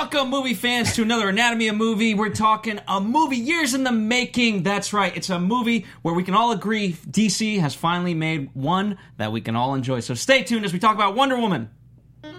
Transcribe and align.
Welcome, 0.00 0.30
movie 0.30 0.54
fans, 0.54 0.94
to 0.94 1.02
another 1.02 1.28
Anatomy 1.28 1.66
of 1.66 1.74
Movie. 1.74 2.14
We're 2.14 2.28
talking 2.28 2.78
a 2.86 3.00
movie 3.00 3.36
years 3.36 3.74
in 3.74 3.82
the 3.82 3.90
making. 3.90 4.62
That's 4.62 4.92
right, 4.92 5.14
it's 5.16 5.28
a 5.28 5.40
movie 5.40 5.86
where 6.02 6.14
we 6.14 6.22
can 6.22 6.34
all 6.34 6.52
agree 6.52 6.92
DC 6.92 7.58
has 7.58 7.74
finally 7.74 8.14
made 8.14 8.48
one 8.54 8.96
that 9.16 9.32
we 9.32 9.40
can 9.40 9.56
all 9.56 9.74
enjoy. 9.74 9.98
So 9.98 10.14
stay 10.14 10.44
tuned 10.44 10.64
as 10.64 10.72
we 10.72 10.78
talk 10.78 10.94
about 10.94 11.16
Wonder 11.16 11.36
Woman. 11.36 11.68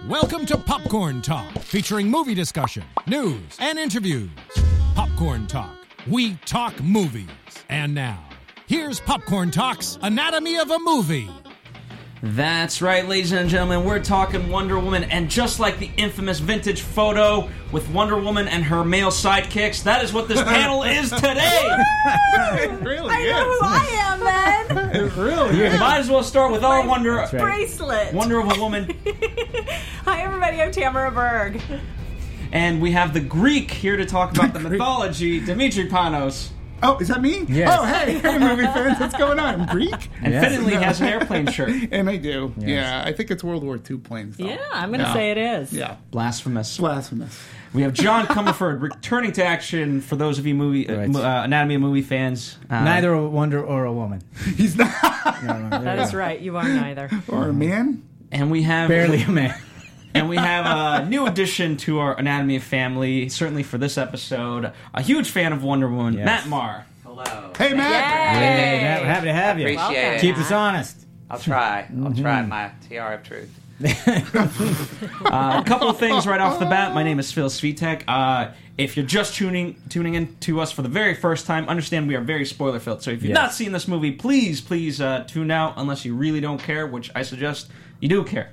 Welcome 0.08 0.46
to 0.46 0.56
Popcorn 0.56 1.20
Talk, 1.20 1.52
featuring 1.58 2.08
movie 2.10 2.34
discussion, 2.34 2.82
news, 3.06 3.58
and 3.58 3.78
interviews. 3.78 4.30
Popcorn 4.94 5.46
Talk, 5.46 5.76
we 6.08 6.36
talk 6.46 6.82
movies. 6.82 7.28
And 7.68 7.94
now, 7.94 8.26
here's 8.68 9.00
Popcorn 9.00 9.50
Talk's 9.50 9.98
Anatomy 10.00 10.58
of 10.58 10.70
a 10.70 10.78
Movie. 10.78 11.28
That's 12.22 12.82
right, 12.82 13.08
ladies 13.08 13.32
and 13.32 13.48
gentlemen, 13.48 13.82
we're 13.82 13.98
talking 13.98 14.50
Wonder 14.50 14.78
Woman, 14.78 15.04
and 15.04 15.30
just 15.30 15.58
like 15.58 15.78
the 15.78 15.90
infamous 15.96 16.38
vintage 16.38 16.82
photo 16.82 17.48
with 17.72 17.88
Wonder 17.88 18.18
Woman 18.18 18.46
and 18.46 18.62
her 18.64 18.84
male 18.84 19.08
sidekicks, 19.08 19.84
that 19.84 20.04
is 20.04 20.12
what 20.12 20.28
this 20.28 20.42
panel 20.44 20.82
is 20.82 21.10
today. 21.10 21.62
it 21.64 22.70
really 22.82 23.14
I 23.14 23.24
know 23.24 23.44
who 23.44 23.58
I 23.62 23.86
am 24.02 24.20
man! 24.24 24.90
It 25.00 25.16
really 25.16 25.56
You 25.56 25.78
might 25.78 25.98
as 25.98 26.10
well 26.10 26.22
start 26.22 26.52
with 26.52 26.62
our 26.62 26.86
Wonder 26.86 27.26
Bracelet. 27.30 28.12
Wonder 28.12 28.40
of 28.40 28.54
a 28.54 28.60
Woman. 28.60 28.94
Hi, 30.04 30.22
everybody. 30.22 30.60
I'm 30.60 30.72
Tamara 30.72 31.10
Berg. 31.10 31.62
And 32.52 32.82
we 32.82 32.92
have 32.92 33.14
the 33.14 33.20
Greek 33.20 33.70
here 33.70 33.96
to 33.96 34.04
talk 34.04 34.36
about 34.36 34.52
the 34.52 34.60
mythology, 34.60 35.40
Dimitri 35.40 35.88
Panos. 35.88 36.50
Oh, 36.82 36.98
is 36.98 37.08
that 37.08 37.20
me? 37.20 37.44
Yes. 37.48 37.76
Oh, 37.78 37.84
hey, 37.84 38.18
hey, 38.18 38.38
movie 38.38 38.62
fans, 38.64 38.98
what's 38.98 39.16
going 39.16 39.38
on? 39.38 39.60
I'm 39.60 39.66
Greek, 39.76 40.08
And 40.22 40.32
Yes. 40.32 40.44
fittingly 40.44 40.74
has 40.74 41.00
an 41.00 41.08
airplane 41.08 41.46
shirt. 41.52 41.70
and 41.92 42.08
I 42.08 42.16
do. 42.16 42.54
Yeah, 42.58 43.02
I 43.04 43.12
think 43.12 43.30
it's 43.30 43.44
World 43.44 43.62
War 43.64 43.78
II 43.90 43.98
planes. 43.98 44.36
Though. 44.36 44.46
Yeah, 44.46 44.58
I'm 44.72 44.88
going 44.90 45.00
to 45.00 45.06
Yeah. 45.06 45.12
say 45.12 45.30
it 45.30 45.38
is. 45.38 45.72
Yeah, 45.72 45.96
Blasphemous. 46.10 46.78
blasphemous. 46.78 47.38
We 47.72 47.82
have 47.82 47.92
John 47.92 48.26
Comerford 48.26 48.80
returning 48.82 49.32
to 49.32 49.44
action 49.44 50.00
for 50.00 50.16
those 50.16 50.38
of 50.38 50.46
you 50.46 50.54
movie 50.54 50.88
uh, 50.88 50.96
Right. 50.96 51.14
uh, 51.16 51.42
Anatomy 51.44 51.76
of 51.76 51.80
Movie 51.82 52.02
fans. 52.02 52.56
Uh, 52.68 52.82
Neither 52.82 53.12
a 53.12 53.28
wonder 53.28 53.62
or 53.62 53.84
a 53.84 53.92
woman. 53.92 54.22
He's 54.56 54.76
not 54.76 54.90
No, 55.44 55.58
no, 55.58 55.68
there 55.70 55.80
That 55.80 55.96
you 55.98 56.02
is 56.04 56.10
go. 56.12 56.18
right. 56.18 56.40
You 56.40 56.56
are 56.56 56.68
neither. 56.68 57.08
or 57.28 57.48
a 57.48 57.52
man. 57.52 58.02
And 58.32 58.50
we 58.50 58.62
have 58.62 58.88
Barely 58.88 59.22
a 59.22 59.28
man. 59.28 59.54
And 60.14 60.28
we 60.28 60.36
have 60.36 61.02
a 61.02 61.06
new 61.08 61.26
addition 61.26 61.76
to 61.78 61.98
our 62.00 62.16
Anatomy 62.18 62.56
of 62.56 62.62
Family. 62.64 63.28
Certainly 63.28 63.62
for 63.64 63.78
this 63.78 63.96
episode, 63.98 64.72
a 64.94 65.02
huge 65.02 65.30
fan 65.30 65.52
of 65.52 65.62
Wonder 65.62 65.88
Woman, 65.88 66.14
Yes. 66.14 66.24
Matt 66.26 66.46
Marr. 66.48 66.86
Hello. 67.04 67.52
Hey, 67.58 67.74
Matt. 67.74 68.34
Hey, 68.36 68.80
ha- 68.80 69.04
happy 69.04 69.26
to 69.26 69.32
have 69.32 69.58
you. 69.58 69.64
Appreciate 69.66 69.76
Welcome. 70.02 70.14
it. 70.14 70.20
Keep 70.20 70.38
us 70.38 70.52
honest. 70.52 70.96
I'll 71.28 71.38
try. 71.38 71.80
I'll 71.82 71.86
Mm-hmm. 72.10 72.22
try 72.22 72.42
my 72.42 72.70
tiara 72.88 73.16
of 73.16 73.22
truth. 73.22 73.56
Uh, 75.24 75.62
a 75.64 75.68
couple 75.68 75.88
of 75.88 75.98
things 75.98 76.26
right 76.26 76.40
off 76.40 76.58
the 76.58 76.66
bat. 76.66 76.92
My 76.94 77.02
name 77.02 77.18
is 77.18 77.30
Phil 77.32 77.48
Svitek. 77.48 78.02
Uh, 78.08 78.50
if 78.76 78.96
you're 78.96 79.06
just 79.06 79.34
tuning 79.34 79.76
tuning 79.88 80.14
in 80.14 80.34
to 80.38 80.60
us 80.60 80.72
for 80.72 80.82
the 80.82 80.88
very 80.88 81.14
first 81.14 81.46
time, 81.46 81.68
understand 81.68 82.08
we 82.08 82.14
are 82.16 82.20
very 82.20 82.44
spoiler 82.44 82.78
filled. 82.80 83.02
So 83.02 83.10
if 83.10 83.22
you've 83.22 83.30
Yes. 83.30 83.36
not 83.36 83.54
seen 83.54 83.72
this 83.72 83.86
movie, 83.88 84.12
please, 84.12 84.60
please 84.60 85.00
uh, 85.00 85.24
tune 85.26 85.50
out 85.50 85.74
unless 85.76 86.04
you 86.04 86.14
really 86.14 86.40
don't 86.40 86.60
care, 86.62 86.86
which 86.86 87.10
I 87.14 87.22
suggest 87.22 87.70
you 88.00 88.08
do 88.08 88.24
care. 88.24 88.50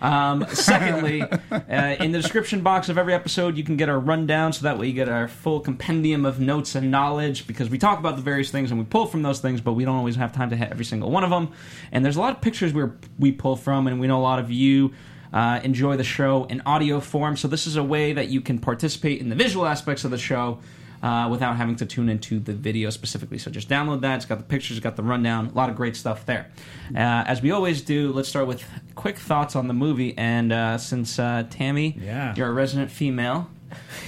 Um, 0.00 0.46
secondly, 0.50 1.22
uh, 1.22 1.96
in 2.00 2.12
the 2.12 2.20
description 2.20 2.60
box 2.60 2.88
of 2.88 2.98
every 2.98 3.14
episode, 3.14 3.56
you 3.56 3.64
can 3.64 3.76
get 3.76 3.88
our 3.88 3.98
rundown, 3.98 4.52
so 4.52 4.62
that 4.62 4.78
way 4.78 4.86
you 4.86 4.92
get 4.92 5.08
our 5.08 5.28
full 5.28 5.60
compendium 5.60 6.24
of 6.24 6.40
notes 6.40 6.74
and 6.74 6.90
knowledge. 6.90 7.46
Because 7.46 7.68
we 7.68 7.78
talk 7.78 7.98
about 7.98 8.16
the 8.16 8.22
various 8.22 8.50
things 8.50 8.70
and 8.70 8.78
we 8.78 8.86
pull 8.86 9.06
from 9.06 9.22
those 9.22 9.40
things, 9.40 9.60
but 9.60 9.72
we 9.72 9.84
don't 9.84 9.96
always 9.96 10.16
have 10.16 10.32
time 10.32 10.50
to 10.50 10.56
hit 10.56 10.70
every 10.70 10.84
single 10.84 11.10
one 11.10 11.24
of 11.24 11.30
them. 11.30 11.52
And 11.92 12.04
there's 12.04 12.16
a 12.16 12.20
lot 12.20 12.34
of 12.34 12.40
pictures 12.40 12.72
we 12.72 12.84
we 13.18 13.32
pull 13.32 13.56
from, 13.56 13.86
and 13.86 14.00
we 14.00 14.06
know 14.06 14.18
a 14.18 14.22
lot 14.22 14.38
of 14.38 14.50
you 14.50 14.92
uh, 15.32 15.60
enjoy 15.62 15.96
the 15.96 16.04
show 16.04 16.44
in 16.44 16.62
audio 16.64 17.00
form. 17.00 17.36
So 17.36 17.48
this 17.48 17.66
is 17.66 17.76
a 17.76 17.84
way 17.84 18.12
that 18.12 18.28
you 18.28 18.40
can 18.40 18.58
participate 18.58 19.20
in 19.20 19.28
the 19.28 19.36
visual 19.36 19.66
aspects 19.66 20.04
of 20.04 20.10
the 20.10 20.18
show 20.18 20.58
uh, 21.02 21.28
without 21.30 21.56
having 21.56 21.76
to 21.76 21.86
tune 21.86 22.08
into 22.08 22.38
the 22.40 22.52
video 22.52 22.90
specifically. 22.90 23.38
So 23.38 23.50
just 23.50 23.68
download 23.68 24.00
that. 24.02 24.16
It's 24.16 24.24
got 24.24 24.38
the 24.38 24.44
pictures, 24.44 24.76
it's 24.76 24.84
got 24.84 24.96
the 24.96 25.02
rundown, 25.02 25.46
a 25.48 25.52
lot 25.52 25.70
of 25.70 25.76
great 25.76 25.96
stuff 25.96 26.26
there. 26.26 26.50
Uh, 26.94 26.98
as 27.26 27.40
we 27.42 27.50
always 27.50 27.82
do, 27.82 28.12
let's 28.12 28.28
start 28.28 28.46
with 28.46 28.62
quick 28.94 29.18
thoughts 29.18 29.54
on 29.56 29.68
the 29.68 29.74
movie. 29.74 30.16
And 30.18 30.52
uh, 30.52 30.78
since 30.78 31.18
uh, 31.18 31.44
Tammy, 31.50 31.98
Yeah. 32.00 32.34
you're 32.36 32.48
a 32.48 32.52
resident 32.52 32.90
female, 32.90 33.48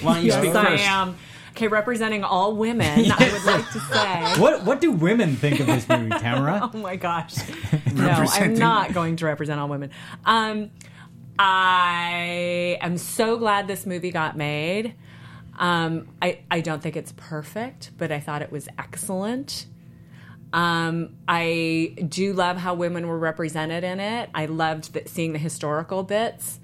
why 0.03 0.15
don't 0.15 0.25
you 0.25 0.31
Yes, 0.31 0.43
speak 0.43 0.55
I 0.55 0.65
first? 0.65 0.85
am. 0.85 1.17
Okay, 1.51 1.67
representing 1.69 2.23
all 2.25 2.55
women, 2.57 3.11
I 3.13 3.33
would 3.33 3.45
like 3.45 3.71
to 3.73 3.81
say. 3.81 4.41
What 4.41 4.65
What 4.65 4.81
do 4.81 4.93
women 4.93 5.37
think 5.37 5.61
of 5.61 5.67
this 5.67 5.87
movie, 5.89 6.09
Tamara? 6.11 6.71
Oh 6.75 6.79
my 6.79 6.97
gosh. 6.97 7.35
No, 7.93 8.09
I'm 8.09 8.55
not 8.55 8.95
going 8.95 9.17
to 9.17 9.27
represent 9.27 9.59
all 9.61 9.69
women. 9.69 9.91
Um, 10.25 10.71
I 11.39 12.79
am 12.81 12.97
so 12.99 13.37
glad 13.37 13.67
this 13.67 13.85
movie 13.85 14.11
got 14.13 14.37
made. 14.37 14.95
Um, 15.61 16.09
I, 16.23 16.41
I 16.51 16.63
don't 16.63 16.83
think 16.83 16.97
it's 16.97 17.13
perfect, 17.17 17.91
but 17.99 18.11
I 18.11 18.19
thought 18.19 18.41
it 18.41 18.51
was 18.51 18.67
excellent. 18.79 19.67
Um, 20.55 21.17
I 21.29 21.95
do 22.09 22.33
love 22.33 22.57
how 22.57 22.75
women 22.75 23.07
were 23.07 23.19
represented 23.19 23.85
in 23.85 24.01
it. 24.01 24.31
I 24.35 24.47
loved 24.47 24.95
the, 24.95 25.03
seeing 25.07 25.35
the 25.35 25.39
historical 25.39 26.03
bits. 26.03 26.59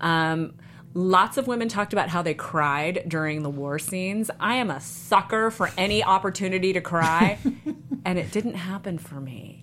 Um, 0.00 0.54
lots 0.92 1.38
of 1.38 1.46
women 1.46 1.68
talked 1.68 1.94
about 1.94 2.10
how 2.10 2.20
they 2.20 2.34
cried 2.34 3.04
during 3.08 3.42
the 3.42 3.50
war 3.50 3.78
scenes. 3.78 4.30
I 4.38 4.56
am 4.56 4.70
a 4.70 4.80
sucker 4.80 5.50
for 5.50 5.70
any 5.78 6.04
opportunity 6.04 6.74
to 6.74 6.82
cry, 6.82 7.38
and 8.04 8.18
it 8.18 8.30
didn't 8.30 8.54
happen 8.54 8.98
for 8.98 9.20
me. 9.20 9.61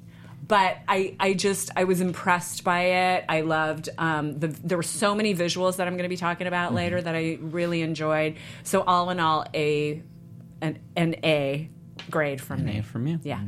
But 0.50 0.80
I, 0.88 1.16
I 1.20 1.36
just, 1.36 1.70
I 1.78 1.84
was 1.86 2.02
impressed 2.02 2.64
by 2.64 2.82
it. 2.82 3.26
I 3.30 3.42
loved, 3.42 3.88
um, 4.00 4.40
the, 4.40 4.48
there 4.48 4.78
were 4.78 4.84
so 4.84 5.14
many 5.14 5.36
visuals 5.36 5.76
that 5.78 5.86
I'm 5.88 5.94
going 5.94 6.04
to 6.04 6.10
be 6.10 6.18
talking 6.18 6.48
about 6.48 6.74
later 6.74 7.00
that 7.00 7.16
I 7.16 7.38
really 7.40 7.84
enjoyed. 7.84 8.36
So 8.64 8.82
all 8.82 9.12
in 9.12 9.20
all, 9.20 9.46
a, 9.54 10.02
an, 10.59 10.80
an 10.98 11.16
A 11.24 11.70
grade 12.09 12.42
from 12.42 12.66
me. 12.66 12.80
A 12.80 12.84
from 12.84 13.06
you. 13.06 13.20
Yeah. 13.24 13.42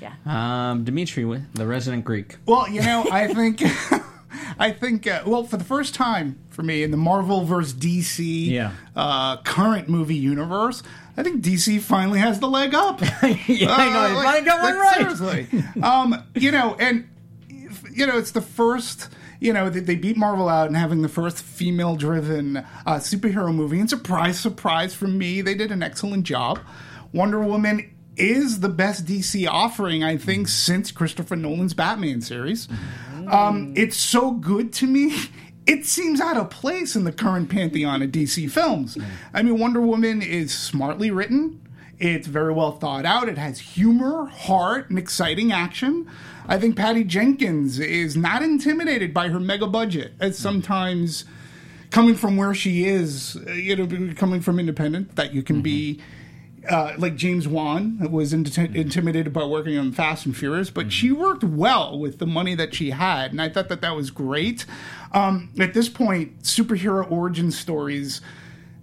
Yeah. 0.00 0.12
Um, 0.24 0.84
Dimitri, 0.84 1.24
the 1.54 1.66
resident 1.66 2.04
Greek. 2.04 2.36
Well, 2.46 2.68
you 2.68 2.80
know, 2.80 3.04
I 3.10 3.26
think, 3.34 3.60
I 4.58 4.70
think, 4.70 5.08
uh, 5.08 5.22
well, 5.26 5.42
for 5.42 5.56
the 5.56 5.64
first 5.64 5.94
time 5.96 6.38
for 6.50 6.62
me 6.62 6.84
in 6.84 6.92
the 6.92 6.96
Marvel 6.96 7.44
versus 7.44 7.74
DC 7.74 8.46
Yeah. 8.46 8.70
uh, 8.94 9.38
current 9.38 9.88
movie 9.88 10.14
universe, 10.14 10.84
I 11.16 11.22
think 11.22 11.42
DC 11.42 11.80
finally 11.80 12.18
has 12.18 12.40
the 12.40 12.48
leg 12.48 12.74
up. 12.74 13.00
yeah, 13.48 13.70
I 13.70 13.88
know. 13.88 14.18
Uh, 14.18 14.22
finally 14.22 14.44
got 14.44 14.62
one 14.62 14.78
right. 14.78 15.16
Seriously, 15.16 15.64
um, 15.82 16.22
you 16.34 16.50
know, 16.50 16.76
and 16.78 17.08
you 17.92 18.06
know, 18.06 18.18
it's 18.18 18.32
the 18.32 18.42
first. 18.42 19.08
You 19.38 19.52
know, 19.52 19.68
they, 19.68 19.80
they 19.80 19.96
beat 19.96 20.16
Marvel 20.16 20.48
out 20.48 20.66
and 20.66 20.76
having 20.78 21.02
the 21.02 21.10
first 21.10 21.42
female-driven 21.42 22.56
uh, 22.56 22.64
superhero 22.94 23.54
movie. 23.54 23.78
And 23.78 23.88
surprise, 23.88 24.40
surprise 24.40 24.94
for 24.94 25.06
me, 25.06 25.42
they 25.42 25.54
did 25.54 25.70
an 25.70 25.82
excellent 25.82 26.24
job. 26.24 26.58
Wonder 27.12 27.40
Woman 27.40 27.94
is 28.16 28.60
the 28.60 28.70
best 28.70 29.04
DC 29.04 29.46
offering, 29.46 30.02
I 30.02 30.16
think, 30.16 30.48
since 30.48 30.90
Christopher 30.90 31.36
Nolan's 31.36 31.74
Batman 31.74 32.22
series. 32.22 32.66
Um, 33.28 33.74
it's 33.76 33.96
so 33.96 34.30
good 34.30 34.72
to 34.74 34.86
me. 34.86 35.16
It 35.66 35.84
seems 35.84 36.20
out 36.20 36.36
of 36.36 36.50
place 36.50 36.94
in 36.94 37.04
the 37.04 37.12
current 37.12 37.50
pantheon 37.50 38.02
of 38.02 38.10
DC 38.10 38.50
films. 38.50 38.96
I 39.34 39.42
mean, 39.42 39.58
Wonder 39.58 39.80
Woman 39.80 40.22
is 40.22 40.54
smartly 40.54 41.10
written. 41.10 41.60
It's 41.98 42.26
very 42.26 42.52
well 42.52 42.72
thought 42.72 43.04
out. 43.04 43.28
It 43.28 43.38
has 43.38 43.58
humor, 43.58 44.26
heart, 44.26 44.90
and 44.90 44.98
exciting 44.98 45.50
action. 45.50 46.08
I 46.46 46.58
think 46.58 46.76
Patty 46.76 47.04
Jenkins 47.04 47.78
is 47.80 48.16
not 48.16 48.42
intimidated 48.42 49.12
by 49.12 49.28
her 49.28 49.40
mega 49.40 49.66
budget, 49.66 50.12
as 50.20 50.38
sometimes 50.38 51.24
coming 51.90 52.14
from 52.14 52.36
where 52.36 52.54
she 52.54 52.84
is, 52.84 53.36
uh, 53.46 53.52
you 53.52 53.74
know, 53.74 54.14
coming 54.14 54.40
from 54.40 54.58
independent, 54.58 55.16
that 55.16 55.32
you 55.32 55.42
can 55.42 55.62
be 55.62 56.00
uh, 56.70 56.94
like 56.98 57.16
James 57.16 57.46
Wan 57.48 57.98
was 58.10 58.32
inti- 58.32 58.74
intimidated 58.74 59.32
by 59.32 59.44
working 59.44 59.76
on 59.78 59.92
Fast 59.92 60.26
and 60.26 60.36
Furious, 60.36 60.70
but 60.70 60.92
she 60.92 61.12
worked 61.12 61.44
well 61.44 61.98
with 61.98 62.18
the 62.18 62.26
money 62.26 62.54
that 62.54 62.74
she 62.74 62.90
had, 62.90 63.30
and 63.32 63.40
I 63.40 63.48
thought 63.48 63.68
that 63.68 63.80
that 63.82 63.94
was 63.96 64.10
great. 64.10 64.66
Um, 65.12 65.50
at 65.58 65.74
this 65.74 65.88
point, 65.88 66.42
superhero 66.42 67.10
origin 67.10 67.50
stories. 67.50 68.20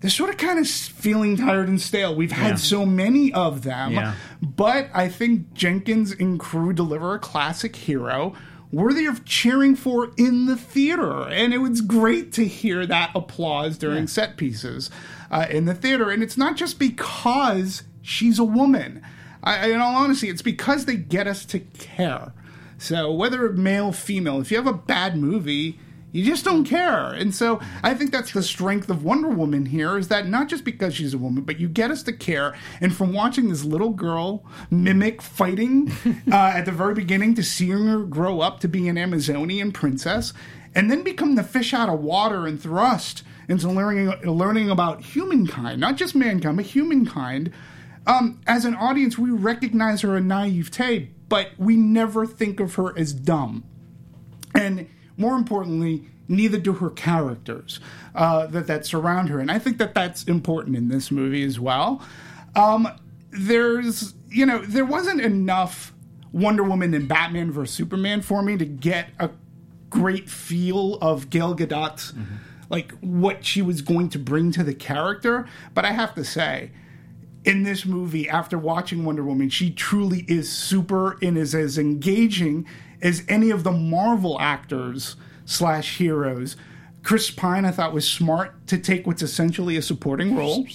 They're 0.02 0.10
sort 0.10 0.30
of 0.32 0.38
kind 0.38 0.60
of 0.60 0.68
feeling 0.68 1.38
tired 1.38 1.70
and 1.70 1.80
stale. 1.80 2.14
We've 2.14 2.32
had 2.34 2.50
Yeah. 2.50 2.56
so 2.56 2.86
many 2.86 3.32
of 3.32 3.62
them, 3.64 3.94
Yeah. 3.94 4.14
but 4.42 4.90
I 4.94 5.08
think 5.08 5.54
Jenkins 5.54 6.12
and 6.12 6.38
crew 6.40 6.74
deliver 6.74 7.14
a 7.16 7.20
classic 7.20 7.76
hero 7.76 8.34
worthy 8.70 9.06
of 9.06 9.24
cheering 9.24 9.76
for 9.76 10.12
in 10.18 10.46
the 10.48 10.58
theater. 10.58 11.22
And 11.30 11.54
it 11.54 11.60
was 11.60 11.80
great 11.80 12.34
to 12.34 12.46
hear 12.46 12.86
that 12.88 13.12
applause 13.16 13.78
during 13.78 14.08
set 14.08 14.36
pieces 14.36 14.90
uh, 15.34 15.48
in 15.50 15.66
the 15.66 15.74
theater. 15.74 16.12
And 16.12 16.22
it's 16.22 16.38
not 16.38 16.56
just 16.56 16.78
because 16.78 17.84
she's 18.04 18.38
a 18.38 18.44
woman. 18.44 19.02
I, 19.44 19.70
in 19.70 19.82
all 19.82 19.96
honesty, 19.96 20.30
it's 20.30 20.44
because 20.44 20.86
they 20.86 20.96
get 20.96 21.28
us 21.28 21.44
to 21.46 21.60
care. 21.60 22.34
So 22.78 23.12
whether 23.12 23.52
male, 23.52 23.92
female, 23.92 24.40
if 24.40 24.52
you 24.52 24.58
have 24.58 24.68
a 24.68 24.74
bad 24.74 25.18
movie, 25.18 25.80
you 26.12 26.24
just 26.24 26.46
don't 26.46 26.66
care. 26.66 27.08
And 27.08 27.34
so 27.34 27.60
I 27.82 27.96
think 27.96 28.12
that's 28.12 28.32
the 28.32 28.44
strength 28.44 28.92
of 28.92 29.04
Wonder 29.04 29.30
Woman 29.30 29.66
here 29.66 29.98
is 29.98 30.10
that 30.10 30.28
not 30.28 30.50
just 30.50 30.64
because 30.64 30.94
she's 30.94 31.16
a 31.16 31.18
woman, 31.18 31.44
but 31.44 31.60
you 31.60 31.68
get 31.68 31.90
us 31.90 32.04
to 32.04 32.14
care. 32.14 32.56
And 32.80 32.96
from 32.96 33.12
watching 33.12 33.50
this 33.50 33.64
little 33.64 33.90
girl 33.90 34.46
mimic 34.70 35.20
fighting 35.24 35.92
uh, 36.32 36.36
at 36.36 36.66
the 36.66 36.72
very 36.72 36.94
beginning 36.94 37.34
to 37.36 37.44
seeing 37.44 37.88
her 37.88 38.04
grow 38.04 38.40
up 38.40 38.60
to 38.60 38.68
be 38.68 38.88
an 38.88 39.00
Amazonian 39.00 39.72
princess, 39.72 40.32
and 40.76 40.92
then 40.92 41.04
become 41.04 41.34
the 41.34 41.44
fish 41.44 41.74
out 41.74 41.90
of 41.90 42.00
water 42.00 42.46
and 42.46 42.62
thrust 42.62 43.24
into 43.54 43.70
learning 43.70 44.10
learning 44.24 44.70
about 44.70 45.02
humankind, 45.02 45.80
not 45.80 45.96
just 45.96 46.16
mankind, 46.16 46.58
but 46.58 46.66
humankind. 46.66 47.52
Um, 48.06 48.42
as 48.46 48.66
an 48.66 48.76
audience, 48.76 49.18
we 49.18 49.32
recognize 49.32 50.02
her 50.02 50.20
naivete, 50.20 51.12
but 51.30 51.52
we 51.58 51.78
never 51.78 52.26
think 52.26 52.60
of 52.60 52.76
her 52.76 52.98
as 52.98 53.14
dumb. 53.14 53.64
And 54.54 54.90
more 55.16 55.36
importantly, 55.36 56.10
neither 56.28 56.58
do 56.58 56.74
her 56.74 56.90
characters 56.90 57.80
uh, 58.16 58.48
that 58.48 58.68
that 58.68 58.86
surround 58.86 59.30
her. 59.30 59.40
And 59.40 59.50
I 59.50 59.60
think 59.60 59.78
that 59.78 59.94
that's 59.94 60.24
important 60.24 60.76
in 60.76 60.90
this 60.90 61.12
movie 61.12 61.44
as 61.44 61.60
well. 61.60 62.02
Um, 62.56 62.88
there's, 63.32 64.14
you 64.30 64.46
know, 64.46 64.60
there 64.60 64.86
wasn't 64.86 65.22
enough 65.22 65.94
Wonder 66.32 66.64
Woman 66.64 66.94
and 66.94 67.08
Batman 67.08 67.52
versus 67.52 67.76
Superman 67.76 68.22
for 68.22 68.42
me 68.42 68.58
to 68.58 68.66
get 68.66 69.10
a 69.20 69.30
great 69.90 70.30
feel 70.30 70.96
of 70.96 71.30
Gal 71.30 71.54
Gadot's 71.54 72.14
like 72.74 72.92
what 73.02 73.46
she 73.46 73.62
was 73.62 73.84
going 73.84 74.10
to 74.10 74.18
bring 74.18 74.52
to 74.52 74.64
the 74.64 74.74
character. 74.74 75.48
But 75.76 75.86
I 75.86 75.92
have 75.92 76.16
to 76.16 76.26
say, 76.26 76.72
in 77.46 77.62
this 77.62 77.86
movie, 77.86 78.28
after 78.28 78.58
watching 78.58 79.06
Wonder 79.06 79.24
Woman, 79.24 79.50
she 79.50 79.70
truly 79.70 80.26
is 80.28 80.52
super 80.52 81.20
and 81.22 81.38
is 81.38 81.54
as 81.54 81.78
engaging 81.78 82.66
as 83.00 83.24
any 83.30 83.52
of 83.52 83.64
the 83.64 83.72
Marvel 83.72 84.42
actors 84.42 85.18
slash 85.46 86.00
heroes. 86.00 86.56
Chris 87.04 87.30
Pine, 87.30 87.64
I 87.64 87.70
thought, 87.70 87.94
was 87.94 88.10
smart 88.10 88.66
to 88.68 88.80
take 88.80 89.06
what's 89.06 89.22
essentially 89.22 89.78
a 89.78 89.82
supporting 89.84 90.36
role. 90.36 90.66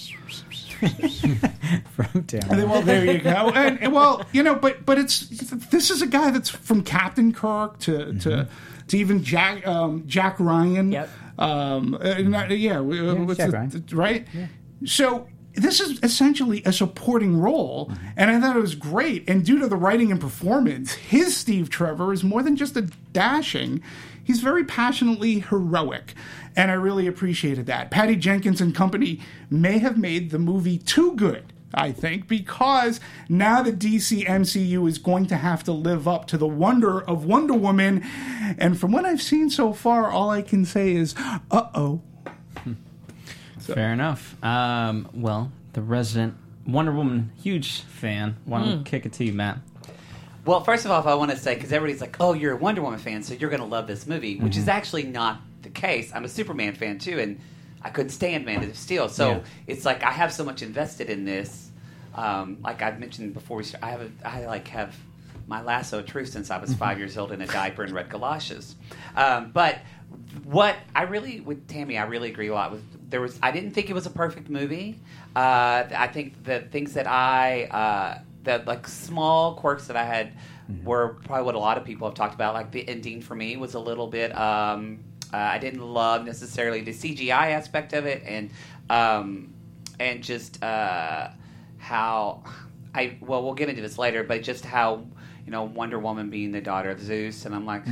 From 1.91 2.23
Tamara. 2.23 2.65
Well, 2.65 2.81
there 2.81 3.03
you 3.03 3.19
go. 3.19 3.51
And, 3.53 3.81
and, 3.81 3.91
well, 3.91 4.25
you 4.31 4.41
know, 4.41 4.55
but 4.55 4.85
but 4.85 4.97
it's 4.97 5.27
this 5.27 5.91
is 5.91 6.01
a 6.01 6.07
guy 6.07 6.31
that's 6.31 6.49
from 6.49 6.83
Captain 6.83 7.33
Kirk 7.33 7.79
to 7.79 8.17
to, 8.19 8.47
to 8.87 8.97
even 8.97 9.21
Jack 9.21 9.67
um, 9.67 10.05
Jack 10.07 10.39
Ryan. 10.39 10.93
Yep. 10.93 11.09
Um, 11.39 11.97
uh, 11.99 12.19
not- 12.19 12.55
yeah, 12.57 12.81
we- 12.81 12.99
uh, 12.99 13.13
Jack 13.37 13.49
the- 13.87 13.95
right? 13.95 14.27
So 14.85 15.27
this 15.55 15.79
is 15.79 15.99
essentially 16.03 16.61
a 16.65 16.71
supporting 16.71 17.37
role, 17.37 17.91
and 18.15 18.29
I 18.29 18.39
thought 18.39 18.55
it 18.55 18.61
was 18.61 18.75
great. 18.75 19.27
And 19.29 19.43
due 19.43 19.57
to 19.59 19.67
the 19.67 19.75
writing 19.75 20.11
and 20.11 20.19
performance, 20.21 20.93
his 20.93 21.35
Steve 21.35 21.69
Trevor 21.69 22.13
is 22.13 22.23
more 22.23 22.43
than 22.43 22.55
just 22.55 22.77
a 22.77 22.81
dashing; 23.13 23.81
he's 24.23 24.41
very 24.41 24.63
passionately 24.63 25.39
heroic, 25.39 26.13
and 26.55 26.69
I 26.71 26.75
really 26.75 27.07
appreciated 27.07 27.65
that. 27.67 27.89
Patty 27.89 28.15
Jenkins 28.15 28.61
and 28.61 28.75
company 28.75 29.19
may 29.49 29.79
have 29.79 29.97
made 29.97 30.29
the 30.31 30.39
movie 30.39 30.77
too 30.77 31.13
good. 31.15 31.51
I 31.73 31.91
think 31.91 32.27
because 32.27 32.99
now 33.27 33.61
the 33.61 33.71
DC 33.71 34.25
MCU 34.25 34.87
is 34.87 34.97
going 34.97 35.27
to 35.27 35.35
have 35.35 35.63
to 35.65 35.71
live 35.71 36.07
up 36.07 36.25
to 36.27 36.37
the 36.37 36.47
wonder 36.47 37.01
of 37.01 37.25
Wonder 37.25 37.53
Woman, 37.53 38.03
and 38.57 38.79
from 38.79 38.91
what 38.91 39.05
I've 39.05 39.21
seen 39.21 39.49
so 39.49 39.73
far, 39.73 40.09
all 40.09 40.29
I 40.29 40.41
can 40.41 40.65
say 40.65 40.93
is, 40.93 41.13
"Uh 41.51 41.67
oh." 41.75 42.01
Fair 43.59 43.93
enough. 43.93 44.35
Um, 44.43 45.09
well, 45.13 45.51
the 45.73 45.81
resident 45.81 46.35
Wonder 46.65 46.91
Woman, 46.91 47.31
huge 47.41 47.81
fan. 47.81 48.37
Why 48.45 48.63
don't 48.63 48.77
we 48.79 48.83
kick 48.83 49.05
it 49.05 49.13
to 49.13 49.25
you, 49.25 49.33
Matt? 49.33 49.59
Well, 50.45 50.63
first 50.63 50.85
of 50.85 50.91
all, 50.91 51.07
I 51.07 51.13
want 51.13 51.29
to 51.31 51.37
say 51.37 51.53
because 51.53 51.71
everybody's 51.71 52.01
like, 52.01 52.17
"Oh, 52.19 52.33
you're 52.33 52.53
a 52.53 52.57
Wonder 52.57 52.81
Woman 52.81 52.99
fan, 52.99 53.21
so 53.21 53.35
you're 53.35 53.51
going 53.51 53.61
to 53.61 53.67
love 53.67 53.85
this 53.85 54.07
movie," 54.07 54.37
which 54.37 54.57
is 54.57 54.67
actually 54.67 55.03
not 55.03 55.41
the 55.61 55.69
case. 55.69 56.11
I'm 56.15 56.25
a 56.25 56.29
Superman 56.29 56.73
fan 56.73 56.97
too, 56.97 57.19
and 57.19 57.39
I 57.81 57.89
couldn't 57.89 58.09
stand 58.09 58.45
Man 58.45 58.63
of 58.63 58.75
Steel, 58.77 59.09
so 59.09 59.29
Yeah. 59.29 59.39
it's 59.67 59.85
like 59.85 60.03
I 60.03 60.11
have 60.11 60.33
so 60.33 60.43
much 60.43 60.61
invested 60.61 61.09
in 61.09 61.25
this. 61.25 61.71
Um, 62.13 62.57
like 62.61 62.81
I've 62.81 62.99
mentioned 62.99 63.33
before, 63.33 63.57
we 63.57 63.63
start, 63.63 63.83
I 63.83 63.91
have 63.91 64.01
a, 64.01 64.09
I 64.27 64.45
like 64.45 64.67
have 64.69 64.95
my 65.47 65.61
lasso 65.61 65.99
of 65.99 66.05
truth 66.05 66.29
since 66.29 66.51
I 66.51 66.57
was 66.57 66.73
five 66.75 66.99
years 66.99 67.17
old 67.17 67.31
in 67.31 67.41
a 67.41 67.47
diaper 67.47 67.83
and 67.83 67.91
red 67.93 68.09
galoshes. 68.09 68.75
Um, 69.15 69.51
but 69.51 69.79
what 70.43 70.75
I 70.95 71.03
really 71.03 71.39
with 71.39 71.67
Tammy, 71.67 71.97
I 71.97 72.03
really 72.05 72.29
agree 72.29 72.47
a 72.47 72.53
lot 72.53 72.71
with. 72.71 73.09
There 73.09 73.21
was 73.21 73.39
I 73.41 73.51
didn't 73.51 73.71
think 73.71 73.89
it 73.89 73.93
was 73.93 74.05
a 74.05 74.11
perfect 74.11 74.49
movie. 74.49 74.99
Uh, 75.35 75.85
I 75.95 76.07
think 76.07 76.43
the 76.43 76.59
things 76.61 76.93
that 76.93 77.07
I 77.07 77.63
uh, 77.65 78.21
the 78.43 78.63
like 78.65 78.87
small 78.87 79.55
quirks 79.55 79.87
that 79.87 79.95
I 79.95 80.03
had 80.03 80.33
were 80.83 81.15
probably 81.25 81.45
what 81.45 81.55
a 81.55 81.59
lot 81.59 81.77
of 81.79 81.85
people 81.85 82.07
have 82.07 82.15
talked 82.15 82.35
about. 82.35 82.53
Like 82.53 82.71
the 82.71 82.87
ending 82.87 83.21
for 83.21 83.33
me 83.35 83.57
was 83.57 83.73
a 83.73 83.79
little 83.79 84.07
bit. 84.07 84.35
Um, 84.37 84.99
uh, 85.33 85.37
I 85.37 85.57
didn't 85.59 85.81
love 85.81 86.25
necessarily 86.25 86.81
the 86.81 86.91
CGI 86.91 87.51
aspect 87.51 87.93
of 87.93 88.05
it, 88.05 88.23
and 88.25 88.49
um, 88.89 89.53
and 89.99 90.23
just 90.23 90.63
uh, 90.63 91.29
how 91.77 92.43
I 92.95 93.17
well 93.21 93.43
we'll 93.43 93.53
get 93.53 93.69
into 93.69 93.81
this 93.81 93.97
later, 93.97 94.23
but 94.23 94.41
just 94.43 94.65
how 94.65 95.05
you 95.45 95.51
know 95.51 95.63
Wonder 95.63 95.99
Woman 95.99 96.29
being 96.29 96.51
the 96.51 96.61
daughter 96.61 96.89
of 96.89 96.99
Zeus, 97.01 97.45
and 97.45 97.53
I'm 97.53 97.65
like, 97.65 97.83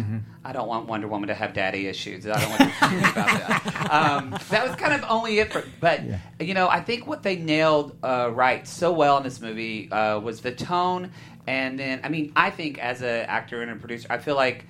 I 0.43 0.51
don't 0.51 0.67
want 0.67 0.87
Wonder 0.87 1.07
Woman 1.07 1.27
to 1.27 1.35
have 1.35 1.53
daddy 1.53 1.87
issues. 1.87 2.25
I 2.27 2.39
don't 2.39 2.49
want 2.49 2.61
to 2.61 2.87
think 2.87 3.11
about 3.11 3.47
that. 3.47 3.73
Um, 3.87 4.31
that 4.49 4.67
was 4.67 4.75
kind 4.75 4.93
of 4.93 5.09
only 5.09 5.39
it 5.39 5.53
for, 5.53 5.63
but 5.79 6.01
you 6.41 6.53
know, 6.53 6.67
I 6.67 6.81
think 6.81 7.07
what 7.07 7.23
they 7.23 7.37
nailed 7.37 7.95
uh, 8.03 8.29
right 8.33 8.67
so 8.67 8.91
well 8.91 9.17
in 9.17 9.23
this 9.23 9.39
movie 9.39 9.89
uh, 9.91 10.19
was 10.19 10.41
the 10.41 10.51
tone, 10.51 11.11
and 11.45 11.79
then 11.79 12.01
I 12.03 12.09
mean, 12.09 12.33
I 12.35 12.49
think 12.49 12.79
as 12.79 13.01
an 13.01 13.25
actor 13.27 13.61
and 13.61 13.71
a 13.71 13.75
producer, 13.75 14.07
I 14.09 14.17
feel 14.17 14.35
like 14.35 14.65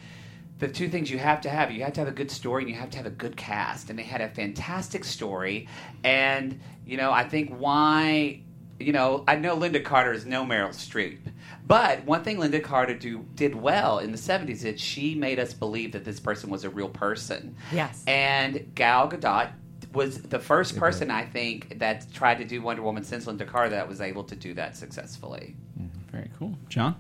the 0.60 0.68
two 0.68 0.90
things 0.90 1.10
you 1.12 1.18
have 1.18 1.42
to 1.42 1.50
have 1.50 1.72
you 1.72 1.84
have 1.84 1.94
to 1.94 2.00
have 2.02 2.08
a 2.08 2.12
good 2.14 2.32
story 2.32 2.64
and 2.64 2.72
you 2.72 2.78
have 2.78 2.90
to 2.90 2.98
have 2.98 3.06
a 3.06 3.12
good 3.12 3.38
cast 3.38 3.90
and 3.90 3.98
they 4.00 4.04
had 4.04 4.22
a 4.22 4.30
fantastic 4.30 5.04
story 5.04 5.68
and 6.04 6.60
you 6.86 6.98
know 6.98 7.12
i 7.12 7.24
think 7.24 7.56
why 7.58 8.42
you 8.80 8.92
know 8.92 9.24
i 9.28 9.36
know 9.36 9.56
lynda 9.56 9.84
carter 9.84 10.14
is 10.14 10.26
no 10.26 10.44
meryl 10.44 10.70
streep 10.70 11.20
but 11.66 12.04
one 12.06 12.24
thing 12.24 12.38
lynda 12.38 12.62
carter 12.64 12.94
do, 12.94 13.26
did 13.36 13.54
well 13.56 14.00
in 14.00 14.12
the 14.12 14.18
70s 14.18 14.64
is 14.66 14.82
she 14.82 15.16
made 15.16 15.40
us 15.40 15.54
believe 15.54 15.92
that 15.92 16.06
this 16.06 16.20
person 16.20 16.50
was 16.50 16.64
a 16.64 16.70
real 16.70 16.90
person 16.90 17.56
Yes. 17.72 18.04
and 18.08 18.74
gal 18.76 19.10
gadot 19.10 19.52
was 19.94 20.22
the 20.24 20.40
first 20.40 20.76
person 20.78 21.10
i 21.12 21.24
think 21.26 21.80
that 21.80 22.12
tried 22.14 22.40
to 22.40 22.46
do 22.46 22.62
wonder 22.62 22.82
woman 22.82 23.04
since 23.04 23.26
lynda 23.26 23.48
carter 23.48 23.70
that 23.70 23.88
was 23.88 24.02
able 24.02 24.24
to 24.24 24.36
do 24.36 24.54
that 24.56 24.76
successfully 24.76 25.56
mm-hmm. 25.80 25.98
Very 26.12 26.32
cool, 26.40 26.58
John. 26.70 26.96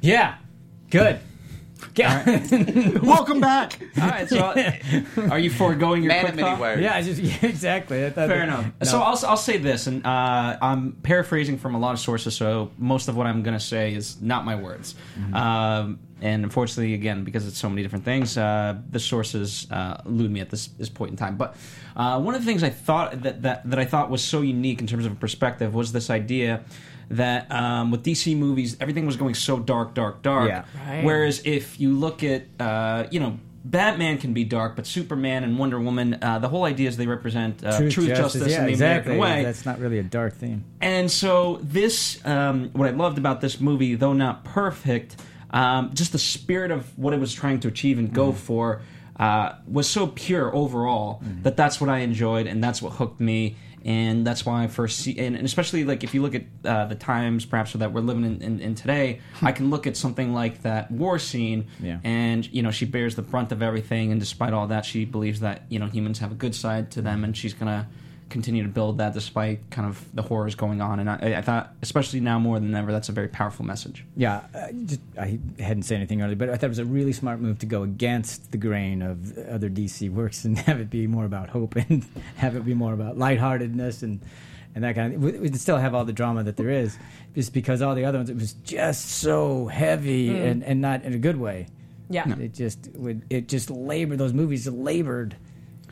Yeah. 0.00 0.36
Good. 0.90 1.20
Yeah. 1.96 2.98
Welcome 3.02 3.40
back. 3.40 3.78
All 4.00 4.08
right, 4.08 4.28
so 4.28 4.54
are 5.30 5.38
you 5.38 5.50
foregoing 5.50 6.02
your 6.02 6.08
man 6.12 6.20
quick 6.20 6.32
of 6.34 6.36
many 6.36 6.48
thought? 6.48 6.60
words 6.60 6.82
yeah, 6.82 7.00
just 7.02 7.20
yeah, 7.42 7.48
exactly. 7.48 8.04
I 8.04 8.10
thought 8.10 8.28
Fair 8.28 8.38
that- 8.38 8.44
enough. 8.44 8.66
No. 8.80 8.86
So 8.86 9.00
I'll, 9.00 9.18
I'll 9.26 9.36
say 9.36 9.58
this, 9.58 9.86
and 9.86 10.04
uh, 10.06 10.56
I'm 10.60 10.92
paraphrasing 11.02 11.58
from 11.58 11.74
a 11.74 11.78
lot 11.78 11.92
of 11.92 12.00
sources, 12.00 12.34
so 12.36 12.70
most 12.78 13.08
of 13.08 13.16
what 13.16 13.26
I'm 13.26 13.42
going 13.42 13.56
to 13.58 13.64
say 13.64 13.94
is 13.94 14.20
not 14.20 14.44
my 14.44 14.56
words. 14.56 14.94
Um, 15.32 15.98
and 16.20 16.44
unfortunately, 16.44 16.94
again, 16.94 17.24
because 17.24 17.46
it's 17.48 17.58
so 17.58 17.68
many 17.68 17.82
different 17.82 18.04
things, 18.04 18.38
uh, 18.38 18.76
the 18.90 19.00
sources 19.00 19.66
uh, 19.72 20.00
elude 20.06 20.30
me 20.30 20.40
at 20.40 20.50
this, 20.50 20.68
this 20.68 20.88
point 20.88 21.10
in 21.10 21.16
time. 21.16 21.36
But 21.36 21.56
uh, 21.96 22.20
one 22.20 22.34
of 22.36 22.40
the 22.42 22.46
things 22.46 22.62
I 22.62 22.70
thought 22.70 23.22
that, 23.22 23.42
that, 23.42 23.68
that 23.68 23.78
I 23.80 23.84
thought 23.84 24.08
was 24.08 24.22
so 24.22 24.40
unique 24.40 24.80
in 24.80 24.86
terms 24.86 25.04
of 25.04 25.10
a 25.12 25.16
perspective 25.16 25.74
was 25.74 25.90
this 25.90 26.10
idea 26.10 26.62
that 27.10 27.50
um, 27.50 27.90
with 27.90 28.04
DC 28.04 28.36
movies, 28.36 28.76
everything 28.80 29.06
was 29.06 29.16
going 29.16 29.34
so 29.34 29.58
dark, 29.58 29.94
dark, 29.94 30.22
dark. 30.22 30.48
Yeah. 30.48 30.64
Right. 30.86 31.04
Whereas 31.04 31.42
if 31.44 31.80
you 31.80 31.92
look 31.92 32.22
at, 32.24 32.44
uh, 32.58 33.06
you 33.10 33.20
know, 33.20 33.38
Batman 33.64 34.18
can 34.18 34.32
be 34.32 34.44
dark, 34.44 34.74
but 34.74 34.86
Superman 34.86 35.44
and 35.44 35.58
Wonder 35.58 35.78
Woman, 35.78 36.18
uh, 36.20 36.38
the 36.40 36.48
whole 36.48 36.64
idea 36.64 36.88
is 36.88 36.96
they 36.96 37.06
represent 37.06 37.64
uh, 37.64 37.78
truth, 37.90 38.08
justice, 38.08 38.48
yeah, 38.48 38.58
and 38.58 38.68
the 38.68 38.72
exactly. 38.72 39.14
American 39.14 39.18
way. 39.18 39.44
That's 39.44 39.64
not 39.64 39.78
really 39.78 39.98
a 39.98 40.02
dark 40.02 40.34
theme. 40.34 40.64
And 40.80 41.10
so 41.10 41.60
this, 41.62 42.24
um, 42.26 42.70
what 42.72 42.88
I 42.88 42.92
loved 42.92 43.18
about 43.18 43.40
this 43.40 43.60
movie, 43.60 43.94
though 43.94 44.14
not 44.14 44.44
perfect, 44.44 45.16
um, 45.50 45.92
just 45.94 46.12
the 46.12 46.18
spirit 46.18 46.70
of 46.70 46.98
what 46.98 47.14
it 47.14 47.20
was 47.20 47.32
trying 47.32 47.60
to 47.60 47.68
achieve 47.68 47.98
and 47.98 48.12
go 48.12 48.32
for 48.32 48.82
uh, 49.18 49.54
was 49.68 49.88
so 49.88 50.06
pure 50.06 50.54
overall 50.54 51.22
that 51.42 51.56
that's 51.56 51.80
what 51.80 51.90
I 51.90 51.98
enjoyed 51.98 52.46
and 52.46 52.64
that's 52.64 52.80
what 52.80 52.94
hooked 52.94 53.20
me. 53.20 53.56
And 53.84 54.24
that's 54.26 54.46
why 54.46 54.62
I 54.62 54.66
first 54.68 54.98
see, 55.00 55.18
and, 55.18 55.34
and 55.34 55.44
especially 55.44 55.84
like 55.84 56.04
if 56.04 56.14
you 56.14 56.22
look 56.22 56.34
at 56.34 56.44
uh, 56.64 56.86
the 56.86 56.94
times 56.94 57.44
perhaps 57.44 57.72
that 57.72 57.92
we're 57.92 58.00
living 58.00 58.24
in, 58.24 58.40
in, 58.40 58.60
in 58.60 58.74
today, 58.74 59.20
I 59.42 59.50
can 59.52 59.70
look 59.70 59.86
at 59.86 59.96
something 59.96 60.32
like 60.32 60.62
that 60.62 60.90
war 60.90 61.18
scene, 61.18 61.66
Yeah. 61.80 61.98
and 62.04 62.46
you 62.52 62.62
know 62.62 62.70
she 62.70 62.84
bears 62.84 63.16
the 63.16 63.22
brunt 63.22 63.50
of 63.52 63.60
everything, 63.62 64.12
and 64.12 64.20
despite 64.20 64.52
all 64.52 64.68
that, 64.68 64.84
she 64.84 65.04
believes 65.04 65.40
that 65.40 65.62
you 65.68 65.78
know 65.78 65.86
humans 65.86 66.20
have 66.20 66.30
a 66.32 66.36
good 66.36 66.54
side 66.54 66.90
to 66.92 67.02
them, 67.02 67.24
and 67.24 67.36
she's 67.36 67.54
gonna 67.54 67.88
continue 68.32 68.62
to 68.62 68.68
build 68.68 68.98
that 68.98 69.14
despite 69.14 69.70
kind 69.70 69.86
of 69.86 70.04
the 70.14 70.22
horrors 70.22 70.54
going 70.54 70.80
on. 70.80 70.98
And 70.98 71.08
I, 71.08 71.38
I 71.38 71.42
thought, 71.42 71.74
especially 71.82 72.20
now 72.20 72.38
more 72.38 72.58
than 72.58 72.74
ever, 72.74 72.90
that's 72.90 73.08
a 73.08 73.12
very 73.12 73.28
powerful 73.28 73.64
message. 73.64 74.04
Yeah, 74.16 74.42
I, 74.54 74.72
just, 74.72 75.00
I 75.20 75.38
hadn't 75.60 75.84
said 75.84 75.96
anything 75.96 76.22
earlier, 76.22 76.34
but 76.34 76.48
I 76.48 76.54
thought 76.54 76.64
it 76.64 76.68
was 76.70 76.78
a 76.78 76.84
really 76.84 77.12
smart 77.12 77.40
move 77.40 77.58
to 77.60 77.66
go 77.66 77.82
against 77.82 78.50
the 78.50 78.58
grain 78.58 79.02
of 79.02 79.38
other 79.38 79.68
DC 79.68 80.10
works 80.10 80.44
and 80.44 80.58
have 80.66 80.80
it 80.80 80.90
be 80.90 81.06
more 81.06 81.24
about 81.24 81.50
hope 81.50 81.76
and 81.76 82.04
have 82.36 82.56
it 82.56 82.64
be 82.64 82.74
more 82.74 82.94
about 82.94 83.16
lightheartedness 83.18 84.02
and 84.02 84.20
and 84.74 84.84
that 84.84 84.94
kind 84.94 85.14
of. 85.14 85.22
We, 85.22 85.32
we 85.32 85.52
still 85.52 85.76
have 85.76 85.94
all 85.94 86.06
the 86.06 86.14
drama 86.14 86.42
that 86.44 86.56
there 86.56 86.70
is, 86.70 86.96
just 87.34 87.52
because 87.52 87.82
all 87.82 87.94
the 87.94 88.06
other 88.06 88.18
ones 88.18 88.30
it 88.30 88.36
was 88.36 88.54
just 88.54 89.06
so 89.10 89.66
heavy 89.66 90.30
mm. 90.30 90.50
and 90.50 90.64
and 90.64 90.80
not 90.80 91.02
in 91.02 91.12
a 91.12 91.18
good 91.18 91.36
way. 91.36 91.66
Yeah. 92.08 92.34
It 92.38 92.54
just 92.54 92.88
would 92.94 93.22
it 93.28 93.48
just 93.48 93.70
labored 93.70 94.18
those 94.18 94.32
movies 94.32 94.66
labored 94.66 95.36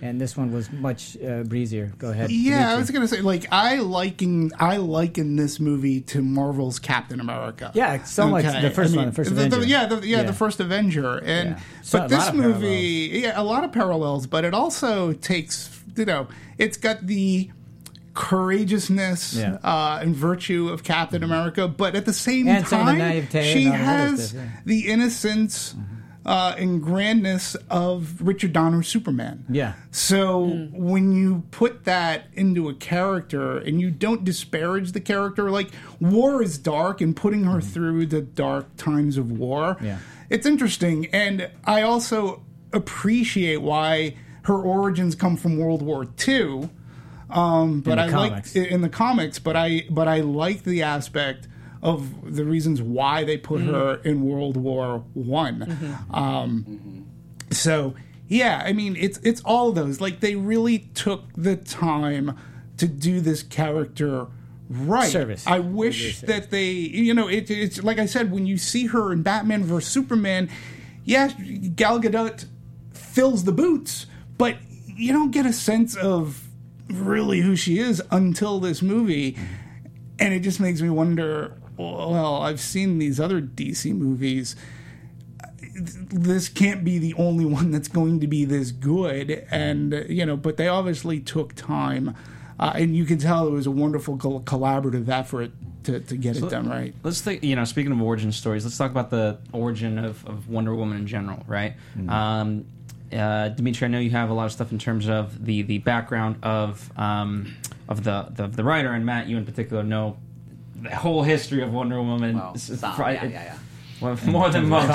and 0.03 0.21
this 0.21 0.37
one 0.37 0.53
was 0.53 0.71
much 0.73 1.17
uh, 1.23 1.43
breezier. 1.43 1.93
Go 1.99 2.11
ahead. 2.11 2.31
Yeah, 2.31 2.73
I 2.73 2.77
was 2.77 2.91
gonna 2.91 3.09
say 3.09 3.21
like 3.21 3.47
I 3.53 3.79
liken 3.79 4.53
I 4.59 4.79
liken 4.79 5.37
this 5.37 5.61
movie 5.61 6.01
to 6.03 6.23
Marvel's 6.23 6.79
Captain 6.79 7.21
America. 7.21 7.71
Yeah, 7.75 8.03
so 8.05 8.29
much- 8.29 8.45
the 8.45 8.71
first 8.71 8.97
one, 8.97 9.07
the 9.07 9.13
first 9.13 9.31
Avenger. 9.31 9.65
yeah, 9.65 9.87
the, 9.87 9.97
yeah, 10.07 10.19
Yeah. 10.19 10.23
the 10.25 10.33
first 10.33 10.61
Avenger, 10.61 11.19
and 11.19 11.51
Yeah. 11.51 11.61
So, 11.83 11.99
but 12.01 12.09
this 12.09 12.33
movie, 12.33 13.11
yeah, 13.25 13.41
a 13.41 13.45
lot 13.45 13.65
of 13.65 13.73
parallels, 13.73 14.27
but 14.27 14.45
it 14.45 14.55
also 14.55 15.13
takes 15.13 15.69
you 15.97 16.05
know, 16.05 16.29
it's 16.57 16.77
got 16.77 17.07
the 17.07 17.51
courageousness 18.15 19.35
Yeah. 19.35 19.59
uh, 19.63 19.99
and 20.03 20.15
virtue 20.15 20.69
of 20.69 20.83
Captain 20.85 21.23
America, 21.23 21.67
but 21.69 21.95
at 21.95 22.07
the 22.07 22.13
same 22.13 22.49
And 22.49 22.65
the 22.65 22.71
time, 22.71 22.97
she 23.33 23.67
and 23.67 23.75
all 23.75 23.81
that 23.81 23.83
other 23.83 24.11
has 24.17 24.35
the 24.65 24.81
innocence. 24.89 25.75
Uh, 26.27 26.55
and 26.59 26.83
grandness 26.83 27.57
of 27.71 28.21
Richard 28.21 28.53
Donner's 28.53 28.87
Superman. 28.89 29.47
Yeah. 29.49 29.73
So 29.91 30.45
when 30.71 31.13
you 31.13 31.45
put 31.51 31.85
that 31.85 32.27
into 32.35 32.69
a 32.69 32.75
character 32.75 33.57
and 33.57 33.81
you 33.81 33.91
don't 33.91 34.23
disparage 34.23 34.93
the 34.93 35.01
character, 35.01 35.51
like 35.51 35.71
war 35.99 36.43
is 36.43 36.59
dark 36.59 37.01
and 37.01 37.17
putting 37.17 37.45
her 37.45 37.63
through 37.63 38.05
the 38.07 38.21
dark 38.21 38.77
times 38.77 39.17
of 39.17 39.33
war, 39.33 39.79
Yeah. 39.83 39.99
it's 40.29 40.45
interesting. 40.45 41.07
And 41.07 41.49
I 41.65 41.81
also 41.83 42.43
appreciate 42.75 43.63
why 43.63 44.15
her 44.43 44.55
origins 44.61 45.15
come 45.15 45.39
from 45.39 45.57
World 45.57 45.81
War 45.81 46.07
II. 46.29 46.69
Um, 47.31 47.81
but 47.81 47.99
I 47.99 48.11
comics. 48.11 48.55
like 48.55 48.71
in 48.71 48.81
the 48.83 48.89
comics, 48.91 49.39
but 49.39 49.57
I 49.57 49.85
but 49.89 50.07
I 50.09 50.21
like 50.21 50.65
the 50.65 50.83
aspect 50.83 51.47
of 51.83 52.35
the 52.35 52.45
reasons 52.45 52.83
why 52.83 53.25
they 53.25 53.37
put 53.37 53.63
her 53.63 53.97
in 54.05 54.23
World 54.23 54.57
War 54.57 55.05
One. 55.15 55.77
Um, 56.13 57.07
so 57.51 57.95
yeah, 58.29 58.63
I 58.65 58.73
mean 58.73 58.97
it's 58.97 59.19
it's 59.19 59.41
all 59.43 59.73
those 59.73 60.01
like 60.01 60.21
they 60.21 60.37
really 60.37 60.79
took 60.95 61.25
the 61.37 61.57
time 61.57 62.39
to 62.77 62.87
do 62.87 63.21
this 63.21 63.43
character 63.43 64.27
right. 64.69 65.11
Service. 65.11 65.47
I 65.47 65.59
wish 65.59 66.21
that 66.21 66.51
they 66.51 66.71
you 66.71 67.15
know 67.15 67.29
it, 67.29 67.51
it's 67.51 67.83
like 67.83 67.99
I 67.99 68.07
said 68.07 68.31
when 68.31 68.47
you 68.47 68.57
see 68.57 68.87
her 68.87 69.13
in 69.13 69.23
Batman 69.23 69.65
vs 69.65 69.91
Superman, 69.91 70.49
yeah, 71.05 71.29
Gal 71.75 72.01
Gadot 72.01 72.47
fills 72.93 73.45
the 73.45 73.53
boots, 73.53 74.07
but 74.39 74.57
you 74.87 75.13
don't 75.13 75.31
get 75.31 75.47
a 75.47 75.53
sense 75.53 75.97
of 75.97 76.49
really 76.89 77.41
who 77.41 77.57
she 77.57 77.79
is 77.79 78.03
until 78.11 78.61
this 78.61 78.83
movie. 78.83 79.37
And 80.19 80.35
it 80.35 80.41
just 80.41 80.61
makes 80.61 80.83
me 80.83 80.91
wonder 80.91 81.60
well, 81.81 82.43
I've 82.43 82.61
seen 82.61 82.99
these 82.99 83.19
other 83.19 83.41
DC 83.41 83.95
movies. 83.95 84.57
This 85.75 86.49
can't 86.49 86.85
be 86.85 86.99
the 86.99 87.15
only 87.15 87.45
one 87.45 87.71
that's 87.71 87.89
going 87.89 88.21
to 88.21 88.27
be 88.27 88.45
this 88.45 88.71
good. 88.71 89.47
And, 89.51 90.07
you 90.09 90.27
know, 90.27 90.37
but 90.37 90.57
they 90.57 90.69
obviously 90.69 91.21
took 91.21 91.55
time. 91.55 92.15
Uh, 92.59 92.73
and 92.75 92.95
you 92.95 93.07
can 93.07 93.19
tell 93.19 93.47
it 93.47 93.53
was 93.53 93.67
a 93.67 93.71
wonderful 93.71 94.19
col- 94.19 94.43
collaborative 94.43 95.09
effort 95.09 95.51
to, 95.85 95.99
to 96.01 96.17
get 96.17 96.37
it 96.37 96.51
done 96.51 96.69
right. 96.69 96.95
Let's 97.03 97.23
think. 97.23 97.43
You 97.43 97.57
know, 97.57 97.65
speaking 97.65 97.91
of 97.91 98.03
origin 98.03 98.33
stories, 98.33 98.65
let's 98.65 98.77
talk 98.77 98.91
about 98.91 99.09
the 99.09 99.39
origin 99.53 99.99
of, 99.99 100.27
of 100.27 100.49
Wonder 100.49 100.75
Woman 100.75 100.99
in 100.99 101.07
general, 101.07 101.43
right? 101.47 101.75
Um, 102.09 102.67
uh, 103.13 103.49
Dimitri, 103.49 103.87
I 103.87 103.89
know 103.89 103.99
you 103.99 104.11
have 104.11 104.31
a 104.31 104.35
lot 104.35 104.45
of 104.45 104.53
stuff 104.53 104.73
in 104.73 104.79
terms 104.79 105.09
of 105.09 105.45
the, 105.45 105.63
the 105.63 105.79
background 105.79 106.37
of 106.43 106.97
um, 106.99 107.57
of 107.89 108.05
the, 108.05 108.29
the 108.31 108.47
the 108.47 108.63
writer, 108.63 108.93
and 108.93 109.05
Matt, 109.05 109.27
you 109.27 109.37
in 109.37 109.45
particular 109.45 109.83
know 109.83 110.17
the 110.83 110.95
whole 110.97 111.23
history 111.23 111.63
of 111.63 111.73
Wonder 111.73 112.01
Woman. 112.03 112.37
Well, 112.37 112.51
It's- 112.51 112.71
it's 112.71 112.81
some, 112.81 112.95
fri- 112.95 113.15
yeah, 113.15 113.25
yeah, 113.25 113.43
yeah. 113.45 113.59
Well, 114.01 114.19
more 114.27 114.49
than 114.49 114.67
most. 114.67 114.89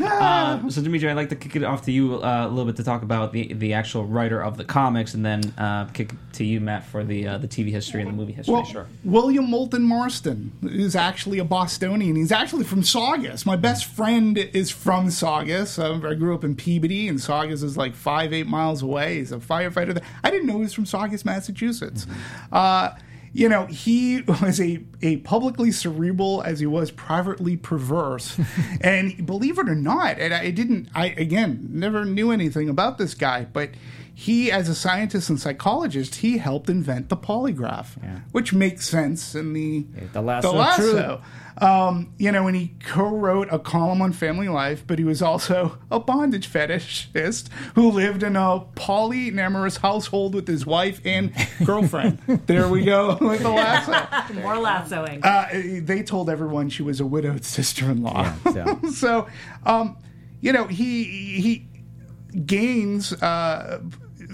Um, 0.00 0.70
so, 0.70 0.80
Dimitri, 0.80 1.10
I'd 1.10 1.16
like 1.16 1.30
to 1.30 1.34
kick 1.34 1.56
it 1.56 1.64
off 1.64 1.82
to 1.86 1.92
you 1.92 2.22
uh, 2.22 2.46
a 2.46 2.48
little 2.48 2.66
bit 2.66 2.76
to 2.76 2.84
talk 2.84 3.02
about 3.02 3.32
the 3.32 3.52
the 3.52 3.72
actual 3.74 4.04
writer 4.06 4.40
of 4.40 4.56
the 4.56 4.64
comics, 4.64 5.14
and 5.14 5.26
then 5.26 5.42
uh, 5.58 5.86
kick 5.86 6.12
it 6.12 6.18
to 6.34 6.44
you, 6.44 6.60
Matt, 6.60 6.84
for 6.86 7.02
the 7.02 7.26
uh, 7.26 7.38
the 7.38 7.48
TV 7.48 7.70
history 7.72 8.00
and 8.00 8.10
the 8.10 8.14
movie 8.14 8.30
history. 8.32 8.54
Well, 8.54 8.86
William 9.04 9.50
Moulton 9.50 9.82
Marston 9.82 10.52
is 10.62 10.94
actually 10.94 11.40
a 11.40 11.44
Bostonian. 11.44 12.14
He's 12.14 12.30
actually 12.30 12.62
from 12.62 12.84
Saugus. 12.84 13.44
My 13.44 13.56
best 13.56 13.86
friend 13.86 14.38
is 14.38 14.70
from 14.70 15.10
Saugus. 15.10 15.76
Um, 15.76 16.06
I 16.06 16.14
grew 16.14 16.32
up 16.32 16.44
in 16.44 16.54
Peabody, 16.54 17.08
and 17.08 17.20
Saugus 17.20 17.64
is 17.64 17.76
like 17.76 17.96
five, 17.96 18.32
eight 18.32 18.46
miles 18.46 18.82
away. 18.82 19.16
He's 19.16 19.32
a 19.32 19.38
firefighter. 19.38 19.94
there. 19.94 20.04
I 20.22 20.30
didn't 20.30 20.46
know 20.46 20.54
he 20.58 20.60
was 20.60 20.74
from 20.74 20.86
Saugus, 20.86 21.24
Massachusetts. 21.24 22.06
Uh, 22.52 22.90
you 23.32 23.48
know, 23.48 23.66
he 23.66 24.22
was 24.42 24.60
a, 24.60 24.84
a 25.02 25.18
publicly 25.18 25.70
cerebral 25.70 26.42
as 26.42 26.60
he 26.60 26.66
was 26.66 26.90
privately 26.90 27.56
perverse. 27.56 28.38
and 28.80 29.26
believe 29.26 29.58
it 29.58 29.68
or 29.68 29.74
not, 29.74 30.18
and 30.18 30.34
I 30.34 30.50
didn't, 30.50 30.88
I 30.94 31.08
again 31.08 31.68
never 31.70 32.04
knew 32.04 32.30
anything 32.30 32.68
about 32.68 32.98
this 32.98 33.14
guy, 33.14 33.44
but 33.44 33.70
he, 34.20 34.50
as 34.50 34.68
a 34.68 34.74
scientist 34.74 35.30
and 35.30 35.38
psychologist, 35.40 36.16
he 36.16 36.38
helped 36.38 36.68
invent 36.68 37.08
the 37.08 37.16
polygraph, 37.16 38.02
Yeah. 38.02 38.18
which 38.32 38.52
makes 38.52 38.88
sense 38.88 39.36
in 39.36 39.52
the 39.52 39.86
the 40.12 40.20
lasso 40.20 40.58
of 40.58 40.74
truth. 40.74 41.20
Um, 41.62 42.12
you 42.18 42.32
know, 42.32 42.46
and 42.48 42.56
he 42.56 42.74
co-wrote 42.84 43.46
a 43.52 43.58
column 43.60 44.02
on 44.02 44.12
family 44.12 44.48
life, 44.48 44.82
but 44.86 44.98
he 44.98 45.04
was 45.04 45.22
also 45.22 45.78
a 45.90 46.00
bondage 46.00 46.48
fetishist 46.52 47.48
who 47.76 47.90
lived 47.92 48.22
in 48.24 48.34
a 48.34 48.60
polyamorous 48.74 49.78
household 49.78 50.34
with 50.34 50.48
his 50.48 50.66
wife 50.66 51.00
and 51.04 51.32
girlfriend. 51.64 52.18
there 52.46 52.68
we 52.68 52.84
go 52.84 53.18
with 53.20 53.42
the 53.42 53.50
lasso. 53.50 54.34
More 54.40 54.58
lassoing. 54.58 55.20
Uh, 55.24 55.46
they 55.82 56.02
told 56.02 56.28
everyone 56.28 56.68
she 56.70 56.82
was 56.82 56.98
a 57.00 57.06
widowed 57.06 57.44
sister-in-law. 57.44 58.34
Yeah, 58.54 58.80
so. 58.82 58.90
so, 58.90 59.26
um, 59.64 59.96
you 60.40 60.52
know, 60.52 60.64
he 60.66 61.04
he 61.40 61.66
Gaines 62.44 63.12
uh, 63.14 63.80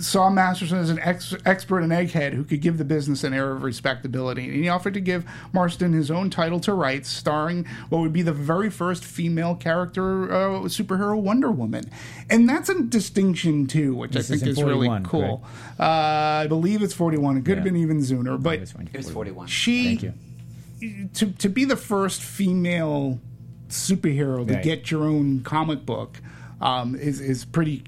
saw 0.00 0.28
Masterson 0.28 0.78
as 0.78 0.90
an 0.90 0.98
ex- 0.98 1.34
expert 1.44 1.80
and 1.80 1.92
egghead 1.92 2.32
who 2.32 2.42
could 2.44 2.60
give 2.60 2.78
the 2.78 2.84
business 2.84 3.22
an 3.22 3.32
air 3.32 3.52
of 3.52 3.62
respectability, 3.62 4.44
and 4.46 4.54
he 4.54 4.68
offered 4.68 4.94
to 4.94 5.00
give 5.00 5.24
Marston 5.52 5.92
his 5.92 6.10
own 6.10 6.30
title 6.30 6.58
to 6.60 6.72
rights, 6.72 7.08
starring 7.08 7.64
what 7.90 8.00
would 8.00 8.12
be 8.12 8.22
the 8.22 8.32
very 8.32 8.70
first 8.70 9.04
female 9.04 9.54
character 9.54 10.32
uh, 10.32 10.48
superhero, 10.64 11.20
Wonder 11.20 11.50
Woman, 11.50 11.90
and 12.28 12.48
that's 12.48 12.68
a 12.68 12.82
distinction 12.82 13.66
too, 13.66 13.94
which 13.94 14.12
This 14.12 14.30
I 14.30 14.34
think 14.34 14.42
in 14.42 14.48
is 14.48 14.62
really 14.62 14.86
41, 14.88 15.04
cool. 15.04 15.44
Uh, 15.78 15.82
I 15.84 16.46
believe 16.48 16.82
it's 16.82 16.94
forty-one. 16.94 17.36
It 17.36 17.44
could 17.44 17.56
have 17.58 17.64
been 17.64 17.76
even 17.76 18.02
sooner, 18.02 18.36
but 18.36 18.54
It 18.54 18.60
was 18.60 18.74
It 18.92 18.96
was 18.96 19.10
41. 19.10 19.46
she 19.46 19.96
Thank 19.96 20.02
you. 20.02 21.08
to 21.14 21.26
to 21.32 21.48
be 21.48 21.64
the 21.64 21.76
first 21.76 22.20
female 22.22 23.20
superhero 23.68 24.46
to 24.46 24.54
Right. 24.54 24.62
get 24.62 24.90
your 24.90 25.04
own 25.04 25.40
comic 25.42 25.86
book 25.86 26.20
um, 26.60 26.94
is 26.94 27.20
is 27.20 27.44
pretty. 27.44 27.84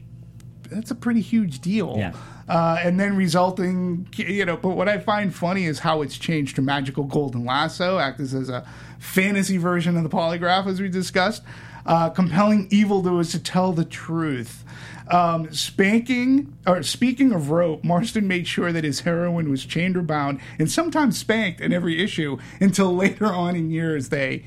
That's 0.70 0.90
a 0.90 0.94
pretty 0.94 1.20
huge 1.20 1.60
deal. 1.60 1.94
Yeah. 1.96 2.12
Uh, 2.48 2.78
and 2.82 2.98
then 3.00 3.16
resulting, 3.16 4.08
you 4.14 4.44
know, 4.44 4.56
but 4.56 4.70
what 4.70 4.88
I 4.88 4.98
find 4.98 5.34
funny 5.34 5.64
is 5.64 5.80
how 5.80 6.02
it's 6.02 6.16
changed 6.16 6.56
to 6.56 6.62
Magical 6.62 7.04
Golden 7.04 7.44
Lasso, 7.44 7.98
acts 7.98 8.32
as 8.32 8.48
a 8.48 8.64
fantasy 8.98 9.56
version 9.56 9.96
of 9.96 10.02
the 10.04 10.08
polygraph, 10.08 10.66
as 10.66 10.80
we 10.80 10.88
discussed, 10.88 11.42
uh, 11.86 12.10
compelling 12.10 12.68
evildoers 12.70 13.30
to 13.32 13.38
tell 13.38 13.72
the 13.72 13.84
truth. 13.84 14.64
Um, 15.08 15.52
spanking, 15.52 16.56
or 16.66 16.82
speaking 16.82 17.32
of 17.32 17.50
rope, 17.50 17.84
Marston 17.84 18.26
made 18.26 18.48
sure 18.48 18.72
that 18.72 18.82
his 18.82 19.00
heroine 19.00 19.50
was 19.50 19.64
chained 19.64 19.96
or 19.96 20.02
bound, 20.02 20.40
and 20.58 20.70
sometimes 20.70 21.16
spanked 21.16 21.60
in 21.60 21.72
every 21.72 22.02
issue 22.02 22.38
until 22.60 22.94
later 22.96 23.26
on 23.26 23.54
in 23.54 23.70
years 23.70 24.08
they. 24.08 24.44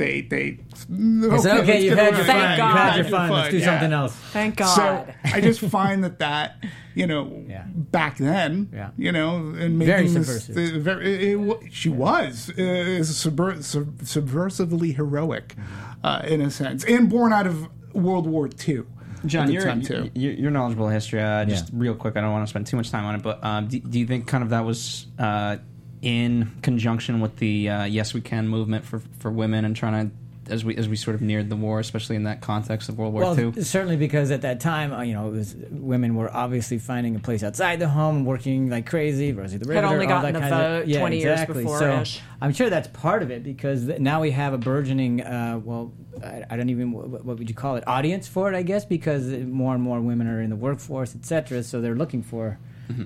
They, 0.00 0.22
they. 0.22 0.58
It's 0.72 0.86
okay, 0.88 1.26
let's 1.28 1.84
you've 1.84 1.98
had 1.98 2.12
your 2.14 2.20
it. 2.22 2.26
Thank 2.26 2.58
fun. 2.58 2.68
You've 2.70 2.78
had 2.78 2.96
your 2.96 3.04
fun. 3.04 3.30
Let's 3.30 3.50
do 3.50 3.58
Yeah. 3.58 3.64
something 3.66 3.92
else. 3.92 4.14
Thank 4.32 4.56
God. 4.56 4.74
So 4.74 5.06
I 5.24 5.40
just 5.42 5.60
find 5.60 6.02
that 6.04 6.18
that 6.20 6.64
you 6.94 7.06
know 7.06 7.44
Yeah. 7.46 7.64
back 7.68 8.16
then, 8.16 8.70
Yeah. 8.72 8.90
you 8.96 9.12
know, 9.12 9.36
and 9.36 9.78
making 9.78 9.86
Very 9.94 10.08
this, 10.08 10.44
subversive. 10.44 10.54
the- 10.54 10.80
very, 10.80 11.32
it, 11.32 11.38
it, 11.38 11.72
she 11.72 11.90
was 11.90 12.48
uh, 12.56 12.62
subver- 13.02 13.62
sub, 13.62 13.98
subversively 13.98 14.96
heroic, 14.96 15.54
Mm-hmm. 15.58 16.06
uh, 16.06 16.20
in 16.26 16.40
a 16.40 16.50
sense, 16.50 16.82
and 16.84 17.10
born 17.10 17.34
out 17.34 17.46
of 17.46 17.68
World 17.92 18.26
War 18.26 18.48
II. 18.66 18.84
John, 19.26 19.52
you're, 19.52 19.68
you're 20.14 20.32
you're 20.32 20.50
knowledgeable 20.50 20.86
of 20.86 20.94
history. 20.94 21.20
Uh, 21.20 21.44
just 21.44 21.66
Yeah. 21.68 21.74
real 21.74 21.94
quick, 21.94 22.16
I 22.16 22.22
don't 22.22 22.32
want 22.32 22.46
to 22.46 22.48
spend 22.50 22.66
too 22.66 22.78
much 22.78 22.90
time 22.90 23.04
on 23.04 23.16
it, 23.16 23.22
but 23.22 23.44
um, 23.44 23.66
do, 23.66 23.78
do 23.80 23.98
you 23.98 24.06
think 24.06 24.26
kind 24.26 24.42
of 24.42 24.48
that 24.48 24.64
was 24.64 25.08
uh, 25.18 25.58
in 26.02 26.50
conjunction 26.62 27.20
with 27.20 27.36
the 27.36 27.68
uh, 27.68 27.84
Yes 27.84 28.14
We 28.14 28.20
Can 28.20 28.48
movement 28.48 28.84
for 28.84 29.00
for 29.18 29.30
women 29.30 29.64
and 29.64 29.76
trying 29.76 30.10
to 30.10 30.16
as 30.50 30.64
we 30.64 30.76
as 30.76 30.88
we 30.88 30.96
sort 30.96 31.14
of 31.14 31.20
neared 31.22 31.48
the 31.48 31.56
war, 31.56 31.78
especially 31.78 32.16
in 32.16 32.24
that 32.24 32.40
context 32.40 32.88
of 32.88 32.98
World 32.98 33.12
War 33.12 33.22
Well, 33.22 33.38
II? 33.38 33.62
certainly 33.62 33.96
because 33.96 34.30
at 34.32 34.42
that 34.42 34.58
time, 34.58 34.92
uh, 34.92 35.02
you 35.02 35.14
know, 35.14 35.28
it 35.28 35.30
was, 35.30 35.54
women 35.70 36.16
were 36.16 36.34
obviously 36.34 36.78
finding 36.78 37.14
a 37.14 37.20
place 37.20 37.42
outside 37.44 37.78
the 37.78 37.88
home 37.88 38.24
working 38.24 38.68
like 38.68 38.86
crazy. 38.86 39.32
Rosie 39.32 39.58
the 39.58 39.68
Riveter, 39.68 39.86
only 39.86 40.06
all 40.06 40.10
gotten 40.10 40.32
that 40.32 40.40
the 40.40 40.48
kind 40.48 40.54
of- 40.54 40.80
vote 40.82 40.88
yeah, 40.88 40.98
20 40.98 41.18
years 41.18 41.32
exactly. 41.40 41.62
before-ish. 41.62 42.16
So 42.16 42.22
I'm 42.40 42.52
sure 42.52 42.68
that's 42.68 42.88
part 42.88 43.22
of 43.22 43.30
it 43.30 43.44
because 43.44 43.86
th- 43.86 44.00
now 44.00 44.20
we 44.22 44.32
have 44.32 44.52
a 44.52 44.58
burgeoning, 44.58 45.20
uh, 45.20 45.60
well, 45.62 45.92
I, 46.24 46.44
I 46.50 46.56
don't 46.56 46.70
even 46.70 46.90
what, 46.92 47.24
what 47.24 47.38
would 47.38 47.48
you 47.48 47.54
call 47.54 47.76
it, 47.76 47.84
audience 47.86 48.26
for 48.26 48.52
it, 48.52 48.56
I 48.56 48.62
guess, 48.62 48.84
because 48.84 49.28
more 49.28 49.74
and 49.74 49.82
more 49.82 50.00
women 50.00 50.26
are 50.26 50.40
in 50.40 50.50
the 50.50 50.56
workforce, 50.56 51.14
etc. 51.14 51.62
So 51.62 51.80
they're 51.80 51.94
looking 51.94 52.22
for 52.22 52.58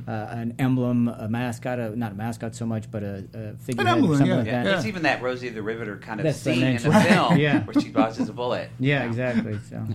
uh, 0.07 0.11
an 0.31 0.55
emblem, 0.59 1.09
a 1.09 1.29
mascot, 1.29 1.79
a, 1.79 1.97
not 1.97 2.13
a 2.13 2.15
mascot 2.15 2.55
so 2.55 2.67
much, 2.67 2.91
but 2.91 3.03
a, 3.03 3.25
a 3.35 3.53
figure, 3.59 3.87
emblem, 3.87 4.13
something 4.19 4.27
yeah. 4.29 4.37
like 4.37 4.47
Yeah, 4.47 4.63
that. 4.63 4.71
there's 4.71 4.87
even 4.87 5.03
that 5.03 5.23
Rosie 5.23 5.49
the 5.49 5.63
Riveter 5.63 5.97
kind 5.99 6.21
of 6.21 6.25
That's 6.25 6.43
the 6.43 6.55
scene 6.55 6.63
in 6.63 6.73
next 6.73 6.83
the 6.85 6.91
one. 6.91 7.03
film 7.07 7.37
Yeah. 7.39 7.65
where 7.65 7.81
she 7.83 7.89
dodges 7.91 8.29
a 8.29 8.33
bullet. 8.33 8.71
Yeah, 8.79 9.05
exactly. 9.05 9.59
So 9.69 9.87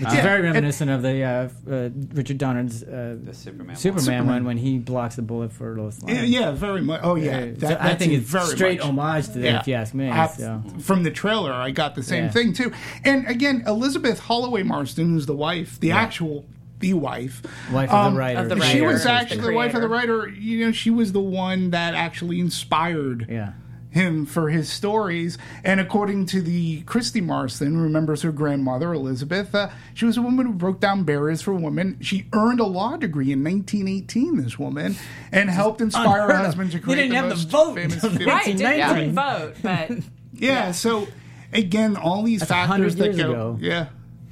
it's 0.00 0.14
Yeah, 0.14 0.22
very 0.22 0.36
and- 0.36 0.54
reminiscent 0.54 0.90
of 0.90 1.02
the 1.02 1.22
uh, 1.22 1.48
uh, 1.70 1.88
Richard 2.14 2.38
Donner's 2.38 2.82
uh, 2.82 3.16
The 3.22 3.34
Superman. 3.34 3.76
Superman, 3.76 4.04
Superman. 4.04 4.26
one 4.26 4.44
when 4.44 4.56
he 4.58 4.78
blocks 4.78 5.16
the 5.16 5.22
bullet 5.22 5.52
for 5.52 5.76
Lois 5.76 6.02
Lane. 6.02 6.16
Yeah, 6.16 6.22
yeah, 6.22 6.50
very 6.52 6.80
much. 6.80 7.00
Oh 7.02 7.14
yeah, 7.16 7.38
Uh, 7.38 7.46
That- 7.56 7.60
so 7.60 7.76
I 7.80 7.94
think 7.94 8.12
it's 8.12 8.28
very 8.28 8.46
straight 8.46 8.78
much- 8.78 8.88
homage 8.88 9.26
to 9.32 9.38
that, 9.40 9.60
if 9.62 9.68
you 9.68 9.74
ask 9.74 9.94
me. 9.94 10.08
Abs- 10.08 10.38
so. 10.38 10.62
From 10.80 11.02
the 11.02 11.10
trailer, 11.10 11.52
I 11.52 11.70
got 11.70 11.94
the 11.94 12.02
same 12.02 12.24
Yeah. 12.24 12.30
thing 12.30 12.52
too. 12.52 12.72
And 13.04 13.26
again, 13.26 13.64
Elizabeth 13.66 14.18
Holloway 14.20 14.62
Marston, 14.62 15.10
who's 15.10 15.26
the 15.26 15.34
wife, 15.36 15.80
the 15.80 15.90
actual 15.92 16.44
the 16.82 16.92
wife, 16.94 17.40
Wife 17.72 17.90
of 17.90 18.12
the 18.12 18.18
writer. 18.18 18.40
Of 18.40 18.48
the 18.50 18.60
She 18.66 18.82
was 18.82 19.06
actually 19.06 19.40
the 19.40 19.52
wife 19.54 19.74
of 19.74 19.80
the 19.80 19.88
writer. 19.88 20.28
You 20.28 20.66
know, 20.66 20.72
she 20.72 20.90
was 20.90 21.12
the 21.12 21.20
one 21.20 21.70
that 21.70 21.94
actually 21.94 22.38
inspired 22.40 23.26
Yeah. 23.30 23.52
him 23.90 24.24
for 24.26 24.48
his 24.50 24.68
stories. 24.70 25.36
And 25.64 25.78
according 25.80 26.26
to 26.26 26.40
the 26.42 26.80
Christy 26.82 27.20
Marston, 27.20 27.76
remembers 27.78 28.22
her 28.22 28.32
grandmother 28.32 28.92
Elizabeth, 28.94 29.54
uh, 29.54 29.68
she 29.94 30.04
was 30.06 30.16
a 30.16 30.22
woman 30.22 30.46
who 30.46 30.52
broke 30.52 30.80
down 30.80 31.04
barriers 31.04 31.42
for 31.42 31.52
women. 31.54 31.98
She 32.00 32.26
earned 32.32 32.58
a 32.60 32.64
law 32.64 32.96
degree 32.96 33.32
in 33.32 33.44
1918. 33.44 34.36
This 34.42 34.58
woman 34.58 34.96
and 35.30 35.50
helped 35.50 35.80
inspire 35.80 36.06
her 36.06 36.12
unheard 36.24 36.30
of. 36.40 36.46
husband 36.46 36.70
to 36.72 36.78
They 36.78 36.82
create 36.82 36.96
didn't 36.96 37.10
the 37.10 37.16
have 37.16 37.28
the 37.30 37.46
vote 37.48 37.74
famous 37.74 37.94
until 38.02 38.10
film. 38.18 38.28
Right, 38.30 38.44
didn't 38.46 38.62
1919. 38.62 39.02
even 39.02 39.14
vote, 39.14 39.54
but 39.62 40.04
Yeah, 40.34 40.72
so 40.72 41.06
again, 41.52 41.96
all 41.96 42.22
these 42.22 42.40
That's 42.40 42.50
factors 42.50 42.96
that 42.96 43.14
go, 43.16 43.30
ago. 43.30 43.58
yeah, 43.60 43.86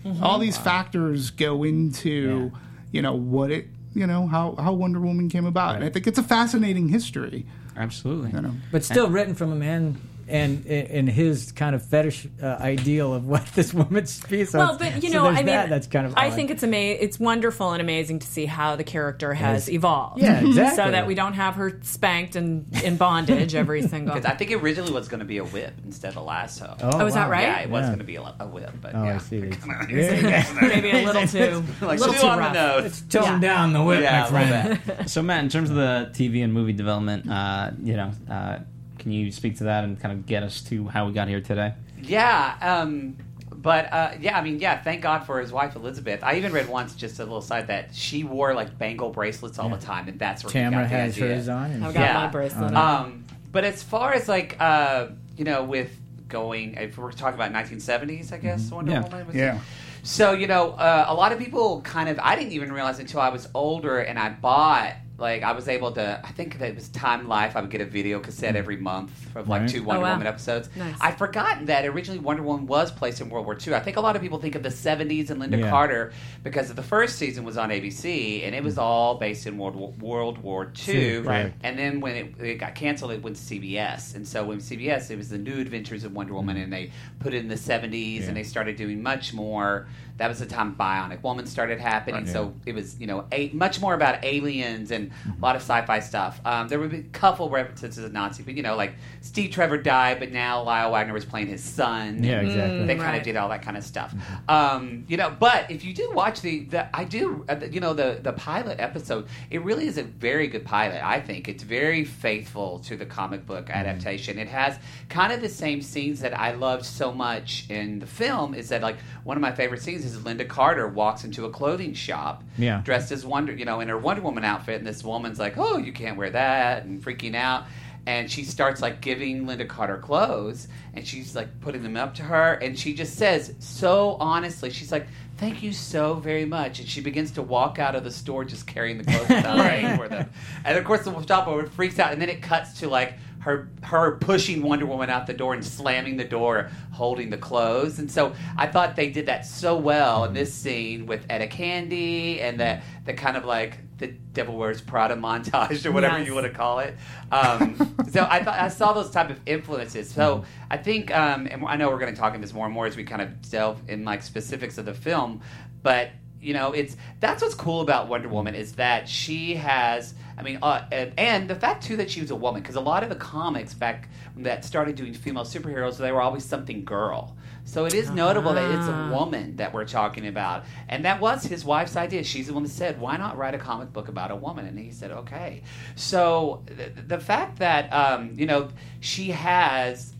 Mm-hmm. 0.04 0.25
all 0.25 0.38
these 0.38 0.57
factors 0.57 1.30
go 1.30 1.62
into, 1.62 2.52
you 2.90 3.02
know, 3.02 3.14
what 3.14 3.50
it, 3.50 3.66
you 3.95 4.07
know, 4.07 4.26
how 4.26 4.54
how 4.57 4.73
Wonder 4.73 5.00
Woman 5.00 5.28
came 5.28 5.45
about. 5.45 5.75
And 5.76 5.85
I 5.85 5.90
think 5.90 6.07
it's 6.07 6.19
a 6.19 6.23
fascinating 6.23 6.88
history. 6.88 7.47
Absolutely. 7.76 8.30
You 8.33 8.40
know, 8.40 8.54
But 8.73 8.85
still 8.85 9.09
written 9.09 9.35
from 9.35 9.52
a 9.52 9.57
man 9.57 10.00
and 10.30 10.66
and 10.66 11.08
his 11.08 11.52
kind 11.52 11.75
of 11.75 11.84
fetish 11.84 12.26
uh, 12.42 12.46
ideal 12.60 13.12
of 13.14 13.26
what 13.26 13.44
this 13.54 13.75
woman's 13.75 14.18
should 14.20 14.30
be. 14.30 14.44
So 14.44 14.58
well, 14.58 14.78
but 14.78 15.02
you 15.02 15.10
know, 15.10 15.25
there's 15.25 15.34
I 15.34 15.38
mean, 15.38 15.46
that, 15.46 15.68
that's 15.68 15.87
kind 15.87 16.06
of. 16.06 16.14
I 16.16 16.28
odd. 16.28 16.34
think 16.34 16.50
it's 16.50 16.62
amazing. 16.62 16.99
It's 17.02 17.18
wonderful 17.20 17.72
and 17.72 17.80
amazing 17.80 18.20
to 18.20 18.26
see 18.26 18.46
how 18.46 18.76
the 18.76 18.84
character 18.84 19.34
has 19.34 19.68
Yes. 19.68 19.75
evolved. 19.75 20.22
Yeah, 20.22 20.40
exactly. 20.40 20.76
So 20.84 20.90
that 20.90 21.06
we 21.06 21.14
don't 21.14 21.34
have 21.34 21.56
her 21.56 21.78
spanked 21.82 22.37
and 22.37 22.66
in 22.84 22.96
bondage 22.96 23.54
every 23.54 23.82
single. 23.88 24.14
Because 24.14 24.30
I 24.30 24.34
think 24.37 24.50
it 24.50 24.56
originally 24.56 24.92
was 24.92 25.08
going 25.08 25.18
to 25.20 25.26
be 25.26 25.38
a 25.38 25.44
whip 25.44 25.75
instead 25.84 26.10
of 26.12 26.16
a 26.16 26.20
lasso. 26.22 26.76
Oh, 26.80 26.90
Oh, 27.00 27.06
is 27.06 27.14
that 27.14 27.28
right? 27.28 27.42
Yeah, 27.42 27.60
it 27.60 27.70
was 27.70 27.82
Yeah. 27.82 27.87
going 27.88 27.99
to 27.99 28.04
be 28.04 28.16
a, 28.16 28.34
a 28.40 28.46
whip, 28.46 28.70
but 28.80 28.94
Oh, 28.94 29.04
yeah. 29.04 29.14
I 29.14 29.18
see. 29.18 29.40
Maybe 29.40 30.90
a 30.90 31.04
little 31.04 31.26
too, 31.26 31.64
Like 31.84 31.99
little 31.99 32.14
two 32.14 32.20
too 32.20 32.26
on 32.26 32.38
rough. 32.38 32.52
the 32.52 32.80
nose. 32.82 33.00
Tone 33.08 33.22
Yeah. 33.25 33.38
down 33.40 33.72
the 33.72 33.82
whip, 33.82 34.02
Yeah, 34.02 34.28
my 34.30 34.76
friend. 34.87 35.10
So, 35.10 35.22
Matt, 35.22 35.44
in 35.44 35.50
terms 35.50 35.70
of 35.70 35.76
the 35.76 36.10
TV 36.12 36.42
and 36.44 36.52
movie 36.52 36.72
development, 36.72 37.28
uh, 37.30 37.70
you 37.82 37.96
know, 37.96 38.10
uh, 38.30 38.58
can 39.00 39.11
you 39.11 39.33
speak 39.33 39.57
to 39.59 39.64
that 39.64 39.83
and 39.83 39.99
kind 40.00 40.12
of 40.16 40.26
get 40.26 40.42
us 40.45 40.61
to 40.64 40.87
how 40.88 41.07
we 41.07 41.12
got 41.12 41.26
here 41.26 41.40
today? 41.40 41.75
Yeah, 42.00 42.57
um, 42.61 43.16
but 43.52 43.92
uh, 43.92 44.12
yeah, 44.21 44.38
I 44.38 44.42
mean, 44.42 44.59
yeah. 44.61 44.80
Thank 44.80 45.02
God 45.02 45.26
for 45.26 45.40
his 45.40 45.52
wife 45.52 45.75
Elizabeth. 45.76 46.21
I 46.23 46.37
even 46.37 46.52
read 46.52 46.69
once, 46.69 46.95
just 46.95 47.19
a 47.19 47.25
little 47.25 47.42
side, 47.42 47.66
that 47.66 47.95
she 47.95 48.23
wore 48.25 48.54
like 48.54 48.78
bangle 48.78 49.11
bracelets 49.11 49.59
all 49.59 49.69
the 49.69 49.76
time, 49.78 50.09
and 50.09 50.19
that's 50.19 50.45
where 50.45 50.52
he 50.52 50.59
Tamara 50.61 50.85
got 50.85 50.90
the 50.90 50.97
has 50.97 51.16
idea. 51.16 51.35
hers 51.35 51.49
on. 51.49 51.71
And 51.73 51.85
I've 51.85 51.92
got 51.95 52.00
Yeah. 52.00 52.14
my 52.14 52.26
bracelet. 52.28 52.75
on. 52.75 52.76
Um, 53.04 53.25
but 53.52 53.64
as 53.64 53.83
far 53.83 54.12
as 54.14 54.28
like 54.28 54.57
uh, 54.61 55.09
you 55.37 55.45
know, 55.45 55.64
with 55.64 55.90
going, 56.28 56.75
if 56.75 56.97
we're 56.97 57.11
talking 57.12 57.35
about 57.35 57.52
1970s, 57.52 58.33
I 58.33 58.38
guess 58.38 58.71
Wonder 58.71 58.92
Yeah. 58.92 59.02
Woman. 59.02 59.26
Was 59.26 59.35
Yeah. 59.37 59.59
So 60.02 60.33
you 60.33 60.47
know, 60.47 60.71
uh, 60.71 61.04
a 61.09 61.14
lot 61.14 61.33
of 61.33 61.38
people 61.38 61.83
kind 61.83 62.09
of 62.09 62.19
I 62.23 62.37
didn't 62.37 62.52
even 62.52 62.73
realize 62.73 62.99
until 62.99 63.21
I 63.21 63.28
was 63.30 63.49
older 63.52 63.99
and 63.99 64.19
I 64.19 64.30
bought 64.30 64.92
like 65.21 65.43
I 65.43 65.53
was 65.53 65.69
able 65.69 65.93
to 65.93 66.21
I 66.25 66.33
think 66.33 66.59
that 66.59 66.69
it 66.71 66.75
was 66.75 66.89
Time 66.89 67.29
Life 67.29 67.57
I 67.57 67.61
would 67.61 67.71
get 67.71 67.81
a 67.81 67.85
video 67.85 68.21
cassette 68.21 68.55
mm. 68.55 68.59
every 68.59 68.77
month 68.77 69.12
of 69.37 69.49
like 69.49 69.62
Right. 69.62 69.71
two 69.71 69.83
Wonder 69.85 70.00
Oh, 70.00 70.05
wow. 70.05 70.12
Woman 70.12 70.27
episodes. 70.27 70.69
Nice. 70.77 70.97
I'd 71.00 71.19
forgotten 71.19 71.67
that 71.67 71.85
originally 71.85 72.19
Wonder 72.21 72.43
Woman 72.43 72.67
was 72.67 72.91
placed 72.91 73.21
in 73.21 73.29
World 73.29 73.45
War 73.47 73.57
II. 73.67 73.75
I 73.75 73.81
think 73.81 73.97
a 73.97 74.00
lot 74.00 74.17
of 74.17 74.23
people 74.23 74.39
think 74.39 74.55
of 74.55 74.62
the 74.62 74.71
70s 74.71 75.31
and 75.31 75.41
Lynda 75.43 75.61
Yeah. 75.61 75.71
Carter 75.71 76.12
because 76.43 76.73
the 76.73 76.83
first 76.83 77.17
season 77.19 77.45
was 77.45 77.57
on 77.59 77.71
ABC 77.71 78.45
and 78.45 78.55
it 78.55 78.65
was 78.65 78.77
mm. 78.77 78.83
all 78.83 79.17
based 79.17 79.47
in 79.47 79.59
World 79.59 79.77
War, 79.77 79.93
World 80.00 80.39
War 80.39 80.73
II. 80.89 81.19
Right. 81.19 81.53
And 81.62 81.79
then 81.79 82.00
when 82.00 82.17
it, 82.17 82.41
it 82.41 82.55
got 82.57 82.75
canceled, 82.75 83.12
it 83.12 83.23
went 83.23 83.37
to 83.37 83.43
CBS. 83.43 84.15
And 84.15 84.27
so 84.27 84.45
when 84.45 84.59
CBS, 84.59 85.11
it 85.11 85.17
was 85.19 85.29
the 85.29 85.39
New 85.39 85.61
Adventures 85.61 86.05
of 86.05 86.12
Wonder 86.15 86.35
Woman, 86.35 86.57
mm. 86.57 86.65
and 86.65 86.73
they 86.73 86.91
put 87.19 87.35
it 87.35 87.39
in 87.39 87.49
the 87.49 87.55
70s, 87.57 88.21
Yeah. 88.21 88.27
and 88.29 88.37
they 88.37 88.43
started 88.43 88.77
doing 88.77 89.03
much 89.03 89.35
more. 89.35 89.87
That 90.17 90.29
was 90.29 90.39
the 90.41 90.47
time 90.47 90.75
Bionic 90.77 91.23
Woman 91.23 91.47
started 91.47 91.81
happening. 91.81 92.25
Right. 92.25 92.33
So 92.33 92.55
it 92.67 92.75
was, 92.75 92.99
you 93.00 93.07
know, 93.07 93.25
a, 93.33 93.49
much 93.55 93.81
more 93.81 93.95
about 93.95 94.23
aliens 94.25 94.91
and 94.91 95.10
a 95.26 95.40
lot 95.40 95.57
of 95.57 95.62
sci-fi 95.62 96.00
stuff. 96.00 96.40
Um, 96.45 96.69
there 96.69 96.79
would 96.79 96.90
be 96.90 96.99
a 96.99 97.02
couple 97.02 97.49
references 97.50 97.95
to 97.97 98.00
the 98.02 98.09
Nazi, 98.09 98.43
but 98.43 98.55
you 98.55 98.62
know, 98.62 98.76
like 98.76 98.95
Steve 99.21 99.50
Trevor 99.50 99.79
died, 99.79 100.19
but 100.19 100.33
now 100.33 100.62
Lyle 100.62 100.93
Waggoner 100.93 101.15
was 101.15 101.25
playing 101.25 101.49
his 101.49 101.63
son. 101.63 102.23
Yeah, 102.23 102.41
exactly. 102.41 102.87
They 102.87 102.95
kind 102.97 103.08
Right. 103.08 103.17
of 103.19 103.23
did 103.23 103.37
all 103.37 103.49
that 103.50 103.63
kind 103.63 103.76
of 103.76 103.84
stuff. 103.84 104.15
Um, 104.49 105.04
you 105.08 105.17
know, 105.17 105.34
but 105.39 105.71
if 105.71 105.84
you 105.84 105.93
do 105.95 106.11
watch 106.15 106.41
the, 106.41 106.65
the 106.65 106.97
I 106.97 107.04
do, 107.04 107.45
uh, 107.49 107.54
the- 107.56 107.73
you 107.73 107.80
know, 107.80 107.95
the 107.95 108.19
the 108.23 108.32
pilot 108.32 108.80
episode, 108.80 109.26
it 109.50 109.63
really 109.63 109.87
is 109.87 109.99
a 109.99 110.02
very 110.02 110.47
good 110.49 110.65
pilot. 110.65 111.00
I 111.04 111.21
think 111.21 111.49
it's 111.49 111.63
very 111.63 112.04
faithful 112.04 112.78
to 112.80 112.97
the 112.97 113.06
comic 113.06 113.47
book 113.47 113.67
Mm-hmm. 113.67 113.78
adaptation. 113.78 114.39
It 114.39 114.49
has 114.49 114.78
kind 115.08 115.32
of 115.32 115.41
the 115.41 115.49
same 115.49 115.82
scenes 115.82 116.21
that 116.21 116.39
I 116.39 116.52
loved 116.52 116.84
so 116.84 117.13
much 117.13 117.67
in 117.69 117.99
the 117.99 118.06
film. 118.06 118.54
Is 118.54 118.69
that 118.71 118.82
like 118.82 118.97
one 119.25 119.37
of 119.37 119.41
my 119.41 119.52
favorite 119.52 119.82
scenes 119.82 120.04
is 120.04 120.17
Lynda 120.19 120.47
Carter 120.49 120.89
walks 120.89 121.25
into 121.25 121.45
a 121.45 121.50
clothing 121.50 121.95
shop, 121.95 122.43
Yeah. 122.56 122.80
dressed 122.82 123.13
as 123.13 123.25
Wonder, 123.26 123.52
you 123.52 123.65
know, 123.65 123.80
in 123.80 123.89
her 123.89 123.99
Wonder 123.99 124.23
Woman 124.23 124.45
outfit, 124.45 124.78
and 124.78 124.87
this 125.00 125.06
woman's 125.06 125.39
like, 125.39 125.54
"Oh, 125.56 125.78
you 125.78 125.93
can't 125.93 126.17
wear 126.17 126.30
that," 126.30 126.84
and 126.84 127.02
freaking 127.02 127.34
out. 127.34 127.65
And 128.06 128.30
she 128.30 128.45
starts 128.45 128.80
like 128.80 129.00
giving 129.00 129.47
Lynda 129.47 129.69
Carter 129.69 129.99
clothes, 129.99 130.69
and 130.95 131.06
she's 131.06 131.34
like 131.34 131.60
putting 131.60 131.82
them 131.82 131.97
up 131.97 132.15
to 132.17 132.23
her, 132.23 132.54
and 132.54 132.78
she 132.78 132.95
just 132.95 133.17
says 133.17 133.54
so 133.58 134.17
honestly, 134.21 134.71
she's 134.71 134.93
like, 134.93 135.06
"Thank 135.39 135.63
you 135.63 135.73
so 135.73 136.15
very 136.15 136.45
much," 136.45 136.80
and 136.80 136.89
she 136.89 137.00
begins 137.00 137.30
to 137.32 137.43
walk 137.43 137.78
out 137.78 137.95
of 137.95 138.04
the 138.04 138.10
store 138.10 138.45
just 138.45 138.67
carrying 138.67 138.99
the 138.99 139.04
clothes 139.04 139.28
without 139.28 139.58
paying 139.71 139.97
for 139.97 140.08
them. 140.08 140.28
And 140.65 140.76
of 140.76 140.84
course, 140.84 141.04
the 141.04 141.26
shopper 141.26 141.67
freaks 141.67 141.99
out, 141.99 142.13
and 142.13 142.21
then 142.21 142.28
it 142.28 142.43
cuts 142.43 142.80
to 142.80 142.89
like 142.89 143.15
her 143.41 143.71
her 143.82 144.17
pushing 144.17 144.63
Wonder 144.63 144.86
Woman 144.86 145.08
out 145.08 145.26
the 145.26 145.32
door 145.32 145.54
and 145.54 145.65
slamming 145.65 146.17
the 146.17 146.25
door, 146.25 146.71
holding 146.93 147.30
the 147.30 147.39
clothes. 147.39 147.99
And 147.99 148.10
so 148.10 148.34
I 148.56 148.67
thought 148.67 148.97
they 148.97 149.10
did 149.10 149.26
that 149.26 149.47
so 149.47 149.76
well 149.76 150.25
in 150.25 150.34
this 150.34 150.52
scene 150.52 151.06
with 151.06 151.25
Etta 151.30 151.47
Candy 151.47 152.41
and 152.41 152.60
the 152.60 152.80
the 153.06 153.15
kind 153.15 153.36
of 153.36 153.45
like 153.45 153.78
the 154.00 154.08
Devil 154.08 154.56
Wears 154.56 154.80
Prada 154.80 155.15
montage 155.15 155.86
or 155.86 155.93
whatever 155.93 156.19
Yes. 156.19 156.26
you 156.26 156.34
want 156.34 156.47
to 156.47 156.52
call 156.52 156.80
it. 156.80 156.97
Um, 157.30 157.76
so 158.10 158.26
I 158.28 158.43
thought 158.43 158.58
I 158.58 158.69
saw 158.69 158.93
those 158.93 159.10
type 159.10 159.30
of 159.30 159.39
influences. 159.47 160.10
So 160.10 160.45
I 160.71 160.76
think, 160.78 161.15
um, 161.17 161.47
and 161.47 161.65
I 161.65 161.76
know 161.76 161.89
we're 161.91 161.99
going 161.99 162.13
to 162.13 162.19
talk 162.21 162.34
into 162.34 162.47
this 162.47 162.54
more 162.54 162.65
and 162.65 162.75
more 162.75 162.86
as 162.86 162.97
we 162.97 163.04
kind 163.04 163.23
of 163.23 163.49
delve 163.50 163.80
in 163.89 164.04
like 164.04 164.23
specifics 164.23 164.78
of 164.78 164.86
the 164.86 164.95
film, 164.95 165.43
but 165.82 166.10
you 166.43 166.54
know 166.54 166.73
it's 166.73 166.97
that's 167.21 167.43
what's 167.43 167.54
cool 167.54 167.82
about 167.82 168.08
wonder 168.08 168.26
woman 168.26 168.54
is 168.54 168.73
that 168.76 169.06
she 169.06 169.56
has 169.56 170.15
i 170.39 170.43
mean 170.43 170.58
uh, 170.63 170.82
and, 170.91 171.13
and 171.19 171.50
the 171.50 171.54
fact 171.54 171.84
too 171.84 171.99
that 171.99 172.10
she 172.10 172.23
was 172.23 172.30
a 172.30 172.34
woman 172.34 172.63
because 172.63 172.76
a 172.76 172.80
lot 172.80 173.02
of 173.02 173.10
the 173.10 173.15
comics 173.15 173.75
back 173.75 174.08
that 174.39 174.65
started 174.65 174.97
doing 174.97 175.13
female 175.13 175.45
superheroes 175.45 175.99
they 175.99 176.10
were 176.10 176.23
always 176.23 176.43
something 176.43 176.82
girl 176.82 177.36
so 177.64 177.84
it 177.84 177.94
is 177.94 178.10
notable 178.10 178.52
that 178.54 178.70
it's 178.70 178.86
a 178.86 178.92
Ah. 178.92 179.10
woman 179.10 179.56
that 179.56 179.73
we're 179.73 179.84
talking 179.84 180.26
about. 180.26 180.64
And 180.88 181.04
that 181.04 181.20
was 181.20 181.44
his 181.44 181.64
wife's 181.64 181.96
idea. 181.96 182.25
She's 182.25 182.46
the 182.49 182.54
one 182.54 182.62
that 182.64 182.70
said 182.70 183.00
why 183.00 183.16
not 183.16 183.36
write 183.36 183.54
a 183.54 183.58
comic 183.58 183.92
book 183.92 184.08
about 184.08 184.30
a 184.30 184.36
woman? 184.36 184.66
And 184.66 184.78
he 184.78 184.90
said 184.90 185.10
okay. 185.10 185.62
So 185.94 186.62
the, 186.66 187.02
the 187.02 187.18
fact 187.20 187.58
that 187.58 187.92
um, 187.92 188.32
you 188.34 188.46
know 188.46 188.68
she 189.00 189.30
has 189.30 190.14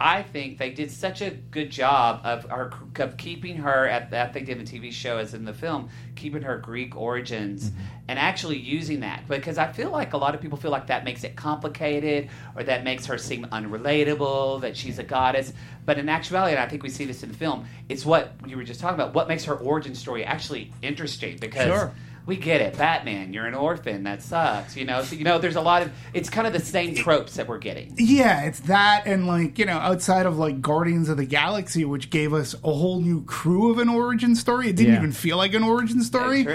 I 0.00 0.22
think 0.22 0.58
they 0.58 0.70
did 0.70 0.92
such 0.92 1.22
a 1.22 1.30
good 1.30 1.70
job 1.70 2.20
of 2.24 2.44
her, 2.44 2.72
of 3.00 3.16
keeping 3.16 3.56
her 3.56 3.88
at 3.88 4.12
that 4.12 4.32
they 4.32 4.42
did 4.42 4.58
in 4.58 4.64
the 4.64 4.70
TV 4.70 4.92
show 4.92 5.18
as 5.18 5.34
in 5.34 5.44
the 5.44 5.52
film, 5.52 5.88
keeping 6.14 6.42
her 6.42 6.56
Greek 6.58 6.96
origins 6.96 7.70
mm-hmm. 7.70 7.82
and 8.06 8.18
actually 8.18 8.58
using 8.58 9.00
that 9.00 9.26
because 9.26 9.58
I 9.58 9.72
feel 9.72 9.90
like 9.90 10.12
a 10.12 10.16
lot 10.16 10.36
of 10.36 10.40
people 10.40 10.56
feel 10.56 10.70
like 10.70 10.86
that 10.86 11.02
makes 11.02 11.24
it 11.24 11.34
complicated 11.34 12.28
or 12.54 12.62
that 12.62 12.84
makes 12.84 13.06
her 13.06 13.18
seem 13.18 13.44
unrelatable 13.46 14.60
that 14.60 14.76
she's 14.76 15.00
a 15.00 15.04
goddess, 15.04 15.52
but 15.84 15.98
in 15.98 16.08
actuality, 16.08 16.52
and 16.54 16.62
I 16.62 16.68
think 16.68 16.84
we 16.84 16.90
see 16.90 17.04
this 17.04 17.24
in 17.24 17.30
the 17.30 17.36
film, 17.36 17.66
it's 17.88 18.06
what 18.06 18.34
you 18.46 18.56
were 18.56 18.64
just 18.64 18.78
talking 18.78 18.94
about. 18.94 19.14
What 19.14 19.26
makes 19.26 19.44
her 19.44 19.56
origin 19.56 19.94
story 19.94 20.24
actually 20.24 20.72
interesting 20.82 21.38
because. 21.38 21.66
Sure. 21.66 21.92
We 22.28 22.36
get 22.36 22.60
it, 22.60 22.76
Batman. 22.76 23.32
You're 23.32 23.46
an 23.46 23.54
orphan. 23.54 24.02
That 24.04 24.22
sucks. 24.22 24.76
You 24.76 24.84
know. 24.84 25.02
So, 25.02 25.16
you 25.16 25.24
know, 25.24 25.38
there's 25.38 25.56
a 25.56 25.60
lot 25.62 25.82
of. 25.82 25.90
It's 26.12 26.28
kind 26.28 26.46
of 26.46 26.52
the 26.52 26.60
same 26.60 26.94
tropes 26.94 27.34
that 27.36 27.48
we're 27.48 27.58
getting. 27.58 27.94
Yeah, 27.96 28.42
it's 28.44 28.60
that, 28.60 29.04
and 29.06 29.26
like 29.26 29.58
you 29.58 29.64
know, 29.64 29.78
outside 29.78 30.26
of 30.26 30.36
like 30.38 30.60
Guardians 30.60 31.08
of 31.08 31.16
the 31.16 31.24
Galaxy, 31.24 31.84
which 31.86 32.10
gave 32.10 32.34
us 32.34 32.54
a 32.62 32.70
whole 32.72 33.00
new 33.00 33.24
crew 33.24 33.72
of 33.72 33.78
an 33.78 33.88
origin 33.88 34.36
story, 34.36 34.68
it 34.68 34.76
didn't 34.76 34.92
Yeah. 34.92 34.98
even 34.98 35.12
feel 35.12 35.38
like 35.38 35.54
an 35.54 35.62
origin 35.62 36.02
story. 36.02 36.46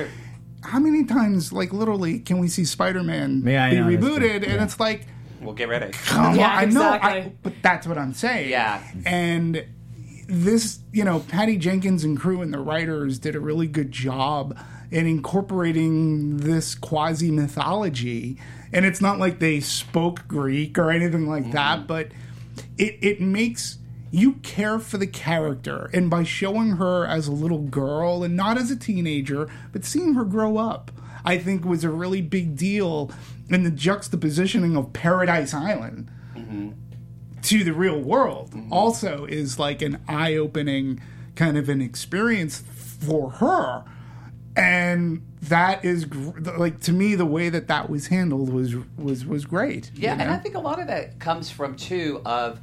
How 0.61 0.79
many 0.79 1.03
times, 1.05 1.51
like 1.51 1.73
literally, 1.73 2.19
can 2.19 2.37
we 2.39 2.47
see 2.47 2.63
Spider-Man 2.65 3.41
Yeah, 3.45 3.69
be 3.69 3.75
know, 3.75 3.89
that's 3.89 4.01
true. 4.05 4.11
rebooted? 4.19 4.47
And 4.47 4.61
it's 4.63 4.79
like, 4.79 5.07
We'll 5.41 5.53
get 5.55 5.67
ready. 5.67 5.91
come 5.91 6.35
Yeah, 6.37 6.51
on, 6.51 6.57
I 6.57 6.65
know, 6.65 6.83
I, 6.83 7.31
but 7.41 7.53
that's 7.61 7.85
what 7.85 7.97
I'm 7.97 8.13
saying. 8.13 8.49
Yeah. 8.49 8.81
and 9.05 9.65
this, 10.29 10.79
you 10.93 11.03
know, 11.03 11.19
Patty 11.19 11.57
Jenkins 11.57 12.05
and 12.05 12.17
crew 12.17 12.41
and 12.41 12.53
the 12.53 12.59
writers 12.59 13.19
did 13.19 13.35
a 13.35 13.41
really 13.41 13.67
good 13.67 13.91
job 13.91 14.57
and 14.93 15.07
incorporating 15.07 16.37
this 16.37 16.75
quasi 16.75 17.31
mythology. 17.31 18.37
And 18.71 18.85
it's 18.85 19.01
not 19.01 19.19
like 19.19 19.39
they 19.39 19.59
spoke 19.59 20.27
Greek 20.27 20.77
or 20.77 20.91
anything 20.91 21.27
like 21.27 21.51
that, 21.51 21.79
mm-hmm. 21.79 21.87
but 21.87 22.07
it, 22.77 22.97
it 23.01 23.21
makes 23.21 23.79
you 24.11 24.33
care 24.35 24.77
for 24.77 24.97
the 24.97 25.07
character. 25.07 25.89
And 25.93 26.09
by 26.09 26.23
showing 26.23 26.77
her 26.77 27.05
as 27.05 27.27
a 27.27 27.31
little 27.31 27.61
girl 27.61 28.23
and 28.23 28.35
not 28.35 28.57
as 28.57 28.69
a 28.69 28.75
teenager, 28.75 29.49
but 29.71 29.83
seeing 29.83 30.13
her 30.13 30.23
grow 30.23 30.57
up, 30.57 30.91
I 31.25 31.37
think 31.37 31.65
was 31.65 31.83
a 31.83 31.89
really 31.89 32.21
big 32.21 32.55
deal 32.55 33.11
in 33.49 33.63
the 33.63 33.71
juxtapositioning 33.71 34.77
of 34.77 34.93
Paradise 34.93 35.53
Island 35.53 36.11
mm-hmm. 36.35 36.71
to 37.41 37.63
the 37.63 37.73
real 37.73 37.99
world. 37.99 38.51
Mm-hmm. 38.51 38.71
Also 38.71 39.25
is 39.25 39.57
like 39.57 39.81
an 39.81 39.99
eye-opening 40.07 41.01
kind 41.35 41.57
of 41.57 41.69
an 41.69 41.81
experience 41.81 42.59
for 42.59 43.31
her 43.31 43.83
and 44.55 45.21
that 45.41 45.83
is 45.83 46.05
like 46.57 46.79
to 46.79 46.91
me 46.91 47.15
the 47.15 47.25
way 47.25 47.49
that 47.49 47.67
that 47.67 47.89
was 47.89 48.07
handled 48.07 48.53
was 48.53 48.75
was 48.97 49.25
was 49.25 49.45
great 49.45 49.91
you 49.95 50.03
Yeah, 50.03 50.13
and? 50.13 50.29
I 50.29 50.37
think 50.37 50.55
a 50.55 50.59
lot 50.59 50.79
of 50.79 50.87
that 50.87 51.19
comes 51.19 51.49
from 51.49 51.75
too 51.75 52.21
of 52.25 52.59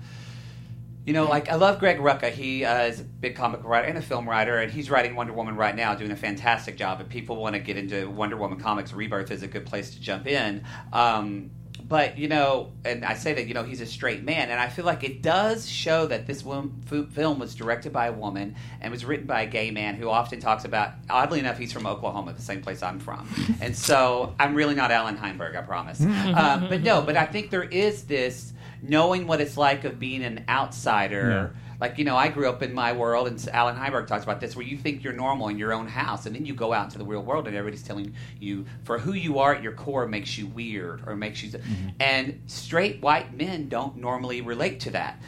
you 1.06 1.14
know, 1.14 1.24
like 1.24 1.48
I 1.50 1.54
love 1.54 1.78
Greg 1.78 1.98
Rucka. 1.98 2.30
He 2.30 2.64
uh, 2.64 2.82
is 2.82 3.00
a 3.00 3.04
big 3.04 3.34
comic 3.34 3.64
writer 3.64 3.88
and 3.88 3.96
a 3.96 4.02
film 4.02 4.28
writer, 4.28 4.58
and 4.58 4.70
he's 4.70 4.90
writing 4.90 5.16
Wonder 5.16 5.32
Woman 5.32 5.56
right 5.56 5.74
now, 5.74 5.94
doing 5.94 6.10
a 6.10 6.16
fantastic 6.16 6.76
job. 6.76 7.00
If 7.00 7.08
people 7.08 7.36
want 7.36 7.54
to 7.54 7.58
get 7.58 7.76
into 7.76 8.08
Wonder 8.08 8.36
Woman 8.36 8.60
comics, 8.60 8.92
Rebirth 8.92 9.30
is 9.30 9.42
a 9.42 9.48
good 9.48 9.66
place 9.66 9.90
to 9.94 10.00
jump 10.00 10.26
in. 10.26 10.62
Um, 10.92 11.50
but 11.90 12.16
you 12.16 12.28
know, 12.28 12.70
and 12.84 13.04
I 13.04 13.14
say 13.14 13.34
that 13.34 13.48
you 13.48 13.52
know 13.52 13.64
he's 13.64 13.80
a 13.80 13.86
straight 13.86 14.22
man, 14.22 14.48
and 14.48 14.60
I 14.60 14.68
feel 14.68 14.84
like 14.84 15.02
it 15.02 15.22
does 15.22 15.68
show 15.68 16.06
that 16.06 16.24
this 16.28 16.42
film 16.42 17.38
was 17.40 17.56
directed 17.56 17.92
by 17.92 18.06
a 18.06 18.12
woman 18.12 18.54
and 18.80 18.92
was 18.92 19.04
written 19.04 19.26
by 19.26 19.42
a 19.42 19.46
gay 19.46 19.72
man 19.72 19.96
who 19.96 20.08
often 20.08 20.38
talks 20.38 20.64
about. 20.64 20.92
Oddly 21.10 21.40
enough, 21.40 21.58
he's 21.58 21.72
from 21.72 21.86
Oklahoma, 21.86 22.32
the 22.32 22.40
same 22.40 22.62
place 22.62 22.80
I'm 22.80 23.00
from, 23.00 23.28
and 23.60 23.76
so 23.76 24.34
I'm 24.38 24.54
really 24.54 24.76
not 24.76 24.92
Allan 24.92 25.16
Heinberg, 25.16 25.56
I 25.56 25.62
promise. 25.62 26.00
um, 26.00 26.68
but 26.68 26.82
no, 26.82 27.02
but 27.02 27.16
I 27.16 27.26
think 27.26 27.50
there 27.50 27.64
is 27.64 28.04
this 28.04 28.52
knowing 28.82 29.26
what 29.26 29.40
it's 29.40 29.56
like 29.56 29.84
of 29.84 29.98
being 29.98 30.22
an 30.22 30.44
outsider. 30.48 31.52
Like 31.80 31.98
you 31.98 32.04
know, 32.04 32.16
I 32.16 32.28
grew 32.28 32.48
up 32.48 32.62
in 32.62 32.74
my 32.74 32.92
world, 32.92 33.26
and 33.26 33.48
Allan 33.48 33.76
Heinberg 33.76 34.06
talks 34.06 34.24
about 34.24 34.40
this, 34.40 34.54
where 34.54 34.66
you 34.66 34.76
think 34.76 35.02
you're 35.02 35.12
normal 35.12 35.48
in 35.48 35.58
your 35.58 35.72
own 35.72 35.88
house, 35.88 36.26
and 36.26 36.34
then 36.34 36.44
you 36.44 36.54
go 36.54 36.72
out 36.72 36.86
into 36.86 36.98
the 36.98 37.04
real 37.04 37.22
world, 37.22 37.46
and 37.46 37.56
everybody's 37.56 37.82
telling 37.82 38.14
you 38.38 38.66
for 38.84 38.98
who 38.98 39.12
you 39.12 39.38
are 39.38 39.54
at 39.54 39.62
your 39.62 39.72
core 39.72 40.06
makes 40.06 40.36
you 40.36 40.46
weird 40.46 41.02
or 41.06 41.16
makes 41.16 41.42
you. 41.42 41.50
Mm-hmm. 41.50 41.88
And 42.00 42.40
straight 42.46 43.00
white 43.00 43.34
men 43.34 43.68
don't 43.68 43.96
normally 43.96 44.40
relate 44.40 44.80
to 44.80 44.90
that. 44.90 45.20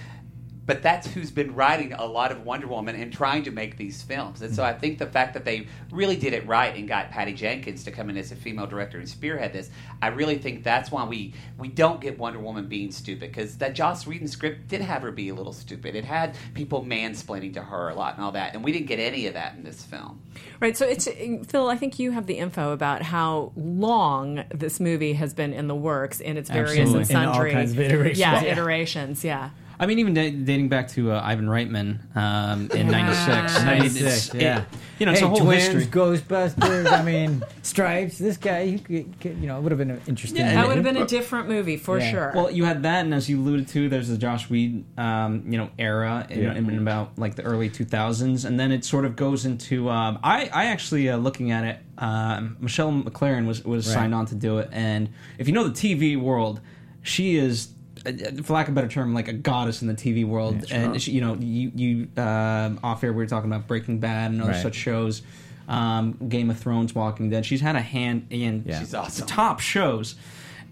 But 0.65 0.83
that's 0.83 1.09
who's 1.09 1.31
been 1.31 1.55
writing 1.55 1.93
a 1.93 2.05
lot 2.05 2.31
of 2.31 2.45
Wonder 2.45 2.69
Woman 2.69 2.95
and 2.95 3.13
trying 3.13 3.43
to 3.45 3.51
make 3.51 3.77
these 3.77 4.01
films. 4.03 4.43
And 4.43 4.55
so 4.55 4.63
hmm. 4.63 4.69
I 4.69 4.73
think 4.73 4.99
the 4.99 5.07
fact 5.07 5.35
that 5.35 5.45
they 5.45 5.67
really 5.91 6.17
did 6.17 6.33
it 6.33 6.47
right 6.47 6.75
and 6.77 6.87
got 6.87 7.11
Patty 7.11 7.33
Jenkins 7.33 7.83
to 7.85 7.91
come 7.91 8.11
in 8.11 8.17
as 8.17 8.31
a 8.31 8.37
female 8.37 8.67
director 8.67 8.99
and 8.99 9.09
spearhead 9.09 9.53
this, 9.53 9.71
I 10.01 10.09
really 10.09 10.39
think 10.39 10.63
that's 10.63 10.91
why 10.91 11.05
we 11.05 11.35
we 11.59 11.69
don't 11.69 12.01
get 12.01 12.19
Wonder 12.19 12.39
Woman 12.39 12.69
being 12.69 12.93
stupid 12.93 13.31
because 13.33 13.59
that 13.59 13.75
Joss 13.75 14.07
Whedon 14.07 14.29
script 14.29 14.69
did 14.69 14.81
have 14.81 15.03
her 15.03 15.11
be 15.11 15.29
a 15.31 15.35
little 15.35 15.53
stupid. 15.53 15.95
It 15.95 16.05
had 16.05 16.37
people 16.55 16.85
mansplaining 16.85 17.55
to 17.55 17.63
her 17.63 17.89
a 17.89 17.95
lot 17.95 18.15
and 18.15 18.25
all 18.25 18.33
that, 18.33 18.55
and 18.55 18.63
we 18.63 18.73
didn't 18.73 18.87
get 18.87 18.99
any 18.99 19.27
of 19.27 19.35
that 19.35 19.57
in 19.57 19.65
this 19.65 19.83
film. 19.83 20.21
Right. 20.61 20.77
So 20.77 20.87
it's 20.87 21.09
Phil. 21.49 21.69
I 21.69 21.77
think 21.77 21.99
you 21.99 22.13
have 22.13 22.27
the 22.27 22.39
info 22.39 22.73
about 22.73 23.03
how 23.03 23.53
long 23.57 24.45
this 24.55 24.81
movie 24.81 25.15
has 25.15 25.35
been 25.35 25.53
in 25.53 25.67
the 25.67 25.75
works 25.75 26.21
in 26.21 26.37
its 26.37 26.49
various 26.49 26.79
Absolutely. 26.79 27.03
and 27.03 27.11
In 27.11 27.17
all 27.29 27.35
sundry 27.35 27.53
kinds 27.53 27.73
of 27.73 27.81
iterations. 27.81 28.19
Yeah, 28.19 28.33
Yeah. 28.43 28.53
iterations. 28.53 29.25
Yeah. 29.25 29.51
I 29.83 29.87
mean, 29.87 29.99
even 29.99 30.15
da- 30.15 30.31
dating 30.31 30.69
back 30.69 30.87
to 30.91 31.11
uh, 31.11 31.21
Ivan 31.25 31.47
Reitman 31.47 31.99
um, 32.17 32.71
in 32.71 32.89
'96. 32.89 33.59
I 33.59 33.75
mean, 33.75 33.85
it's, 33.85 33.95
96, 34.01 34.35
yeah. 34.35 34.61
it- 34.61 34.65
you 35.01 35.07
know, 35.07 35.11
it's 35.11 35.21
hey, 35.21 35.27
a 35.27 35.29
whole 35.29 35.39
twins, 35.41 35.65
history. 35.65 35.87
Ghostbusters. 35.87 36.93
I 36.93 37.03
mean, 37.03 37.43
Stripes. 37.63 38.19
This 38.19 38.37
guy, 38.37 38.67
he 38.67 38.79
could, 38.79 39.19
could- 39.21 39.39
you 39.39 39.49
know, 39.49 39.59
it 39.59 39.63
would 39.63 39.73
have 39.73 39.79
been 39.81 39.91
an 39.91 40.01
interesting. 40.07 40.39
Yeah, 40.39 40.55
That 40.55 40.69
would 40.69 40.77
have 40.77 40.85
been 40.85 40.99
a 40.99 41.05
different 41.07 41.49
movie 41.49 41.77
for 41.77 41.99
Yeah. 41.99 42.11
sure. 42.13 42.33
Well, 42.33 42.49
you 42.53 42.65
had 42.65 42.85
that, 42.85 43.05
and 43.05 43.13
as 43.13 43.29
you 43.29 43.41
alluded 43.41 43.67
to, 43.69 43.89
there's 43.89 44.07
the 44.07 44.17
Joss 44.17 44.49
Whedon, 44.49 44.85
um, 44.97 45.43
you 45.51 45.59
know, 45.59 45.69
era 45.81 46.29
in, 46.31 46.43
Yeah. 46.43 46.55
in 46.55 46.79
about 46.79 47.19
like 47.19 47.35
the 47.35 47.43
early 47.43 47.69
2000s, 47.69 48.45
and 48.45 48.61
then 48.61 48.71
it 48.71 48.85
sort 48.85 49.05
of 49.05 49.17
goes 49.17 49.45
into. 49.45 49.91
Um, 49.91 50.21
I, 50.23 50.49
I 50.53 50.67
actually 50.67 51.09
uh, 51.11 51.17
looking 51.17 51.51
at 51.51 51.65
it, 51.65 51.79
um, 51.99 52.57
Michelle 52.61 52.93
MacLaren 52.93 53.49
was 53.49 53.65
was 53.65 53.89
Right. 53.89 53.95
signed 53.95 54.15
on 54.15 54.27
to 54.27 54.37
do 54.37 54.59
it, 54.59 54.69
and 54.71 55.09
if 55.39 55.49
you 55.49 55.53
know 55.55 55.67
the 55.67 55.75
TV 55.75 56.17
world, 56.17 56.61
she 57.03 57.35
is. 57.35 57.71
Uh, 58.07 58.43
For 58.43 58.53
lack 58.53 58.69
of 58.69 58.73
a 58.73 58.75
better 58.75 58.89
term, 58.89 59.15
like 59.15 59.29
a 59.29 59.33
goddess 59.33 59.83
in 59.83 59.89
the 59.89 59.95
TV 59.95 60.27
world, 60.27 60.65
and 60.71 61.01
she, 61.01 61.13
you 61.13 61.21
know, 61.21 61.35
you 61.35 61.71
you 61.75 62.09
um, 62.23 62.81
off 62.83 63.03
air 63.05 63.13
we 63.13 63.19
were 63.19 63.27
talking 63.27 63.51
about 63.53 63.67
Breaking 63.67 63.99
Bad 63.99 64.31
and 64.33 64.41
other 64.43 64.53
Right. 64.53 64.63
such 64.63 64.75
shows, 64.75 65.23
um, 65.69 66.13
Game 66.29 66.51
of 66.51 66.59
Thrones, 66.59 66.95
Walking 66.95 67.31
Dead. 67.31 67.45
She's 67.47 67.61
had 67.61 67.77
a 67.77 67.81
hand 67.81 68.27
in 68.31 68.65
Yeah. 68.67 68.81
She's 68.81 68.95
awesome. 68.95 69.27
top 69.27 69.61
shows, 69.61 70.17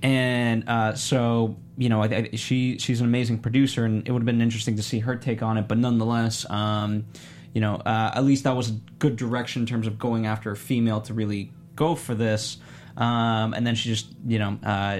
and 0.02 0.68
uh, 0.68 0.94
so 0.94 1.56
you 1.76 1.88
know, 1.88 2.02
I, 2.02 2.06
I, 2.06 2.30
she 2.36 2.78
she's 2.78 3.00
an 3.00 3.06
amazing 3.06 3.38
producer, 3.38 3.84
and 3.84 4.06
it 4.06 4.12
would 4.12 4.20
have 4.20 4.26
been 4.26 4.40
interesting 4.42 4.76
to 4.76 4.82
see 4.82 4.98
her 5.00 5.16
take 5.16 5.42
on 5.42 5.56
it. 5.58 5.68
But 5.68 5.78
nonetheless, 5.78 6.48
um, 6.50 7.06
you 7.54 7.60
know, 7.60 7.76
uh, 7.76 8.12
at 8.14 8.24
least 8.24 8.44
that 8.44 8.56
was 8.56 8.70
a 8.70 8.74
good 8.98 9.16
direction 9.16 9.62
in 9.62 9.66
terms 9.66 9.86
of 9.86 9.98
going 9.98 10.26
after 10.26 10.50
a 10.50 10.56
female 10.56 11.00
to 11.02 11.14
really 11.14 11.52
go 11.76 11.94
for 11.94 12.14
this. 12.14 12.58
Um, 12.96 13.54
and 13.54 13.66
then 13.66 13.74
she 13.76 13.88
just, 13.88 14.08
you 14.26 14.38
know, 14.38 14.58
uh, 14.64 14.96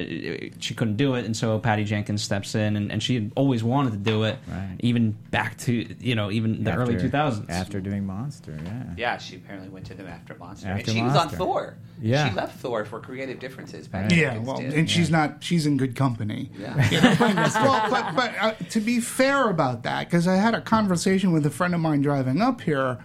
she 0.61 0.75
couldn't 0.75 0.97
do 0.97 1.15
it, 1.17 1.25
and 1.25 1.37
so 1.37 1.59
Patty 1.59 1.85
Jenkins 1.85 2.23
steps 2.23 2.55
in, 2.55 2.77
and, 2.77 2.91
and 2.93 3.03
she 3.03 3.15
had 3.15 3.33
always 3.37 3.63
wanted 3.65 3.91
to 3.93 3.97
do 3.99 4.23
it, 4.25 4.39
Right. 4.49 4.77
even 4.81 5.11
back 5.31 5.59
to 5.59 5.73
you 6.01 6.15
know 6.15 6.31
even 6.31 6.63
the 6.65 6.73
early 6.75 6.95
After- 6.95 7.07
two 7.07 7.11
thousands. 7.11 7.51
After 7.51 7.81
doing 7.81 8.07
Monster, 8.07 8.57
yeah. 8.65 8.85
Yeah, 8.97 9.19
she 9.19 9.37
apparently 9.37 9.69
went 9.69 9.87
to 9.87 9.95
them 9.95 10.07
after 10.07 10.35
Monster. 10.37 10.69
After 10.69 10.91
and 10.91 10.99
she 10.99 11.03
was 11.03 11.17
on 11.17 11.29
Thor. 11.31 11.77
Yeah. 12.01 12.29
She 12.31 12.35
left 12.35 12.59
Thor 12.61 12.85
for 12.85 13.01
creative 13.01 13.39
differences. 13.41 13.87
Patty 13.89 14.15
Right. 14.15 14.17
yeah 14.23 14.29
Jenkins 14.31 14.47
well 14.49 14.57
did. 14.59 14.73
and 14.75 14.89
she's 14.91 15.11
not 15.11 15.43
she's 15.45 15.67
in 15.67 15.77
good 15.77 15.95
company 15.97 16.51
Yeah. 16.59 16.75
well, 17.63 17.91
but 17.91 18.15
but 18.17 18.33
uh, 18.41 18.53
to 18.71 18.81
be 18.81 19.01
fair 19.01 19.49
about 19.51 19.83
that, 19.83 20.09
because 20.09 20.27
I 20.29 20.37
had 20.37 20.55
a 20.55 20.61
conversation 20.61 21.33
with 21.33 21.45
a 21.45 21.51
friend 21.51 21.75
of 21.75 21.81
mine 21.81 22.01
driving 22.03 22.41
up 22.41 22.61
here, 22.63 22.99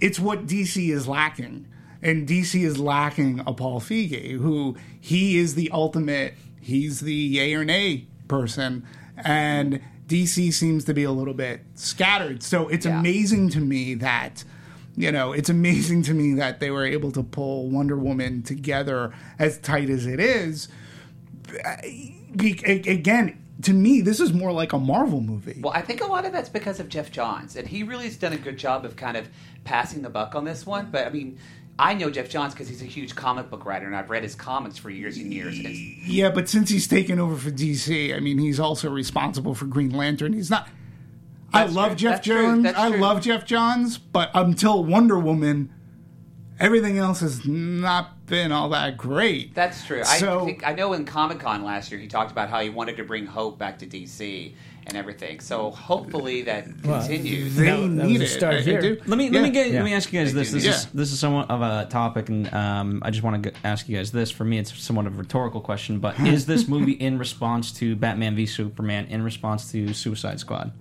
it's 0.00 0.18
what 0.18 0.46
DC 0.46 0.90
is 0.92 1.06
lacking, 1.06 1.66
and 2.02 2.26
DC 2.28 2.62
is 2.64 2.78
lacking 2.78 3.40
a 3.46 3.52
Paul 3.52 3.80
Feige, 3.80 4.32
who 4.32 4.76
he 5.00 5.38
is 5.38 5.54
the 5.54 5.70
ultimate. 5.70 6.34
He's 6.60 7.00
the 7.00 7.14
yay 7.14 7.54
or 7.54 7.64
nay 7.64 8.06
person, 8.28 8.84
and 9.16 9.80
DC 10.08 10.52
seems 10.52 10.84
to 10.84 10.94
be 10.94 11.04
a 11.04 11.12
little 11.12 11.34
bit 11.34 11.60
scattered. 11.74 12.42
So 12.42 12.68
it's 12.68 12.86
Yeah. 12.86 12.98
amazing 13.00 13.48
to 13.50 13.60
me 13.60 13.94
that. 13.94 14.44
You 14.94 15.10
know, 15.10 15.32
it's 15.32 15.48
amazing 15.48 16.02
to 16.02 16.14
me 16.14 16.34
that 16.34 16.60
they 16.60 16.70
were 16.70 16.84
able 16.84 17.12
to 17.12 17.22
pull 17.22 17.70
Wonder 17.70 17.96
Woman 17.96 18.42
together 18.42 19.10
as 19.38 19.56
tight 19.58 19.88
as 19.88 20.04
it 20.06 20.20
is 20.20 20.68
again, 22.34 23.38
to 23.62 23.72
me, 23.72 24.00
this 24.00 24.20
is 24.20 24.32
more 24.32 24.52
like 24.52 24.72
a 24.72 24.78
Marvel 24.78 25.20
movie. 25.20 25.60
Well, 25.62 25.72
I 25.72 25.82
think 25.82 26.00
a 26.00 26.06
lot 26.06 26.24
of 26.24 26.32
that's 26.32 26.48
because 26.48 26.80
of 26.80 26.88
Geoff 26.88 27.10
Johns, 27.10 27.56
and 27.56 27.68
he 27.68 27.82
really 27.82 28.04
has 28.04 28.16
done 28.16 28.32
a 28.32 28.38
good 28.38 28.56
job 28.56 28.84
of 28.84 28.96
kind 28.96 29.16
of 29.16 29.28
passing 29.64 30.02
the 30.02 30.10
buck 30.10 30.34
on 30.34 30.44
this 30.44 30.66
one. 30.66 30.88
But 30.90 31.06
I 31.06 31.10
mean, 31.10 31.38
I 31.78 31.94
know 31.94 32.10
Geoff 32.10 32.28
Johns 32.28 32.52
because 32.52 32.68
he's 32.68 32.82
a 32.82 32.86
huge 32.86 33.14
comic 33.14 33.50
book 33.50 33.64
writer, 33.64 33.86
and 33.86 33.96
I've 33.96 34.10
read 34.10 34.22
his 34.22 34.34
comics 34.34 34.76
for 34.78 34.90
years 34.90 35.16
and 35.16 35.32
years. 35.32 35.58
And 35.58 35.74
yeah, 35.74 36.30
but 36.30 36.48
since 36.48 36.68
he's 36.68 36.86
taken 36.86 37.18
over 37.18 37.36
for 37.36 37.50
DC, 37.50 38.14
I 38.14 38.20
mean, 38.20 38.38
he's 38.38 38.60
also 38.60 38.90
responsible 38.90 39.54
for 39.54 39.64
Green 39.66 39.90
Lantern. 39.90 40.32
He's 40.32 40.50
not. 40.50 40.68
I 41.52 41.64
love 41.64 41.88
true. 41.90 41.96
Geoff 41.96 42.12
That's. 42.16 42.26
Johns. 42.26 42.66
I 42.66 42.90
true. 42.90 43.00
love 43.00 43.20
Geoff 43.22 43.44
Johns, 43.46 43.98
but 43.98 44.30
until 44.34 44.84
Wonder 44.84 45.18
Woman, 45.18 45.72
everything 46.60 46.98
else 46.98 47.20
has 47.20 47.46
not 47.46 48.26
been 48.26 48.52
all 48.52 48.68
that 48.70 48.96
great. 48.96 49.54
that's 49.54 49.84
true. 49.84 50.04
So- 50.04 50.40
I 50.40 50.44
think 50.44 50.66
I 50.66 50.72
know 50.72 50.92
in 50.92 51.04
Comic 51.04 51.40
Con 51.40 51.64
last 51.64 51.90
year 51.90 52.00
he 52.00 52.06
talked 52.06 52.30
about 52.30 52.48
how 52.48 52.60
he 52.60 52.70
wanted 52.70 52.96
to 52.98 53.04
bring 53.04 53.26
hope 53.26 53.58
back 53.58 53.78
to 53.80 53.86
DC 53.86 54.54
and 54.86 54.96
everything. 54.96 55.40
So 55.40 55.70
hopefully 55.70 56.42
that 56.42 56.66
Well, 56.84 57.00
continues. 57.00 57.56
They 57.56 57.66
That- 57.66 57.76
that 57.96 58.06
need 58.06 58.20
a 58.20 58.24
it. 58.24 58.28
start 58.28 58.54
I- 58.54 58.58
I 58.58 58.60
here. 58.62 58.80
do. 58.80 59.00
Let 59.06 59.16
me 59.18 59.26
Yeah. 59.26 59.30
let 59.32 59.42
me 59.42 59.50
get 59.50 59.68
Yeah. 59.68 59.74
let 59.76 59.84
me 59.84 59.94
ask 59.94 60.12
you 60.12 60.18
guys 60.20 60.32
They 60.32 60.40
this. 60.40 60.50
This 60.52 60.64
need 60.64 60.70
is 60.70 60.86
this 60.86 61.12
is 61.12 61.18
somewhat 61.18 61.50
of 61.50 61.62
a 61.62 61.86
topic, 61.88 62.28
and 62.28 62.52
um, 62.52 63.02
I 63.04 63.10
just 63.10 63.22
want 63.22 63.42
to 63.42 63.52
ask 63.64 63.88
you 63.88 63.96
guys 63.96 64.10
this. 64.12 64.30
For 64.30 64.44
me, 64.44 64.58
it's 64.58 64.76
somewhat 64.82 65.06
of 65.06 65.14
a 65.14 65.18
rhetorical 65.18 65.60
question, 65.60 65.98
but 65.98 66.18
is 66.20 66.46
this 66.46 66.68
movie 66.74 66.92
in 66.92 67.18
response 67.18 67.72
to 67.74 67.94
Batman 67.96 68.34
v 68.36 68.46
Superman? 68.46 69.06
In 69.08 69.22
response 69.22 69.70
to 69.72 69.92
Suicide 69.94 70.40
Squad? 70.40 70.72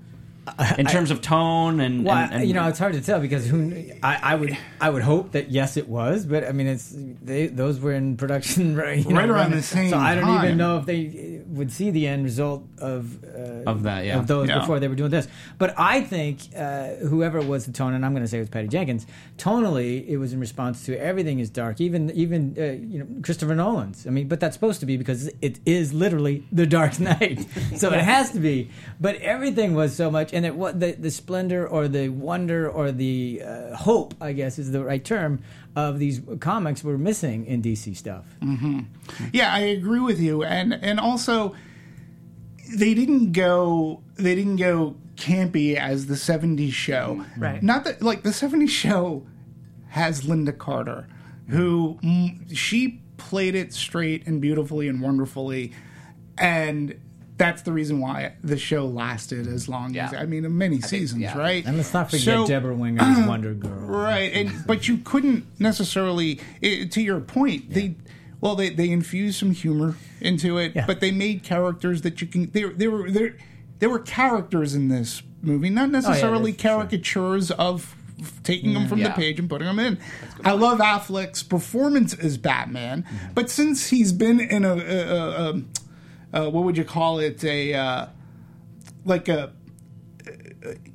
In 0.78 0.86
terms 0.86 1.12
of 1.12 1.22
tone 1.22 1.80
and, 1.80 2.06
Well, 2.06 2.16
and, 2.16 2.34
and 2.34 2.48
you 2.48 2.54
know, 2.54 2.68
it's 2.68 2.80
hard 2.80 2.94
to 2.94 3.02
tell 3.02 3.20
because 3.20 3.46
who 3.48 3.74
I, 4.04 4.20
I 4.32 4.36
would 4.36 4.58
I 4.80 4.90
would 4.90 5.04
hope 5.04 5.32
that 5.34 5.52
yes, 5.52 5.78
it 5.78 5.88
was, 5.90 6.26
but 6.26 6.44
I 6.48 6.52
mean, 6.52 6.68
it's 6.68 6.94
they 6.96 7.48
those 7.48 7.80
were 7.80 7.94
in 7.94 8.18
production 8.18 8.76
right, 8.84 8.98
you 8.98 9.16
Right 9.16 9.28
know, 9.28 9.34
around 9.34 9.52
running- 9.52 9.58
the 9.58 9.64
same 9.64 9.90
So 9.90 9.98
I 9.98 10.16
don't 10.16 10.24
time. 10.26 10.46
even 10.46 10.58
know 10.58 10.78
if 10.78 10.86
they 10.86 11.42
would 11.48 11.72
see 11.72 11.90
the 11.92 12.08
end 12.08 12.24
result 12.24 12.64
of 12.80 13.24
uh, 13.24 13.70
Of 13.72 13.84
that, 13.84 14.06
yeah. 14.06 14.18
of 14.20 14.28
those 14.28 14.50
Yeah. 14.50 14.60
before 14.60 14.80
they 14.80 14.88
were 14.88 14.96
doing 14.96 15.12
this. 15.12 15.28
But 15.58 15.74
I 15.78 16.02
think 16.02 16.40
uh, 16.56 16.96
whoever 17.12 17.42
was 17.42 17.66
the 17.66 17.72
tone, 17.74 17.94
and 17.94 18.06
I'm 18.06 18.14
going 18.14 18.24
to 18.24 18.28
say 18.28 18.38
it 18.38 18.42
was 18.42 18.50
Patty 18.50 18.68
Jenkins. 18.68 19.06
Tonally, 19.38 20.08
it 20.08 20.18
was 20.18 20.34
in 20.34 20.40
response 20.40 20.86
to 20.86 20.96
everything 21.00 21.40
is 21.40 21.50
dark, 21.50 21.82
even 21.82 22.10
even 22.12 22.56
uh, 22.58 22.64
you 22.92 23.00
know 23.00 23.08
Christopher 23.24 23.56
Nolan's. 23.56 24.06
I 24.06 24.10
mean, 24.10 24.28
but 24.28 24.40
that's 24.40 24.56
supposed 24.56 24.80
to 24.82 24.86
be 24.86 24.98
because 24.98 25.30
it 25.42 25.60
is 25.66 25.94
literally 25.94 26.46
the 26.52 26.66
Dark 26.66 27.00
Knight, 27.08 27.46
so 27.76 27.92
it 27.92 28.02
has 28.02 28.32
to 28.32 28.40
be. 28.40 28.70
But 29.00 29.16
everything 29.18 29.74
was 29.74 29.96
so 29.96 30.12
much, 30.12 30.34
and 30.42 30.48
it 30.48 30.56
what 30.56 30.80
the 30.80 30.94
the 30.94 31.12
splendor 31.12 31.68
or 31.68 31.88
the 31.88 32.10
wonder 32.10 32.68
or 32.68 32.92
the 32.92 33.44
uh, 33.46 33.76
hope, 33.76 34.16
I 34.20 34.34
guess, 34.34 34.58
is 34.58 34.72
the 34.72 34.84
right 34.84 35.06
term 35.06 35.44
of 35.76 36.00
these 36.00 36.20
comics 36.40 36.84
were 36.84 36.98
missing 36.98 37.46
in 37.46 37.62
DC 37.62 37.96
stuff. 37.96 38.26
Yeah, 39.32 39.54
I 39.54 39.60
agree 39.60 40.00
with 40.00 40.20
you, 40.20 40.44
and 40.44 40.74
and 40.74 41.00
also 41.00 41.56
they 42.76 42.96
didn't 42.96 43.34
go 43.34 44.02
they 44.16 44.34
didn't 44.34 44.56
go 44.56 44.96
campy 45.16 45.76
as 45.76 46.08
the 46.08 46.16
'70s 46.16 46.74
show. 46.74 47.24
Right. 47.38 47.62
Not 47.62 47.84
that 47.84 48.02
like 48.02 48.24
the 48.24 48.30
'70s 48.30 48.70
show 48.70 49.28
has 49.90 50.22
Lynda 50.22 50.58
Carter, 50.58 51.08
who 51.50 52.00
mm, 52.02 52.58
she 52.58 53.00
played 53.18 53.54
it 53.54 53.74
straight 53.74 54.26
and 54.26 54.42
beautifully 54.42 54.88
and 54.88 55.02
wonderfully, 55.02 55.72
and. 56.36 57.00
That's 57.38 57.64
the 57.64 57.72
reason 57.72 58.00
why 58.00 58.34
the 58.44 58.58
show 58.58 58.86
lasted 58.86 59.48
as 59.48 59.68
long 59.68 59.98
as 59.98 60.14
I 60.14 60.26
mean, 60.26 60.58
many 60.58 60.80
seasons, 60.80 61.22
yeah. 61.22 61.38
right? 61.38 61.66
And 61.66 61.78
let's 61.78 61.94
not 61.94 62.12
forget 62.12 62.24
So- 62.24 62.48
Deborah 62.48 62.76
Winger 62.76 63.04
Winger's 63.04 63.28
Wonder 63.28 63.54
Girl. 63.54 63.72
Right, 63.72 64.32
and 64.34 64.52
but 64.68 64.88
you 64.88 64.98
couldn't 64.98 65.46
necessarily. 65.60 66.40
i 66.64 66.88
to 66.92 67.02
your 67.02 67.20
point, 67.20 67.74
they 67.74 67.96
well 68.40 68.56
they 68.56 68.70
they 68.70 68.90
infused 68.90 69.40
some 69.40 69.52
humor 69.52 69.96
into 70.20 70.58
it, 70.58 70.74
Yeah. 70.76 70.86
but 70.86 71.00
they 71.00 71.12
made 71.12 71.44
characters 71.44 72.02
that 72.02 72.22
you 72.22 72.28
can. 72.28 72.52
They 72.52 72.64
they 72.64 72.88
were 72.88 73.10
there. 73.10 73.38
There 73.80 73.90
were 73.90 74.00
characters 74.00 74.76
in 74.76 74.90
this 74.90 75.24
movie, 75.42 75.72
not 75.72 75.90
oh, 75.90 75.92
necessarily 75.92 76.52
that's 76.52 76.62
true. 76.62 76.72
caricatures 76.72 77.50
of 77.52 77.96
taking 78.44 78.74
them 78.74 78.84
mm-hmm. 78.84 78.90
from 78.90 79.00
Yeah. 79.00 79.10
the 79.10 79.14
page 79.14 79.40
and 79.40 79.50
putting 79.50 79.68
them 79.68 79.80
in. 79.80 79.98
I 80.44 80.52
love 80.52 80.80
Affleck's 80.80 81.44
performance 81.44 82.14
as 82.14 82.38
Batman, 82.38 83.04
mm-hmm. 83.04 83.34
but 83.34 83.50
since 83.50 83.90
he's 83.90 84.12
been 84.12 84.40
in 84.40 84.66
a, 84.66 84.76
a, 84.76 84.78
a, 84.78 85.50
a 85.50 85.62
uh, 86.34 86.50
what 86.50 86.64
would 86.64 86.78
you 86.78 86.84
call 86.86 87.20
it 87.20 87.44
a 87.44 87.74
uh, 87.74 88.06
like 89.06 89.28
a 89.28 89.52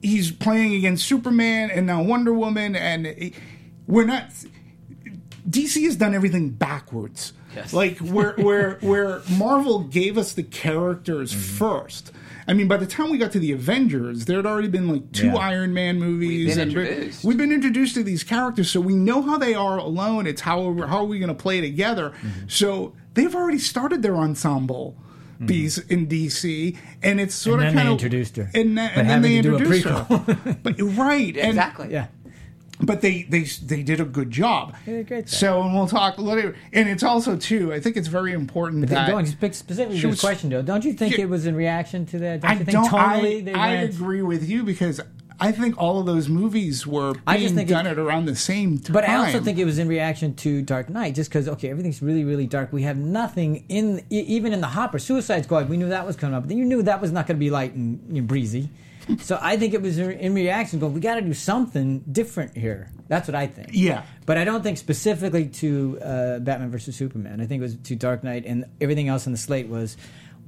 he's 0.02 0.30
playing 0.30 0.74
against 0.74 1.06
Superman 1.06 1.70
and 1.70 1.86
now 1.86 2.02
Wonder 2.02 2.32
Woman, 2.32 2.76
and 2.76 3.32
we're 3.86 4.04
not. 4.06 4.30
DC 5.48 5.84
has 5.84 5.94
done 5.96 6.14
everything 6.14 6.50
backwards. 6.50 7.32
Yes. 7.54 7.72
Like 7.72 7.98
where 7.98 8.32
where 8.34 8.78
where 8.80 9.22
Marvel 9.30 9.80
gave 9.80 10.18
us 10.18 10.32
the 10.32 10.42
characters 10.42 11.32
first. 11.32 12.12
I 12.48 12.52
mean, 12.52 12.68
by 12.68 12.76
the 12.76 12.86
time 12.86 13.10
we 13.10 13.18
got 13.18 13.32
to 13.32 13.40
the 13.40 13.50
Avengers, 13.52 14.26
there 14.26 14.36
had 14.36 14.46
already 14.46 14.68
been 14.68 14.88
like 14.88 15.10
two 15.12 15.28
Yeah. 15.28 15.36
Iron 15.36 15.72
Man 15.74 15.98
movies. 15.98 16.46
We've 16.46 16.54
been 16.56 16.60
and 16.60 16.70
introduced. 16.76 17.24
We've 17.24 17.36
been 17.36 17.52
introduced 17.52 17.94
to 17.94 18.02
these 18.04 18.22
characters, 18.22 18.70
so 18.70 18.80
we 18.80 18.94
know 18.94 19.22
how 19.22 19.38
they 19.38 19.54
are 19.54 19.78
alone. 19.78 20.26
It's 20.26 20.42
how 20.42 20.72
how 20.86 20.98
are 20.98 21.04
we 21.04 21.18
going 21.18 21.28
to 21.28 21.34
play 21.34 21.60
together. 21.60 22.12
So 22.46 22.94
they've 23.14 23.34
already 23.34 23.58
started 23.58 24.02
their 24.02 24.16
ensemble. 24.16 24.96
Mm-hmm. 25.36 25.46
Piece 25.46 25.78
in 25.78 26.06
DC, 26.06 26.76
and 27.02 27.20
it's 27.20 27.34
sort 27.34 27.60
And 27.60 27.68
of 27.68 27.74
then 27.74 27.84
kind 27.84 27.88
they 27.88 27.92
of 27.92 28.04
introduced 28.04 28.36
her. 28.36 28.50
and, 28.54 28.78
then- 28.78 28.90
and 28.94 29.08
then 29.08 29.22
they 29.22 29.34
having 29.36 29.42
to 29.42 29.48
do 29.50 29.54
a 29.54 29.58
introduced 29.58 29.86
her. 29.86 30.56
But 30.62 30.80
right, 30.80 31.36
and, 31.36 31.48
exactly. 31.48 31.92
Yeah. 31.92 32.06
but 32.80 33.00
they 33.00 33.22
they 33.24 33.42
they 33.42 33.82
did 33.82 34.00
a 34.00 34.04
good 34.04 34.30
job. 34.30 34.74
A 34.86 35.02
great. 35.02 35.28
So, 35.28 35.62
and 35.62 35.74
we'll 35.74 35.86
talk 35.86 36.18
later. 36.18 36.56
And 36.72 36.88
it's 36.88 37.02
also 37.02 37.36
too. 37.36 37.72
I 37.72 37.80
think 37.80 37.96
it's 37.96 38.08
very 38.08 38.32
important 38.32 38.80
But 38.82 38.90
that 38.90 39.08
going 39.10 39.26
spe- 39.26 39.52
specifically 39.54 39.96
she 39.96 40.02
to 40.02 40.08
was- 40.08 40.16
this 40.16 40.20
question, 40.22 40.50
Joe, 40.50 40.62
don't 40.62 40.84
you 40.84 40.92
think 40.94 41.16
Yeah. 41.16 41.24
it 41.24 41.28
was 41.30 41.46
in 41.46 41.54
reaction 41.54 42.06
to 42.06 42.18
that? 42.20 42.40
Don't 42.40 42.50
I 42.50 42.54
you 42.54 42.64
think 42.64 42.70
don't. 42.78 42.88
tonally 42.90 43.38
I, 43.38 43.40
they 43.42 43.52
I 43.54 43.74
went? 43.76 43.94
agree 43.94 44.22
with 44.22 44.48
you 44.48 44.62
because 44.64 45.00
I 45.38 45.52
think 45.52 45.76
all 45.78 46.00
of 46.00 46.06
those 46.06 46.28
movies 46.28 46.86
were 46.86 47.12
being 47.12 47.22
I 47.26 47.38
just 47.38 47.54
think 47.54 47.68
done 47.68 47.86
it- 47.86 47.90
at 47.90 47.98
around 47.98 48.24
the 48.26 48.36
same 48.36 48.78
time. 48.78 48.92
But 48.92 49.04
I 49.08 49.16
also 49.16 49.40
think 49.40 49.58
it 49.58 49.64
was 49.64 49.78
in 49.78 49.88
reaction 49.88 50.34
to 50.36 50.62
Dark 50.62 50.88
Knight, 50.88 51.14
just 51.14 51.30
because 51.30 51.48
okay, 51.48 51.68
everything's 51.70 52.00
really, 52.02 52.24
really 52.24 52.46
dark. 52.46 52.72
We 52.72 52.82
have 52.82 52.96
nothing 52.96 53.64
in 53.68 54.02
even 54.10 54.52
in 54.52 54.60
the 54.60 54.66
hopper. 54.68 54.98
Suicide 54.98 55.44
Squad, 55.44 55.68
we 55.68 55.76
knew 55.76 55.88
that 55.88 56.06
was 56.06 56.16
coming 56.16 56.34
up, 56.34 56.46
then 56.48 56.58
you 56.58 56.64
knew 56.64 56.82
that 56.82 57.00
was 57.00 57.12
not 57.12 57.26
going 57.26 57.36
to 57.36 57.40
be 57.40 57.50
light 57.50 57.74
and, 57.74 58.00
and 58.16 58.26
breezy. 58.26 58.70
so 59.20 59.38
I 59.40 59.56
think 59.56 59.72
it 59.74 59.82
was 59.82 59.98
in 59.98 60.10
in 60.12 60.34
reaction, 60.34 60.78
going, 60.80 60.94
we 60.94 61.00
got 61.00 61.14
to 61.16 61.20
do 61.20 61.34
something 61.34 62.00
different 62.10 62.56
here. 62.56 62.90
That's 63.08 63.28
what 63.28 63.34
I 63.36 63.46
think. 63.46 63.68
Yeah. 63.72 64.02
But 64.24 64.36
I 64.36 64.44
don't 64.44 64.62
think 64.62 64.78
specifically 64.78 65.46
to 65.46 65.98
uh, 66.02 66.38
Batman 66.40 66.70
versus 66.70 66.96
Superman. 66.96 67.40
I 67.40 67.46
think 67.46 67.60
it 67.60 67.62
was 67.62 67.76
to 67.76 67.94
Dark 67.94 68.24
Knight, 68.24 68.44
and 68.46 68.64
everything 68.80 69.08
else 69.08 69.26
on 69.26 69.32
the 69.32 69.38
slate 69.38 69.68
was. 69.68 69.96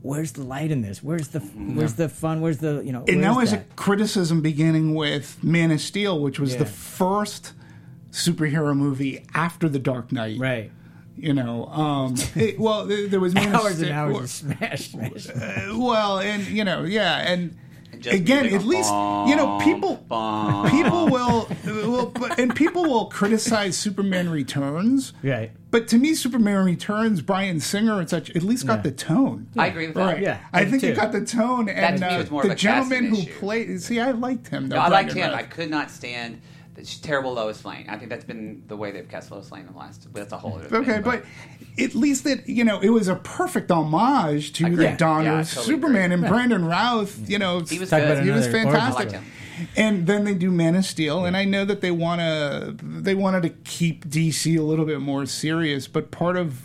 Where's 0.02 0.32
the 0.32 0.42
light 0.44 0.70
in 0.70 0.80
this? 0.82 1.02
Where's 1.02 1.28
the 1.28 1.40
where's 1.40 1.94
the 1.94 2.08
fun? 2.08 2.40
Where's 2.40 2.58
the 2.58 2.82
you 2.84 2.92
know? 2.92 3.04
and 3.08 3.22
that 3.24 3.34
where's 3.34 3.50
was 3.52 3.60
a 3.60 3.64
criticism 3.76 4.40
beginning 4.42 4.94
with 4.94 5.42
Man 5.42 5.70
of 5.72 5.80
Steel, 5.80 6.20
which 6.20 6.38
was 6.38 6.52
Yeah. 6.52 6.60
the 6.60 6.66
first 6.66 7.52
superhero 8.12 8.76
movie 8.76 9.24
after 9.34 9.68
the 9.68 9.78
Dark 9.78 10.12
Knight. 10.12 10.38
right. 10.38 10.70
You 11.16 11.34
know, 11.34 11.66
um, 11.66 12.14
it- 12.36 12.60
well, 12.60 12.86
there, 12.86 13.08
there 13.08 13.18
was 13.20 13.34
Man 13.34 13.48
of 13.48 13.54
Hours 13.60 13.78
and 13.80 13.86
Steel- 13.86 13.92
hours 13.92 14.20
of 14.20 14.30
smash, 14.30 14.90
smash. 14.90 15.26
Uh, 15.34 15.76
well, 15.76 16.20
and 16.20 16.46
you 16.46 16.62
know, 16.64 16.84
yeah, 16.84 17.18
and, 17.32 17.56
just 17.98 18.14
again, 18.16 18.42
music, 18.42 18.60
at 18.60 18.66
least 18.66 18.90
you 19.28 19.34
know 19.34 19.58
people 19.64 19.96
bum. 20.08 20.70
people 20.70 21.06
will, 21.08 21.48
will 21.66 22.12
and 22.38 22.54
people 22.54 22.84
will 22.84 23.06
criticize 23.06 23.76
Superman 23.76 24.30
Returns. 24.30 25.12
Right. 25.24 25.50
But 25.70 25.86
to 25.88 25.98
me, 25.98 26.14
Superman 26.14 26.64
Returns, 26.64 27.20
Bryan 27.20 27.60
Singer 27.60 27.98
and 28.00 28.08
such, 28.08 28.30
at 28.30 28.42
least 28.42 28.66
got 28.66 28.78
Yeah. 28.78 28.82
the 28.84 28.90
tone. 28.92 29.48
I 29.56 29.66
agree 29.66 29.86
with 29.86 29.96
that. 29.96 30.00
Right. 30.14 30.22
Yeah, 30.22 30.38
I 30.52 30.60
I 30.60 30.64
do 30.64 30.70
think 30.70 30.82
it 30.84 30.96
got 30.96 31.12
the 31.12 31.24
tone, 31.24 31.68
and 31.68 31.98
to 31.98 32.06
me 32.08 32.14
uh, 32.14 32.18
was 32.18 32.30
more 32.30 32.42
the 32.42 32.48
of 32.48 32.52
a 32.52 32.56
gentleman 32.56 33.06
who 33.06 33.18
issue. 33.18 33.32
played. 33.38 33.82
See, 33.82 34.00
I 34.00 34.12
liked 34.12 34.48
him. 34.48 34.68
Though, 34.70 34.76
No, 34.76 34.82
I 34.82 34.88
liked 34.88 35.12
Bryan 35.12 35.30
him. 35.32 35.38
I 35.38 35.42
could 35.42 35.68
not 35.68 35.90
stand 35.90 36.40
the 36.74 36.84
terrible 37.02 37.34
Lois 37.34 37.64
Lane. 37.66 37.84
I 37.88 37.98
think 37.98 38.08
that's 38.08 38.24
been 38.24 38.62
the 38.68 38.76
way 38.76 38.92
they've 38.92 39.08
cast 39.08 39.30
Lois 39.30 39.50
Lane 39.52 39.66
in 39.66 39.72
the 39.72 39.78
last. 39.78 40.06
But 40.10 40.20
that's 40.20 40.32
a 40.32 40.38
whole 40.38 40.54
other 40.54 40.68
thing. 40.68 40.78
Okay, 40.78 40.92
thing, 40.94 41.02
but 41.02 41.24
at 41.78 41.94
least 41.94 42.24
that 42.24 42.48
you 42.48 42.64
know 42.64 42.80
it 42.80 42.88
was 42.90 43.08
a 43.08 43.16
perfect 43.16 43.70
homage 43.70 44.54
to 44.54 44.64
agree. 44.66 44.86
the 44.86 44.92
dawn 44.96 45.24
Yeah, 45.24 45.42
totally 45.42 45.66
Superman 45.66 46.12
agree. 46.12 46.24
and 46.24 46.32
Brandon 46.32 46.64
Routh. 46.64 47.28
You 47.28 47.38
know, 47.38 47.60
He 47.60 47.78
was 47.78 47.90
good. 47.90 48.02
about 48.04 48.24
he 48.24 48.30
was 48.30 48.46
another 48.46 48.68
origin 48.68 48.72
fantastic. 48.72 49.20
I 49.58 49.62
liked 49.62 49.76
him. 49.76 49.84
And 49.84 50.06
then 50.06 50.24
they 50.24 50.34
do 50.34 50.50
Man 50.50 50.74
of 50.74 50.84
Steel, 50.84 51.24
and 51.24 51.36
I 51.36 51.44
know 51.44 51.64
that 51.64 51.80
they 51.80 51.90
want 51.90 52.20
to 52.20 52.76
they 52.82 53.14
wanted 53.14 53.42
to 53.42 53.50
keep 53.50 54.06
DC 54.06 54.58
a 54.58 54.62
little 54.62 54.84
bit 54.84 55.00
more 55.00 55.26
serious, 55.26 55.86
but 55.88 56.10
part 56.10 56.36
of 56.36 56.62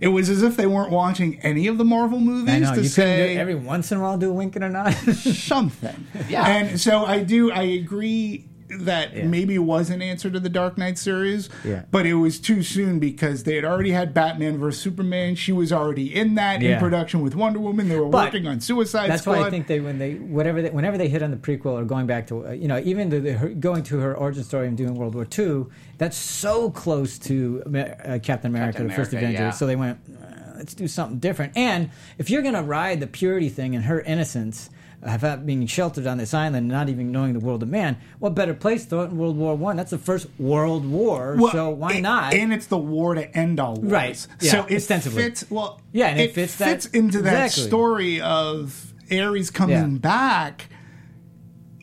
it 0.00 0.08
was 0.08 0.28
as 0.28 0.42
if 0.42 0.56
they 0.56 0.66
weren't 0.66 0.90
watching 0.90 1.40
any 1.40 1.66
of 1.66 1.78
the 1.78 1.84
Marvel 1.84 2.20
movies 2.20 2.54
I 2.54 2.58
know 2.58 2.74
to 2.74 2.82
you 2.82 2.88
say 2.88 3.28
couldn't 3.28 3.38
every 3.38 3.54
once 3.54 3.90
in 3.92 3.98
a 3.98 4.02
while 4.02 4.18
do 4.18 4.30
a 4.30 4.32
wink 4.32 4.56
and 4.56 4.64
a 4.64 4.68
nod. 4.68 4.92
something. 5.14 6.06
Yeah. 6.28 6.46
And 6.46 6.80
so 6.80 7.04
I 7.04 7.22
do 7.22 7.50
I 7.50 7.62
agree 7.62 8.46
that 8.68 9.14
Yeah. 9.16 9.24
maybe 9.26 9.58
was 9.58 9.90
an 9.90 10.02
answer 10.02 10.30
to 10.30 10.40
the 10.40 10.48
Dark 10.48 10.76
Knight 10.78 10.98
series, 10.98 11.48
Yeah. 11.64 11.82
but 11.90 12.06
it 12.06 12.14
was 12.14 12.38
too 12.40 12.62
soon 12.62 12.98
because 12.98 13.44
they 13.44 13.54
had 13.56 13.64
already 13.64 13.92
had 13.92 14.12
Batman 14.14 14.58
vs 14.58 14.80
Superman. 14.80 15.34
She 15.36 15.52
was 15.52 15.72
already 15.72 16.14
in 16.14 16.34
that 16.36 16.62
in 16.62 16.78
production 16.78 17.20
with 17.20 17.34
Wonder 17.36 17.58
Woman. 17.60 17.88
They 17.88 17.98
were 17.98 18.08
But 18.08 18.32
working 18.32 18.46
on 18.46 18.60
Suicide 18.60 19.10
That's 19.10 19.22
Squad. 19.22 19.38
why 19.40 19.46
I 19.46 19.50
think 19.50 19.66
they 19.66 19.80
when 19.80 19.98
they 19.98 20.14
whatever 20.14 20.62
they, 20.62 20.70
whenever 20.70 20.98
they 20.98 21.08
hit 21.08 21.22
on 21.22 21.30
the 21.30 21.36
prequel 21.36 21.72
or 21.80 21.84
going 21.84 22.06
back 22.06 22.26
to 22.28 22.46
uh, 22.48 22.50
you 22.52 22.68
know 22.68 22.80
even 22.84 23.08
the, 23.10 23.20
the, 23.20 23.32
her, 23.34 23.48
going 23.50 23.82
to 23.84 23.98
her 23.98 24.16
origin 24.16 24.44
story 24.44 24.66
and 24.68 24.76
doing 24.76 24.94
World 24.94 25.14
War 25.14 25.26
II, 25.38 25.66
that's 25.98 26.16
so 26.16 26.70
close 26.70 27.18
to 27.20 27.62
uh, 27.66 28.18
Captain 28.22 28.50
America, 28.50 28.72
Captain 28.78 28.88
the 28.88 28.94
first 28.94 29.12
America, 29.12 29.26
Avenger. 29.28 29.42
yeah. 29.44 29.50
So 29.50 29.66
they 29.66 29.76
went, 29.76 29.98
uh, 30.10 30.56
let's 30.58 30.74
do 30.74 30.88
something 30.88 31.18
different. 31.18 31.56
And 31.56 31.90
if 32.18 32.30
you're 32.30 32.42
gonna 32.42 32.62
ride 32.62 33.00
the 33.00 33.06
purity 33.06 33.48
thing 33.48 33.74
and 33.76 33.84
her 33.84 34.00
innocence. 34.00 34.70
Of 35.06 35.46
being 35.46 35.64
sheltered 35.66 36.06
on 36.08 36.18
this 36.18 36.34
island, 36.34 36.66
not 36.66 36.88
even 36.88 37.12
knowing 37.12 37.32
the 37.32 37.38
world 37.38 37.62
of 37.62 37.68
man. 37.68 37.96
What 38.18 38.34
better 38.34 38.54
place 38.54 38.84
to 38.86 39.00
in 39.02 39.16
World 39.16 39.36
War 39.36 39.54
One? 39.54 39.76
That's 39.76 39.92
the 39.92 39.98
first 39.98 40.26
World 40.36 40.84
War, 40.84 41.36
Well, 41.38 41.52
so 41.52 41.70
why 41.70 41.92
it- 41.94 42.00
not? 42.00 42.34
And 42.34 42.52
it's 42.52 42.66
the 42.66 42.76
war 42.78 43.14
to 43.14 43.36
end 43.36 43.60
all 43.60 43.76
wars. 43.76 43.88
Right. 43.92 44.26
Yeah, 44.40 44.50
so 44.50 44.66
it 44.68 44.76
ostensibly. 44.76 45.22
fits. 45.22 45.44
Well, 45.48 45.80
Yeah, 45.92 46.08
and 46.08 46.20
it 46.20 46.32
fits 46.34 46.56
that- 46.56 46.86
into 46.92 47.22
that 47.22 47.44
exactly. 47.46 47.68
story 47.68 48.20
of 48.20 48.92
Ares 49.12 49.50
coming 49.50 49.76
Yeah. 49.76 49.98
back. 49.98 50.68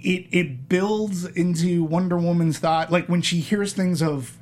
It 0.04 0.28
it 0.32 0.68
builds 0.68 1.26
into 1.26 1.84
Wonder 1.84 2.18
Woman's 2.18 2.60
thought, 2.60 2.92
like 2.92 3.08
when 3.08 3.22
she 3.22 3.40
hears 3.40 3.72
things 3.74 4.02
of 4.02 4.38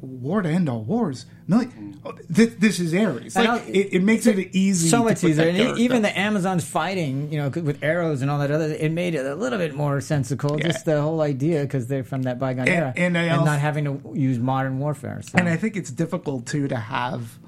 war 0.00 0.42
to 0.42 0.48
end 0.48 0.68
all 0.68 0.82
wars. 0.82 1.26
No, 1.48 1.64
oh, 2.04 2.14
this, 2.30 2.54
this 2.54 2.80
is 2.80 2.94
Ares. 2.94 3.34
Like, 3.36 3.68
it, 3.68 3.94
it 3.94 4.02
makes 4.02 4.26
it 4.26 4.38
easy. 4.54 4.88
so 4.88 5.02
much 5.02 5.22
easier. 5.24 5.48
And 5.48 5.56
character. 5.56 5.82
even 5.82 6.02
the 6.02 6.18
Amazons 6.18 6.64
fighting, 6.64 7.30
you 7.32 7.38
know, 7.38 7.48
with 7.48 7.82
arrows 7.82 8.22
and 8.22 8.30
all 8.30 8.38
that 8.38 8.50
other, 8.50 8.66
it 8.72 8.92
made 8.92 9.14
it 9.14 9.26
a 9.26 9.34
little 9.34 9.58
bit 9.58 9.74
more 9.74 10.00
sensical. 10.00 10.56
Yeah. 10.58 10.68
Just 10.68 10.84
the 10.84 11.02
whole 11.02 11.20
idea 11.20 11.62
because 11.62 11.88
they're 11.88 12.04
from 12.04 12.22
that 12.22 12.38
bygone 12.38 12.68
And- 12.68 12.76
era, 12.76 12.92
and 12.96 13.18
I 13.18 13.28
also- 13.30 13.44
not 13.44 13.58
having 13.58 13.84
to 13.84 14.00
use 14.14 14.38
modern 14.38 14.78
warfare. 14.78 15.20
So. 15.22 15.36
And 15.36 15.48
I 15.48 15.56
think 15.56 15.76
it's 15.76 15.90
difficult 15.90 16.46
too 16.46 16.68
to 16.68 16.76
have 16.76 17.38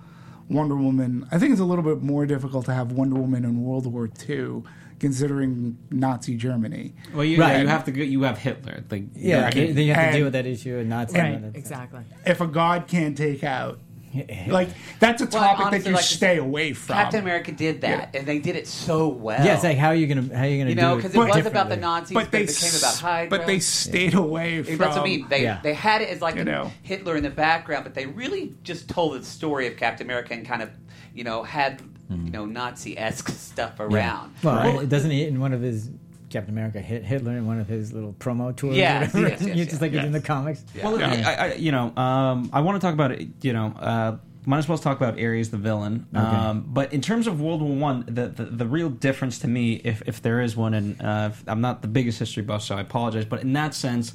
Wonder 0.51 0.77
Woman. 0.77 1.27
I 1.31 1.39
think 1.39 1.53
it's 1.53 1.61
a 1.61 1.65
little 1.65 1.85
bit 1.85 2.03
more 2.03 2.27
difficult 2.27 2.67
to 2.67 2.75
have 2.75 2.93
Wonder 2.93 3.17
Woman 3.17 3.45
in 3.45 3.63
World 3.63 3.87
War 3.87 4.11
II, 4.29 4.63
considering 5.01 5.77
Nazi 5.91 6.37
Germany. 6.37 6.95
Well, 7.15 7.25
you, 7.25 7.39
Right. 7.41 7.61
you 7.61 7.67
have 7.67 7.85
to 7.85 7.93
go, 7.93 8.03
you 8.03 8.23
have 8.23 8.39
Hitler. 8.39 8.85
Like, 8.91 9.05
yeah, 9.15 9.47
you 9.47 9.51
they, 9.51 9.51
can't- 9.67 9.75
they 9.77 9.87
have 9.87 9.97
to 9.97 10.03
And- 10.03 10.17
deal 10.17 10.25
with 10.25 10.33
that 10.35 10.47
issue 10.47 10.79
and 10.79 10.89
not 10.89 11.13
Right, 11.13 11.43
Exactly. 11.55 12.01
If 12.27 12.41
a 12.41 12.47
god 12.47 12.87
can't 12.87 13.17
take 13.17 13.45
out, 13.45 13.79
like 14.47 14.69
that's 15.01 15.21
a 15.23 15.25
Well, 15.25 15.43
topic 15.43 15.67
honestly, 15.67 15.79
that 15.81 15.89
you 15.91 15.95
like, 15.97 16.05
stay 16.05 16.37
away 16.39 16.73
from. 16.73 16.95
Captain 16.95 17.19
America 17.21 17.51
did 17.51 17.81
that, 17.81 18.15
and 18.15 18.25
they 18.25 18.39
did 18.39 18.55
it 18.55 18.69
so 18.69 19.09
well. 19.09 19.45
Yeah, 19.45 19.55
it's 19.55 19.65
like 19.65 19.77
how 19.77 19.89
are 19.89 19.95
you 19.97 20.07
gonna 20.07 20.33
how 20.37 20.45
are 20.45 20.47
you 20.47 20.59
gonna 20.59 20.71
you 20.71 20.77
know, 20.77 20.91
do 20.93 20.97
because 21.03 21.15
it 21.17 21.19
it 21.19 21.35
was 21.37 21.47
about 21.47 21.69
the 21.69 21.77
Nazis, 21.77 22.15
but 22.15 22.27
but, 22.27 22.31
they 22.31 22.47
became 22.47 22.71
about 22.79 22.95
Hydra. 22.97 23.31
But 23.39 23.47
they 23.49 23.59
stayed 23.59 24.15
away 24.15 24.63
from. 24.63 24.79
That's 24.79 24.95
what 24.97 25.01
I 25.03 25.05
mean. 25.05 25.27
They 25.29 25.43
Yeah. 25.43 25.59
they 25.65 25.75
had 25.75 26.01
it 26.01 26.11
as 26.11 26.23
like 26.23 26.37
You 26.37 26.45
know. 26.45 26.71
Hitler 26.83 27.17
in 27.17 27.25
the 27.25 27.31
background, 27.31 27.83
but 27.83 27.95
they 27.95 28.07
really 28.07 28.55
just 28.63 28.89
told 28.89 29.21
the 29.21 29.25
story 29.25 29.67
of 29.67 29.77
Captain 29.77 30.07
America 30.07 30.33
and 30.33 30.47
kind 30.47 30.63
of 30.63 30.71
you 31.13 31.25
know 31.25 31.43
had 31.43 31.83
you 32.11 32.31
know 32.31 32.45
Nazi 32.47 32.97
esque 32.99 33.29
stuff 33.51 33.81
around. 33.81 34.35
Well, 34.43 34.55
Well, 34.57 34.81
it- 34.81 34.89
doesn't 34.89 35.11
he 35.11 35.25
in 35.25 35.41
one 35.41 35.53
of 35.53 35.61
his 35.61 35.91
Captain 36.31 36.53
America 36.53 36.81
hit 36.81 37.05
Hitler 37.05 37.37
in 37.37 37.47
one 37.47 37.61
of 37.61 37.69
his 37.69 37.93
little 37.93 38.13
promo 38.15 38.55
tours. 38.57 38.75
or 38.75 38.79
Yes, 38.79 39.15
yes, 39.15 39.41
yes, 39.43 39.69
just 39.71 39.81
like 39.81 39.93
yes. 39.93 40.01
it's 40.01 40.07
in 40.07 40.13
the 40.13 40.21
comics. 40.21 40.65
Well, 40.83 40.99
Yeah. 40.99 41.23
I, 41.29 41.35
I, 41.51 41.55
you 41.55 41.71
know, 41.71 41.95
um, 41.97 42.51
I 42.53 42.61
want 42.61 42.75
to 42.81 42.85
talk 42.85 42.93
about 42.95 43.13
it. 43.13 43.29
You 43.43 43.53
know, 43.53 43.67
uh, 43.79 44.17
might 44.47 44.59
as 44.59 44.69
well 44.69 44.77
talk 44.77 44.97
about 44.97 45.15
Ares, 45.19 45.51
the 45.51 45.57
villain. 45.59 46.07
Um, 46.15 46.67
but 46.69 46.93
in 46.93 47.01
terms 47.01 47.27
of 47.29 47.41
World 47.41 47.63
War 47.63 47.75
One, 47.77 48.05
the, 48.09 48.29
the 48.29 48.45
the 48.47 48.67
real 48.67 48.91
difference 48.91 49.39
to 49.41 49.49
me, 49.49 49.75
if 49.85 50.03
if 50.07 50.21
there 50.23 50.41
is 50.41 50.57
one, 50.57 50.75
and 50.75 51.01
uh, 51.01 51.31
I'm 51.47 51.61
not 51.61 51.83
the 51.83 51.89
biggest 51.89 52.19
history 52.19 52.43
buff, 52.43 52.63
so 52.63 52.75
I 52.77 52.81
apologize. 52.81 53.25
But 53.25 53.43
in 53.43 53.53
that 53.55 53.73
sense. 53.75 54.15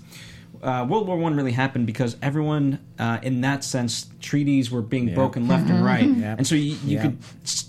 Uh, 0.62 0.86
World 0.90 1.08
War 1.08 1.18
One 1.18 1.36
really 1.36 1.52
happened 1.54 1.86
because 1.86 2.18
everyone, 2.22 2.80
uh, 2.98 3.20
in 3.24 3.42
that 3.42 3.64
sense, 3.64 4.08
treaties 4.20 4.70
were 4.70 4.82
being 4.82 5.08
Yeah. 5.10 5.16
broken 5.16 5.48
left 5.48 5.70
and 5.70 5.84
right, 5.84 6.04
Yeah. 6.10 6.36
and 6.38 6.46
so 6.46 6.56
you, 6.56 6.76
you 6.86 6.98
Yeah. 6.98 7.02
could 7.04 7.18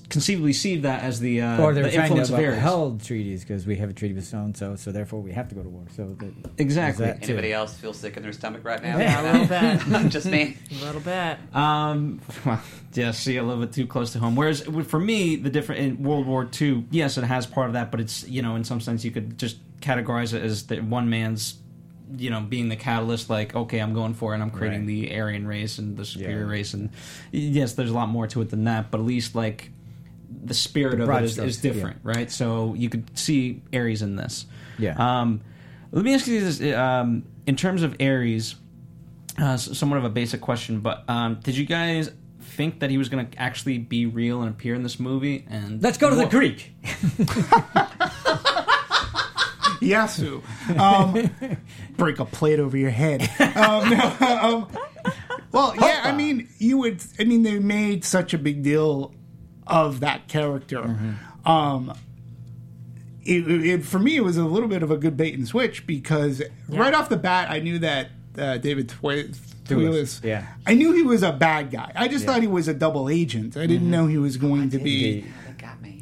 conceivably 0.09 0.53
see 0.53 0.77
that 0.79 1.05
as 1.05 1.21
the 1.21 1.41
uh, 1.41 1.63
Or 1.63 1.73
they're 1.73 1.85
the 1.85 1.91
trying 1.93 2.07
influence 2.07 2.29
to 2.29 2.35
of 2.35 2.41
Ares. 2.41 2.59
uphold 2.59 3.03
treaties 3.05 3.43
because 3.45 3.65
we 3.65 3.77
have 3.77 3.91
a 3.91 3.93
treaty 3.93 4.13
with 4.15 4.27
so 4.27 4.39
and 4.39 4.57
so, 4.57 4.75
so 4.75 4.91
therefore 4.91 5.21
we 5.21 5.31
have 5.33 5.49
to 5.51 5.55
go 5.55 5.63
to 5.63 5.69
war. 5.69 5.85
So 5.95 6.17
that, 6.19 6.33
Exactly. 6.59 7.05
there's 7.05 7.19
that, 7.21 7.25
too. 7.27 7.33
Anybody 7.35 7.53
else 7.53 7.75
feel 7.75 7.93
sick 7.93 8.17
in 8.17 8.25
their 8.25 8.33
stomach 8.33 8.65
right 8.65 8.83
now? 8.83 8.99
Yeah, 8.99 9.21
a 9.21 9.25
little 9.33 9.47
bit. 10.01 10.11
Just 10.11 10.27
me. 10.27 10.57
A 10.81 10.85
little 10.85 11.01
bit. 11.01 11.39
Um, 11.55 12.21
well, 12.45 12.61
yeah, 12.95 13.13
see, 13.13 13.37
a 13.37 13.43
little 13.45 13.65
bit 13.65 13.73
too 13.73 13.87
close 13.87 14.13
to 14.15 14.19
home. 14.19 14.35
Whereas 14.35 14.63
for 14.63 14.99
me, 14.99 15.37
the 15.37 15.51
different 15.51 15.81
in 15.81 16.03
World 16.03 16.27
War 16.27 16.49
II, 16.61 16.87
yes, 16.91 17.17
it 17.19 17.25
has 17.25 17.47
part 17.47 17.69
of 17.69 17.75
that, 17.75 17.93
but 17.93 18.01
it's 18.01 18.29
you 18.29 18.43
know, 18.43 18.57
in 18.57 18.65
some 18.65 18.81
sense, 18.81 19.05
you 19.05 19.13
could 19.13 19.39
just 19.39 19.59
categorize 19.81 20.35
it 20.35 20.43
as 20.43 20.65
that 20.65 20.83
one 20.85 21.09
man's, 21.09 21.55
you 22.17 22.31
know, 22.31 22.41
being 22.41 22.69
the 22.69 22.77
catalyst. 22.77 23.31
Like, 23.31 23.55
okay, 23.55 23.79
I'm 23.79 23.95
going 23.95 24.15
for 24.15 24.33
it, 24.33 24.35
and 24.37 24.43
I'm 24.43 24.51
creating 24.51 24.81
Right. 24.81 24.87
the 25.11 25.17
Aryan 25.19 25.47
race 25.47 25.79
and 25.79 25.97
the 25.97 26.05
superior 26.05 26.45
Yeah. 26.47 26.51
race, 26.53 26.75
and 26.75 26.91
yes, 27.33 27.75
there's 27.75 27.91
a 27.91 27.95
lot 27.95 28.09
more 28.09 28.27
to 28.29 28.41
it 28.43 28.51
than 28.51 28.65
that. 28.65 28.91
But 28.91 29.01
at 29.01 29.07
least 29.07 29.35
like 29.35 29.71
the 30.45 30.55
spirit 30.55 30.99
The 30.99 31.05
of 31.11 31.23
it 31.23 31.25
is, 31.25 31.39
is 31.39 31.57
different, 31.59 31.99
right? 32.03 32.31
So 32.31 32.75
you 32.75 32.89
could 32.89 33.19
see 33.19 33.63
Ares 33.75 34.03
in 34.03 34.17
this. 34.17 34.47
Yeah. 34.79 34.95
Um, 34.97 35.41
let 35.93 36.05
me 36.05 36.15
ask 36.15 36.27
you 36.27 36.41
this: 36.41 36.61
um, 36.77 37.25
in 37.47 37.57
terms 37.57 37.83
of 37.83 37.97
Ares 38.01 38.55
uh, 39.39 39.57
somewhat 39.57 39.99
of 39.99 40.05
a 40.05 40.11
basic 40.11 40.41
question, 40.41 40.81
but 40.81 41.03
um, 41.09 41.41
did 41.43 41.57
you 41.57 41.67
guys 41.67 42.11
think 42.41 42.81
that 42.81 42.91
he 42.91 42.99
was 42.99 43.09
going 43.09 43.27
to 43.27 43.39
actually 43.41 43.79
be 43.79 44.07
real 44.07 44.41
and 44.43 44.51
appear 44.51 44.75
in 44.75 44.83
this 44.83 44.99
movie? 45.01 45.45
And 45.49 45.83
Let's 45.83 45.99
go 45.99 46.11
to 46.11 46.17
the 46.17 46.27
Greek. 46.27 46.73
Yasu. 49.81 50.43
Um, 50.79 51.31
break 51.97 52.19
a 52.19 52.25
plate 52.25 52.59
over 52.61 52.77
your 52.77 52.91
head. 52.91 53.23
Um, 53.41 53.91
no, 53.91 54.17
um, 54.21 54.69
well, 55.53 55.75
yeah, 55.81 56.03
I 56.05 56.13
mean, 56.13 56.49
you 56.59 56.79
would. 56.79 57.03
I 57.19 57.25
mean, 57.25 57.43
they 57.43 57.59
made 57.59 58.05
such 58.05 58.35
a 58.35 58.39
big 58.39 58.63
deal 58.63 59.15
of 59.67 60.01
that 60.01 60.29
character. 60.29 61.17
Um, 61.45 61.93
it, 63.23 63.49
it, 63.49 63.85
for 63.85 63.99
me, 63.99 64.17
it 64.17 64.23
was 64.25 64.37
a 64.37 64.45
little 64.45 64.69
bit 64.69 64.83
of 64.83 64.91
a 64.91 64.97
good 64.97 65.17
bait 65.17 65.35
and 65.35 65.47
switch 65.47 65.87
because 65.87 66.43
right 66.69 66.95
off 66.95 67.09
the 67.09 67.17
bat, 67.17 67.51
I 67.51 67.61
knew 67.61 67.79
that 67.81 68.09
uh, 68.39 68.57
David 68.59 68.91
Thwaites. 68.91 69.39
Thewlis, 69.65 70.25
yeah. 70.25 70.49
I 70.67 70.75
knew 70.75 70.93
he 70.93 71.03
was 71.03 71.23
a 71.23 71.31
bad 71.31 71.71
guy. 71.71 71.93
I 71.95 72.09
just 72.09 72.25
thought 72.27 72.41
he 72.43 72.49
was 72.49 72.67
a 72.67 72.75
double 72.75 73.09
agent. 73.09 73.57
I 73.57 73.67
didn't 73.67 73.89
know 73.89 74.07
he 74.09 74.19
was 74.19 74.37
going 74.37 74.71
to 74.71 74.79
be 74.79 75.21
The- 75.21 75.21
That 75.21 75.29
got 75.29 75.29
me. 75.29 75.40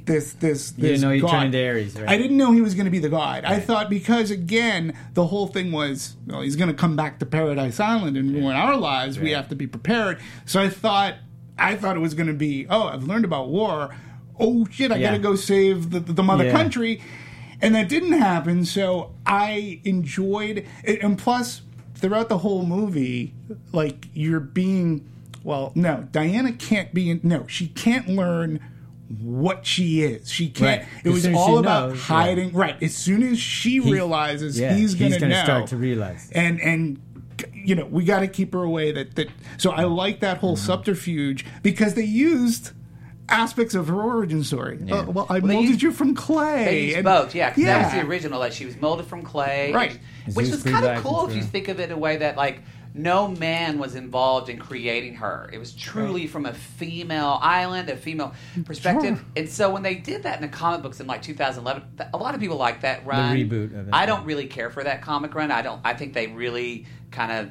This 0.08 0.32
this 0.32 0.74
You 0.76 0.82
this 0.88 1.00
know 1.00 1.10
he 1.10 1.20
god. 1.20 1.30
turned 1.30 1.54
into 1.54 1.64
Ares, 1.68 1.94
right? 2.00 2.08
I 2.08 2.16
didn't 2.18 2.36
know 2.36 2.50
he 2.52 2.60
was 2.60 2.74
going 2.74 2.86
to 2.86 2.90
be 2.90 2.98
the 2.98 3.08
god. 3.08 3.44
I 3.44 3.60
thought 3.60 3.88
because 3.88 4.30
again 4.32 4.94
the 5.14 5.26
whole 5.26 5.46
thing 5.46 5.70
was 5.70 6.16
well 6.26 6.40
he's 6.40 6.56
going 6.56 6.68
to 6.70 6.74
come 6.76 6.96
back 6.96 7.20
to 7.20 7.26
Paradise 7.26 7.78
Island 7.78 8.16
and 8.16 8.34
ruin 8.34 8.56
our 8.56 8.76
lives. 8.76 9.18
We 9.20 9.30
have 9.30 9.48
to 9.50 9.54
be 9.54 9.66
prepared. 9.68 10.18
So 10.46 10.60
I 10.60 10.68
thought 10.68 11.14
I 11.56 11.76
thought 11.76 11.94
it 11.96 12.00
was 12.00 12.14
going 12.14 12.26
to 12.26 12.32
be 12.34 12.66
oh 12.68 12.88
I've 12.88 13.04
learned 13.04 13.24
about 13.24 13.48
war. 13.48 13.94
Oh 14.40 14.66
shit! 14.70 14.90
I 14.92 14.96
Yeah. 14.96 15.08
got 15.10 15.16
to 15.16 15.22
go 15.22 15.34
save 15.36 15.90
the, 15.90 16.00
the 16.00 16.22
mother 16.22 16.44
Yeah. 16.44 16.52
country, 16.52 17.00
and 17.60 17.74
that 17.74 17.88
didn't 17.88 18.12
happen. 18.12 18.64
So 18.64 19.14
I 19.26 19.80
enjoyed 19.84 20.64
it, 20.84 21.02
and 21.02 21.18
plus 21.18 21.62
throughout 21.96 22.28
the 22.28 22.38
whole 22.38 22.64
movie, 22.64 23.34
like 23.72 24.06
you're 24.14 24.38
being 24.40 25.04
well, 25.42 25.72
no, 25.74 26.06
Diana 26.12 26.52
can't 26.52 26.92
be 26.94 27.10
in, 27.10 27.20
no, 27.22 27.46
she 27.48 27.68
can't 27.68 28.08
learn 28.08 28.60
what 29.20 29.64
she 29.66 30.02
is. 30.02 30.30
She 30.30 30.48
can't. 30.50 30.82
Right. 30.82 30.88
It 31.04 31.10
was 31.10 31.26
all 31.28 31.58
about 31.58 31.90
knows, 31.90 31.98
yeah. 31.98 32.04
hiding. 32.04 32.52
Right. 32.52 32.82
As 32.82 32.94
soon 32.94 33.22
as 33.22 33.38
she 33.38 33.80
realizes 33.80 34.58
yeah, 34.58 34.74
he's 34.74 34.94
going 34.94 35.12
to 35.12 35.20
gonna 35.20 35.34
know, 35.34 35.44
start 35.44 35.66
to 35.68 35.76
realize. 35.76 36.30
and 36.34 36.60
and 36.60 37.00
you 37.54 37.74
know 37.74 37.86
we 37.86 38.04
got 38.04 38.20
to 38.20 38.28
keep 38.28 38.52
her 38.52 38.62
away. 38.62 38.92
That 38.92 39.14
that. 39.16 39.28
So 39.56 39.70
I 39.70 39.84
like 39.84 40.20
that 40.20 40.36
Mm-hmm. 40.36 40.40
whole 40.40 40.56
subterfuge 40.56 41.44
because 41.62 41.94
they 41.94 42.04
used 42.04 42.72
aspects 43.30 43.74
of 43.74 43.88
her 43.88 44.00
origin 44.00 44.42
story. 44.42 44.78
Uh, 44.90 45.04
well, 45.04 45.26
I 45.28 45.40
they 45.40 45.48
molded 45.48 45.70
used- 45.70 45.82
you 45.82 45.92
from 45.92 46.14
clay. 46.14 46.64
They 46.64 46.80
used 46.84 46.96
and- 46.96 47.04
both, 47.04 47.34
yeah, 47.34 47.50
'cause 47.50 47.62
that 47.64 47.84
was 47.84 47.94
Yeah. 47.94 48.02
the 48.02 48.08
original. 48.08 48.38
Like 48.40 48.52
she 48.52 48.64
was 48.66 48.76
molded 48.80 49.06
from 49.06 49.22
clay, 49.22 49.72
Right. 49.72 49.98
and- 50.26 50.34
Which 50.34 50.46
Zeus 50.46 50.64
was 50.64 50.72
kind 50.72 50.84
of 50.84 51.02
cool 51.02 51.26
if 51.28 51.34
you 51.36 51.42
think 51.42 51.68
of 51.68 51.78
it 51.80 51.84
in 51.84 51.92
a 51.92 51.98
way 51.98 52.18
that 52.18 52.36
like 52.36 52.62
no 52.94 53.28
man 53.28 53.78
was 53.78 53.94
involved 53.94 54.48
in 54.48 54.58
creating 54.58 55.14
her. 55.16 55.48
It 55.52 55.58
was 55.58 55.72
truly 55.74 56.26
from 56.26 56.46
a 56.46 56.52
female 56.54 57.38
island, 57.42 57.88
a 57.90 57.96
female 57.96 58.34
perspective. 58.64 59.18
Sure. 59.18 59.26
And 59.36 59.48
so 59.48 59.70
when 59.70 59.82
they 59.82 59.94
did 59.94 60.22
that 60.24 60.36
in 60.36 60.42
the 60.42 60.48
comic 60.56 60.82
books 60.82 61.00
in 61.00 61.06
like 61.06 61.22
2011, 61.22 61.82
a 62.12 62.16
lot 62.16 62.34
of 62.34 62.40
people 62.40 62.56
like 62.56 62.80
that 62.82 63.06
run. 63.06 63.36
The 63.36 63.44
reboot 63.44 63.78
of 63.78 63.88
it. 63.88 63.94
I 63.94 64.06
don't 64.06 64.24
really 64.24 64.46
care 64.46 64.70
for 64.70 64.82
that 64.84 65.02
comic 65.02 65.34
run. 65.34 65.50
I 65.50 65.62
don't. 65.62 65.80
I 65.84 65.94
think 65.94 66.14
they 66.14 66.26
really 66.28 66.86
kind 67.10 67.32
of 67.32 67.50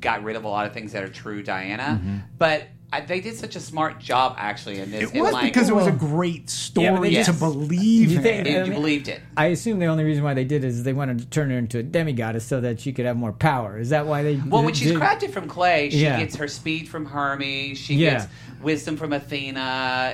got 0.00 0.22
rid 0.24 0.36
of 0.36 0.44
a 0.44 0.48
lot 0.48 0.66
of 0.66 0.72
things 0.72 0.92
that 0.92 1.02
are 1.02 1.08
true 1.08 1.42
Diana, 1.42 2.00
Mm-hmm. 2.02 2.16
but. 2.38 2.64
I, 2.92 3.00
they 3.02 3.20
did 3.20 3.36
such 3.36 3.54
a 3.54 3.60
smart 3.60 4.00
job, 4.00 4.34
actually, 4.36 4.80
in 4.80 4.90
this. 4.90 5.12
It 5.14 5.20
was 5.20 5.32
like, 5.32 5.44
because 5.44 5.68
it 5.68 5.74
was 5.76 5.86
a 5.86 5.92
great 5.92 6.50
story 6.50 7.10
Yeah, 7.10 7.20
but 7.24 7.32
to 7.32 7.38
believe 7.38 8.10
You 8.10 8.20
think- 8.20 8.48
and 8.48 8.56
I 8.62 8.64
you 8.64 8.72
believed 8.72 9.06
it. 9.06 9.20
I 9.36 9.46
assume 9.46 9.78
the 9.78 9.86
only 9.86 10.02
reason 10.02 10.24
why 10.24 10.34
they 10.34 10.44
did 10.44 10.64
is 10.64 10.82
they 10.82 10.92
wanted 10.92 11.20
to 11.20 11.26
turn 11.26 11.50
her 11.50 11.56
into 11.58 11.78
a 11.78 11.84
demigoddess 11.84 12.42
so 12.42 12.60
that 12.60 12.80
she 12.80 12.92
could 12.92 13.06
have 13.06 13.16
more 13.16 13.32
power. 13.32 13.78
Is 13.78 13.90
that 13.90 14.06
why 14.06 14.22
they? 14.24 14.36
Well, 14.44 14.64
when 14.64 14.74
she's 14.74 14.88
did- 14.90 15.00
crafted 15.00 15.30
from 15.30 15.46
clay, 15.46 15.90
she 15.90 15.98
Yeah. 15.98 16.18
gets 16.18 16.34
her 16.36 16.48
speed 16.48 16.88
from 16.88 17.06
Hermes. 17.06 17.78
She 17.78 17.94
Yeah. 17.94 18.10
gets 18.12 18.26
wisdom 18.60 18.96
from 18.96 19.12
Athena 19.12 19.60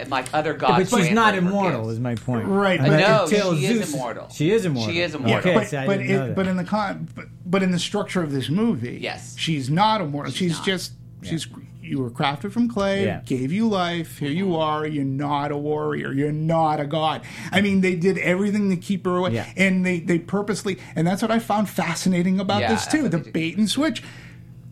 and 0.00 0.10
like 0.10 0.26
other 0.34 0.52
Yeah, 0.52 0.58
gods. 0.58 0.90
but 0.90 1.02
she's 1.02 1.12
not 1.12 1.34
her 1.34 1.40
her 1.40 1.46
immortal. 1.48 1.80
gifts. 1.84 1.94
Is 1.94 2.00
my 2.00 2.14
point. 2.14 2.46
Right, 2.46 2.78
but- 2.78 2.90
no, 2.98 3.24
until 3.24 3.56
she 3.56 3.64
is 3.66 3.78
Zeus- 3.78 3.94
immortal. 3.94 4.28
She 4.28 4.50
is 4.50 4.66
immortal. 4.66 4.92
She 4.92 5.00
is 5.00 5.14
immortal. 5.14 5.38
Okay, 5.38 5.54
but 5.54 5.66
see, 5.68 5.76
I 5.78 5.86
but, 5.86 5.98
didn't 5.98 6.08
know 6.14 6.24
it, 6.24 6.26
that. 6.28 6.36
but 6.36 6.46
in 6.46 6.56
the 6.58 6.64
con, 6.64 7.08
but, 7.14 7.24
but 7.46 7.62
in 7.62 7.70
the 7.70 7.78
structure 7.78 8.22
of 8.22 8.32
this 8.32 8.50
movie, 8.50 8.98
Yes. 9.00 9.34
she's 9.38 9.70
not 9.70 10.02
immortal. 10.02 10.30
She's, 10.30 10.52
not. 10.52 10.66
just 10.66 10.92
she's 11.22 11.46
you 11.86 12.00
were 12.00 12.10
crafted 12.10 12.52
from 12.52 12.68
clay, 12.68 13.04
Yeah. 13.06 13.20
gave 13.24 13.52
you 13.52 13.68
life. 13.68 14.18
Here 14.18 14.30
you 14.30 14.56
are. 14.56 14.86
You're 14.86 15.04
not 15.04 15.52
a 15.52 15.56
warrior. 15.56 16.12
You're 16.12 16.32
not 16.32 16.80
a 16.80 16.86
god. 16.86 17.22
I 17.52 17.60
mean, 17.60 17.80
they 17.80 17.94
did 17.94 18.18
everything 18.18 18.70
to 18.70 18.76
keep 18.76 19.04
her 19.04 19.16
away, 19.16 19.32
Yeah. 19.34 19.46
and 19.56 19.84
they 19.86 20.00
they 20.00 20.18
purposely, 20.18 20.78
and 20.94 21.06
that's 21.06 21.22
what 21.22 21.30
I 21.30 21.38
found 21.38 21.68
fascinating 21.68 22.40
about 22.40 22.60
Yeah, 22.60 22.74
this 22.74 22.86
too. 22.86 23.08
The 23.08 23.18
bait 23.18 23.56
and 23.56 23.68
switch. 23.70 24.02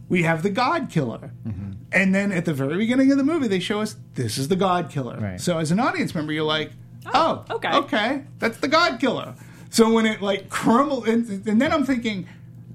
We 0.09 0.23
have 0.25 0.43
the 0.43 0.51
God 0.51 0.91
Killer. 0.91 1.33
Mm-hmm. 1.47 1.71
And 1.93 2.15
then 2.15 2.31
at 2.33 2.45
the 2.45 2.53
very 2.53 2.77
beginning 2.77 3.11
of 3.13 3.17
the 3.19 3.25
movie, 3.25 3.49
they 3.49 3.61
show 3.61 3.81
us 3.81 3.97
this 4.15 4.37
is 4.37 4.49
the 4.49 4.57
God 4.57 4.91
Killer. 4.91 5.17
Right. 5.19 5.41
So 5.41 5.59
as 5.59 5.71
an 5.71 5.81
audience 5.81 6.15
member, 6.15 6.33
you're 6.33 6.45
like, 6.45 6.73
oh, 7.15 7.45
okay. 7.51 7.73
okay, 7.73 8.23
that's 8.39 8.59
the 8.59 8.69
God 8.69 9.01
Killer. 9.01 9.35
So 9.71 9.91
when 9.93 10.05
it 10.07 10.21
like 10.21 10.49
crumbled, 10.51 11.09
and, 11.09 11.47
and 11.49 11.61
then 11.61 11.73
I'm 11.73 11.85
thinking, 11.85 12.27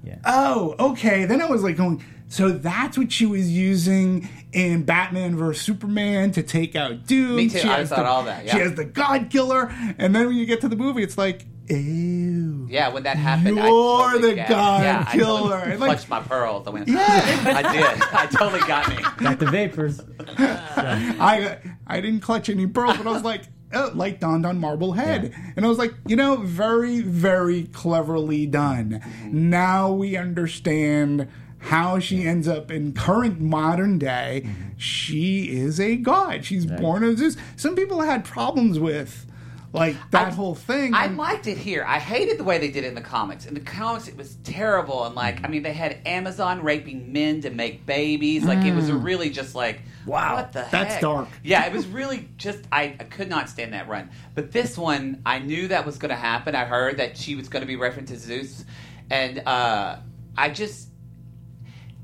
Yeah. 0.04 0.16
oh, 0.24 0.74
okay. 0.90 1.24
Then 1.24 1.40
I 1.40 1.46
was 1.46 1.62
like 1.62 1.76
going, 1.76 2.02
so 2.30 2.48
that's 2.50 2.96
what 2.96 3.12
she 3.12 3.26
was 3.26 3.50
using 3.50 4.26
in 4.52 4.84
Batman 4.84 5.36
vs 5.36 5.62
Superman 5.62 6.30
to 6.32 6.42
take 6.42 6.74
out 6.74 7.04
Doom. 7.06 7.36
Me 7.36 7.48
too. 7.50 7.58
She 7.58 7.68
I 7.68 7.78
has 7.80 7.90
thought 7.90 7.98
the- 7.98 8.04
all 8.06 8.22
that, 8.24 8.46
Yeah. 8.46 8.52
She 8.54 8.58
has 8.60 8.74
the 8.74 8.84
God 8.86 9.28
Killer, 9.30 9.70
and 9.98 10.14
then 10.14 10.26
when 10.28 10.36
you 10.36 10.46
get 10.46 10.62
to 10.62 10.68
the 10.68 10.76
movie, 10.76 11.02
it's 11.02 11.18
like, 11.18 11.44
ew. 11.68 12.66
Yeah, 12.70 12.88
when 12.88 13.02
that 13.04 13.16
happened, 13.16 13.58
I 13.60 13.66
You're 13.68 13.70
totally 14.10 14.30
the 14.30 14.34
gasped. 14.36 14.50
God 14.50 14.82
yeah, 14.82 15.04
I 15.06 15.16
killer. 15.16 15.50
totally 15.50 15.72
And, 15.72 15.80
like- 15.80 15.88
clutched 15.90 16.08
my 16.08 16.20
pearls. 16.20 16.66
I 16.66 16.70
went, 16.70 16.88
Yeah. 16.88 16.96
I 17.64 17.72
did. 17.72 18.02
I 18.12 18.26
totally 18.26 18.60
got 18.60 18.88
me. 18.88 18.96
got 19.18 19.38
the 19.38 19.46
vapors. 19.50 20.00
I 20.38 21.58
I 21.86 22.00
didn't 22.00 22.20
clutch 22.20 22.48
any 22.48 22.66
pearls, 22.66 22.96
but 22.96 23.06
I 23.06 23.10
was 23.12 23.22
like, 23.22 23.42
oh, 23.72 23.90
light 23.94 24.20
dawned 24.20 24.46
on 24.46 24.58
Marblehead, 24.58 25.34
and 25.56 25.64
I 25.64 25.68
was 25.68 25.78
like, 25.78 25.94
you 26.06 26.16
know, 26.16 26.36
very 26.36 27.00
very 27.00 27.64
cleverly 27.64 28.46
done. 28.46 29.00
Mm-hmm. 29.04 29.50
Now 29.50 29.92
we 29.92 30.16
understand 30.16 31.28
how 31.60 31.98
she 31.98 32.24
ends 32.26 32.48
up 32.48 32.70
in 32.70 32.92
current 32.92 33.40
modern 33.40 33.98
day. 33.98 34.42
Mm-hmm. 34.44 34.78
She 34.78 35.50
is 35.50 35.78
a 35.78 35.96
god. 35.96 36.44
She's 36.44 36.66
born 36.66 37.04
of 37.04 37.18
Zeus. 37.18 37.36
Some 37.56 37.76
people 37.76 38.00
had 38.00 38.24
problems 38.24 38.78
with 38.78 39.26
like 39.72 39.94
that 40.10 40.28
I- 40.28 40.30
whole 40.30 40.54
thing. 40.54 40.94
I 40.94 41.04
and- 41.04 41.16
liked 41.16 41.46
it 41.46 41.58
here. 41.58 41.84
I 41.86 41.98
hated 41.98 42.38
the 42.38 42.44
way 42.44 42.58
they 42.58 42.70
did 42.70 42.84
it 42.84 42.88
in 42.88 42.94
the 42.94 43.00
comics. 43.00 43.46
In 43.46 43.54
the 43.54 43.60
comics, 43.60 44.08
it 44.08 44.16
was 44.16 44.36
terrible. 44.42 45.04
And 45.04 45.14
like, 45.14 45.36
I 45.36 45.42
mm-hmm. 45.42 45.52
mean, 45.52 45.62
they 45.62 45.72
had 45.72 45.98
Amazon 46.06 46.62
raping 46.62 47.12
men 47.12 47.42
to 47.42 47.50
make 47.50 47.86
babies. 47.86 48.44
Like, 48.44 48.64
it 48.64 48.74
was 48.74 48.90
mm. 48.90 49.04
really 49.04 49.30
just 49.30 49.54
like, 49.54 49.82
Wow, 50.06 50.36
what 50.36 50.52
the 50.52 50.66
that's 50.70 50.94
heck? 50.94 51.00
dark. 51.02 51.28
Yeah, 51.44 51.66
it 51.66 51.72
was 51.72 51.86
really 51.86 52.28
just. 52.36 52.60
I, 52.72 52.96
I 52.98 53.04
could 53.04 53.28
not 53.28 53.48
stand 53.48 53.74
that 53.74 53.86
run. 53.86 54.10
But 54.34 54.50
this 54.50 54.78
one, 54.78 55.22
I 55.26 55.38
knew 55.38 55.68
that 55.68 55.84
was 55.84 55.98
going 55.98 56.10
to 56.10 56.16
happen. 56.16 56.54
I 56.54 56.64
heard 56.64 56.96
that 56.96 57.16
she 57.16 57.34
was 57.34 57.48
going 57.48 57.60
to 57.60 57.66
be 57.66 57.76
referenced 57.76 58.12
to 58.12 58.18
Zeus, 58.18 58.64
and 59.10 59.40
uh, 59.46 59.98
I 60.36 60.48
just 60.48 60.89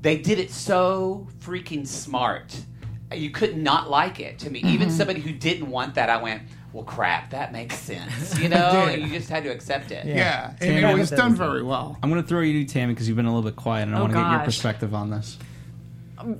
they 0.07 0.17
did 0.17 0.39
it 0.39 0.49
so 0.51 1.27
freaking 1.41 1.85
smart. 1.85 2.55
You 3.13 3.29
could 3.29 3.57
not 3.57 3.89
like 3.89 4.21
it 4.21 4.39
to 4.39 4.49
me. 4.49 4.59
Even 4.63 4.89
somebody 4.89 5.19
who 5.19 5.33
didn't 5.33 5.69
want 5.69 5.95
that, 5.95 6.09
I 6.09 6.15
went, 6.15 6.43
well, 6.71 6.85
crap, 6.85 7.31
that 7.31 7.51
makes 7.51 7.77
sense. 7.77 8.39
You 8.41 8.47
know, 8.47 8.87
and 8.89 9.01
you 9.01 9.09
just 9.09 9.29
had 9.29 9.43
to 9.43 9.49
accept 9.49 9.91
it. 9.91 10.05
Yeah, 10.05 10.51
and 10.51 10.59
Tammy, 10.59 10.93
it 10.93 10.97
was 10.97 11.09
done 11.09 11.35
very 11.35 11.61
well. 11.61 11.97
I'm 12.01 12.09
going 12.09 12.21
to 12.21 12.27
throw 12.27 12.39
you 12.39 12.63
to 12.65 12.73
Tammy 12.73 12.93
because 12.93 13.09
you've 13.09 13.17
been 13.17 13.25
a 13.25 13.33
little 13.35 13.49
bit 13.49 13.57
quiet, 13.57 13.83
and 13.89 13.95
I 13.95 13.97
Oh, 13.97 14.01
want 14.03 14.13
to 14.13 14.19
get 14.19 14.31
your 14.31 14.39
perspective 14.45 14.93
on 14.95 15.09
this. 15.09 15.37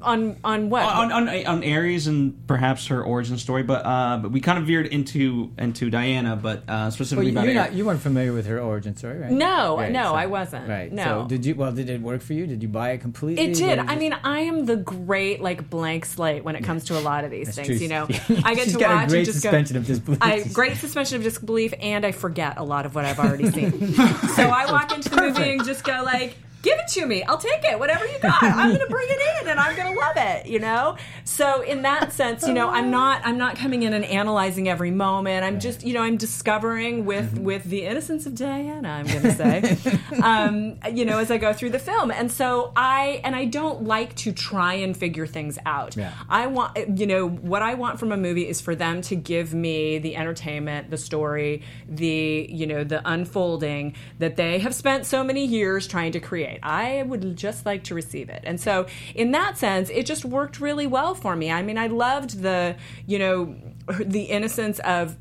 On 0.01 0.38
on 0.43 0.69
what? 0.71 0.84
on, 0.84 1.11
on 1.11 1.30
on 1.45 1.63
Ares 1.63 2.07
and 2.07 2.47
perhaps 2.47 2.88
her 2.88 3.03
origin 3.03 3.38
story, 3.38 3.61
but 3.61 3.86
uh, 3.86 4.17
but 4.17 4.32
we 4.32 4.41
kind 4.41 4.57
of 4.57 4.65
veered 4.65 4.88
into 4.88 5.51
into 5.57 5.89
Diana, 5.91 6.36
but 6.36 6.63
uh, 6.67 6.89
specifically 6.89 7.28
you, 7.28 7.32
about 7.34 7.45
you're 7.45 7.59
Ares. 7.59 7.69
not, 7.71 7.78
you 7.78 7.86
weren't 7.86 8.01
familiar 8.01 8.34
with 8.34 8.47
her 8.47 8.59
origin 8.59 8.95
story, 8.95 9.19
right? 9.19 9.32
No, 9.32 9.78
Right, 9.78 9.91
no, 9.91 10.13
I 10.15 10.25
wasn't. 10.25 10.67
Right. 10.67 10.91
No. 10.91 11.03
So 11.03 11.25
did 11.28 11.45
you? 11.45 11.53
Well, 11.55 11.71
did 11.71 11.89
it 11.89 12.01
work 12.01 12.21
for 12.21 12.34
you? 12.34 12.47
Did 12.47 12.63
you 12.63 12.69
buy 12.69 12.91
it 12.91 13.01
completely? 13.01 13.43
It 13.45 13.55
did. 13.55 13.78
I 13.80 13.95
mean, 13.97 14.13
I 14.23 14.39
am 14.41 14.65
the 14.65 14.78
great 14.78 15.41
like 15.41 15.69
blank 15.69 16.05
slate 16.05 16.43
when 16.43 16.55
it 16.55 16.63
comes 16.63 16.86
to 16.86 16.97
a 16.97 17.01
lot 17.01 17.23
of 17.23 17.30
these 17.32 17.55
That's 17.55 17.67
things. 17.67 17.67
true. 17.67 17.78
You 17.78 17.88
know, 17.89 18.03
I 18.43 18.55
get 18.55 18.63
She's 18.65 18.73
to 18.73 18.80
got 18.80 18.91
a 18.91 18.95
watch 18.95 19.09
great 19.09 19.17
and 19.19 19.25
just 19.28 19.41
suspension 19.41 19.75
go. 19.75 19.80
of 19.82 19.86
disbelief. 19.86 20.19
I 20.23 20.41
great 20.53 20.78
suspension 20.78 21.17
of 21.17 21.23
disbelief, 21.23 21.73
and 21.80 22.03
I 22.03 22.11
forget 22.11 22.57
a 22.57 22.63
lot 22.63 22.86
of 22.88 22.95
what 22.95 23.05
I've 23.05 23.19
already 23.19 23.51
seen. 23.51 23.93
so 23.93 24.43
I 24.49 24.71
walk 24.71 24.91
into 24.95 25.09
the 25.09 25.21
movie 25.21 25.51
and 25.51 25.63
just 25.63 25.84
go 25.84 26.01
like. 26.03 26.36
Give 26.68 26.80
it 26.80 26.88
to 26.99 27.05
me. 27.05 27.24
I'll 27.24 27.38
take 27.38 27.63
it. 27.63 27.80
Whatever 27.80 28.05
you 28.05 28.20
got, 28.20 28.43
I'm 28.43 28.70
going 28.70 28.80
to 28.80 28.88
bring 28.88 29.07
it 29.09 29.20
in, 29.41 29.49
and 29.51 29.59
I'm 29.59 29.76
going 29.76 29.93
to 29.93 29.99
love 29.99 30.18
it. 30.18 30.47
You 30.47 30.59
know. 30.59 30.97
So 31.24 31.61
in 31.61 31.84
that 31.84 32.11
sense, 32.11 32.45
you 32.47 32.53
know, 32.53 32.70
I'm 32.70 32.91
not. 32.91 33.22
I'm 33.24 33.38
not 33.38 33.55
coming 33.55 33.84
in 33.84 33.93
and 33.93 34.03
analyzing 34.03 34.68
every 34.68 34.91
moment. 34.91 35.45
I'm 35.45 35.59
just, 35.59 35.84
you 35.84 35.93
know, 35.93 36.01
I'm 36.01 36.18
discovering 36.18 37.05
with 37.05 37.28
Mm-hmm. 37.28 37.43
with 37.43 37.63
the 37.65 37.84
innocence 37.86 38.26
of 38.26 38.36
Diana. 38.36 38.89
I'm 38.89 39.05
going 39.07 39.22
to 39.22 39.34
say, 39.34 39.78
um, 40.24 40.78
you 40.93 41.03
know, 41.05 41.20
as 41.20 41.30
I 41.32 41.38
go 41.38 41.51
through 41.53 41.72
the 41.72 41.80
film, 41.80 42.11
and 42.11 42.32
so 42.32 42.72
I 42.76 43.22
and 43.24 43.36
I 43.36 43.45
don't 43.45 43.84
like 43.84 44.15
to 44.18 44.32
try 44.32 44.76
and 44.76 44.95
figure 44.95 45.28
things 45.28 45.57
out. 45.65 45.95
Yeah. 45.97 46.13
I 46.30 46.47
want, 46.47 46.99
you 46.99 47.07
know, 47.07 47.28
what 47.28 47.61
I 47.61 47.74
want 47.76 47.99
from 47.99 48.11
a 48.11 48.18
movie 48.18 48.47
is 48.47 48.61
for 48.61 48.76
them 48.76 49.01
to 49.03 49.15
give 49.15 49.53
me 49.53 49.99
the 49.99 50.15
entertainment, 50.15 50.89
the 50.89 50.97
story, 50.97 51.63
the, 51.88 52.47
you 52.49 52.68
know, 52.68 52.84
the 52.84 53.01
unfolding 53.09 53.95
that 54.20 54.36
they 54.36 54.59
have 54.59 54.74
spent 54.76 55.05
so 55.05 55.24
many 55.24 55.45
years 55.45 55.88
trying 55.88 56.11
to 56.13 56.20
create. 56.20 56.57
I 56.64 57.03
would 57.03 57.36
just 57.36 57.66
like 57.66 57.84
to 57.86 57.95
receive 57.95 58.30
it. 58.30 58.43
And 58.45 58.60
so, 58.60 58.86
in 59.16 59.32
that 59.32 59.58
sense, 59.58 59.89
it 59.89 60.05
just 60.05 60.26
worked 60.26 60.60
really 60.60 60.88
well 60.88 61.16
for 61.16 61.36
me. 61.36 61.51
I 61.51 61.62
mean, 61.64 61.78
I 61.78 61.88
loved 61.88 62.41
the, 62.41 62.76
you 63.05 63.20
know, 63.20 63.55
the 63.99 64.24
innocence 64.24 64.80
of 64.80 65.16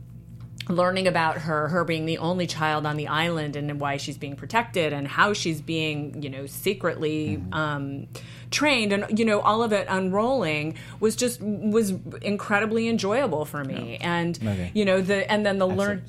learning 0.68 1.07
about 1.07 1.39
her 1.39 1.68
her 1.68 1.84
being 1.84 2.07
the 2.07 2.18
only 2.18 2.45
child 2.45 2.84
on 2.87 2.97
the 2.97 3.07
island 3.07 3.55
and 3.55 3.78
why 3.78 3.97
she's 3.97 4.18
being 4.18 4.34
protected 4.34 4.93
and 4.93 5.07
how 5.07 5.32
she's 5.32 5.61
being 5.61 6.20
you 6.20 6.28
know 6.28 6.45
secretly 6.47 7.41
um, 7.53 8.09
trained 8.51 8.93
and 8.93 9.16
you 9.16 9.24
know 9.24 9.39
all 9.43 9.62
of 9.62 9.72
it 9.72 9.87
unrolling 9.89 10.74
was 10.99 11.14
just 11.14 11.41
was 11.41 11.93
incredibly 12.20 12.89
enjoyable 12.89 13.45
for 13.45 13.62
me 13.62 13.97
and 14.01 14.39
Okay. 14.43 14.72
you 14.74 14.84
know 14.84 15.01
the 15.01 15.30
and 15.30 15.47
then 15.47 15.59
the 15.59 15.68
learn 15.68 16.03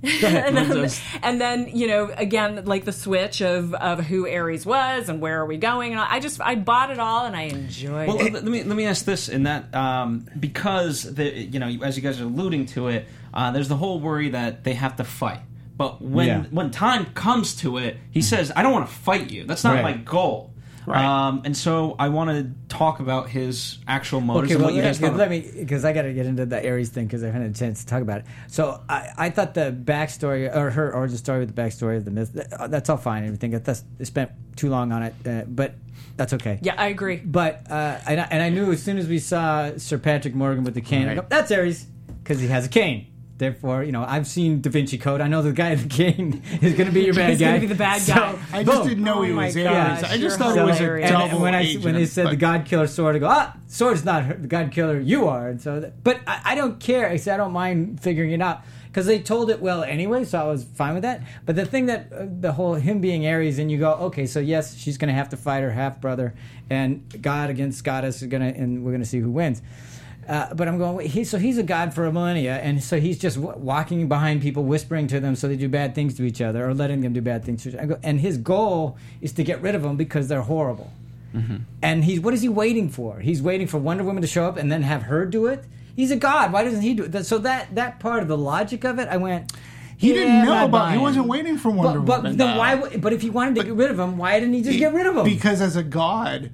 and, 0.02 0.56
then, 0.56 0.90
and 1.24 1.40
then 1.40 1.68
you 1.76 1.88
know 1.88 2.10
again 2.16 2.64
like 2.66 2.84
the 2.84 2.92
switch 2.92 3.40
of 3.42 3.74
of 3.74 3.98
who 4.04 4.28
Ares 4.28 4.64
was 4.64 5.08
and 5.08 5.20
where 5.20 5.40
are 5.40 5.46
we 5.46 5.56
going 5.56 5.90
and 5.90 6.00
I 6.00 6.20
just 6.20 6.40
I 6.40 6.54
bought 6.54 6.90
it 6.92 7.00
all 7.00 7.24
and 7.26 7.34
I 7.34 7.42
enjoyed 7.42 8.06
Well, 8.06 8.20
it. 8.20 8.32
let 8.32 8.44
me 8.44 8.62
let 8.62 8.76
me 8.76 8.84
ask 8.86 9.04
this: 9.04 9.28
in 9.28 9.42
that, 9.42 9.74
um, 9.74 10.26
because 10.38 11.02
the 11.02 11.24
you 11.28 11.58
know, 11.58 11.66
as 11.82 11.96
you 11.96 12.02
guys 12.02 12.20
are 12.20 12.24
alluding 12.24 12.66
to 12.66 12.86
it, 12.88 13.06
uh, 13.34 13.50
there's 13.50 13.68
the 13.68 13.76
whole 13.76 13.98
worry 13.98 14.28
that 14.30 14.62
they 14.62 14.74
have 14.74 14.94
to 14.96 15.04
fight. 15.04 15.40
But 15.76 16.00
when 16.00 16.26
Yeah. 16.28 16.44
when 16.50 16.70
time 16.70 17.06
comes 17.14 17.56
to 17.56 17.78
it, 17.78 17.96
he 18.10 18.22
says, 18.22 18.52
"I 18.54 18.62
don't 18.62 18.72
want 18.72 18.88
to 18.88 18.94
fight 18.94 19.30
you. 19.32 19.44
That's 19.44 19.64
not 19.64 19.74
Right. 19.74 19.82
my 19.82 19.92
goal." 19.94 20.52
Right. 20.88 21.04
Um, 21.04 21.42
and 21.44 21.56
so 21.56 21.94
I 21.98 22.08
want 22.08 22.30
to 22.30 22.50
talk 22.74 23.00
about 23.00 23.28
his 23.28 23.78
actual 23.86 24.20
motives 24.20 24.46
Okay, 24.50 24.54
and 24.54 24.62
well, 24.62 24.70
what 24.72 24.76
you 24.76 24.82
let, 24.82 24.88
guys 24.88 24.98
thought. 25.00 25.16
let 25.16 25.30
me 25.30 25.40
because 25.56 25.84
I 25.84 25.92
got 25.92 26.02
to 26.02 26.12
get 26.12 26.26
into 26.26 26.46
the 26.46 26.66
Ares 26.68 26.88
thing 26.88 27.06
because 27.06 27.22
I 27.22 27.26
haven't 27.26 27.42
had 27.42 27.50
a 27.50 27.54
chance 27.58 27.80
to 27.80 27.86
talk 27.86 28.02
about 28.02 28.20
it. 28.20 28.24
So 28.48 28.80
I, 28.88 29.10
I 29.18 29.30
thought 29.30 29.54
the 29.54 29.70
backstory 29.72 30.54
or 30.54 30.70
her 30.70 30.94
origin 30.94 31.18
story 31.18 31.40
with 31.40 31.54
the 31.54 31.60
backstory 31.62 31.96
of 31.98 32.04
the 32.04 32.10
myth 32.10 32.32
that- 32.32 32.70
that's 32.70 32.88
all 32.88 32.96
fine 32.96 33.18
and 33.24 33.26
everything. 33.28 33.50
That's 33.62 33.84
I 34.00 34.04
spent 34.04 34.30
too 34.56 34.70
long 34.70 34.92
on 34.92 35.02
it, 35.02 35.14
uh, 35.26 35.42
but 35.46 35.74
that's 36.16 36.32
okay. 36.32 36.58
yeah 36.62 36.74
I 36.76 36.88
agree 36.88 37.16
But 37.16 37.70
uh, 37.70 37.98
and, 38.06 38.20
I, 38.20 38.28
and 38.30 38.42
I 38.42 38.48
knew 38.48 38.72
as 38.72 38.82
soon 38.82 38.98
as 38.98 39.06
we 39.06 39.18
saw 39.20 39.76
Sir 39.76 39.98
Patrick 39.98 40.34
Morgan 40.34 40.64
with 40.64 40.74
the 40.74 40.80
cane, 40.80 41.04
I 41.04 41.08
Right. 41.08 41.16
go, 41.16 41.26
that's 41.28 41.52
Ares 41.52 41.86
because 42.24 42.40
he 42.40 42.48
has 42.48 42.66
a 42.66 42.68
cane. 42.68 43.06
Therefore, 43.38 43.84
you 43.84 43.92
know, 43.92 44.04
I've 44.04 44.26
seen 44.26 44.60
Da 44.60 44.68
Vinci 44.68 44.98
Code. 44.98 45.20
I 45.20 45.28
know 45.28 45.42
the 45.42 45.52
guy 45.52 45.70
with 45.70 45.84
the 45.84 45.88
cane 45.88 46.42
is 46.60 46.74
going 46.74 46.86
to 46.88 46.92
be 46.92 47.02
your 47.04 47.14
bad 47.14 47.30
He's 47.30 47.38
guy. 47.38 47.52
He's 47.52 47.52
gonna 47.52 47.60
be 47.60 47.66
the 47.68 47.74
bad 47.76 48.02
So, 48.02 48.14
guy. 48.14 48.38
I 48.52 48.64
just 48.64 48.78
boom. 48.80 48.88
didn't 48.88 49.04
know 49.04 49.22
he 49.22 49.30
Oh 49.30 49.34
my 49.36 49.46
was 49.46 49.54
gosh, 49.54 50.02
Ares. 50.02 50.04
I 50.12 50.18
just 50.18 50.38
thought 50.38 50.56
it 50.58 50.62
was 50.64 50.76
a 50.76 50.82
hilarious. 50.82 51.10
and, 51.10 51.18
double 51.18 51.30
and 51.34 51.42
when 51.42 51.54
I 51.54 51.60
agent, 51.62 51.84
when 51.84 51.94
they 51.94 52.06
said 52.06 52.28
the 52.30 52.36
God 52.36 52.64
Killer 52.64 52.86
sword, 52.88 53.14
I 53.16 53.18
go, 53.20 53.28
ah, 53.28 53.56
sword's 53.68 54.04
not 54.04 54.24
her, 54.24 54.34
the 54.34 54.48
God 54.48 54.72
Killer. 54.72 54.98
You 54.98 55.28
are. 55.28 55.48
And 55.48 55.62
so, 55.62 55.80
that, 55.80 56.02
but 56.02 56.20
I, 56.26 56.40
I 56.46 56.54
don't 56.56 56.80
care. 56.80 57.08
I 57.08 57.16
said 57.16 57.34
I 57.34 57.36
don't 57.36 57.52
mind 57.52 58.00
figuring 58.00 58.32
it 58.32 58.42
out 58.42 58.62
because 58.88 59.06
they 59.06 59.20
told 59.20 59.50
it 59.50 59.60
well 59.60 59.84
anyway, 59.84 60.24
so 60.24 60.40
I 60.40 60.44
was 60.44 60.64
fine 60.64 60.94
with 60.94 61.02
that. 61.04 61.22
But 61.46 61.54
the 61.54 61.64
thing 61.66 61.86
that 61.86 62.12
uh, 62.12 62.26
the 62.28 62.52
whole 62.52 62.74
him 62.74 63.00
being 63.00 63.24
Ares, 63.26 63.58
and 63.60 63.70
you 63.70 63.78
go, 63.78 63.92
okay, 63.92 64.26
so 64.26 64.40
yes, 64.40 64.76
she's 64.76 64.98
going 64.98 65.08
to 65.08 65.14
have 65.14 65.28
to 65.28 65.36
fight 65.36 65.62
her 65.62 65.70
half 65.70 66.00
brother, 66.00 66.34
and 66.70 67.22
God 67.22 67.50
against 67.50 67.84
goddess 67.84 68.20
is 68.22 68.28
going 68.28 68.42
to, 68.52 68.58
and 68.58 68.82
we're 68.84 68.90
going 68.90 69.02
to 69.02 69.08
see 69.08 69.20
who 69.20 69.30
wins. 69.30 69.62
Uh, 70.28 70.52
but 70.54 70.68
I'm 70.68 70.76
going. 70.76 71.08
He, 71.08 71.24
so 71.24 71.38
he's 71.38 71.56
a 71.56 71.62
god 71.62 71.94
for 71.94 72.04
a 72.04 72.12
millennia, 72.12 72.56
and 72.58 72.84
so 72.84 73.00
he's 73.00 73.18
just 73.18 73.40
w- 73.40 73.58
walking 73.58 74.08
behind 74.08 74.42
people, 74.42 74.62
whispering 74.62 75.06
to 75.06 75.20
them 75.20 75.34
so 75.34 75.48
they 75.48 75.56
do 75.56 75.70
bad 75.70 75.94
things 75.94 76.14
to 76.18 76.22
each 76.24 76.42
other, 76.42 76.68
or 76.68 76.74
letting 76.74 77.00
them 77.00 77.14
do 77.14 77.22
bad 77.22 77.44
things 77.44 77.62
to 77.62 77.70
each 77.70 77.74
other. 77.76 77.82
I 77.82 77.86
go, 77.86 77.98
and 78.02 78.20
his 78.20 78.36
goal 78.36 78.98
is 79.22 79.32
to 79.32 79.42
get 79.42 79.62
rid 79.62 79.74
of 79.74 79.82
them 79.82 79.96
because 79.96 80.28
they're 80.28 80.42
horrible. 80.42 80.92
And 81.82 82.04
he's 82.04 82.18
what 82.20 82.34
is 82.34 82.42
he 82.42 82.48
waiting 82.48 82.88
for? 82.90 83.20
He's 83.20 83.40
waiting 83.40 83.66
for 83.68 83.78
Wonder 83.78 84.02
Woman 84.02 84.22
to 84.22 84.26
show 84.28 84.44
up 84.46 84.56
and 84.56 84.72
then 84.72 84.82
have 84.82 85.02
her 85.04 85.24
do 85.24 85.46
it. 85.46 85.64
He's 85.94 86.10
a 86.10 86.16
god. 86.16 86.52
Why 86.52 86.64
doesn't 86.64 86.80
he 86.82 86.94
do 86.94 87.04
it? 87.04 87.24
So 87.26 87.38
that 87.38 87.74
that 87.76 88.00
part 88.00 88.22
of 88.22 88.28
the 88.28 88.36
logic 88.36 88.84
of 88.84 88.98
it, 88.98 89.08
I 89.08 89.18
went. 89.18 89.52
He 89.96 90.08
yeah, 90.08 90.14
didn't 90.14 90.44
know 90.44 90.54
not 90.54 90.68
about. 90.68 90.92
He 90.92 90.98
wasn't 90.98 91.26
waiting 91.26 91.56
for 91.56 91.70
Wonder 91.70 92.00
But, 92.00 92.06
but 92.06 92.22
Woman. 92.22 92.36
then 92.38 92.56
why? 92.56 92.96
But 92.98 93.12
if 93.12 93.22
he 93.22 93.30
wanted 93.30 93.54
to 93.56 93.64
get 93.64 93.74
rid 93.74 93.90
of 93.90 93.98
him, 93.98 94.16
why 94.18 94.38
didn't 94.40 94.54
he 94.54 94.62
just 94.62 94.78
get 94.78 94.92
rid 94.92 95.06
of 95.06 95.16
him? 95.16 95.24
Because 95.24 95.60
as 95.60 95.76
a 95.76 95.82
god, 95.82 96.50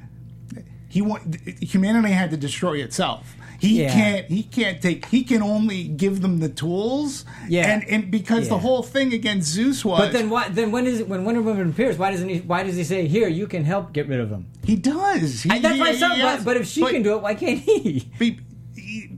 he 0.89 1.01
wa- 1.03 1.21
humanity 1.61 2.13
had 2.13 2.31
to 2.31 2.37
destroy 2.37 2.75
itself. 2.83 3.37
He 3.65 3.83
Yeah. 3.83 3.93
can't. 3.93 4.27
He 4.27 4.43
can't 4.43 4.81
take. 4.83 5.07
He 5.07 5.25
can 5.25 5.43
only 5.43 5.85
give 5.85 6.21
them 6.23 6.41
the 6.41 6.49
tools. 6.49 7.25
Yeah. 7.49 7.71
And 7.71 7.85
and 7.89 8.11
because 8.11 8.49
the 8.49 8.59
whole 8.59 8.83
thing 8.83 9.13
against 9.15 9.49
Zeus 9.49 9.85
was. 9.85 9.99
But 10.01 10.13
then 10.13 10.29
why? 10.31 10.49
Then 10.49 10.71
when 10.71 10.87
is 10.87 11.01
it, 11.01 11.09
when 11.09 11.25
Wonder 11.25 11.41
Woman 11.43 11.71
appears? 11.71 11.97
Why 11.97 12.11
doesn't 12.11 12.29
he? 12.29 12.41
Why 12.41 12.63
does 12.63 12.77
he 12.77 12.85
say 12.85 13.07
here 13.07 13.29
you 13.29 13.47
can 13.47 13.65
help 13.65 13.93
get 13.93 14.07
rid 14.09 14.21
of 14.21 14.31
him? 14.31 14.47
he 14.65 14.77
does. 14.77 15.43
He, 15.43 15.51
I, 15.51 15.59
that's 15.59 15.79
why 15.79 15.89
I 15.89 15.93
he- 15.93 15.99
said. 15.99 16.13
he 16.13 16.23
But, 16.23 16.45
but 16.45 16.57
if 16.57 16.67
she 16.67 16.81
but- 16.83 16.93
can 16.93 17.03
do 17.03 17.15
it, 17.17 17.23
why 17.23 17.35
can't 17.35 17.59
he? 17.61 18.11
be, 18.19 18.41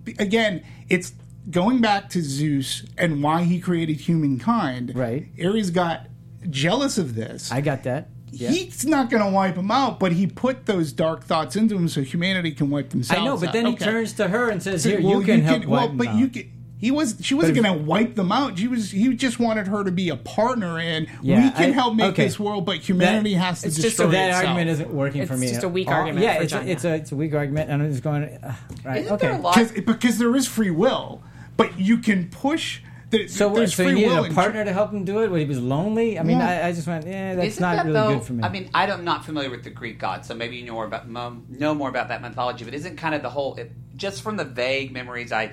be- 0.04 0.16
again, 0.18 0.62
it's 0.88 1.12
going 1.50 1.80
back 1.80 2.08
to 2.10 2.22
Zeus 2.22 2.84
and 2.98 3.22
why 3.22 3.42
he 3.44 3.60
created 3.60 4.00
humankind. 4.00 4.92
Right. 4.94 5.28
Ares 5.44 5.70
got 5.70 6.06
jealous 6.50 6.98
of 6.98 7.14
this. 7.14 7.50
I 7.52 7.60
got 7.60 7.82
that. 7.84 8.08
Yeah. 8.38 8.50
He's 8.50 8.84
not 8.86 9.10
going 9.10 9.22
to 9.22 9.30
wipe 9.30 9.56
him 9.56 9.70
out, 9.70 9.98
but 9.98 10.12
he 10.12 10.26
put 10.26 10.66
those 10.66 10.92
dark 10.92 11.24
thoughts 11.24 11.56
into 11.56 11.74
him 11.76 11.88
so 11.88 12.02
humanity 12.02 12.52
can 12.52 12.70
wipe 12.70 12.90
themselves. 12.90 13.20
I 13.20 13.24
know, 13.24 13.36
but 13.38 13.48
out. 13.48 13.52
then 13.54 13.66
he 13.66 13.72
Okay. 13.72 13.84
turns 13.84 14.12
to 14.14 14.28
her 14.28 14.50
and 14.50 14.62
says, 14.62 14.82
So, 14.82 14.90
"Here, 14.90 15.00
well, 15.02 15.20
you 15.20 15.26
can 15.26 15.40
help 15.42 15.64
well, 15.66 15.80
wipe 15.82 15.90
him 15.90 15.96
but 15.96 16.08
out." 16.08 16.18
you 16.18 16.28
can. 16.28 16.50
He 16.78 16.90
was. 16.90 17.16
She 17.22 17.32
wasn't 17.34 17.54
going 17.62 17.78
to 17.78 17.82
wipe 17.84 18.16
them 18.16 18.30
out. 18.30 18.58
She 18.58 18.68
was. 18.68 18.90
He 18.90 19.14
just 19.14 19.40
wanted 19.40 19.66
her 19.68 19.82
to 19.82 19.90
be 19.90 20.10
a 20.10 20.16
partner, 20.16 20.78
and 20.78 21.06
Yeah, 21.22 21.44
we 21.44 21.50
can 21.50 21.70
I- 21.70 21.72
help 21.72 21.94
make 21.96 22.12
okay. 22.12 22.24
this 22.26 22.38
world, 22.38 22.66
but 22.66 22.76
humanity 22.86 23.32
That- 23.32 23.40
has 23.40 23.60
to 23.62 23.68
it's 23.68 23.76
just 23.76 23.88
destroy 23.96 24.10
that 24.10 24.26
itself. 24.28 24.44
argument 24.44 24.70
isn't 24.70 24.90
working 24.92 25.26
for 25.26 25.38
me. 25.38 25.46
It's 25.46 25.52
just 25.54 25.64
a 25.64 25.68
weak 25.70 25.88
all. 25.88 25.94
argument 25.94 26.22
Yeah, 26.24 26.36
for 26.36 26.42
it's 26.42 26.52
a, 26.52 26.70
it's 26.70 26.84
a 26.84 26.94
it's 26.96 27.12
a 27.12 27.16
weak 27.16 27.34
argument, 27.34 27.70
and 27.70 27.82
I'm 27.82 27.90
just 27.90 28.02
going. 28.04 28.24
Uh, 28.24 28.52
right, 28.84 29.00
Isn't 29.04 29.12
okay. 29.14 29.26
there 29.28 29.36
a 29.36 29.40
lot? 29.40 29.54
because 29.54 29.72
because 29.72 30.18
there 30.18 30.36
is 30.36 30.46
free 30.46 30.70
will, 30.70 31.22
but 31.56 31.80
you 31.80 31.96
can 31.96 32.26
push. 32.28 32.80
The, 33.10 33.28
So, 33.28 33.48
what, 33.48 33.58
there's 33.58 33.74
so 33.74 33.84
he 33.84 33.90
free 33.90 33.94
needed 34.00 34.10
will 34.16 34.24
a 34.24 34.26
in- 34.28 34.34
partner 34.34 34.64
to 34.64 34.72
help 34.72 34.92
him 34.92 35.04
do 35.04 35.22
it 35.22 35.30
when 35.30 35.40
he 35.40 35.46
was 35.46 35.60
lonely. 35.60 36.18
I 36.18 36.22
mean, 36.24 36.38
Yeah. 36.38 36.64
I, 36.64 36.68
I 36.68 36.72
just 36.72 36.86
went, 36.88 37.06
yeah, 37.06 37.34
that's 37.36 37.48
Isn't 37.48 37.60
not 37.62 37.76
that, 37.76 37.86
really 37.86 37.94
though, 37.94 38.14
good 38.18 38.24
for 38.26 38.32
me. 38.32 38.42
I 38.42 38.48
mean, 38.48 38.68
I 38.74 38.86
don't- 38.86 38.98
I'm 39.00 39.04
not 39.04 39.24
familiar 39.24 39.48
with 39.50 39.62
the 39.64 39.70
Greek 39.70 39.98
gods, 40.00 40.26
so 40.26 40.34
maybe 40.34 40.56
you 40.56 40.64
know 40.66 40.72
more 40.72 40.86
about 40.86 41.08
know 41.08 41.74
more 41.74 41.88
about 41.88 42.08
that 42.08 42.20
mythology. 42.20 42.64
But 42.64 42.74
isn't 42.74 42.96
kind 42.96 43.14
of 43.14 43.22
the 43.22 43.30
whole 43.30 43.54
it, 43.54 43.70
just 43.96 44.22
from 44.22 44.36
the 44.36 44.44
vague 44.44 44.92
memories 44.92 45.30
I 45.32 45.52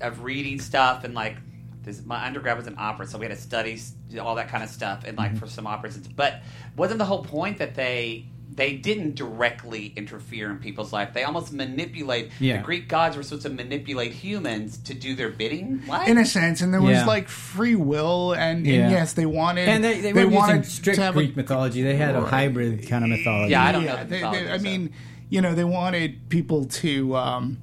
of 0.00 0.22
reading 0.22 0.60
stuff 0.60 1.04
and 1.04 1.14
like 1.14 1.36
this, 1.82 2.04
my 2.04 2.24
undergrad 2.24 2.56
was 2.56 2.66
in 2.66 2.76
opera, 2.78 3.06
so 3.06 3.18
we 3.18 3.26
had 3.26 3.34
to 3.36 3.40
study 3.42 3.78
all 4.20 4.36
that 4.36 4.48
kind 4.48 4.62
of 4.62 4.70
stuff 4.70 5.02
and 5.04 5.18
like 5.18 5.30
Mm-hmm. 5.32 5.38
for 5.40 5.46
some 5.48 5.66
operas. 5.66 5.98
But 5.98 6.42
wasn't 6.76 6.98
the 6.98 7.04
whole 7.04 7.24
point 7.24 7.58
that 7.58 7.74
they 7.74 8.26
they 8.56 8.76
didn't 8.76 9.14
directly 9.16 9.92
interfere 9.96 10.50
in 10.50 10.58
people's 10.58 10.92
life? 10.92 11.12
They 11.12 11.24
almost 11.24 11.52
manipulate. 11.52 12.30
Yeah. 12.38 12.58
The 12.58 12.62
Greek 12.62 12.88
gods 12.88 13.16
were 13.16 13.22
supposed 13.22 13.42
to 13.42 13.50
manipulate 13.50 14.12
humans 14.12 14.78
to 14.78 14.94
do 14.94 15.14
their 15.14 15.28
bidding. 15.30 15.82
What? 15.86 16.08
in 16.08 16.18
a 16.18 16.24
sense, 16.24 16.60
and 16.60 16.72
there 16.72 16.80
was 16.80 16.98
Yeah. 16.98 17.06
like 17.06 17.28
free 17.28 17.74
will, 17.74 18.32
and, 18.32 18.66
Yeah. 18.66 18.74
and 18.82 18.90
yes, 18.92 19.12
they 19.14 19.26
wanted 19.26 19.68
and 19.68 19.82
they, 19.82 20.00
they, 20.00 20.12
weren't 20.12 20.32
wanted 20.32 20.56
using 20.58 20.70
strict 20.70 20.96
to 20.98 21.02
have 21.04 21.14
Greek 21.14 21.34
a, 21.34 21.36
mythology. 21.36 21.82
They 21.82 21.96
had 21.96 22.14
a 22.14 22.20
hybrid 22.22 22.86
kind 22.88 23.04
of 23.04 23.10
mythology. 23.10 23.50
Yeah, 23.52 23.64
I 23.64 23.72
don't 23.72 23.84
know 23.84 23.96
the 23.96 24.04
they- 24.04 24.16
they- 24.18 24.22
mythology, 24.22 24.50
I 24.50 24.56
so. 24.58 24.62
mean, 24.62 24.92
you 25.30 25.40
know, 25.40 25.54
they 25.54 25.64
wanted 25.64 26.28
people 26.28 26.64
to 26.66 27.16
um, 27.16 27.58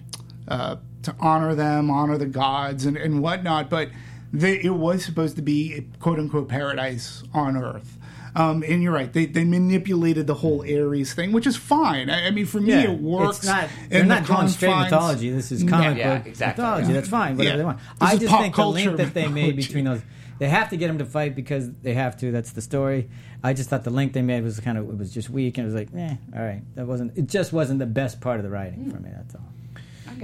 uh, 0.47 0.75
to 1.03 1.15
honor 1.19 1.55
them, 1.55 1.89
honor 1.89 2.17
the 2.17 2.25
gods, 2.25 2.85
and, 2.85 2.97
and 2.97 3.21
whatnot. 3.21 3.69
But 3.69 3.89
they, 4.33 4.61
it 4.61 4.73
was 4.73 5.03
supposed 5.05 5.35
to 5.37 5.41
be 5.41 5.73
a 5.75 5.81
quote 5.99 6.19
unquote 6.19 6.47
paradise 6.49 7.23
on 7.33 7.55
Earth. 7.55 7.97
Um, 8.35 8.63
and 8.67 8.81
you're 8.81 8.93
right; 8.93 9.11
they 9.11 9.25
they 9.25 9.43
manipulated 9.43 10.25
the 10.27 10.35
whole 10.35 10.61
Ares 10.61 11.13
thing, 11.13 11.31
which 11.33 11.45
is 11.45 11.57
fine. 11.57 12.09
I, 12.09 12.27
I 12.27 12.31
mean, 12.31 12.45
for 12.45 12.61
me, 12.61 12.69
Yeah, 12.71 12.91
it 12.91 12.99
works. 12.99 13.37
It's 13.39 13.45
not. 13.47 13.63
in 13.65 13.89
They're 13.89 14.01
the 14.03 14.07
not 14.07 14.23
drawing 14.23 14.47
straight 14.47 14.69
confines- 14.69 14.91
mythology. 14.91 15.29
This 15.31 15.51
is 15.51 15.63
comic 15.63 15.97
Yeah, 15.97 16.17
book 16.19 16.27
exactly. 16.27 16.63
mythology. 16.63 16.87
Yeah. 16.87 16.93
That's 16.93 17.09
fine. 17.09 17.37
Whatever 17.37 17.53
Yeah. 17.53 17.57
they 17.57 17.65
want. 17.65 17.77
This 17.79 17.85
I 17.99 18.15
just 18.17 18.19
think 18.19 18.55
the 18.55 18.65
link 18.67 18.85
culture 18.85 18.97
that 18.97 19.13
they 19.13 19.27
made 19.27 19.55
between 19.55 19.85
those. 19.85 20.01
They 20.39 20.49
have 20.49 20.69
to 20.71 20.77
get 20.77 20.87
them 20.87 20.97
to 20.97 21.05
fight 21.05 21.35
because 21.35 21.69
they 21.83 21.93
have 21.93 22.17
to. 22.21 22.31
That's 22.31 22.51
the 22.53 22.61
story. 22.61 23.09
I 23.43 23.53
just 23.53 23.69
thought 23.69 23.83
the 23.83 23.91
link 23.91 24.13
they 24.13 24.23
made 24.23 24.43
was 24.43 24.59
kind 24.59 24.77
of 24.77 24.89
it 24.89 24.97
was 24.97 25.13
just 25.13 25.29
weak 25.29 25.57
and 25.59 25.65
it 25.67 25.71
was 25.71 25.75
like, 25.75 25.89
eh, 25.95 26.15
all 26.35 26.41
right. 26.43 26.61
That 26.75 26.87
wasn't. 26.87 27.15
It 27.17 27.27
just 27.27 27.51
wasn't 27.53 27.77
the 27.79 27.85
best 27.85 28.21
part 28.21 28.37
of 28.37 28.43
the 28.43 28.49
writing 28.49 28.89
for 28.89 28.97
me. 28.99 29.09
That's 29.13 29.35
all. 29.35 29.41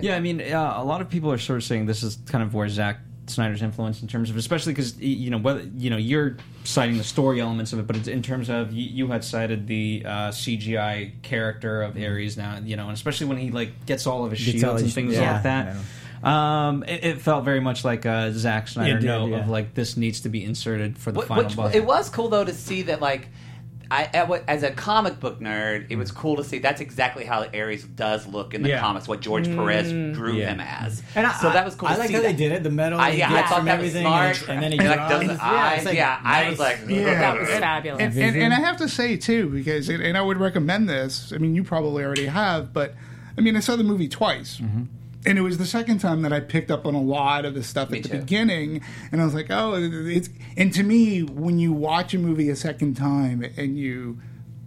Yeah, 0.02 0.16
I 0.16 0.20
mean, 0.20 0.42
uh, 0.42 0.74
a 0.78 0.84
lot 0.84 1.02
of 1.02 1.10
people 1.10 1.32
are 1.32 1.38
sort 1.38 1.58
of 1.58 1.64
saying 1.64 1.86
this 1.88 2.04
is 2.04 2.18
kind 2.28 2.44
of 2.44 2.54
where 2.54 2.68
Zack 2.70 3.00
Snyder's 3.30 3.62
influence 3.62 4.02
in 4.02 4.08
terms 4.08 4.30
of, 4.30 4.38
especially 4.38 4.74
because 4.74 5.00
you 5.00 5.30
know 5.30 5.38
whether 5.38 5.62
you 5.76 5.90
know 5.90 5.98
you're 5.98 6.38
citing 6.64 6.98
the 6.98 7.04
story 7.04 7.40
elements 7.42 7.74
of 7.74 7.80
it, 7.80 7.88
but 7.88 7.96
it's 7.96 8.08
in 8.08 8.22
terms 8.22 8.50
of 8.50 8.72
you, 8.72 8.90
you 8.90 9.08
had 9.08 9.24
cited 9.24 9.68
the 9.68 10.04
uh, 10.06 10.10
CGI 10.32 11.22
character 11.22 11.82
of 11.82 11.98
Ares 11.98 12.38
now, 12.38 12.60
you 12.64 12.76
know, 12.76 12.86
and 12.86 12.94
especially 12.94 13.28
when 13.28 13.38
he 13.38 13.52
like 13.52 13.86
gets 13.86 14.08
all 14.08 14.26
of 14.26 14.32
his 14.32 14.40
Gets 14.40 14.52
shields 14.52 14.64
all 14.64 14.76
and 14.76 14.86
his- 14.86 14.94
things 14.96 15.14
yeah, 15.16 15.34
like 15.34 15.44
that. 15.44 15.76
Um, 16.24 16.84
it, 16.84 17.04
it 17.04 17.22
felt 17.22 17.46
very 17.46 17.60
much 17.60 17.86
like 17.86 18.06
a 18.06 18.34
Zack 18.34 18.68
Snyder 18.68 19.00
did, 19.00 19.06
note 19.06 19.30
yeah. 19.30 19.40
of 19.40 19.50
like 19.50 19.76
this 19.76 19.98
needs 19.98 20.22
to 20.22 20.30
be 20.30 20.44
inserted 20.44 20.98
for 20.98 21.12
the 21.12 21.22
Wh- 21.22 21.26
final 21.28 21.44
which, 21.46 21.56
boss. 21.56 21.76
it 21.76 21.86
was 21.86 22.10
cool 22.10 22.30
though 22.30 22.44
to 22.44 22.54
see 22.54 22.82
that 22.84 23.02
like 23.02 23.28
I, 23.90 24.10
I 24.14 24.42
as 24.48 24.64
a 24.64 24.72
comic 24.72 25.20
book 25.20 25.40
nerd, 25.40 25.88
it 25.90 25.96
was 25.96 26.12
mm. 26.12 26.16
cool 26.16 26.36
to 26.38 26.44
see 26.44 26.60
that's 26.60 26.82
exactly 26.82 27.24
how 27.26 27.46
Ares 27.54 27.84
does 27.84 28.28
look 28.28 28.54
in 28.54 28.62
the 28.64 28.70
Yeah. 28.70 28.80
comics. 28.80 29.08
What 29.08 29.22
George 29.22 29.46
Perez 29.46 29.92
mm. 29.92 30.14
drew 30.14 30.34
Yeah. 30.34 30.54
him 30.54 30.60
as, 30.62 31.04
And 31.16 31.26
I, 31.28 31.34
so 31.34 31.50
that 31.50 31.64
was 31.66 31.76
cool. 31.76 31.90
I 31.90 31.94
to 31.94 32.00
like 32.00 32.08
see 32.10 32.14
how 32.16 32.22
that. 32.22 32.28
they 32.28 32.34
did 32.36 32.52
it. 32.52 32.64
The 32.64 32.70
metal. 32.70 33.00
I, 33.00 33.12
he 33.12 33.20
yeah, 33.20 33.30
I 33.30 33.34
gets 33.34 33.50
thought 33.50 33.58
from 33.58 33.66
that 33.66 33.80
was 33.80 33.96
everything, 33.96 34.04
smart. 34.04 34.42
And, 34.42 34.50
and 34.50 34.64
then 34.64 34.72
he 34.74 34.78
like 34.80 34.98
draws. 34.98 35.10
does 35.10 35.20
the 35.28 35.34
yeah, 35.36 35.42
eyes. 35.78 35.86
like, 35.86 35.96
yeah, 35.96 36.22
I 36.24 36.50
was 36.50 36.60
like, 36.60 36.80
Yeah. 36.88 37.04
That 37.20 37.40
was 37.40 37.50
fabulous. 37.50 38.02
And, 38.02 38.18
and, 38.18 38.36
and 38.36 38.54
I 38.54 38.60
have 38.60 38.78
to 38.78 38.90
say 38.90 39.18
too, 39.18 39.50
because 39.50 39.90
and, 39.90 40.04
and 40.04 40.18
I 40.18 40.22
would 40.22 40.38
recommend 40.38 40.90
this. 40.90 41.32
I 41.34 41.38
mean, 41.38 41.56
you 41.56 41.64
probably 41.64 42.04
already 42.04 42.26
have, 42.28 42.74
but 42.74 42.94
I 43.38 43.42
mean, 43.42 43.56
I 43.56 43.60
saw 43.60 43.76
the 43.76 43.84
movie 43.84 44.08
twice. 44.08 44.58
Mm-hmm. 44.58 44.84
And 45.28 45.38
it 45.38 45.42
was 45.42 45.58
the 45.58 45.66
second 45.66 46.00
time 46.00 46.22
that 46.22 46.32
I 46.32 46.40
picked 46.40 46.72
up 46.72 46.86
on 46.86 46.96
a 46.96 47.02
lot 47.02 47.44
of 47.44 47.54
the 47.54 47.62
stuff 47.62 47.90
Me 47.90 47.98
at 47.98 48.04
the 48.04 48.10
too. 48.10 48.18
beginning, 48.20 48.82
and 49.12 49.22
I 49.22 49.26
was 49.26 49.34
like, 49.34 49.48
"Oh, 49.50 49.74
it's." 49.76 50.30
And 50.56 50.74
to 50.74 50.84
me, 50.84 51.22
when 51.22 51.60
you 51.60 51.74
watch 51.74 52.14
a 52.14 52.18
movie 52.18 52.50
a 52.50 52.56
second 52.56 52.96
time 52.96 53.44
and 53.58 53.78
you 53.78 54.20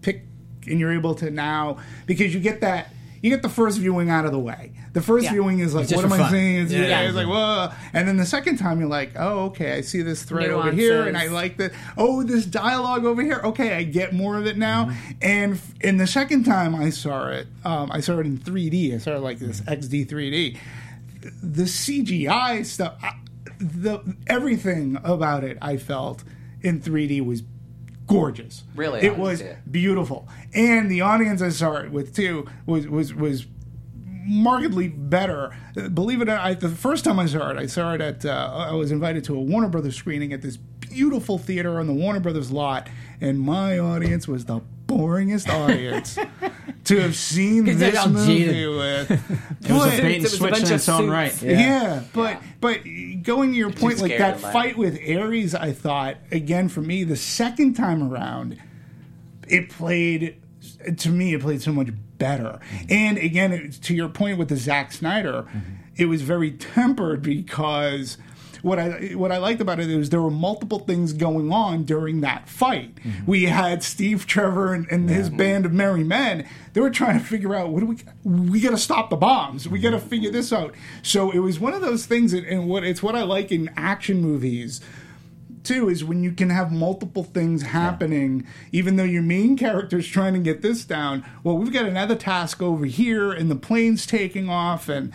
pick, 0.02 0.26
and 0.66 0.78
you're 0.78 0.92
able 0.92 1.14
to 1.14 1.30
now 1.30 1.78
because 2.04 2.34
you 2.34 2.40
get 2.40 2.60
that, 2.60 2.92
you 3.22 3.30
get 3.30 3.42
the 3.42 3.48
first 3.48 3.78
viewing 3.78 4.08
out 4.10 4.24
of 4.24 4.32
the 4.32 4.38
way. 4.38 4.72
The 4.92 5.02
first 5.02 5.24
Yeah. 5.26 5.32
viewing 5.32 5.58
is 5.60 5.74
like, 5.74 5.90
"What 5.90 6.04
am 6.04 6.10
for 6.10 6.14
I 6.16 6.18
seeing? 6.18 6.30
saying?" 6.30 6.56
It's, 6.64 6.72
Yeah. 6.72 6.86
yeah, 6.88 7.00
it's 7.02 7.14
like, 7.14 7.26
"Whoa!" 7.26 7.70
And 7.92 8.08
then 8.08 8.16
the 8.16 8.24
second 8.26 8.56
time, 8.56 8.80
you're 8.80 8.88
like, 8.88 9.12
"Oh, 9.16 9.46
okay, 9.46 9.72
I 9.74 9.82
see 9.82 10.02
this 10.02 10.22
thread 10.22 10.50
over 10.50 10.70
here, 10.72 11.06
and 11.06 11.16
I 11.16 11.28
like 11.28 11.56
that. 11.58 11.72
Oh, 11.98 12.22
this 12.22 12.44
dialogue 12.46 13.04
over 13.04 13.22
here. 13.22 13.40
Okay, 13.44 13.74
I 13.74 13.82
get 13.84 14.12
more 14.14 14.36
of 14.38 14.46
it 14.46 14.56
now. 14.58 14.86
Mm-hmm. 14.86 15.12
And 15.22 15.52
f- 15.54 15.74
in 15.80 15.96
the 15.98 16.06
second 16.06 16.44
time 16.44 16.74
I 16.74 16.90
saw 16.90 17.28
it, 17.28 17.46
um, 17.64 17.90
I 17.92 18.00
saw 18.00 18.18
it 18.18 18.26
in 18.26 18.38
3D. 18.38 18.94
I 18.94 18.98
saw 18.98 19.14
it 19.16 19.20
like 19.20 19.38
this 19.38 19.60
Mm-hmm. 19.60 19.72
XD 19.72 20.04
3D. 20.08 20.56
The 21.42 21.64
CGI 21.66 22.64
stuff, 22.64 22.94
I, 23.02 23.12
the 23.58 24.00
everything 24.26 24.98
about 25.04 25.44
it, 25.44 25.58
I 25.60 25.76
felt 25.76 26.24
in 26.62 26.80
3D 26.80 27.20
was 27.24 27.42
gorgeous. 28.10 28.64
Really? 28.74 29.00
it 29.00 29.16
was 29.16 29.40
it. 29.40 29.58
beautiful. 29.70 30.28
And 30.52 30.90
the 30.90 31.00
audience 31.00 31.40
I 31.40 31.50
saw 31.50 31.76
it 31.76 31.90
with 31.90 32.14
too 32.14 32.46
was 32.66 32.88
was 32.88 33.14
was 33.14 33.46
markedly 34.26 34.88
better. 34.88 35.56
Believe 35.94 36.20
it 36.20 36.24
or 36.24 36.32
not, 36.32 36.44
I, 36.44 36.54
the 36.54 36.68
first 36.68 37.04
time 37.04 37.18
I 37.18 37.26
saw 37.26 37.50
it, 37.50 37.56
I 37.56 37.66
saw 37.66 37.94
it 37.94 38.00
at. 38.00 38.24
Uh, 38.24 38.66
I 38.70 38.74
was 38.74 38.90
invited 38.90 39.24
to 39.24 39.36
a 39.36 39.40
Warner 39.40 39.68
Brothers 39.68 39.96
screening 39.96 40.32
at 40.32 40.42
this 40.42 40.56
beautiful 40.56 41.38
theater 41.38 41.78
on 41.78 41.86
the 41.86 41.94
Warner 41.94 42.20
Brothers 42.20 42.50
lot, 42.50 42.88
and 43.20 43.38
my 43.40 43.78
audience 43.78 44.26
was 44.26 44.46
the 44.46 44.60
boringest 44.90 45.48
audience 45.48 46.18
to 46.84 47.00
have 47.00 47.14
seen 47.14 47.64
this 47.64 48.06
movie 48.06 48.44
jaded. 48.44 48.68
with. 48.76 49.10
it 49.68 49.72
was 49.72 49.84
But- 49.84 49.98
a 49.98 50.02
bait 50.02 50.14
and 50.14 50.22
was 50.22 50.32
a 50.32 50.36
switch 50.36 50.50
bunch 50.52 50.68
in 50.68 50.74
its 50.74 50.88
own 50.88 51.00
suits. 51.00 51.10
right. 51.10 51.42
yeah, 51.42 52.02
but 52.12 52.42
but 52.60 52.80
going 53.22 53.52
to 53.52 53.56
your 53.56 53.70
point, 53.70 54.00
like 54.00 54.18
that 54.18 54.38
to 54.38 54.44
laugh. 54.44 54.52
fight 54.52 54.76
with 54.76 54.98
Ares, 55.08 55.54
I 55.54 55.72
thought 55.72 56.16
again 56.32 56.68
for 56.68 56.80
me 56.80 57.04
the 57.04 57.16
second 57.16 57.74
time 57.74 58.02
around, 58.12 58.60
it 59.48 59.70
played 59.70 60.36
to 60.98 61.08
me. 61.08 61.34
It 61.34 61.40
played 61.40 61.62
so 61.62 61.72
much 61.72 61.88
better, 62.18 62.58
mm-hmm. 62.60 62.86
and 62.92 63.18
again 63.18 63.52
it- 63.52 63.72
to 63.82 63.94
your 63.94 64.08
point 64.08 64.38
with 64.38 64.48
the 64.48 64.56
Zack 64.56 64.92
Snyder, 64.92 65.42
mm-hmm. 65.42 65.58
it 65.96 66.06
was 66.06 66.22
very 66.22 66.50
tempered 66.52 67.22
because. 67.22 68.18
What 68.62 68.78
I 68.78 69.12
what 69.14 69.32
I 69.32 69.38
liked 69.38 69.60
about 69.60 69.80
it 69.80 69.90
is 69.90 70.10
there 70.10 70.22
were 70.22 70.30
multiple 70.30 70.80
things 70.80 71.12
going 71.12 71.52
on 71.52 71.84
during 71.84 72.20
that 72.20 72.48
fight. 72.48 72.94
Mm-hmm. 72.96 73.30
We 73.30 73.44
had 73.44 73.82
Steve 73.82 74.26
Trevor 74.26 74.74
and, 74.74 74.86
and 74.90 75.08
his 75.08 75.30
band 75.30 75.66
of 75.66 75.72
merry 75.72 76.04
men. 76.04 76.46
They 76.72 76.80
were 76.80 76.90
trying 76.90 77.18
to 77.18 77.24
figure 77.24 77.54
out 77.54 77.70
what 77.70 77.80
do 77.80 77.86
we 77.86 77.96
we 78.24 78.60
got 78.60 78.70
to 78.70 78.78
stop 78.78 79.10
the 79.10 79.16
bombs. 79.16 79.68
We 79.68 79.78
got 79.78 79.90
to 79.90 79.96
mm-hmm. 79.96 80.08
figure 80.08 80.30
this 80.30 80.52
out. 80.52 80.74
So 81.02 81.30
it 81.30 81.38
was 81.38 81.58
one 81.58 81.74
of 81.74 81.80
those 81.80 82.06
things, 82.06 82.32
and- 82.32 82.46
and 82.46 82.68
what 82.68 82.84
it's 82.84 83.02
what 83.02 83.14
I 83.14 83.22
like 83.22 83.52
in 83.52 83.70
action 83.76 84.20
movies 84.20 84.80
too 85.62 85.88
is 85.88 86.04
when 86.04 86.22
you 86.22 86.32
can 86.32 86.50
have 86.50 86.72
multiple 86.72 87.24
things 87.24 87.62
happening, 87.62 88.46
even 88.72 88.96
though 88.96 89.04
your 89.04 89.22
main 89.22 89.56
character 89.56 89.98
is 89.98 90.06
trying 90.06 90.34
to 90.34 90.40
get 90.40 90.62
this 90.62 90.84
down. 90.84 91.24
Well, 91.44 91.56
we've 91.56 91.72
got 91.72 91.84
another 91.84 92.16
task 92.16 92.62
over 92.62 92.86
here, 92.86 93.30
and 93.30 93.50
the 93.50 93.56
plane's 93.56 94.06
taking 94.06 94.48
off, 94.48 94.88
and 94.88 95.12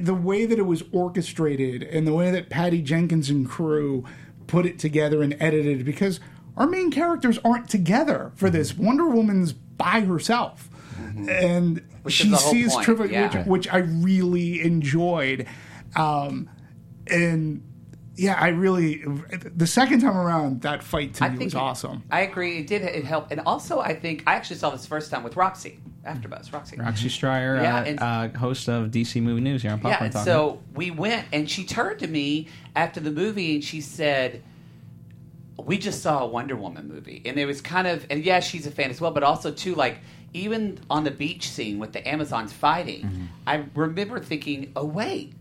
the 0.00 0.14
way 0.14 0.46
that 0.46 0.58
it 0.58 0.66
was 0.66 0.82
orchestrated, 0.92 1.82
and 1.82 2.06
the 2.06 2.14
way 2.14 2.30
that 2.30 2.48
Patty 2.50 2.82
Jenkins 2.82 3.30
and 3.30 3.48
crew 3.48 4.04
put 4.46 4.66
it 4.66 4.78
together 4.78 5.22
and 5.22 5.36
edited, 5.40 5.84
because 5.84 6.20
our 6.56 6.66
main 6.66 6.90
characters 6.90 7.38
aren't 7.44 7.68
together 7.68 8.32
for 8.34 8.50
this. 8.50 8.76
Wonder 8.76 9.08
Woman's 9.08 9.52
by 9.52 10.00
herself. 10.00 10.68
And 11.28 11.82
Which 12.02 12.14
she 12.14 12.34
sees 12.36 12.74
point, 12.74 13.10
yeah. 13.10 13.38
which, 13.38 13.46
which 13.46 13.68
I 13.68 13.78
really 13.78 14.60
enjoyed. 14.62 15.46
Um, 15.96 16.48
and 17.06 17.62
yeah, 18.22 18.36
I 18.38 18.48
really 18.48 19.04
the 19.54 19.66
second 19.66 20.00
time 20.00 20.16
around 20.16 20.62
that 20.62 20.82
fight 20.82 21.14
to 21.14 21.24
I 21.24 21.28
me 21.30 21.36
think 21.38 21.46
was 21.48 21.54
it- 21.54 21.58
awesome. 21.60 22.02
I 22.10 22.20
agree. 22.22 22.58
It 22.60 22.66
did. 22.68 22.82
It 22.82 23.04
helped, 23.04 23.32
and 23.32 23.40
also 23.44 23.80
I 23.80 23.94
think 23.94 24.22
I 24.26 24.34
actually 24.34 24.56
saw 24.56 24.70
this 24.70 24.86
first 24.86 25.10
time 25.10 25.22
with 25.24 25.36
Roxy 25.36 25.80
after 26.04 26.28
AfterBuzz. 26.28 26.52
Roxy. 26.52 26.76
Roxy 26.78 27.08
Stryer, 27.08 27.62
Yeah, 27.62 27.76
uh, 27.76 27.84
and- 27.84 28.00
uh, 28.34 28.38
host 28.38 28.68
of 28.68 28.90
DC 28.90 29.20
Movie 29.22 29.40
News 29.40 29.62
here 29.62 29.70
on 29.72 29.78
Yeah, 29.78 29.82
Popcorn 29.82 30.04
and 30.06 30.12
Talk. 30.12 30.24
so 30.24 30.60
we 30.74 30.90
went, 30.90 31.26
and 31.32 31.48
she 31.50 31.64
turned 31.64 31.98
to 32.00 32.06
me 32.08 32.48
after 32.76 33.00
the 33.00 33.10
movie, 33.12 33.54
and 33.56 33.64
she 33.64 33.80
said, 33.80 34.42
"We 35.58 35.78
just 35.78 36.02
saw 36.02 36.24
a 36.24 36.26
Wonder 36.26 36.56
Woman 36.56 36.88
movie," 36.88 37.22
and 37.24 37.38
it 37.38 37.46
was 37.46 37.60
kind 37.60 37.86
of, 37.86 38.06
and 38.10 38.24
yeah, 38.24 38.40
she's 38.40 38.66
a 38.66 38.70
fan 38.70 38.90
as 38.90 39.00
well, 39.00 39.10
but 39.12 39.22
also 39.22 39.50
too, 39.52 39.74
like 39.74 39.98
even 40.34 40.78
on 40.88 41.04
the 41.04 41.10
beach 41.10 41.48
scene 41.50 41.78
with 41.78 41.92
the 41.92 42.06
Amazons 42.08 42.52
fighting, 42.52 43.02
Mm-hmm. 43.02 43.24
I 43.46 43.64
remember 43.74 44.18
thinking, 44.20 44.72
"Oh 44.74 44.84
wait, 44.86 45.34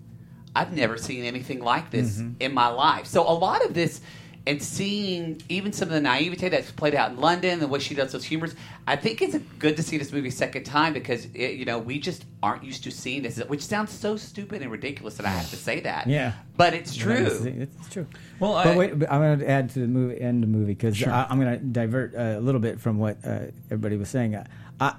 I've 0.55 0.73
never 0.73 0.97
seen 0.97 1.23
anything 1.23 1.61
like 1.61 1.89
this 1.91 2.17
Mm-hmm. 2.19 2.33
in 2.41 2.53
my 2.53 2.67
life." 2.67 3.05
So 3.05 3.21
a 3.27 3.33
lot 3.33 3.63
of 3.65 3.73
this. 3.73 4.01
And 4.47 4.59
seeing 4.59 5.39
even 5.49 5.71
some 5.71 5.89
of 5.89 5.93
the 5.93 6.01
naivete 6.01 6.49
that's 6.49 6.71
played 6.71 6.95
out 6.95 7.11
in 7.11 7.17
London, 7.19 7.59
the 7.59 7.67
way 7.67 7.77
she 7.77 7.93
does 7.93 8.11
those 8.11 8.23
humors, 8.23 8.55
I 8.87 8.95
think 8.95 9.21
it's 9.21 9.37
good 9.59 9.77
to 9.77 9.83
see 9.83 9.99
this 9.99 10.11
movie 10.11 10.29
a 10.29 10.31
second 10.31 10.63
time 10.63 10.93
because 10.93 11.25
it, 11.35 11.51
you 11.57 11.65
know 11.65 11.77
we 11.77 11.99
just 11.99 12.25
aren't 12.41 12.63
used 12.63 12.83
to 12.85 12.91
seeing 12.91 13.21
this, 13.21 13.37
which 13.37 13.61
sounds 13.61 13.91
so 13.91 14.17
stupid 14.17 14.63
and 14.63 14.71
ridiculous 14.71 15.13
that 15.17 15.27
I 15.27 15.29
have 15.29 15.47
to 15.51 15.55
say 15.55 15.81
that. 15.81 16.07
Yeah. 16.07 16.33
but 16.57 16.73
it's 16.73 16.89
It's, 16.89 16.97
true. 16.99 17.23
it's 17.55 17.89
true. 17.89 18.07
Well, 18.39 18.53
but 18.53 18.65
I- 18.65 18.75
wait, 18.77 18.97
but 18.97 19.11
I'm 19.11 19.21
going 19.21 19.39
to 19.41 19.47
add 19.47 19.69
to 19.75 19.79
the 19.81 19.87
movie 19.87 20.19
end 20.19 20.41
the 20.41 20.47
movie 20.47 20.73
because 20.73 20.97
Sure. 20.97 21.13
I'm 21.13 21.39
going 21.39 21.59
to 21.59 21.63
divert 21.63 22.15
uh, 22.15 22.39
a 22.39 22.41
little 22.41 22.61
bit 22.61 22.79
from 22.81 22.97
what 22.97 23.17
uh, 23.23 23.41
everybody 23.67 23.95
was 23.95 24.09
saying. 24.09 24.35
I, 24.37 24.43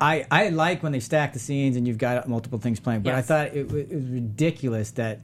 I 0.00 0.26
I 0.30 0.48
like 0.50 0.84
when 0.84 0.92
they 0.92 1.00
stack 1.00 1.32
the 1.32 1.40
scenes 1.40 1.76
and 1.76 1.88
you've 1.88 1.98
got 1.98 2.28
multiple 2.28 2.60
things 2.60 2.78
playing, 2.78 3.02
but 3.02 3.14
I 3.16 3.22
thought 3.22 3.48
it, 3.48 3.56
it 3.56 3.72
was 3.72 4.04
ridiculous 4.06 4.92
that 4.92 5.18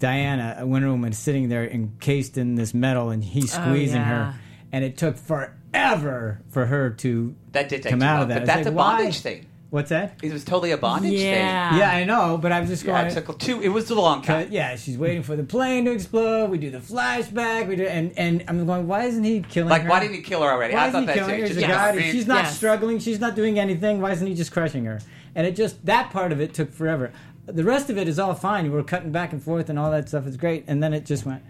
Diana 0.00 0.58
Wonder 0.66 0.88
Woman 0.90 1.12
sitting 1.12 1.48
there 1.48 1.68
encased 1.70 2.36
in 2.36 2.56
this 2.56 2.74
metal 2.74 3.10
and 3.10 3.22
he's 3.22 3.56
oh, 3.56 3.60
squeezing 3.62 4.00
yeah. 4.00 4.32
her, 4.32 4.40
and 4.72 4.84
it 4.84 4.96
took 4.96 5.16
forever 5.16 6.40
for 6.48 6.66
her 6.66 6.90
to 6.90 7.36
That 7.52 7.68
did 7.68 7.84
come 7.84 8.02
out 8.02 8.22
of 8.22 8.28
that. 8.28 8.40
but 8.40 8.46
that's 8.46 8.64
like, 8.66 8.74
a 8.74 8.76
why? 8.76 8.96
bondage 8.96 9.20
thing. 9.20 9.46
What's 9.68 9.90
that? 9.90 10.18
It 10.20 10.32
was 10.32 10.42
totally 10.44 10.72
a 10.72 10.76
bondage 10.76 11.12
Yeah. 11.20 11.76
yeah, 11.76 11.90
I 11.92 12.02
know, 12.04 12.36
but 12.38 12.50
I 12.50 12.58
was 12.58 12.68
just 12.70 12.82
thing. 12.82 12.92
Yeah, 12.92 13.02
going. 13.04 13.16
it 13.16 13.24
took 13.26 13.38
two. 13.38 13.60
It 13.62 13.68
was 13.68 13.88
a 13.90 13.94
long 13.94 14.20
time. 14.20 14.46
Cut- 14.46 14.52
yeah, 14.52 14.74
she's 14.74 14.98
waiting 14.98 15.22
for 15.22 15.36
the 15.36 15.44
plane 15.44 15.84
to 15.84 15.92
explode. 15.92 16.50
We 16.50 16.58
do 16.58 16.70
the 16.72 16.78
flashback. 16.78 17.68
We 17.68 17.76
do, 17.76 17.84
and 17.86 18.12
and 18.18 18.42
I'm 18.48 18.66
going. 18.66 18.88
Why 18.88 19.04
isn't 19.04 19.22
he 19.22 19.42
killing 19.42 19.68
her? 19.68 19.74
Like, 19.74 19.82
her? 19.82 19.88
why 19.90 20.00
didn't 20.00 20.16
he 20.16 20.22
kill 20.22 20.42
her 20.42 20.50
already? 20.50 20.74
Why 20.74 20.86
I 20.86 20.88
isn't 20.88 21.06
thought 21.06 21.14
he 21.14 21.20
killing 21.20 21.34
too. 21.36 21.40
her? 21.42 21.46
Just 21.46 21.52
She's, 21.52 21.62
because 21.62 21.76
got- 21.76 21.90
of 21.90 21.96
being- 22.00 22.12
she's 22.12 22.26
not 22.26 22.44
Yes. 22.46 22.56
struggling. 22.56 22.98
She's 22.98 23.20
not 23.20 23.36
doing 23.36 23.60
anything. 23.60 24.00
Why 24.00 24.10
isn't 24.10 24.26
he 24.26 24.34
just 24.34 24.50
crushing 24.50 24.86
her? 24.86 24.98
And 25.36 25.46
it 25.46 25.54
just 25.54 25.86
that 25.86 26.10
part 26.10 26.32
of 26.32 26.40
it 26.40 26.52
took 26.52 26.72
forever. 26.72 27.12
The 27.52 27.64
rest 27.64 27.90
of 27.90 27.98
it 27.98 28.08
is 28.08 28.18
all 28.18 28.34
fine. 28.34 28.70
We're 28.72 28.82
cutting 28.82 29.12
back 29.12 29.32
and 29.32 29.42
forth, 29.42 29.68
and 29.68 29.78
all 29.78 29.90
that 29.90 30.08
stuff 30.08 30.26
is 30.26 30.36
great. 30.36 30.64
And 30.66 30.82
then 30.82 30.92
it 30.94 31.04
just 31.06 31.24
went. 31.26 31.42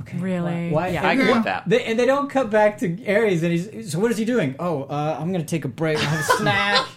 Okay. 0.00 0.18
Really? 0.18 0.70
Why? 0.70 0.88
Yeah. 0.88 1.06
I 1.06 1.12
agree 1.12 1.26
Yeah. 1.28 1.34
with 1.34 1.44
that. 1.44 1.68
They, 1.68 1.84
and 1.84 1.98
they 1.98 2.06
don't 2.06 2.30
cut 2.30 2.50
back 2.50 2.78
to 2.78 3.06
Ares, 3.06 3.42
and 3.42 3.52
he's. 3.52 3.92
So 3.92 3.98
what 3.98 4.10
is 4.10 4.16
he 4.16 4.24
doing? 4.24 4.54
Oh, 4.58 4.84
uh, 4.84 5.16
I'm 5.20 5.30
gonna 5.32 5.44
take 5.44 5.64
a 5.64 5.68
break. 5.68 5.98
I'll 5.98 6.04
have 6.04 6.20
a 6.20 6.36
snack. 6.38 6.86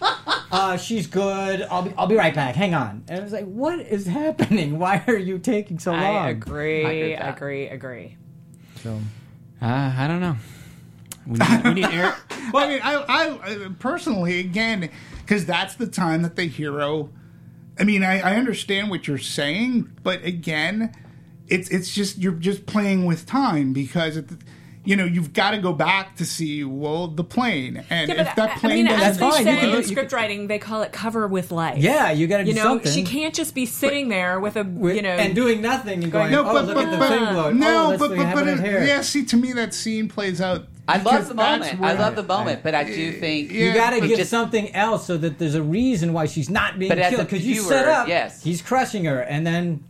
Uh, 0.52 0.76
she's 0.76 1.08
good. 1.08 1.62
I'll 1.62 1.82
be. 1.82 1.92
I'll 1.98 2.06
be 2.06 2.14
right 2.14 2.32
back. 2.32 2.54
Hang 2.54 2.74
on. 2.74 3.02
And 3.08 3.18
I 3.18 3.22
was 3.24 3.32
like, 3.32 3.44
what 3.46 3.80
is 3.80 4.06
happening? 4.06 4.78
Why 4.78 5.02
are 5.08 5.16
you 5.16 5.40
taking 5.40 5.80
so 5.80 5.90
long? 5.90 6.00
I 6.00 6.06
I 6.06 6.28
agree 6.30 6.84
agree. 6.84 7.10
with 7.10 7.18
that. 7.18 7.36
agree. 7.36 7.66
Agree. 7.68 8.16
So, 8.80 9.00
Uh, 9.60 9.92
I 9.98 10.06
don't 10.06 10.20
know. 10.20 10.36
We 11.26 11.38
need, 11.40 11.64
we 11.64 11.74
need 11.74 11.84
air. 11.86 12.14
Well, 12.52 12.66
I 12.66 12.68
mean, 12.68 12.80
I, 12.84 12.94
I 13.08 13.68
personally, 13.80 14.38
again, 14.38 14.90
because 15.22 15.44
that's 15.44 15.74
the 15.74 15.88
time 15.88 16.22
that 16.22 16.36
the 16.36 16.44
hero. 16.46 17.10
I 17.78 17.84
mean, 17.84 18.02
I, 18.04 18.20
I 18.20 18.36
understand 18.36 18.90
what 18.90 19.06
you're 19.08 19.18
saying, 19.18 19.90
but 20.02 20.24
again, 20.24 20.92
it's 21.48 21.68
it's 21.70 21.92
just 21.94 22.18
you're 22.18 22.32
just 22.32 22.66
playing 22.66 23.04
with 23.04 23.26
time 23.26 23.72
because 23.72 24.16
it, 24.16 24.26
you 24.84 24.96
know 24.96 25.04
you've 25.06 25.32
got 25.32 25.50
to 25.52 25.58
go 25.58 25.72
back 25.72 26.16
to 26.16 26.24
see 26.26 26.62
well 26.62 27.08
the 27.08 27.24
plane 27.24 27.84
and 27.90 28.08
Yeah, 28.10 28.28
if 28.28 28.36
that 28.36 28.50
I- 28.50 28.52
I 28.52 28.58
plane 28.58 28.84
mean, 28.84 28.88
as 28.88 29.18
doesn't 29.18 29.20
they 29.20 29.30
fine. 29.30 29.38
You 29.38 29.44
say 29.52 29.60
can 29.60 29.70
do- 29.70 29.76
in 29.76 29.82
you 29.82 29.88
script 29.88 30.12
writing, 30.12 30.46
they 30.46 30.58
call 30.58 30.82
it 30.82 30.92
cover 30.92 31.26
with 31.26 31.50
life. 31.50 31.78
Yeah, 31.78 32.10
you 32.12 32.26
got 32.26 32.38
to 32.38 32.44
do 32.44 32.50
You 32.50 32.56
know, 32.56 32.62
something. 32.64 32.92
she 32.92 33.02
can't 33.02 33.34
just 33.34 33.54
be 33.54 33.66
sitting 33.66 34.08
there 34.08 34.38
with 34.40 34.56
a, 34.56 34.62
With- 34.64 34.94
you 34.96 35.02
know, 35.02 35.08
and 35.10 35.34
doing 35.34 35.60
nothing 35.60 36.02
and 36.04 36.12
going, 36.12 36.30
No, 36.30 36.42
oh, 36.42 36.52
but, 36.52 36.64
look 36.66 36.74
but, 36.76 36.84
at 36.84 36.90
the 36.92 36.96
but 36.98 37.08
thing 37.08 37.32
blowing. 37.34 37.58
no, 37.58 37.94
oh, 37.94 37.98
but 37.98 38.16
but, 38.16 38.34
but 38.34 38.46
it 38.48 38.60
it, 38.60 38.86
yeah. 38.86 39.00
See, 39.00 39.24
to 39.24 39.36
me, 39.36 39.52
that 39.54 39.74
scene 39.74 40.08
plays 40.08 40.40
out. 40.40 40.66
I 40.86 40.98
love 40.98 41.28
the 41.28 41.34
moment. 41.34 41.78
where- 41.80 41.90
I 41.90 41.94
love 41.94 42.14
the 42.16 42.22
moment, 42.22 42.62
but 42.62 42.74
I 42.74 42.84
do 42.84 43.12
think 43.12 43.50
You 43.50 43.72
got 43.72 43.90
to 43.90 44.00
but 44.00 44.08
give 44.08 44.18
just- 44.18 44.30
something 44.30 44.74
else 44.74 45.06
so 45.06 45.16
that 45.16 45.38
there's 45.38 45.54
a 45.54 45.62
reason 45.62 46.12
why 46.12 46.26
she's 46.26 46.50
not 46.50 46.78
being 46.78 46.90
But 46.90 46.98
killed. 47.10 47.22
Because 47.22 47.46
you 47.46 47.54
viewer, 47.54 47.68
set 47.68 47.88
up, 47.88 48.06
yes. 48.08 48.42
he's 48.42 48.60
crushing 48.60 49.04
her, 49.06 49.20
and 49.20 49.46
then 49.46 49.82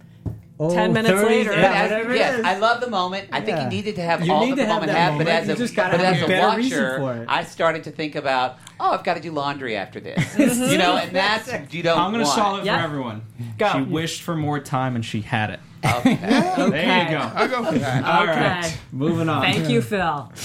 oh, 0.60 0.72
10 0.72 0.92
minutes 0.92 1.12
30 1.12 1.26
later- 1.34 1.50
But 1.50 1.58
yeah, 1.60 1.72
as- 1.82 2.16
yes. 2.16 2.40
I 2.44 2.58
love 2.58 2.80
the 2.80 2.88
moment. 2.90 3.28
I 3.32 3.40
think 3.40 3.56
Yeah. 3.56 3.64
you 3.64 3.70
needed 3.70 3.96
to 3.96 4.02
have 4.02 4.24
You 4.24 4.32
all 4.32 4.40
need 4.46 4.52
that 4.52 4.56
to 4.56 4.60
the 4.62 4.66
have 4.66 4.74
moment 4.82 4.92
have, 4.96 5.12
had, 5.14 5.18
but 5.18 5.26
as 5.28 5.48
a, 5.48 5.56
just 5.56 5.74
gotta 5.74 5.96
but 5.96 6.06
have 6.06 6.14
as 6.14 6.22
a 6.22 6.24
a 6.26 6.28
better 6.28 6.56
reason 6.56 6.82
watcher, 6.82 6.98
for 6.98 7.22
it. 7.22 7.26
I 7.28 7.42
started 7.42 7.82
to 7.84 7.90
think 7.90 8.14
about, 8.14 8.58
oh, 8.78 8.92
I've 8.92 9.02
got 9.02 9.14
to 9.14 9.20
do 9.20 9.32
laundry 9.32 9.76
after 9.76 9.98
this. 9.98 10.38
you 10.38 10.78
know, 10.78 10.96
and 10.96 11.10
that's 11.14 11.50
you 11.74 11.82
don't. 11.82 11.98
I'm 11.98 12.12
going 12.12 12.24
to 12.24 12.30
solve 12.30 12.60
it 12.60 12.66
Yeah. 12.66 12.78
for 12.78 12.84
everyone. 12.84 13.22
Go. 13.58 13.72
She 13.72 13.80
wished 13.82 14.22
for 14.22 14.36
more 14.36 14.60
time 14.60 14.94
and 14.94 15.04
she 15.04 15.22
had 15.22 15.50
it. 15.50 15.60
Okay. 15.84 16.14
There 16.22 17.02
you 17.04 17.10
go. 17.10 17.30
I'll 17.34 17.48
go 17.48 17.64
for 17.64 17.78
that. 17.78 18.04
All 18.04 18.22
Okay. 18.22 18.40
right, 18.40 18.78
moving 18.92 19.28
on. 19.28 19.42
Thank 19.42 19.68
you, 19.68 19.82
Phil. 19.82 20.32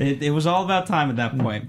It, 0.00 0.22
it 0.22 0.30
was 0.30 0.46
all 0.46 0.64
about 0.64 0.86
time 0.86 1.10
at 1.10 1.16
that 1.16 1.38
point. 1.38 1.68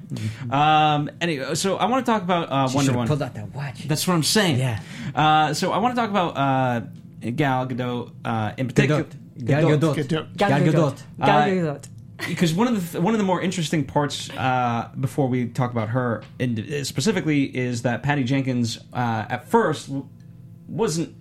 Um, 0.50 1.10
anyway, 1.20 1.54
so 1.56 1.76
I 1.78 1.86
want 1.86 2.06
to 2.06 2.12
talk 2.12 2.24
about 2.24 2.50
uh, 2.52 2.68
She 2.68 2.76
Wonder 2.76 2.86
should've 2.92 2.96
Woman. 2.96 3.08
pulled 3.08 3.22
out 3.22 3.34
that 3.36 3.54
watch. 3.54 3.88
That's 3.88 4.08
what 4.08 4.14
I'm 4.14 4.24
saying. 4.24 4.58
Yeah. 4.60 4.80
Uh, 5.14 5.54
so 5.54 5.72
I 5.72 5.78
want 5.80 5.96
to 5.96 6.02
talk 6.02 6.10
about 6.10 6.38
uh, 6.38 6.80
Gal 7.32 7.68
Gadot 7.68 8.12
uh, 8.26 8.54
in 8.58 8.68
particular. 8.68 9.04
Gadot. 9.04 9.46
Gal 9.46 9.64
Gadot. 9.64 9.96
Gadot. 9.96 10.38
Gal 10.38 10.50
Gadot. 10.62 11.02
Gal 11.20 11.30
Uh, 11.40 11.46
Gadot. 11.48 11.88
because 12.28 12.54
one 12.54 12.68
of 12.68 12.92
the 12.92 13.02
one 13.02 13.14
of 13.14 13.18
the 13.18 13.24
more 13.26 13.42
interesting 13.42 13.84
parts 13.86 14.30
uh, 14.32 14.90
before 15.00 15.28
we 15.28 15.48
talk 15.48 15.72
about 15.72 15.90
her 15.90 16.24
in, 16.40 16.84
specifically 16.86 17.44
is 17.46 17.82
that 17.82 18.04
Patty 18.04 18.24
Jenkins 18.24 18.78
uh, 18.94 19.26
at 19.30 19.48
first 19.50 19.88
w- 19.88 20.08
wasn't 20.68 21.16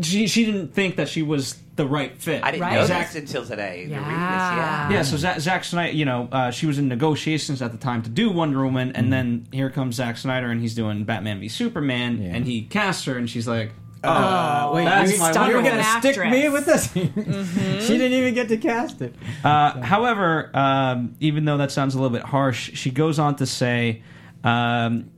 she 0.00 0.26
she 0.26 0.44
didn't 0.46 0.72
think 0.74 0.96
that 0.96 1.08
she 1.08 1.22
was 1.22 1.56
the 1.76 1.86
right 1.86 2.16
fit. 2.16 2.42
I 2.44 2.50
didn't 2.52 2.62
Right. 2.62 2.74
know 2.74 2.86
Zack- 2.86 3.12
this 3.12 3.16
until 3.22 3.44
today. 3.46 3.86
Yeah. 3.88 3.98
This, 3.98 4.06
yeah. 4.08 4.90
yeah, 4.90 5.02
so 5.02 5.16
Zack, 5.16 5.40
Zack 5.40 5.64
Snyder, 5.64 5.92
you 5.94 6.04
know, 6.04 6.28
uh, 6.30 6.50
she 6.50 6.66
was 6.66 6.78
in 6.78 6.86
negotiations 6.88 7.60
at 7.62 7.72
the 7.72 7.78
time 7.78 8.02
to 8.02 8.10
do 8.10 8.30
Wonder 8.30 8.62
Woman, 8.64 8.92
and 8.94 9.12
then 9.12 9.46
here 9.52 9.70
comes 9.70 9.96
Zack 9.96 10.16
Snyder, 10.18 10.50
and 10.50 10.60
he's 10.60 10.74
doing 10.74 11.04
Batman 11.04 11.40
v 11.40 11.48
Superman, 11.48 12.20
Yeah. 12.22 12.34
and 12.34 12.46
he 12.46 12.62
casts 12.62 13.04
her, 13.06 13.16
and 13.16 13.28
she's 13.28 13.48
like, 13.48 13.72
"Oh, 14.04 14.08
Uh, 14.10 14.70
wait, 14.74 14.84
that's 14.84 15.12
you, 15.14 15.18
my 15.18 15.30
stuck 15.32 15.48
you 15.48 15.54
were 15.56 15.62
with 15.62 15.72
Wonder 15.72 15.82
gonna 15.84 16.00
stick 16.00 16.30
me 16.30 16.48
with 16.50 16.66
this? 16.66 16.92
she 17.86 17.98
didn't 17.98 18.12
even 18.18 18.34
get 18.34 18.48
to 18.48 18.56
cast 18.58 19.00
it. 19.00 19.14
Uh, 19.42 19.80
however, 19.80 20.50
um, 20.54 21.14
even 21.20 21.44
though 21.46 21.56
that 21.56 21.70
sounds 21.72 21.94
a 21.94 21.98
little 21.98 22.14
bit 22.16 22.24
harsh, 22.26 22.72
she 22.74 22.90
goes 22.90 23.18
on 23.18 23.36
to 23.36 23.46
say 23.46 24.02
um, 24.44 25.10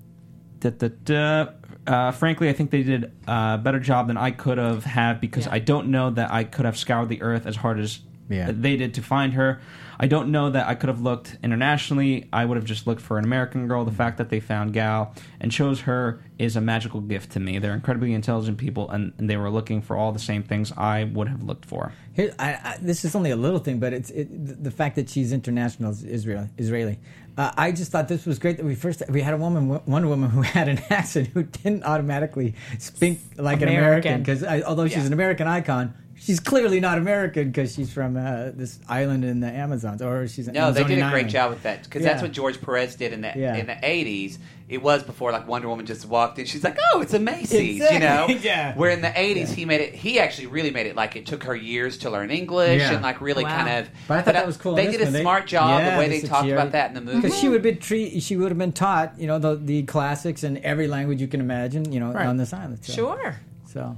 that 0.60 0.78
that. 0.78 1.56
Uh, 1.86 2.10
frankly, 2.12 2.48
I 2.48 2.52
think 2.54 2.70
they 2.70 2.82
did 2.82 3.12
a 3.28 3.58
better 3.58 3.78
job 3.80 4.06
than 4.08 4.16
I 4.16 4.30
could 4.30 4.58
have 4.58 4.84
had 4.84 5.20
because 5.20 5.46
Yeah. 5.46 5.54
I 5.54 5.58
don't 5.58 5.88
know 5.88 6.10
that 6.10 6.30
I 6.32 6.44
could 6.44 6.64
have 6.64 6.76
scoured 6.78 7.08
the 7.08 7.20
earth 7.22 7.46
as 7.46 7.56
hard 7.56 7.78
as 7.78 8.00
Yeah. 8.30 8.50
they 8.52 8.76
did 8.76 8.94
to 8.94 9.02
find 9.02 9.34
her. 9.34 9.60
I 10.00 10.06
don't 10.08 10.30
know 10.30 10.50
that 10.50 10.66
I 10.66 10.74
could 10.74 10.88
have 10.88 11.00
looked 11.02 11.36
internationally. 11.42 12.26
I 12.32 12.46
would 12.46 12.56
have 12.56 12.64
just 12.64 12.86
looked 12.86 13.00
for 13.00 13.16
an 13.18 13.24
American 13.24 13.68
girl. 13.68 13.84
The 13.84 13.92
fact 13.92 14.18
that 14.18 14.28
they 14.28 14.40
found 14.40 14.72
Gal 14.72 15.14
and 15.40 15.52
chose 15.52 15.82
her 15.82 16.20
is 16.38 16.56
a 16.56 16.60
magical 16.60 17.00
gift 17.00 17.30
to 17.32 17.40
me. 17.40 17.58
They're 17.60 17.74
incredibly 17.74 18.12
intelligent 18.12 18.58
people, 18.58 18.90
and, 18.90 19.12
and 19.18 19.30
they 19.30 19.36
were 19.36 19.50
looking 19.50 19.82
for 19.82 19.96
all 19.96 20.10
the 20.10 20.18
same 20.18 20.42
things 20.42 20.72
I 20.76 21.04
would 21.04 21.28
have 21.28 21.44
looked 21.44 21.64
for. 21.64 21.92
Here, 22.12 22.34
I, 22.40 22.54
I, 22.54 22.76
this 22.82 23.04
is 23.04 23.14
only 23.14 23.30
a 23.30 23.36
little 23.36 23.60
thing, 23.60 23.78
but 23.78 23.92
it's 23.92 24.10
it, 24.10 24.28
the 24.46 24.54
the 24.54 24.70
fact 24.72 24.96
that 24.96 25.08
she's 25.10 25.32
international 25.32 25.90
is 25.92 26.02
Israel, 26.02 26.48
Israeli. 26.58 26.98
Uh, 27.36 27.50
I 27.56 27.72
just 27.72 27.90
thought 27.90 28.06
this 28.06 28.26
was 28.26 28.38
great 28.38 28.58
that 28.58 28.64
we 28.64 28.74
first 28.76 29.02
we 29.08 29.20
had 29.20 29.34
a 29.34 29.36
woman, 29.36 29.68
one 29.86 30.08
woman 30.08 30.30
who 30.36 30.42
had 30.42 30.68
an 30.68 30.78
accent 30.90 31.28
who 31.28 31.42
didn't 31.42 31.82
automatically 31.84 32.54
speak 32.78 33.20
like 33.36 33.60
an 33.62 33.68
American. 33.68 34.12
American 34.14 34.22
because 34.22 34.64
although 34.64 34.86
she's 34.86 34.98
Yeah. 34.98 35.06
an 35.06 35.12
American 35.12 35.48
icon, 35.48 35.94
she's 36.24 36.40
clearly 36.40 36.80
not 36.80 36.96
American 36.98 37.48
because 37.48 37.74
she's 37.74 37.92
from 37.92 38.16
uh, 38.16 38.50
this 38.54 38.78
island 38.88 39.24
in 39.24 39.40
the 39.40 39.46
Amazons 39.48 40.00
or 40.02 40.26
she's 40.26 40.48
an 40.48 40.54
No, 40.54 40.72
they 40.72 40.82
did 40.84 40.92
a 40.98 41.02
great 41.02 41.04
island. 41.12 41.30
job 41.30 41.50
with 41.50 41.62
that 41.64 41.84
because 41.84 42.02
that's 42.02 42.22
what 42.22 42.32
George 42.32 42.60
Perez 42.60 42.96
did 42.96 43.12
in 43.12 43.20
the 43.20 43.32
Yeah. 43.36 43.56
in 43.56 43.66
the 43.66 43.76
eighties. 43.82 44.38
It 44.66 44.82
was 44.82 45.02
before 45.02 45.30
like 45.30 45.46
Wonder 45.46 45.68
Woman 45.68 45.84
just 45.84 46.06
walked 46.06 46.38
in. 46.38 46.46
She's 46.46 46.64
like, 46.64 46.78
"Oh, 46.94 47.02
it's 47.02 47.12
a 47.12 47.18
Macy's," 47.18 47.78
you 47.78 47.98
know. 47.98 48.24
Exactly, 48.24 48.36
yeah. 48.44 48.74
Where 48.74 48.90
in 48.90 49.02
the 49.02 49.12
eighties 49.20 49.52
he 49.52 49.66
made 49.66 49.82
it. 49.82 49.94
He 49.94 50.18
actually 50.18 50.46
really 50.46 50.70
made 50.70 50.86
it 50.86 50.96
like 50.96 51.16
it 51.16 51.26
took 51.26 51.44
her 51.44 51.54
years 51.54 51.98
to 51.98 52.10
learn 52.10 52.30
English 52.30 52.80
and 52.80 53.02
like 53.02 53.20
really 53.20 53.44
Wow. 53.44 53.56
kind 53.64 53.78
of. 53.80 53.90
But 54.08 54.18
I 54.18 54.22
thought 54.22 54.34
that 54.34 54.46
was 54.46 54.56
cool. 54.56 54.74
They 54.74 54.86
did 54.90 55.02
a 55.02 55.04
one. 55.10 55.20
smart 55.20 55.46
job 55.46 55.82
the 55.84 55.98
way 55.98 56.08
they 56.08 56.22
talked 56.26 56.48
about 56.48 56.72
that 56.72 56.88
in 56.88 56.94
the 56.94 57.02
movie. 57.02 57.20
Because 57.20 57.38
she 57.38 57.48
would 57.48 57.56
have 57.56 57.62
been 57.62 57.78
treat, 57.78 58.22
she 58.22 58.38
would 58.38 58.50
have 58.50 58.58
been 58.58 58.72
taught, 58.72 59.12
you 59.18 59.26
know, 59.26 59.38
the 59.38 59.56
the 59.56 59.82
classics 59.82 60.42
in 60.42 60.56
every 60.64 60.88
language 60.88 61.20
you 61.20 61.28
can 61.28 61.40
imagine, 61.40 61.92
you 61.92 62.00
know, 62.00 62.12
Right. 62.12 62.26
on 62.26 62.38
this 62.38 62.54
island. 62.54 62.78
So, 62.82 62.92
Sure. 62.94 63.36
So, 63.66 63.96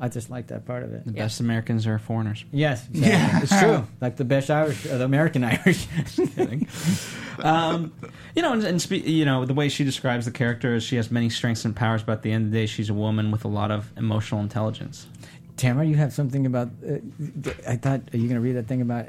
I 0.00 0.08
just 0.08 0.30
like 0.30 0.46
that 0.46 0.64
part 0.64 0.82
of 0.82 0.94
it. 0.94 1.04
The 1.04 1.12
best 1.12 1.40
Americans 1.40 1.86
are 1.86 1.98
foreigners. 1.98 2.44
Yes, 2.52 2.88
exactly. 2.88 3.42
it's 3.42 3.58
true. 3.60 3.86
Like 4.00 4.16
the 4.16 4.24
best 4.24 4.50
Irish, 4.50 4.86
uh, 4.86 4.96
the 4.96 5.04
American 5.04 5.44
Irish. 5.44 5.86
um, 7.40 7.92
you 8.34 8.40
know, 8.40 8.54
and, 8.54 8.64
and 8.64 8.80
spe- 8.80 8.92
you 8.92 9.26
know 9.26 9.44
the 9.44 9.52
way 9.52 9.68
she 9.68 9.84
describes 9.84 10.24
the 10.24 10.30
character 10.32 10.74
is 10.74 10.82
she 10.82 10.96
has 10.96 11.10
many 11.10 11.28
strengths 11.28 11.66
and 11.66 11.76
powers, 11.76 12.02
but 12.02 12.12
at 12.12 12.22
the 12.22 12.32
end 12.32 12.46
of 12.46 12.52
the 12.52 12.58
day, 12.58 12.66
she's 12.66 12.88
a 12.88 12.94
woman 12.94 13.30
with 13.30 13.44
a 13.44 13.48
lot 13.48 13.70
of 13.70 13.92
emotional 13.98 14.40
intelligence. 14.40 15.06
Tamara, 15.58 15.84
you 15.84 15.96
have 15.96 16.14
something 16.14 16.46
about. 16.46 16.70
Uh, 16.86 16.98
I 17.68 17.76
thought, 17.76 18.00
are 18.14 18.16
you 18.16 18.26
going 18.28 18.36
to 18.36 18.40
read 18.40 18.56
that 18.56 18.66
thing 18.66 18.80
about? 18.80 19.08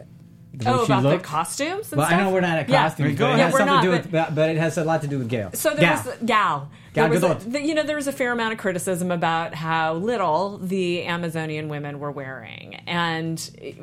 The 0.54 0.66
way 0.66 0.72
Oh, 0.74 0.86
she 0.86 0.92
about 0.92 1.04
the 1.04 1.18
costumes 1.20 1.92
and 1.92 1.98
Well, 1.98 2.08
stuff? 2.08 2.20
I 2.20 2.24
know 2.24 2.30
we're 2.32 2.42
not 2.42 2.58
at 2.60 2.68
Yeah. 2.70 2.84
costumes, 2.84 3.18
Go 3.18 3.26
but 3.26 3.30
it 3.32 3.34
ahead. 3.36 3.40
has 3.40 3.40
Yeah, 3.40 3.54
we're 3.54 3.58
something 3.60 3.76
not, 3.76 3.82
to 3.82 3.88
do 3.88 3.92
but- 3.92 4.04
with, 4.04 4.12
but, 4.12 4.36
but 4.36 4.50
it 4.50 4.58
has 4.58 4.78
a 4.78 4.84
lot 4.84 5.02
to 5.02 5.08
do 5.08 5.18
with 5.20 5.30
Gail. 5.30 5.50
So 5.54 5.70
there 5.70 5.80
Gal. 5.80 6.04
was 6.04 6.16
Gal. 6.26 6.70
Gal 6.94 7.10
There 7.10 7.20
was 7.22 7.24
a, 7.46 7.50
the- 7.50 7.62
you 7.62 7.74
know, 7.74 7.84
there 7.84 7.96
was 7.96 8.08
a 8.08 8.12
fair 8.12 8.34
amount 8.34 8.52
of 8.52 8.60
criticism 8.60 9.12
about 9.12 9.56
how 9.56 9.94
little 9.94 10.58
the 10.58 11.06
Amazonian 11.06 11.70
women 11.70 12.00
were 12.00 12.12
wearing, 12.12 12.76
and 12.86 13.40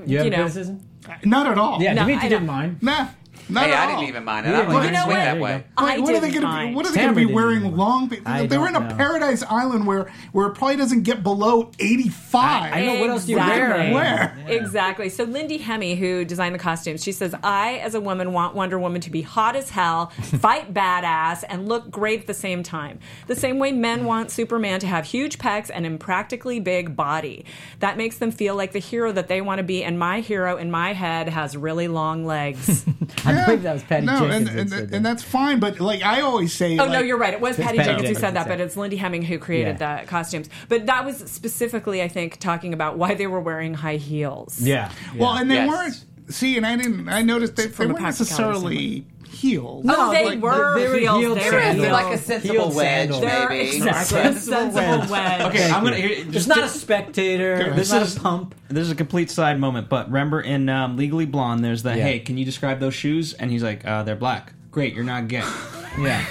you 0.07 0.19
have 0.19 0.27
you 0.27 0.31
know, 0.31 0.37
criticism? 0.37 0.81
Not 1.25 1.47
at 1.47 1.57
all. 1.57 1.81
Yeah, 1.83 1.95
No, 1.95 2.03
Dimitri 2.03 2.27
I 2.27 2.29
didn't 2.29 2.47
don't- 2.47 2.55
mind. 2.55 2.79
Nah. 2.83 3.07
Not 3.49 3.65
hey, 3.65 3.73
at 3.73 3.79
I 3.85 3.87
didn't 3.93 4.09
even 4.09 4.25
mind 4.25 4.47
it. 4.47 4.51
You 4.51 4.55
I 4.57 4.59
don't 4.63 4.71
didn't 4.71 4.83
think 4.83 4.93
mind 4.95 4.95
it 4.95 4.99
it. 4.99 5.03
swing 5.05 5.17
There 5.17 5.25
that 5.35 5.41
way. 5.41 5.65
go. 5.77 5.85
I 5.85 5.99
what 5.99 6.15
are 6.15 6.21
they 6.21 6.31
didn't 6.31 6.43
going 6.43 6.63
to 6.65 6.69
be? 6.71 6.75
What 6.75 6.87
are 6.87 6.93
they 6.93 7.01
going 7.01 7.15
to 7.15 7.27
be 7.27 7.33
wearing 7.33 7.67
either. 7.67 7.77
long? 7.77 8.13
I 8.27 8.47
They 8.47 8.59
were 8.59 8.69
in 8.69 8.77
a 8.77 8.81
know. 8.81 8.95
paradise 8.97 9.43
island 9.43 9.87
where 9.87 10.13
where 10.33 10.47
it 10.49 10.55
probably 10.55 10.77
doesn't 10.77 11.03
get 11.03 11.23
below 11.23 11.71
eighty 11.79 12.09
five. 12.09 12.73
I 12.73 12.85
know 12.87 13.01
what 13.01 13.11
else 13.11 13.25
do 13.27 13.33
you 13.33 13.39
wear. 13.39 13.71
Exactly. 13.71 13.95
Where? 13.95 14.59
Exactly. 14.59 15.09
So 15.09 15.25
Lindy 15.25 15.59
Hemming, 15.59 15.97
who 15.97 16.25
designed 16.25 16.55
the 16.55 16.59
costumes, 16.59 17.03
she 17.03 17.13
says, 17.13 17.35
"I, 17.43 17.75
as 17.79 17.95
a 17.95 18.01
woman, 18.01 18.33
want 18.33 18.55
Wonder 18.55 18.79
Woman 18.79 19.01
to 19.03 19.11
be 19.11 19.23
hot 19.23 19.57
as 19.57 19.71
hell, 19.71 20.07
fight 20.41 20.75
badass, 20.75 21.45
and 21.49 21.69
look 21.69 21.91
great 21.91 22.21
at 22.21 22.27
the 22.27 22.35
same 22.35 22.63
time. 22.63 22.99
The 23.27 23.37
same 23.37 23.59
way 23.59 23.73
men 23.73 24.05
want 24.05 24.31
Superman 24.31 24.81
to 24.81 24.87
have 24.87 25.05
huge 25.07 25.39
pecs 25.39 25.71
and 25.73 25.87
impractically 25.87 26.61
big 26.61 26.97
body. 26.97 27.45
That 27.81 27.97
makes 27.97 28.19
them 28.19 28.31
feel 28.31 28.55
like 28.57 28.73
the 28.73 28.79
hero 28.79 29.13
that 29.13 29.29
they 29.29 29.41
want 29.41 29.59
to 29.59 29.63
be. 29.65 29.83
And 29.85 29.99
my 29.99 30.21
hero 30.21 30.57
in 30.57 30.71
my 30.71 30.93
head 30.93 31.29
has 31.29 31.57
really 31.57 31.89
long 31.89 32.25
legs. 32.27 32.85
I 33.37 33.45
believe 33.45 33.63
that 33.63 33.73
was 33.75 33.83
Patty 33.85 34.07
no, 34.07 34.21
Jenkins. 34.21 34.49
and, 34.51 34.59
and, 34.61 34.71
said 34.71 34.95
and, 34.95 35.05
that's 35.05 35.23
fine. 35.23 35.61
But 35.61 35.81
like 35.81 36.03
I 36.03 36.21
always 36.21 36.53
say, 36.53 36.75
Oh 36.79 36.85
like, 36.85 36.91
no, 36.93 37.01
you're 37.01 37.19
right. 37.19 37.35
It 37.35 37.41
was 37.41 37.57
Patty 37.57 37.79
Patty 37.79 37.91
Jenkins 37.91 38.09
who 38.09 38.15
said 38.15 38.35
that, 38.35 38.49
but 38.49 38.61
it's 38.61 38.77
Lindy 38.77 38.97
Hemming 38.97 39.23
who 39.23 39.39
created 39.39 39.79
Yeah. 39.81 40.03
the 40.03 40.07
costumes. 40.09 40.49
But 40.69 40.87
that 40.87 41.05
was 41.05 41.19
specifically, 41.31 42.03
I 42.03 42.09
think, 42.09 42.39
talking 42.39 42.73
about 42.73 42.99
why 42.99 43.15
they 43.15 43.27
were 43.27 43.41
wearing 43.41 43.75
high 43.75 43.97
heels. 43.97 44.61
yeah. 44.61 44.91
Well, 45.17 45.35
and 45.35 45.51
they 45.51 45.57
Yes. 45.57 45.69
weren't. 45.69 46.05
See, 46.31 46.57
and 46.59 46.67
I 46.67 46.77
didn't. 46.77 47.09
I 47.09 47.23
noticed 47.23 47.57
they, 47.57 47.65
they 47.65 47.69
From 47.71 47.87
weren't 47.89 48.01
practicality 48.01 49.01
necessarily 49.01 49.07
heels. 49.41 49.85
Oh, 49.89 50.11
they 50.13 50.25
Like, 50.25 50.41
were 50.41 50.79
they 50.79 50.89
were 50.89 50.95
heels. 50.99 51.19
heeled 51.21 51.39
They 51.39 51.45
were 51.45 51.51
sandals. 51.61 51.89
Like 51.89 52.05
a 52.05 52.09
heels. 52.09 52.21
sensible 52.23 52.55
Heeled 52.55 52.75
wedge, 52.75 53.11
sandals. 53.11 53.23
Maybe. 53.49 53.77
exactly 53.77 54.19
a 54.21 54.23
Sensible 54.23 54.57
sensible 54.57 54.99
wedge. 54.99 55.11
wedge. 55.11 55.41
Okay, 55.43 55.71
I'm 55.71 55.85
gonna. 55.85 55.97
here- 55.97 56.27
It's 56.33 56.47
not 56.47 56.59
a 56.59 56.69
spectator. 56.69 57.73
This 57.75 57.93
is- 57.93 58.17
a 58.17 58.21
pump. 58.21 58.55
This 58.69 58.83
is 58.85 58.91
a 58.91 58.95
complete 58.95 59.31
side 59.31 59.59
moment, 59.61 59.89
but 59.89 60.07
remember 60.09 60.41
in 60.41 60.69
um, 60.69 60.97
Legally 60.97 61.27
Blonde, 61.27 61.65
there's 61.65 61.83
the 61.83 61.97
Yeah. 61.97 62.03
hey, 62.05 62.19
can 62.21 62.37
you 62.37 62.45
describe 62.45 62.81
those 62.81 62.95
shoes? 62.95 63.33
And 63.35 63.51
he's 63.51 63.63
like, 63.63 63.87
uh, 63.87 64.03
they're 64.03 64.17
black. 64.17 64.53
Great, 64.71 64.95
you're 64.95 65.05
not 65.05 65.29
gay. 65.29 65.43
Yeah. 65.99 66.25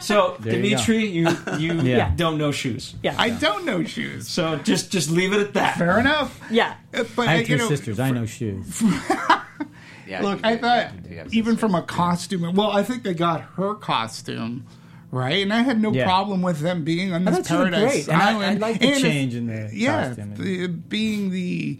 So 0.00 0.36
There 0.38 0.54
you 0.54 0.62
Dimitri, 0.62 1.06
you 1.06 1.28
you, 1.58 1.72
Yeah. 1.82 2.12
don't 2.14 2.38
know 2.38 2.52
shoes. 2.52 2.94
Yeah. 3.02 3.16
I 3.18 3.30
don't 3.30 3.64
know 3.64 3.82
shoes. 3.82 4.28
So 4.28 4.56
just 4.62 4.92
just 4.92 5.10
leave 5.10 5.32
it 5.32 5.40
at 5.40 5.54
that. 5.54 5.76
Fair 5.76 5.98
enough. 5.98 6.38
yeah. 6.50 6.74
But 6.92 7.26
I 7.26 7.32
have 7.32 7.40
you 7.40 7.46
two 7.46 7.56
know, 7.56 7.68
sisters. 7.68 7.98
I 7.98 8.10
know 8.10 8.26
shoes. 8.26 8.80
Yeah, 10.06 10.22
Look, 10.22 10.40
I 10.44 10.54
do. 10.54 10.60
thought 10.60 10.94
You 10.94 11.00
do 11.10 11.14
have 11.16 11.34
even 11.34 11.56
from 11.56 11.74
a 11.74 11.82
costume. 11.82 12.54
Well, 12.54 12.70
I 12.70 12.82
think 12.82 13.02
they 13.02 13.14
got 13.14 13.40
her 13.56 13.74
costume 13.74 14.66
right, 15.10 15.42
and 15.42 15.52
I 15.52 15.62
had 15.62 15.80
no 15.80 15.92
Yeah. 15.92 16.04
problem 16.04 16.42
with 16.42 16.60
them 16.60 16.84
being 16.84 17.12
on 17.12 17.24
this 17.24 17.36
thought 17.38 17.46
she 17.46 17.54
looked 17.54 17.72
paradise 17.72 17.92
great. 17.92 18.08
And 18.08 18.22
I- 18.22 18.30
island. 18.30 18.64
I 18.64 18.68
like 18.68 18.80
the 18.80 18.86
And 18.86 18.96
if- 18.96 19.02
change 19.02 19.34
in 19.34 19.46
the 19.46 19.70
yeah, 19.72 20.08
costume. 20.08 20.34
the- 20.36 20.66
being 20.68 21.30
the 21.30 21.78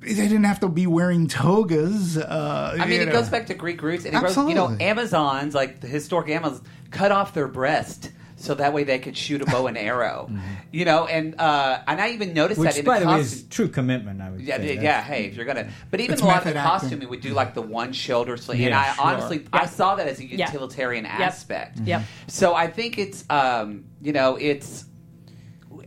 they 0.00 0.14
didn't 0.14 0.44
have 0.44 0.60
to 0.60 0.68
be 0.68 0.86
wearing 0.86 1.26
togas. 1.26 2.16
Uh, 2.16 2.76
I 2.78 2.84
mean, 2.84 2.92
you 2.92 3.00
it 3.02 3.06
know. 3.06 3.12
goes 3.12 3.28
back 3.28 3.46
to 3.46 3.54
Greek 3.54 3.82
roots, 3.82 4.04
and 4.04 4.14
it 4.14 4.20
goes, 4.22 4.36
you 4.36 4.54
know, 4.54 4.76
Amazons, 4.78 5.52
like 5.54 5.80
the 5.80 5.88
historic 5.88 6.28
Amazons, 6.28 6.62
cut 6.92 7.10
off 7.10 7.34
their 7.34 7.48
breast 7.48 8.12
so 8.36 8.54
that 8.54 8.72
way 8.72 8.84
they 8.84 8.98
could 8.98 9.16
shoot 9.16 9.42
a 9.42 9.46
bow 9.46 9.66
and 9.66 9.76
arrow. 9.78 10.30
You 10.72 10.84
know, 10.84 11.06
and 11.06 11.40
uh, 11.40 11.78
and 11.86 11.98
I 12.02 12.10
even 12.10 12.34
noticed 12.34 12.60
Which, 12.60 12.70
that 12.74 12.78
in 12.80 12.84
by 12.84 12.98
the 12.98 13.06
the 13.06 13.10
way, 13.12 13.18
costume. 13.20 13.38
is 13.38 13.44
true 13.48 13.68
commitment. 13.68 14.20
I 14.20 14.28
would 14.30 14.42
Yeah, 14.42 14.58
say. 14.58 14.74
yeah, 14.74 14.80
That's- 14.82 15.06
Hey, 15.06 15.24
if 15.24 15.34
you're 15.36 15.46
gonna, 15.46 15.70
but 15.90 16.00
even 16.00 16.14
It's 16.14 16.22
a 16.22 16.26
lot 16.26 16.38
of 16.38 16.44
the 16.44 16.50
method 16.50 16.58
acting. 16.60 16.80
costuming 16.90 17.08
would 17.08 17.20
do 17.22 17.32
like 17.32 17.54
the 17.54 17.62
one 17.62 17.94
shoulder 17.94 18.36
sling, 18.36 18.62
and 18.62 18.74
I 18.74 18.92
sure. 18.92 19.04
honestly 19.06 19.46
I 19.54 19.64
saw 19.64 19.94
that 19.94 20.06
as 20.06 20.18
a 20.20 20.26
Yeah. 20.26 20.46
utilitarian 20.52 21.06
aspect. 21.06 21.78
Yep. 21.78 22.02
So 22.26 22.54
I 22.54 22.66
think 22.66 22.98
it's, 22.98 23.24
um, 23.30 23.84
you 24.02 24.12
know, 24.12 24.36
it's. 24.36 24.84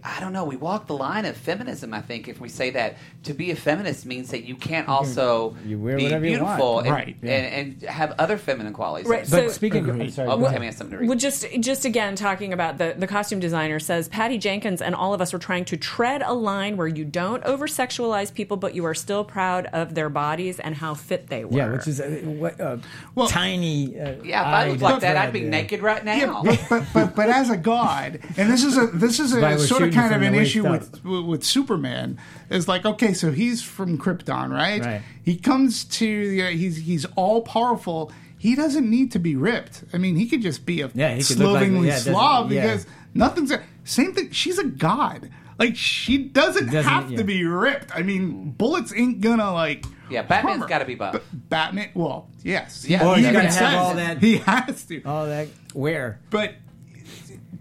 I 0.03 0.19
don't 0.19 0.33
know. 0.33 0.43
We 0.45 0.55
walk 0.55 0.87
the 0.87 0.95
line 0.95 1.25
of 1.25 1.35
feminism. 1.37 1.93
I 1.93 2.01
think 2.01 2.27
if 2.27 2.39
we 2.39 2.49
say 2.49 2.69
that 2.71 2.97
to 3.23 3.33
be 3.33 3.51
a 3.51 3.55
feminist 3.55 4.05
means 4.05 4.31
that 4.31 4.43
you 4.43 4.55
can't 4.55 4.87
also 4.87 5.55
you 5.65 5.77
wear 5.79 5.97
be 5.97 6.03
whatever 6.03 6.25
you 6.25 6.37
beautiful 6.37 6.79
and, 6.79 6.89
Right, 6.89 7.15
and, 7.21 7.81
and 7.81 7.81
have 7.83 8.13
other 8.19 8.37
feminine 8.37 8.73
qualities. 8.73 9.07
Right, 9.07 9.21
But 9.21 9.29
So- 9.29 9.47
speaking, 9.49 9.83
of, 9.83 9.89
Agreed. 9.89 10.01
I'm 10.05 10.11
sorry, 10.11 10.29
Oh, 10.29 10.37
go 10.37 10.45
Tammy 10.49 10.67
ahead. 10.67 10.73
something 10.77 10.91
to 10.97 10.99
read. 11.01 11.09
Well, 11.09 11.17
just 11.17 11.45
just 11.59 11.85
again 11.85 12.15
talking 12.15 12.53
about 12.53 12.77
the 12.77 12.95
the 12.97 13.07
costume 13.07 13.39
designer 13.39 13.79
says 13.79 14.07
Patty 14.07 14.37
Jenkins 14.37 14.81
and 14.81 14.95
all 14.95 15.13
of 15.13 15.21
us 15.21 15.33
are 15.33 15.39
trying 15.39 15.65
to 15.65 15.77
tread 15.77 16.21
a 16.21 16.33
line 16.33 16.77
where 16.77 16.87
you 16.87 17.05
don't 17.05 17.43
over 17.43 17.67
sexualize 17.67 18.33
people, 18.33 18.57
but 18.57 18.73
you 18.75 18.85
are 18.85 18.93
still 18.95 19.23
proud 19.23 19.65
of 19.67 19.95
their 19.95 20.09
bodies 20.09 20.59
and 20.59 20.75
how 20.75 20.93
fit 20.93 21.27
they 21.27 21.45
were. 21.45 21.57
Yeah, 21.57 21.71
which 21.71 21.87
is 21.87 21.99
a, 21.99 22.21
what, 22.25 22.59
a 22.59 22.79
Well- 23.15 23.27
tiny. 23.27 23.99
Uh, 23.99 24.15
yeah, 24.23 24.41
if 24.41 24.47
I 24.47 24.69
looked 24.69 24.81
like 24.81 24.99
that, 25.01 25.17
I'd 25.17 25.33
be 25.33 25.41
yeah. 25.41 25.49
naked 25.49 25.81
right 25.81 26.03
now. 26.03 26.15
Yeah, 26.15 26.41
but, 26.43 26.65
but 26.69 26.85
but 26.93 27.15
but 27.15 27.29
as 27.29 27.49
a 27.49 27.57
god, 27.57 28.19
and 28.37 28.49
this 28.49 28.63
is 28.63 28.77
a 28.77 28.87
this 28.87 29.19
is 29.19 29.33
a 29.33 29.59
sort 29.59 29.83
of 29.83 29.88
shooting 29.93 30.09
kind 30.09 30.15
of 30.15 30.21
an 30.33 30.35
issue 30.35 30.65
up. 30.67 30.81
with 31.03 31.03
with 31.05 31.43
Superman. 31.43 32.17
Is 32.49 32.67
like 32.67 32.85
okay, 32.85 33.13
so 33.13 33.31
he's 33.31 33.61
from 33.61 33.97
Krypton, 33.97 34.49
right? 34.51 34.83
Right. 34.83 35.01
He 35.23 35.35
comes 35.37 35.83
to 35.85 36.05
you 36.05 36.43
know, 36.43 36.49
he's 36.49 36.77
he's 36.77 37.05
all 37.15 37.41
powerful. 37.41 38.11
He 38.37 38.55
doesn't 38.55 38.89
need 38.89 39.11
to 39.11 39.19
be 39.19 39.35
ripped. 39.35 39.83
I 39.93 39.97
mean, 39.97 40.15
he 40.15 40.27
could 40.27 40.41
just 40.41 40.65
be 40.65 40.81
a 40.81 40.89
Yeah, 40.93 41.13
he 41.13 41.23
could 41.23 41.37
look 41.39 41.53
like- 41.55 41.63
slovenly 41.65 41.87
yeah, 41.87 41.93
it 41.93 41.97
doesn't- 41.97 42.13
slob 42.13 42.51
yeah. 42.51 42.61
because 42.61 42.85
nothing's 43.13 43.51
same 43.83 44.13
thing. 44.13 44.31
She's 44.31 44.57
a 44.57 44.63
god. 44.63 45.29
Like 45.57 45.75
she 45.75 46.17
doesn't, 46.19 46.67
Doesn't- 46.67 46.83
have 46.89 47.11
yeah. 47.11 47.17
to 47.17 47.23
be 47.25 47.43
ripped. 47.43 47.91
I 47.93 48.01
mean, 48.01 48.51
bullets 48.51 48.93
ain't 48.95 49.19
gonna 49.19 49.51
like. 49.53 49.83
Yeah, 50.09 50.21
Batman's 50.21 50.45
harm 50.47 50.61
her. 50.61 50.67
gotta 50.67 50.85
be 50.85 50.95
buff. 50.95 51.11
But 51.11 51.23
Batman, 51.49 51.89
well, 51.93 52.29
yes, 52.43 52.85
Yeah, 52.87 52.99
he's 52.99 53.17
he 53.17 53.21
gotta 53.23 53.29
even 53.29 53.41
have 53.41 53.53
says 53.53 53.75
all 53.75 53.93
that- 53.95 54.17
He 54.23 54.37
has 54.37 54.83
to 54.85 55.03
All 55.03 55.25
that 55.25 55.49
where? 55.73 56.19
but 56.29 56.53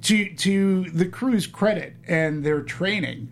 to 0.03 0.34
to 0.34 0.84
the 0.91 1.07
crew's 1.07 1.47
credit 1.47 1.95
and 2.07 2.45
their 2.45 2.62
training 2.62 3.28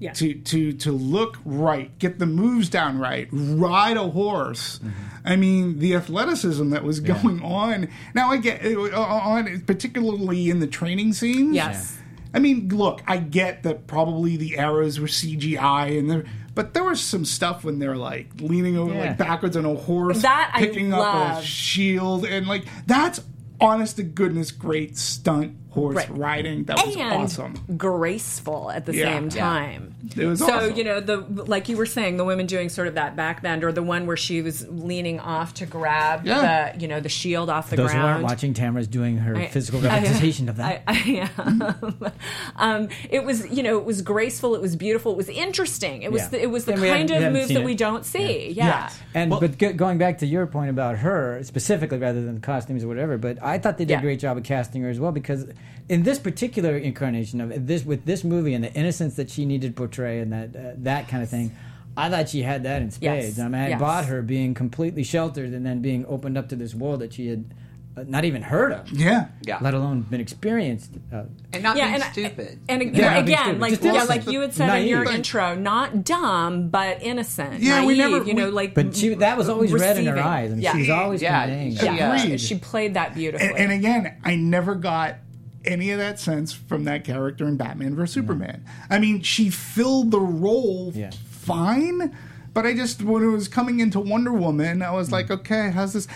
Yeah. 0.00 0.12
to 0.14 0.34
to 0.34 0.72
to 0.74 0.92
look 0.92 1.38
right 1.44 1.96
get 1.98 2.18
the 2.18 2.26
moves 2.26 2.68
down 2.68 2.98
right 2.98 3.28
ride 3.30 3.96
a 3.96 4.08
horse 4.08 4.80
i 5.24 5.36
mean 5.36 5.78
the 5.78 5.94
athleticism 5.94 6.70
that 6.70 6.84
was 6.84 7.00
going 7.00 7.42
on 7.42 7.88
now 8.14 8.30
i 8.30 8.36
get 8.38 8.64
uh, 8.64 9.00
on 9.00 9.60
particularly 9.66 10.50
in 10.50 10.60
the 10.60 10.66
training 10.66 11.12
scenes 11.12 11.54
Yes. 11.54 11.98
i 12.34 12.38
mean 12.38 12.68
look 12.68 13.02
i 13.06 13.16
get 13.18 13.62
that 13.64 13.86
probably 13.86 14.36
the 14.36 14.56
arrows 14.58 14.98
were 14.98 15.06
cgi 15.08 15.98
and 15.98 16.10
there 16.10 16.24
but 16.54 16.74
there 16.74 16.84
was 16.84 17.00
some 17.00 17.24
stuff 17.24 17.62
when 17.64 17.78
they're 17.78 17.96
like 17.96 18.28
leaning 18.40 18.76
over 18.76 18.92
Yeah. 18.92 19.00
like 19.10 19.18
backwards 19.18 19.56
on 19.56 19.64
a 19.64 19.74
horse 19.74 20.22
That 20.22 20.50
I 20.54 20.58
picking 20.60 20.92
up 20.92 21.38
a 21.38 21.42
shield 21.42 22.24
and 22.24 22.46
like 22.48 22.64
that's 22.86 23.20
honest 23.60 23.96
to 23.96 24.02
goodness 24.02 24.50
great 24.50 24.96
stunt 24.96 25.56
horse 25.70 25.94
Right. 25.94 26.10
riding 26.18 26.64
that 26.64 26.84
was 26.84 26.96
and 26.96 27.12
awesome 27.24 27.54
graceful 27.76 28.70
at 28.70 28.86
the 28.86 28.94
Yeah. 28.94 29.04
same 29.04 29.24
Yeah. 29.32 29.40
time. 29.40 29.94
It 30.16 30.26
was 30.26 30.40
so 30.40 30.52
awesome. 30.52 30.76
you 30.76 30.82
know 30.84 30.98
the 31.00 31.18
like 31.46 31.68
you 31.68 31.76
were 31.76 31.86
saying 31.86 32.16
the 32.16 32.24
women 32.24 32.46
doing 32.46 32.68
sort 32.68 32.88
of 32.88 32.94
that 32.94 33.14
back 33.14 33.40
bend 33.42 33.62
or 33.62 33.70
the 33.70 33.82
one 33.82 34.06
where 34.06 34.16
she 34.16 34.42
was 34.42 34.66
leaning 34.68 35.20
off 35.20 35.54
to 35.54 35.66
grab 35.66 36.26
Yeah. 36.26 36.72
the 36.72 36.80
you 36.80 36.88
know 36.88 36.98
the 37.00 37.08
shield 37.08 37.48
off 37.50 37.70
the 37.70 37.76
Those 37.76 37.92
who 37.92 37.98
aren't 37.98 38.24
watching, 38.24 38.52
Tamara's 38.52 38.88
doing 38.88 39.18
her 39.18 39.36
I- 39.36 39.46
physical 39.46 39.80
I- 39.86 39.94
representation 40.00 40.48
of 40.48 40.56
that. 40.56 40.82
I, 40.88 40.92
I 40.92 41.30
am. 41.38 42.12
um, 42.56 42.88
it 43.08 43.24
was, 43.24 43.46
you 43.50 43.62
know, 43.62 43.78
it 43.78 43.84
was 43.84 44.02
graceful. 44.02 44.54
It 44.54 44.60
was 44.60 44.76
beautiful. 44.76 45.12
It 45.12 45.16
was 45.16 45.28
interesting. 45.28 46.02
It 46.02 46.10
was, 46.12 46.22
Yeah. 46.22 46.28
the, 46.28 46.42
it 46.42 46.50
was 46.50 46.64
the 46.64 46.72
And 46.72 46.82
kind 46.82 47.10
of 47.10 47.32
move 47.32 47.48
that 47.48 47.58
it. 47.60 47.64
we 47.64 47.74
don't 47.74 48.04
see. 48.04 48.50
Yeah. 48.50 48.66
Yes. 48.66 48.98
And 49.14 49.30
but 49.30 49.56
go, 49.58 49.72
going 49.72 49.98
back 49.98 50.18
to 50.18 50.26
your 50.26 50.46
point 50.46 50.70
about 50.70 50.98
her 50.98 51.40
specifically, 51.44 51.98
rather 51.98 52.20
than 52.22 52.34
the 52.36 52.40
costumes 52.40 52.84
or 52.84 52.88
whatever, 52.88 53.18
but 53.18 53.42
I 53.42 53.58
thought 53.58 53.78
they 53.78 53.84
did 53.84 53.94
Yeah. 53.94 53.98
a 53.98 54.02
great 54.02 54.20
job 54.20 54.36
of 54.36 54.42
casting 54.44 54.82
her 54.82 54.90
as 54.90 54.98
well 55.00 55.12
because 55.12 55.46
in 55.88 56.02
this 56.04 56.18
particular 56.18 56.76
incarnation 56.76 57.40
of 57.40 57.66
this 57.66 57.84
with 57.84 58.04
this 58.04 58.22
movie 58.24 58.54
and 58.54 58.62
the 58.64 58.72
innocence 58.74 59.16
that 59.16 59.28
she 59.30 59.44
needed 59.44 59.68
to 59.68 59.76
portray 59.76 60.20
and 60.20 60.32
that 60.32 60.54
uh, 60.56 60.72
that 60.78 61.08
kind 61.08 61.22
of 61.22 61.28
thing. 61.28 61.54
I 61.96 62.08
thought 62.08 62.28
she 62.28 62.42
had 62.42 62.62
that 62.62 62.82
in 62.82 62.90
spades. 62.92 63.36
Yes. 63.36 63.38
I 63.44 63.48
mean, 63.48 63.60
I 63.60 63.68
Yes. 63.70 63.80
bought 63.80 64.04
her 64.06 64.22
being 64.22 64.54
completely 64.54 65.02
sheltered 65.02 65.52
and 65.52 65.66
then 65.66 65.80
being 65.82 66.06
opened 66.06 66.38
up 66.38 66.48
to 66.50 66.56
this 66.56 66.72
world 66.74 67.00
that 67.00 67.12
she 67.14 67.26
had 67.26 67.44
uh, 67.96 68.04
not 68.06 68.24
even 68.24 68.40
heard 68.42 68.70
of, 68.72 68.88
yeah 68.92 69.26
Yeah. 69.42 69.58
let 69.60 69.74
alone 69.74 70.02
been 70.02 70.20
experienced. 70.20 70.92
Uh, 71.12 71.24
and 71.52 71.64
not 71.64 71.76
Yeah, 71.76 71.86
being 71.88 71.94
and, 71.96 72.04
stupid. 72.12 72.58
and, 72.68 72.96
Yeah, 72.96 73.16
again, 73.18 73.58
like 73.58 73.72
Just 73.72 73.82
yeah, 73.82 73.90
innocent. 73.90 74.08
like 74.08 74.32
you 74.32 74.40
had 74.40 74.54
said 74.54 74.82
in 74.82 74.86
your 74.86 75.04
Naive. 75.04 75.16
intro, 75.16 75.56
not 75.56 76.04
dumb 76.04 76.68
but 76.68 77.02
innocent. 77.02 77.60
Yeah, 77.60 77.78
naive, 77.80 77.86
we 77.88 77.98
never- 77.98 78.22
you 78.22 78.34
know, 78.34 78.48
like 78.50 78.74
but 78.74 78.94
she 78.94 79.12
that 79.14 79.36
was 79.36 79.48
always 79.48 79.72
red 79.72 79.98
in 79.98 80.06
her 80.06 80.16
eyes. 80.16 80.52
I 80.52 80.54
mean, 80.54 80.62
yeah. 80.62 80.72
she 80.74 80.78
was 80.78 80.90
always 80.90 81.20
Yeah, 81.20 81.40
conveying 81.46 81.70
she- 81.72 81.76
that. 81.78 81.96
yeah, 81.96 82.16
she, 82.16 82.22
Agreed. 82.26 82.40
she 82.40 82.54
played 82.58 82.94
that 82.94 83.14
beautifully. 83.16 83.48
and, 83.48 83.58
and 83.58 83.72
again 83.72 84.14
i 84.22 84.36
never 84.36 84.76
got 84.76 85.16
any 85.64 85.90
of 85.90 85.98
that 85.98 86.18
sense 86.18 86.52
from 86.52 86.84
that 86.84 87.04
character 87.04 87.46
in 87.46 87.56
batman 87.56 87.94
vs 87.94 88.14
superman. 88.14 88.64
I 88.88 88.98
mean 88.98 89.22
she 89.22 89.50
filled 89.50 90.10
the 90.10 90.20
role 90.20 90.92
Yeah. 90.94 91.10
fine 91.30 92.16
but 92.54 92.66
i 92.66 92.74
just 92.74 93.02
when 93.02 93.22
it 93.22 93.28
was 93.28 93.48
coming 93.48 93.80
into 93.80 94.00
wonder 94.00 94.32
woman 94.32 94.82
i 94.82 94.90
was 94.90 95.08
mm. 95.08 95.12
like 95.12 95.30
okay 95.30 95.70
how's 95.70 95.92
this? 95.92 96.08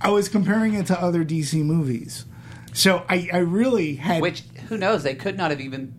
I 0.00 0.10
was 0.10 0.28
comparing 0.28 0.74
it 0.74 0.86
to 0.86 1.00
other 1.00 1.24
dc 1.24 1.54
movies. 1.54 2.24
So 2.72 3.04
i, 3.08 3.28
I 3.32 3.38
really 3.38 3.96
had 3.96 4.22
Which 4.22 4.44
who 4.68 4.78
knows? 4.78 5.02
They 5.02 5.14
could 5.14 5.36
not 5.36 5.50
have 5.50 5.60
even 5.60 5.94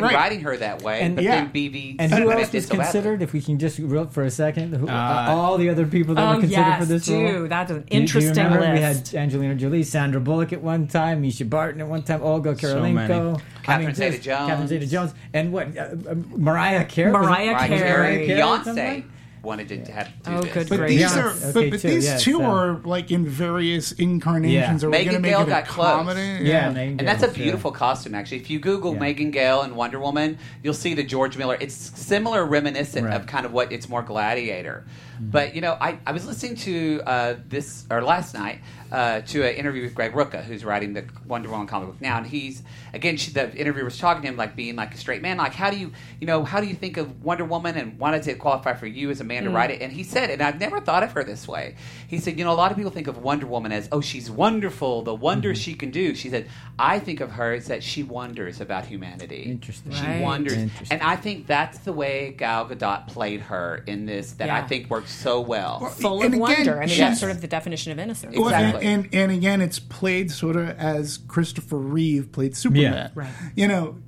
been 0.00 0.02
Right. 0.04 0.14
writing 0.14 0.40
her 0.40 0.56
that 0.56 0.82
way. 0.82 1.00
And- 1.00 1.14
but 1.14 1.24
Yeah. 1.24 1.36
then 1.36 1.50
BB 1.52 1.96
And 1.98 2.12
who 2.12 2.30
else 2.32 2.52
was 2.52 2.64
so 2.64 2.70
badly. 2.70 2.84
considered? 2.84 3.22
If 3.22 3.32
we 3.32 3.40
can 3.40 3.58
just 3.58 3.78
real 3.78 4.06
for 4.06 4.22
a 4.24 4.30
second, 4.30 4.74
who, 4.74 4.88
Uh, 4.88 5.26
all 5.28 5.58
the 5.58 5.68
other 5.70 5.86
people 5.86 6.14
that 6.14 6.22
oh 6.22 6.34
were 6.34 6.40
considered 6.40 6.60
yes, 6.66 6.78
for 6.80 6.84
this 6.86 7.04
do. 7.06 7.22
role. 7.38 7.48
That's 7.48 7.70
an 7.70 7.76
Do 7.76 7.82
you- 7.82 7.88
do 7.88 7.94
you 7.96 8.00
interesting 8.02 8.44
remember? 8.44 8.60
list. 8.60 9.12
We 9.12 9.18
had 9.18 9.22
Angelina 9.24 9.54
Jolie, 9.54 9.82
Sandra 9.82 10.20
Bullock 10.20 10.52
at 10.52 10.62
one 10.62 10.86
time, 10.86 11.22
Mischa 11.22 11.48
Barton 11.48 11.80
at 11.80 11.88
one 11.88 12.02
time, 12.02 12.22
Olga 12.22 12.58
So 12.58 12.76
Kurylenko, 12.76 12.92
many. 12.92 13.36
Catherine 13.62 13.88
just- 13.88 13.98
Zeta-Jones. 13.98 14.48
Catherine 14.48 14.68
Zeta-Jones, 14.68 15.14
and 15.34 15.52
what 15.52 15.68
uh, 15.78 15.82
uh, 16.10 16.14
Mariah 16.36 16.84
Carey. 16.84 17.12
Mariah 17.12 17.52
Mariah 17.52 17.68
Carey. 17.68 17.78
Carey, 17.80 18.26
Carey 18.26 18.40
Beyonce 18.40 18.64
something? 18.64 19.04
Wanted 19.42 19.68
to 19.84 19.92
have 19.92 20.06
to 20.06 20.12
do 20.30 20.36
Oh, 20.36 20.40
this. 20.42 20.52
good 20.54 20.68
but 20.68 20.76
Great. 20.78 20.88
these 20.90 21.00
Yeah. 21.00 21.18
are 21.20 21.30
Okay, 21.30 21.52
but, 21.52 21.70
but 21.70 21.82
these 21.82 22.04
yeah, 22.04 22.16
two 22.16 22.38
so- 22.38 22.44
are 22.44 22.74
like 22.84 23.10
in 23.10 23.26
various 23.26 23.90
incarnations 23.92 24.82
Yeah. 24.82 24.86
are 24.86 24.90
Megan 24.90 25.04
going 25.12 25.16
to 25.16 25.20
make 25.22 25.30
Gale 25.32 25.40
it 25.40 25.46
a 25.48 25.50
got 25.50 25.66
close. 25.66 25.86
comedy 25.88 26.38
Yeah, 26.42 26.70
Megan 26.70 26.98
And 27.00 27.08
that's 27.08 27.22
a 27.22 27.26
Gale, 27.26 27.34
sure. 27.34 27.42
beautiful 27.44 27.72
costume, 27.72 28.14
actually. 28.14 28.38
If 28.38 28.50
you 28.50 28.60
Google 28.60 28.92
Yeah. 28.94 29.00
Megan 29.00 29.30
Gale 29.32 29.62
and 29.62 29.74
Wonder 29.74 29.98
Woman, 29.98 30.38
you'll 30.62 30.74
see 30.74 30.94
the 30.94 31.02
George 31.02 31.36
Miller. 31.36 31.56
It's 31.60 31.74
similar, 31.74 32.44
reminiscent 32.46 33.06
Right. 33.06 33.14
of 33.14 33.26
kind 33.26 33.44
of 33.44 33.52
what 33.52 33.72
it's 33.72 33.88
more 33.88 34.02
Gladiator. 34.02 34.84
Mm-hmm. 35.22 35.30
But 35.30 35.54
you 35.54 35.60
know, 35.60 35.76
I, 35.80 35.98
I 36.06 36.12
was 36.12 36.26
listening 36.26 36.56
to 36.56 37.00
uh, 37.06 37.34
this 37.48 37.86
or 37.90 38.02
last 38.02 38.34
night 38.34 38.60
uh, 38.90 39.20
to 39.22 39.42
an 39.48 39.54
interview 39.54 39.82
with 39.82 39.94
Greg 39.94 40.12
Rucka, 40.12 40.42
who's 40.42 40.64
writing 40.64 40.92
the 40.94 41.04
Wonder 41.26 41.48
Woman 41.48 41.66
comic 41.66 41.88
book 41.88 42.00
now, 42.00 42.18
and 42.18 42.26
he's 42.26 42.62
again 42.92 43.16
she, 43.16 43.30
the 43.30 43.54
interviewer 43.56 43.84
was 43.84 43.98
talking 43.98 44.22
to 44.22 44.28
him 44.28 44.36
like 44.36 44.56
being 44.56 44.76
like 44.76 44.94
a 44.94 44.96
straight 44.98 45.22
man, 45.22 45.36
like 45.38 45.54
how 45.54 45.70
do 45.70 45.78
you 45.78 45.92
you 46.20 46.26
know 46.26 46.44
how 46.44 46.60
do 46.60 46.66
you 46.66 46.74
think 46.74 46.96
of 46.96 47.22
Wonder 47.24 47.44
Woman 47.44 47.76
and 47.76 47.98
why 47.98 48.10
does 48.10 48.26
it 48.26 48.38
qualify 48.38 48.74
for 48.74 48.86
you 48.86 49.10
as 49.10 49.20
a 49.20 49.24
man 49.24 49.44
to 49.44 49.50
write 49.50 49.70
it? 49.70 49.80
And 49.80 49.92
he 49.92 50.02
said, 50.02 50.30
and 50.30 50.42
I've 50.42 50.58
never 50.60 50.80
thought 50.80 51.02
of 51.02 51.12
her 51.12 51.24
this 51.24 51.46
way. 51.46 51.76
He 52.08 52.18
said, 52.18 52.38
you 52.38 52.44
know, 52.44 52.52
a 52.52 52.54
lot 52.54 52.70
of 52.70 52.76
people 52.76 52.90
think 52.92 53.06
of 53.06 53.18
Wonder 53.18 53.46
Woman 53.46 53.72
as 53.72 53.88
oh 53.92 54.00
she's 54.00 54.30
wonderful, 54.30 55.02
the 55.02 55.14
wonders 55.14 55.42
Mm-hmm. 55.58 55.62
she 55.64 55.74
can 55.74 55.90
do. 55.90 56.14
She 56.14 56.30
said, 56.30 56.48
I 56.78 56.98
think 56.98 57.20
of 57.20 57.32
her 57.32 57.52
as 57.52 57.66
that 57.66 57.82
she 57.82 58.02
wonders 58.02 58.60
about 58.60 58.86
humanity. 58.86 59.42
Interesting. 59.42 59.92
She 59.92 60.02
Right. 60.02 60.22
wonders, 60.22 60.54
Interesting. 60.54 60.98
and 60.98 61.02
I 61.06 61.16
think 61.16 61.46
that's 61.46 61.78
the 61.80 61.92
way 61.92 62.34
Gal 62.36 62.66
Gadot 62.68 63.08
played 63.08 63.40
her 63.42 63.82
in 63.86 64.06
this. 64.06 64.32
That 64.32 64.50
I 64.50 64.62
think 64.62 64.88
works 64.88 65.11
so 65.12 65.40
well. 65.40 65.86
Full 65.86 66.22
And 66.22 66.34
of 66.34 66.40
again, 66.40 66.40
wonder. 66.40 66.82
I 66.82 66.86
mean, 66.86 66.98
that's 66.98 67.20
sort 67.20 67.32
of 67.32 67.40
the 67.40 67.46
definition 67.48 67.92
of 67.92 67.98
innocence. 67.98 68.36
Well, 68.36 68.48
and- 68.48 68.66
Exactly. 68.66 68.86
and, 68.86 69.08
and 69.14 69.32
again, 69.32 69.60
it's 69.60 69.78
played 69.78 70.30
sort 70.30 70.56
of 70.56 70.70
as 70.78 71.18
Christopher 71.28 71.76
Reeve 71.78 72.32
played 72.32 72.56
Superman. 72.56 72.92
Yeah. 72.92 73.08
Right. 73.14 73.32
You 73.54 73.68
know, 73.68 73.98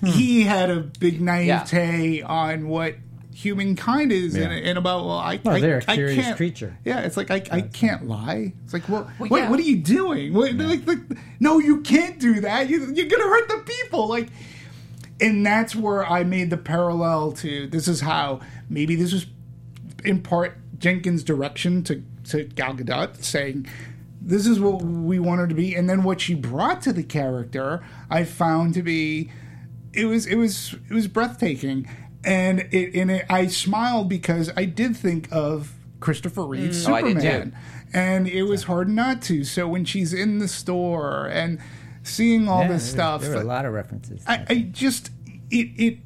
hmm. 0.00 0.06
he 0.06 0.42
had 0.42 0.70
a 0.70 0.80
big 0.80 1.20
naivete 1.20 2.22
on 2.22 2.68
what 2.68 2.96
humankind 3.34 4.12
is 4.12 4.34
and, 4.34 4.52
Yeah. 4.52 4.68
and 4.70 4.78
about 4.78 5.06
well, 5.06 5.18
I, 5.18 5.40
Well, 5.42 5.56
I, 5.56 5.60
they're 5.60 5.78
a 5.78 5.84
I 5.88 5.94
curious 5.94 6.22
can't- 6.24 6.36
creature. 6.36 6.76
Yeah, 6.84 7.00
it's 7.00 7.16
like 7.16 7.30
I, 7.30 7.42
I 7.50 7.60
can't 7.62 8.06
lie. 8.06 8.52
It's 8.64 8.74
like, 8.74 8.88
well, 8.88 9.10
Well, 9.18 9.30
what, 9.30 9.38
yeah. 9.40 9.50
what 9.50 9.58
are 9.58 9.62
you 9.62 9.78
doing? 9.78 10.34
What, 10.34 10.52
like, 10.54 10.86
like, 10.86 10.98
no, 11.40 11.58
you 11.58 11.80
can't 11.80 12.18
do 12.18 12.40
that. 12.40 12.68
You, 12.68 12.92
you're 12.92 13.06
gonna 13.06 13.24
hurt 13.24 13.48
the 13.48 13.62
people. 13.64 14.06
Like, 14.08 14.28
and 15.20 15.46
that's 15.46 15.74
where 15.74 16.04
I 16.04 16.24
made 16.24 16.50
the 16.50 16.56
parallel 16.56 17.32
to 17.32 17.66
this 17.68 17.86
is 17.88 18.00
how 18.00 18.40
maybe 18.68 18.96
this 18.96 19.12
was 19.12 19.24
in 20.04 20.22
part 20.22 20.56
Jenkins' 20.78 21.22
direction 21.24 21.82
to 21.84 22.02
to 22.24 22.44
Gal 22.44 22.74
Gadot 22.74 23.22
saying 23.22 23.66
this 24.20 24.46
is 24.46 24.60
what 24.60 24.82
we 24.82 25.18
want 25.18 25.40
her 25.40 25.48
to 25.48 25.54
be, 25.54 25.74
and 25.74 25.90
then 25.90 26.04
what 26.04 26.20
she 26.20 26.34
brought 26.34 26.80
to 26.82 26.92
the 26.92 27.02
character, 27.02 27.84
I 28.08 28.24
found 28.24 28.74
to 28.74 28.82
be 28.82 29.30
it 29.92 30.04
was 30.06 30.26
it 30.26 30.36
was 30.36 30.74
it 30.88 30.94
was 30.94 31.08
breathtaking. 31.08 31.88
and 32.24 32.60
it, 32.70 32.94
and 32.94 33.10
it, 33.10 33.26
I 33.28 33.48
smiled 33.48 34.08
because 34.08 34.50
I 34.56 34.64
did 34.64 34.96
think 34.96 35.28
of 35.32 35.72
Christopher 35.98 36.44
Reeve's 36.46 36.86
mm. 36.86 36.90
Oh, 36.90 36.94
I 36.94 37.02
did 37.02 37.16
Superman, 37.20 37.50
too. 37.50 37.56
and 37.92 38.28
it 38.28 38.44
was 38.44 38.62
hard 38.64 38.88
not 38.88 39.22
to. 39.22 39.42
So 39.44 39.66
when 39.66 39.84
she's 39.84 40.12
in 40.12 40.38
the 40.38 40.46
store 40.48 41.26
and 41.26 41.58
seeing 42.04 42.48
all 42.48 42.62
Yeah, 42.62 42.68
this 42.68 42.84
there- 42.84 42.92
stuff, 42.92 43.22
There 43.22 43.30
were 43.32 43.40
a 43.42 43.44
lot 43.44 43.64
of 43.66 43.72
references. 43.72 44.22
I, 44.26 44.44
I 44.48 44.54
just 44.70 45.10
it 45.50 45.68
it 45.76 45.98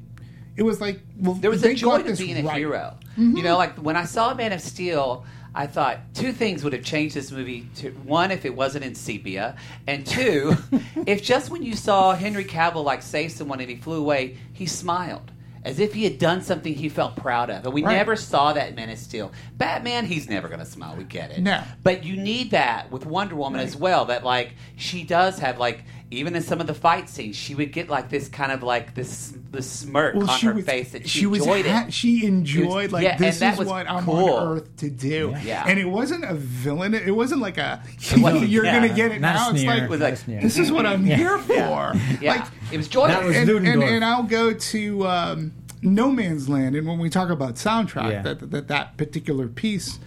it 0.57 0.63
was 0.63 0.81
like 0.81 0.99
well, 1.19 1.35
there 1.35 1.51
was 1.51 1.63
a 1.63 1.73
joy 1.73 2.01
to 2.03 2.15
being 2.15 2.45
a 2.45 2.51
hero. 2.53 2.97
Mm-hmm. 3.17 3.37
You 3.37 3.43
know, 3.43 3.57
like 3.57 3.75
when 3.77 3.95
I 3.95 4.05
saw 4.05 4.33
Man 4.33 4.51
of 4.51 4.61
Steel, 4.61 5.25
I 5.55 5.67
thought 5.67 5.99
two 6.13 6.33
things 6.33 6.63
would 6.63 6.73
have 6.73 6.83
changed 6.83 7.15
this 7.15 7.31
movie. 7.31 7.69
To, 7.77 7.91
one, 7.91 8.31
if 8.31 8.45
it 8.45 8.55
wasn't 8.55 8.83
in 8.85 8.93
sepia, 8.95 9.55
and 9.87 10.05
two, 10.05 10.55
if 11.07 11.23
just 11.23 11.49
when 11.49 11.63
you 11.63 11.75
saw 11.75 12.13
Henry 12.13 12.45
Cavill 12.45 12.83
like 12.83 13.01
save 13.01 13.31
someone 13.31 13.59
and 13.61 13.69
he 13.69 13.75
flew 13.77 13.99
away, 14.01 14.37
he 14.53 14.65
smiled. 14.65 15.31
As 15.63 15.79
if 15.79 15.93
he 15.93 16.05
had 16.05 16.17
done 16.17 16.43
something 16.43 16.73
he 16.73 16.87
felt 16.87 17.17
proud 17.17 17.49
of. 17.49 17.65
And 17.65 17.73
we 17.73 17.83
Right. 17.83 17.95
never 17.97 18.15
saw 18.15 18.53
that 18.53 18.73
Man 18.75 18.89
of 18.89 18.97
Steel. 18.97 19.33
Batman, 19.57 20.05
he's 20.05 20.29
never 20.29 20.47
going 20.47 20.61
to 20.61 20.65
smile. 20.65 20.95
We 20.95 21.03
get 21.03 21.31
it. 21.31 21.41
No. 21.41 21.61
But 21.83 22.05
you 22.05 22.15
need 22.15 22.51
that 22.51 22.89
with 22.89 23.05
Wonder 23.05 23.35
Woman 23.35 23.59
as 23.59 23.75
well. 23.75 24.05
That, 24.05 24.23
like, 24.23 24.53
she 24.77 25.03
does 25.03 25.39
have, 25.39 25.57
like, 25.57 25.83
even 26.09 26.35
in 26.35 26.41
some 26.41 26.61
of 26.61 26.67
the 26.67 26.73
fight 26.73 27.09
scenes, 27.09 27.35
she 27.35 27.53
would 27.55 27.71
get, 27.73 27.89
like, 27.89 28.09
this 28.09 28.29
kind 28.29 28.51
of, 28.51 28.63
like, 28.63 28.95
this, 28.95 29.33
this 29.51 29.69
smirk 29.69 30.15
on 30.15 30.27
her 30.27 30.53
was, 30.53 30.65
face 30.65 30.91
that 30.91 31.03
she, 31.07 31.19
she 31.19 31.25
was 31.25 31.39
enjoyed 31.41 31.65
ha- 31.65 31.85
it. 31.87 31.93
she 31.93 32.25
enjoyed 32.25 32.91
like 32.91 33.03
yeah, 33.03 33.17
this 33.17 33.41
is 33.41 33.57
was 33.57 33.67
what 33.67 33.89
I'm 33.89 34.03
cool. 34.03 34.29
on 34.33 34.57
earth 34.57 34.75
to 34.77 34.89
do. 34.89 35.33
Yeah. 35.43 35.63
And 35.67 35.79
it 35.79 35.85
wasn't 35.85 36.25
a 36.25 36.33
villain. 36.33 36.93
It 36.93 37.11
wasn't 37.15 37.41
like 37.41 37.57
a 37.57 37.81
wasn't- 38.17 38.49
you're 38.49 38.65
yeah, 38.65 38.73
gonna 38.79 38.93
get 38.93 39.11
it 39.11 39.21
not 39.21 39.35
a 39.35 39.39
now. 39.39 39.49
It's 39.51 39.63
like 39.65 39.83
It 39.83 39.89
like, 39.89 39.99
Not 39.99 40.13
a 40.13 40.15
sneer. 40.17 40.41
this 40.41 40.57
is 40.57 40.71
what 40.71 40.85
I'm 40.85 41.05
here 41.05 41.37
for. 41.39 41.93
Yeah, 42.21 42.33
Like 42.35 42.45
it 42.71 42.77
was 42.77 42.87
joyous. 42.89 43.23
Was 43.25 43.35
and, 43.37 43.49
and, 43.49 43.83
and 43.83 44.03
I'll 44.05 44.23
go 44.23 44.53
to 44.53 45.07
um, 45.07 45.53
No 45.81 46.11
Man's 46.11 46.49
Land, 46.49 46.75
and 46.75 46.85
when 46.87 46.99
we 46.99 47.09
talk 47.09 47.29
about 47.29 47.55
soundtrack, 47.55 48.11
Yeah. 48.11 48.21
that, 48.23 48.51
that 48.51 48.67
that 48.67 48.97
particular 48.97 49.47
piece, 49.47 49.97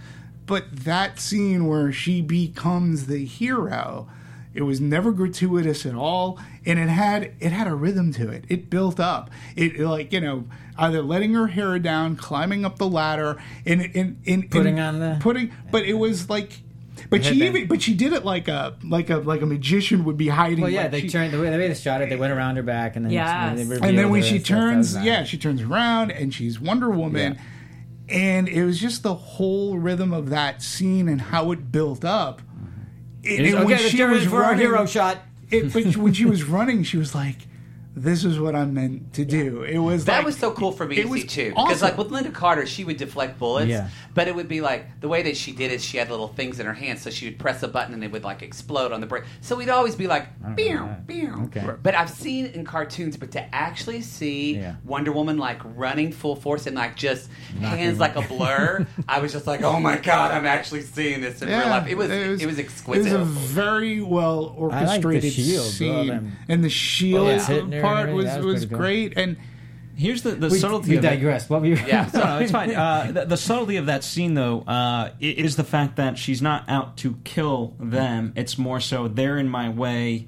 but 0.45 0.65
that 0.71 1.19
scene 1.19 1.65
where 1.67 1.91
she 1.91 2.21
becomes 2.21 3.07
the 3.07 3.25
hero, 3.25 4.07
it 4.53 4.63
was 4.63 4.81
never 4.81 5.11
gratuitous 5.11 5.85
at 5.85 5.95
all, 5.95 6.39
and 6.65 6.77
it 6.79 6.89
had 6.89 7.33
it 7.39 7.51
had 7.51 7.67
a 7.67 7.73
rhythm 7.75 8.11
to 8.13 8.29
it. 8.29 8.45
It 8.49 8.69
built 8.69 8.99
up. 8.99 9.29
It 9.55 9.79
like 9.79 10.11
you 10.13 10.21
know 10.21 10.45
either 10.77 11.01
letting 11.01 11.33
her 11.33 11.47
hair 11.47 11.77
down, 11.79 12.15
climbing 12.15 12.65
up 12.65 12.77
the 12.77 12.87
ladder, 12.87 13.41
and 13.65 13.81
and, 13.95 14.21
and 14.27 14.49
Putting 14.51 14.79
and 14.79 14.95
on 14.95 14.99
the- 14.99 15.17
putting, 15.21 15.51
but 15.71 15.85
it 15.85 15.93
was 15.93 16.29
like. 16.29 16.61
But 17.09 17.25
she 17.25 17.35
even, 17.45 17.67
but 17.67 17.81
she 17.81 17.95
did 17.95 18.13
it 18.13 18.23
like 18.25 18.47
a 18.47 18.75
like 18.83 19.09
a 19.09 19.17
like 19.17 19.41
a 19.41 19.45
magician 19.45 20.03
would 20.05 20.17
be 20.17 20.27
hiding. 20.27 20.61
well, 20.61 20.69
yeah, 20.69 20.83
like 20.83 20.91
they 20.91 21.01
she- 21.01 21.09
turned 21.09 21.33
the 21.33 21.39
way, 21.39 21.49
the 21.49 21.57
way 21.57 21.67
they 21.67 21.73
shot 21.73 22.01
it. 22.01 22.09
They 22.09 22.15
went 22.15 22.31
around 22.31 22.57
her 22.57 22.63
back, 22.63 22.95
and 22.95 23.05
then 23.05 23.11
Yes. 23.11 23.55
they 23.57 23.61
and 23.77 23.97
then 23.97 24.09
when 24.09 24.21
she 24.21 24.35
and 24.35 24.45
stuff. 24.45 24.55
That 24.57 24.61
turns, 24.61 24.77
was 24.89 24.95
nice. 24.97 25.05
yeah, 25.05 25.23
she 25.23 25.37
turns 25.37 25.61
around 25.63 26.11
and 26.11 26.31
she's 26.33 26.59
Wonder 26.59 26.91
Woman, 26.91 27.39
and 28.07 28.47
it 28.47 28.63
was 28.65 28.77
just 28.79 29.01
the 29.03 29.15
whole 29.15 29.77
rhythm 29.79 30.13
of 30.13 30.29
that 30.29 30.61
scene 30.61 31.07
and 31.07 31.21
how 31.21 31.51
it 31.51 31.71
built 31.71 32.05
up. 32.05 32.41
And, 33.23 33.45
and 33.45 33.55
okay, 33.55 33.65
when 33.65 33.77
she 33.77 34.03
was 34.03 34.25
for 34.25 34.37
our 34.37 34.51
running, 34.51 34.65
hero 34.65 34.85
shot. 34.85 35.19
it, 35.49 35.73
but 35.73 35.95
when 35.95 36.13
she 36.13 36.25
was 36.25 36.43
running, 36.43 36.83
she 36.83 36.97
was 36.97 37.13
like, 37.13 37.37
"This 37.95 38.23
is 38.23 38.39
what 38.39 38.55
I'm 38.55 38.73
meant 38.73 39.13
to 39.13 39.25
do." 39.25 39.63
It 39.63 39.77
was 39.79 40.05
That 40.05 40.17
like- 40.17 40.25
was 40.25 40.37
so 40.37 40.51
cool 40.51 40.71
for 40.71 40.85
me 40.85 40.97
it 40.97 41.03
to 41.03 41.07
was 41.09 41.21
see 41.21 41.27
too. 41.27 41.49
Because 41.49 41.83
awesome. 41.83 41.87
like 41.89 41.97
with 41.97 42.09
Lynda 42.09 42.33
Carter, 42.33 42.65
she 42.65 42.83
would 42.83 42.97
deflect 42.97 43.37
bullets, 43.39 43.67
Yeah. 43.67 43.89
but 44.13 44.27
it 44.27 44.35
would 44.35 44.47
be 44.47 44.61
like 44.61 45.01
the 45.01 45.07
way 45.07 45.21
that 45.23 45.35
she 45.37 45.51
did 45.51 45.71
it. 45.71 45.81
She 45.81 45.97
had 45.97 46.09
little 46.09 46.29
things 46.29 46.59
in 46.59 46.65
her 46.65 46.73
hands, 46.73 47.01
so 47.01 47.09
she 47.09 47.25
would 47.25 47.39
press 47.39 47.63
a 47.63 47.67
button 47.67 47.93
and 47.93 48.03
it 48.03 48.11
would 48.11 48.23
like 48.23 48.41
explode 48.41 48.91
on 48.91 49.01
the 49.01 49.07
break. 49.07 49.23
So 49.41 49.55
we'd 49.55 49.69
always 49.69 49.95
be 49.95 50.07
like, 50.07 50.27
don't 50.41 50.49
know 50.51 50.55
"Pew, 50.55 50.77
that. 50.77 51.07
pew." 51.07 51.41
Okay. 51.45 51.65
But 51.83 51.95
I've 51.95 52.09
seen 52.09 52.45
in 52.47 52.63
cartoons, 52.65 53.17
but 53.17 53.31
to 53.31 53.55
actually 53.55 54.01
see 54.01 54.55
Yeah. 54.55 54.75
Wonder 54.85 55.11
Woman 55.11 55.37
like 55.37 55.59
running 55.75 56.11
full 56.11 56.35
force 56.35 56.67
and 56.67 56.75
like 56.75 56.95
just 56.95 57.29
Knocking 57.59 57.77
hands 57.79 57.99
like 57.99 58.15
a 58.15 58.21
blur, 58.21 58.85
I 59.07 59.19
was 59.19 59.31
just 59.33 59.47
like, 59.47 59.61
"Oh 59.63 59.79
my 59.79 59.97
god, 59.97 60.31
I'm 60.31 60.45
actually 60.45 60.81
seeing 60.83 61.21
this 61.21 61.41
in 61.41 61.49
real 61.49 61.57
life." 61.67 61.87
It 61.87 61.97
was 61.97 62.09
it 62.09 62.45
was, 62.45 62.57
exquisite. 62.59 63.11
It 63.11 63.17
was 63.19 63.21
a 63.21 63.25
very 63.25 64.01
well 64.01 64.55
I 64.71 64.85
like 64.85 65.01
the 65.01 65.07
orchestrated 65.07 65.33
shield, 65.33 65.65
scene, 65.65 66.31
and 66.47 66.63
the 66.63 66.69
shield 66.69 67.27
Yeah. 67.83 67.97
Hitting 68.05 68.17
her 68.17 68.17
and 68.17 68.25
part 68.25 68.35
everything, 68.35 68.35
was 68.37 68.45
was 68.45 68.53
was 68.53 68.65
pretty 68.65 68.69
cool. 68.69 68.77
great. 68.79 69.17
And 69.17 69.37
Here's 69.93 70.23
the, 70.23 70.31
the 70.31 70.47
We, 70.47 70.57
subtlety 70.57 70.91
we 70.91 70.97
of 70.97 71.03
digress. 71.03 71.49
What 71.49 71.61
were 71.61 71.67
you? 71.67 71.75
Yeah. 71.75 72.09
No, 72.13 72.23
no, 72.23 72.37
it's 72.39 72.51
fine. 72.51 72.71
Uh, 72.75 73.11
the, 73.11 73.25
the 73.25 73.37
subtlety 73.37 73.75
of 73.75 73.85
that 73.87 74.03
scene, 74.03 74.33
though, 74.33 74.61
uh, 74.61 75.11
is 75.19 75.57
the 75.57 75.65
fact 75.65 75.97
that 75.97 76.17
she's 76.17 76.41
not 76.41 76.67
out 76.69 76.97
to 76.97 77.17
kill 77.25 77.75
them. 77.77 78.31
It's 78.35 78.57
more 78.57 78.79
so 78.79 79.07
they're 79.09 79.37
in 79.37 79.47
my 79.49 79.69
way 79.69 80.27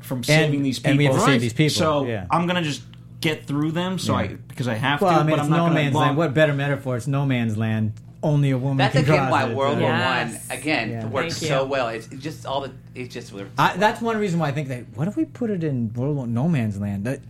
from 0.00 0.22
saving 0.24 0.62
these 0.64 0.80
people. 0.80 0.90
and 0.90 0.98
we 0.98 1.04
have 1.06 1.14
to 1.14 1.20
save 1.20 1.40
these 1.40 1.52
people, 1.54 1.70
So 1.74 2.04
yeah. 2.04 2.26
I'm 2.30 2.46
gonna 2.46 2.62
just 2.62 2.82
get 3.20 3.46
through 3.46 3.70
them. 3.72 3.98
So 3.98 4.12
Yeah. 4.12 4.18
I 4.18 4.26
because 4.48 4.68
I 4.68 4.74
have 4.74 5.00
Well, 5.00 5.12
to. 5.14 5.16
I 5.16 5.22
mean, 5.22 5.30
but 5.30 5.38
it's 5.38 5.44
I'm 5.44 5.50
no 5.50 5.56
gonna 5.58 5.74
man's 5.74 5.94
long- 5.94 6.02
land. 6.08 6.16
What 6.18 6.34
better 6.34 6.52
metaphor? 6.52 6.96
It's 6.96 7.06
no 7.06 7.24
man's 7.24 7.56
land. 7.56 7.92
Only 8.26 8.50
a 8.50 8.58
woman 8.58 8.78
That's 8.78 8.94
can 8.94 9.04
again 9.04 9.30
why 9.30 9.48
it. 9.48 9.54
World 9.56 9.78
War 9.78 9.88
Yes. 9.90 10.32
One 10.48 10.58
again 10.58 10.90
Yeah. 10.90 11.06
works 11.06 11.38
Thank 11.38 11.48
so 11.50 11.62
you. 11.62 11.68
well. 11.70 11.88
It's 11.88 12.06
just 12.08 12.44
all 12.44 12.60
the 12.62 12.72
it's 12.94 13.14
just 13.14 13.32
works. 13.32 13.50
I, 13.56 13.76
that's 13.76 14.00
one 14.00 14.16
reason 14.18 14.40
why 14.40 14.48
I 14.48 14.52
think 14.52 14.68
that. 14.68 14.84
What 14.96 15.06
if 15.08 15.16
we 15.16 15.24
put 15.24 15.50
it 15.50 15.62
in 15.62 15.92
World 15.94 16.16
War 16.16 16.26
No 16.26 16.48
Man's 16.48 16.78
Land? 16.80 17.04
That, 17.04 17.20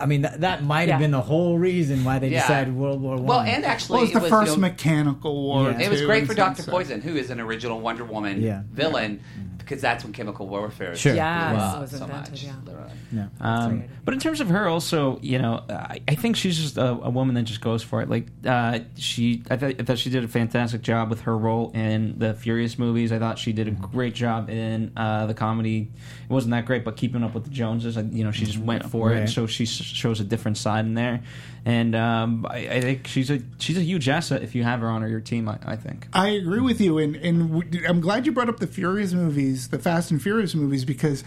I 0.00 0.06
mean, 0.06 0.22
that, 0.22 0.40
that 0.42 0.62
might 0.62 0.88
have 0.88 1.00
Yeah. 1.00 1.04
been 1.04 1.10
the 1.12 1.20
whole 1.20 1.56
reason 1.58 2.04
why 2.04 2.18
they 2.18 2.28
Yeah. 2.28 2.42
decided 2.42 2.74
World 2.76 3.00
War 3.00 3.16
One. 3.16 3.26
well, 3.26 3.40
and 3.40 3.64
actually, 3.64 3.94
well, 3.98 4.02
it 4.08 4.14
was 4.14 4.22
the 4.22 4.26
it 4.26 4.30
first 4.30 4.50
you 4.52 4.56
know, 4.56 4.68
mechanical 4.68 5.34
war. 5.42 5.70
Yeah. 5.70 5.80
It 5.80 5.90
was 5.90 6.02
great 6.02 6.26
for 6.26 6.34
Doctor 6.34 6.62
sense. 6.62 6.72
Poison, 6.72 7.00
who 7.00 7.16
is 7.16 7.30
an 7.30 7.40
original 7.40 7.80
Wonder 7.80 8.04
Woman 8.04 8.40
Yeah. 8.42 8.62
villain, 8.72 9.20
because 9.64 9.80
that's 9.80 10.04
when 10.04 10.12
chemical 10.12 10.46
warfare. 10.46 10.92
is- 10.92 11.00
Sure. 11.00 11.14
Yes, 11.14 11.56
Wow, 11.56 11.78
it 11.78 11.80
was 11.80 11.90
so 11.90 12.04
invented, 12.04 12.30
much, 12.32 12.42
yeah. 12.44 12.52
literally. 12.64 12.90
No. 13.12 13.28
Um, 13.40 13.84
but 14.04 14.14
in 14.14 14.20
terms 14.20 14.40
of 14.40 14.48
her, 14.48 14.66
also, 14.68 15.18
you 15.22 15.38
know, 15.38 15.62
I, 15.68 16.00
I 16.06 16.14
think 16.14 16.36
she's 16.36 16.56
just 16.58 16.76
a, 16.76 16.88
a 16.90 17.10
woman 17.10 17.34
that 17.36 17.42
just 17.44 17.60
goes 17.60 17.82
for 17.82 18.00
it. 18.02 18.08
Like 18.10 18.26
uh, 18.46 18.80
she, 18.96 19.42
I, 19.50 19.56
th- 19.56 19.76
I 19.80 19.82
thought 19.84 19.98
she 19.98 20.10
did 20.10 20.24
a 20.24 20.28
fantastic 20.28 20.82
job 20.82 21.10
with 21.10 21.22
her 21.22 21.36
role 21.36 21.70
in 21.74 22.18
the 22.18 22.34
Furious 22.34 22.78
movies. 22.78 23.12
I 23.12 23.18
thought 23.18 23.38
she 23.38 23.52
did 23.52 23.68
a 23.68 23.72
great 23.72 24.14
job 24.14 24.50
in 24.50 24.92
uh, 24.96 25.26
the 25.26 25.34
comedy. 25.34 25.90
It 26.24 26.30
wasn't 26.32 26.52
that 26.52 26.66
great, 26.66 26.84
but 26.84 26.96
Keeping 26.96 27.22
Up 27.22 27.34
with 27.34 27.44
the 27.44 27.50
Joneses, 27.50 27.96
I, 27.96 28.02
you 28.02 28.24
know, 28.24 28.30
she 28.30 28.44
just 28.44 28.58
went 28.58 28.90
for 28.90 29.12
it. 29.12 29.20
Right. 29.20 29.28
So 29.28 29.46
she 29.46 29.64
s- 29.64 29.68
shows 29.70 30.20
a 30.20 30.24
different 30.24 30.56
side 30.56 30.84
in 30.86 30.94
there, 30.94 31.22
and 31.64 31.94
um, 31.94 32.46
I, 32.48 32.56
I 32.68 32.80
think 32.80 33.06
she's 33.06 33.30
a 33.30 33.40
she's 33.58 33.76
a 33.78 33.82
huge 33.82 34.08
asset 34.08 34.42
if 34.42 34.54
you 34.54 34.62
have 34.64 34.80
her 34.80 34.88
on 34.88 35.08
your 35.08 35.20
team. 35.20 35.48
I, 35.48 35.58
I 35.64 35.76
think. 35.76 36.08
I 36.12 36.28
agree 36.30 36.60
with 36.60 36.80
you, 36.80 36.98
and 36.98 37.16
and 37.16 37.50
w- 37.62 37.86
I'm 37.88 38.00
glad 38.00 38.26
you 38.26 38.32
brought 38.32 38.48
up 38.48 38.58
the 38.58 38.66
Furious 38.66 39.12
movies, 39.12 39.53
the 39.68 39.78
Fast 39.78 40.10
and 40.10 40.20
Furious 40.22 40.54
movies, 40.54 40.84
because 40.84 41.24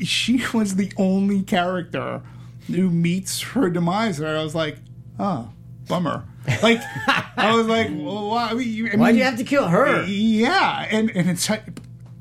she 0.00 0.42
was 0.54 0.76
the 0.76 0.92
only 0.96 1.42
character 1.42 2.22
who 2.66 2.90
meets 2.90 3.40
her 3.42 3.70
demise. 3.70 4.20
And 4.20 4.28
I 4.28 4.42
was 4.42 4.54
like, 4.54 4.78
oh, 5.18 5.50
bummer. 5.88 6.24
Like 6.62 6.80
I 7.36 7.54
was 7.54 7.66
like, 7.66 7.88
well, 7.90 8.30
why? 8.30 8.50
I 8.50 8.54
mean, 8.54 8.86
Why'd 8.98 8.98
mean, 8.98 9.16
you 9.16 9.24
have 9.24 9.38
to 9.38 9.44
kill 9.44 9.68
her? 9.68 10.04
Yeah, 10.04 10.86
and 10.90 11.10
and 11.10 11.28
it's 11.30 11.48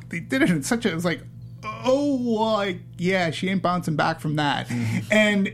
they 0.09 0.19
did 0.19 0.41
it 0.41 0.49
in 0.49 0.63
such 0.63 0.85
a. 0.85 0.91
It 0.91 0.95
was 0.95 1.05
like, 1.05 1.21
oh, 1.63 2.19
like 2.55 2.79
yeah, 2.97 3.31
she 3.31 3.49
ain't 3.49 3.61
bouncing 3.61 3.95
back 3.95 4.19
from 4.19 4.35
that, 4.35 4.67
mm-hmm. 4.67 4.99
and. 5.11 5.53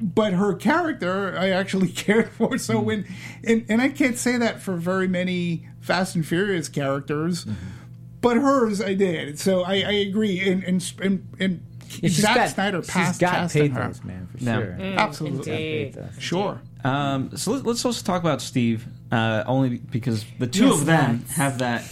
But 0.00 0.32
her 0.34 0.54
character, 0.54 1.38
I 1.38 1.50
actually 1.50 1.88
cared 1.92 2.28
for. 2.28 2.58
So 2.58 2.74
mm-hmm. 2.74 2.84
when, 2.84 3.06
and, 3.44 3.64
and 3.68 3.80
I 3.80 3.88
can't 3.88 4.18
say 4.18 4.36
that 4.36 4.60
for 4.60 4.74
very 4.74 5.06
many 5.06 5.68
Fast 5.80 6.16
and 6.16 6.26
Furious 6.26 6.68
characters, 6.68 7.44
mm-hmm. 7.44 7.54
But 8.24 8.36
hers 8.38 8.80
I 8.82 8.94
did. 8.94 9.38
So 9.38 9.62
I, 9.62 9.74
I 9.74 9.92
agree. 10.08 10.40
And 10.50 10.64
and 10.64 10.92
and, 11.00 11.28
and 11.38 11.60
Yeah, 12.00 12.08
Zack 12.10 12.34
got- 12.34 12.48
Snyder 12.50 12.82
passed 12.82 13.20
got 13.20 13.32
passed 13.34 13.56
on 13.56 13.70
her. 13.70 13.80
pathos, 13.80 14.02
man, 14.04 14.26
for 14.32 14.38
Yeah. 14.44 14.54
sure. 14.56 14.76
Absolutely, 14.98 15.86
Indeed. 15.86 16.04
Sure. 16.18 16.60
Um, 16.82 17.36
so 17.36 17.52
let, 17.52 17.64
let's 17.64 17.84
also 17.84 18.04
talk 18.04 18.20
about 18.20 18.42
Steve, 18.42 18.84
uh, 19.12 19.44
only 19.46 19.78
because 19.78 20.24
the 20.38 20.46
two 20.48 20.66
Yes, 20.66 20.80
of 20.80 20.86
them 20.86 21.18
that's- 21.20 21.36
have 21.36 21.58
that. 21.58 21.84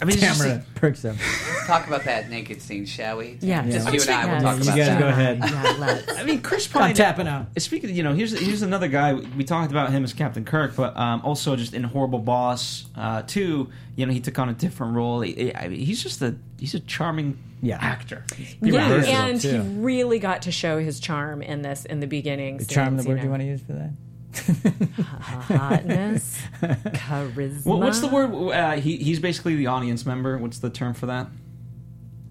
I 0.00 0.04
mean, 0.04 0.14
it's 0.16 0.22
just- 0.26 0.40
Camera 0.42 0.64
perks 0.74 1.04
up. 1.04 1.16
Let's 1.16 1.66
talk 1.66 1.86
about 1.86 2.04
that 2.04 2.30
naked 2.30 2.62
scene, 2.62 2.86
shall 2.86 3.16
we? 3.18 3.38
Yeah. 3.40 3.62
Just 3.66 3.86
Yeah. 3.86 3.92
you 3.92 4.00
and 4.02 4.10
I 4.10 4.24
will 4.26 4.32
Yes. 4.32 4.42
talk 4.42 4.56
You 4.56 4.62
about 4.62 4.76
guys 4.76 4.86
that. 4.86 4.98
go 5.00 5.08
ahead. 5.08 5.38
Yeah, 5.40 5.76
let's. 5.78 6.18
I 6.18 6.22
mean, 6.24 6.40
Chris 6.40 6.66
Pine 6.66 6.82
I'm 6.90 6.94
tapping 6.94 7.26
out. 7.26 7.46
Speaking, 7.60 7.90
of, 7.90 7.96
you 7.96 8.02
know, 8.02 8.14
here's 8.14 8.38
here's 8.38 8.62
another 8.62 8.88
guy 8.88 9.14
we 9.14 9.44
talked 9.44 9.70
about 9.70 9.90
him 9.90 10.04
as 10.04 10.12
Captain 10.12 10.44
Kirk, 10.44 10.76
but 10.76 10.96
um, 10.96 11.20
also 11.24 11.56
just 11.56 11.74
in 11.74 11.82
Horrible 11.84 12.20
Boss 12.20 12.86
uh, 12.96 13.22
too. 13.22 13.68
You 13.96 14.06
know, 14.06 14.12
he 14.12 14.20
took 14.20 14.38
on 14.38 14.48
a 14.48 14.54
different 14.54 14.94
role. 14.94 15.20
He, 15.22 15.52
I 15.54 15.68
mean, 15.68 15.80
he's 15.80 16.02
just 16.02 16.22
a 16.22 16.36
he's 16.58 16.74
a 16.74 16.80
charming 16.80 17.36
Yeah. 17.60 17.78
actor. 17.80 18.24
Yeah, 18.60 18.88
versatile, 18.88 19.14
and 19.30 19.42
he 19.42 19.58
really 19.82 20.18
got 20.20 20.42
to 20.42 20.52
show 20.52 20.78
his 20.78 21.00
charm 21.00 21.42
in 21.42 21.62
this 21.62 21.84
in 21.84 21.98
the 22.00 22.06
beginning. 22.06 22.58
The 22.58 22.64
charm 22.66 22.96
of 22.98 23.04
the 23.04 23.08
word 23.10 23.22
you 23.22 23.30
want 23.30 23.42
to 23.42 23.46
use 23.46 23.60
for 23.62 23.72
that? 23.72 23.90
hotness, 25.20 26.38
charisma. 26.62 27.64
What, 27.66 27.78
what's 27.80 28.00
the 28.00 28.08
word? 28.08 28.32
Uh, 28.52 28.72
he 28.72 28.96
he's 28.96 29.18
basically 29.20 29.56
the 29.56 29.66
audience 29.68 30.04
member. 30.06 30.36
What's 30.38 30.58
the 30.58 30.70
term 30.70 30.94
for 30.94 31.06
that? 31.06 31.28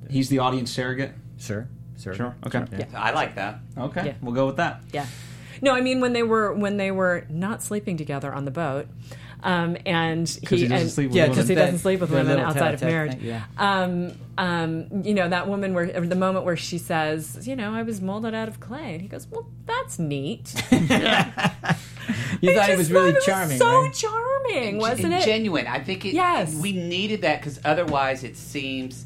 He's 0.10 0.30
the 0.30 0.39
audience 0.39 0.72
surrogate. 0.72 1.12
Sure. 1.38 1.68
Sure. 1.99 2.14
Sure. 2.14 2.36
Okay. 2.45 2.64
Yeah. 2.78 2.86
I 2.95 3.12
like 3.12 3.36
that. 3.36 3.60
Okay. 3.78 4.05
Yeah. 4.08 4.14
We'll 4.22 4.36
go 4.36 4.45
with 4.45 4.58
that. 4.58 4.82
Yeah. 4.93 5.05
No, 5.62 5.74
I 5.74 5.82
mean 5.82 5.99
when 6.01 6.14
they 6.14 6.24
were 6.24 6.53
when 6.53 6.78
they 6.78 6.91
were 6.91 7.26
not 7.30 7.64
sleeping 7.64 7.97
together 7.97 8.32
on 8.32 8.45
the 8.45 8.51
boat, 8.51 8.86
um, 9.41 9.76
and 9.88 10.32
Because 10.39 10.60
he 10.62 10.68
doesn't 10.68 10.82
and- 10.84 10.91
sleep 10.91 11.08
with 11.10 11.16
Yeah, 11.18 11.24
women. 11.24 11.36
because 11.36 11.49
he 11.49 11.55
doesn't 11.55 11.80
sleep 11.80 11.99
with 11.99 12.12
women 12.12 12.39
outside 12.39 12.76
of 12.76 12.82
marriage. 12.84 13.14
thing, 13.14 13.22
yeah. 13.24 13.45
Um, 13.58 14.12
um, 14.38 15.01
you 15.03 15.16
know 15.16 15.28
that 15.28 15.47
woman 15.47 15.74
where 15.74 15.86
or 15.97 16.05
the 16.05 16.16
moment 16.16 16.45
where 16.45 16.55
she 16.58 16.78
says, 16.78 17.47
you 17.47 17.55
know, 17.55 17.74
I 17.74 17.82
was 17.82 18.01
molded 18.01 18.36
out 18.36 18.47
of 18.47 18.60
clay, 18.60 18.93
and 18.93 19.01
he 19.01 19.08
goes, 19.08 19.26
well, 19.32 19.47
that's 19.66 19.97
neat. 19.97 20.53
You 22.41 22.51
I 22.51 22.55
thought 22.55 22.70
it 22.70 22.78
was 22.78 22.91
really 22.91 23.12
thought 23.14 23.18
it 23.22 23.26
charming, 23.26 23.58
so 23.58 23.66
right? 23.82 23.93
charming, 23.93 24.78
wasn't 24.78 25.05
and 25.05 25.14
it? 25.16 25.26
genuine. 25.26 25.68
I 25.68 25.80
think 25.84 26.05
it. 26.05 26.14
Yes. 26.14 26.53
we 26.55 26.72
needed 26.72 27.22
that 27.24 27.39
because 27.39 27.60
otherwise, 27.66 28.24
it 28.24 28.38
seems 28.38 29.05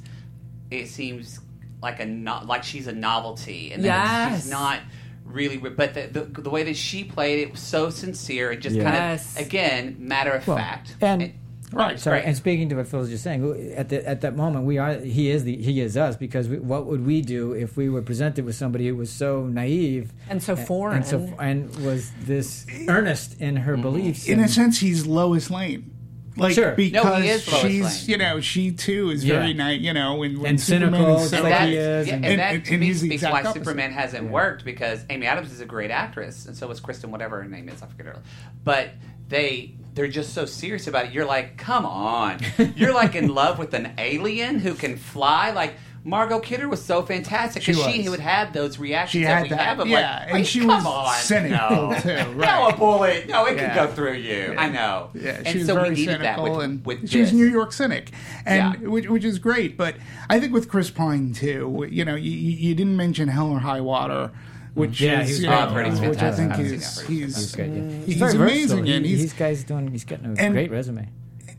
it 0.69 0.87
seems 0.87 1.39
like 1.81 1.99
a 1.99 2.05
no, 2.05 2.41
like 2.45 2.63
she's 2.63 2.87
a 2.87 2.91
novelty, 2.93 3.71
and 3.73 3.83
that 3.83 4.29
Yes. 4.31 4.41
she's 4.43 4.51
not 4.51 4.79
really. 5.25 5.57
But 5.57 5.93
the, 5.93 6.07
the 6.07 6.41
the 6.41 6.49
way 6.49 6.63
that 6.63 6.75
she 6.75 7.03
played 7.03 7.39
it 7.39 7.51
was 7.51 7.59
so 7.61 7.89
sincere 7.89 8.51
and 8.51 8.61
just 8.61 8.75
Yeah. 8.75 8.91
kind 8.91 9.19
of 9.19 9.37
again 9.37 9.95
matter 9.99 10.31
of 10.31 10.45
Well, 10.47 10.57
fact. 10.57 10.95
and- 11.01 11.21
It- 11.23 11.35
Right, 11.73 11.93
it's 11.93 12.03
Sorry, 12.03 12.21
and 12.21 12.35
speaking 12.35 12.67
to 12.69 12.75
what 12.75 12.87
Phil 12.87 12.99
was 12.99 13.09
just 13.09 13.23
saying, 13.23 13.73
at 13.77 13.87
the, 13.89 14.05
at 14.07 14.21
that 14.21 14.35
moment, 14.35 14.65
we 14.65 14.77
are 14.77 14.95
he 14.99 15.29
is 15.29 15.43
the 15.45 15.55
he 15.55 15.79
is 15.79 15.95
us 15.95 16.15
because 16.17 16.49
we, 16.49 16.59
what 16.59 16.85
would 16.85 17.05
we 17.05 17.21
do 17.21 17.53
if 17.53 17.77
we 17.77 17.87
were 17.89 18.01
presented 18.01 18.43
with 18.45 18.55
somebody 18.55 18.87
who 18.87 18.95
was 18.95 19.09
so 19.11 19.45
naive 19.45 20.11
And 20.29 20.43
so 20.43 20.55
and 20.55 20.67
foreign. 20.67 21.03
so 21.03 21.33
and 21.39 21.73
was 21.85 22.11
this 22.23 22.65
earnest 22.89 23.39
in 23.39 23.55
her 23.55 23.73
mm-hmm. 23.73 23.81
beliefs? 23.83 24.27
in 24.27 24.39
a 24.41 24.47
sense, 24.49 24.79
he's 24.79 25.07
Lois 25.07 25.49
Lane. 25.49 25.95
Like 26.37 26.53
Sure. 26.55 26.71
No, 26.71 26.75
he 26.77 26.89
because 26.91 27.23
is 27.25 27.43
she's, 27.43 27.83
Lane. 27.83 28.09
you 28.09 28.17
know, 28.17 28.39
she 28.39 28.71
too 28.71 29.09
is 29.09 29.23
Yeah. 29.23 29.39
very 29.39 29.53
nice. 29.53 29.81
You 29.81 29.93
know, 29.93 30.15
when, 30.15 30.39
when 30.39 30.51
And 30.51 30.61
Superman 30.61 30.93
cynical, 30.93 31.19
is 31.23 31.29
so 31.29 31.35
and 31.37 31.43
like 31.43 31.53
that, 31.53 31.67
he 31.69 31.75
yeah, 31.75 31.99
and- 31.99 32.09
and, 32.09 32.25
and- 32.25 32.39
that 32.39 32.53
and- 32.55 32.65
to 32.65 32.71
and 32.71 32.79
me 32.81 32.93
speaks 32.93 33.13
exact 33.15 33.33
why 33.33 33.39
opposite. 33.41 33.59
Superman 33.65 33.91
hasn't 33.91 34.29
worked 34.31 34.63
because 34.63 35.03
Amy 35.09 35.25
Adams 35.27 35.51
is 35.51 35.59
a 35.59 35.65
great 35.65 35.91
actress, 35.91 36.45
and 36.45 36.55
so 36.55 36.69
is 36.71 36.79
Kristen, 36.79 37.11
whatever 37.11 37.41
her 37.41 37.47
name 37.49 37.67
is, 37.67 37.81
I 37.83 37.87
forget 37.87 38.05
her. 38.07 38.19
But 38.63 38.91
they 39.27 39.75
they're 39.93 40.07
just 40.07 40.33
so 40.33 40.45
serious 40.45 40.87
about 40.87 41.05
it. 41.07 41.11
You're 41.11 41.25
like, 41.25 41.57
come 41.57 41.85
on, 41.85 42.39
you're 42.75 42.93
like 42.93 43.15
in 43.15 43.33
love 43.33 43.59
with 43.59 43.73
an 43.73 43.93
alien 43.97 44.59
who 44.59 44.73
can 44.73 44.97
fly, 44.97 45.51
like. 45.51 45.75
Margot 46.03 46.39
Kidder 46.39 46.67
was 46.67 46.83
so 46.83 47.03
fantastic 47.03 47.61
because 47.63 47.79
she, 47.93 47.99
was. 47.99 48.09
would 48.09 48.19
have 48.21 48.53
those 48.53 48.79
reactions 48.79 49.21
She 49.21 49.23
that 49.23 49.33
had 49.35 49.43
we 49.43 49.49
that, 49.49 49.59
have 49.59 49.79
of 49.81 49.87
yeah, 49.87 49.97
like, 50.21 50.23
and 50.29 50.33
"Wait, 50.33 50.47
she 50.47 50.65
was 50.65 50.83
on, 50.83 51.13
cynical, 51.13 51.91
no. 51.91 51.99
too, 51.99 52.33
No, 52.37 52.69
a 52.69 52.75
bullet, 52.75 53.29
no, 53.29 53.45
it 53.45 53.55
Yeah. 53.55 53.75
can 53.75 53.85
go 53.87 53.93
through 53.93 54.13
you. 54.13 54.55
I 54.57 54.67
know. 54.67 55.11
Yeah, 55.13 55.33
and 55.37 55.47
she 55.47 55.59
was 55.59 55.67
so 55.67 55.75
very 55.75 55.95
cynical, 55.95 56.23
that 56.23 56.41
with, 56.41 56.59
and 56.63 56.83
with 56.83 57.07
she 57.07 57.19
this. 57.21 57.31
New 57.33 57.45
York 57.45 57.71
cynic, 57.71 58.09
and 58.47 58.81
Yeah. 58.81 58.89
which, 58.89 59.09
which 59.09 59.23
is 59.23 59.37
great. 59.37 59.77
But 59.77 59.93
I 60.27 60.39
think 60.39 60.53
with 60.53 60.67
Chris 60.69 60.89
Pine 60.89 61.33
too, 61.33 61.85
you 61.87 62.03
know, 62.03 62.15
you, 62.15 62.31
you 62.31 62.69
you 62.69 62.73
didn't 62.73 62.97
mention 62.97 63.27
Hell 63.27 63.51
or 63.51 63.59
High 63.59 63.81
Water, 63.81 64.31
which 64.73 65.01
Yeah, 65.01 65.21
is 65.21 65.37
he 65.37 65.43
you 65.43 65.49
know, 65.49 65.57
I've 65.57 65.85
he's 65.91 65.99
which 65.99 66.09
I 66.19 66.31
fantastic. 66.31 66.37
think 66.37 66.51
I 66.51 66.55
haven't 66.57 66.73
is 66.73 66.85
seen 66.87 66.95
that, 66.95 67.05
but 67.05 67.13
he's 67.13 67.35
he's 67.35 67.55
good, 67.55 67.75
yeah. 67.75 68.05
he's, 68.05 68.15
very 68.17 68.33
amazing, 68.35 68.77
versatile. 68.79 68.95
and 68.95 69.05
He- 69.05 69.11
he's 69.11 69.21
he's 69.21 69.33
guys 69.33 69.63
doing 69.63 69.87
he's 69.91 70.03
getting 70.05 70.25
a 70.37 70.41
and- 70.41 70.53
great 70.53 70.71
resume. 70.71 71.09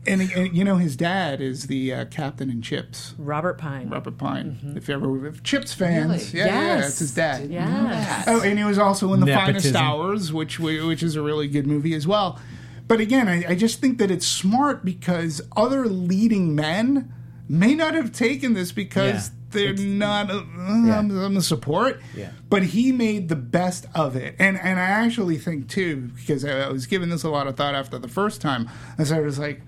and, 0.05 0.21
and 0.21 0.55
you 0.57 0.63
know 0.65 0.75
his 0.77 0.95
dad 0.97 1.39
is 1.39 1.67
the 1.67 1.93
uh, 1.93 2.05
captain 2.05 2.49
in 2.49 2.61
Chips. 2.61 3.13
Robert 3.17 3.57
Pine. 3.57 3.89
Robert 3.89 4.17
Pine. 4.17 4.59
Mm-hmm. 4.63 4.77
If 4.77 4.87
you 4.87 4.95
ever 4.95 5.27
if 5.27 5.43
Chips 5.43 5.73
fans, 5.73 6.33
Really? 6.33 6.45
yeah, 6.45 6.53
yeah, 6.53 6.75
Yes. 6.77 6.89
it's 6.89 6.99
his 6.99 7.11
dad. 7.13 7.49
Yes. 7.49 8.25
Oh, 8.27 8.41
and 8.41 8.57
he 8.59 8.65
was 8.65 8.77
also 8.77 9.13
in 9.13 9.19
the 9.21 9.27
Finest 9.33 9.75
Hours, 9.75 10.33
which 10.33 10.59
which 10.59 11.03
is 11.03 11.15
a 11.15 11.21
really 11.21 11.47
good 11.47 11.67
movie 11.67 11.93
as 11.93 12.05
well. 12.07 12.39
But 12.85 12.99
again, 12.99 13.29
I, 13.29 13.51
I 13.51 13.55
just 13.55 13.79
think 13.79 13.97
that 13.99 14.11
it's 14.11 14.27
smart 14.27 14.83
because 14.83 15.41
other 15.55 15.85
leading 15.87 16.53
men 16.53 17.13
may 17.49 17.75
not 17.75 17.93
have 17.93 18.11
taken 18.11 18.53
this 18.53 18.71
because 18.71 19.29
Yeah. 19.29 19.35
they're 19.51 19.69
It's- 19.73 19.85
not. 19.85 20.31
Uh, 20.31 20.43
I'm, 20.57 21.11
I'm 21.11 21.37
a 21.37 21.41
support. 21.41 22.01
Yeah. 22.15 22.31
But 22.49 22.63
he 22.63 22.91
made 22.91 23.29
the 23.29 23.35
best 23.35 23.85
of 23.95 24.15
it, 24.15 24.35
and 24.39 24.57
and 24.59 24.79
I 24.79 24.83
actually 24.83 25.37
think 25.37 25.67
too 25.69 26.11
because 26.15 26.43
I, 26.45 26.61
I 26.61 26.69
was 26.69 26.85
giving 26.85 27.09
this 27.09 27.23
a 27.23 27.29
lot 27.29 27.47
of 27.47 27.55
thought 27.57 27.75
after 27.75 27.97
the 27.99 28.07
first 28.07 28.41
time. 28.41 28.69
So 29.03 29.15
I 29.15 29.19
was 29.19 29.39
like, 29.39 29.61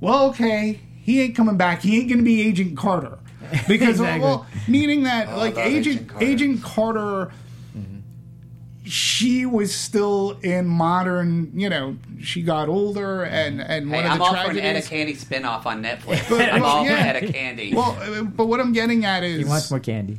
well, 0.00 0.28
okay, 0.30 0.80
he 1.02 1.20
ain't 1.20 1.34
coming 1.36 1.56
back. 1.56 1.82
He 1.82 1.98
ain't 1.98 2.08
going 2.08 2.18
to 2.18 2.24
be 2.24 2.42
Agent 2.42 2.76
Carter. 2.76 3.18
Because, 3.66 3.98
Exactly. 3.98 4.20
well, 4.20 4.46
meaning 4.68 5.02
that, 5.04 5.36
like, 5.36 5.56
love 5.56 5.66
Agent, 5.66 6.12
Agent 6.20 6.22
Agent 6.22 6.62
Carter. 6.62 7.32
Carter, 8.90 8.96
she 8.96 9.46
was 9.46 9.74
still 9.74 10.38
in 10.42 10.66
modern, 10.66 11.50
you 11.54 11.68
know, 11.68 11.96
she 12.22 12.42
got 12.42 12.68
older, 12.68 13.22
and, 13.24 13.60
and 13.60 13.88
Hey, 13.88 13.96
one 13.96 14.04
of 14.04 14.10
I'm 14.12 14.18
the 14.18 14.24
all 14.24 14.30
for 14.34 14.50
an 14.50 14.58
Etta 14.58 14.80
tragedies. 14.82 14.88
Candy 14.88 15.14
spinoff 15.14 15.66
on 15.66 15.82
Netflix. 15.82 16.28
But- 16.28 16.52
I'm 16.52 16.60
well, 16.62 16.70
all 16.78 16.84
yeah. 16.84 17.12
for 17.12 17.16
Etta 17.18 17.32
Candy. 17.32 17.74
Well, 17.74 17.96
uh, 18.00 18.22
but 18.22 18.46
what 18.46 18.60
I'm 18.60 18.72
getting 18.72 19.04
at 19.04 19.22
is 19.24 19.38
He 19.38 19.44
wants 19.44 19.70
more 19.70 19.80
candy. 19.80 20.18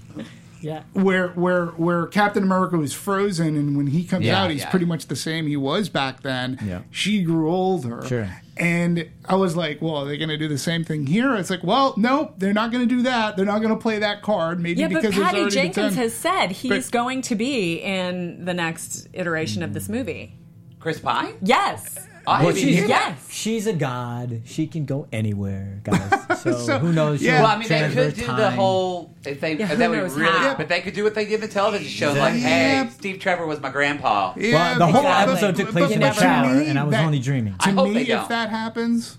Yeah. 0.62 0.84
where 0.93 1.30
where 1.30 1.68
where 1.68 2.05
Captain 2.07 2.43
America 2.43 2.78
was 2.78 2.93
frozen, 2.93 3.57
and 3.57 3.76
when 3.76 3.88
he 3.88 4.03
comes 4.05 4.26
Yeah, 4.26 4.43
out, 4.43 4.51
he's 4.51 4.62
yeah. 4.62 4.70
pretty 4.70 4.86
much 4.86 5.07
the 5.07 5.16
same 5.16 5.47
he 5.47 5.57
was 5.57 5.89
back 5.89 6.22
then. 6.22 6.57
Yeah. 6.64 6.82
She 6.91 7.24
grew 7.24 7.51
older. 7.51 8.05
Sure. 8.07 8.30
And 8.57 9.09
I 9.26 9.36
was 9.36 9.55
like, 9.55 9.82
well, 9.82 9.95
are 9.95 10.05
they 10.05 10.18
going 10.18 10.30
to 10.30 10.38
do 10.38 10.47
the 10.47 10.57
same 10.57 10.84
thing 10.84 11.07
here? 11.07 11.36
It's 11.36 11.49
like, 11.49 11.64
well, 11.64 11.95
no, 11.97 12.34
they're 12.38 12.53
not 12.53 12.72
going 12.72 12.88
to 12.88 12.95
do 12.95 13.01
that. 13.03 13.36
They're 13.36 13.45
not 13.45 13.59
going 13.59 13.74
to 13.74 13.80
play 13.80 13.97
that 13.99 14.22
card. 14.22 14.59
Maybe 14.59 14.82
Yeah, 14.82 14.88
but 14.89 15.01
because 15.01 15.16
there's 15.16 15.26
Patty 15.32 15.49
Jenkins 15.49 15.95
has 15.95 16.14
said 16.14 16.51
he's 16.51 16.70
But- 16.70 16.91
going 16.91 17.22
to 17.24 17.36
be 17.36 17.76
in 17.82 18.45
the 18.45 18.53
next 18.53 19.07
iteration 19.14 19.64
of 19.64 19.74
this 19.74 19.89
movie. 19.89 20.36
Chris 20.80 20.99
Pine? 20.99 21.34
Yes. 21.41 22.07
I 22.28 22.45
Well, 22.45 22.53
she's, 22.55 22.78
hear 22.78 22.88
that. 22.88 23.15
Yes. 23.17 23.32
she's 23.32 23.67
a 23.67 23.74
god. 23.74 24.41
She 24.45 24.67
can 24.67 24.86
go 24.86 25.07
anywhere, 25.11 25.80
guys. 25.84 26.11
So, 26.41 26.53
So, 26.57 26.80
who 26.80 26.91
knows? 26.93 27.22
yeah. 27.22 27.41
Well, 27.41 27.51
I 27.51 27.57
mean, 27.59 27.67
they 27.67 27.89
could 27.93 28.15
do 28.15 28.26
the 28.26 28.49
whole. 28.51 29.13
If 29.26 29.41
they, 29.41 29.53
Yeah, 29.57 29.65
if 29.65 29.72
who 29.72 29.76
they 29.78 29.88
would 29.88 30.11
really, 30.11 30.32
how? 30.38 30.55
but 30.55 30.69
they 30.69 30.82
could 30.82 30.93
do 30.95 31.03
what 31.03 31.13
they 31.13 31.26
did 31.26 31.36
in 31.36 31.41
the 31.41 31.47
television 31.47 31.88
shows, 31.88 32.17
like, 32.17 32.34
Yeah. 32.36 32.84
"Hey, 32.86 32.89
Steve 32.89 33.19
Trevor 33.19 33.45
was 33.45 33.59
my 33.61 33.69
grandpa." 33.69 34.34
Yeah, 34.38 34.53
Well, 34.53 34.80
the 34.80 34.88
whole 34.88 35.01
Exactly. 35.01 35.34
episode 35.34 35.55
took 35.55 35.69
place 35.72 35.88
but- 35.89 35.95
in 35.97 36.03
a 36.03 36.13
shower, 36.13 36.51
and 36.61 36.80
I 36.80 36.84
was 36.84 36.91
that- 36.93 37.05
only 37.05 37.19
dreaming. 37.19 37.55
To 37.59 37.67
I 37.69 37.72
hope 37.72 37.88
me, 37.89 37.93
they 37.95 38.01
if 38.01 38.07
don't. 38.07 38.30
that 38.30 38.49
happens, 38.49 39.17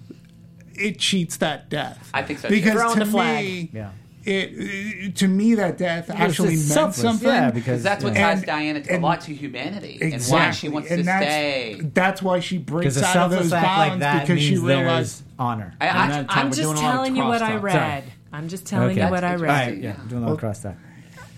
it 0.75 0.99
cheats 0.99 1.37
that 1.39 1.69
death. 1.71 2.11
I 2.15 2.23
think 2.23 2.39
so. 2.41 2.49
Because 2.49 2.73
Throwing 2.73 2.99
to 2.99 3.05
the 3.05 3.11
flag. 3.11 3.45
me, 3.45 3.71
Yeah. 3.73 3.91
It, 4.25 4.51
it 4.55 5.17
to 5.17 5.29
me 5.29 5.55
that 5.57 5.79
death 5.79 6.11
actually 6.11 6.55
it's 6.55 6.63
meant 6.69 6.95
selfless, 6.95 6.97
something. 7.03 7.29
Yeah, 7.29 7.51
Because 7.51 7.65
because 7.65 7.83
that's 7.83 8.05
what 8.05 8.15
yeah. 8.15 8.29
ties 8.29 8.39
And- 8.39 8.47
Diana 8.47 8.81
to, 8.83 8.97
a 8.97 9.01
lot 9.01 9.21
to 9.23 9.35
humanity 9.35 9.99
Exactly. 10.01 10.13
and 10.13 10.25
why 10.47 10.51
she 10.53 10.69
wants 10.69 10.91
and 10.91 10.99
to 11.01 11.05
that's, 11.05 11.25
stay. 11.25 11.81
That's 11.95 12.23
why 12.23 12.41
she 12.41 12.59
breaks 12.59 12.95
because 12.97 13.15
a 13.15 13.19
out 13.19 13.25
of 13.27 13.31
those 13.33 13.51
bonds 13.51 13.91
like 13.91 13.99
that 14.01 14.21
because 14.27 14.43
she 14.43 14.51
means 14.53 14.63
realized. 14.63 15.23
there's 15.25 15.33
honor. 15.39 15.75
I, 15.81 15.87
And 15.87 15.99
I, 15.99 16.09
that 16.23 16.31
time 16.31 16.47
I'm 16.47 16.53
just 16.53 16.63
doing 16.63 16.77
a 16.77 16.81
lot 16.81 16.85
of 16.87 16.93
telling 16.95 17.17
you 17.17 17.25
what 17.25 17.43
I 17.43 17.51
crosstalk. 17.53 17.63
read. 17.63 18.05
I'm 18.33 18.49
just 18.49 18.67
telling 18.67 18.91
Okay. 18.93 19.05
you 19.05 19.11
what 19.11 19.25
I 19.25 19.31
That's 19.37 19.43
All 19.43 19.49
read. 19.49 19.67
right, 19.69 19.79
yeah, 19.79 19.97
doing 20.09 20.23
a 20.23 20.27
little 20.27 20.39
cross 20.39 20.63
talk. 20.63 20.75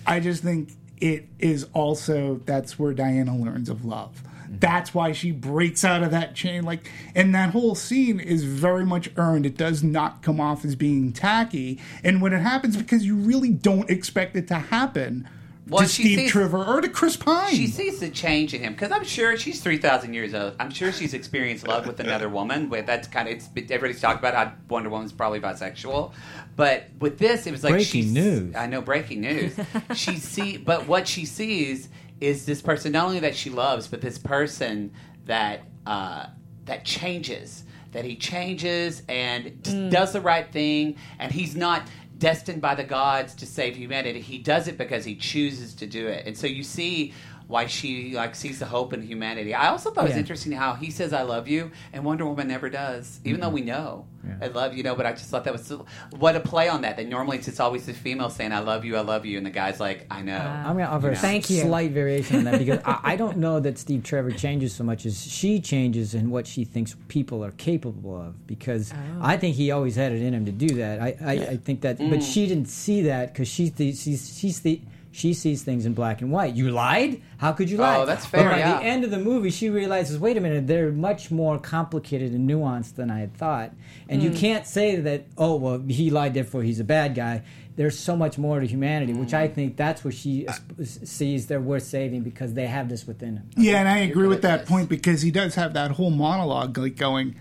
I 0.07 0.20
just 0.20 0.43
think 0.43 0.70
it 1.01 1.26
is 1.39 1.66
also 1.72 2.41
that's 2.45 2.78
where 2.78 2.93
Diana 2.93 3.37
learns 3.37 3.68
of 3.68 3.85
love. 3.85 4.22
That's 4.49 4.93
why 4.95 5.13
she 5.13 5.31
breaks 5.31 5.85
out 5.85 6.03
of 6.03 6.11
that 6.11 6.35
chain. 6.35 6.63
Like, 6.65 6.91
and 7.15 7.35
that 7.35 7.51
whole 7.51 7.75
scene 7.75 8.21
is 8.21 8.45
very 8.45 8.85
much 8.85 9.11
earned. 9.17 9.47
It 9.47 9.57
does 9.57 9.83
not 9.83 10.23
come 10.23 10.41
off 10.41 10.65
as 10.65 10.75
being 10.77 11.13
tacky. 11.13 11.81
And 12.03 12.21
when 12.23 12.33
it 12.33 12.41
happens, 12.41 12.77
because 12.77 13.05
you 13.07 13.17
really 13.17 13.51
don't 13.51 13.89
expect 13.91 14.37
it 14.37 14.49
to 14.49 14.55
happen 14.57 15.29
Well, 15.69 15.83
to 15.83 15.89
she 15.89 16.03
Steve 16.03 16.19
sees- 16.21 16.31
Trevor 16.31 16.63
or 16.65 16.81
to 16.83 16.89
Chris 16.89 17.17
Pine. 17.17 17.55
She 17.55 17.67
sees 17.67 18.01
the 18.01 18.11
change 18.11 18.53
in 18.55 18.61
him 18.63 18.75
because 18.75 18.93
I'm 18.93 19.05
sure 19.05 19.37
she's 19.37 19.63
three 19.63 19.79
thousand 19.79 20.13
years 20.15 20.35
old. 20.35 20.55
I'm 20.61 20.71
sure 20.71 20.93
she's 20.93 21.15
experienced 21.15 21.67
love 21.67 21.87
with 21.87 22.01
another 22.01 22.29
woman. 22.29 22.69
With 22.69 22.85
that's 22.87 23.09
kind 23.09 23.29
of 23.29 23.35
it's 23.35 23.49
everybody's 23.57 24.01
talked 24.01 24.19
about 24.19 24.35
how 24.35 24.53
Wonder 24.69 24.91
Woman's 24.91 25.13
probably 25.13 25.41
bisexual, 25.41 26.13
but 26.57 26.85
with 27.01 27.19
this 27.19 27.47
it 27.47 27.51
was 27.53 27.65
like 27.65 27.73
Breaking 27.73 28.03
she's, 28.03 28.13
news. 28.13 28.55
I 28.55 28.67
know 28.67 28.83
breaking 28.83 29.23
news. 29.23 29.57
she 29.95 30.17
see, 30.17 30.59
but 30.59 30.87
what 30.87 31.09
she 31.09 31.25
sees 31.25 31.89
is 32.27 32.47
this 32.47 32.62
person 32.62 32.93
not 32.93 33.07
only 33.07 33.20
that 33.20 33.35
she 33.35 33.51
loves, 33.51 33.87
but 33.87 34.01
this 34.01 34.18
person 34.18 34.93
that 35.27 35.62
uh, 35.87 36.27
that 36.64 36.85
changes. 36.85 37.64
That 37.93 38.05
he 38.05 38.16
changes 38.16 39.03
and 39.09 39.62
just 39.62 39.91
does 39.91 40.12
the 40.12 40.20
right 40.20 40.51
thing, 40.51 40.97
and 41.20 41.31
he's 41.31 41.55
not 41.55 41.89
destined 42.18 42.61
by 42.61 42.75
the 42.75 42.83
gods 42.83 43.35
to 43.37 43.47
save 43.47 43.77
humanity. 43.77 44.20
He 44.20 44.39
does 44.39 44.66
it 44.66 44.79
because 44.79 45.05
he 45.05 45.14
chooses 45.14 45.75
to 45.75 45.87
do 45.87 46.09
it. 46.09 46.27
And 46.27 46.37
so 46.37 46.47
you 46.47 46.62
see 46.62 47.12
why 47.47 47.67
she 47.67 48.15
like 48.15 48.35
sees 48.35 48.59
the 48.59 48.67
hope 48.67 48.93
in 48.93 49.03
humanity. 49.03 49.55
I 49.55 49.69
also 49.69 49.91
thought 49.91 50.05
it 50.05 50.09
was 50.09 50.15
Yeah. 50.15 50.21
interesting 50.21 50.53
how 50.53 50.75
he 50.75 50.91
says 50.91 51.13
I 51.13 51.23
love 51.23 51.47
you 51.47 51.71
and 51.93 52.05
Wonder 52.05 52.25
Woman 52.25 52.49
never 52.49 52.71
does. 52.71 53.21
Even 53.25 53.41
though 53.41 53.51
we 53.51 53.61
know 53.61 54.07
Yeah. 54.27 54.47
I 54.47 54.47
love 54.47 54.75
you, 54.75 54.83
know, 54.83 54.95
but 54.95 55.05
I 55.05 55.13
just 55.13 55.29
thought 55.29 55.45
that 55.45 55.53
was 55.53 55.67
so, 55.67 55.85
what 56.19 56.35
a 56.37 56.41
play 56.41 56.69
on 56.69 56.83
that. 56.83 56.97
That 56.97 57.07
normally 57.09 57.37
it's 57.37 57.61
always 57.61 57.85
the 57.85 57.93
female 57.93 58.31
saying 58.31 58.53
I 58.53 58.61
love 58.61 58.85
you, 58.87 58.97
I 58.97 59.01
love 59.01 59.27
you 59.27 59.37
and 59.37 59.45
the 59.45 59.51
guy's 59.51 59.79
like 59.79 60.07
I 60.11 60.23
know. 60.23 60.37
Uh, 60.37 60.63
I'm 60.67 60.77
going 60.77 60.87
to 60.87 60.91
offer 60.91 61.07
You 61.07 61.13
a 61.13 61.15
know? 61.15 61.21
Thank 61.21 61.51
you. 61.51 61.61
slight 61.61 61.91
variation 61.91 62.37
on 62.39 62.45
that 62.45 62.59
because 62.59 62.81
I, 62.85 63.01
I 63.03 63.17
don't 63.17 63.37
know 63.37 63.61
that 63.61 63.79
Steve 63.79 64.03
Trevor 64.03 64.31
changes 64.31 64.75
so 64.75 64.85
much 64.85 65.05
as 65.05 65.23
she 65.23 65.61
changes 65.61 66.15
in 66.15 66.31
what 66.31 66.47
she 66.47 66.65
thinks 66.65 66.97
people 67.09 67.45
are 67.45 67.53
capable 67.53 68.19
of. 68.19 68.47
Because 68.47 68.93
oh. 68.93 69.19
I 69.21 69.37
think 69.37 69.57
he 69.57 69.71
always 69.71 69.97
had 69.97 70.13
it 70.13 70.23
in 70.23 70.33
him 70.33 70.47
to 70.47 70.53
do 70.53 70.77
that. 70.77 71.03
I, 71.03 71.17
I, 71.23 71.33
I 71.33 71.57
think 71.59 71.83
that, 71.83 71.99
but 71.99 72.21
mm. 72.21 72.23
she 72.23 72.47
didn't 72.47 72.69
see 72.69 73.03
that 73.03 73.33
because 73.33 73.49
she 73.49 73.69
th- 73.71 73.97
she's, 73.97 74.39
she's 74.39 74.61
the. 74.61 74.81
She 75.15 75.33
sees 75.33 75.62
things 75.62 75.87
in 75.87 75.95
black 75.95 76.23
and 76.23 76.33
white. 76.33 76.57
You 76.57 76.73
lied? 76.73 77.23
How 77.39 77.53
could 77.53 77.71
you 77.71 77.79
oh, 77.79 77.83
lie? 77.83 77.97
Oh, 77.99 78.05
that's 78.05 78.27
fair, 78.27 78.43
But 78.49 78.51
by 78.51 78.59
yeah. 78.59 78.79
the 78.81 78.85
end 78.85 79.05
of 79.05 79.12
the 79.12 79.19
movie, 79.21 79.51
she 79.51 79.71
realizes, 79.71 80.19
wait 80.19 80.37
a 80.37 80.41
minute, 80.41 80.67
they're 80.67 80.91
much 80.91 81.31
more 81.31 81.57
complicated 81.57 82.33
and 82.33 82.51
nuanced 82.51 82.97
than 82.97 83.12
I 83.12 83.21
had 83.21 83.33
thought. 83.37 83.71
And 84.09 84.25
you 84.25 84.31
can't 84.33 84.67
say 84.67 84.97
that, 84.97 85.27
oh, 85.39 85.55
well, 85.55 85.79
he 85.79 86.11
lied, 86.11 86.35
therefore 86.35 86.65
he's 86.65 86.81
a 86.81 86.85
bad 86.85 87.15
guy. 87.15 87.43
There's 87.77 87.97
so 87.97 88.17
much 88.17 88.39
more 88.39 88.59
to 88.59 88.67
humanity, 88.67 89.12
which 89.12 89.33
I 89.35 89.47
think 89.47 89.77
that's 89.77 90.05
what 90.05 90.15
she 90.15 90.49
s- 90.49 90.61
sees 91.05 91.47
they're 91.47 91.61
worth 91.61 91.85
saving 91.85 92.23
because 92.23 92.55
they 92.55 92.67
have 92.67 92.89
this 92.89 93.07
within 93.07 93.37
them. 93.37 93.51
Yeah, 93.57 93.79
and 93.79 93.89
I 93.89 93.99
agree 93.99 94.27
with 94.27 94.43
that 94.43 94.61
Yes. 94.61 94.69
point 94.69 94.89
because 94.89 95.23
he 95.23 95.31
does 95.31 95.55
have 95.55 95.75
that 95.75 95.93
whole 95.93 96.11
monologue 96.11 96.77
like 96.77 96.97
going, 96.97 97.37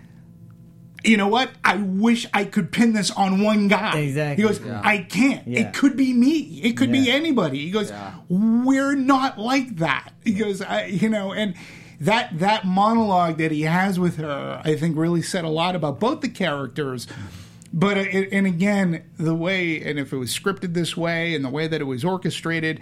you 1.04 1.18
know 1.18 1.28
what? 1.28 1.51
I 1.64 1.78
wish 1.78 2.26
I 2.34 2.45
could 2.45 2.72
pin 2.72 2.93
this 2.93 3.12
on 3.12 3.41
one 3.41 3.68
guy. 3.68 3.97
Exactly. 3.99 4.41
He 4.43 4.47
goes, 4.47 4.62
I 4.66 4.99
can't. 4.99 5.47
Yeah. 5.47 5.62
It 5.62 5.74
could 5.74 5.97
be 5.97 6.14
me. 6.14 6.62
It 6.64 6.78
could 6.78 6.91
be 6.91 7.12
anybody. 7.12 7.60
He 7.60 7.72
goes, 7.72 7.89
Yeah. 7.89 8.14
we're 8.30 8.95
not 8.95 9.38
like 9.38 9.78
that. 9.78 10.14
He 10.24 10.34
goes, 10.34 10.62
I, 10.62 10.86
you 10.86 11.10
know, 11.10 11.34
and 11.34 11.56
that 11.99 12.39
that 12.39 12.66
monologue 12.66 13.38
that 13.38 13.51
he 13.51 13.62
has 13.64 13.99
with 13.99 14.18
her, 14.18 14.62
I 14.64 14.76
think, 14.76 14.97
really 14.97 15.22
said 15.22 15.45
a 15.45 15.49
lot 15.49 15.76
about 15.76 15.99
both 15.99 16.22
the 16.22 16.30
characters. 16.30 17.08
But 17.74 17.97
it, 17.97 18.32
and 18.32 18.45
again, 18.45 19.04
the 19.18 19.34
way 19.34 19.82
and 19.82 19.97
if 19.97 20.14
it 20.14 20.18
was 20.18 20.38
scripted 20.38 20.74
this 20.74 20.95
way 20.95 21.34
and 21.34 21.43
the 21.43 21.49
way 21.49 21.68
that 21.68 21.82
it 21.82 21.86
was 21.86 22.06
orchestrated, 22.06 22.80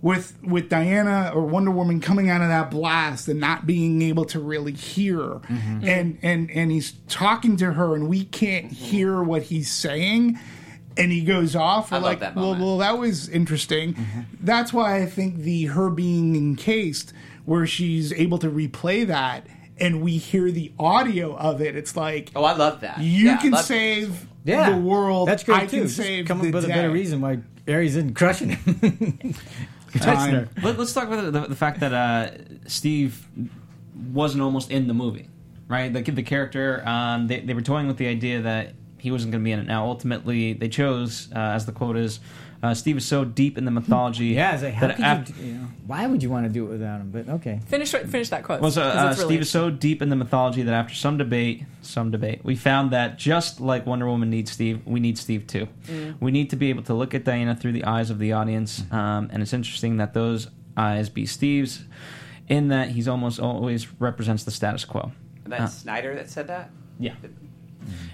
with 0.00 0.36
with 0.44 0.68
Diana 0.68 1.32
or 1.34 1.44
Wonder 1.44 1.70
Woman 1.72 2.00
coming 2.00 2.30
out 2.30 2.40
of 2.40 2.48
that 2.48 2.70
blast 2.70 3.26
and 3.28 3.40
not 3.40 3.66
being 3.66 4.00
able 4.02 4.24
to 4.26 4.38
really 4.38 4.72
hear, 4.72 5.18
Mm-hmm. 5.18 5.84
and 5.88 6.18
and 6.22 6.50
and 6.50 6.70
he's 6.70 6.92
talking 7.08 7.56
to 7.58 7.72
her 7.72 7.94
and 7.96 8.08
we 8.08 8.24
can't 8.24 8.66
Mm-hmm. 8.66 8.74
hear 8.74 9.22
what 9.22 9.42
he's 9.44 9.70
saying. 9.72 10.38
And 10.96 11.12
he 11.12 11.22
goes 11.22 11.54
off. 11.54 11.92
We're 11.92 11.98
love 11.98 12.04
like, 12.04 12.20
that 12.20 12.34
well, 12.34 12.46
moment. 12.46 12.64
well, 12.64 12.78
that 12.78 12.98
was 12.98 13.28
interesting. 13.28 13.94
Mm-hmm. 13.94 14.20
That's 14.40 14.72
why 14.72 15.00
I 15.00 15.06
think 15.06 15.36
the 15.38 15.66
her 15.66 15.90
being 15.90 16.34
encased, 16.34 17.12
where 17.44 17.66
she's 17.68 18.12
able 18.14 18.38
to 18.38 18.50
replay 18.50 19.06
that, 19.06 19.46
and 19.78 20.02
we 20.02 20.16
hear 20.16 20.50
the 20.50 20.72
audio 20.76 21.36
of 21.36 21.60
it. 21.60 21.76
It's 21.76 21.94
like 21.96 22.30
Oh, 22.34 22.42
I 22.42 22.56
love 22.56 22.80
that. 22.80 22.98
you 22.98 23.26
Yeah, 23.26 23.36
can 23.36 23.52
love- 23.52 23.64
save 23.64 24.26
Yeah, 24.44 24.70
the 24.70 24.76
world. 24.76 25.28
That's 25.28 25.44
great 25.44 25.56
I 25.62 25.66
too. 25.66 25.78
can 25.78 25.82
Just 25.86 25.96
save 25.98 26.26
come 26.26 26.38
up 26.40 26.52
with 26.52 26.64
day. 26.66 26.72
a 26.72 26.74
better 26.74 26.90
reason 26.90 27.20
why 27.20 27.38
Ares 27.68 27.94
isn't 27.94 28.14
crushing 28.14 28.50
him. 28.50 29.34
Touching 29.92 30.34
her. 30.34 30.48
Let, 30.62 30.78
us 30.78 30.92
talk 30.92 31.08
about 31.08 31.32
the, 31.32 31.40
the 31.40 31.56
fact 31.56 31.80
that 31.80 31.92
uh, 31.92 32.30
Steve 32.66 33.26
wasn't 34.12 34.42
almost 34.42 34.70
in 34.70 34.86
the 34.86 34.94
movie, 34.94 35.28
right? 35.68 35.92
The, 35.92 36.02
the 36.02 36.22
character, 36.22 36.82
um, 36.86 37.26
they, 37.26 37.40
they 37.40 37.54
were 37.54 37.62
toying 37.62 37.86
with 37.86 37.96
the 37.96 38.06
idea 38.06 38.42
that 38.42 38.74
he 38.98 39.10
wasn't 39.10 39.32
going 39.32 39.42
to 39.42 39.44
be 39.44 39.52
in 39.52 39.60
it. 39.60 39.66
Now, 39.66 39.86
ultimately, 39.86 40.52
they 40.52 40.68
chose, 40.68 41.28
uh, 41.34 41.38
as 41.38 41.66
the 41.66 41.72
quote 41.72 41.96
is, 41.96 42.20
uh, 42.62 42.74
Steve 42.74 42.96
is 42.96 43.04
so 43.04 43.24
deep 43.24 43.56
in 43.58 43.64
the 43.64 43.70
mythology 43.70 44.26
Yeah, 44.34 44.54
it's 44.54 44.62
like, 44.62 44.74
how 44.74 44.88
could 44.88 45.00
af- 45.04 45.28
you, 45.28 45.34
do- 45.34 45.42
you 45.46 45.52
know, 45.54 45.66
why 45.86 46.06
would 46.06 46.22
you 46.22 46.28
want 46.30 46.44
to 46.46 46.52
do 46.52 46.66
it 46.66 46.70
without 46.70 47.00
him? 47.00 47.10
But 47.10 47.28
okay. 47.28 47.60
Finish 47.66 47.92
finish 47.92 48.28
that 48.30 48.42
quote. 48.44 48.60
Well, 48.60 48.70
so, 48.70 48.82
'cause 48.82 48.96
uh, 48.96 49.22
really 49.22 49.34
Steve 49.34 49.40
is 49.42 49.50
so 49.50 49.70
deep 49.70 50.02
in 50.02 50.08
the 50.10 50.16
mythology 50.16 50.62
that 50.62 50.74
after 50.74 50.94
some 50.94 51.16
debate, 51.18 51.64
some 51.82 52.10
debate, 52.10 52.40
we 52.44 52.56
found 52.56 52.90
that 52.90 53.18
just 53.18 53.60
like 53.60 53.86
Wonder 53.86 54.06
Woman 54.06 54.28
needs 54.30 54.50
Steve, 54.50 54.80
we 54.84 55.00
need 55.00 55.16
Steve 55.18 55.46
too. 55.46 55.66
We 56.20 56.30
need 56.30 56.50
to 56.50 56.56
be 56.56 56.68
able 56.70 56.82
to 56.84 56.94
look 56.94 57.14
at 57.14 57.24
Diana 57.24 57.54
through 57.56 57.72
the 57.72 57.84
eyes 57.84 58.10
of 58.10 58.18
the 58.18 58.32
audience, 58.32 58.82
um, 58.90 59.28
and 59.32 59.42
it's 59.42 59.52
interesting 59.52 59.96
that 59.98 60.12
those 60.14 60.48
eyes 60.76 61.08
be 61.08 61.24
Steve's, 61.26 61.84
in 62.48 62.68
that 62.68 62.90
he's 62.90 63.08
almost 63.08 63.40
always 63.40 63.86
represents 64.00 64.44
the 64.44 64.50
status 64.50 64.84
quo. 64.84 65.12
That's 65.46 65.62
Uh, 65.62 65.66
Snyder 65.68 66.14
that 66.16 66.28
said 66.28 66.48
that. 66.48 66.70
yeah. 66.98 67.14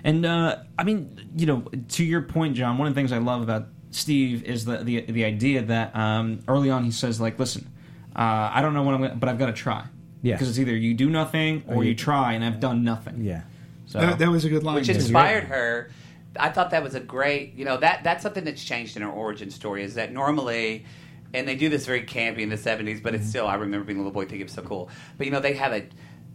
And 0.04 0.24
uh, 0.24 0.58
I 0.78 0.84
mean, 0.84 1.30
you 1.36 1.46
know, 1.46 1.64
to 1.88 2.04
your 2.04 2.22
point, 2.22 2.54
John. 2.54 2.78
One 2.78 2.86
of 2.86 2.94
the 2.94 2.98
things 2.98 3.10
I 3.10 3.18
love 3.18 3.42
about 3.42 3.66
Steve 3.94 4.44
is 4.44 4.64
the 4.64 4.78
the, 4.78 5.00
the 5.02 5.24
idea 5.24 5.62
that 5.62 5.94
um, 5.96 6.40
early 6.48 6.70
on 6.70 6.84
he 6.84 6.90
says 6.90 7.20
like, 7.20 7.38
"Listen, 7.38 7.70
uh, 8.16 8.50
I 8.52 8.60
don't 8.62 8.74
know 8.74 8.82
what 8.82 8.94
I'm, 8.94 9.00
gonna, 9.02 9.14
but 9.16 9.28
I've 9.28 9.38
got 9.38 9.46
to 9.46 9.52
try." 9.52 9.84
Yes. 10.22 10.38
Because 10.38 10.48
it's 10.50 10.58
either 10.58 10.74
you 10.74 10.94
do 10.94 11.10
nothing 11.10 11.64
or 11.68 11.76
Or 11.76 11.84
you, 11.84 11.90
you- 11.90 11.94
try, 11.96 12.32
and 12.32 12.44
I've 12.44 12.58
done 12.60 12.82
nothing. 12.82 13.22
Yeah. 13.22 13.42
So 13.86 14.00
That, 14.00 14.18
that 14.18 14.30
was 14.30 14.44
a 14.46 14.48
good 14.48 14.62
line. 14.64 14.76
which 14.76 14.86
too. 14.86 14.92
inspired 14.94 15.44
her. 15.44 15.90
I 16.40 16.48
thought 16.48 16.70
that 16.70 16.82
was 16.82 16.94
a 16.94 17.00
great, 17.00 17.54
you 17.54 17.64
know, 17.66 17.76
that 17.76 18.02
that's 18.02 18.22
something 18.22 18.42
that's 18.42 18.64
changed 18.64 18.96
in 18.96 19.02
her 19.02 19.10
origin 19.10 19.50
story. 19.50 19.84
Is 19.84 19.94
that 19.94 20.12
normally, 20.12 20.86
and 21.34 21.46
they 21.46 21.54
do 21.56 21.68
this 21.68 21.84
very 21.86 22.02
campy 22.04 22.38
in 22.38 22.48
the 22.48 22.56
'70s, 22.56 23.02
but 23.02 23.12
Mm-hmm. 23.12 23.20
it's 23.22 23.28
still. 23.28 23.46
I 23.46 23.54
remember 23.56 23.84
being 23.84 23.98
a 23.98 24.00
little 24.02 24.12
boy 24.12 24.22
thinking 24.22 24.40
it 24.40 24.44
was 24.44 24.52
so 24.52 24.62
cool. 24.62 24.88
But 25.18 25.26
you 25.26 25.32
know, 25.32 25.40
they 25.40 25.54
have 25.54 25.72
a 25.72 25.86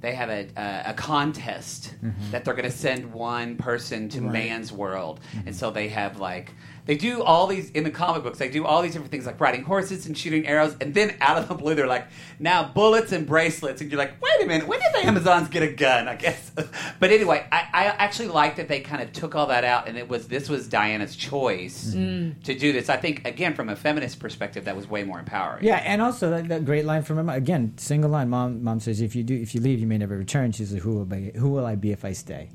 they 0.01 0.13
have 0.13 0.29
a 0.29 0.47
uh, 0.55 0.91
a 0.91 0.93
contest 0.93 1.93
that 2.31 2.45
they're 2.45 2.53
going 2.53 2.69
to 2.69 2.77
send 2.77 3.11
one 3.11 3.57
person 3.57 4.07
to 4.09 4.17
Mm-hmm. 4.19 4.25
Right. 4.27 4.33
man's 4.49 4.71
world, 4.71 5.19
Mm-hmm. 5.33 5.47
and 5.47 5.55
so 5.55 5.71
they 5.71 5.89
have 5.89 6.19
like. 6.19 6.53
They 6.85 6.95
do 6.95 7.21
all 7.23 7.47
these 7.47 7.69
in 7.71 7.83
the 7.83 7.91
comic 7.91 8.23
books. 8.23 8.39
They 8.39 8.49
do 8.49 8.65
all 8.65 8.81
these 8.81 8.93
different 8.93 9.11
things 9.11 9.25
like 9.25 9.39
riding 9.39 9.63
horses 9.63 10.05
and 10.07 10.17
shooting 10.17 10.47
arrows, 10.47 10.75
and 10.81 10.93
then 10.93 11.15
out 11.21 11.37
of 11.37 11.47
the 11.47 11.55
blue, 11.55 11.75
they're 11.75 11.87
like, 11.87 12.07
"Now 12.39 12.63
bullets 12.63 13.11
and 13.11 13.27
bracelets." 13.27 13.81
And 13.81 13.91
you're 13.91 13.99
like, 13.99 14.19
"Wait 14.21 14.43
a 14.43 14.45
minute, 14.45 14.67
when 14.67 14.79
did 14.79 14.93
the 14.93 15.05
Amazons 15.07 15.47
get 15.49 15.61
a 15.63 15.71
gun?" 15.71 16.07
I 16.07 16.15
guess. 16.15 16.51
but 16.99 17.11
anyway, 17.11 17.45
I, 17.51 17.67
I 17.73 17.85
actually 17.97 18.29
like 18.29 18.55
that 18.55 18.67
they 18.67 18.79
kind 18.81 19.01
of 19.01 19.11
took 19.13 19.35
all 19.35 19.47
that 19.47 19.63
out, 19.63 19.87
and 19.87 19.97
it 19.97 20.07
was 20.09 20.27
this 20.27 20.49
was 20.49 20.67
Diana's 20.67 21.15
choice 21.15 21.93
Mm. 21.95 22.41
to 22.43 22.57
do 22.57 22.71
this. 22.73 22.89
I 22.89 22.97
think 22.97 23.27
again, 23.27 23.53
from 23.53 23.69
a 23.69 23.75
feminist 23.75 24.19
perspective, 24.19 24.65
that 24.65 24.75
was 24.75 24.87
way 24.87 25.03
more 25.03 25.19
empowering. 25.19 25.63
Yeah, 25.63 25.77
and 25.77 26.01
also 26.01 26.29
that, 26.31 26.47
that 26.49 26.65
great 26.65 26.85
line 26.85 27.03
from 27.03 27.17
her 27.17 27.23
mom. 27.23 27.35
Again, 27.35 27.73
single 27.77 28.09
line. 28.09 28.29
Mom, 28.29 28.63
mom 28.63 28.79
says, 28.79 29.01
"If 29.01 29.15
you 29.15 29.23
do, 29.23 29.35
if 29.35 29.53
you 29.53 29.61
leave, 29.61 29.79
you 29.79 29.87
may 29.87 29.97
never 29.97 30.17
return." 30.17 30.51
She 30.51 30.65
says, 30.65 30.81
"Who 30.81 30.95
will 30.95 31.05
be? 31.05 31.31
Who 31.35 31.49
will 31.49 31.65
I 31.65 31.75
be 31.75 31.91
if 31.91 32.03
I 32.03 32.13
stay?" 32.13 32.49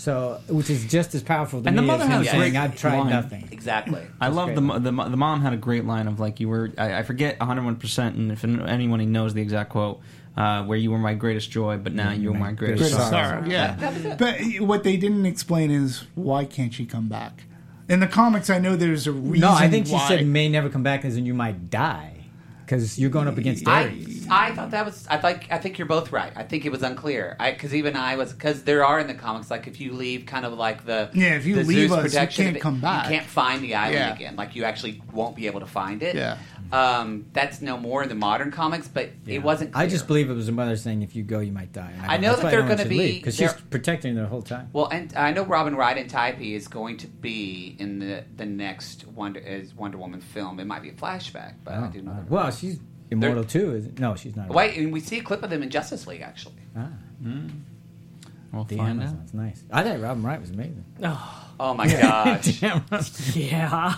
So, 0.00 0.40
which 0.48 0.70
is 0.70 0.86
just 0.86 1.14
as 1.14 1.22
powerful 1.22 1.60
to 1.62 1.68
And 1.68 1.76
the 1.76 1.82
me 1.82 1.88
mother 1.88 2.04
as 2.04 2.08
him 2.08 2.16
has 2.24 2.26
a 2.26 2.30
saying, 2.30 2.52
great 2.52 2.56
"I've 2.56 2.74
tried 2.76 2.98
line. 3.00 3.10
nothing." 3.10 3.48
exactly. 3.52 4.02
I 4.20 4.28
love 4.28 4.54
the, 4.54 4.60
mo- 4.62 4.78
the 4.78 4.92
mo- 4.92 5.08
the 5.10 5.16
mom 5.18 5.42
had 5.42 5.52
a 5.52 5.58
great 5.58 5.84
line 5.84 6.08
of 6.08 6.18
like 6.18 6.40
you 6.40 6.48
were 6.48 6.72
I, 6.78 7.00
I 7.00 7.02
forget 7.02 7.38
101 7.38 7.76
percent 7.76 8.16
and 8.16 8.32
if 8.32 8.42
anyone 8.44 9.12
knows 9.12 9.34
the 9.34 9.42
exact 9.42 9.68
quote 9.70 10.00
uh, 10.38 10.64
where 10.64 10.78
you 10.78 10.90
were 10.90 10.98
my 10.98 11.12
greatest 11.12 11.50
joy 11.50 11.76
but 11.76 11.92
now 11.92 12.12
you're 12.12 12.32
my 12.32 12.52
greatest 12.52 12.80
Greatest 12.80 13.10
sorrow. 13.10 13.42
sorrow, 13.42 13.46
yeah. 13.46 14.16
But 14.18 14.40
what 14.66 14.84
they 14.84 14.96
didn't 14.96 15.26
explain 15.26 15.70
is 15.70 16.04
why 16.14 16.46
can't 16.46 16.72
she 16.72 16.86
come 16.86 17.08
back? 17.08 17.44
In 17.88 18.00
the 18.00 18.06
comics, 18.06 18.48
I 18.48 18.58
know 18.58 18.76
there's 18.76 19.06
a 19.06 19.12
reason. 19.12 19.40
No, 19.40 19.52
I 19.52 19.68
think 19.68 19.86
she 19.88 19.92
why. 19.94 20.08
said 20.08 20.24
may 20.26 20.48
never 20.48 20.70
come 20.70 20.82
back, 20.84 21.04
as 21.04 21.16
in 21.18 21.26
you 21.26 21.34
might 21.34 21.68
die, 21.70 22.19
because 22.70 22.98
you're 22.98 23.10
going 23.10 23.26
up 23.26 23.36
against 23.36 23.66
Ares. 23.66 24.26
I, 24.30 24.48
I 24.48 24.54
thought 24.54 24.70
that 24.70 24.84
was 24.86 25.04
I 25.10 25.16
think 25.16 25.48
I 25.50 25.58
think 25.58 25.76
you're 25.78 25.88
both 25.88 26.12
right. 26.12 26.32
I 26.36 26.44
think 26.44 26.64
it 26.64 26.70
was 26.70 26.82
unclear. 26.82 27.36
I 27.40 27.50
because 27.50 27.74
even 27.74 27.96
I 27.96 28.14
was 28.16 28.32
because 28.32 28.62
there 28.62 28.84
are 28.84 29.00
in 29.00 29.08
the 29.08 29.14
comics 29.14 29.50
like 29.50 29.66
if 29.66 29.80
you 29.80 29.92
leave 29.92 30.24
kind 30.26 30.46
of 30.46 30.52
like 30.52 30.86
the 30.86 31.10
Yeah, 31.12 31.34
if 31.34 31.46
you 31.46 31.56
the 31.56 31.64
leave 31.64 31.88
Zeus 31.88 31.92
us, 31.92 32.04
you 32.04 32.10
protection, 32.10 32.44
can't 32.44 32.56
it- 32.56 32.60
come 32.60 32.80
back. 32.80 33.06
You 33.06 33.16
can't 33.16 33.26
find 33.26 33.62
the 33.62 33.74
island 33.74 33.94
Yeah. 33.94 34.14
again. 34.14 34.36
Like 34.36 34.54
you 34.54 34.64
actually 34.64 35.02
won't 35.12 35.34
be 35.34 35.46
able 35.46 35.60
to 35.60 35.66
find 35.66 36.02
it. 36.02 36.14
Yeah. 36.14 36.38
Um, 36.72 37.26
that's 37.32 37.60
no 37.60 37.76
more 37.76 38.04
in 38.04 38.08
the 38.08 38.14
modern 38.14 38.52
comics, 38.52 38.86
but 38.86 39.10
it 39.26 39.42
wasn't. 39.42 39.72
Clear. 39.72 39.84
I 39.86 39.88
just 39.88 40.06
believe 40.06 40.30
it 40.30 40.34
was 40.34 40.46
a 40.48 40.52
mother 40.52 40.76
saying, 40.76 41.02
"If 41.02 41.16
you 41.16 41.24
go, 41.24 41.40
you 41.40 41.50
might 41.50 41.72
die." 41.72 41.90
And 42.00 42.06
I 42.08 42.16
know 42.16 42.36
that 42.36 42.48
they're 42.48 42.62
gonna 42.62 42.84
be- 42.84 43.14
because 43.18 43.34
she's 43.34 43.52
they're- 43.52 43.62
protecting 43.70 44.14
her 44.14 44.22
the 44.22 44.28
whole 44.28 44.42
time. 44.42 44.68
Well, 44.72 44.86
and 44.86 45.12
I 45.16 45.32
know 45.32 45.42
Robin 45.44 45.74
Wright 45.74 45.98
and 45.98 46.08
Type 46.08 46.40
is 46.40 46.68
going 46.68 46.98
to 46.98 47.08
be 47.08 47.74
in 47.80 47.98
the 47.98 48.22
the 48.36 48.46
next 48.46 49.04
Wonder 49.08 49.40
is 49.40 49.74
Wonder 49.74 49.98
Woman 49.98 50.20
film. 50.20 50.60
It 50.60 50.66
might 50.68 50.82
be 50.82 50.90
a 50.90 50.92
flashback, 50.92 51.54
but 51.64 51.74
I 51.74 51.88
do 51.88 52.02
not 52.02 52.14
know. 52.14 52.20
that. 52.20 52.30
Well, 52.30 52.52
she's 52.60 52.78
immortal 53.10 53.44
too. 53.44 53.74
Is 53.74 53.98
no, 53.98 54.14
she's 54.16 54.36
not. 54.36 54.48
Wait, 54.48 54.76
and 54.78 54.92
we 54.92 55.00
see 55.00 55.18
a 55.18 55.22
clip 55.22 55.42
of 55.42 55.50
them 55.50 55.62
in 55.62 55.70
Justice 55.70 56.06
League 56.06 56.20
actually. 56.22 56.54
Ah, 56.76 56.88
We'll 58.52 58.64
the 58.64 58.76
find 58.76 59.00
out. 59.00 59.06
Amazons, 59.08 59.34
nice. 59.34 59.62
I 59.70 59.82
thought 59.84 60.00
Robin 60.00 60.22
Wright 60.24 60.40
was 60.40 60.50
amazing. 60.50 60.84
Oh 61.02 61.74
my 61.74 61.86
gosh! 62.00 62.62
yeah. 63.36 63.94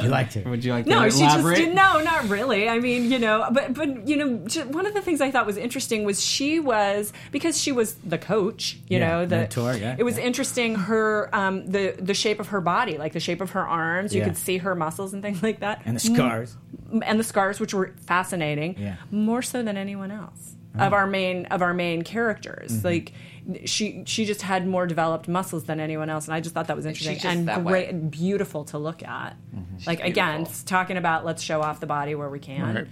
You 0.00 0.08
liked 0.08 0.34
her. 0.34 0.48
Would 0.48 0.64
you 0.64 0.72
like 0.72 0.84
to 0.84 0.90
No, 0.90 1.02
she 1.10 1.18
just 1.20 1.34
elaborate? 1.40 1.56
did. 1.56 1.74
No, 1.74 2.00
not 2.00 2.28
really. 2.28 2.68
I 2.68 2.78
mean, 2.78 3.10
you 3.10 3.18
know, 3.18 3.46
but 3.52 3.74
but 3.74 4.06
you 4.08 4.16
know, 4.16 4.64
one 4.68 4.86
of 4.86 4.94
the 4.94 5.02
things 5.02 5.20
I 5.20 5.30
thought 5.30 5.46
was 5.46 5.56
interesting 5.56 6.04
was 6.04 6.22
she 6.24 6.60
was 6.60 7.12
because 7.30 7.60
she 7.60 7.72
was 7.72 7.94
the 7.96 8.18
coach. 8.18 8.78
You 8.88 8.98
Yeah, 8.98 9.08
know, 9.08 9.26
the 9.26 9.36
mentor, 9.36 9.74
yeah, 9.74 9.96
It 9.98 10.04
was 10.04 10.16
yeah. 10.18 10.24
interesting 10.24 10.74
her 10.76 11.28
um, 11.34 11.66
the 11.66 11.94
the 11.98 12.14
shape 12.14 12.40
of 12.40 12.48
her 12.48 12.60
body, 12.60 12.96
like 12.98 13.12
the 13.12 13.20
shape 13.20 13.40
of 13.40 13.50
her 13.50 13.66
arms. 13.66 14.14
You 14.14 14.20
Yeah. 14.20 14.28
could 14.28 14.36
see 14.36 14.58
her 14.58 14.74
muscles 14.74 15.12
and 15.12 15.22
things 15.22 15.42
like 15.42 15.60
that, 15.60 15.82
And 15.84 15.96
the 15.96 16.00
scars. 16.00 16.56
Mm, 16.92 17.02
and 17.04 17.18
the 17.20 17.24
scars, 17.24 17.58
which 17.60 17.74
were 17.74 17.92
fascinating. 18.06 18.76
Yeah. 18.78 18.96
more 19.10 19.42
so 19.42 19.62
than 19.62 19.76
anyone 19.76 20.10
else 20.10 20.54
of 20.78 20.92
our 20.94 21.06
main 21.06 21.44
of 21.46 21.60
our 21.60 21.74
main 21.74 22.02
characters. 22.02 22.72
Mm-hmm. 22.72 22.86
Like 22.86 23.12
she 23.64 24.04
she 24.06 24.24
just 24.24 24.42
had 24.42 24.66
more 24.66 24.86
developed 24.86 25.28
muscles 25.28 25.64
than 25.64 25.80
anyone 25.80 26.08
else, 26.10 26.26
and 26.26 26.34
I 26.34 26.40
just 26.40 26.54
thought 26.54 26.68
that 26.68 26.76
was 26.76 26.86
interesting 26.86 27.14
just 27.16 27.24
and 27.26 27.46
great 27.46 27.64
way. 27.64 27.86
and 27.88 28.10
beautiful 28.10 28.64
to 28.66 28.78
look 28.78 29.02
at. 29.02 29.36
Mm-hmm. 29.54 29.76
Like 29.86 30.00
again, 30.04 30.44
beautiful. 30.44 30.66
talking 30.66 30.96
about 30.96 31.24
let's 31.24 31.42
show 31.42 31.60
off 31.60 31.80
the 31.80 31.86
body 31.86 32.14
where 32.14 32.28
we 32.28 32.38
can. 32.38 32.74
Right. 32.74 32.86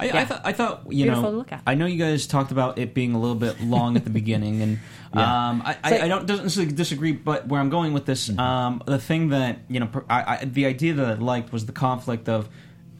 I, 0.00 0.04
Yeah. 0.04 0.18
I, 0.20 0.24
thought, 0.26 0.40
I 0.44 0.52
thought 0.52 0.82
you 0.86 1.04
Beautiful 1.06 1.22
know 1.22 1.30
to 1.32 1.36
look 1.38 1.50
at. 1.52 1.62
I 1.66 1.74
know 1.74 1.86
you 1.86 1.98
guys 1.98 2.26
talked 2.28 2.52
about 2.52 2.78
it 2.78 2.94
being 2.94 3.14
a 3.14 3.18
little 3.20 3.34
bit 3.34 3.60
long 3.60 3.96
at 3.96 4.04
the 4.04 4.10
beginning, 4.10 4.62
and 4.62 4.78
um, 5.12 5.62
I, 5.64 5.76
I, 5.82 5.98
I 6.02 6.08
don't 6.08 6.24
doesn't 6.26 6.44
necessarily 6.44 6.72
disagree. 6.72 7.12
But 7.12 7.48
where 7.48 7.60
I'm 7.60 7.70
going 7.70 7.92
with 7.94 8.04
this, 8.06 8.28
Mm-hmm. 8.28 8.38
um, 8.38 8.82
the 8.86 8.98
thing 8.98 9.30
that 9.30 9.58
you 9.68 9.80
know, 9.80 9.88
I, 10.08 10.36
I, 10.40 10.44
the 10.44 10.66
idea 10.66 10.94
that 10.94 11.06
I 11.06 11.14
liked 11.14 11.52
was 11.52 11.66
the 11.66 11.72
conflict 11.72 12.28
of. 12.28 12.48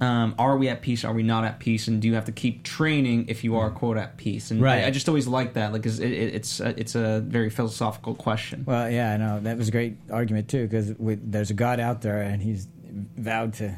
Um, 0.01 0.37
are 0.39 0.57
we 0.57 0.69
at 0.69 0.81
peace? 0.81 1.05
Are 1.05 1.13
we 1.13 1.25
not 1.25 1.45
at 1.45 1.59
peace? 1.59 1.89
And 1.89 2.01
do 2.01 2.07
you 2.07 2.15
have 2.15 2.27
to 2.27 2.33
keep 2.33 2.63
training 2.63 3.27
if 3.29 3.43
you 3.43 3.57
are 3.57 3.69
quote 3.71 3.97
at 3.97 4.17
peace? 4.17 4.53
And 4.53 4.63
Right. 4.63 4.85
I, 4.85 4.87
I 4.87 4.91
just 4.91 5.09
always 5.09 5.27
like 5.27 5.55
that, 5.55 5.73
like 5.73 5.83
'cause 5.83 5.99
it, 5.99 6.13
it, 6.13 6.35
it's 6.37 6.61
a, 6.61 6.69
it's 6.79 6.95
a 6.95 7.21
very 7.27 7.51
philosophical 7.51 8.15
question. 8.15 8.63
Well, 8.65 8.89
yeah, 8.89 9.13
I 9.13 9.17
know 9.17 9.41
that 9.41 9.57
was 9.59 9.67
a 9.69 9.73
great 9.73 9.97
argument 10.13 10.49
too, 10.49 10.69
because 10.69 10.95
there's 10.99 11.51
a 11.51 11.55
God 11.55 11.81
out 11.81 12.03
there, 12.03 12.23
and 12.23 12.41
he's 12.41 12.69
vowed 13.17 13.55
to 13.55 13.75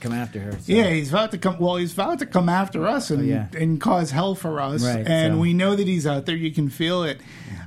come 0.00 0.12
after 0.12 0.40
her. 0.40 0.52
so- 0.52 0.58
Yeah, 0.72 0.90
he's 0.90 1.10
about 1.10 1.30
to 1.30 1.38
come. 1.38 1.58
Well, 1.60 1.76
he's 1.76 1.92
about 1.92 2.18
to 2.18 2.26
come 2.26 2.48
after 2.48 2.86
us 2.88 3.10
and 3.10 3.20
Oh, 3.20 3.24
yeah. 3.24 3.46
and 3.56 3.80
cause 3.80 4.10
hell 4.10 4.34
for 4.34 4.60
us. 4.60 4.84
Right, 4.84 5.06
and 5.06 5.34
so- 5.34 5.38
we 5.38 5.52
know 5.54 5.76
that 5.76 5.86
he's 5.86 6.04
out 6.06 6.26
there. 6.26 6.34
You 6.36 6.50
can 6.50 6.68
feel 6.68 7.04
it. 7.04 7.20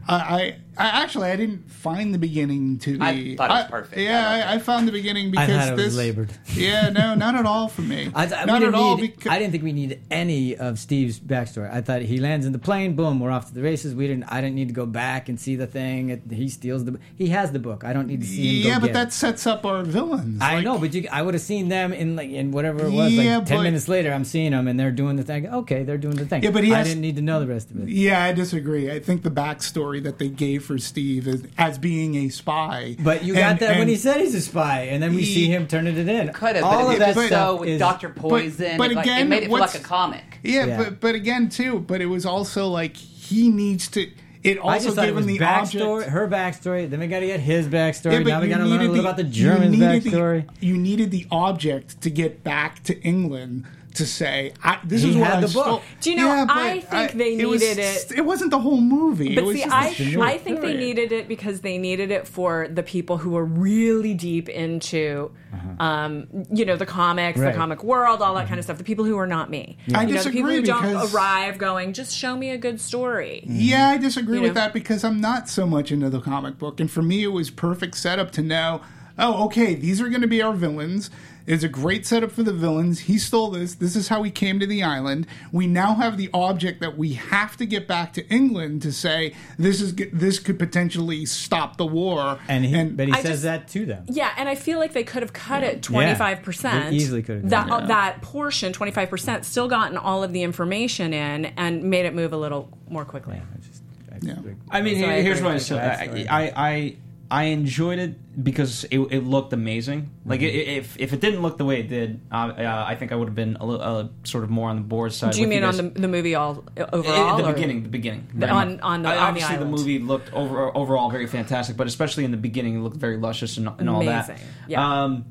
I 0.09 0.57
I, 0.77 1.03
actually, 1.03 1.29
I 1.31 1.35
didn't 1.35 1.69
find 1.71 2.13
the 2.13 2.17
beginning 2.17 2.77
to 2.79 2.97
be. 2.97 3.03
I 3.03 3.35
thought 3.35 3.49
it 3.49 3.53
was 3.53 3.65
perfect. 3.71 3.97
yeah, 4.01 4.29
I 4.29 4.37
I, 4.51 4.53
I 4.55 4.59
found 4.59 4.87
the 4.87 4.91
beginning 4.91 5.31
because 5.31 5.43
I 5.49 5.53
because 5.53 5.65
thought 5.65 5.73
it 5.73 5.77
this 5.77 5.85
was 5.87 5.97
labored. 5.97 6.31
Yeah, 6.53 6.89
no, 6.89 7.15
not 7.15 7.35
at 7.35 7.45
all 7.45 7.67
for 7.67 7.81
me. 7.81 8.11
I, 8.15 8.25
th- 8.25 8.45
not 8.45 8.59
didn't 8.59 8.75
at 8.75 8.79
all. 8.79 8.97
need- 8.97 9.15
Because, 9.15 9.31
I 9.31 9.39
didn't 9.39 9.51
think 9.51 9.63
we 9.63 9.73
needed 9.73 10.01
any 10.11 10.55
of 10.55 10.79
Steve's 10.79 11.19
backstory. 11.19 11.71
I 11.73 11.81
thought 11.81 12.01
he 12.01 12.19
lands 12.19 12.45
in 12.45 12.51
the 12.51 12.59
plane, 12.59 12.95
boom, 12.95 13.19
we're 13.19 13.31
off 13.31 13.47
to 13.47 13.53
the 13.53 13.61
races. 13.61 13.95
We 13.95 14.07
didn't. 14.07 14.25
I 14.31 14.41
didn't 14.41 14.55
need 14.55 14.67
to 14.67 14.73
go 14.73 14.85
back 14.85 15.29
and 15.29 15.39
see 15.39 15.55
the 15.55 15.67
thing. 15.67 16.09
It, 16.09 16.21
he 16.31 16.49
steals 16.49 16.85
the. 16.85 16.99
He 17.15 17.29
has 17.29 17.51
the 17.51 17.59
book. 17.59 17.83
I 17.83 17.93
don't 17.93 18.07
need 18.07 18.21
to 18.21 18.27
see 18.27 18.61
him. 18.61 18.63
go 18.63 18.69
yeah, 18.69 18.79
but 18.79 18.85
get 18.87 18.93
that 18.93 19.07
it. 19.09 19.13
sets 19.13 19.47
up 19.47 19.65
our 19.65 19.83
villains. 19.83 20.41
I 20.41 20.55
Like, 20.55 20.63
know, 20.65 20.77
but 20.77 20.93
you, 20.93 21.07
I 21.11 21.21
would 21.21 21.33
have 21.33 21.41
seen 21.43 21.69
them 21.69 21.93
in 21.93 22.15
like 22.15 22.29
in 22.29 22.51
whatever 22.51 22.85
it 22.85 22.91
was. 22.91 23.13
Yeah, 23.13 23.37
like 23.37 23.47
ten 23.47 23.57
but- 23.57 23.63
minutes 23.63 23.87
later, 23.87 24.11
I'm 24.13 24.25
seeing 24.25 24.51
them 24.51 24.67
and 24.67 24.79
they're 24.79 24.91
doing 24.91 25.15
the 25.15 25.23
thing. 25.23 25.47
Okay, 25.47 25.83
they're 25.83 25.97
doing 25.97 26.15
the 26.15 26.25
thing. 26.25 26.43
Yeah, 26.43 26.51
but 26.51 26.63
he 26.63 26.73
I 26.73 26.83
didn't 26.83 27.01
need 27.01 27.15
to 27.15 27.21
know 27.21 27.39
the 27.39 27.47
rest 27.47 27.71
of 27.71 27.81
it. 27.81 27.89
Yeah, 27.89 28.23
I 28.23 28.31
disagree. 28.33 28.91
I 28.91 28.99
think 28.99 29.23
the 29.23 29.31
backstory 29.31 30.03
that 30.03 30.17
they 30.19 30.29
gave 30.29 30.63
for 30.67 30.77
Steve 30.77 31.27
is, 31.27 31.43
as 31.57 31.77
being 31.79 32.15
a 32.15 32.29
spy. 32.29 32.95
But 32.99 33.23
you 33.23 33.33
got 33.33 33.51
And- 33.51 33.59
that 33.61 33.79
when 33.79 33.87
he 33.87 33.95
said 33.95 34.21
he's 34.21 34.35
a 34.35 34.41
spy, 34.41 34.81
and 34.91 35.01
then 35.01 35.15
we 35.15 35.21
He- 35.23 35.33
see 35.33 35.47
him 35.47 35.65
turning 35.65 35.97
it 35.97 36.07
in. 36.07 36.27
Could 36.33 36.55
have, 36.57 36.63
All 36.65 36.85
but 36.85 36.93
of 36.93 36.99
that 36.99 37.15
was 37.15 37.27
stuff 37.27 37.47
so 37.49 37.55
with 37.61 37.69
is- 37.69 37.79
Doctor 37.79 38.09
Poison. 38.09 38.77
but 38.77 38.91
it, 38.91 38.95
like, 38.95 39.07
it 39.07 39.09
again, 39.09 39.29
made 39.29 39.43
it 39.43 39.49
feel 39.49 39.57
like 39.59 39.73
a 39.75 39.79
comic. 39.79 40.39
Yeah, 40.43 40.65
Yeah. 40.65 40.77
but 40.77 40.99
but 40.99 41.15
again 41.15 41.49
too. 41.49 41.79
But 41.79 42.01
it 42.01 42.05
was 42.07 42.25
also 42.25 42.67
like 42.67 42.95
he 42.97 43.49
needs 43.49 43.87
to. 43.89 44.07
It 44.43 44.59
I 44.59 44.61
also 44.61 44.85
just 44.85 44.97
gave 44.97 45.09
it 45.09 45.15
was 45.15 45.25
him 45.25 45.33
the 45.33 45.39
backstory, 45.39 45.95
object. 45.95 46.11
her 46.11 46.27
backstory. 46.29 46.89
Then 46.89 46.99
we 46.99 47.07
got 47.07 47.19
to 47.19 47.25
get 47.25 47.39
his 47.41 47.67
backstory. 47.67 48.13
Yeah, 48.13 48.19
now 48.19 48.39
we 48.41 48.47
got 48.47 48.59
to 48.59 48.63
learn 48.65 48.73
a 48.79 48.83
needed 48.83 48.89
little 48.91 49.05
about 49.05 49.17
the 49.17 49.23
you 49.23 49.31
German's 49.31 49.71
needed 49.77 50.03
the- 50.03 50.09
backstory. 50.11 50.45
you 50.61 50.77
needed 50.77 51.11
the 51.11 51.25
object 51.31 51.99
to 52.01 52.09
get 52.09 52.43
back 52.43 52.83
to 52.83 52.97
England 53.01 53.65
to 53.97 54.05
say, 54.05 54.53
I, 54.63 54.79
"This 54.83 55.03
He 55.03 55.11
is 55.11 55.15
what 55.17 55.31
I 55.31 55.41
the 55.41 55.47
stole." 55.47 55.63
book. 55.63 55.83
Do 56.01 56.11
you 56.11 56.17
know, 56.17 56.27
Yeah, 56.27 56.45
I 56.49 56.79
think 56.79 57.11
they 57.13 57.35
needed 57.35 57.77
it- 57.77 58.11
It 58.15 58.25
wasn't 58.25 58.51
the 58.51 58.59
whole 58.59 58.81
movie. 58.81 59.35
But 59.35 59.43
it 59.43 59.47
was 59.47 59.55
see, 59.57 59.63
I, 59.63 59.95
I 60.21 60.37
think 60.37 60.61
they 60.61 60.75
needed 60.75 61.11
it 61.11 61.27
because 61.27 61.61
they 61.61 61.77
needed 61.77 62.11
it 62.11 62.27
for 62.27 62.67
the 62.67 62.83
people 62.83 63.17
who 63.17 63.31
were 63.31 63.45
really 63.45 64.13
deep 64.13 64.49
into, 64.49 65.31
uh-huh. 65.53 65.83
um, 65.83 66.27
you 66.51 66.65
know, 66.65 66.75
the 66.77 66.85
comics, 66.85 67.39
Right. 67.39 67.51
the 67.51 67.57
comic 67.57 67.83
world, 67.83 68.21
all 68.21 68.33
that 68.33 68.41
mm-hmm. 68.41 68.49
kind 68.49 68.59
of 68.59 68.65
stuff. 68.65 68.77
The 68.77 68.83
people 68.83 69.05
who 69.05 69.17
are 69.17 69.27
not 69.27 69.49
me. 69.49 69.77
I 69.93 70.03
you 70.03 70.15
know, 70.15 70.23
the 70.23 70.29
people 70.29 70.49
disagree 70.49 70.55
who 70.55 70.61
don't 70.61 71.13
arrive 71.13 71.57
going, 71.57 71.93
just 71.93 72.15
show 72.15 72.35
me 72.35 72.51
a 72.51 72.57
good 72.57 72.79
story. 72.79 73.43
Mm-hmm. 73.45 73.59
Yeah, 73.59 73.89
I 73.89 73.97
disagree 73.97 74.37
You 74.37 74.43
with 74.43 74.55
know? 74.55 74.61
that 74.61 74.73
because 74.73 75.03
I'm 75.03 75.19
not 75.21 75.49
so 75.49 75.65
much 75.67 75.91
into 75.91 76.09
the 76.09 76.21
comic 76.21 76.57
book. 76.57 76.79
And 76.79 76.89
for 76.89 77.01
me, 77.01 77.23
it 77.23 77.27
was 77.27 77.49
perfect 77.49 77.95
setup 77.97 78.31
to 78.31 78.41
know, 78.41 78.81
oh, 79.17 79.45
okay, 79.45 79.73
these 79.75 79.99
are 80.01 80.09
going 80.09 80.21
to 80.21 80.27
be 80.27 80.41
our 80.41 80.53
villains. 80.53 81.09
It's 81.47 81.63
a 81.63 81.69
great 81.69 82.05
setup 82.05 82.31
for 82.31 82.43
the 82.43 82.51
villains. 82.51 82.99
He 82.99 83.17
stole 83.17 83.51
this. 83.51 83.75
This 83.75 83.95
is 83.95 84.09
how 84.09 84.21
he 84.23 84.29
came 84.29 84.59
to 84.59 84.67
the 84.67 84.83
island. 84.83 85.25
We 85.53 85.65
now 85.65 85.95
have 85.95 86.17
the 86.17 86.29
object 86.33 86.81
that 86.81 86.97
we 86.97 87.13
have 87.13 87.55
to 87.57 87.65
get 87.65 87.87
back 87.87 88.11
to 88.13 88.27
England 88.29 88.81
to 88.81 88.91
say 88.91 89.33
this 89.57 89.79
is 89.79 89.95
this 89.95 90.39
could 90.39 90.59
potentially 90.59 91.25
stop 91.25 91.77
the 91.77 91.85
war. 91.85 92.37
And 92.49 92.65
he, 92.65 92.83
but 92.83 93.07
he 93.07 93.13
I 93.13 93.21
says 93.21 93.31
just- 93.31 93.43
that 93.43 93.67
to 93.69 93.85
them. 93.85 94.05
Yeah, 94.09 94.33
and 94.37 94.49
I 94.49 94.55
feel 94.55 94.77
like 94.77 94.91
they 94.91 95.05
could 95.05 95.23
have 95.23 95.31
cut 95.33 95.63
it 95.63 95.81
twenty 95.81 96.13
five 96.15 96.43
percent. 96.43 96.93
Easily 96.93 97.23
could 97.23 97.37
have 97.43 97.49
that 97.49 97.67
done 97.67 97.87
that 97.87 98.15
uh, 98.17 98.19
portion 98.19 98.73
twenty 98.73 98.91
five 98.91 99.09
percent 99.09 99.45
still 99.45 99.69
gotten 99.69 99.97
all 99.97 100.23
of 100.23 100.33
the 100.33 100.43
information 100.43 101.13
in 101.13 101.45
and 101.45 101.83
made 101.85 102.05
it 102.05 102.13
move 102.13 102.33
a 102.33 102.37
little 102.37 102.77
more 102.89 103.05
quickly. 103.05 103.35
I 103.37 103.57
just, 103.65 103.81
I 104.11 104.17
Yeah. 104.21 104.35
I 104.69 104.81
mean, 104.81 104.99
So 104.99 105.07
here's 105.07 105.37
agree 105.37 105.41
what 105.43 105.51
I 105.51 105.53
with 105.53 105.63
said. 105.63 106.19
you. 106.19 106.25
I, 106.29 106.51
I, 106.55 106.95
I, 107.29 107.41
I 107.41 107.43
enjoyed 107.45 107.99
it 107.99 108.43
because 108.43 108.83
it, 108.85 108.99
it 108.99 109.23
looked 109.23 109.53
amazing. 109.53 110.09
Like, 110.25 110.41
Mm-hmm. 110.41 110.69
i 110.69 110.73
if 110.77 110.97
if 110.99 111.13
it 111.13 111.21
didn't 111.21 111.41
look 111.41 111.57
the 111.57 111.65
way 111.65 111.79
it 111.79 111.87
did, 111.89 112.21
uh, 112.31 112.35
uh, 112.35 112.85
I 112.87 112.95
think 112.95 113.11
I 113.11 113.15
would 113.15 113.27
have 113.27 113.35
been 113.35 113.55
a 113.59 113.65
little 113.65 113.81
uh, 113.81 114.07
sort 114.23 114.43
of 114.43 114.49
more 114.49 114.69
on 114.69 114.75
the 114.75 114.81
board 114.83 115.13
side. 115.13 115.33
Do 115.33 115.39
you 115.41 115.47
with 115.47 115.55
mean 115.55 115.63
on 115.63 115.75
the, 115.77 115.83
the 115.99 116.07
movie 116.07 116.35
all 116.35 116.63
At 116.75 116.93
overall? 116.93 117.37
the 117.37 117.45
or- 117.49 117.53
beginning, 117.53 117.83
the 117.83 117.89
beginning, 117.89 118.27
The- 118.33 118.49
on- 118.49 118.79
on 118.81 119.01
the- 119.03 119.09
Uh, 119.09 119.11
on 119.11 119.17
the 119.17 119.21
obviously 119.21 119.55
the 119.55 119.61
island. 119.61 119.71
movie 119.77 119.99
looked 119.99 120.31
over, 120.33 120.75
overall 120.77 121.09
very 121.09 121.27
fantastic, 121.27 121.75
but 121.77 121.87
especially 121.87 122.23
in 122.25 122.31
the 122.31 122.37
beginning, 122.37 122.75
it 122.77 122.79
looked 122.81 122.97
very 122.97 123.17
luscious 123.17 123.57
and, 123.57 123.67
and 123.79 123.89
all 123.89 124.03
that. 124.05 124.29
Amazing, 124.29 124.47
yeah. 124.67 125.03
Um, 125.03 125.25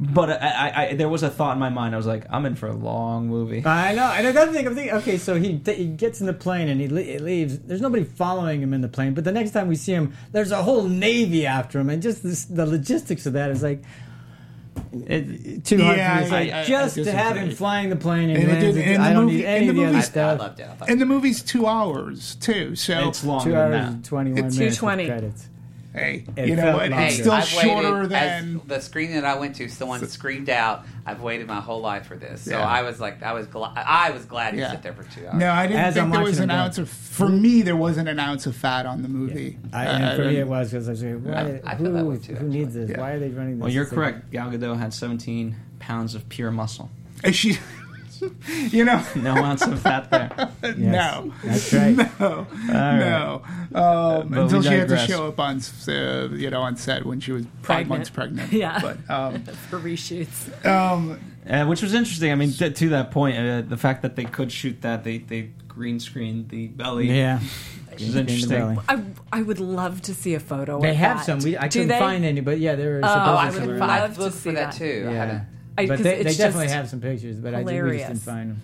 but 0.00 0.30
I, 0.30 0.36
I, 0.46 0.86
I, 0.90 0.94
there 0.94 1.08
was 1.08 1.24
a 1.24 1.28
thought 1.30 1.54
in 1.54 1.58
my 1.58 1.70
mind. 1.70 1.92
I 1.92 1.96
was 1.96 2.06
like, 2.06 2.24
I'm 2.30 2.46
in 2.46 2.54
for 2.54 2.68
a 2.68 2.72
long 2.72 3.26
movie. 3.26 3.66
I 3.66 3.94
know. 3.94 4.12
And 4.12 4.26
another 4.28 4.52
thing, 4.52 4.66
I'm 4.66 4.74
thinking, 4.76 4.94
okay, 4.98 5.18
so 5.18 5.34
he 5.34 5.60
he 5.66 5.86
gets 5.88 6.20
in 6.20 6.26
the 6.28 6.32
plane 6.32 6.68
and 6.68 6.80
he, 6.80 6.86
le- 6.88 7.02
he 7.02 7.18
leaves. 7.18 7.58
There's 7.58 7.80
nobody 7.80 8.04
following 8.04 8.62
him 8.62 8.72
in 8.72 8.80
the 8.80 8.88
plane, 8.88 9.14
but 9.14 9.24
the 9.24 9.32
next 9.32 9.50
time 9.50 9.66
we 9.66 9.74
see 9.76 9.92
him, 9.92 10.12
there's 10.32 10.52
a 10.52 10.62
whole 10.62 10.84
navy 10.84 11.46
after 11.46 11.80
him, 11.80 11.90
and 11.90 12.00
just 12.00 12.22
this, 12.22 12.44
the 12.44 12.64
logistics 12.64 13.26
of 13.26 13.32
that 13.32 13.50
is 13.50 13.62
like 13.62 13.82
It- 14.92 15.64
too 15.64 15.82
hard 15.82 15.96
Yeah, 15.98 16.18
for 16.18 16.24
me. 16.26 16.30
Like 16.30 16.52
I- 16.52 16.60
I 16.60 16.64
just 16.64 16.94
to 16.94 17.04
have 17.10 17.34
disagree. 17.34 17.50
him 17.50 17.56
flying 17.56 17.90
the 17.90 17.96
plane 17.96 18.30
and, 18.30 18.38
And 18.38 18.48
lands, 18.52 18.76
did- 18.76 18.76
it- 18.86 18.94
and 18.94 19.02
I 19.02 19.08
the 19.08 19.14
don't 19.14 19.24
movie- 19.26 19.36
need 19.38 19.44
and 19.46 19.56
any 19.56 19.64
the 19.66 19.70
of 19.70 19.76
the 19.76 19.82
movie- 19.82 19.88
other 19.88 19.96
I, 19.96 20.00
I 20.00 20.02
stuff. 20.04 20.38
loved 20.38 20.60
it. 20.60 20.68
I 20.80 20.86
And 20.86 21.00
the 21.00 21.06
movie's 21.06 21.42
two 21.42 21.66
hours 21.66 22.36
too. 22.36 22.76
So 22.76 23.08
it's 23.08 23.24
longer 23.24 23.44
Two 23.44 23.50
than 23.50 23.72
hours 23.74 23.94
that. 23.96 24.04
21 24.04 24.44
It's 24.46 24.56
minutes 24.58 24.78
2:20. 24.78 25.06
credits. 25.06 25.48
Hey, 25.98 26.24
It 26.36 26.48
you 26.48 26.56
know 26.56 26.62
felt 26.62 26.76
what? 26.80 26.90
longer. 26.90 27.06
It's 27.06 27.14
still 27.16 27.32
I've 27.32 27.44
shorter 27.44 28.06
than. 28.06 28.60
the 28.66 28.80
screening 28.80 29.14
that 29.16 29.24
I 29.24 29.36
went 29.38 29.56
to. 29.56 29.68
Someone 29.68 30.06
screamed 30.08 30.48
out. 30.50 30.84
I've 31.06 31.20
waited 31.22 31.46
my 31.46 31.60
whole 31.60 31.80
life 31.80 32.06
for 32.06 32.16
this, 32.16 32.42
so 32.42 32.52
Yeah. 32.52 32.66
I 32.66 32.82
was 32.82 33.00
like, 33.00 33.22
I 33.22 33.32
was 33.32 33.46
glad. 33.46 33.72
I 33.76 34.10
was 34.10 34.24
glad 34.26 34.50
to 34.52 34.58
Yeah. 34.58 34.70
sit 34.72 34.82
there 34.82 34.92
for 34.92 35.04
two 35.04 35.26
hours. 35.26 35.34
No, 35.38 35.50
I 35.50 35.66
didn't 35.66 35.80
As 35.80 35.96
I'm 35.96 36.04
think 36.04 36.14
there 36.14 36.22
was 36.24 36.38
an 36.38 36.48
them 36.48 36.58
ounce 36.58 36.78
of. 36.78 36.88
For 36.88 37.28
me, 37.28 37.62
there 37.62 37.76
wasn't 37.76 38.08
an 38.08 38.18
ounce 38.18 38.46
of 38.46 38.54
fat 38.56 38.86
on 38.86 39.02
the 39.02 39.08
movie. 39.08 39.58
I, 39.72 39.86
Uh, 39.86 39.90
and 39.98 40.16
for 40.16 40.24
me, 40.26 40.36
it 40.36 40.46
was 40.48 40.70
because 40.70 40.88
I 40.88 40.92
was 40.92 41.02
like, 41.02 41.14
why, 41.22 41.60
I 41.64 41.74
feel 41.76 41.86
who, 41.86 41.92
that 41.94 42.04
way 42.04 42.18
too, 42.18 42.34
who 42.34 42.48
needs 42.48 42.74
this? 42.74 42.90
Yeah. 42.90 43.00
Why 43.00 43.12
are 43.12 43.18
they 43.18 43.28
running 43.30 43.56
this? 43.58 43.62
Well, 43.62 43.72
you're 43.72 43.84
It's 43.84 43.92
correct. 43.92 44.30
Gal 44.30 44.50
Gadot 44.50 44.78
had 44.78 44.92
17 44.94 45.56
pounds 45.78 46.14
of 46.14 46.28
pure 46.28 46.50
muscle. 46.50 46.90
and 47.24 47.34
she, 47.34 47.58
you 48.70 48.84
know, 48.84 49.02
No 49.16 49.34
ounce 49.36 49.62
of 49.62 49.80
fat 49.80 50.10
there. 50.10 50.30
Yes, 50.62 50.76
no, 50.78 51.32
That's 51.44 51.72
right. 51.72 51.96
no, 52.20 52.46
right. 52.68 52.98
no. 52.98 53.42
Um, 53.74 54.28
But 54.28 54.38
until 54.42 54.58
we 54.60 54.64
she 54.66 54.74
had 54.74 54.88
to 54.88 54.98
show 54.98 55.28
up 55.28 55.38
on, 55.40 55.60
uh, 55.88 56.28
you 56.32 56.50
know, 56.50 56.62
on 56.62 56.76
set 56.76 57.04
when 57.06 57.20
she 57.20 57.32
was 57.32 57.44
five 57.44 57.62
Pregnant. 57.62 57.88
months 57.90 58.10
pregnant. 58.10 58.52
Yeah. 58.52 58.78
but 58.80 58.98
um, 59.10 59.42
for 59.70 59.78
reshoots. 59.78 60.64
um, 60.66 61.18
Uh, 61.48 61.64
which 61.66 61.80
was 61.82 61.94
interesting. 61.94 62.30
I 62.30 62.34
mean, 62.34 62.52
to, 62.52 62.70
to 62.70 62.88
that 62.90 63.10
point, 63.10 63.38
uh, 63.38 63.62
the 63.62 63.76
fact 63.78 64.02
that 64.02 64.16
they 64.16 64.24
could 64.24 64.52
shoot 64.52 64.82
that, 64.82 65.04
they, 65.04 65.18
they 65.18 65.50
green 65.66 65.98
screened 66.00 66.48
the 66.50 66.66
belly. 66.68 67.10
Yeah. 67.10 67.40
Which 67.90 68.02
is 68.02 68.14
interesting. 68.16 68.78
I, 68.88 69.02
I 69.32 69.42
would 69.42 69.58
love 69.60 70.02
to 70.02 70.14
see 70.14 70.34
a 70.34 70.40
photo. 70.40 70.80
They 70.80 70.90
of 70.90 70.96
have 70.96 71.16
that. 71.18 71.26
some. 71.26 71.38
We, 71.40 71.56
I 71.56 71.68
Do 71.68 71.80
couldn't 71.80 71.88
they? 71.88 71.98
find 71.98 72.24
any, 72.24 72.40
but 72.42 72.58
yeah, 72.60 72.74
there 72.76 72.90
were. 72.94 73.00
Oh, 73.02 73.08
I 73.08 73.46
would 73.46 73.54
somewhere. 73.54 73.78
love 73.78 73.90
I've 73.90 74.14
to 74.16 74.20
looked 74.20 74.36
see 74.36 74.50
for 74.50 74.54
that, 74.54 74.72
that. 74.72 74.78
too. 74.78 75.06
I 75.08 75.12
Yeah. 75.12 75.44
Haven't- 75.82 75.84
I- 75.84 75.86
but 75.88 75.96
'cause 75.96 76.04
they, 76.04 76.22
they 76.22 76.34
definitely 76.34 76.68
have 76.68 76.88
some 76.88 77.00
pictures, 77.00 77.36
but 77.38 77.54
I, 77.54 77.62
we 77.62 77.72
just 77.72 78.06
didn't 78.08 78.16
find 78.22 78.50
them. 78.50 78.60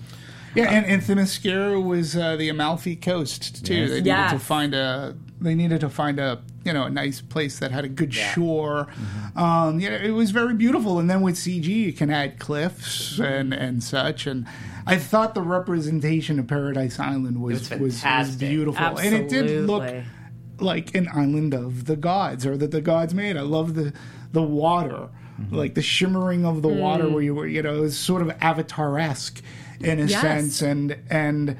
yeah, 0.55 0.70
and, 0.70 0.86
and 0.86 1.03
Themyscira 1.03 1.82
was 1.82 2.16
uh, 2.16 2.36
the 2.36 2.49
Amalfi 2.49 2.97
Coast 2.97 3.65
too. 3.66 3.74
Yes. 3.74 3.89
They 3.91 3.95
needed 3.97 4.07
Yes. 4.07 4.32
to 4.32 4.39
find 4.39 4.74
a. 4.74 5.16
They 5.41 5.55
needed 5.55 5.81
to 5.81 5.91
find 5.91 6.19
a 6.20 6.41
you 6.65 6.73
know 6.73 6.85
a 6.85 6.91
nice 6.91 7.20
place 7.20 7.59
that 7.59 7.70
had 7.70 7.85
a 7.85 7.89
good 7.89 8.15
Yeah. 8.16 8.32
shore. 8.32 8.86
Um, 9.36 9.81
yeah, 9.81 9.91
it 9.91 10.12
was 10.12 10.31
very 10.31 10.55
beautiful. 10.55 10.99
And 10.99 11.11
then 11.11 11.20
with 11.20 11.35
CG, 11.35 11.65
you 11.66 11.93
can 11.93 12.11
add 12.11 12.39
cliffs 12.39 13.19
and 13.19 13.53
and 13.53 13.82
such. 13.82 14.27
And 14.27 14.47
I 14.86 14.97
thought 14.97 15.35
the 15.35 15.43
representation 15.43 16.39
of 16.39 16.47
Paradise 16.47 16.99
Island 17.01 17.43
was 17.43 17.61
was 17.61 17.70
was, 17.70 17.81
was, 17.81 18.01
fantastic. 18.01 18.39
beautiful, 18.49 18.97
and 18.99 19.15
it 19.15 19.28
did 19.28 19.66
look 19.66 19.93
like 20.61 20.95
an 20.95 21.09
island 21.12 21.53
of 21.53 21.86
the 21.86 21.97
gods 21.97 22.47
or 22.47 22.57
that 22.57 22.70
the 22.70 22.81
gods 22.81 23.12
made. 23.12 23.36
I 23.36 23.41
love 23.43 23.74
the 23.74 23.93
the 24.32 24.43
water, 24.43 25.09
Mm-hmm. 25.40 25.55
like 25.56 25.74
the 25.74 25.82
shimmering 25.82 26.47
of 26.47 26.62
the 26.62 26.69
water, 26.69 27.05
mm. 27.05 27.12
where 27.12 27.23
you 27.23 27.35
were, 27.35 27.47
you 27.47 27.62
know, 27.62 27.74
it 27.77 27.81
was 27.81 27.98
sort 27.98 28.23
of 28.23 28.31
avatar 28.40 28.98
esque 28.98 29.43
in 29.81 30.01
a 30.01 30.05
Yes. 30.05 30.20
sense, 30.20 30.62
and 30.62 30.97
and 31.11 31.56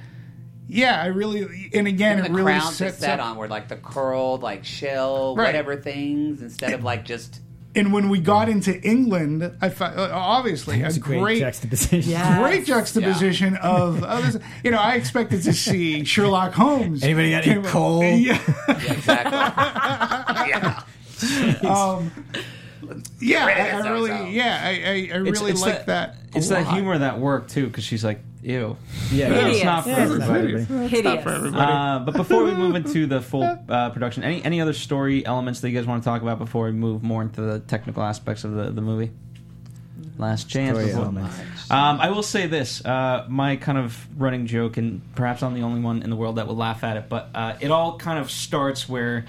yeah, 0.69 1.03
I 1.03 1.07
really 1.07 1.71
and 1.75 1.87
again 1.89 2.19
Even 2.19 2.25
it 2.25 2.29
the 2.29 2.35
really 2.35 2.53
crowns 2.59 2.79
they 2.79 2.87
sets 2.87 2.99
sat 3.01 3.19
up. 3.21 3.27
on 3.27 3.37
were 3.37 3.49
like 3.49 3.69
the 3.69 3.77
curled, 3.77 4.43
like 4.43 4.65
shell, 4.65 5.35
Right. 5.37 5.47
whatever 5.47 5.77
things, 5.77 6.41
instead 6.41 6.73
of 6.73 6.85
like 6.85 7.05
just. 7.05 7.41
And 7.77 7.93
when 7.93 8.09
we 8.09 8.21
got 8.21 8.49
into 8.49 8.81
England, 8.89 9.51
I 9.61 9.69
found 9.69 9.99
uh, 9.99 10.09
obviously 10.13 10.81
a 10.83 10.91
a 10.91 10.97
great, 10.97 11.21
great. 11.21 11.39
juxtaposition. 11.41 12.09
Yeah. 12.13 12.39
Great 12.41 12.67
juxtaposition 12.67 13.57
of, 13.57 14.05
of 14.05 14.33
this- 14.33 14.41
you 14.63 14.71
know, 14.71 14.79
I 14.79 14.95
expected 14.95 15.43
to 15.43 15.53
see 15.53 16.05
Sherlock 16.05 16.53
Holmes. 16.53 17.03
Anybody 17.03 17.33
got 17.33 17.45
any 17.45 17.55
Came- 17.55 17.65
coal? 17.65 18.05
Yeah. 18.05 18.39
Yeah, 18.69 18.93
exactly. 18.93 19.33
yeah. 20.49 20.83
Um, 21.69 22.13
yeah, 23.21 23.47
rid 23.47 23.59
of 23.59 23.65
I, 23.65 23.69
I 23.69 23.79
so-so. 23.81 23.93
really, 23.93 24.31
yeah, 24.33 24.61
I, 24.63 24.69
I, 24.69 25.11
I 25.15 25.17
really 25.19 25.51
it's 25.53 25.63
like 25.63 25.87
that. 25.87 26.17
a 26.35 26.39
It's 26.39 26.49
that 26.49 26.67
humor 26.69 26.99
that 26.99 27.19
worked 27.19 27.51
too, 27.51 27.67
because 27.67 27.85
she's 27.85 28.05
like, 28.05 28.21
"Ew." 28.43 28.77
Yeah, 29.11 29.29
But 29.29 29.37
yeah. 29.37 29.47
It's 29.49 29.65
not 29.65 29.83
for 29.85 29.91
Yeah, 29.91 30.03
it's 30.03 30.11
not 30.13 30.27
for 30.27 30.35
everybody. 30.37 30.63
everybody. 30.63 30.89
hideous. 30.89 31.23
for 31.23 31.31
everybody. 31.31 31.73
Uh, 31.73 31.99
but 32.01 32.15
before 32.15 32.45
we 32.45 32.55
move 32.55 32.75
into 32.75 33.07
the 33.07 33.21
full 33.31 33.43
uh, 33.69 33.91
production, 33.91 34.23
any 34.25 34.45
any 34.45 34.61
other 34.61 34.73
story 34.73 35.25
elements 35.27 35.61
that 35.61 35.71
you 35.71 35.77
guys 35.79 35.87
want 35.87 36.03
to 36.03 36.09
talk 36.09 36.23
about 36.23 36.39
before 36.39 36.67
we 36.67 36.73
move 36.73 37.03
more 37.03 37.23
into 37.23 37.41
the 37.41 37.61
technical 37.61 38.03
aspects 38.03 38.45
of 38.45 38.53
the, 38.55 38.71
the 38.71 38.81
movie? 38.83 39.11
Last 40.19 40.49
chance. 40.49 40.79
Before- 40.79 41.07
Um, 41.07 42.01
I 42.01 42.11
will 42.11 42.23
say 42.23 42.47
this: 42.47 42.85
uh, 42.85 43.27
my 43.29 43.57
kind 43.57 43.79
of 43.79 44.07
running 44.17 44.47
joke, 44.47 44.77
and 44.77 45.01
perhaps 45.15 45.43
I'm 45.43 45.55
the 45.55 45.63
only 45.63 45.81
one 45.81 46.03
in 46.03 46.11
the 46.11 46.17
world 46.17 46.37
that 46.37 46.47
will 46.47 46.57
laugh 46.57 46.85
at 46.85 46.97
it, 46.97 47.09
but 47.09 47.31
uh, 47.35 47.55
it 47.61 47.71
all 47.71 47.97
kind 47.99 48.19
of 48.19 48.31
starts 48.31 48.89
where. 48.89 49.25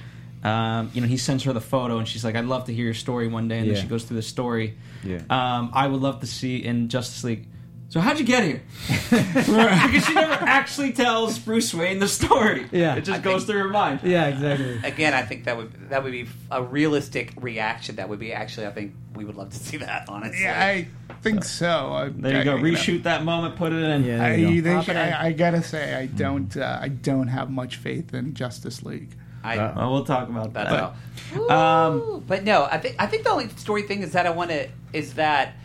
Um, 0.45 0.91
you 0.93 1.01
know, 1.01 1.07
he 1.07 1.17
sends 1.17 1.43
her 1.45 1.53
the 1.53 1.61
photo, 1.61 1.97
and 1.97 2.07
she's 2.07 2.23
like, 2.23 2.35
"I'd 2.35 2.45
love 2.45 2.65
to 2.65 2.73
hear 2.73 2.85
your 2.85 2.93
story 2.93 3.27
one 3.27 3.47
day." 3.47 3.57
And 3.57 3.67
Yeah. 3.67 3.73
then 3.73 3.81
she 3.84 3.88
goes 3.88 4.03
through 4.03 4.17
the 4.17 4.22
story. 4.23 4.77
Yeah. 5.03 5.22
Um, 5.30 5.72
I 5.73 5.88
would 5.88 6.01
love 6.01 6.19
to 6.22 6.27
see 6.27 6.57
in 6.63 6.88
Justice 6.89 7.23
League 7.23 7.47
So 7.89 7.99
how'd 8.01 8.17
you 8.19 8.26
get 8.26 8.43
here? 8.43 8.61
because 9.09 10.05
she 10.05 10.13
never 10.15 10.34
actually 10.34 10.91
tells 10.91 11.38
Bruce 11.39 11.72
Wayne 11.73 11.99
the 11.99 12.07
story. 12.07 12.65
Yeah. 12.72 12.95
it 12.95 13.05
just 13.05 13.19
I 13.19 13.22
goes 13.23 13.41
think- 13.43 13.51
through 13.51 13.63
her 13.63 13.69
mind. 13.69 13.99
Yeah, 14.03 14.27
exactly. 14.27 14.80
Again, 14.84 15.13
I 15.13 15.22
think 15.22 15.45
that 15.45 15.55
would 15.57 15.89
that 15.89 16.03
would 16.03 16.11
be 16.11 16.27
a 16.51 16.61
realistic 16.63 17.34
reaction. 17.38 17.95
That 17.97 18.09
would 18.09 18.19
be 18.19 18.34
actually, 18.34 18.67
I 18.67 18.72
think 18.72 18.93
we 19.15 19.23
would 19.23 19.35
love 19.35 19.49
to 19.51 19.57
see 19.57 19.77
that. 19.77 20.05
Honestly, 20.09 20.41
Yeah, 20.43 20.59
I 20.59 20.88
think 21.22 21.43
so. 21.43 21.93
I- 21.93 22.09
There 22.09 22.38
you 22.39 22.43
go. 22.43 22.57
I- 22.57 22.61
Reshoot 22.61 23.03
that 23.03 23.23
moment. 23.23 23.55
Put 23.55 23.72
it 23.72 23.84
in. 23.84 24.03
Yeah. 24.03 24.23
I, 24.23 24.30
There 24.30 24.38
you 24.39 24.61
go. 24.61 24.69
they 24.69 24.76
Pop 24.76 24.85
should- 24.85 24.95
it 24.97 25.07
in. 25.07 25.13
I, 25.13 25.26
I 25.27 25.31
gotta 25.31 25.63
say, 25.63 25.93
I 25.95 26.05
don't. 26.07 26.55
Uh, 26.57 26.80
I 26.81 26.88
don't 26.89 27.27
have 27.27 27.49
much 27.49 27.77
faith 27.77 28.13
in 28.13 28.34
Justice 28.34 28.84
League. 28.84 29.15
I, 29.45 29.73
Well, 29.76 29.91
we'll 29.91 30.05
talk 30.05 30.27
about 30.30 30.53
that. 30.53 30.93
all. 31.38 31.51
Um, 31.51 32.23
But 32.27 32.43
no, 32.43 32.65
I 32.65 32.77
think 32.77 32.95
I 32.99 33.05
think 33.05 33.23
the 33.23 33.30
only 33.31 33.49
story 33.49 33.84
thing 33.84 34.01
is 34.03 34.11
that 34.13 34.26
I 34.26 34.31
want 34.31 34.49
to 34.51 34.67
is 34.93 35.13
that 35.15 35.55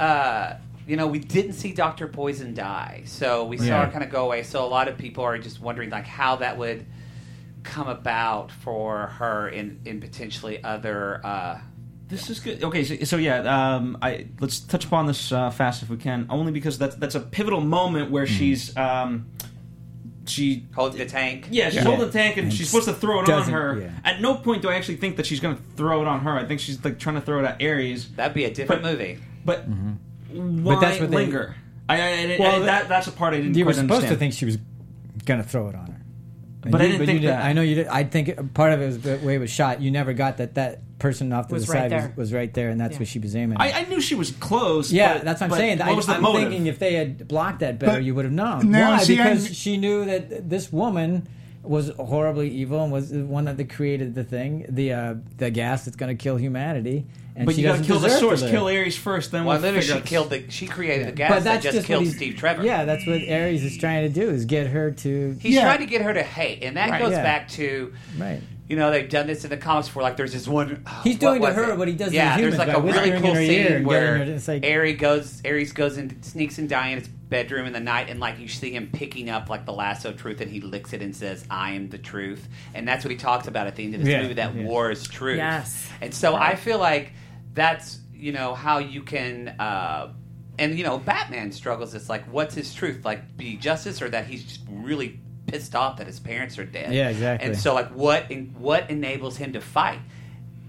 uh, 0.00 0.54
you 0.86 0.96
know 0.96 1.06
we 1.06 1.18
didn't 1.18 1.52
see 1.54 1.72
Doctor 1.72 2.08
Poison 2.08 2.54
die, 2.54 3.02
so 3.04 3.44
we 3.44 3.56
saw 3.58 3.64
Yeah. 3.64 3.84
her 3.86 3.90
kind 3.92 4.04
of 4.04 4.10
go 4.10 4.24
away. 4.26 4.42
So 4.42 4.64
a 4.64 4.68
lot 4.68 4.88
of 4.88 4.96
people 4.98 5.24
are 5.24 5.38
just 5.38 5.60
wondering 5.60 5.90
like 5.90 6.06
how 6.06 6.36
that 6.36 6.56
would 6.58 6.86
come 7.62 7.88
about 7.88 8.50
for 8.50 9.08
her 9.18 9.48
in 9.48 9.80
in 9.84 10.00
potentially 10.00 10.62
other. 10.64 11.20
Uh, 11.24 11.58
This 12.08 12.30
is 12.30 12.40
good. 12.40 12.64
Okay, 12.64 12.84
so, 12.84 12.94
so 13.04 13.16
yeah, 13.18 13.40
um, 13.76 13.98
I 14.00 14.28
let's 14.40 14.60
touch 14.60 14.86
upon 14.86 15.06
this 15.06 15.30
uh, 15.30 15.50
fast 15.50 15.82
if 15.82 15.90
we 15.90 15.98
can, 15.98 16.26
only 16.30 16.52
because 16.52 16.78
that's 16.78 16.96
that's 16.96 17.14
a 17.14 17.20
pivotal 17.20 17.60
moment 17.60 18.10
where 18.10 18.26
she's 18.26 18.74
um, 18.76 19.26
she 20.28 20.66
holding 20.74 20.98
the 20.98 21.06
tank. 21.06 21.46
yeah 21.50 21.66
she's 21.66 21.76
Yeah. 21.76 21.82
holding 21.84 22.06
the 22.06 22.12
tank 22.12 22.36
and, 22.36 22.46
And 22.46 22.54
she's 22.54 22.68
supposed 22.68 22.88
to 22.88 22.94
throw 22.94 23.22
it 23.22 23.28
on 23.28 23.42
her. 23.50 23.80
yeah. 23.80 23.90
At 24.04 24.20
no 24.20 24.34
point 24.36 24.62
do 24.62 24.68
I 24.68 24.74
actually 24.74 24.96
think 24.96 25.16
that 25.16 25.26
she's 25.26 25.40
going 25.40 25.56
to 25.56 25.62
throw 25.76 26.02
it 26.02 26.08
on 26.08 26.20
her. 26.20 26.32
I 26.38 26.44
think 26.44 26.60
she's 26.60 26.82
like 26.84 26.98
trying 26.98 27.16
to 27.16 27.20
throw 27.20 27.42
it 27.42 27.46
at 27.46 27.62
Ares. 27.62 28.08
That'd 28.10 28.34
be 28.34 28.44
a 28.44 28.52
different 28.52 28.82
But- 28.82 28.92
movie. 28.92 29.18
But 29.44 29.70
mm-hmm. 29.70 30.62
why 30.64 30.74
But 30.74 30.80
that's 30.80 31.00
what 31.00 31.10
they- 31.10 31.16
linger? 31.16 31.56
I, 31.88 31.94
I, 31.96 32.06
I, 32.34 32.36
Well, 32.38 32.62
I- 32.62 32.66
that 32.66 32.88
that's 32.88 33.06
a 33.06 33.12
part 33.12 33.34
I 33.34 33.38
didn't 33.38 33.56
You 33.56 33.64
were 33.64 33.72
quite 33.72 33.76
supposed 33.80 33.90
understand. 34.04 34.14
to 34.14 34.18
think 34.18 34.34
she 34.34 34.44
was 34.44 34.58
gonna 35.24 35.42
throw 35.42 35.68
it 35.68 35.74
on 35.74 35.86
her. 35.86 36.00
And 36.64 36.72
But 36.72 36.80
I 36.80 36.84
didn't 36.86 37.00
you 37.00 37.06
think 37.06 37.20
did- 37.22 37.30
that. 37.30 37.44
I 37.44 37.52
know 37.52 37.62
you 37.62 37.76
did. 37.76 37.86
I 37.86 38.04
think 38.04 38.52
part 38.54 38.72
of 38.72 38.82
it 38.82 38.86
was 38.86 38.98
the 39.00 39.16
way 39.22 39.36
it 39.36 39.38
was 39.38 39.50
shot. 39.50 39.80
You 39.80 39.90
never 39.90 40.12
got 40.12 40.36
that 40.38 40.54
that 40.56 40.82
person 40.98 41.32
off 41.32 41.48
to 41.48 41.54
Was 41.54 41.66
the 41.66 41.72
right 41.72 41.80
side 41.82 41.90
there. 41.90 42.08
was, 42.08 42.16
was 42.16 42.32
right 42.32 42.52
there, 42.54 42.70
and 42.70 42.80
that's 42.80 42.94
Yeah. 42.94 42.98
what 43.00 43.08
she 43.08 43.18
was 43.18 43.36
aiming. 43.36 43.58
At. 43.58 43.74
I, 43.74 43.80
I 43.80 43.84
knew 43.84 44.00
she 44.00 44.14
was 44.14 44.30
close. 44.32 44.90
yeah, 44.92 45.14
but- 45.14 45.24
that's 45.24 45.40
what 45.40 45.44
I'm 45.46 45.50
but 45.50 45.56
saying. 45.56 45.78
What 45.78 45.88
I, 45.88 45.92
was 45.92 46.06
the 46.06 46.14
I'm 46.14 46.22
motive? 46.22 46.42
thinking 46.48 46.66
if 46.66 46.78
they 46.78 46.94
had 46.94 47.28
blocked 47.28 47.60
that 47.60 47.78
better, 47.78 47.92
But- 47.98 48.04
you 48.04 48.14
would 48.14 48.24
have 48.24 48.34
known. 48.34 48.70
No, 48.70 48.90
Why? 48.90 48.98
see, 49.02 49.16
because 49.16 49.44
I'm- 49.46 49.52
she 49.54 49.76
knew 49.76 50.04
that 50.06 50.48
this 50.50 50.72
woman 50.72 51.28
was 51.62 51.90
horribly 51.90 52.48
evil 52.50 52.82
and 52.82 52.92
was 52.92 53.10
the 53.10 53.24
one 53.24 53.44
that 53.44 53.68
created 53.70 54.14
the 54.14 54.24
thing, 54.24 54.64
the 54.68 54.92
uh, 54.92 55.14
the 55.36 55.50
gas 55.50 55.84
that's 55.84 55.96
going 55.96 56.16
to 56.16 56.20
kill 56.22 56.36
humanity. 56.36 57.04
And 57.36 57.46
but 57.46 57.54
she 57.54 57.60
you 57.60 57.68
got 57.68 57.74
to 57.74 57.78
doesn't 57.78 57.86
kill 57.92 58.00
the 58.00 58.08
deserve 58.08 58.20
to 58.20 58.26
source, 58.26 58.42
live. 58.42 58.50
kill 58.50 58.66
Ares 58.66 58.96
first, 58.96 59.30
then 59.30 59.44
Well, 59.44 59.54
we'll 59.56 59.62
literally, 59.62 59.82
figure 59.82 59.94
she 59.94 60.00
out- 60.00 60.06
killed 60.06 60.30
the 60.30 60.50
she 60.50 60.66
created 60.66 61.06
the 61.06 61.12
gas 61.12 61.30
But 61.30 61.34
that 61.36 61.44
that's 61.44 61.62
just, 61.64 61.74
just 61.76 61.86
killed 61.86 62.02
he's, 62.04 62.16
Steve 62.16 62.36
Trevor. 62.36 62.64
Yeah, 62.64 62.84
that's 62.84 63.06
what 63.06 63.20
Ares 63.28 63.62
is 63.62 63.76
trying 63.78 64.12
to 64.12 64.20
do 64.20 64.28
is 64.30 64.44
get 64.44 64.66
her 64.68 64.90
to 64.90 65.36
He's 65.40 65.54
Yeah. 65.54 65.62
trying 65.62 65.78
to 65.78 65.86
get 65.86 66.02
her 66.02 66.12
to 66.14 66.22
hate, 66.24 66.64
and 66.64 66.76
that 66.76 66.90
Right. 66.90 67.00
goes 67.00 67.12
Yeah. 67.12 67.22
back 67.22 67.48
to 67.50 67.92
right. 68.18 68.40
You 68.68 68.76
know 68.76 68.90
they've 68.90 69.08
done 69.08 69.26
this 69.26 69.44
in 69.44 69.50
the 69.50 69.56
comics 69.56 69.88
before. 69.88 70.02
Like 70.02 70.16
there's 70.16 70.32
this 70.32 70.46
one. 70.46 70.82
oh, 70.86 71.00
He's 71.04 71.18
doing 71.18 71.40
to 71.40 71.52
her 71.52 71.72
it? 71.72 71.78
what 71.78 71.88
he 71.88 71.94
does 71.94 72.10
to 72.10 72.14
Yeah, 72.14 72.36
the 72.36 72.42
there's 72.42 72.58
like 72.58 72.68
a 72.68 72.80
really 72.80 73.10
cool 73.20 73.34
in 73.34 73.42
ear 73.42 73.68
scene 73.76 73.84
where 73.86 74.18
getting 74.18 74.34
her- 74.38 74.52
like- 74.52 74.64
Ares 74.64 74.96
goes, 75.00 75.42
Ares 75.44 75.72
goes 75.72 75.96
and 75.96 76.24
sneaks 76.24 76.58
in 76.58 76.66
Diana's 76.66 77.08
bedroom 77.08 77.66
in 77.66 77.72
the 77.72 77.80
night, 77.80 78.08
and 78.10 78.20
like 78.20 78.38
you 78.38 78.48
see 78.48 78.70
him 78.72 78.88
picking 78.92 79.30
up 79.30 79.48
like 79.50 79.64
the 79.66 79.72
lasso 79.72 80.10
of 80.10 80.16
truth, 80.16 80.40
and 80.40 80.50
he 80.50 80.60
licks 80.60 80.92
it 80.92 81.02
and 81.02 81.14
says, 81.16 81.44
"I 81.50 81.72
am 81.72 81.88
the 81.88 81.98
truth," 81.98 82.46
and 82.74 82.86
that's 82.86 83.04
what 83.04 83.10
he 83.10 83.16
talks 83.16 83.46
about 83.48 83.66
at 83.66 83.76
the 83.76 83.84
end 83.84 83.94
of 83.94 84.00
this 84.02 84.08
Yeah, 84.10 84.22
movie. 84.22 84.34
That 84.34 84.54
yeah. 84.54 84.64
war 84.64 84.90
is 84.90 85.02
truth. 85.06 85.36
Yes. 85.38 85.88
and 86.00 86.12
so 86.14 86.34
I 86.34 86.54
feel 86.56 86.78
like 86.78 87.12
that's 87.54 87.98
you 88.14 88.32
know 88.32 88.54
how 88.54 88.78
you 88.78 89.02
can. 89.02 89.48
Uh, 89.58 90.12
and 90.58 90.76
you 90.76 90.82
know, 90.84 90.98
Batman 90.98 91.52
struggles. 91.52 91.94
It's 91.94 92.08
like, 92.08 92.24
what's 92.32 92.54
his 92.54 92.74
truth? 92.74 93.04
Like, 93.04 93.36
be 93.36 93.56
justice, 93.56 94.02
or 94.02 94.08
that 94.10 94.26
he's 94.26 94.42
just 94.44 94.60
really 94.68 95.20
pissed 95.48 95.74
off 95.74 95.96
that 95.96 96.06
his 96.06 96.20
parents 96.20 96.58
are 96.58 96.64
dead. 96.64 96.92
Yeah, 96.92 97.08
exactly. 97.08 97.48
And 97.48 97.58
so, 97.58 97.74
like, 97.74 97.88
what 97.88 98.30
in, 98.30 98.54
what 98.58 98.88
enables 98.90 99.36
him 99.36 99.52
to 99.54 99.60
fight? 99.60 99.98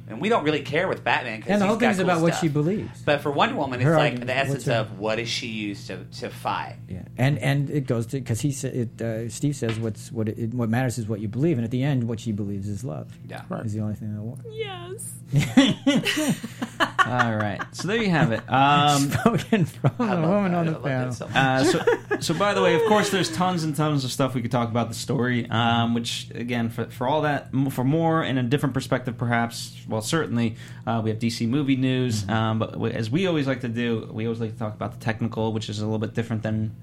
And 0.10 0.20
we 0.20 0.28
don't 0.28 0.44
really 0.44 0.62
care 0.64 0.88
with 0.88 1.04
Batman 1.04 1.40
because 1.40 1.52
And 1.52 1.62
the 1.62 1.68
whole 1.68 1.76
he's 1.76 1.82
got 1.82 1.88
thing's 1.90 1.98
cool 2.00 2.10
about 2.10 2.22
what 2.24 2.36
she 2.36 2.48
believes. 2.48 3.02
But 3.04 3.22
for 3.22 3.32
Wonder 3.32 3.56
Woman, 3.56 3.80
it's 3.80 3.88
like 3.88 3.98
argument, 4.14 4.26
the 4.28 4.36
essence 4.36 4.66
her- 4.66 4.74
of 4.74 4.98
what 4.98 5.20
is 5.20 5.30
she 5.30 5.48
used 5.48 5.86
to, 5.88 6.04
to 6.20 6.30
fight? 6.32 6.78
Yeah, 6.88 7.04
and 7.18 7.38
and 7.38 7.70
it 7.70 7.86
goes 7.86 8.08
to 8.08 8.18
because 8.20 8.42
he 8.42 8.52
said 8.52 8.76
it. 8.76 9.02
Uh, 9.02 9.30
Steve 9.30 9.56
says 9.56 9.80
what's 9.80 10.12
what 10.12 10.28
it, 10.30 10.52
what 10.54 10.68
matters 10.70 10.98
is 10.98 11.08
what 11.08 11.20
you 11.20 11.28
believe, 11.28 11.58
and 11.60 11.64
at 11.66 11.70
the 11.72 11.84
end, 11.84 12.08
what 12.08 12.20
she 12.20 12.32
believes 12.32 12.68
is 12.68 12.84
love. 12.84 13.16
Yeah. 13.30 13.44
is 13.64 13.74
the 13.74 13.82
only 13.82 13.94
thing 13.96 14.16
that 14.16 14.22
works. 14.22 14.46
Yes. 14.52 15.14
All 17.06 17.36
right, 17.36 17.62
so 17.72 17.88
there 17.88 18.02
you 18.02 18.10
have 18.10 18.32
it. 18.32 18.42
Um, 18.52 19.10
Spoken 19.12 19.66
from 19.66 19.92
I 20.00 20.14
a 20.14 20.16
love 20.16 20.30
woman 20.30 20.52
that. 20.52 20.58
on 20.58 20.66
the 20.66 20.72
love 20.74 20.84
panel. 20.84 21.12
so. 21.12 21.26
Uh, 21.28 21.64
so, 21.64 21.80
so 22.20 22.34
by 22.34 22.54
the 22.54 22.62
way, 22.62 22.76
of 22.76 22.82
course, 22.88 23.10
there's 23.10 23.32
tons 23.36 23.64
and 23.64 23.76
tons 23.76 24.04
of 24.04 24.12
stuff 24.12 24.34
we 24.36 24.42
could 24.42 24.52
talk 24.52 24.70
about 24.70 24.90
the 24.90 24.96
story. 24.96 25.50
Um, 25.50 25.94
which 25.94 26.30
again, 26.34 26.70
for, 26.70 26.86
for 26.86 27.08
all 27.08 27.22
that, 27.22 27.52
for 27.72 27.84
more 27.84 28.24
in 28.24 28.38
a 28.38 28.44
different 28.44 28.74
perspective, 28.74 29.18
perhaps. 29.18 29.76
Well, 29.88 29.99
certainly, 30.02 30.56
uh, 30.88 31.02
we 31.04 31.10
have 31.10 31.20
DC 31.20 31.48
movie 31.48 31.76
news. 31.76 32.28
Um, 32.30 32.60
but 32.60 32.76
as 32.92 33.10
we 33.10 33.28
always 33.28 33.48
like 33.48 33.62
to 33.62 33.68
do, 33.70 34.10
we 34.12 34.26
always 34.26 34.40
like 34.40 34.54
to 34.54 34.58
talk 34.60 34.74
about 34.74 34.92
the 34.98 35.00
technical, 35.04 35.54
which 35.54 35.70
is 35.70 35.80
a 35.80 35.86
little 35.86 36.00
bit 36.00 36.14
different 36.14 36.44
than 36.44 36.76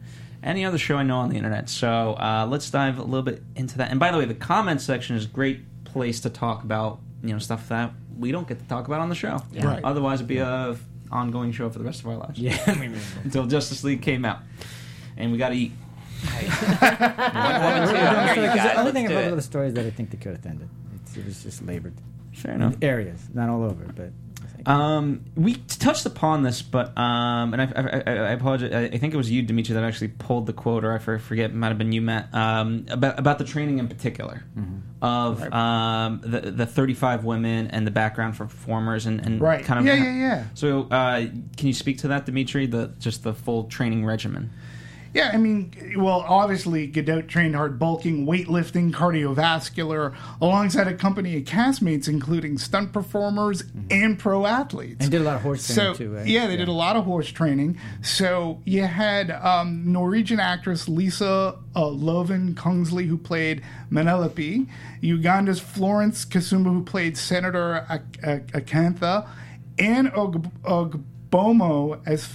any 0.43 0.64
other 0.64 0.78
show 0.78 0.97
I 0.97 1.02
know 1.02 1.18
on 1.18 1.30
the 1.30 1.36
internet. 1.36 1.68
So 1.68 2.14
uh, 2.14 2.47
let's 2.48 2.70
dive 2.70 2.98
a 2.98 3.02
little 3.02 3.22
bit 3.22 3.43
into 3.56 3.78
that. 3.78 3.90
And 3.90 3.98
by 3.98 4.10
the 4.12 4.18
way, 4.18 4.24
the 4.26 4.34
comment 4.34 4.80
section 4.80 5.16
is 5.16 5.24
a 5.24 5.28
great 5.28 5.60
place 5.84 6.20
to 6.20 6.30
talk 6.30 6.62
about 6.62 7.01
you 7.22 7.32
know 7.32 7.38
stuff 7.38 7.68
that 7.70 7.93
we 8.18 8.30
don't 8.30 8.47
get 8.47 8.59
to 8.59 8.64
talk 8.66 8.86
about 8.86 9.01
on 9.01 9.09
the 9.09 9.14
show. 9.14 9.43
Right. 9.60 9.82
Otherwise, 9.82 10.20
it'd 10.20 10.28
be 10.28 10.38
a 10.38 10.76
ongoing 11.10 11.52
show 11.52 11.70
for 11.70 11.78
the 11.78 11.84
rest 11.84 12.01
of 12.01 12.06
our 12.09 12.16
lives 12.16 12.38
Yeah, 12.38 12.59
until 13.24 13.47
Justice 13.47 13.82
League 13.84 14.02
came 14.02 14.24
out, 14.24 14.40
and 15.16 15.32
we 15.32 15.38
got 15.38 15.51
to 15.51 15.56
eat. 15.56 15.72
Wonder 16.22 16.47
Woman 16.51 17.88
2, 17.88 17.93
That's 17.94 18.34
here 18.34 18.44
you 18.44 18.51
the 18.51 18.56
guys, 18.56 18.76
only 18.78 18.84
let's 18.84 18.93
thing 18.93 19.06
about 19.06 19.24
it. 19.24 19.36
the 19.36 19.43
story 19.43 19.68
is 19.68 19.74
that 19.74 19.86
I 19.86 19.90
think 19.90 20.10
they 20.10 20.16
could 20.18 20.32
have 20.32 20.47
ended. 20.47 20.68
It's, 21.02 21.16
it 21.16 21.24
was 21.24 21.43
just 21.43 21.62
labored 21.62 21.94
Fair 22.36 22.54
enough. 22.54 22.74
areas, 22.82 23.28
not 23.32 23.48
all 23.48 23.64
over, 23.64 23.84
but. 23.94 24.12
Um, 24.66 25.24
we 25.36 25.54
touched 25.54 26.06
upon 26.06 26.42
this, 26.42 26.60
but 26.60 26.88
um, 26.98 27.54
and 27.54 27.62
I, 27.62 27.72
I, 27.76 28.10
I, 28.10 28.30
apologize. 28.32 28.72
I, 28.72 28.98
think 28.98 29.14
it 29.14 29.16
was 29.16 29.30
you, 29.30 29.42
Dimitri, 29.42 29.74
that 29.74 29.84
actually 29.84 30.08
pulled 30.08 30.46
the 30.46 30.52
quote, 30.52 30.84
or 30.84 30.92
I 30.92 30.98
forget, 30.98 31.50
it 31.50 31.54
might 31.54 31.68
have 31.68 31.78
been 31.78 31.92
you, 31.92 32.02
Matt, 32.02 32.34
um, 32.34 32.84
about 32.90 33.16
about 33.16 33.38
the 33.38 33.44
training 33.44 33.78
in 33.78 33.86
particular 33.86 34.42
of 35.00 35.40
um, 35.52 36.20
the 36.24 36.50
the 36.50 36.66
35 36.66 37.24
women 37.24 37.68
and 37.68 37.86
the 37.86 37.92
background 37.92 38.36
for 38.36 38.44
performers 38.44 39.06
and, 39.06 39.24
and 39.24 39.40
Right. 39.40 39.64
kind 39.64 39.78
of 39.78 39.86
Yeah, 39.86 40.02
yeah, 40.02 40.16
yeah. 40.16 40.44
So, 40.54 40.88
uh, 40.90 41.26
can 41.56 41.68
you 41.68 41.74
speak 41.74 41.98
to 41.98 42.08
that, 42.08 42.26
Dimitri? 42.26 42.66
The 42.66 42.92
just 42.98 43.22
the 43.22 43.34
full 43.34 43.64
training 43.64 44.04
regimen. 44.04 44.50
Yeah, 45.14 45.30
I 45.32 45.38
mean, 45.38 45.72
well, 45.96 46.24
obviously, 46.28 46.90
Gadot 46.90 47.26
trained 47.28 47.54
hard 47.56 47.78
bulking, 47.78 48.26
weightlifting, 48.26 48.92
cardiovascular, 48.92 50.14
alongside 50.40 50.88
a 50.88 50.94
company 50.94 51.36
of 51.38 51.44
castmates, 51.44 52.08
including 52.08 52.58
stunt 52.58 52.92
performers 52.92 53.64
and 53.90 54.18
pro 54.18 54.44
athletes. 54.46 54.96
And 55.00 55.10
did 55.10 55.20
a 55.22 55.24
lot 55.24 55.36
of 55.36 55.42
horse 55.42 55.62
so, 55.64 55.74
training, 55.74 55.96
too, 55.96 56.14
right? 56.14 56.26
Yeah, 56.26 56.46
they 56.46 56.56
did 56.56 56.68
a 56.68 56.72
lot 56.72 56.96
of 56.96 57.04
horse 57.04 57.28
training. 57.30 57.78
So 58.02 58.60
you 58.64 58.82
had 58.82 59.30
um, 59.30 59.90
Norwegian 59.92 60.40
actress 60.40 60.88
Lisa 60.88 61.58
uh, 61.74 61.86
Loven 61.86 62.54
Kongsli, 62.54 63.06
who 63.06 63.16
played 63.16 63.62
Menalippe, 63.90 64.66
Uganda's 65.02 65.60
Florence 65.60 66.24
Kasumba, 66.24 66.64
who 66.66 66.82
played 66.84 67.16
Senator 67.16 67.86
Ak- 67.88 68.18
Ak- 68.22 68.46
Acantha, 68.52 69.28
and 69.78 70.10
Og- 70.12 70.50
Ogbomo 70.62 72.00
as 72.06 72.26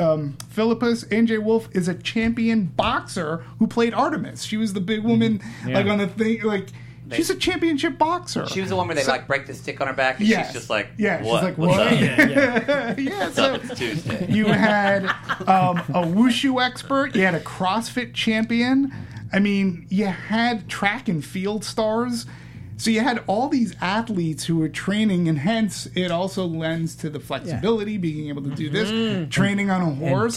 um, 0.00 0.36
Philippus 0.50 1.04
NJ 1.04 1.42
Wolfe 1.42 1.68
is 1.72 1.88
a 1.88 1.94
champion 1.94 2.64
boxer 2.64 3.38
who 3.58 3.66
played 3.66 3.94
Artemis. 3.94 4.42
She 4.42 4.56
was 4.56 4.72
the 4.72 4.80
big 4.80 5.02
woman, 5.04 5.40
like 5.66 5.86
on 5.86 5.98
the 5.98 6.06
thing, 6.08 6.42
like 6.42 6.68
she's 7.12 7.30
a 7.30 7.36
championship 7.36 7.96
boxer. 7.98 8.46
She 8.48 8.60
was 8.60 8.68
the 8.70 8.76
one 8.76 8.86
where 8.88 8.94
they 8.96 9.02
So- 9.02 9.12
like 9.12 9.26
break 9.26 9.46
the 9.46 9.54
stick 9.54 9.80
on 9.80 9.86
her 9.86 9.92
back, 9.94 10.18
and 10.18 10.28
Yes. 10.28 10.46
she's 10.48 10.54
just 10.54 10.70
like, 10.70 10.88
yeah, 10.98 11.22
what? 11.22 11.36
she's 11.40 11.42
like, 11.44 11.58
What's 11.58 11.78
what? 11.78 11.86
up? 11.92 12.00
yeah, 12.98 13.24
What's 13.24 13.36
so 13.36 13.54
up? 13.54 13.64
It's 13.64 13.78
Tuesday. 13.78 14.26
you 14.30 14.46
had 14.46 15.04
um, 15.46 15.78
a 15.88 16.04
wushu 16.06 16.62
expert, 16.64 17.14
you 17.16 17.22
had 17.22 17.34
a 17.34 17.40
CrossFit 17.40 18.12
champion. 18.14 18.92
I 19.32 19.38
mean, 19.40 19.86
you 19.90 20.06
had 20.06 20.68
track 20.68 21.08
and 21.08 21.24
field 21.24 21.64
stars. 21.64 22.24
So 22.78 22.90
you 22.90 23.00
had 23.00 23.22
all 23.26 23.48
these 23.48 23.74
athletes 23.80 24.44
who 24.44 24.56
were 24.56 24.68
training, 24.68 25.28
and 25.28 25.38
hence 25.38 25.86
it 25.94 26.10
also 26.12 26.46
lends 26.46 26.94
to 26.96 27.10
the 27.10 27.18
flexibility, 27.18 27.98
being 27.98 28.28
able 28.28 28.42
to 28.42 28.50
do 28.50 28.70
this, 28.70 28.88
mm-hmm. 28.88 29.28
training 29.30 29.68
on 29.68 29.82
a 29.82 29.88
and 29.88 29.98
horse. 29.98 30.36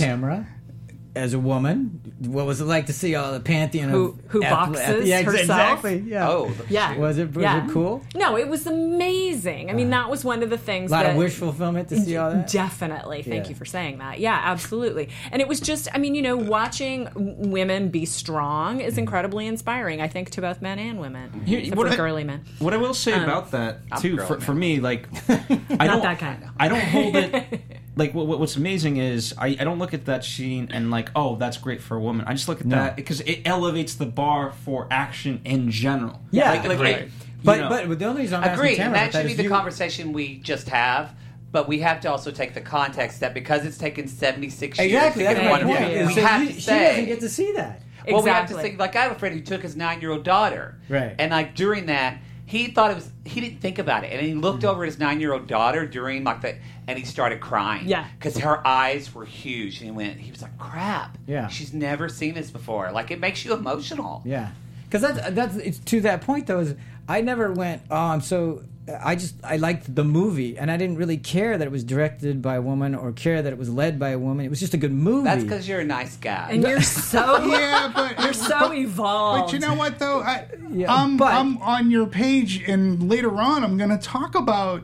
Tamara, 1.14 1.24
as 1.26 1.34
a 1.34 1.40
woman, 1.40 2.02
what 2.20 2.46
was 2.46 2.62
it 2.62 2.66
like 2.66 2.86
to 2.88 2.94
see 2.94 3.16
all 3.16 3.32
the 3.34 3.40
pantheon 3.40 3.90
Who- 3.90 4.06
of 4.10 4.20
who 4.32 4.42
athle- 4.42 4.50
boxes 4.74 5.08
yeah, 5.08 5.22
herself? 5.22 5.42
Exactly. 5.42 6.00
Yeah. 6.08 6.30
Oh, 6.30 6.52
Yeah. 6.70 6.98
Was 6.98 7.18
it 7.18 7.34
was 7.36 7.44
Yeah. 7.44 7.66
it 7.66 7.72
cool? 7.72 8.02
No, 8.16 8.38
it 8.38 8.48
was 8.48 8.66
amazing. 8.68 9.70
I 9.70 9.74
mean, 9.74 9.92
uh-huh. 9.94 10.04
that 10.04 10.10
was 10.12 10.24
one 10.24 10.44
of 10.44 10.50
the 10.50 10.58
things. 10.58 10.92
A 10.92 10.96
lot 10.96 11.04
that, 11.04 11.12
of 11.12 11.18
wish 11.18 11.34
fulfillment 11.34 11.90
to 11.90 12.00
see 12.00 12.18
all 12.18 12.32
that. 12.32 12.48
Definitely. 12.50 13.24
Thank 13.24 13.46
Yeah. 13.46 13.50
you 13.50 13.56
for 13.56 13.66
saying 13.66 13.98
that. 14.00 14.20
Yeah, 14.20 14.40
absolutely. 14.44 15.10
And 15.32 15.42
it 15.42 15.48
was 15.48 15.60
just, 15.60 15.88
I 15.94 15.98
mean, 15.98 16.16
you 16.16 16.22
know, 16.22 16.38
watching 16.38 17.08
women 17.16 17.90
be 17.90 18.06
strong 18.06 18.80
is 18.82 18.98
incredibly 18.98 19.48
inspiring, 19.48 20.02
I 20.02 20.08
think, 20.08 20.30
to 20.32 20.42
both 20.42 20.62
men 20.62 20.80
and 20.80 21.00
women. 21.00 21.44
Here- 21.46 21.74
what 21.76 21.88
for 21.88 21.94
I- 21.94 21.98
girly 21.98 22.24
men. 22.24 22.42
What 22.60 22.74
I 22.74 22.78
will 22.78 22.94
say 22.94 23.14
um, 23.14 23.24
about 23.24 23.52
that 23.52 23.80
too, 24.00 24.18
for, 24.18 24.40
for 24.40 24.54
me, 24.54 24.80
like 24.80 25.08
I 25.30 25.88
don't, 25.88 26.02
that 26.02 26.20
kind. 26.20 26.44
I 26.60 26.68
don't 26.68 26.82
hold 26.82 27.16
it. 27.16 27.62
like 27.96 28.14
what, 28.14 28.26
what- 28.28 28.40
what's 28.40 28.56
amazing 28.56 28.98
is 28.98 29.34
I, 29.38 29.48
I 29.60 29.64
don't 29.64 29.80
look 29.80 29.94
at 29.94 30.06
that 30.06 30.24
scene 30.24 30.70
and 30.72 30.90
like 30.92 31.10
oh 31.16 31.36
that's 31.36 31.58
great 31.58 31.82
for 31.82 31.98
a 31.98 32.00
woman 32.00 32.26
i 32.28 32.34
just 32.34 32.48
look 32.48 32.62
at 32.62 32.68
No. 32.68 32.78
that 32.78 32.96
because 32.96 33.20
it 33.22 33.42
elevates 33.46 33.96
the 33.96 34.06
bar 34.06 34.52
for 34.52 34.88
action 34.90 35.42
in 35.46 35.70
general 35.72 36.22
Yeah, 36.32 36.52
like, 36.52 36.64
like, 36.64 36.72
Agreed. 36.78 36.92
like, 36.94 37.02
you 37.04 37.10
But 37.44 37.60
know. 37.60 37.70
but 37.88 38.00
the 38.00 38.06
only 38.06 38.22
reason 38.22 38.44
I'm 38.44 38.54
Agree, 38.54 38.70
asking 38.72 38.84
and 38.86 38.94
Tamara 38.94 38.94
that 38.94 39.10
about 39.16 39.22
should 39.22 39.28
be 39.28 39.34
the 39.34 39.44
you- 39.44 39.50
conversation 39.50 40.14
we 40.14 40.38
just 40.40 40.70
have. 40.70 41.16
But 41.52 41.68
we 41.68 41.80
have 41.80 42.00
to 42.02 42.10
also 42.10 42.32
take 42.32 42.54
the 42.54 42.62
context 42.62 43.20
that 43.20 43.34
because 43.34 43.66
it's 43.66 43.78
taken 43.78 44.08
76 44.08 44.80
Exactly, 44.80 44.90
years 44.90 45.02
that's 45.04 45.16
to 45.18 45.22
get 45.24 45.44
my 45.44 45.50
one 45.52 45.64
point. 45.66 45.82
movie, 45.82 45.94
is 45.96 46.08
we 46.08 46.16
that 46.16 46.22
have 46.26 46.44
you- 46.44 46.54
to 46.54 46.62
she 46.62 46.72
doesn't 46.72 47.06
get 47.06 47.20
to 47.20 47.28
see 47.30 47.52
that. 47.54 47.82
Well, 48.10 48.24
we 48.24 48.30
have 48.30 48.44
to 48.48 48.54
Exactly. 48.54 48.70
think. 48.70 48.80
Like 48.80 48.96
I 48.96 49.02
have 49.02 49.12
a 49.12 49.16
friend 49.20 49.36
who 49.36 49.42
took 49.42 49.62
his 49.64 49.76
nine-year-old 49.76 50.24
daughter, 50.24 50.78
Right. 50.88 51.14
And 51.20 51.32
like 51.32 51.54
during 51.56 51.88
that, 51.88 52.20
he 52.52 52.68
thought 52.68 52.92
it 52.92 52.96
was. 52.96 53.10
He 53.24 53.40
didn't 53.40 53.62
think 53.62 53.80
about 53.80 54.04
it, 54.04 54.12
and 54.12 54.22
he 54.22 54.34
looked 54.34 54.64
mm-hmm. 54.64 54.72
over 54.72 54.84
at 54.84 54.88
his 54.88 55.00
nine-year-old 55.00 55.48
daughter 55.48 55.86
during 55.86 56.26
like 56.26 56.42
the, 56.42 56.58
and 56.86 57.00
he 57.00 57.06
started 57.06 57.40
crying. 57.40 57.88
Yeah. 57.88 58.06
because 58.20 58.38
her 58.40 58.66
eyes 58.68 59.16
were 59.16 59.24
huge, 59.24 59.78
and 59.78 59.86
he 59.86 59.92
went. 59.92 60.20
He 60.20 60.32
was 60.32 60.42
like, 60.42 60.58
"Crap! 60.58 61.18
Yeah. 61.26 61.48
she's 61.48 61.74
never 61.74 62.10
seen 62.10 62.34
this 62.34 62.52
before. 62.52 62.92
Like 62.92 63.10
it 63.10 63.22
makes 63.22 63.46
you 63.46 63.54
emotional." 63.54 64.22
Yeah, 64.26 64.52
because 64.84 65.02
that's 65.02 65.30
that's 65.32 65.56
it's 65.56 65.80
to 65.80 66.02
that 66.02 66.22
point 66.22 66.48
though. 66.48 66.60
Is 66.60 66.76
I 67.08 67.22
never 67.22 67.54
went. 67.54 67.84
Oh, 67.90 67.96
I'm 67.96 68.22
so. 68.22 68.64
I 69.04 69.16
just 69.16 69.36
I 69.44 69.58
liked 69.58 69.94
the 69.96 70.04
movie, 70.04 70.58
and 70.58 70.72
I 70.72 70.78
didn't 70.78 70.98
really 70.98 71.18
care 71.18 71.58
that 71.58 71.66
it 71.66 71.72
was 71.72 71.84
directed 71.84 72.42
by 72.42 72.56
a 72.56 72.62
woman 72.62 72.96
or 72.96 73.12
care 73.12 73.42
that 73.42 73.52
it 73.52 73.60
was 73.60 73.70
led 73.70 74.00
by 74.00 74.10
a 74.10 74.20
woman. 74.20 74.46
It 74.46 74.50
was 74.50 74.60
just 74.60 74.74
a 74.74 74.78
good 74.78 74.92
movie. 74.92 75.26
That's 75.26 75.44
because 75.44 75.68
you're 75.68 75.82
a 75.82 75.86
nice 75.86 76.18
guy. 76.18 76.50
And 76.52 76.64
you're 76.64 76.82
so 76.82 77.44
yeah, 77.46 77.92
but 77.94 78.20
you're 78.22 78.34
so 78.34 78.74
evolved. 78.74 79.46
But 79.46 79.54
you 79.54 79.60
know 79.60 79.76
what, 79.76 80.00
though? 80.00 80.22
I, 80.22 80.48
Yeah, 80.70 80.94
I'm, 80.94 81.18
but- 81.18 81.34
I'm 81.34 81.58
on 81.60 81.92
your 81.92 82.08
page, 82.08 82.64
and 82.68 83.10
later 83.10 83.36
on, 83.40 83.64
I'm 83.64 83.78
going 83.78 83.90
to 83.92 83.98
talk 83.98 84.36
about. 84.36 84.84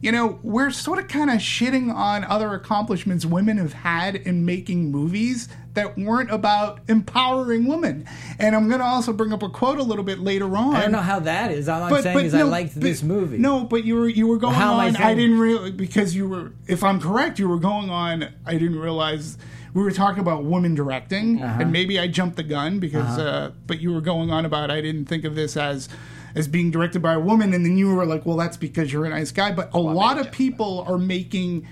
You 0.00 0.10
know, 0.10 0.40
we're 0.42 0.72
sort 0.72 0.98
of 0.98 1.06
kind 1.06 1.30
of 1.30 1.36
shitting 1.36 1.94
on 1.94 2.24
other 2.24 2.54
accomplishments 2.54 3.24
women 3.24 3.56
have 3.58 3.72
had 3.72 4.16
in 4.16 4.44
making 4.44 4.90
movies 4.90 5.46
that 5.74 5.96
weren't 5.96 6.30
about 6.30 6.80
empowering 6.88 7.66
women. 7.66 8.06
And 8.38 8.54
I'm 8.54 8.68
going 8.68 8.80
to 8.80 8.86
also 8.86 9.12
bring 9.12 9.32
up 9.32 9.42
a 9.42 9.48
quote 9.48 9.78
a 9.78 9.82
little 9.82 10.04
bit 10.04 10.18
later 10.18 10.56
on. 10.56 10.76
I 10.76 10.82
don't 10.82 10.92
know 10.92 10.98
how 10.98 11.20
that 11.20 11.50
is. 11.50 11.68
All 11.68 11.82
I'm 11.82 12.02
saying 12.02 12.18
is 12.26 12.34
I 12.34 12.42
liked 12.42 12.74
but- 12.74 12.82
this 12.82 13.02
movie. 13.02 13.38
No, 13.38 13.64
but 13.64 13.84
you 13.84 13.94
were 13.96 14.08
you 14.08 14.26
were 14.26 14.36
going 14.38 14.54
How 14.54 14.74
am 14.74 14.80
I 14.80 14.88
on. 14.88 14.96
I, 14.96 15.14
didn't 15.14 15.38
really 15.38 15.70
because 15.70 16.14
you 16.14 16.28
were. 16.28 16.52
If 16.66 16.84
I'm 16.84 17.00
correct, 17.00 17.38
you 17.38 17.48
were 17.48 17.58
going 17.58 17.90
on. 17.90 18.28
I 18.44 18.52
didn't 18.52 18.78
realize 18.78 19.38
we 19.74 19.82
were 19.82 19.90
talking 19.90 20.20
about 20.20 20.44
women 20.44 20.74
directing, 20.74 21.42
Uh-huh. 21.42 21.62
and 21.62 21.72
maybe 21.72 21.98
I 21.98 22.06
jumped 22.08 22.36
the 22.36 22.42
gun 22.42 22.78
because. 22.78 23.18
uh 23.18 23.52
but 23.66 23.80
you 23.80 23.92
were 23.92 24.02
going 24.02 24.30
on 24.30 24.44
about 24.44 24.70
I 24.70 24.80
didn't 24.82 25.06
think 25.06 25.24
of 25.24 25.34
this 25.34 25.56
as 25.56 25.88
as 26.34 26.48
being 26.48 26.70
directed 26.70 27.00
by 27.02 27.12
a 27.14 27.20
woman, 27.20 27.52
and 27.54 27.64
then 27.64 27.76
you 27.76 27.94
were 27.94 28.06
like, 28.06 28.24
well, 28.24 28.36
that's 28.38 28.56
because 28.56 28.90
you're 28.92 29.04
a 29.04 29.10
nice 29.10 29.30
guy. 29.30 29.52
But 29.52 29.72
a 29.74 29.78
lot 29.80 30.18
of 30.18 30.30
people 30.32 30.82
are 30.88 30.96
making 30.98 31.66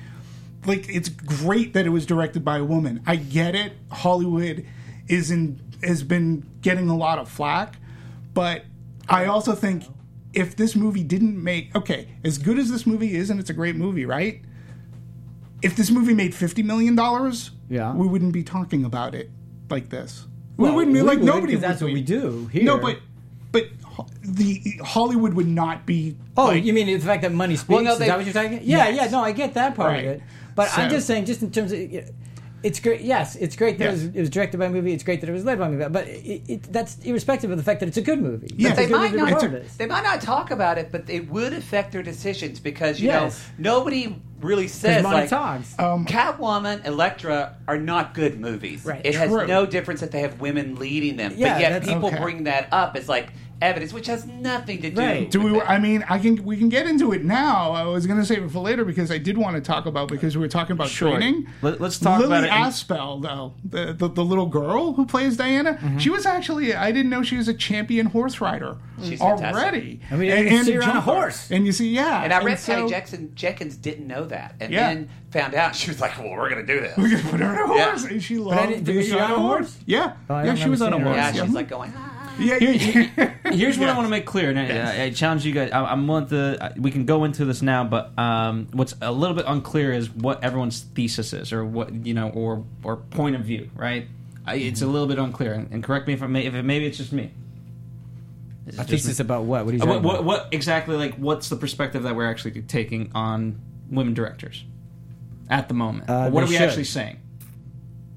like 0.66 0.88
it's 0.88 1.08
great 1.08 1.72
that 1.74 1.86
it 1.86 1.90
was 1.90 2.06
directed 2.06 2.44
by 2.44 2.58
a 2.58 2.64
woman. 2.64 3.02
I 3.06 3.16
get 3.16 3.54
it. 3.54 3.72
Hollywood 3.90 4.64
is 5.08 5.30
in 5.30 5.60
has 5.82 6.02
been 6.02 6.44
getting 6.60 6.88
a 6.88 6.96
lot 6.96 7.18
of 7.18 7.28
flack, 7.28 7.76
but 8.34 8.64
I 9.08 9.24
also 9.24 9.54
think 9.54 9.84
if 10.34 10.54
this 10.56 10.76
movie 10.76 11.02
didn't 11.02 11.42
make 11.42 11.74
okay, 11.74 12.08
as 12.24 12.38
good 12.38 12.58
as 12.58 12.70
this 12.70 12.86
movie 12.86 13.14
is, 13.16 13.30
and 13.30 13.40
it's 13.40 13.50
a 13.50 13.54
great 13.54 13.76
movie, 13.76 14.04
right? 14.06 14.42
If 15.62 15.76
this 15.76 15.90
movie 15.90 16.14
made 16.14 16.34
fifty 16.34 16.62
million 16.62 16.94
dollars, 16.94 17.50
Yeah. 17.68 17.92
we 17.94 18.06
wouldn't 18.06 18.32
be 18.32 18.42
talking 18.42 18.84
about 18.84 19.14
it 19.14 19.30
like 19.68 19.88
this. 19.90 20.26
Well, 20.56 20.70
we 20.72 20.76
wouldn't 20.76 20.94
be 20.94 21.00
we 21.02 21.06
like 21.08 21.18
would, 21.18 21.26
nobody. 21.26 21.54
'cause 21.54 21.62
that's 21.62 21.80
would 21.82 21.88
what 21.88 21.94
we 21.94 22.02
do 22.02 22.48
here. 22.52 22.64
No, 22.64 22.78
but 22.78 22.98
but 23.52 23.64
the 24.22 24.62
Hollywood 24.84 25.34
would 25.34 25.48
not 25.48 25.84
be. 25.86 26.16
Oh, 26.36 26.46
like- 26.46 26.64
you 26.64 26.72
mean 26.72 26.86
the 26.86 26.98
fact 26.98 27.22
that 27.22 27.32
money 27.32 27.56
speaks? 27.56 27.68
Well, 27.68 27.82
no, 27.82 27.92
is 27.92 27.98
that 27.98 28.16
what 28.16 28.24
you're 28.24 28.32
talking? 28.32 28.52
Yeah, 28.62 28.88
Yes. 28.88 28.96
yeah. 28.96 29.10
No, 29.10 29.20
I 29.24 29.32
get 29.32 29.54
that 29.54 29.74
part 29.74 29.90
Right. 29.92 30.04
of 30.04 30.10
it. 30.12 30.22
But 30.54 30.76
I'm 30.76 30.90
just 30.90 31.06
saying, 31.06 31.24
just 31.26 31.42
in 31.42 31.50
terms 31.50 31.72
of, 31.72 31.78
it's 32.62 32.78
great. 32.78 33.00
Yes, 33.00 33.36
it's 33.36 33.56
great 33.56 33.78
that 33.78 33.84
Yes. 33.84 34.02
it, 34.02 34.06
was, 34.08 34.16
it 34.16 34.20
was 34.20 34.30
directed 34.30 34.58
by 34.58 34.66
a 34.66 34.70
movie. 34.70 34.92
It's 34.92 35.02
great 35.02 35.20
that 35.22 35.30
it 35.30 35.32
was 35.32 35.44
led 35.46 35.58
by 35.58 35.68
a 35.68 35.70
movie. 35.70 35.88
But 35.88 36.06
it, 36.08 36.42
it, 36.46 36.62
that's 36.64 36.98
irrespective 37.04 37.50
of 37.50 37.56
the 37.56 37.62
fact 37.62 37.80
that 37.80 37.88
it's 37.88 37.96
a 37.96 38.02
good 38.02 38.20
movie. 38.20 38.48
Yeah. 38.54 38.74
They 38.74 38.84
a 38.84 38.88
good 38.88 38.96
might 38.96 39.12
movie 39.12 39.16
not. 39.30 39.32
regardless. 39.42 39.76
They 39.76 39.86
might 39.86 40.02
not 40.04 40.20
talk 40.20 40.50
about 40.50 40.76
it, 40.76 40.92
but 40.92 41.08
it 41.08 41.30
would 41.30 41.54
affect 41.54 41.92
their 41.92 42.02
decisions 42.02 42.60
because 42.60 43.00
you 43.00 43.06
Yes. 43.08 43.48
know 43.58 43.78
nobody 43.78 44.14
really 44.42 44.68
says 44.68 45.02
money 45.02 45.20
like 45.20 45.30
talks. 45.30 45.74
Um, 45.78 46.04
Catwoman, 46.04 46.84
Elektra 46.86 47.56
are 47.66 47.78
not 47.78 48.12
good 48.14 48.38
movies. 48.40 48.84
Right. 48.84 49.00
It 49.04 49.14
has 49.14 49.30
no 49.30 49.64
difference 49.64 50.00
that 50.00 50.10
they 50.12 50.20
have 50.20 50.40
women 50.40 50.74
leading 50.76 51.16
them, 51.16 51.32
Yeah, 51.36 51.54
but 51.54 51.60
yet 51.62 51.82
people 51.82 52.08
Okay. 52.08 52.20
bring 52.20 52.44
that 52.44 52.68
up 52.72 52.94
as 52.96 53.08
like 53.08 53.32
evidence, 53.62 53.92
which 53.92 54.06
has 54.06 54.26
nothing 54.26 54.80
to 54.82 54.90
do. 54.90 55.00
Right. 55.00 55.30
Do 55.30 55.40
with 55.40 55.52
we? 55.52 55.58
it. 55.60 55.64
I 55.70 55.78
mean, 55.78 56.04
I 56.08 56.18
can. 56.18 56.42
We 56.44 56.56
can 56.56 56.68
get 56.68 56.86
into 56.86 57.12
it 57.12 57.24
now. 57.24 57.72
I 57.72 57.84
was 57.84 58.06
going 58.06 58.18
to 58.18 58.24
save 58.24 58.42
it 58.44 58.50
for 58.50 58.60
later 58.60 58.84
because 58.84 59.10
I 59.10 59.18
did 59.18 59.36
want 59.38 59.56
to 59.56 59.60
talk 59.62 59.86
about 59.86 60.08
because 60.08 60.36
we 60.36 60.40
were 60.40 60.48
talking 60.48 60.72
about 60.72 60.88
Sure. 60.88 61.10
training. 61.16 61.46
Let- 61.62 61.80
let's 61.80 61.98
talk 61.98 62.20
Lilly 62.20 62.32
about 62.38 62.44
it 62.44 62.50
and- 62.50 62.64
Aspell, 62.66 63.18
though 63.20 63.54
the, 63.64 63.92
the 63.92 64.08
the 64.08 64.24
little 64.24 64.46
girl 64.46 64.92
who 64.94 65.06
plays 65.06 65.36
Diana. 65.36 65.74
Mm-hmm. 65.74 65.98
She 65.98 66.10
was 66.10 66.26
actually. 66.26 66.74
I 66.74 66.92
didn't 66.92 67.10
know 67.10 67.22
she 67.22 67.36
was 67.36 67.48
a 67.48 67.54
champion 67.54 68.06
horse 68.06 68.40
rider 68.40 68.76
She's 69.02 69.18
fantastic. 69.18 69.54
already. 69.62 70.00
I 70.10 70.16
mean, 70.16 70.30
and 70.30 70.66
see 70.66 70.72
her 70.72 70.82
on 70.82 70.96
a 70.96 71.00
horse. 71.00 71.50
and 71.50 71.64
you 71.66 71.72
see, 71.72 71.88
yeah. 71.94 72.22
And 72.22 72.32
I 72.32 72.42
read 72.42 72.58
so, 72.58 72.74
Patty 72.74 72.88
Jackson 72.90 73.32
Jenkins 73.34 73.76
didn't 73.76 74.06
know 74.06 74.24
that, 74.26 74.54
and 74.60 74.72
Yeah. 74.72 74.88
then 74.88 75.08
found 75.30 75.54
out. 75.54 75.74
She 75.74 75.88
was 75.90 76.00
like, 76.00 76.18
"Well, 76.18 76.30
we're 76.30 76.50
going 76.50 76.66
to 76.66 76.72
do 76.74 76.80
this." 76.80 76.96
We're 76.96 77.08
going 77.10 77.22
to 77.22 77.28
put 77.28 77.40
her 77.40 77.62
on 77.64 77.70
a 77.70 77.74
Yeah. 77.76 77.84
horse, 77.90 78.04
and 78.04 78.22
she 78.22 78.36
loved 78.38 78.68
didn't- 78.68 78.84
being 78.84 78.98
was 78.98 79.12
on 79.12 79.30
a 79.30 79.38
horse? 79.38 79.78
Yeah, 79.86 80.12
Oh, 80.28 80.42
yeah, 80.42 80.54
she 80.54 80.68
was 80.68 80.82
on 80.82 80.92
a 80.92 80.96
horse. 80.98 81.04
seeing 81.04 81.14
her. 81.14 81.20
yeah, 81.30 81.32
Yeah, 81.34 81.44
she's 81.44 81.54
like 81.54 81.68
going. 81.68 81.92
"Ah." 81.96 82.09
Yeah, 82.38 82.56
yeah. 82.56 83.32
Here's 83.52 83.78
what 83.78 83.88
I 83.88 83.94
want 83.94 84.06
to 84.06 84.10
make 84.10 84.26
clear, 84.26 84.50
and 84.50 84.58
I, 84.58 85.04
I 85.04 85.10
challenge 85.10 85.44
you 85.44 85.52
guys. 85.52 85.72
I, 85.72 85.84
I'm 85.84 86.06
willing 86.06 86.28
to. 86.28 86.72
We 86.78 86.90
can 86.90 87.04
go 87.04 87.24
into 87.24 87.44
this 87.44 87.62
now, 87.62 87.84
but 87.84 88.16
um, 88.18 88.68
what's 88.72 88.94
a 89.00 89.12
little 89.12 89.34
bit 89.36 89.44
unclear 89.48 89.92
is 89.92 90.10
what 90.10 90.42
everyone's 90.44 90.80
thesis 90.80 91.32
is, 91.32 91.52
or 91.52 91.64
what 91.64 91.92
you 92.06 92.14
know, 92.14 92.30
or 92.30 92.64
or 92.84 92.96
point 92.96 93.36
of 93.36 93.42
view. 93.42 93.70
Right? 93.74 94.06
I, 94.46 94.54
it's 94.56 94.82
a 94.82 94.86
little 94.86 95.06
bit 95.08 95.18
unclear, 95.18 95.52
and, 95.52 95.70
and 95.72 95.82
correct 95.84 96.06
me 96.06 96.14
if 96.14 96.22
I 96.22 96.26
may. 96.26 96.46
If 96.46 96.54
it, 96.54 96.62
maybe 96.62 96.86
it's 96.86 96.96
just 96.98 97.12
me. 97.12 97.30
Is 98.66 98.74
it 98.74 98.80
A 98.80 98.84
just 98.84 98.90
me? 98.90 98.96
thesis 98.98 99.20
about 99.20 99.44
what? 99.44 99.64
What 99.64 99.74
are 99.74 99.76
you 99.76 99.82
Uh, 99.82 99.86
talking 99.86 100.02
what, 100.02 100.14
what, 100.14 100.20
about? 100.20 100.44
what 100.44 100.48
exactly? 100.54 100.96
Like, 100.96 101.14
what's 101.16 101.48
the 101.48 101.56
perspective 101.56 102.04
that 102.04 102.14
we're 102.16 102.28
actually 102.30 102.62
taking 102.62 103.10
on 103.14 103.60
women 103.90 104.14
directors 104.14 104.64
at 105.48 105.68
the 105.68 105.74
moment? 105.74 106.08
Uh, 106.08 106.30
what 106.30 106.40
they 106.42 106.46
are 106.46 106.48
we 106.48 106.54
should. 106.56 106.62
actually 106.68 106.84
saying? 106.84 107.18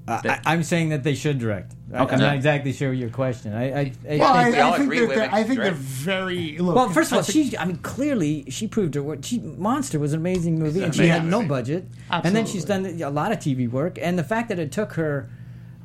Uh, 0.06 0.20
I, 0.24 0.40
I'm 0.44 0.62
saying 0.62 0.90
that 0.90 1.02
they 1.02 1.14
should 1.14 1.38
direct. 1.38 1.72
I- 1.92 2.02
Okay. 2.02 2.14
I'm 2.14 2.20
not 2.20 2.34
exactly 2.34 2.72
sure 2.72 2.90
what 2.90 2.98
your 2.98 3.08
question. 3.08 3.54
I, 3.54 3.64
I, 3.72 3.92
I 4.10 4.16
Well, 4.18 4.32
I, 4.34 4.50
we 4.50 4.58
all 4.58 4.72
I 4.72 4.76
think 4.76 4.86
agree 4.86 4.98
that 5.00 5.08
women 5.08 5.18
they're, 5.30 5.34
I 5.34 5.42
think 5.44 5.60
they're 5.60 5.70
very. 5.72 6.58
Look, 6.58 6.74
Well, 6.76 6.88
first 6.90 7.12
of 7.12 7.18
all, 7.18 7.22
think- 7.22 7.50
she, 7.52 7.56
I 7.56 7.64
mean, 7.64 7.78
clearly 7.78 8.44
she 8.50 8.66
proved 8.68 8.94
her 8.96 9.02
worth. 9.02 9.24
She, 9.24 9.38
Monster 9.38 9.98
was 9.98 10.12
an 10.12 10.18
amazing 10.20 10.58
movie, 10.58 10.80
It's 10.80 10.86
and 10.86 10.94
she 10.94 11.06
had 11.06 11.24
no 11.24 11.38
amazing. 11.38 11.48
budget. 11.48 11.84
And 12.10 12.36
then 12.36 12.44
she's 12.46 12.64
done 12.64 12.84
a 13.00 13.10
lot 13.10 13.32
of 13.32 13.38
TV 13.38 13.70
work. 13.70 13.98
And 14.00 14.18
the 14.18 14.24
fact 14.24 14.48
that 14.50 14.58
it 14.58 14.72
took 14.72 14.92
her, 14.94 15.30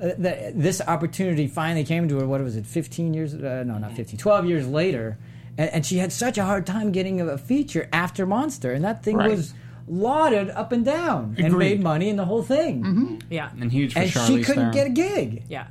uh, 0.02 0.10
that 0.18 0.60
this 0.60 0.82
opportunity 0.82 1.48
finally 1.48 1.84
came 1.86 2.10
to 2.10 2.20
her, 2.20 2.26
what 2.28 2.42
was 2.42 2.56
it, 2.58 2.66
15 2.66 3.14
years? 3.14 3.34
Uh, 3.36 3.64
no, 3.66 3.78
not 3.78 3.94
15, 3.94 4.18
12 4.20 4.46
years 4.48 4.68
later. 4.68 5.18
And, 5.58 5.70
and 5.70 5.86
she 5.86 5.98
had 6.00 6.12
such 6.12 6.38
a 6.38 6.44
hard 6.44 6.66
time 6.66 6.92
getting 6.92 7.22
a, 7.22 7.26
a 7.28 7.38
feature 7.38 7.88
after 7.94 8.26
Monster. 8.26 8.74
And 8.74 8.84
that 8.84 9.04
thing 9.04 9.16
Right. 9.18 9.30
was 9.30 9.54
lauded 9.90 10.50
up 10.52 10.72
and 10.72 10.86
down 10.86 11.36
and 11.38 11.48
Agreed. 11.48 11.58
made 11.78 11.84
money 11.84 12.10
and 12.10 12.18
the 12.20 12.26
whole 12.26 12.44
thing. 12.44 13.22
yeah, 13.30 13.50
And 13.60 13.72
huge 13.72 13.94
for 13.94 14.00
And 14.00 14.10
Charlize 14.12 14.28
she 14.28 14.44
couldn't 14.44 14.72
Theron. 14.72 14.74
get 14.74 14.88
a 14.88 14.90
gig. 14.92 15.44
yeah. 15.50 15.68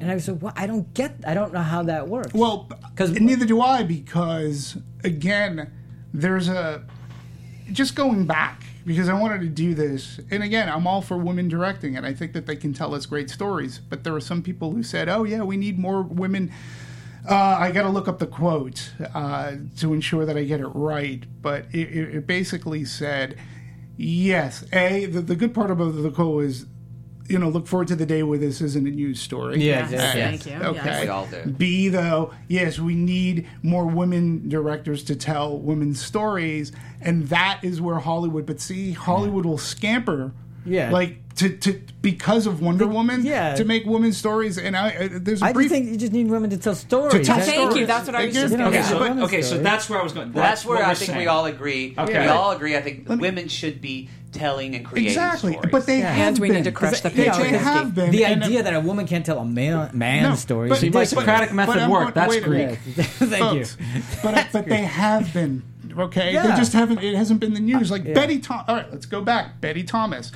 And 0.00 0.10
I 0.10 0.18
said, 0.18 0.42
well, 0.42 0.52
I 0.56 0.66
don't 0.66 0.92
get, 0.94 1.14
I 1.24 1.32
don't 1.32 1.52
know 1.52 1.60
how 1.62 1.84
that 1.84 2.08
works. 2.08 2.34
Well, 2.34 2.68
because 2.90 3.12
neither 3.20 3.46
do 3.46 3.60
I 3.60 3.84
because 3.84 4.76
again, 5.04 5.70
there's 6.12 6.48
a 6.48 6.82
just 7.70 7.94
going 7.94 8.26
back 8.26 8.64
because 8.84 9.08
I 9.08 9.12
wanted 9.14 9.42
to 9.42 9.46
do 9.48 9.74
this, 9.74 10.18
and 10.32 10.42
again, 10.42 10.68
I'm 10.68 10.88
all 10.88 11.02
for 11.02 11.16
women 11.16 11.46
directing, 11.48 11.96
and 11.96 12.04
I 12.04 12.12
think 12.14 12.32
that 12.32 12.46
they 12.46 12.56
can 12.56 12.72
tell 12.74 12.96
us 12.96 13.06
great 13.06 13.30
stories. 13.30 13.78
But 13.78 14.02
there 14.02 14.12
were 14.12 14.20
some 14.20 14.42
people 14.42 14.72
who 14.72 14.82
said, 14.82 15.08
"Oh 15.08 15.22
yeah, 15.22 15.42
we 15.44 15.56
need 15.56 15.78
more 15.78 16.02
women." 16.02 16.50
Uh, 17.24 17.36
I 17.36 17.70
got 17.70 17.82
to 17.82 17.88
look 17.88 18.08
up 18.08 18.18
the 18.18 18.26
quote 18.26 18.90
uh, 19.14 19.52
to 19.78 19.92
ensure 19.94 20.26
that 20.26 20.36
I 20.36 20.42
get 20.42 20.58
it 20.58 20.66
right, 20.66 21.22
but 21.40 21.66
it, 21.72 21.88
it, 21.96 22.14
it 22.16 22.26
basically 22.26 22.84
said, 22.84 23.38
"Yes, 23.96 24.64
a 24.72 25.06
the, 25.06 25.20
the 25.20 25.36
good 25.36 25.54
part 25.54 25.70
about 25.70 25.90
the 26.02 26.10
quote 26.10 26.44
is." 26.44 26.66
You 27.28 27.38
know, 27.38 27.48
look 27.48 27.68
forward 27.68 27.86
to 27.88 27.96
the 27.96 28.04
day 28.04 28.24
where 28.24 28.36
this 28.36 28.60
isn't 28.60 28.86
a 28.86 28.90
news 28.90 29.20
story. 29.20 29.60
Yeah, 29.62 29.88
Yes, 29.88 29.92
exactly. 29.92 30.22
thank 30.22 30.46
you. 30.46 30.68
Okay. 30.70 30.84
Yes. 30.84 31.02
We 31.04 31.08
all 31.08 31.26
do. 31.26 31.50
B 31.52 31.88
though, 31.88 32.34
yes, 32.48 32.78
we 32.80 32.94
need 32.96 33.48
more 33.62 33.86
women 33.86 34.48
directors 34.48 35.04
to 35.04 35.14
tell 35.16 35.56
women's 35.56 36.04
stories, 36.04 36.72
and 37.00 37.28
that 37.28 37.60
is 37.62 37.80
where 37.80 38.00
Hollywood. 38.00 38.44
But 38.44 38.60
see, 38.60 38.90
Hollywood 38.92 39.46
will 39.46 39.56
scamper, 39.56 40.32
Yeah. 40.64 40.90
like 40.90 41.16
to, 41.36 41.56
to 41.58 41.80
because 42.02 42.46
of 42.46 42.60
Wonder 42.60 42.86
Woman, 42.86 43.24
yeah. 43.24 43.54
to 43.54 43.64
make 43.64 43.86
women's 43.86 44.16
stories. 44.18 44.58
And 44.58 44.76
I, 44.76 44.88
I 44.88 45.08
there's 45.08 45.40
a 45.42 45.46
I 45.46 45.52
brief 45.52 45.70
just 45.70 45.74
think 45.74 45.90
you 45.90 45.96
just 45.96 46.12
need 46.12 46.28
women 46.28 46.50
to 46.50 46.58
tell 46.58 46.74
stories. 46.74 47.12
to 47.12 47.24
tell 47.24 47.36
That's- 47.38 47.46
Thank 47.46 47.58
you, 47.64 47.70
stories. 47.70 47.86
that's 47.86 48.06
what 48.06 48.14
I 48.16 48.26
was 48.26 48.36
Again, 48.36 48.48
just 48.48 48.56
gonna 48.56 48.68
Okay, 48.68 48.82
so 48.82 49.04
Yeah. 49.04 49.24
okay, 49.24 49.42
so 49.42 49.58
that's 49.58 49.88
where 49.90 50.00
I 50.00 50.02
was 50.02 50.12
going. 50.12 50.32
That's, 50.32 50.64
where 50.64 50.76
what 50.78 50.84
I 50.84 50.94
think 50.94 51.08
saying. 51.08 51.18
we 51.20 51.26
all 51.26 51.46
agree. 51.46 51.94
Okay. 51.96 52.20
We 52.22 52.26
all 52.28 52.50
agree. 52.52 52.76
I 52.76 52.82
think 52.82 53.08
women 53.08 53.48
should 53.48 53.80
be 53.80 54.08
telling 54.32 54.74
and 54.74 54.84
creating 54.84 55.08
exactly, 55.10 55.52
stories. 55.52 55.70
but 55.72 55.86
they 55.86 55.98
Yeah. 55.98 56.12
have 56.12 56.28
And 56.28 56.38
we 56.38 56.48
been. 56.48 56.56
need 56.58 56.64
to 56.64 56.72
crush 56.72 57.00
the 57.00 57.08
They- 57.10 57.26
patriarchy. 57.26 57.50
They 57.50 57.58
have 57.58 57.94
been. 57.94 58.10
the 58.10 58.24
and- 58.24 58.42
idea 58.42 58.62
that 58.62 58.74
a 58.74 58.80
woman 58.80 59.06
can't 59.06 59.24
tell 59.26 59.38
a 59.38 59.44
man 59.44 59.90
man's 59.94 60.28
No, 60.28 60.34
story 60.36 60.68
but- 60.68 60.74
is 60.76 60.80
See, 60.80 60.90
my 60.90 61.00
ridiculous. 61.00 61.10
Socratic 61.10 61.52
method 61.54 61.76
I'm 61.78 61.90
worked. 61.90 62.14
That's 62.14 62.30
wait 62.30 62.42
a 62.42 62.46
Greek. 62.46 62.78
Thank 62.96 63.54
you. 63.58 63.64
but 64.22 64.48
but 64.52 64.66
they 64.66 64.82
have 64.82 65.32
been 65.34 65.62
Okay, 65.96 66.34
Yeah. 66.34 66.48
they 66.48 66.56
just 66.56 66.72
haven't. 66.72 66.98
It 67.02 67.14
hasn't 67.14 67.40
been 67.40 67.54
the 67.54 67.60
news. 67.60 67.90
Like 67.90 68.04
Betty. 68.14 68.38
Thom- 68.38 68.64
All 68.68 68.76
right, 68.76 68.90
let's 68.92 69.06
go 69.06 69.20
back. 69.20 69.60
Betty 69.60 69.82
Thomas, 69.82 70.32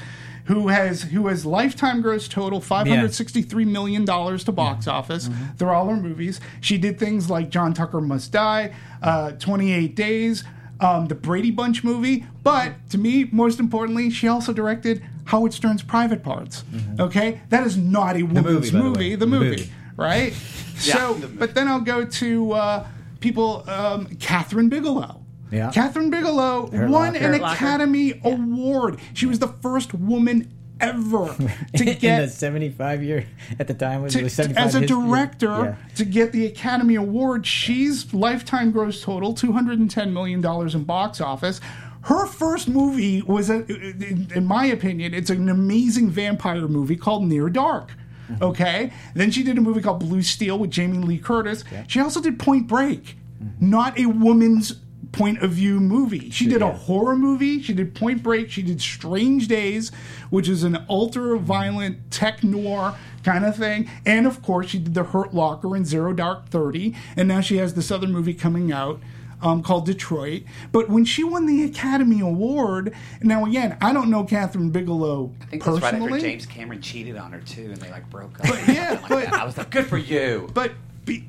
who 0.47 0.69
has 0.69 1.03
who 1.03 1.27
has 1.29 1.45
lifetime 1.47 2.03
gross 2.03 2.29
total 2.29 2.61
five 2.61 2.87
hundred 2.89 3.15
sixty 3.15 3.43
three 3.43 3.65
million 3.65 4.05
dollars 4.05 4.45
to 4.45 4.53
box 4.53 4.87
office 4.87 5.29
Mm-hmm. 5.29 5.57
through 5.57 5.71
all 5.71 5.87
her 5.89 5.97
movies. 5.97 6.41
She 6.61 6.79
did 6.79 6.99
things 6.99 7.29
like 7.31 7.49
John 7.51 7.73
Tucker 7.75 8.01
Must 8.01 8.31
Die, 8.33 8.75
uh, 9.03 9.33
Twenty 9.33 9.73
Eight 9.73 9.95
Days. 9.97 10.45
Um, 10.79 11.07
the 11.07 11.15
Brady 11.15 11.51
Bunch 11.51 11.83
movie, 11.83 12.27
but 12.43 12.75
to 12.91 12.99
me, 12.99 13.25
most 13.33 13.59
importantly, 13.61 14.11
she 14.11 14.29
also 14.29 14.53
directed 14.53 15.03
Howard 15.25 15.55
Stern's 15.55 15.83
Private 15.83 16.23
Parts. 16.23 16.65
Okay, 17.01 17.41
that 17.49 17.67
is 17.67 17.79
not 17.79 18.15
a 18.15 18.23
woman's 18.25 18.71
Mm-hmm. 18.71 18.79
movie, 18.79 18.79
the 18.79 18.79
movie. 18.83 19.11
The 19.15 19.17
The 19.17 19.27
movie, 19.27 19.51
movie. 19.63 19.73
right? 19.97 20.33
so, 20.77 21.19
but 21.39 21.55
then 21.55 21.67
I'll 21.67 21.81
go 21.81 22.05
to 22.05 22.53
uh, 22.53 22.87
people. 23.21 23.65
Um, 23.71 24.07
Kathryn 24.17 24.69
Bigelow. 24.69 25.23
Yeah. 25.51 25.71
Kathryn 25.71 26.11
Bigelow 26.11 26.71
Hurt 26.71 26.91
won 26.91 27.13
Locker. 27.15 27.17
an 27.25 27.33
Hurt 27.33 27.41
Locker. 27.41 27.55
Academy 27.55 28.21
Award. 28.25 28.99
She 29.15 29.27
was 29.27 29.39
the 29.39 29.49
first 29.49 29.95
woman 29.95 30.53
ever 30.81 31.27
to 31.37 31.43
in 31.75 31.85
the 31.87 31.95
get 31.95 32.31
75 32.31 33.03
year 33.03 33.27
at 33.59 33.67
the 33.67 33.73
time 33.73 34.03
was, 34.03 34.13
to, 34.13 34.19
it 34.21 34.25
was 34.25 34.35
75 34.35 34.67
as 34.67 34.75
a 34.75 34.81
his- 34.81 34.91
director 34.91 35.47
yeah. 35.47 35.77
to 35.95 36.05
get 36.05 36.33
the 36.33 36.47
Academy 36.47 36.97
Award. 36.97 37.47
She's 37.47 38.13
lifetime 38.13 38.73
gross 38.73 39.03
total 39.03 39.33
two 39.35 39.53
hundred 39.53 39.79
and 39.79 39.91
ten 39.91 40.13
million 40.13 40.41
dollars 40.41 40.75
in 40.75 40.85
box 40.85 41.21
office. 41.21 41.61
Her 42.03 42.27
first 42.27 42.69
movie 42.69 43.23
was, 43.23 43.51
a, 43.51 43.65
in, 43.67 44.29
in 44.35 44.45
my 44.45 44.67
opinion, 44.67 45.13
it's 45.13 45.29
an 45.31 45.49
amazing 45.49 46.09
vampire 46.11 46.69
movie 46.69 46.95
called 46.95 47.25
Near 47.25 47.49
Dark. 47.49 47.91
Mm-hmm. 48.31 48.45
Okay, 48.45 48.93
then 49.15 49.31
she 49.33 49.43
did 49.43 49.59
a 49.59 49.61
movie 49.61 49.81
called 49.81 50.01
Blue 50.01 50.23
Steel 50.23 50.59
with 50.59 50.71
Jamie 50.71 50.99
Lee 50.99 51.19
Curtis. 51.19 51.65
She 51.89 51.99
also 52.01 52.21
did 52.21 52.39
Point 52.39 52.67
Break, 52.69 53.17
Mm-hmm. 53.43 53.71
not 53.71 53.99
a 53.99 54.07
woman's 54.07 54.73
point 55.17 55.43
of 55.43 55.51
view 55.53 55.81
movie. 55.81 56.31
She 56.31 56.47
did 56.47 56.63
a 56.63 56.71
horror 56.73 57.17
movie. 57.17 57.63
She 57.63 57.73
did 57.73 57.95
Point 57.95 58.23
Break. 58.23 58.51
She 58.51 58.63
did 58.63 58.81
Strange 58.81 59.49
Days, 59.49 59.91
which 60.31 60.49
is 60.49 60.63
an 60.63 60.85
ultra 60.89 61.39
violent 61.39 62.11
tech 62.11 62.45
noir 62.45 62.95
kind 63.25 63.45
of 63.45 63.57
thing. 63.57 63.91
And 64.05 64.27
of 64.27 64.43
course, 64.43 64.69
she 64.69 64.79
did 64.79 64.95
The 64.95 65.05
Hurt 65.05 65.33
Locker 65.35 65.75
and 65.75 65.87
Zero 65.87 66.13
Dark 66.13 66.49
Thirty. 66.51 66.95
And 67.17 67.27
now 67.29 67.41
she 67.41 67.57
has 67.57 67.75
this 67.75 67.91
other 67.91 68.07
movie 68.07 68.35
coming 68.35 68.71
out. 68.73 69.01
Um, 69.43 69.63
called 69.63 69.85
Detroit, 69.85 70.45
but 70.73 70.89
when 70.89 71.05
she 71.05 71.23
won 71.23 71.45
the 71.45 71.63
Academy 71.65 72.21
Award, 72.21 72.95
now 73.21 73.45
again, 73.45 73.77
I 73.83 73.93
don't 73.93 74.09
know 74.09 74.25
Kathryn 74.25 74.73
Bigelow 74.73 75.31
I 75.43 75.45
think 75.45 75.63
that's 75.63 75.79
right 75.83 75.91
personally, 75.93 76.15
after 76.15 76.27
James 76.27 76.47
Cameron 76.47 76.81
cheated 76.81 77.19
on 77.19 77.33
her 77.33 77.41
too, 77.41 77.65
and 77.71 77.77
they 77.77 77.91
like 77.91 78.09
broke 78.09 78.41
up. 78.41 78.47
But, 78.47 78.67
yeah, 78.67 78.93
Like 79.03 79.09
but- 79.11 79.25
that. 79.27 79.35
I 79.35 79.45
was 79.45 79.59
like, 79.59 79.69
good 79.69 79.87
for 79.87 79.99
you. 79.99 80.49
But 80.55 80.73
be, 81.05 81.29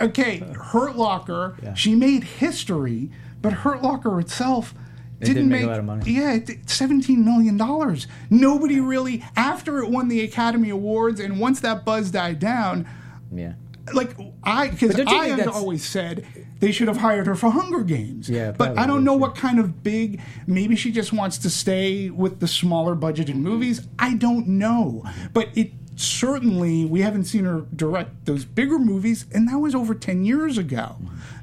okay, 0.00 0.38
Hurt 0.38 0.96
Locker, 0.96 1.56
she 1.74 1.94
made 1.94 2.24
history, 2.24 3.10
but 3.42 3.52
Hurt 3.52 3.82
Locker 3.82 4.18
itself 4.20 4.74
didn't, 5.20 5.34
didn't 5.34 5.48
make 5.50 5.62
a 5.64 5.66
lot 5.66 5.78
of 5.78 5.84
money. 5.84 6.10
Yeah, 6.10 6.38
seventeen 6.66 7.24
million 7.24 7.56
dollars. 7.56 8.06
Nobody 8.30 8.80
really 8.80 9.24
after 9.36 9.78
it 9.80 9.90
won 9.90 10.08
the 10.08 10.20
Academy 10.22 10.70
Awards, 10.70 11.20
and 11.20 11.38
once 11.38 11.60
that 11.60 11.84
buzz 11.84 12.10
died 12.10 12.38
down, 12.38 12.88
yeah 13.32 13.54
like 13.94 14.16
I 14.42 14.68
because 14.68 14.94
But 14.94 15.06
don't 15.06 15.14
you 15.14 15.20
I 15.20 15.26
have 15.28 15.48
always 15.48 15.84
said 15.84 16.26
they 16.60 16.72
should 16.72 16.88
have 16.88 16.98
hired 16.98 17.26
her 17.26 17.34
for 17.34 17.50
Hunger 17.50 17.82
Games. 17.82 18.28
Yeah, 18.28 18.52
but 18.52 18.78
I 18.78 18.86
don't 18.86 19.04
know 19.04 19.14
what 19.14 19.34
kind 19.34 19.58
of 19.58 19.82
big. 19.82 20.20
Maybe 20.46 20.76
she 20.76 20.92
just 20.92 21.12
wants 21.12 21.38
to 21.38 21.50
stay 21.50 22.10
with 22.10 22.40
the 22.40 22.48
smaller 22.48 22.94
budgeted 22.94 23.34
movies. 23.34 23.86
I 23.98 24.14
don't 24.14 24.46
know, 24.46 25.04
but 25.32 25.48
it 25.54 25.79
certainly 26.00 26.84
we 26.84 27.02
haven't 27.02 27.24
seen 27.24 27.44
her 27.44 27.62
direct 27.76 28.24
those 28.26 28.44
bigger 28.44 28.78
movies, 28.78 29.26
and 29.32 29.48
that 29.48 29.58
was 29.58 29.74
over 29.74 29.94
ten 29.94 30.24
years 30.24 30.58
ago. 30.58 30.96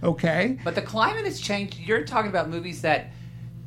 Okay, 0.03 0.59
But 0.63 0.75
the 0.75 0.81
climate 0.81 1.25
has 1.25 1.39
changed. 1.39 1.77
You're 1.79 2.03
talking 2.03 2.29
about 2.29 2.49
movies 2.49 2.81
that, 2.81 3.07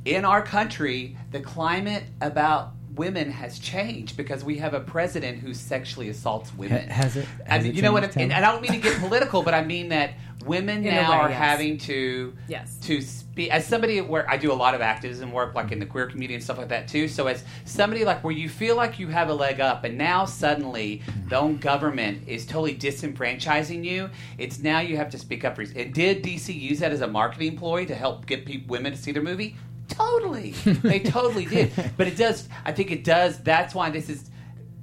in 0.05 0.25
our 0.25 0.43
country, 0.43 1.17
the 1.33 1.41
climate 1.41 2.05
about 2.21 2.73
women 2.95 3.31
has 3.31 3.59
changed 3.59 4.17
because 4.17 4.45
we 4.45 4.59
have 4.59 4.75
a 4.75 4.81
president 4.81 5.39
who 5.39 5.55
sexually 5.55 6.09
assaults 6.09 6.53
women. 6.55 6.89
Ha- 6.89 6.95
has 6.95 7.17
it- 7.17 7.27
I 7.49 7.59
mean, 7.59 7.69
it 7.69 7.75
you 7.75 7.83
know 7.83 7.93
what? 7.93 8.03
changed, 8.03 8.19
And, 8.19 8.33
I 8.33 8.41
don't 8.41 8.61
mean 8.63 8.73
to 8.73 8.79
get 8.79 8.99
political, 9.01 9.43
but 9.43 9.55
I 9.55 9.65
mean 9.65 9.89
that 9.91 10.13
women 10.45 10.85
In 10.85 10.95
now 10.95 11.11
way, 11.11 11.17
are 11.17 11.29
yes. 11.31 11.39
having 11.39 11.79
to 11.79 12.35
Yes. 12.49 12.77
to 12.83 13.01
speak 13.41 13.53
as 13.53 13.67
somebody 13.67 14.01
where 14.01 14.29
I 14.29 14.37
do 14.37 14.53
a 14.53 14.55
lot 14.55 14.75
of 14.75 14.81
activism 14.81 15.33
work, 15.33 15.55
like 15.55 15.73
in 15.73 15.79
the 15.79 15.87
queer 15.87 16.07
community 16.07 16.35
and 16.35 16.43
stuff 16.43 16.59
like 16.59 16.69
that 16.69 16.89
too. 16.89 17.09
So 17.09 17.27
as 17.27 17.45
somebody 17.65 18.05
like 18.05 18.23
where 18.23 18.33
you 18.33 18.49
feel 18.49 18.77
like 18.77 18.99
you 18.99 19.09
have 19.09 19.29
a 19.29 19.35
leg 19.35 19.61
up, 19.61 19.85
and 19.85 19.97
now 19.97 20.25
suddenly 20.25 21.03
the 21.29 21.39
own 21.39 21.57
government 21.59 22.27
is 22.27 22.47
totally 22.47 22.75
disenfranchising 22.77 23.85
you. 23.85 24.11
It's 24.39 24.59
now 24.59 24.81
you 24.81 24.97
have 24.97 25.11
to 25.11 25.19
speak 25.19 25.45
up 25.45 25.57
for. 25.57 25.63
And 25.63 25.93
did 25.95 26.23
DC 26.23 26.55
use 26.55 26.81
that 26.81 26.93
as 26.93 27.01
a 27.01 27.07
marketing 27.07 27.57
ploy 27.57 27.87
to 27.87 27.95
help 27.95 28.27
get 28.27 28.47
people, 28.47 28.69
women 28.69 28.93
to 28.93 28.99
see 28.99 29.13
their 29.13 29.23
movie? 29.23 29.57
Totally, 29.89 30.53
they 30.83 31.01
totally 31.01 31.47
did. 31.47 31.73
But 31.97 32.07
it 32.07 32.17
does. 32.17 32.49
I 32.65 32.73
think 32.73 32.91
it 32.93 33.05
does. 33.05 33.39
That's 33.41 33.75
why 33.75 33.91
this 33.91 34.09
is 34.09 34.30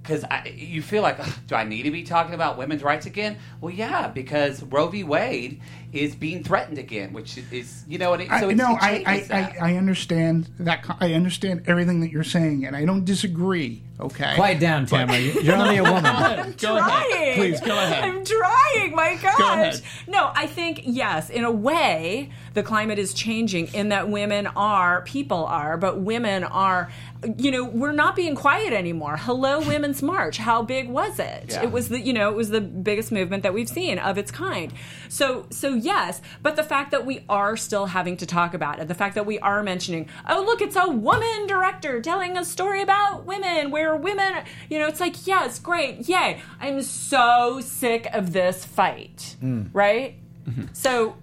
because 0.07 0.23
you 0.55 0.81
feel 0.81 1.01
like, 1.01 1.17
do 1.47 1.55
I 1.55 1.63
need 1.63 1.83
to 1.83 1.91
be 1.91 2.03
talking 2.03 2.33
about 2.33 2.57
women's 2.57 2.83
rights 2.83 3.05
again? 3.05 3.37
Well, 3.61 3.73
yeah, 3.73 4.07
because 4.07 4.63
Roe 4.63 4.87
v. 4.87 5.03
Wade 5.03 5.61
is 5.93 6.15
being 6.15 6.43
threatened 6.43 6.77
again, 6.77 7.13
which 7.13 7.37
is, 7.51 7.83
you 7.87 7.97
know, 7.97 8.11
what 8.11 8.21
it, 8.21 8.27
so 8.27 8.49
I, 8.49 8.53
no, 8.53 8.71
it 8.75 8.79
I, 8.81 9.03
I, 9.05 9.19
that. 9.21 9.61
I, 9.61 9.71
I 9.73 9.75
understand 9.75 10.49
that. 10.59 10.85
I 10.99 11.13
understand 11.13 11.63
everything 11.67 12.01
that 12.01 12.11
you're 12.11 12.23
saying, 12.23 12.65
and 12.65 12.75
I 12.75 12.85
don't 12.85 13.05
disagree. 13.05 13.83
Okay, 13.99 14.35
quiet 14.35 14.59
down 14.59 14.85
Tamara 14.85 15.17
You- 15.17 15.41
you're 15.41 15.55
only 15.57 15.77
a 15.77 15.83
woman 15.83 16.03
Go 16.03 16.09
ahead. 16.09 16.57
trying. 16.59 17.33
Please 17.35 17.59
go 17.61 17.71
ahead. 17.75 18.03
I'm 18.03 18.23
trying. 18.23 18.95
My 18.95 19.15
gosh. 19.19 19.39
ahead. 19.39 19.81
No, 20.07 20.31
I 20.35 20.45
think 20.45 20.81
yes. 20.83 21.31
In 21.31 21.43
a 21.45 21.51
way, 21.51 22.29
the 22.53 22.61
climate 22.61 22.99
is 22.99 23.13
changing 23.13 23.73
in 23.73 23.89
that 23.89 24.07
women 24.09 24.45
are 24.55 25.01
people 25.01 25.45
are, 25.45 25.77
but 25.77 25.99
women 25.99 26.43
are. 26.43 26.91
You 27.37 27.51
know, 27.51 27.63
we're 27.63 27.91
not 27.93 28.15
being 28.15 28.35
quiet 28.35 28.73
anymore. 28.73 29.17
Hello, 29.17 29.59
Women's 29.59 30.01
March. 30.03 30.37
How 30.37 30.61
big 30.61 30.89
was 30.89 31.19
it? 31.19 31.45
Yeah. 31.49 31.63
It 31.63 31.71
was 31.71 31.89
the 31.89 31.99
you 31.99 32.13
know 32.13 32.29
it 32.29 32.35
was 32.35 32.49
the 32.49 32.61
biggest 32.61 33.11
movement 33.11 33.43
that 33.43 33.53
we've 33.53 33.69
seen 33.69 33.97
of 33.99 34.17
its 34.17 34.31
kind. 34.31 34.71
So 35.09 35.47
so 35.49 35.73
yes, 35.73 36.21
but 36.41 36.55
the 36.55 36.63
fact 36.63 36.91
that 36.91 37.05
we 37.05 37.23
are 37.27 37.57
still 37.57 37.87
having 37.87 38.17
to 38.17 38.25
talk 38.25 38.53
about 38.53 38.79
it, 38.79 38.87
the 38.87 38.95
fact 38.95 39.15
that 39.15 39.25
we 39.25 39.39
are 39.39 39.63
mentioning, 39.63 40.09
oh 40.29 40.43
look, 40.45 40.61
it's 40.61 40.75
a 40.75 40.89
woman 40.89 41.47
director 41.47 42.01
telling 42.01 42.37
a 42.37 42.45
story 42.45 42.81
about 42.81 43.25
women 43.25 43.71
where 43.71 43.95
women, 43.95 44.43
you 44.69 44.77
know, 44.77 44.87
it's 44.87 44.99
like 44.99 45.25
yes, 45.25 45.59
great, 45.59 46.07
yay. 46.07 46.39
I'm 46.59 46.81
so 46.81 47.61
sick 47.61 48.07
of 48.13 48.33
this 48.33 48.63
fight, 48.63 49.35
mm. 49.41 49.69
right? 49.73 50.15
Mm-hmm. 50.47 50.65
So 50.73 51.15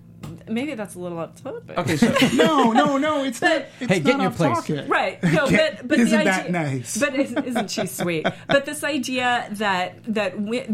maybe 0.49 0.75
that's 0.75 0.95
a 0.95 0.99
little 0.99 1.19
upset. 1.21 1.55
But. 1.67 1.79
Okay, 1.79 1.97
so 1.97 2.09
no, 2.35 2.73
no, 2.73 2.99
no. 2.99 3.25
It's 3.25 3.41
not. 3.41 3.65
It's 3.81 3.93
Hey, 3.93 4.01
get 4.01 4.05
not 4.05 4.15
in 4.15 4.21
your 4.21 4.31
off 4.31 4.37
place. 4.37 4.57
topic. 4.59 4.89
Right. 4.89 5.23
No, 5.23 5.49
Get- 5.49 5.79
but 5.79 5.89
but 5.89 6.01
isn't 6.01 6.19
the 6.19 6.25
that 6.25 6.41
idea, 6.41 6.53
nice? 6.53 6.97
But 6.97 7.15
isn't, 7.15 7.45
isn't 7.47 7.71
she 7.71 7.87
sweet? 7.87 8.27
But 8.47 8.67
this 8.67 8.83
idea 8.85 9.49
that 9.53 10.05
that 10.09 10.33
wi- 10.39 10.69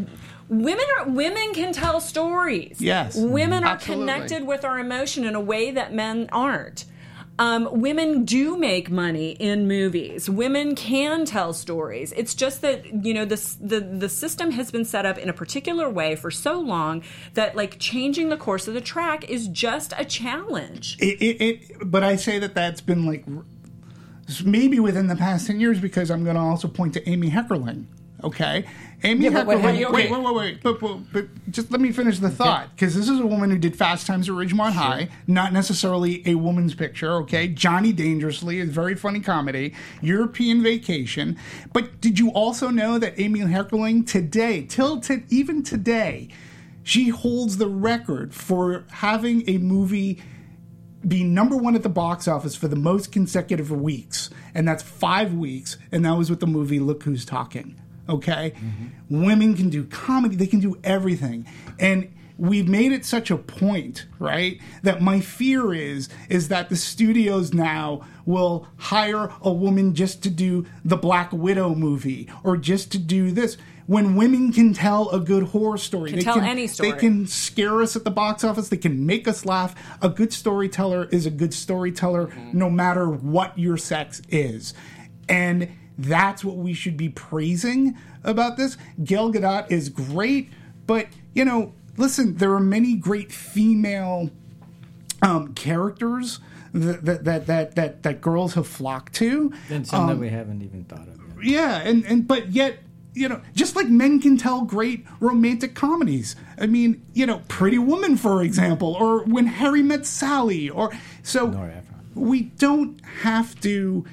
women 0.49 0.85
are 0.99 1.09
women 1.09 1.53
can 1.55 1.73
tell 1.73 2.01
stories. 2.01 2.81
Yes. 2.81 3.17
Women 3.17 3.65
are 3.65 3.73
Absolutely. 3.75 4.07
connected 4.07 4.47
with 4.47 4.65
our 4.65 4.79
emotion 4.79 5.25
in 5.25 5.35
a 5.35 5.41
way 5.41 5.71
that 5.73 5.93
men 5.95 6.29
aren't. 6.33 6.85
Um, 7.41 7.81
women 7.81 8.27
do 8.27 8.59
make 8.59 8.91
money 8.91 9.31
in 9.31 9.67
movies. 9.67 10.29
Women 10.29 10.75
can 10.75 11.25
tell 11.25 11.55
stories. 11.55 12.13
It's 12.13 12.35
just 12.35 12.61
that 12.61 13.05
you 13.05 13.15
know 13.15 13.25
the 13.25 13.57
the 13.63 13.81
the 13.81 14.11
system 14.11 14.51
has 14.51 14.71
been 14.71 14.85
set 14.85 15.07
up 15.07 15.17
in 15.17 15.31
a 15.31 15.33
particular 15.33 15.89
way 15.89 16.17
for 16.17 16.31
so 16.31 16.61
long 16.61 17.03
that 17.33 17.57
like 17.57 17.79
changing 17.79 18.29
the 18.29 18.37
course 18.37 18.69
of 18.69 18.75
the 18.75 18.83
track 18.83 19.25
is 19.31 19.49
just 19.49 19.95
a 19.97 20.05
challenge. 20.05 20.99
it, 21.01 21.19
it, 21.23 21.41
it 21.41 21.91
but 21.91 22.05
I 22.05 22.17
say 22.17 22.39
that 22.39 22.55
that's 22.55 22.83
been 22.83 23.07
like 23.07 23.25
maybe 24.45 24.79
within 24.79 25.07
the 25.07 25.17
past 25.17 25.47
10 25.47 25.61
years 25.61 25.81
because 25.81 26.11
I'm 26.11 26.25
going 26.25 26.37
to 26.37 26.43
also 26.43 26.69
point 26.69 26.93
to 26.95 27.09
Amy 27.09 27.31
Heckerling. 27.31 27.87
Okay, 28.23 28.65
Amy 29.03 29.25
Yeah, 29.25 29.31
but 29.31 29.47
what- 29.47 29.59
Heckerling. 29.59 29.85
okay. 29.85 29.93
Wait, 29.93 30.11
wait, 30.11 30.23
wait, 30.23 30.35
wait. 30.35 30.63
But, 30.63 30.79
but, 30.81 31.13
but 31.13 31.51
just 31.51 31.71
let 31.71 31.81
me 31.81 31.91
finish 31.93 32.19
the 32.19 32.29
thought 32.31 32.71
because 32.75 32.95
this 32.95 33.09
is 33.09 33.19
a 33.19 33.27
woman 33.27 33.51
who 33.51 33.59
did 33.59 33.77
Fast 33.77 34.07
Times 34.07 34.29
at 34.29 34.35
Ridgemont 34.35 34.73
High, 34.73 35.09
not 35.27 35.53
necessarily 35.53 36.23
a 36.27 36.35
woman's 36.35 36.75
picture. 36.75 37.13
Okay, 37.23 37.49
Johnny 37.49 37.93
Dangerously 37.93 38.59
is 38.61 38.71
very 38.71 38.95
funny 38.95 39.21
comedy. 39.21 39.75
European 40.03 40.63
Vacation. 40.63 41.37
But 41.73 42.01
did 42.01 42.19
you 42.19 42.31
also 42.31 42.69
know 42.69 42.99
that 42.99 43.19
Amy 43.19 43.41
Heckerling 43.41 44.07
today, 44.07 44.63
till 44.69 45.01
to, 45.03 45.23
even 45.31 45.63
today, 45.63 46.29
she 46.83 47.09
holds 47.09 47.57
the 47.57 47.69
record 47.69 48.35
for 48.35 48.85
having 48.91 49.49
a 49.49 49.59
movie 49.59 50.21
be 51.07 51.25
number 51.25 51.57
one 51.57 51.75
at 51.75 51.83
the 51.83 51.89
box 51.89 52.29
office 52.29 52.55
for 52.55 52.69
the 52.69 52.77
most 52.77 53.11
consecutive 53.11 53.71
weeks, 53.71 54.29
and 54.55 54.69
that's 54.69 54.83
five 54.83 55.33
weeks, 55.33 55.79
and 55.91 56.05
that 56.05 56.13
was 56.19 56.29
with 56.29 56.41
the 56.41 56.47
movie 56.47 56.79
Look 56.79 57.05
Who's 57.05 57.25
Talking. 57.25 57.80
Okay, 58.11 58.55
women 59.09 59.55
can 59.55 59.69
do 59.71 59.85
comedy; 59.85 60.37
they 60.37 60.47
can 60.47 60.61
do 60.61 60.79
everything, 60.85 61.47
and 61.79 62.13
we've 62.37 62.69
made 62.69 62.91
it 62.93 63.05
such 63.05 63.31
a 63.31 63.37
point, 63.37 64.07
right? 64.19 64.59
That 64.83 65.01
my 65.03 65.21
fear 65.21 65.73
is 65.75 66.09
is 66.29 66.49
that 66.49 66.69
the 66.71 66.77
studios 66.77 67.53
now 67.55 68.01
will 68.27 68.67
hire 68.77 69.31
a 69.43 69.53
woman 69.53 69.95
just 69.95 70.23
to 70.25 70.31
do 70.31 70.67
the 70.85 70.97
Black 70.97 71.33
Widow 71.33 71.75
movie 71.75 72.29
or 72.45 72.57
just 72.57 72.91
to 72.93 72.99
do 72.99 73.31
this. 73.31 73.57
when 73.87 74.15
women 74.15 74.53
can 74.53 74.73
tell 74.73 75.11
a 75.11 75.19
good 75.19 75.43
horror 75.43 75.77
story. 75.77 76.13
Can 76.13 76.21
tell 76.23 76.41
any 76.41 76.69
story. 76.69 76.93
They 76.93 76.97
can 76.99 77.27
scare 77.27 77.83
us 77.83 77.97
at 77.97 78.05
the 78.05 78.11
box 78.13 78.45
office. 78.45 78.69
They 78.69 78.77
can 78.77 79.05
make 79.05 79.27
us 79.27 79.45
laugh. 79.45 79.75
A 80.01 80.09
good 80.09 80.33
storyteller 80.33 81.09
is 81.11 81.27
a 81.27 81.31
good 81.31 81.53
storyteller, 81.53 82.27
Mm-hmm. 82.29 82.57
no 82.57 82.71
matter 82.71 83.09
what 83.09 83.59
your 83.59 83.77
sex 83.77 84.23
is, 84.29 84.75
and 85.29 85.69
that's 86.03 86.45
what 86.45 86.57
we 86.57 86.73
should 86.73 86.97
be 86.97 87.09
praising 87.09 87.97
about 88.25 88.57
this. 88.57 88.77
Gail 89.03 89.33
Gadot 89.33 89.71
is 89.71 89.89
great, 89.89 90.51
but 90.87 91.07
you 91.35 91.45
know, 91.45 91.73
listen, 91.97 92.37
there 92.37 92.53
are 92.53 92.61
many 92.61 92.95
great 92.97 93.33
female 93.33 94.31
um, 95.23 95.55
characters 95.55 96.41
that 96.73 97.05
that, 97.05 97.25
that 97.25 97.47
that 97.47 97.75
that 97.75 98.03
that 98.03 98.21
girls 98.21 98.55
have 98.55 98.67
flocked 98.67 99.15
to. 99.15 99.53
And 99.69 99.87
some 99.87 100.03
Um, 100.03 100.07
that 100.09 100.17
we 100.19 100.29
haven't 100.29 100.63
even 100.63 100.85
thought 100.85 101.09
of. 101.09 101.21
Yet. 101.43 101.45
Yeah, 101.45 101.77
and 101.79 102.05
and 102.07 102.27
but 102.27 102.51
yet 102.53 102.79
you 103.13 103.29
know, 103.29 103.41
just 103.55 103.75
like 103.75 103.89
men 103.89 104.21
can 104.21 104.37
tell 104.37 104.63
great 104.63 105.05
romantic 105.19 105.75
comedies. 105.75 106.37
I 106.59 106.67
mean, 106.67 107.03
you 107.13 107.27
know, 107.27 107.43
Pretty 107.49 107.79
Woman, 107.79 108.17
for 108.17 108.43
example, 108.43 108.95
or 108.95 109.25
When 109.25 109.47
Harry 109.47 109.83
Met 109.83 110.07
Sally, 110.07 110.71
or 110.71 110.93
so. 111.23 111.49
We 112.15 112.43
don't 112.43 113.01
have 113.23 113.61
to 113.61 114.05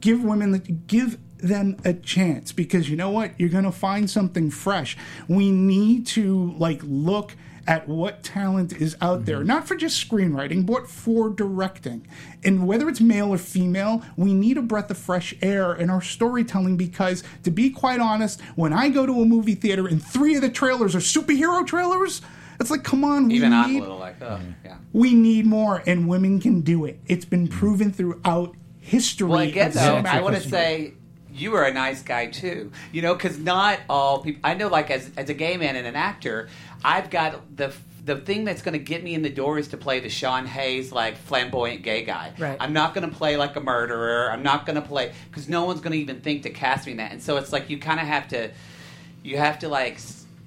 give 0.00 0.22
women 0.22 0.84
give 0.86 1.18
them 1.38 1.76
a 1.84 1.92
chance 1.92 2.52
because 2.52 2.88
you 2.88 2.96
know 2.96 3.10
what? 3.10 3.38
You're 3.38 3.48
going 3.48 3.64
to 3.64 3.72
find 3.72 4.08
something 4.08 4.50
fresh. 4.50 4.96
We 5.28 5.50
need 5.50 6.06
to 6.08 6.52
like 6.58 6.80
look 6.82 7.36
at 7.68 7.88
what 7.88 8.22
talent 8.22 8.72
is 8.80 8.96
out 9.00 9.24
there 9.24 9.38
mm-hmm. 9.38 9.48
not 9.48 9.66
for 9.66 9.74
just 9.74 10.08
screenwriting 10.08 10.64
but 10.64 10.88
for 10.88 11.28
directing. 11.28 12.06
And 12.44 12.66
whether 12.66 12.88
it's 12.88 13.00
male 13.00 13.30
or 13.30 13.38
female 13.38 14.02
we 14.16 14.34
need 14.34 14.56
a 14.56 14.62
breath 14.62 14.88
of 14.90 14.98
fresh 14.98 15.34
air 15.42 15.74
in 15.74 15.90
our 15.90 16.00
storytelling 16.00 16.76
because 16.76 17.24
to 17.42 17.50
be 17.50 17.70
quite 17.70 17.98
honest 17.98 18.40
when 18.54 18.72
i 18.72 18.88
go 18.88 19.04
to 19.04 19.20
a 19.20 19.24
movie 19.24 19.56
theater 19.56 19.88
and 19.88 20.00
three 20.00 20.36
of 20.36 20.42
the 20.42 20.48
trailers 20.48 20.94
are 20.94 21.00
superhero 21.00 21.66
trailers 21.66 22.22
it's 22.60 22.70
like 22.70 22.84
come 22.84 23.04
on 23.04 23.28
we 23.28 23.34
Even 23.34 23.52
I'm 23.52 23.76
a 23.76 23.80
little 23.80 23.98
like, 23.98 24.22
oh, 24.22 24.40
yeah. 24.64 24.78
we 24.92 25.14
need 25.14 25.46
more 25.46 25.82
and 25.86 26.08
women 26.08 26.40
can 26.40 26.62
do 26.62 26.84
it. 26.84 27.00
It's 27.06 27.24
been 27.24 27.48
mm-hmm. 27.48 27.58
proven 27.58 27.92
throughout 27.92 28.54
history 28.86 29.26
Well, 29.26 29.40
again, 29.40 29.68
of 29.68 29.74
though. 29.74 30.02
I 30.06 30.20
want 30.20 30.36
to 30.36 30.48
say 30.48 30.94
you 31.32 31.54
are 31.54 31.64
a 31.64 31.72
nice 31.72 32.02
guy 32.02 32.26
too. 32.26 32.72
You 32.92 33.02
know, 33.02 33.14
because 33.14 33.38
not 33.38 33.80
all 33.88 34.22
people. 34.22 34.40
I 34.44 34.54
know, 34.54 34.68
like 34.68 34.90
as 34.90 35.10
as 35.16 35.28
a 35.28 35.34
gay 35.34 35.56
man 35.56 35.76
and 35.76 35.86
an 35.86 35.96
actor, 35.96 36.48
I've 36.84 37.10
got 37.10 37.56
the 37.56 37.74
the 38.04 38.16
thing 38.16 38.44
that's 38.44 38.62
going 38.62 38.74
to 38.74 38.78
get 38.78 39.02
me 39.02 39.14
in 39.14 39.22
the 39.22 39.30
door 39.30 39.58
is 39.58 39.66
to 39.68 39.76
play 39.76 39.98
the 39.98 40.08
Sean 40.08 40.46
Hayes 40.46 40.92
like 40.92 41.16
flamboyant 41.16 41.82
gay 41.82 42.04
guy. 42.04 42.32
Right. 42.38 42.56
I'm 42.60 42.72
not 42.72 42.94
going 42.94 43.10
to 43.10 43.14
play 43.14 43.36
like 43.36 43.56
a 43.56 43.60
murderer. 43.60 44.30
I'm 44.30 44.44
not 44.44 44.64
going 44.64 44.76
to 44.76 44.86
play 44.86 45.12
because 45.28 45.48
no 45.48 45.64
one's 45.64 45.80
going 45.80 45.92
to 45.92 45.98
even 45.98 46.20
think 46.20 46.44
to 46.44 46.50
cast 46.50 46.86
me 46.86 46.92
in 46.92 46.98
that. 46.98 47.10
And 47.10 47.20
so 47.20 47.36
it's 47.36 47.52
like 47.52 47.68
you 47.68 47.78
kind 47.78 47.98
of 47.98 48.06
have 48.06 48.28
to 48.28 48.52
you 49.24 49.36
have 49.36 49.58
to 49.58 49.68
like 49.68 49.98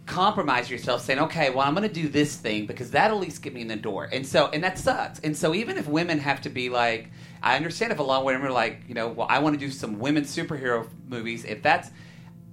compromise 0.05 0.71
yourself 0.71 1.01
saying 1.01 1.19
okay 1.19 1.51
well 1.51 1.59
i'm 1.59 1.75
going 1.75 1.87
to 1.87 1.93
do 1.93 2.09
this 2.09 2.35
thing 2.35 2.65
because 2.65 2.89
that'll 2.89 3.17
at 3.17 3.21
least 3.21 3.43
get 3.43 3.53
me 3.53 3.61
in 3.61 3.67
the 3.67 3.75
door 3.75 4.09
and 4.11 4.25
so 4.25 4.47
and 4.47 4.63
that 4.63 4.75
sucks 4.75 5.19
and 5.19 5.37
so 5.37 5.53
even 5.53 5.77
if 5.77 5.87
women 5.87 6.17
have 6.17 6.41
to 6.41 6.49
be 6.49 6.67
like 6.67 7.11
i 7.41 7.55
understand 7.55 7.91
if 7.91 7.99
a 7.99 8.03
lot 8.03 8.19
of 8.19 8.25
women 8.25 8.41
are 8.41 8.51
like 8.51 8.81
you 8.87 8.93
know 8.93 9.07
well 9.07 9.27
i 9.29 9.39
want 9.39 9.53
to 9.53 9.59
do 9.59 9.71
some 9.71 9.99
women 9.99 10.23
superhero 10.23 10.87
movies 11.07 11.45
if 11.45 11.61
that's 11.61 11.91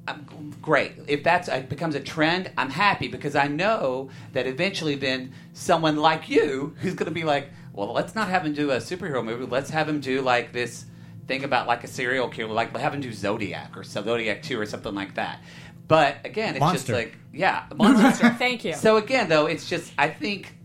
I'm 0.09 0.55
great. 0.63 0.93
If 1.09 1.25
that's 1.25 1.49
it 1.49 1.69
becomes 1.69 1.95
a 1.95 2.01
trend, 2.01 2.51
I'm 2.57 2.71
happy 2.71 3.09
because 3.09 3.35
I 3.35 3.49
know 3.49 4.11
that 4.33 4.47
eventually 4.47 4.95
then 4.95 5.33
someone 5.53 5.97
like 5.97 6.29
you 6.29 6.75
who's 6.81 6.95
going 6.95 7.09
to 7.09 7.15
be 7.15 7.25
like, 7.25 7.51
well, 7.73 7.93
let's 7.93 8.15
not 8.15 8.29
have 8.29 8.47
him 8.47 8.55
do 8.55 8.71
a 8.71 8.77
superhero 8.77 9.25
movie. 9.25 9.47
Let's 9.47 9.71
have 9.71 9.89
him 9.89 10.01
do 10.01 10.23
like 10.23 10.53
this 10.53 10.87
thing 11.27 11.45
about 11.45 11.67
like 11.67 11.83
a 11.85 11.89
serial 11.89 12.29
killer, 12.29 12.53
like 12.53 12.77
have 12.77 12.95
him 12.95 13.01
do 13.01 13.13
Zodiac 13.13 13.77
or 13.77 13.83
Zodiac 13.83 14.43
Two 14.43 14.61
or 14.61 14.67
something 14.67 14.95
like 14.95 15.15
that. 15.17 15.43
But 15.89 16.19
again, 16.25 16.55
it's 16.55 16.61
Monster. 16.61 16.79
just 16.79 16.89
like 16.89 17.17
yeah, 17.33 17.65
monster. 17.75 18.31
Thank 18.39 18.65
you. 18.65 18.75
So 18.75 18.97
again, 18.97 19.29
though, 19.29 19.47
it's 19.47 19.69
just 19.69 19.93
I 19.99 20.09
think 20.09 20.56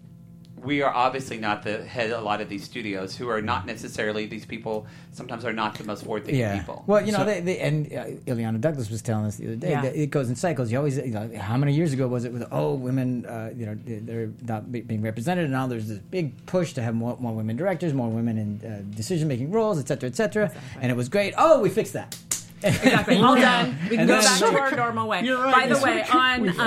we 0.63 0.81
are 0.81 0.93
obviously 0.93 1.37
not 1.37 1.63
the 1.63 1.83
head 1.83 2.11
of 2.11 2.19
a 2.21 2.23
lot 2.23 2.39
of 2.41 2.47
these 2.49 2.63
studios 2.63 3.15
who 3.15 3.27
are 3.29 3.41
not 3.41 3.65
necessarily 3.65 4.25
these 4.27 4.45
people. 4.45 4.85
Sometimes 5.11 5.43
are 5.43 5.53
not 5.53 5.75
the 5.75 5.83
most 5.83 6.03
forward-thinking 6.03 6.39
Yeah. 6.39 6.59
people. 6.59 6.83
Well, 6.87 7.05
you 7.05 7.11
know, 7.11 7.19
So- 7.19 7.25
they, 7.25 7.41
they, 7.41 7.59
and 7.59 7.87
uh, 7.91 8.05
Illeana 8.31 8.61
Douglas 8.61 8.89
was 8.89 9.01
telling 9.01 9.25
us 9.25 9.37
the 9.37 9.47
other 9.47 9.55
day 9.55 9.71
Yeah. 9.71 9.81
that 9.81 9.95
it 9.95 10.07
goes 10.11 10.29
in 10.29 10.35
cycles. 10.35 10.71
You 10.71 10.77
always, 10.77 10.97
you 10.97 11.07
know, 11.07 11.29
how 11.39 11.57
many 11.57 11.73
years 11.73 11.93
ago 11.93 12.07
was 12.07 12.25
it 12.25 12.31
with 12.31 12.47
oh 12.51 12.73
women, 12.75 13.25
uh, 13.25 13.51
you 13.55 13.65
know, 13.65 13.75
they're 13.85 14.29
not 14.43 14.71
be- 14.71 14.81
being 14.81 15.01
represented, 15.01 15.45
and 15.45 15.53
now 15.53 15.67
there's 15.67 15.87
this 15.87 15.97
big 15.99 16.45
push 16.45 16.73
to 16.73 16.81
have 16.81 16.93
more, 16.95 17.17
more 17.19 17.33
women 17.33 17.55
directors, 17.57 17.93
more 17.93 18.09
women 18.09 18.37
in 18.37 18.61
uh, 18.69 18.81
decision-making 18.95 19.51
roles, 19.51 19.79
et 19.79 19.87
cetera, 19.87 20.07
et 20.09 20.15
cetera. 20.15 20.51
And 20.79 20.91
it 20.91 20.95
was 20.95 21.09
great. 21.09 21.33
Oh, 21.37 21.59
we 21.61 21.69
fixed 21.69 21.93
that. 21.93 22.15
Exactly. 22.63 23.17
All 23.21 23.35
done. 23.35 23.77
We 23.83 23.89
can 23.97 23.99
And 24.01 24.07
go 24.09 24.21
then- 24.21 24.23
back 24.39 24.39
to 24.39 24.59
our 24.59 24.75
normal 24.75 25.07
way. 25.07 25.23
You're 25.23 25.41
right. 25.43 25.67
By 25.69 25.73
the 25.73 25.77
We 25.77 25.83
way, 25.83 26.03
on 26.03 26.59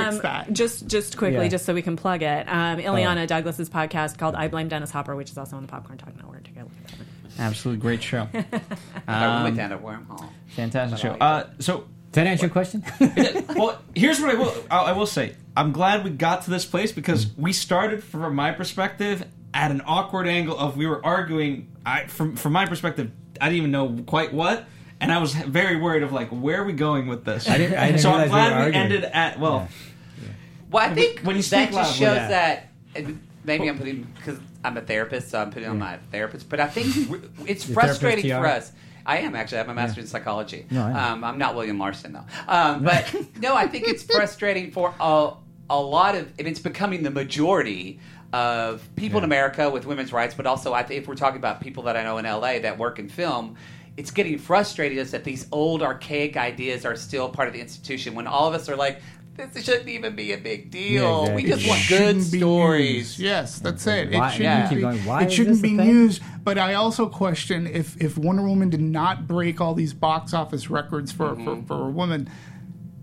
um, 0.46 0.54
just 0.54 0.86
just 0.86 1.16
quickly, 1.16 1.42
Yeah. 1.44 1.48
just 1.48 1.64
so 1.64 1.74
we 1.74 1.82
can 1.82 1.96
plug 1.96 2.22
it, 2.22 2.46
um, 2.48 2.78
Illeana 2.78 3.26
Douglas's 3.26 3.68
podcast 3.70 4.18
called 4.18 4.34
"I 4.34 4.48
Blame 4.48 4.68
Dennis 4.68 4.90
Hopper," 4.90 5.14
which 5.16 5.30
is 5.30 5.38
also 5.38 5.56
on 5.56 5.62
the 5.62 5.68
Popcorn 5.68 5.98
Talk 5.98 6.14
Network. 6.16 6.44
To 6.44 6.50
go. 6.50 6.70
Absolutely 7.38 7.80
great 7.80 8.02
show. 8.02 8.28
I 9.08 9.24
Um, 9.24 9.42
went 9.44 9.56
down 9.56 9.72
a 9.72 9.78
wormhole. 9.78 10.28
Fantastic 10.48 10.98
show. 11.00 11.16
But 11.18 11.22
I 11.22 11.36
like 11.36 11.46
Uh, 11.46 11.50
so, 11.58 11.76
Did 12.12 12.12
that 12.12 12.26
answer 12.28 12.46
your 12.46 12.52
question? 12.52 12.84
well, 13.56 13.78
here's 13.94 14.20
what 14.20 14.30
I 14.30 14.34
will 14.34 14.54
I 14.70 14.76
I 14.78 14.92
will 14.92 15.06
say. 15.06 15.34
I'm 15.56 15.72
glad 15.72 16.04
we 16.04 16.10
got 16.10 16.42
to 16.42 16.50
this 16.50 16.64
place 16.64 16.92
because 16.92 17.26
we 17.36 17.52
started 17.52 18.02
from 18.04 18.34
my 18.34 18.52
perspective 18.52 19.24
at 19.52 19.70
an 19.70 19.82
awkward 19.86 20.26
angle 20.26 20.56
of 20.58 20.76
we 20.76 20.86
were 20.86 21.04
arguing. 21.04 21.68
I 21.86 22.06
from 22.06 22.36
from 22.36 22.52
my 22.52 22.66
perspective, 22.66 23.10
I 23.40 23.46
didn't 23.46 23.58
even 23.58 23.70
know 23.72 24.02
quite 24.06 24.32
what, 24.32 24.64
and 25.04 25.12
I 25.12 25.18
was 25.18 25.34
very 25.34 25.76
worried 25.80 26.02
of 26.02 26.12
like 26.12 26.28
where 26.30 26.62
are 26.62 26.64
we 26.64 26.72
going 26.72 27.06
with 27.06 27.24
this. 27.24 27.48
I 27.54 27.58
didn't- 27.58 27.78
I 27.78 27.86
didn't 27.86 28.00
so 28.00 28.10
I'm 28.10 28.22
realize 28.22 28.28
we 28.28 28.30
glad 28.32 28.48
we 28.50 28.62
arguing. 28.64 28.82
ended 28.82 29.04
at 29.04 29.38
well. 29.38 29.68
Well, 30.70 30.90
I 30.90 30.92
think 30.94 31.20
when 31.20 31.36
you 31.36 31.42
that 31.42 31.66
just 31.66 31.76
loudly, 31.76 31.92
shows 31.92 32.16
yeah. 32.16 32.28
that 32.28 32.70
maybe 33.44 33.68
I'm 33.68 33.78
putting 33.78 34.02
because 34.16 34.38
I'm 34.64 34.76
a 34.76 34.80
therapist, 34.80 35.30
so 35.30 35.40
I'm 35.40 35.50
putting 35.50 35.68
on 35.68 35.78
my 35.78 35.98
therapist. 36.10 36.48
But 36.48 36.58
I 36.60 36.66
think 36.66 37.22
it's 37.46 37.64
frustrating 37.64 38.28
for 38.30 38.46
us. 38.46 38.72
I 39.06 39.18
am 39.18 39.36
actually. 39.36 39.58
I 39.58 39.60
have 39.60 39.68
a 39.68 39.74
master's 39.74 40.04
in 40.04 40.08
psychology. 40.08 40.66
No, 40.70 40.82
I 40.82 40.92
know. 40.92 40.98
um, 40.98 41.24
I'm 41.24 41.38
not 41.38 41.54
William 41.54 41.76
Marston 41.76 42.14
though. 42.14 42.24
Um, 42.48 42.82
but 42.82 43.14
no, 43.40 43.54
I 43.54 43.66
think 43.68 43.86
it's 43.86 44.02
frustrating 44.02 44.70
for 44.72 44.94
a, 44.98 45.32
a 45.68 45.80
lot 45.80 46.14
of, 46.14 46.32
and 46.38 46.48
it's 46.48 46.58
becoming 46.60 47.02
the 47.02 47.10
majority 47.10 48.00
of 48.32 48.88
people 48.96 49.18
in 49.18 49.24
America 49.24 49.68
with 49.70 49.84
women's 49.86 50.12
rights. 50.12 50.34
But 50.34 50.46
also, 50.46 50.72
I 50.72 50.82
think 50.82 51.02
if 51.02 51.06
we're 51.08 51.14
talking 51.16 51.38
about 51.38 51.60
people 51.60 51.82
that 51.84 51.96
I 51.96 52.02
know 52.02 52.16
in 52.18 52.24
LA 52.24 52.58
that 52.60 52.78
work 52.78 52.98
in 52.98 53.08
film. 53.08 53.56
It's 53.96 54.10
getting 54.10 54.38
frustrating 54.38 54.98
us 54.98 55.12
that 55.12 55.22
these 55.24 55.46
old 55.52 55.82
archaic 55.82 56.36
ideas 56.36 56.84
are 56.84 56.96
still 56.96 57.28
part 57.28 57.46
of 57.48 57.54
the 57.54 57.60
institution 57.60 58.14
when 58.14 58.26
all 58.26 58.48
of 58.48 58.54
us 58.54 58.68
are 58.68 58.74
like, 58.76 59.00
this 59.36 59.64
shouldn't 59.64 59.88
even 59.88 60.14
be 60.14 60.32
a 60.32 60.38
big 60.38 60.70
deal. 60.70 61.26
Yeah, 61.26 61.34
We 61.34 61.42
exactly. 61.42 61.66
just 61.66 61.68
want 61.68 61.88
good 61.88 62.22
stories. 62.22 62.94
used. 62.96 63.18
Yes, 63.18 63.58
that's 63.58 63.86
it. 63.86 64.12
It 64.12 64.18
Why- 64.18 64.30
shouldn't 64.30 64.44
yeah. 64.44 64.68
be. 64.68 64.74
Keep 64.76 64.82
going, 64.82 65.04
why 65.04 65.26
shouldn't 65.28 65.62
be 65.62 65.76
thing? 65.76 65.88
used. 65.88 66.22
But 66.44 66.56
I 66.58 66.74
also 66.74 67.08
question 67.08 67.66
if 67.66 68.00
if 68.00 68.16
Wonder 68.18 68.42
Woman 68.42 68.70
did 68.70 68.80
not 68.80 69.26
break 69.26 69.60
all 69.60 69.74
these 69.74 69.92
box 69.94 70.32
office 70.34 70.70
records 70.70 71.10
for 71.10 71.30
Mm-hmm. 71.30 71.62
for, 71.62 71.66
for 71.66 71.86
a 71.86 71.90
woman. 71.90 72.28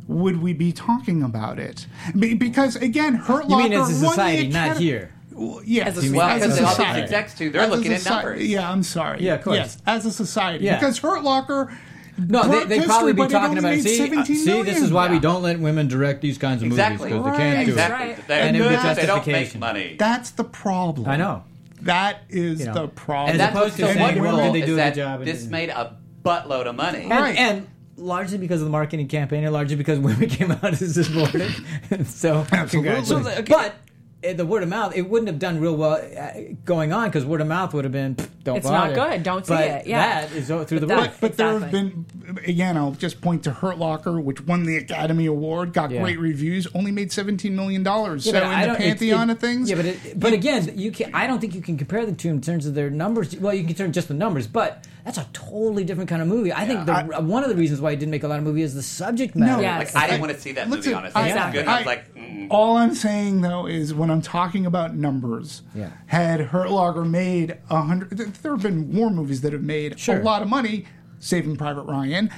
Would 0.07 0.41
we 0.41 0.51
be 0.53 0.73
talking 0.73 1.23
about 1.23 1.57
it? 1.59 1.85
Be- 2.17 2.33
Because 2.33 2.75
again, 2.75 3.15
Hurt 3.15 3.49
You 3.49 3.57
mean 3.57 3.71
as 3.73 3.89
a 3.89 3.93
society, 4.07 4.47
not 4.49 4.77
here? 4.77 5.13
Well, 5.41 5.61
yes, 5.65 5.97
As 5.97 6.09
a 6.11 6.15
Well, 6.15 6.27
As 6.27 6.43
a 6.43 6.45
because 6.47 6.59
all 6.59 6.65
these 6.67 6.75
society. 6.75 7.01
execs 7.01 7.37
too, 7.37 7.49
they're 7.49 7.61
As 7.61 7.69
a 7.69 7.75
looking 7.75 7.93
at 7.93 8.01
soci- 8.01 8.09
numbers. 8.09 8.47
Yeah, 8.47 8.69
I'm 8.71 8.83
sorry. 8.83 9.23
Yeah, 9.23 9.35
of 9.35 9.43
course. 9.43 9.57
Yes, 9.57 9.77
as 9.87 10.05
a 10.05 10.11
society, 10.11 10.65
Yeah. 10.65 10.79
because 10.79 10.97
Hurt 10.99 11.23
Locker. 11.23 11.71
No, 12.17 12.43
they, 12.43 12.49
broke 12.49 12.67
they 12.67 12.75
history, 12.75 12.87
probably 12.87 13.13
be 13.13 13.17
but 13.23 13.29
talking 13.31 13.57
about 13.57 13.73
it. 13.73 13.83
See, 13.83 14.15
uh, 14.15 14.23
see, 14.25 14.35
this 14.61 14.75
is 14.77 14.81
million. 14.81 14.93
why 14.93 15.09
we 15.09 15.19
don't 15.19 15.41
let 15.41 15.59
women 15.59 15.87
direct 15.87 16.21
these 16.21 16.37
kinds 16.37 16.61
of 16.61 16.67
Exactly. 16.67 17.09
movies 17.09 17.23
because 17.23 17.37
they 17.37 17.43
can't 17.43 17.57
Right. 17.57 17.65
do 17.65 17.71
Exactly. 17.71 18.07
Right. 18.07 18.27
They're 18.27 18.43
And 18.43 18.57
it 18.57 18.59
would 18.61 18.95
They 18.97 19.05
don't 19.07 19.27
make 19.27 19.57
money. 19.57 19.95
That's 19.97 20.29
the 20.31 20.43
problem. 20.43 21.09
I 21.09 21.15
know. 21.17 21.43
That 21.81 22.17
is 22.29 22.59
You 22.59 22.65
know, 22.67 22.73
the 22.73 22.87
problem. 22.89 23.29
As 23.29 23.31
and 23.31 23.39
that's 23.39 23.55
opposed 23.55 23.75
to 23.77 23.81
so 23.81 23.87
saying, 23.87 23.99
wonderful 23.99 24.37
well, 24.37 24.45
did 24.45 24.53
they 24.53 24.59
is 24.61 24.65
do 24.67 24.73
a 24.73 24.77
that 24.77 24.93
job 24.95 25.21
and- 25.21 25.27
this 25.27 25.45
made 25.45 25.69
a 25.69 25.95
buttload 26.23 26.65
of 26.67 26.75
money. 26.75 26.99
And, 27.03 27.09
Right. 27.09 27.35
and 27.37 27.67
largely 27.97 28.37
because 28.37 28.61
of 28.61 28.65
the 28.65 28.71
marketing 28.71 29.07
campaign, 29.07 29.43
and 29.43 29.51
largely 29.53 29.77
because 29.77 29.97
women 30.09 30.29
came 30.29 30.51
out 30.51 30.63
as 30.79 30.93
supported. 30.93 31.51
so, 32.05 32.45
congratulations. 32.51 33.07
So 33.07 33.19
the- 33.19 33.39
okay. 33.39 33.51
But 33.51 33.73
the 34.21 34.45
word 34.45 34.61
of 34.61 34.69
mouth, 34.69 34.95
it 34.95 35.01
wouldn't 35.09 35.27
have 35.27 35.39
done 35.39 35.59
real 35.59 35.75
well 35.75 35.93
uh, 36.17 36.31
going 36.63 36.93
on 36.93 37.07
because 37.09 37.25
word 37.25 37.41
of 37.41 37.47
mouth 37.47 37.73
would 37.73 37.85
have 37.85 37.91
been, 37.91 38.15
don't 38.43 38.57
It's 38.57 38.67
not 38.67 38.93
good. 38.93 39.23
Don't 39.23 39.45
see 39.45 39.53
But 39.53 39.67
it. 39.67 39.87
Yeah. 39.87 40.21
that 40.27 40.31
is 40.33 40.51
o- 40.51 40.63
through 40.63 40.79
the 40.81 40.87
But 40.87 40.95
roof. 40.97 41.05
that- 41.11 41.21
But 41.21 41.37
there 41.37 41.59
have 41.59 41.71
been, 41.71 42.05
again, 42.45 42.77
I'll 42.77 42.91
just 42.91 43.19
point 43.21 43.43
to 43.45 43.51
Hurt 43.51 43.79
Locker, 43.79 44.21
which 44.21 44.45
won 44.45 44.63
the 44.65 44.77
Academy 44.77 45.25
Award, 45.25 45.73
got 45.73 45.89
Yeah. 45.89 46.01
great 46.01 46.19
reviews, 46.19 46.67
only 46.75 46.91
made 46.91 47.09
$17 47.09 47.51
million. 47.53 47.83
Yeah, 47.83 48.17
so 48.19 48.29
in 48.29 48.43
I 48.43 48.61
the 48.61 48.67
don't- 48.67 48.75
it- 48.75 48.79
pantheon 48.79 49.29
it- 49.29 49.33
of 49.33 49.39
things. 49.39 49.69
Yeah, 49.69 49.75
but 49.77 49.85
it, 49.85 50.19
but 50.19 50.33
again, 50.33 50.71
you 50.75 50.91
can. 50.91 51.13
I 51.15 51.25
don't 51.25 51.39
think 51.39 51.55
you 51.55 51.61
can 51.61 51.77
compare 51.77 52.05
the 52.05 52.11
two 52.13 52.29
in 52.29 52.41
terms 52.41 52.65
of 52.67 52.75
their 52.75 52.89
numbers. 52.91 53.35
Well, 53.35 53.53
you 53.55 53.63
can 53.63 53.73
turn 53.75 53.91
just 53.91 54.07
the 54.07 54.13
numbers, 54.13 54.45
but 54.45 54.85
that's 55.03 55.17
a 55.17 55.27
totally 55.33 55.83
different 55.83 56.09
kind 56.09 56.21
of 56.21 56.27
movie. 56.27 56.53
I 56.53 56.65
think 56.65 56.85
the, 56.85 57.21
one 57.21 57.43
of 57.43 57.49
the 57.49 57.55
reasons 57.55 57.81
why 57.81 57.91
he 57.91 57.97
didn't 57.97 58.11
make 58.11 58.23
a 58.23 58.27
lot 58.27 58.37
of 58.39 58.43
movies 58.45 58.65
is 58.69 58.75
the 58.75 58.83
subject 58.83 59.35
matter. 59.35 59.61
Yes. 59.61 59.93
Like 59.95 60.03
I 60.03 60.07
didn't 60.07 60.21
want 60.21 60.33
to 60.33 60.39
see 60.39 60.51
that 60.53 60.69
Listen, 60.69 60.91
movie. 60.91 60.93
Honestly, 60.93 61.21
I- 61.21 61.27
it 61.29 61.35
was 61.45 61.53
good. 61.53 61.65
I, 61.67 61.79
I- 61.81 61.83
like, 61.83 62.13
mm. 62.15 62.47
all 62.49 62.77
I'm 62.77 62.93
saying 62.95 63.41
though 63.41 63.65
is 63.67 63.93
when 63.93 64.09
I'm 64.11 64.21
talking 64.21 64.65
about 64.65 64.95
numbers, 64.95 65.61
Yeah. 65.73 65.89
had 66.07 66.39
Hurt 66.41 66.69
Locker 66.69 67.05
made 67.05 67.57
a 67.69 67.81
hundred, 67.81 68.11
there 68.11 68.51
have 68.53 68.61
been 68.63 68.91
war 68.93 69.09
movies 69.09 69.41
that 69.41 69.53
have 69.53 69.63
made 69.63 69.99
Sure. 69.99 70.19
a 70.19 70.23
lot 70.23 70.41
of 70.41 70.47
money, 70.49 70.85
Saving 71.19 71.55
Private 71.57 71.83
Ryan. 71.83 72.29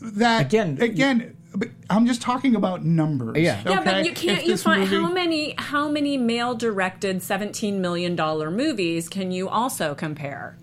That 0.00 0.42
Again, 0.46 0.78
again, 0.80 1.36
but 1.54 1.68
I'm 1.88 2.06
just 2.06 2.20
talking 2.20 2.54
about 2.56 2.84
numbers. 2.84 3.38
Yeah. 3.38 3.62
Yeah, 3.64 3.82
but 3.84 4.04
you 4.04 4.12
can't. 4.12 4.44
You 4.44 4.56
find 4.56 4.80
movie- 4.82 4.96
how 4.96 5.12
many 5.12 5.54
how 5.58 5.88
many 5.88 6.16
male 6.16 6.54
directed 6.54 7.22
seventeen 7.22 7.80
million 7.80 8.16
dollar 8.16 8.50
movies 8.50 9.08
can 9.08 9.30
you 9.30 9.48
also 9.48 9.94
compare? 9.94 10.56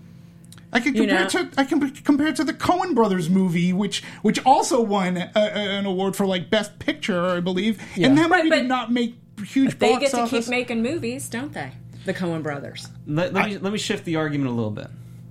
I 0.72 0.80
can 0.80 0.94
you 0.94 1.02
compare 1.02 1.22
know? 1.24 1.28
to 1.28 1.50
I 1.60 1.64
can 1.64 1.90
compare 1.90 2.32
to 2.32 2.44
the 2.44 2.54
Coen 2.54 2.94
Brothers 2.94 3.28
movie, 3.28 3.72
which 3.72 4.02
which 4.22 4.44
also 4.46 4.80
won 4.80 5.16
a, 5.16 5.30
a- 5.36 5.38
an 5.78 5.86
award 5.86 6.16
for 6.16 6.26
like 6.26 6.48
best 6.50 6.78
picture, 6.78 7.26
I 7.26 7.40
believe, 7.40 7.80
and 7.96 8.16
that 8.16 8.30
movie 8.30 8.42
Right, 8.42 8.50
but 8.50 8.56
did 8.56 8.68
not 8.68 8.90
make 8.92 9.16
huge 9.44 9.78
They 9.78 9.90
box 9.90 10.00
get 10.02 10.10
to 10.12 10.20
office. 10.20 10.46
keep 10.46 10.50
making 10.50 10.82
movies, 10.82 11.28
don't 11.28 11.52
they? 11.52 11.72
The 12.04 12.14
Coen 12.14 12.42
Brothers. 12.42 12.88
Let, 13.06 13.32
let 13.34 13.46
me 13.48 13.58
let 13.58 13.72
me 13.72 13.78
shift 13.78 14.04
the 14.04 14.16
argument 14.16 14.50
a 14.50 14.54
little 14.54 14.70
bit. 14.70 14.88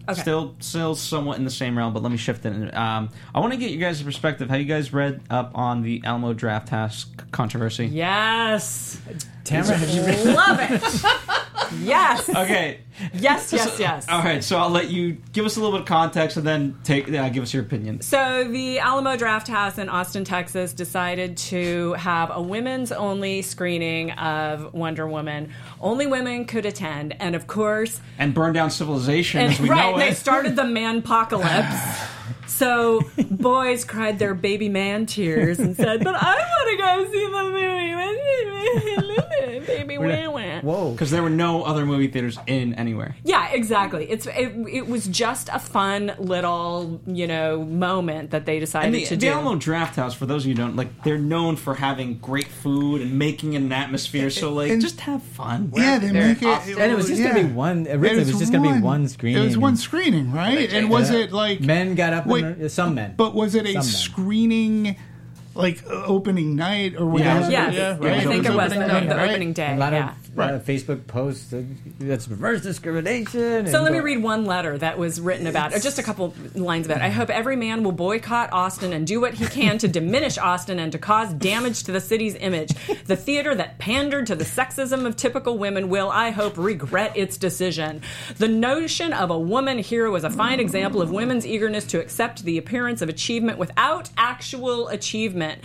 Okay. 0.10 0.20
Still, 0.20 0.56
still 0.60 0.96
somewhat 0.96 1.38
in 1.38 1.44
the 1.46 1.52
same 1.52 1.78
realm, 1.78 1.94
but 1.94 2.02
let 2.02 2.12
me 2.12 2.18
shift 2.18 2.44
it. 2.46 2.76
Um, 2.76 3.10
I 3.36 3.40
want 3.40 3.54
to 3.54 3.58
get 3.58 3.70
you 3.70 3.78
guys' 3.78 4.02
perspective. 4.02 4.50
Have 4.50 4.60
you 4.60 4.66
guys 4.66 4.92
read 4.92 5.22
up 5.30 5.52
on 5.54 5.84
the 5.84 6.02
Alamo 6.04 6.34
Drafthouse 6.34 7.06
controversy? 7.32 7.86
Yes, 7.86 9.00
Tamara, 9.44 9.76
have 9.78 9.90
you 9.90 10.04
read? 10.06 10.26
love 10.36 10.60
it. 10.62 11.82
yes, 11.82 12.30
Okay. 12.30 12.80
yes, 13.14 13.52
yes, 13.54 13.80
yes. 13.80 14.06
All 14.10 14.22
right. 14.22 14.44
So 14.44 14.58
I'll 14.58 14.70
let 14.70 14.90
you 14.90 15.18
give 15.34 15.46
us 15.46 15.56
a 15.58 15.60
little 15.60 15.72
bit 15.72 15.82
of 15.82 15.88
context 15.88 16.38
and 16.38 16.46
then 16.46 16.78
take 16.84 17.12
uh, 17.12 17.30
give 17.30 17.44
us 17.44 17.54
your 17.54 17.64
opinion. 17.64 18.02
So 18.02 18.48
the 18.50 18.80
Alamo 18.80 19.16
Drafthouse 19.16 19.78
in 19.80 19.90
Austin, 19.90 20.24
Texas, 20.24 20.74
decided 20.74 21.38
to 21.38 21.94
have 21.94 22.30
a 22.34 22.42
women's 22.42 22.92
only 22.92 23.42
screening 23.42 24.12
of 24.12 24.74
Wonder 24.74 25.08
Woman. 25.08 25.52
Only 25.80 26.08
women 26.08 26.46
could 26.46 26.66
attend, 26.66 27.16
and 27.20 27.36
of 27.36 27.48
course, 27.48 28.00
And 28.18 28.34
burn 28.34 28.54
down 28.54 28.70
civilization 28.70 29.42
and 29.42 29.54
as 29.54 29.60
we 29.60 29.70
right, 29.70 29.92
know 29.92 29.98
they 29.98 30.10
it. 30.10 30.18
started 30.18 30.56
the 30.56 30.64
manpocalypse. 30.66 32.08
So 32.52 33.02
boys 33.30 33.84
cried 33.86 34.20
their 34.20 34.34
baby 34.36 34.70
man 34.70 35.06
tears 35.06 35.60
and 35.60 35.76
said, 35.76 36.04
"But 36.04 36.16
I 36.16 36.36
want 36.36 36.70
to 36.70 36.78
go 36.78 37.12
see 37.12 37.26
the 37.26 37.32
movie, 37.32 37.62
baby 39.66 39.98
wah 39.98 40.30
wah." 40.30 40.42
Whoa. 40.62 40.92
Because 40.92 41.10
there 41.12 41.24
were 41.24 41.30
no 41.30 41.64
other 41.64 41.86
movie 41.86 42.08
theaters 42.08 42.38
in 42.48 42.74
anywhere. 42.76 43.16
Yeah, 43.24 43.50
exactly. 43.52 44.10
It's 44.10 44.28
it, 44.28 44.54
it 44.72 44.88
was 44.88 45.08
just 45.08 45.50
a 45.52 45.60
fun 45.60 46.14
little 46.20 47.02
you 47.08 47.26
know 47.28 47.64
moment 47.64 48.32
that 48.32 48.46
they 48.46 48.60
decided 48.60 48.88
And 48.88 48.96
the, 48.96 49.06
to 49.06 49.16
the 49.16 49.22
do. 49.22 49.30
Alamo 49.32 49.56
Drafthouse, 49.56 50.14
for 50.14 50.26
those 50.26 50.44
of 50.44 50.50
you 50.50 50.56
who 50.56 50.62
don't, 50.62 50.76
like, 50.76 51.04
they're 51.04 51.18
known 51.18 51.56
for 51.56 51.74
having 51.76 52.18
great 52.20 52.48
food 52.48 53.02
and 53.02 53.18
making 53.18 53.56
an 53.56 53.72
atmosphere. 53.72 54.30
So, 54.30 54.54
like, 54.54 54.70
And- 54.72 54.82
just 54.82 55.00
have 55.02 55.24
fun. 55.24 55.72
yeah, 55.76 55.98
they 56.00 56.10
They're 56.10 56.28
make 56.30 56.42
it. 56.42 56.46
Austin. 56.48 56.80
And 56.80 56.92
it 56.92 56.96
was 56.96 57.08
just 57.08 57.22
gonna 57.24 57.34
be 57.44 57.52
one. 57.52 57.88
Originally, 57.88 58.22
it 58.22 58.28
was 58.28 58.40
just 58.40 58.52
gonna 58.52 58.74
be 58.74 58.80
one 58.82 59.08
screening. 59.08 59.42
It 59.42 59.46
was 59.46 59.58
one 59.58 59.78
screening, 59.78 60.32
right? 60.32 60.72
And 60.72 60.90
was 60.90 61.10
it 61.10 61.32
like 61.32 61.62
Men 61.62 61.96
got 61.96 62.14
up. 62.14 62.28
Wait, 62.28 62.41
and, 62.46 62.72
some 62.72 62.96
men. 62.96 63.14
But 63.18 63.34
was 63.36 63.56
it 63.56 63.66
a 63.66 63.74
Some 63.74 63.76
men. 63.76 63.84
screening, 63.84 64.96
like 65.56 65.84
uh, 65.90 66.06
opening 66.06 66.56
night 66.56 66.96
or 66.96 67.06
Yeah. 67.06 67.12
whatever? 67.40 67.52
Yes, 67.52 67.74
yeah, 67.74 67.98
Yeah, 68.02 68.14
I 68.14 68.18
it 68.18 68.24
think 68.28 68.28
was 68.28 68.46
it 68.48 68.56
was 68.56 68.72
the, 68.72 68.78
opening 68.78 68.80
the 68.80 68.88
night, 68.88 69.18
right? 69.18 69.30
opening 69.32 69.54
day. 69.54 69.74
a 69.74 69.78
lot 69.78 69.94
yeah. 69.94 70.10
of 70.12 70.31
uh, 70.38 70.42
Right. 70.42 70.66
Facebook 70.66 71.08
posts. 71.08 71.52
Uh, 71.52 71.64
that's 72.00 72.28
reverse 72.28 72.62
discrimination. 72.62 73.68
So 73.68 73.76
and 73.76 73.84
let 73.84 73.92
me 73.92 74.00
read 74.00 74.24
one 74.24 74.46
letter 74.46 74.78
that 74.78 74.98
was 74.98 75.20
written 75.20 75.46
about, 75.48 75.74
or 75.74 75.80
just 75.80 76.00
a 76.00 76.04
couple 76.04 76.34
lines 76.56 76.86
of 76.86 76.92
it. 76.92 76.98
I 77.02 77.10
hope 77.10 77.30
every 77.30 77.56
man 77.56 77.84
will 77.84 77.92
boycott 77.92 78.54
Austin 78.54 78.94
and 78.94 79.06
do 79.06 79.20
what 79.20 79.34
he 79.34 79.46
can 79.46 79.78
to 79.80 79.88
diminish 79.88 80.38
Austin 80.38 80.80
and 80.80 80.92
to 80.94 80.98
cause 80.98 81.34
damage 81.34 81.84
to 81.84 81.92
the 81.92 82.00
city's 82.00 82.36
image. 82.36 82.72
The 83.06 83.18
theater 83.18 83.54
that 83.56 83.78
pandered 83.78 84.28
to 84.28 84.36
the 84.36 84.46
sexism 84.46 85.06
of 85.06 85.16
typical 85.18 85.58
women 85.58 85.90
will, 85.90 86.10
I 86.10 86.30
hope, 86.30 86.58
regret 86.58 87.18
its 87.18 87.36
decision. 87.38 88.02
The 88.38 88.48
notion 88.48 89.12
of 89.12 89.32
a 89.32 89.40
woman 89.40 89.80
hero 89.80 90.16
is 90.16 90.24
a 90.24 90.30
fine 90.30 90.60
example 90.60 91.02
of 91.02 91.12
women's 91.12 91.46
eagerness 91.46 91.86
to 91.88 92.00
accept 92.00 92.44
the 92.44 92.58
appearance 92.58 93.02
of 93.02 93.10
achievement 93.10 93.58
without 93.58 94.10
actual 94.18 94.88
achievement. 94.88 95.62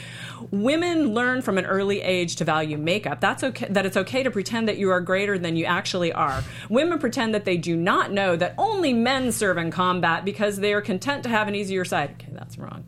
Women 0.51 1.15
learn 1.15 1.43
from 1.43 1.57
an 1.59 1.67
early 1.67 2.01
age 2.03 2.37
to 2.37 2.45
value 2.45 2.79
makeup. 2.79 3.21
That's 3.21 3.45
okay. 3.45 3.67
That 3.71 3.87
it's 3.87 3.97
okay 3.97 4.23
to 4.23 4.31
pretend 4.31 4.56
that 4.65 4.79
you 4.79 4.91
are 4.91 5.01
greater 5.01 5.39
than 5.39 5.57
you 5.57 5.65
actually 5.67 6.13
are. 6.13 6.43
Women 6.69 6.99
pretend 6.99 7.35
that 7.35 7.45
they 7.45 7.57
do 7.57 7.77
not 7.77 8.13
know 8.13 8.37
that 8.37 8.55
only 8.59 8.93
men 8.93 9.31
serve 9.33 9.59
in 9.59 9.71
combat 9.71 10.25
because 10.25 10.57
they 10.57 10.73
are 10.73 10.81
content 10.81 11.23
to 11.25 11.29
have 11.29 11.49
an 11.49 11.55
easier 11.55 11.85
side. 11.85 12.11
Okay, 12.13 12.33
that's 12.33 12.59
wrong. 12.59 12.85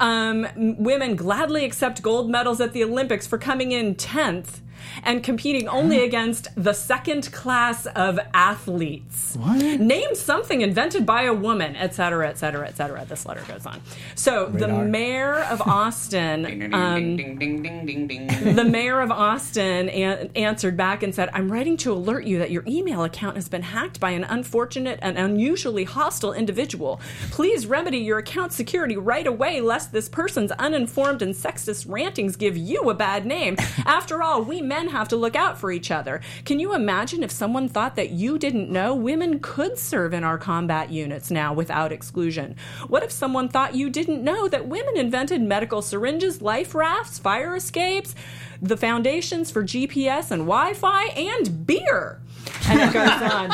Um, 0.00 0.46
women 0.78 1.14
gladly 1.14 1.64
accept 1.64 2.02
gold 2.02 2.30
medals 2.30 2.60
at 2.60 2.72
the 2.72 2.82
Olympics 2.82 3.26
for 3.26 3.38
coming 3.38 3.72
in 3.72 3.94
tenth 3.94 4.62
and 5.02 5.22
competing 5.22 5.68
only 5.68 6.04
against 6.04 6.48
the 6.56 6.72
second 6.72 7.32
class 7.32 7.86
of 7.86 8.18
athletes. 8.32 9.36
What? 9.36 9.80
Name 9.80 10.14
something 10.14 10.60
invented 10.60 11.04
by 11.04 11.22
a 11.22 11.32
woman, 11.34 11.76
et 11.76 11.94
cetera, 11.94 12.28
et 12.28 12.38
cetera, 12.38 12.66
et 12.66 12.76
cetera. 12.76 13.04
This 13.04 13.26
letter 13.26 13.42
goes 13.48 13.66
on. 13.66 13.80
So 14.14 14.46
the 14.46 14.68
mayor 14.68 15.40
of 15.44 15.60
Austin. 15.62 16.42
Ding, 16.54 16.58
ding, 16.60 16.74
um, 16.74 17.16
ding, 17.16 17.38
ding, 17.38 17.62
ding, 17.62 17.86
ding, 17.86 18.06
ding, 18.06 18.26
ding. 18.26 18.54
the 18.56 18.64
mayor 18.64 19.00
of 19.00 19.10
Austin 19.10 19.88
an- 19.88 20.30
answered 20.36 20.76
back 20.76 21.02
and 21.02 21.14
said, 21.14 21.30
I'm 21.32 21.50
writing 21.50 21.76
to 21.78 21.92
alert 21.92 22.24
you 22.24 22.38
that 22.38 22.50
your 22.50 22.64
email 22.66 23.02
account 23.04 23.36
has 23.36 23.48
been 23.48 23.62
hacked 23.62 24.00
by 24.00 24.10
an 24.10 24.24
unfortunate 24.24 24.98
and 25.02 25.18
unusually 25.18 25.84
hostile 25.84 26.32
individual. 26.32 27.00
Please 27.30 27.66
remedy 27.66 27.98
your 27.98 28.18
account 28.18 28.52
security 28.52 28.96
right 28.96 29.26
away, 29.26 29.60
lest 29.60 29.92
this 29.92 30.08
person's 30.08 30.52
uninformed 30.52 31.22
and 31.22 31.34
sexist 31.34 31.86
rantings 31.88 32.36
give 32.36 32.56
you 32.56 32.90
a 32.90 32.94
bad 32.94 33.26
name. 33.26 33.56
After 33.86 34.22
all, 34.22 34.42
we 34.42 34.60
men 34.60 34.83
have 34.88 35.08
to 35.08 35.16
look 35.16 35.36
out 35.36 35.58
for 35.58 35.70
each 35.70 35.90
other. 35.90 36.20
Can 36.44 36.58
you 36.60 36.74
imagine 36.74 37.22
if 37.22 37.30
someone 37.30 37.68
thought 37.68 37.96
that 37.96 38.10
you 38.10 38.38
didn't 38.38 38.70
know 38.70 38.94
women 38.94 39.38
could 39.40 39.78
serve 39.78 40.12
in 40.14 40.24
our 40.24 40.38
combat 40.38 40.90
units 40.90 41.30
now 41.30 41.52
without 41.52 41.92
exclusion? 41.92 42.56
What 42.88 43.02
if 43.02 43.10
someone 43.10 43.48
thought 43.48 43.74
you 43.74 43.90
didn't 43.90 44.22
know 44.22 44.48
that 44.48 44.66
women 44.66 44.96
invented 44.96 45.42
medical 45.42 45.82
syringes, 45.82 46.42
life 46.42 46.74
rafts, 46.74 47.18
fire 47.18 47.56
escapes, 47.56 48.14
the 48.60 48.76
foundations 48.76 49.50
for 49.50 49.62
GPS 49.62 50.30
and 50.30 50.42
Wi 50.42 50.74
Fi, 50.74 51.04
and 51.06 51.66
beer? 51.66 52.20
And 52.68 52.80
it 52.80 52.92
goes 52.92 53.32
on. 53.32 53.50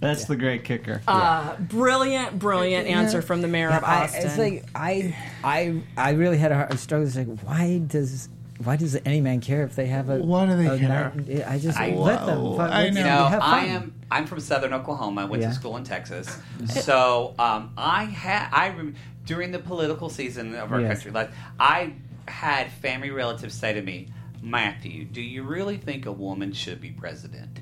That's 0.00 0.24
the 0.24 0.34
great 0.34 0.64
kicker. 0.64 1.00
Uh, 1.06 1.54
brilliant, 1.58 2.36
brilliant 2.36 2.88
answer 2.88 3.22
from 3.22 3.40
the 3.40 3.46
mayor 3.46 3.70
of 3.70 3.84
I, 3.84 4.02
Austin. 4.02 4.26
it's 4.26 4.36
like 4.36 4.64
I, 4.74 5.16
I, 5.44 5.80
I 5.96 6.10
really 6.10 6.38
had 6.38 6.50
a 6.50 6.56
hard 6.56 6.76
struggle. 6.80 7.06
It's 7.06 7.14
like, 7.14 7.28
why 7.44 7.78
does, 7.86 8.28
why 8.64 8.76
does 8.76 8.96
any 9.04 9.20
man 9.20 9.40
care 9.40 9.62
if 9.64 9.74
they 9.76 9.86
have 9.86 10.08
a? 10.08 10.18
Why 10.18 10.46
do 10.46 10.56
they 10.56 10.66
a 10.66 10.78
care? 10.78 11.12
night- 11.16 11.44
I 11.46 11.58
just 11.58 11.78
I- 11.78 11.90
let 11.94 12.26
them. 12.26 12.56
Fuck, 12.56 12.70
I 12.70 12.82
let's 12.84 12.94
know. 12.94 13.00
You 13.00 13.06
know, 13.06 13.24
have 13.26 13.40
I 13.42 13.64
am. 13.66 13.94
I'm 14.10 14.26
from 14.26 14.40
Southern 14.40 14.72
Oklahoma. 14.72 15.22
I 15.22 15.24
went 15.24 15.42
Yeah. 15.42 15.48
to 15.50 15.54
school 15.54 15.76
in 15.76 15.84
Texas. 15.84 16.38
So 16.66 17.34
um, 17.38 17.72
I 17.76 18.04
had. 18.04 18.48
I 18.52 18.68
rem- 18.70 18.94
during 19.24 19.52
the 19.52 19.58
political 19.58 20.08
season 20.08 20.54
of 20.54 20.72
our 20.72 20.80
Yes. 20.80 20.94
country, 20.94 21.10
like 21.12 21.30
I 21.60 21.94
had 22.28 22.70
family 22.72 23.10
relatives 23.10 23.54
say 23.54 23.72
to 23.72 23.82
me, 23.82 24.08
"Matthew, 24.42 25.04
do 25.04 25.20
you 25.22 25.42
really 25.44 25.76
think 25.76 26.06
a 26.06 26.12
woman 26.12 26.52
should 26.52 26.80
be 26.80 26.90
president?" 26.90 27.60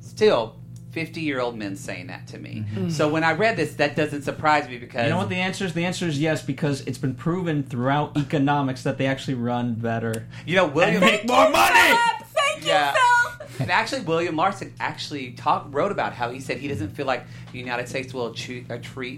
Still. 0.00 0.56
50 0.96 1.20
year 1.20 1.40
old 1.40 1.58
men 1.58 1.76
saying 1.76 2.06
that 2.06 2.26
to 2.28 2.38
me. 2.38 2.64
Mm-hmm. 2.66 2.78
Mm-hmm. 2.78 2.88
So 2.88 3.06
when 3.10 3.22
I 3.22 3.32
read 3.32 3.58
this, 3.58 3.74
that 3.74 3.96
doesn't 3.96 4.22
surprise 4.22 4.66
me 4.66 4.78
because 4.78 5.04
you 5.04 5.10
know 5.10 5.18
what 5.18 5.28
the 5.28 5.36
answer 5.36 5.66
is? 5.66 5.74
The 5.74 5.84
answer 5.84 6.06
is 6.06 6.18
yes, 6.18 6.40
because 6.42 6.80
it's 6.86 6.96
been 6.96 7.14
proven 7.14 7.62
throughout 7.64 8.16
economics 8.16 8.82
that 8.84 8.96
they 8.96 9.04
actually 9.06 9.34
run 9.34 9.74
better. 9.74 10.26
you 10.46 10.56
know 10.56 10.66
William 10.66 11.02
make 11.02 11.28
more 11.28 11.50
money! 11.50 11.74
Philip, 11.80 12.00
Thank 12.32 12.62
you, 12.62 12.68
Yeah. 12.70 12.92
Phil. 12.92 13.32
And 13.58 13.70
actually, 13.70 14.02
William 14.02 14.34
Marston 14.34 14.74
actually 14.80 15.32
talk, 15.32 15.66
wrote 15.70 15.92
about 15.92 16.12
how 16.12 16.30
he 16.30 16.40
said 16.40 16.58
he 16.58 16.68
doesn't 16.68 16.90
feel 16.90 17.06
like 17.06 17.24
the 17.52 17.58
United 17.58 17.88
States 17.88 18.12
will 18.14 18.26
achieve, 18.28 18.70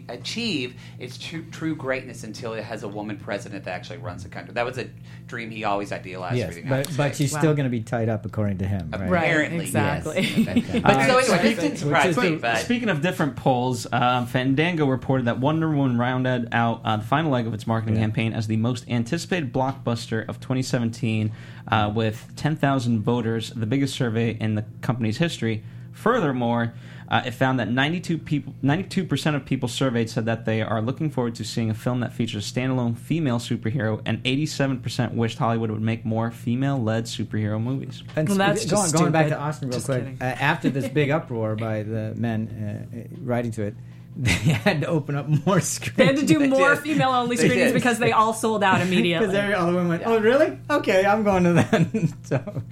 achieve 0.09 0.75
its 0.99 1.19
true, 1.19 1.45
true 1.51 1.75
greatness 1.77 2.25
until 2.25 2.55
it 2.55 2.65
has 2.65 2.83
a 2.83 2.89
woman 2.89 3.17
president 3.19 3.65
that 3.65 3.73
actually 3.75 3.99
runs 3.99 4.23
the 4.23 4.29
country. 4.29 4.55
That 4.55 4.65
was 4.67 4.79
a 4.79 4.89
dream 5.27 5.51
he 5.51 5.65
always 5.65 5.93
idealized 5.93 6.37
Yes, 6.39 6.55
for 6.55 6.63
the 6.63 6.69
but 6.69 6.87
but 6.87 6.93
States. 7.15 7.19
she's 7.19 7.33
Wow. 7.35 7.39
still 7.41 7.55
going 7.55 7.65
to 7.65 7.71
be 7.71 7.81
tied 7.83 8.09
up 8.09 8.25
according 8.25 8.59
to 8.59 8.67
him, 8.67 8.91
right? 8.93 9.11
Right. 9.11 9.25
Apparently, 9.25 9.65
exactly. 9.67 10.23
yes. 10.23 10.83
but 10.83 11.07
so 11.07 11.19
anyway, 11.19 11.43
this 11.43 11.59
didn't 11.59 11.77
surprise 11.79 12.17
me. 12.17 12.37
But 12.37 12.59
Speaking 12.59 12.89
of 12.89 13.03
different 13.03 13.37
polls, 13.37 13.87
um, 13.93 14.27
Fandango 14.27 14.87
reported 14.87 15.27
that 15.27 15.39
Wonder 15.39 15.69
Woman 15.71 15.99
rounded 15.99 16.49
out 16.53 16.81
uh, 16.85 16.97
the 16.97 17.05
final 17.05 17.31
leg 17.31 17.47
of 17.47 17.55
its 17.55 17.67
marketing 17.67 17.97
Yeah. 17.97 18.03
campaign 18.03 18.33
as 18.33 18.47
the 18.47 18.57
most 18.57 18.89
anticipated 18.89 19.53
blockbuster 19.53 20.27
of 20.29 20.41
2017, 20.41 21.33
uh, 21.71 21.93
with 21.95 22.33
10,000 22.37 23.03
voters, 23.03 23.51
the 23.51 23.67
biggest 23.67 23.95
survey 23.95 24.18
in 24.19 24.55
the 24.55 24.65
company's 24.81 25.19
history. 25.19 25.63
Furthermore, 25.93 26.75
uh, 27.11 27.23
it 27.25 27.31
found 27.33 27.59
that 27.59 27.71
92 27.71 28.19
people, 28.19 28.55
92% 28.63 29.35
of 29.35 29.45
people 29.45 29.69
surveyed 29.69 30.11
said 30.11 30.27
that 30.27 30.45
they 30.45 30.61
are 30.61 30.83
looking 30.83 31.11
forward 31.11 31.35
to 31.37 31.45
seeing 31.45 31.71
a 31.71 31.75
film 31.75 32.01
that 32.01 32.13
features 32.13 32.49
a 32.49 32.53
standalone 32.55 32.97
female 32.97 33.39
superhero, 33.39 34.01
and 34.05 34.23
87% 34.25 35.15
wished 35.15 35.39
Hollywood 35.39 35.71
would 35.71 35.81
make 35.81 36.05
more 36.05 36.31
female-led 36.31 37.05
superhero 37.05 37.61
movies. 37.61 38.03
And 38.15 38.29
Well, 38.29 38.39
that's 38.39 38.67
going, 38.67 38.83
just 38.83 38.95
going 38.95 39.13
back 39.13 39.29
to 39.29 39.39
Austin 39.39 39.69
real 39.69 39.79
Just 39.79 39.87
quick. 39.87 40.05
Uh, 40.21 40.25
after 40.25 40.69
this 40.69 40.89
big 40.89 41.11
uproar 41.19 41.57
by 41.57 41.83
the 41.83 42.15
men 42.17 42.89
uh, 42.95 42.97
uh, 42.97 43.03
writing 43.23 43.51
to 43.53 43.63
it, 43.63 43.75
they 44.17 44.31
had 44.33 44.81
to 44.81 44.89
open 44.89 45.15
up 45.15 45.29
more 45.47 45.61
screens. 45.61 45.97
They 45.97 46.07
had 46.07 46.17
to 46.17 46.27
do 46.27 46.49
more 46.49 46.75
did. 46.75 46.83
female 46.83 47.11
only 47.11 47.37
screenings 47.37 47.73
did. 47.73 47.75
because 47.75 47.99
they 47.99 48.13
all 48.13 48.35
sold 48.35 48.65
out 48.65 48.81
immediately. 48.81 49.27
because 49.27 49.39
immediately. 49.39 49.55
all 49.55 49.67
the 49.67 49.73
women 49.73 49.89
went, 49.89 50.03
"Oh, 50.05 50.19
really? 50.19 50.59
Okay, 50.69 51.07
I'm 51.07 51.23
going 51.23 51.45
to 51.45 51.53
that." 51.53 52.15
so, 52.25 52.63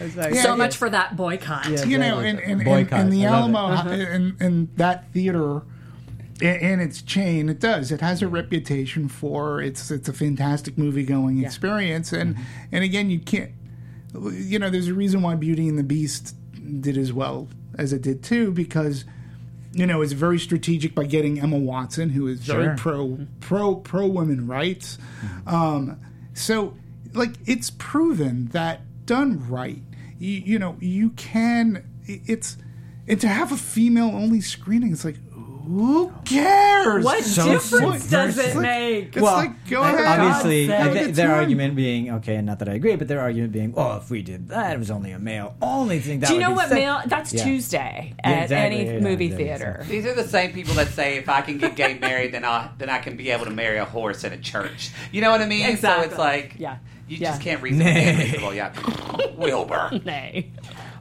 it's 0.00 0.16
like, 0.16 0.34
so 0.34 0.50
Yeah, 0.50 0.54
much 0.56 0.76
for 0.76 0.88
that 0.88 1.16
boycott. 1.16 1.68
Yeah. 1.68 1.84
you 1.84 1.98
know, 1.98 2.20
in, 2.20 2.38
in, 2.38 2.60
in, 2.60 2.64
Boycott. 2.64 3.00
in 3.00 3.10
the 3.10 3.26
I 3.26 3.30
love 3.30 3.50
it. 3.50 3.54
Alamo, 3.54 3.74
uh-huh. 3.74 3.90
in, 3.90 4.36
in 4.40 4.70
that 4.76 5.12
theater, 5.12 5.62
and, 6.40 6.62
and 6.62 6.80
its 6.80 7.02
chain, 7.02 7.50
it 7.50 7.60
does. 7.60 7.92
It 7.92 8.00
has 8.00 8.22
a 8.22 8.28
reputation 8.28 9.08
for 9.08 9.60
it's 9.60 9.90
it's 9.90 10.08
a 10.08 10.12
fantastic 10.12 10.78
movie 10.78 11.04
going 11.04 11.44
experience, 11.44 12.12
and 12.12 12.34
mm-hmm. 12.34 12.44
and 12.72 12.84
again, 12.84 13.10
you 13.10 13.20
can't. 13.20 13.52
You 14.14 14.58
know, 14.58 14.70
there's 14.70 14.88
a 14.88 14.94
reason 14.94 15.22
why 15.22 15.34
Beauty 15.34 15.68
and 15.68 15.78
the 15.78 15.82
Beast 15.82 16.34
did 16.80 16.96
as 16.96 17.12
well 17.12 17.48
as 17.76 17.92
it 17.92 18.00
did 18.00 18.22
too, 18.22 18.52
because 18.52 19.04
you 19.74 19.86
know 19.86 20.00
it's 20.02 20.12
very 20.12 20.38
strategic 20.38 20.94
by 20.94 21.04
getting 21.04 21.40
Emma 21.40 21.58
Watson, 21.58 22.10
who 22.10 22.26
is 22.28 22.40
very 22.40 22.64
Sure. 22.64 22.76
pro 22.76 23.18
pro 23.40 23.74
pro 23.76 24.06
women 24.06 24.46
rights. 24.46 24.98
Um, 25.46 26.00
so, 26.32 26.74
like, 27.12 27.32
it's 27.46 27.70
proven 27.70 28.46
that 28.48 28.82
done 29.06 29.48
right, 29.48 29.82
you, 30.18 30.30
you 30.44 30.58
know, 30.58 30.76
you 30.80 31.10
can. 31.10 31.84
It's 32.06 32.56
and 33.06 33.20
to 33.20 33.28
have 33.28 33.52
a 33.52 33.56
female 33.56 34.08
only 34.14 34.40
screening, 34.40 34.92
it's 34.92 35.04
like 35.04 35.18
who 35.64 36.12
cares? 36.24 37.04
What 37.04 37.24
So 37.24 37.44
difference 37.52 38.08
does 38.10 38.36
it 38.38 38.42
subversive. 38.42 38.62
make? 38.62 39.16
It's 39.16 39.20
like 39.22 39.68
go 39.68 39.82
ahead. 39.82 40.20
obviously, 40.20 40.66
God's 40.66 40.96
I 40.96 41.02
sake. 41.04 41.14
their 41.14 41.28
fine. 41.28 41.38
argument 41.38 41.76
being 41.76 42.10
okay, 42.12 42.36
and 42.36 42.46
not 42.46 42.58
that 42.58 42.68
I 42.68 42.74
agree, 42.74 42.96
but 42.96 43.08
their 43.08 43.20
argument 43.20 43.52
being, 43.52 43.74
oh, 43.76 43.96
if 43.96 44.10
we 44.10 44.22
did 44.22 44.48
that, 44.48 44.74
it 44.74 44.78
was 44.78 44.90
only 44.90 45.12
a 45.12 45.18
male 45.18 45.54
only 45.62 45.98
thing. 46.00 46.20
That 46.20 46.28
Do 46.28 46.34
you 46.34 46.40
know 46.40 46.52
what 46.52 46.68
sick." 46.68 46.78
male? 46.78 47.00
That's 47.06 47.32
Yeah. 47.32 47.44
Tuesday 47.44 48.14
Yeah, 48.24 48.30
at 48.30 48.42
exactly. 48.44 48.78
any 48.80 48.92
Yeah, 48.94 49.00
movie 49.00 49.26
yeah, 49.26 49.36
theater. 49.36 49.84
These 49.88 50.06
are 50.06 50.14
the 50.14 50.28
same 50.28 50.52
people 50.52 50.74
that 50.74 50.88
say 50.88 51.16
if 51.16 51.28
I 51.28 51.40
can 51.40 51.58
get 51.58 51.76
gay 51.76 51.98
married, 51.98 52.32
then 52.34 52.44
I 52.44 52.68
then 52.78 52.90
I 52.90 52.98
can 52.98 53.16
be 53.16 53.30
able 53.30 53.44
to 53.46 53.50
marry 53.50 53.78
a 53.78 53.84
horse 53.84 54.24
in 54.24 54.32
a 54.32 54.38
church. 54.38 54.90
You 55.12 55.20
know 55.22 55.30
what 55.30 55.40
I 55.40 55.46
mean? 55.46 55.66
Exactly. 55.66 56.04
So 56.04 56.10
it's 56.10 56.18
like 56.18 56.54
Yeah. 56.58 56.76
you 57.08 57.16
Yeah. 57.18 57.30
just 57.30 57.40
can't 57.42 57.62
reason 57.62 57.78
with 57.84 57.94
gay 57.94 58.30
people. 58.32 58.52
Yeah, 58.54 58.72
Wilbur. 59.36 60.00
Nay. 60.04 60.50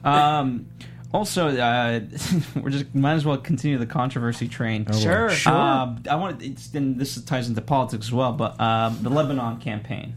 Um, 0.04 0.66
also, 1.14 1.50
uh, 1.50 2.00
we're 2.62 2.70
just 2.70 2.94
might 2.96 3.14
as 3.14 3.26
well 3.26 3.38
continue 3.38 3.78
the 3.78 3.86
controversy 3.86 4.48
train. 4.48 4.86
Sure. 4.92 5.30
Sure. 5.30 5.54
Uh, 5.54 5.96
I 6.10 6.16
want 6.16 6.42
it's 6.42 6.74
and 6.74 7.00
this 7.00 7.22
ties 7.24 7.48
into 7.50 7.62
politics 7.62 8.08
as 8.08 8.12
well, 8.14 8.34
but 8.34 8.60
um, 8.60 8.98
the 9.02 9.10
Lebanon 9.10 9.58
campaign. 9.60 10.16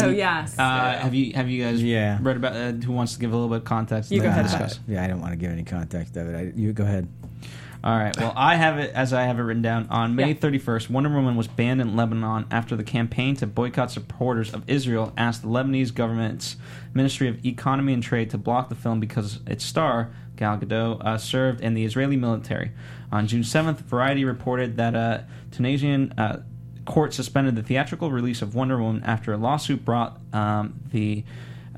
Oh 0.00 0.08
yes. 0.08 0.58
Uh, 0.58 0.98
Have 0.98 1.14
you 1.14 1.32
have 1.34 1.48
you 1.48 1.62
guys 1.64 1.82
Yeah. 1.82 2.18
read 2.20 2.36
about? 2.36 2.56
Uh, 2.56 2.72
who 2.72 2.92
wants 2.92 3.14
to 3.14 3.20
give 3.20 3.32
a 3.32 3.34
little 3.36 3.48
bit 3.48 3.58
of 3.58 3.64
context? 3.64 4.10
You 4.10 4.16
and 4.20 4.24
go 4.24 4.30
ahead, 4.30 4.44
discuss? 4.46 4.80
Yeah, 4.88 5.04
I 5.04 5.06
don't 5.06 5.20
want 5.20 5.32
to 5.32 5.36
give 5.36 5.52
any 5.52 5.62
context 5.62 6.16
of 6.16 6.28
it. 6.28 6.36
I, 6.36 6.52
you 6.58 6.72
go 6.72 6.82
ahead. 6.84 7.08
All 7.84 7.96
right. 7.96 8.16
Well, 8.18 8.32
I 8.34 8.56
have 8.56 8.78
it 8.78 8.90
as 8.94 9.12
I 9.12 9.22
have 9.24 9.38
it 9.38 9.42
written 9.42 9.62
down. 9.62 9.86
On 9.90 10.16
May 10.16 10.28
Yeah. 10.30 10.34
31st, 10.34 10.90
Wonder 10.90 11.08
Woman 11.10 11.36
was 11.36 11.46
banned 11.46 11.80
in 11.80 11.94
Lebanon 11.94 12.46
after 12.50 12.74
the 12.74 12.82
campaign 12.82 13.36
to 13.36 13.46
boycott 13.46 13.92
supporters 13.92 14.52
of 14.52 14.64
Israel 14.68 15.12
asked 15.16 15.42
the 15.42 15.48
Lebanese 15.48 15.94
government's 15.94 16.56
Ministry 16.92 17.28
of 17.28 17.44
Economy 17.46 17.92
and 17.92 18.02
Trade 18.02 18.30
to 18.30 18.38
block 18.38 18.70
the 18.70 18.74
film 18.74 18.98
because 18.98 19.38
its 19.46 19.64
star, 19.64 20.10
Gal 20.36 20.58
Gadot, 20.58 21.04
uh, 21.04 21.18
served 21.18 21.60
in 21.60 21.74
the 21.74 21.84
Israeli 21.84 22.16
military. 22.16 22.72
On 23.10 23.26
June 23.26 23.42
7th, 23.42 23.78
Variety 23.80 24.24
reported 24.24 24.76
that 24.76 24.94
a 24.94 25.26
Tunisian 25.50 26.12
uh, 26.12 26.42
court 26.84 27.12
suspended 27.12 27.56
the 27.56 27.62
theatrical 27.62 28.10
release 28.10 28.42
of 28.42 28.54
Wonder 28.54 28.80
Woman 28.80 29.02
after 29.04 29.32
a 29.32 29.36
lawsuit 29.36 29.84
brought 29.84 30.20
um, 30.32 30.80
the 30.92 31.24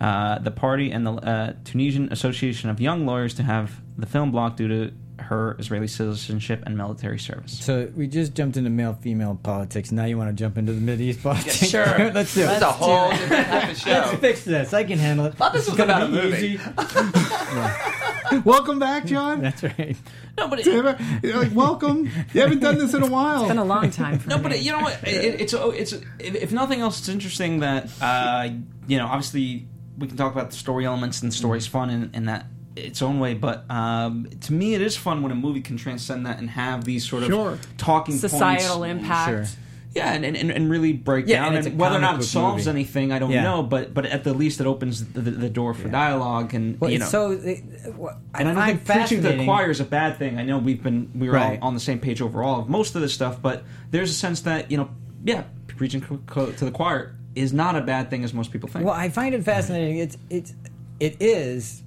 uh, 0.01 0.39
the 0.39 0.53
party 0.53 0.93
and 0.93 1.05
the 1.05 1.13
uh, 1.13 1.53
Tunisian 1.65 2.13
Association 2.13 2.71
of 2.71 2.81
Young 2.81 3.05
Lawyers 3.05 3.35
to 3.35 3.43
have 3.43 3.81
the 3.97 4.07
film 4.07 4.31
blocked 4.31 4.57
due 4.57 4.69
to 4.69 4.93
her 5.29 5.57
Israeli 5.59 5.87
citizenship 5.89 6.63
and 6.67 6.77
military 6.77 7.19
service. 7.19 7.59
So 7.65 7.91
we 7.95 8.07
just 8.07 8.35
jumped 8.35 8.57
into 8.57 8.71
male-female 8.71 9.41
politics. 9.43 9.93
Now 9.93 10.05
you 10.07 10.17
want 10.19 10.31
to 10.31 10.35
jump 10.35 10.57
into 10.59 10.73
the 10.73 10.81
Middle 10.81 11.07
Mideast 11.07 11.23
politics? 11.23 11.57
sure. 11.69 11.85
Let's 12.15 12.35
do 12.35 12.43
it. 12.43 12.51
It's 12.53 12.63
a 12.63 12.73
whole 12.73 13.11
different 13.11 13.47
type 13.47 13.71
of 13.71 13.87
Let's 13.87 14.15
fix 14.21 14.45
this. 14.45 14.73
I 14.75 14.85
can 14.85 14.99
handle 14.99 15.27
it. 15.27 15.35
Thought 15.35 15.53
this 15.53 15.69
It's 15.69 15.71
was 15.71 15.79
gonna 15.79 16.07
about 16.07 16.09
a 16.09 16.13
be 16.13 16.31
movie. 16.31 16.47
easy. 16.55 18.43
Welcome 18.45 18.79
back, 18.79 19.07
John. 19.07 19.41
That's 19.41 19.63
right. 19.63 19.97
No, 20.37 20.49
but 20.49 20.65
You're 20.65 20.83
like, 20.83 21.55
welcome. 21.55 22.11
You 22.35 22.41
haven't 22.43 22.61
done 22.61 22.77
this 22.79 22.93
in 22.95 23.03
a 23.03 23.07
while. 23.07 23.41
It's 23.41 23.49
been 23.49 23.59
a 23.59 23.65
long 23.65 23.91
time 23.91 24.19
for 24.19 24.29
No, 24.29 24.37
me. 24.37 24.43
but 24.43 24.61
you 24.61 24.71
know 24.73 24.81
what? 24.81 25.01
It, 25.07 25.41
it's 25.41 25.55
oh, 25.55 25.71
it's 25.71 25.93
if 25.93 26.35
if 26.35 26.53
nothing 26.53 26.81
else, 26.81 26.99
it's 26.99 27.09
interesting 27.09 27.61
that 27.61 27.89
uh, 28.03 28.49
you 28.87 28.99
know. 28.99 29.07
Obviously, 29.07 29.67
we 29.97 30.07
can 30.09 30.17
talk 30.19 30.33
about 30.33 30.51
the 30.51 30.57
story 30.57 30.85
elements 30.85 31.23
and 31.23 31.33
the 31.33 31.37
story's 31.37 31.67
fun 31.67 31.89
in, 31.91 32.11
in 32.13 32.27
that 32.27 32.47
its 32.87 33.03
own 33.03 33.19
way. 33.21 33.35
But 33.35 33.65
um, 33.71 34.29
to 34.43 34.53
me, 34.53 34.75
it 34.75 34.81
is 34.81 34.97
fun 34.97 35.23
when 35.23 35.33
a 35.33 35.35
movie 35.35 35.61
can 35.61 35.77
transcend 35.77 36.27
that 36.27 36.39
and 36.39 36.49
have 36.51 36.85
these 36.85 37.09
sort 37.09 37.23
of 37.25 37.29
Sure. 37.29 37.59
talking 37.77 38.17
Societal 38.17 38.79
points. 38.79 39.03
impact. 39.03 39.29
Sure. 39.51 39.59
Yeah, 39.95 40.13
and, 40.13 40.25
and, 40.25 40.51
and 40.51 40.71
really 40.71 40.93
break 40.93 41.27
Yeah, 41.27 41.41
down 41.45 41.57
and 41.57 41.67
and 41.67 41.79
whether 41.79 41.97
or 41.97 42.01
not 42.01 42.21
it 42.21 42.23
solves 42.23 42.67
movie. 42.67 42.79
anything, 42.79 43.11
I 43.11 43.19
don't 43.19 43.31
Yeah. 43.31 43.43
know. 43.43 43.63
But 43.63 43.95
but 43.95 44.05
at 44.05 44.23
the 44.23 44.35
least, 44.35 44.61
it 44.61 44.67
opens 44.67 45.05
the, 45.13 45.21
the, 45.23 45.31
the 45.31 45.49
door 45.49 45.73
for 45.73 45.89
dialogue 45.89 46.53
and 46.55 46.79
Well, 46.79 46.91
you 46.91 46.99
know. 46.99 47.07
so. 47.07 47.31
It, 47.33 47.61
what 47.97 48.19
I 48.35 48.41
and 48.41 48.49
I 48.51 48.53
don't 48.53 48.63
find 48.63 48.81
think 48.83 49.01
preaching 49.01 49.23
to 49.23 49.33
the 49.39 49.45
choir 49.45 49.71
is 49.71 49.81
a 49.81 49.85
bad 49.85 50.19
thing. 50.19 50.39
I 50.39 50.43
know 50.45 50.59
we've 50.59 50.83
been 50.83 51.11
we 51.15 51.27
were 51.29 51.35
Right. 51.35 51.59
all 51.61 51.69
on 51.69 51.75
the 51.75 51.81
same 51.81 51.99
page 52.01 52.21
overall 52.21 52.61
of 52.61 52.69
most 52.69 52.95
of 52.97 53.01
this 53.01 53.15
stuff, 53.15 53.41
but 53.41 53.65
there's 53.91 54.11
a 54.11 54.15
sense 54.15 54.43
that 54.43 54.71
you 54.71 54.77
know, 54.77 54.91
yeah, 55.25 55.45
preaching 55.69 56.03
co- 56.03 56.21
co- 56.27 56.53
to 56.53 56.65
the 56.67 56.71
choir 56.71 57.17
is 57.35 57.53
not 57.55 57.75
a 57.75 57.81
bad 57.81 58.11
thing 58.11 58.23
as 58.25 58.35
most 58.35 58.53
people 58.53 58.69
think. 58.69 58.85
Well, 58.85 58.95
I 58.95 59.09
find 59.09 59.35
it 59.35 59.43
fascinating. 59.43 59.99
It's 59.99 60.19
it's 60.29 60.53
it 61.01 61.17
is 61.19 61.83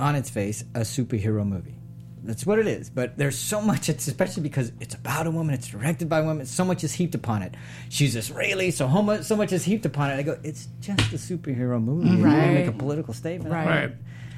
on 0.00 0.16
its 0.16 0.30
face 0.30 0.62
a 0.74 0.80
superhero 0.80 1.46
movie. 1.46 1.76
That's 2.22 2.46
what 2.46 2.58
it 2.58 2.66
is. 2.66 2.88
But 2.88 3.18
there's 3.18 3.38
so 3.38 3.60
much, 3.60 3.88
it's 3.90 4.06
especially 4.08 4.42
because 4.44 4.72
it's 4.80 4.94
about 4.94 5.26
a 5.26 5.30
woman, 5.30 5.54
it's 5.54 5.68
directed 5.68 6.08
by 6.08 6.20
a 6.20 6.24
woman, 6.24 6.46
so 6.46 6.64
much 6.64 6.82
is 6.82 6.94
heaped 6.94 7.14
upon 7.14 7.42
it. 7.42 7.54
She's 7.90 8.16
Israeli, 8.16 8.70
so 8.70 8.86
ho- 8.86 9.02
much, 9.02 9.24
so 9.24 9.36
much 9.36 9.52
is 9.52 9.64
heaped 9.64 9.84
upon 9.84 10.10
it. 10.10 10.14
I 10.14 10.22
go, 10.22 10.38
it's 10.42 10.68
just 10.80 11.00
a 11.12 11.16
superhero 11.16 11.82
movie. 11.82 12.08
You 12.08 12.24
wanna 12.24 12.52
make 12.52 12.66
a 12.66 12.72
political 12.72 13.12
statement. 13.12 13.52
Right. 13.52 13.66
Right. 13.66 13.92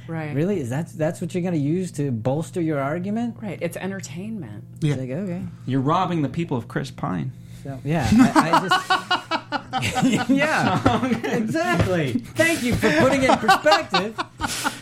Right. 0.08 0.34
Really? 0.36 0.60
Is 0.60 0.70
that 0.70 0.88
that's 0.90 1.20
what 1.20 1.34
you're 1.34 1.42
going 1.42 1.54
to 1.54 1.58
use 1.60 1.90
to 1.92 2.12
bolster 2.12 2.60
your 2.60 2.78
argument? 2.78 3.38
Right. 3.42 3.58
It's 3.60 3.76
entertainment. 3.76 4.62
Yeah. 4.80 4.92
It's 4.92 5.00
like, 5.00 5.10
okay. 5.10 5.42
You're 5.66 5.80
robbing 5.80 6.22
the 6.22 6.28
people 6.28 6.56
of 6.56 6.68
Chris 6.68 6.92
Pine. 6.92 7.32
So, 7.66 7.80
yeah, 7.84 8.08
I, 8.12 8.50
I 8.52 8.68
just. 8.68 10.30
yeah, 10.30 11.34
exactly. 11.34 12.12
Thank 12.12 12.62
you 12.62 12.76
for 12.76 12.88
putting 13.00 13.24
it 13.24 13.30
in 13.30 13.38
perspective. 13.38 14.16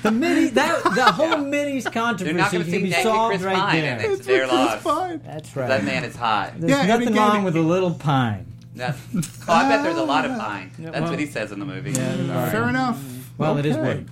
The 0.02 0.10
mini, 0.10 0.48
that 0.50 0.84
the 0.94 1.04
whole 1.04 1.28
minis 1.36 1.84
They're 1.84 1.92
controversy 1.92 2.34
not 2.34 2.52
going 2.52 2.64
can 2.64 2.70
see 2.70 2.82
be 2.82 2.92
solved 2.92 3.30
Chris 3.36 3.42
right 3.42 3.56
Pine, 3.56 3.80
there. 3.80 4.12
it's 4.12 4.26
their 4.26 4.46
loss. 4.46 4.82
fine. 4.82 5.22
That's 5.24 5.56
right. 5.56 5.68
That 5.68 5.84
man 5.84 6.04
is 6.04 6.14
hot. 6.14 6.52
There's 6.58 6.72
Yeah, 6.72 6.84
nothing 6.86 7.14
wrong 7.14 7.40
it- 7.40 7.44
with 7.44 7.56
a 7.56 7.60
little 7.62 7.94
pine. 7.94 8.44
That- 8.74 8.96
oh, 9.14 9.22
I 9.48 9.66
bet 9.68 9.82
there's 9.82 9.96
a 9.96 10.04
lot 10.04 10.26
of 10.26 10.32
ah. 10.32 10.38
pine. 10.38 10.70
That's 10.78 11.08
what 11.08 11.18
he 11.18 11.26
says 11.26 11.52
in 11.52 11.60
the 11.60 11.66
movie. 11.66 11.92
Yeah. 11.92 12.50
Fair 12.50 12.68
enough. 12.68 13.02
Well, 13.38 13.56
it 13.56 13.64
is 13.64 13.76
Okay. 13.76 13.86
wood. 13.94 14.10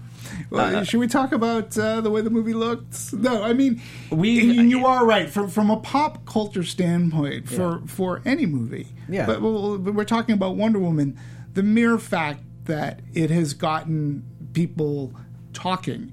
Well, 0.52 0.84
should 0.84 1.00
we 1.00 1.06
talk 1.08 1.32
about 1.32 1.76
uh, 1.78 2.00
the 2.00 2.10
way 2.10 2.20
the 2.20 2.30
movie 2.30 2.52
looked? 2.54 3.12
No, 3.12 3.42
I 3.42 3.52
mean, 3.52 3.80
We- 4.10 4.40
you 4.40 4.86
are 4.86 5.04
right 5.06 5.28
from 5.28 5.48
from 5.48 5.70
a 5.70 5.78
pop 5.78 6.26
culture 6.26 6.62
standpoint 6.64 7.48
for 7.48 7.80
for 7.86 8.20
any 8.24 8.46
movie. 8.46 8.88
Yeah. 9.08 9.26
but, 9.26 9.40
but 9.40 9.94
we're 9.94 10.04
talking 10.04 10.34
about 10.34 10.56
Wonder 10.56 10.78
Woman. 10.78 11.18
The 11.54 11.62
mere 11.62 11.98
fact 11.98 12.40
that 12.64 13.00
it 13.14 13.30
has 13.30 13.52
gotten 13.54 14.22
people 14.52 15.12
talking, 15.52 16.12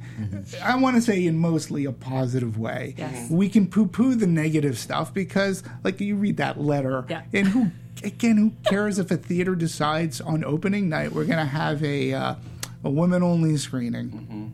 I 0.63 0.75
want 0.75 0.95
to 0.97 1.01
say 1.01 1.25
in 1.25 1.37
mostly 1.37 1.85
a 1.85 1.91
positive 1.93 2.57
way. 2.57 2.95
Yes. 2.97 3.29
We 3.31 3.47
can 3.49 3.67
poo 3.67 3.85
poo 3.87 4.15
the 4.15 4.27
negative 4.27 4.77
stuff 4.77 5.13
because, 5.13 5.63
like, 5.83 6.01
you 6.01 6.15
read 6.15 6.37
that 6.37 6.59
letter, 6.59 7.05
Yeah. 7.09 7.21
and 7.33 7.47
who 7.47 7.71
again, 8.03 8.37
who 8.37 8.51
cares 8.69 8.97
if 8.99 9.11
a 9.11 9.17
theater 9.17 9.55
decides 9.55 10.19
on 10.21 10.43
opening 10.45 10.87
night 10.89 11.11
we're 11.11 11.25
going 11.25 11.37
to 11.39 11.43
have 11.51 11.83
a 11.83 12.13
uh, 12.13 12.35
a 12.83 12.89
women 12.89 13.23
only 13.23 13.57
screening? 13.57 14.53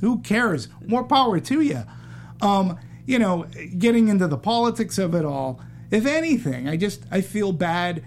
Who 0.00 0.18
cares? 0.20 0.68
More 0.86 1.04
power 1.04 1.40
to 1.40 1.60
you. 1.60 1.82
Um, 2.40 2.78
you 3.06 3.18
know, 3.18 3.46
getting 3.78 4.08
into 4.08 4.26
the 4.26 4.36
politics 4.38 4.98
of 4.98 5.14
it 5.14 5.24
all. 5.24 5.60
If 5.90 6.04
anything, 6.06 6.68
I 6.68 6.76
just 6.76 7.02
I 7.10 7.20
feel 7.20 7.52
bad 7.52 8.02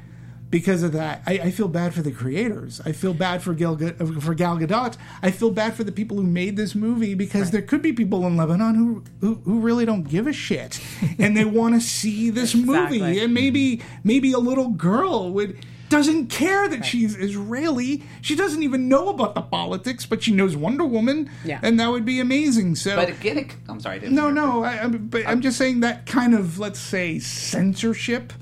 because 0.49 0.83
of 0.83 0.91
that. 0.93 1.21
I, 1.25 1.33
I 1.33 1.51
feel 1.51 1.67
bad 1.67 1.93
for 1.93 2.01
the 2.01 2.11
creators. 2.11 2.81
I 2.85 2.91
feel 2.91 3.13
bad 3.13 3.41
for 3.41 3.53
Gal, 3.53 3.77
for 3.77 4.33
Gal 4.33 4.57
Gadot. 4.57 4.97
I 5.21 5.31
feel 5.31 5.51
bad 5.51 5.75
for 5.75 5.83
the 5.83 5.91
people 5.91 6.17
who 6.17 6.23
made 6.23 6.57
this 6.57 6.75
movie 6.75 7.13
because 7.13 7.51
there 7.51 7.61
could 7.61 7.81
be 7.81 7.93
people 7.93 8.25
in 8.27 8.35
Lebanon 8.35 8.75
who 8.75 9.03
who, 9.21 9.35
who 9.45 9.59
really 9.61 9.85
don't 9.85 10.03
give 10.09 10.27
a 10.27 10.33
shit 10.33 10.79
and 11.17 11.37
they 11.37 11.45
want 11.45 11.75
to 11.75 11.81
see 11.81 12.29
this 12.29 12.53
Exactly. 12.53 12.99
movie. 12.99 13.19
And 13.19 13.33
maybe 13.33 13.81
maybe 14.03 14.33
a 14.33 14.39
little 14.39 14.69
girl 14.69 15.31
would 15.31 15.57
doesn't 15.89 16.27
care 16.27 16.67
that 16.69 16.85
she's 16.85 17.15
Israeli. 17.15 18.03
She 18.21 18.35
doesn't 18.35 18.61
even 18.63 18.87
know 18.87 19.09
about 19.09 19.35
the 19.35 19.41
politics, 19.41 20.05
but 20.05 20.21
she 20.23 20.31
knows 20.31 20.55
Wonder 20.55 20.85
Woman, 20.85 21.29
Yeah. 21.43 21.59
and 21.63 21.79
that 21.79 21.89
would 21.89 22.05
be 22.05 22.19
amazing. 22.19 22.75
So, 22.75 22.95
But 22.95 23.09
again, 23.09 23.37
it, 23.39 23.55
I'm 23.67 23.79
sorry. 23.79 23.99
No, 24.09 24.29
no, 24.29 24.63
I, 24.63 24.79
I'm, 24.83 25.07
but 25.07 25.27
I'm 25.27 25.41
just 25.41 25.57
saying 25.57 25.79
that 25.81 26.05
kind 26.05 26.33
of 26.35 26.59
let's 26.59 26.79
say 26.79 27.19
censorship 27.19 28.33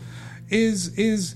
is 0.50 0.90
is 0.98 1.36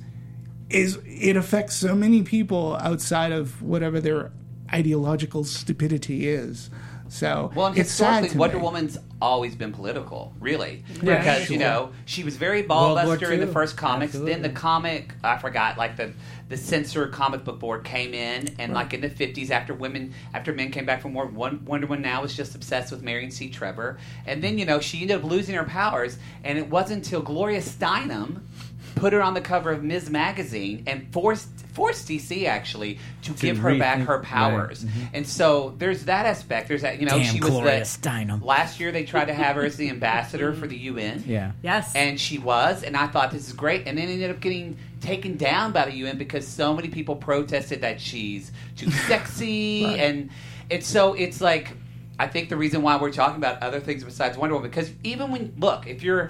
is 0.69 0.99
it 1.05 1.35
affects 1.35 1.75
so 1.75 1.95
many 1.95 2.23
people 2.23 2.77
outside 2.81 3.31
of 3.31 3.61
whatever 3.61 3.99
their 3.99 4.31
ideological 4.73 5.43
stupidity 5.43 6.27
is. 6.27 6.69
So 7.09 7.51
Well, 7.55 7.67
and 7.67 7.77
it's 7.77 7.91
sad 7.91 8.33
Wonder 8.35 8.57
me. 8.57 8.63
Woman's 8.63 8.97
always 9.21 9.55
been 9.55 9.71
political, 9.71 10.33
really, 10.39 10.83
Right. 11.01 11.19
because 11.19 11.49
you 11.49 11.57
know 11.57 11.91
she 12.05 12.23
was 12.23 12.37
very 12.37 12.63
ballbuster 12.63 13.31
in 13.31 13.39
the 13.39 13.47
first 13.47 13.77
comics. 13.77 14.13
Then 14.13 14.41
the 14.41 14.49
comic, 14.49 15.13
I 15.23 15.37
forgot, 15.37 15.77
like 15.77 15.95
the 15.97 16.13
the 16.49 16.57
censor 16.57 17.07
comic 17.07 17.45
book 17.45 17.59
board 17.59 17.85
came 17.85 18.13
in, 18.13 18.55
and 18.59 18.73
like 18.73 18.93
in 18.93 19.01
the 19.01 19.09
fifties, 19.09 19.51
after 19.51 19.73
women, 19.73 20.13
after 20.33 20.51
men 20.51 20.71
came 20.71 20.85
back 20.85 21.01
from 21.01 21.13
war, 21.13 21.25
one, 21.27 21.63
Wonder 21.65 21.87
Woman 21.87 22.01
now 22.03 22.21
was 22.21 22.35
just 22.35 22.55
obsessed 22.55 22.91
with 22.91 23.01
marrying 23.03 23.31
Steve 23.31 23.51
Trevor, 23.53 23.97
and 24.25 24.43
then 24.43 24.57
you 24.57 24.65
know 24.65 24.79
she 24.79 25.01
ended 25.01 25.17
up 25.17 25.23
losing 25.23 25.55
her 25.55 25.63
powers, 25.63 26.17
and 26.43 26.57
it 26.57 26.69
wasn't 26.69 27.05
until 27.05 27.21
Gloria 27.21 27.61
Steinem 27.61 28.41
put 28.95 29.13
her 29.13 29.21
on 29.21 29.33
the 29.33 29.41
cover 29.41 29.71
of 29.71 29.83
Ms. 29.83 30.09
Magazine 30.09 30.83
and 30.87 31.11
forced 31.11 31.49
forced 31.73 32.07
DC 32.07 32.45
actually 32.45 32.99
to, 33.21 33.31
give 33.33 33.57
her 33.59 33.77
back 33.77 33.99
rethink- 33.99 34.05
her 34.05 34.17
right. 34.17 34.25
powers. 34.25 34.83
Mm-hmm. 34.83 34.99
And 35.13 35.27
so 35.27 35.73
there's 35.77 36.05
that 36.05 36.25
aspect. 36.25 36.67
There's 36.67 36.81
that 36.81 36.99
you 36.99 37.05
know 37.05 37.17
Damn 37.17 37.33
she 37.33 37.39
was 37.39 37.49
Gloria 37.49 37.79
the 37.79 37.85
Steinem. 37.85 38.43
last 38.43 38.79
year 38.79 38.91
they 38.91 39.03
tried 39.03 39.25
to 39.25 39.33
have 39.33 39.55
her 39.55 39.63
as 39.63 39.77
the 39.77 39.89
ambassador 39.95 40.53
for 40.53 40.67
the 40.67 40.77
UN. 40.77 41.23
Yeah. 41.25 41.51
Yes. 41.61 41.95
And 41.95 42.19
she 42.19 42.37
was, 42.37 42.83
and 42.83 42.97
I 42.97 43.07
thought 43.07 43.31
this 43.31 43.47
is 43.47 43.53
great, 43.53 43.87
and 43.87 43.97
then 43.97 44.09
ended 44.09 44.31
up 44.31 44.39
getting 44.39 44.77
taken 44.99 45.37
down 45.37 45.71
by 45.71 45.85
the 45.85 45.93
UN 45.93 46.17
because 46.17 46.47
so 46.47 46.73
many 46.73 46.89
people 46.89 47.15
protested 47.15 47.81
that 47.81 47.99
she's 47.99 48.51
too 48.75 48.91
sexy, 49.07 49.85
and 49.85 50.29
it's 50.69 50.87
so 50.87 51.13
it's 51.13 51.41
like 51.41 51.75
I 52.19 52.27
think 52.27 52.49
the 52.49 52.57
reason 52.57 52.81
why 52.81 52.97
we're 52.97 53.11
talking 53.11 53.37
about 53.37 53.63
other 53.63 53.79
things 53.79 54.03
besides 54.03 54.37
Wonder 54.37 54.55
Woman 54.55 54.69
because 54.69 54.91
even 55.03 55.31
when 55.31 55.53
look 55.57 55.87
if 55.87 56.03
you're 56.03 56.29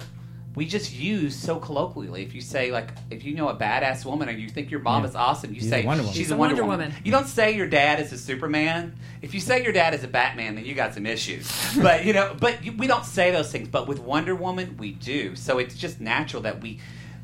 we 0.54 0.66
just 0.66 0.92
use 0.92 1.34
so 1.34 1.58
colloquially 1.58 2.22
if 2.22 2.34
you 2.34 2.40
say 2.42 2.70
like 2.70 2.90
if 3.10 3.24
you 3.24 3.34
know 3.34 3.48
a 3.48 3.56
badass 3.56 4.04
woman 4.04 4.28
or 4.28 4.32
you 4.32 4.48
think 4.48 4.70
your 4.70 4.80
mom 4.80 5.02
Yeah. 5.02 5.08
is 5.08 5.14
awesome 5.14 5.54
you 5.54 5.60
She's 5.60 5.70
say 5.70 5.82
a 5.82 5.86
Wonder 5.86 6.02
Woman. 6.02 6.12
she's 6.14 6.22
She's 6.24 6.30
a 6.30 6.34
a 6.34 6.36
Wonder, 6.36 6.54
Wonder 6.56 6.64
woman. 6.70 6.88
Woman. 6.90 7.02
You 7.04 7.10
don't 7.12 7.26
say 7.26 7.56
your 7.56 7.66
dad 7.68 8.00
is 8.00 8.12
a 8.12 8.18
Superman. 8.18 8.94
If 9.22 9.32
you 9.34 9.40
say 9.40 9.62
your 9.62 9.72
dad 9.72 9.94
is 9.94 10.04
a 10.04 10.08
Batman, 10.08 10.56
then 10.56 10.64
you 10.66 10.74
got 10.74 10.92
some 10.94 11.06
issues. 11.06 11.50
But 11.80 12.04
you 12.04 12.12
know, 12.12 12.36
but 12.38 12.64
you- 12.64 12.72
we 12.72 12.86
don't 12.86 13.04
say 13.06 13.30
those 13.30 13.50
things. 13.50 13.68
But 13.68 13.88
with 13.88 13.98
Wonder 14.00 14.34
Woman, 14.34 14.76
we 14.78 14.92
do. 14.92 15.36
So 15.36 15.58
it's 15.58 15.74
just 15.74 16.00
natural 16.00 16.42
that 16.42 16.60
we 16.60 16.80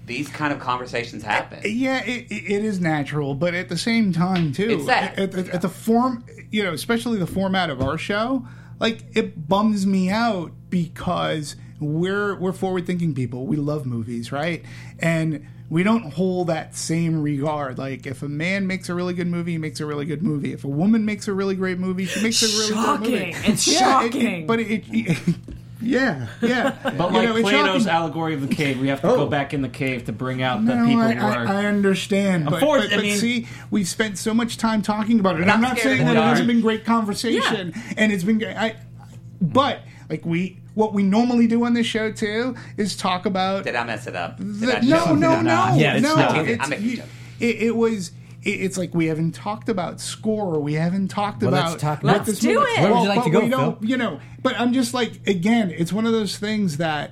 these 0.07 0.29
kind 0.31 0.55
of 0.55 0.59
conversations 0.59 1.23
uh, 1.23 1.27
happen. 1.27 1.61
Yeah, 1.65 2.03
it, 2.03 2.31
it 2.31 2.51
it 2.51 2.65
is 2.65 2.81
natural, 2.81 3.35
but 3.35 3.53
at 3.53 3.69
the 3.69 3.77
same 3.77 4.11
time, 4.13 4.53
too, 4.53 4.71
It's 4.71 4.87
that. 4.87 5.19
At, 5.19 5.35
at, 5.35 5.49
at 5.51 5.61
the 5.63 5.69
form, 5.69 6.25
you 6.51 6.63
know, 6.65 6.73
especially 6.73 7.19
the 7.19 7.27
format 7.27 7.69
of 7.69 7.83
our 7.83 7.99
show, 7.99 8.47
like 8.81 9.05
it 9.15 9.47
bums 9.49 9.85
me 9.87 10.09
out 10.09 10.53
because 10.71 11.57
we're 11.81 12.35
we're 12.37 12.53
forward 12.53 12.87
thinking 12.87 13.15
people. 13.15 13.47
We 13.47 13.57
love 13.57 13.87
movies, 13.87 14.33
right? 14.33 14.65
And 14.99 15.47
we 15.71 15.83
don't 15.83 16.13
hold 16.15 16.47
that 16.47 16.75
same 16.75 17.21
regard. 17.23 17.77
Like 17.79 18.07
if 18.07 18.23
a 18.23 18.29
man 18.29 18.67
makes 18.67 18.89
a 18.89 18.95
really 18.95 19.15
good 19.15 19.27
movie, 19.29 19.53
he 19.53 19.59
makes 19.59 19.81
a 19.81 19.87
really 19.87 20.07
good 20.07 20.23
movie. 20.23 20.53
If 20.53 20.65
a 20.65 20.69
woman 20.69 21.05
makes 21.05 21.29
a 21.29 21.33
really 21.35 21.55
great 21.57 21.79
movie, 21.79 22.07
she 22.07 22.23
makes 22.23 22.43
a 22.43 22.47
really 22.47 22.73
Shocking. 22.75 23.03
good 23.11 23.27
movie. 23.37 23.53
It's 23.53 23.67
Yeah, 23.69 24.03
it- 24.05 24.13
shocking. 24.13 24.47
but 24.47 24.61
it, 24.61 24.85
it 24.89 25.19
yeah, 25.81 26.27
yeah. 26.43 26.75
But 26.83 26.93
You 26.95 26.99
like 27.19 27.29
know, 27.29 27.37
it's 27.37 27.49
Plato's 27.49 27.83
shocking. 27.85 27.89
allegory 27.89 28.35
of 28.35 28.41
the 28.49 28.53
cave, 28.53 28.81
we 28.81 28.89
have 28.89 29.01
to 29.03 29.09
Oh. 29.11 29.17
go 29.17 29.27
back 29.27 29.55
in 29.55 29.63
the 29.63 29.69
cave 29.69 30.07
to 30.07 30.13
bring 30.13 30.43
out 30.43 30.65
the 30.67 30.73
people 30.73 31.01
I, 31.03 31.13
who 31.13 31.25
are. 31.25 31.47
I, 31.47 31.63
I 31.63 31.67
understand, 31.67 32.47
but, 32.47 32.61
course, 32.61 32.85
but, 32.87 32.93
I 32.95 32.97
but 32.97 33.03
mean- 33.05 33.17
see, 33.17 33.47
we've 33.71 33.87
spent 33.87 34.19
so 34.19 34.35
much 34.35 34.57
time 34.57 34.83
talking 34.83 35.21
about 35.21 35.37
it, 35.37 35.43
and 35.43 35.51
I'm 35.51 35.57
I'm 35.59 35.63
not 35.63 35.79
saying 35.79 36.05
that 36.05 36.17
it 36.17 36.21
hasn't 36.23 36.49
been 36.49 36.63
great 36.63 36.85
conversation, 36.85 37.75
and 37.97 38.11
it's 38.11 38.25
been. 38.25 38.43
I, 38.43 38.75
but 39.41 39.83
like 40.11 40.25
we, 40.27 40.59
what 40.79 40.95
we 40.95 41.03
normally 41.03 41.49
do 41.49 41.65
on 41.65 41.75
this 41.75 41.87
show 41.87 42.13
too 42.13 42.55
is 42.77 42.97
talk 42.97 43.27
about. 43.27 43.65
Did 43.65 43.75
I 43.75 43.83
mess 43.83 44.07
it 44.07 44.15
up? 44.15 44.37
The- 44.39 44.77
I 44.79 44.81
no, 44.81 45.15
no, 45.17 45.41
no. 45.41 45.75
Yeah, 45.75 45.95
it's 45.95 46.03
no. 46.05 46.15
not. 46.15 46.47
It's, 46.49 46.65
I'm 46.73 46.81
you- 46.83 47.03
it, 47.41 47.57
it 47.63 47.77
was. 47.77 48.13
it- 48.45 48.61
It's 48.61 48.79
like 48.79 48.95
we 48.95 49.07
haven't 49.07 49.33
talked 49.33 49.69
about 49.69 50.01
score. 50.01 50.61
We 50.61 50.75
haven't 50.75 51.09
talked 51.09 51.43
Well, 51.43 51.53
about 51.53 51.71
let's 51.71 51.83
talk 51.83 52.03
what 52.05 52.15
about 52.15 52.27
this 52.27 52.37
Let's 52.37 52.41
do 52.41 52.55
movie- 52.61 52.71
it. 52.71 52.81
Where 52.81 52.93
would 52.95 53.03
you 53.03 53.09
Well, 53.09 53.17
like 53.17 53.25
to 53.25 53.31
but 53.31 53.33
go, 53.33 53.41
we 53.45 53.49
don't- 53.51 53.81
Phil? 53.81 53.89
You 53.91 53.97
know, 53.97 54.21
but 54.41 54.59
I'm 54.61 54.73
just 54.73 54.95
like 54.95 55.27
again, 55.27 55.73
it's 55.77 55.93
one 55.93 56.07
of 56.07 56.13
those 56.13 56.39
things 56.39 56.77
that 56.77 57.11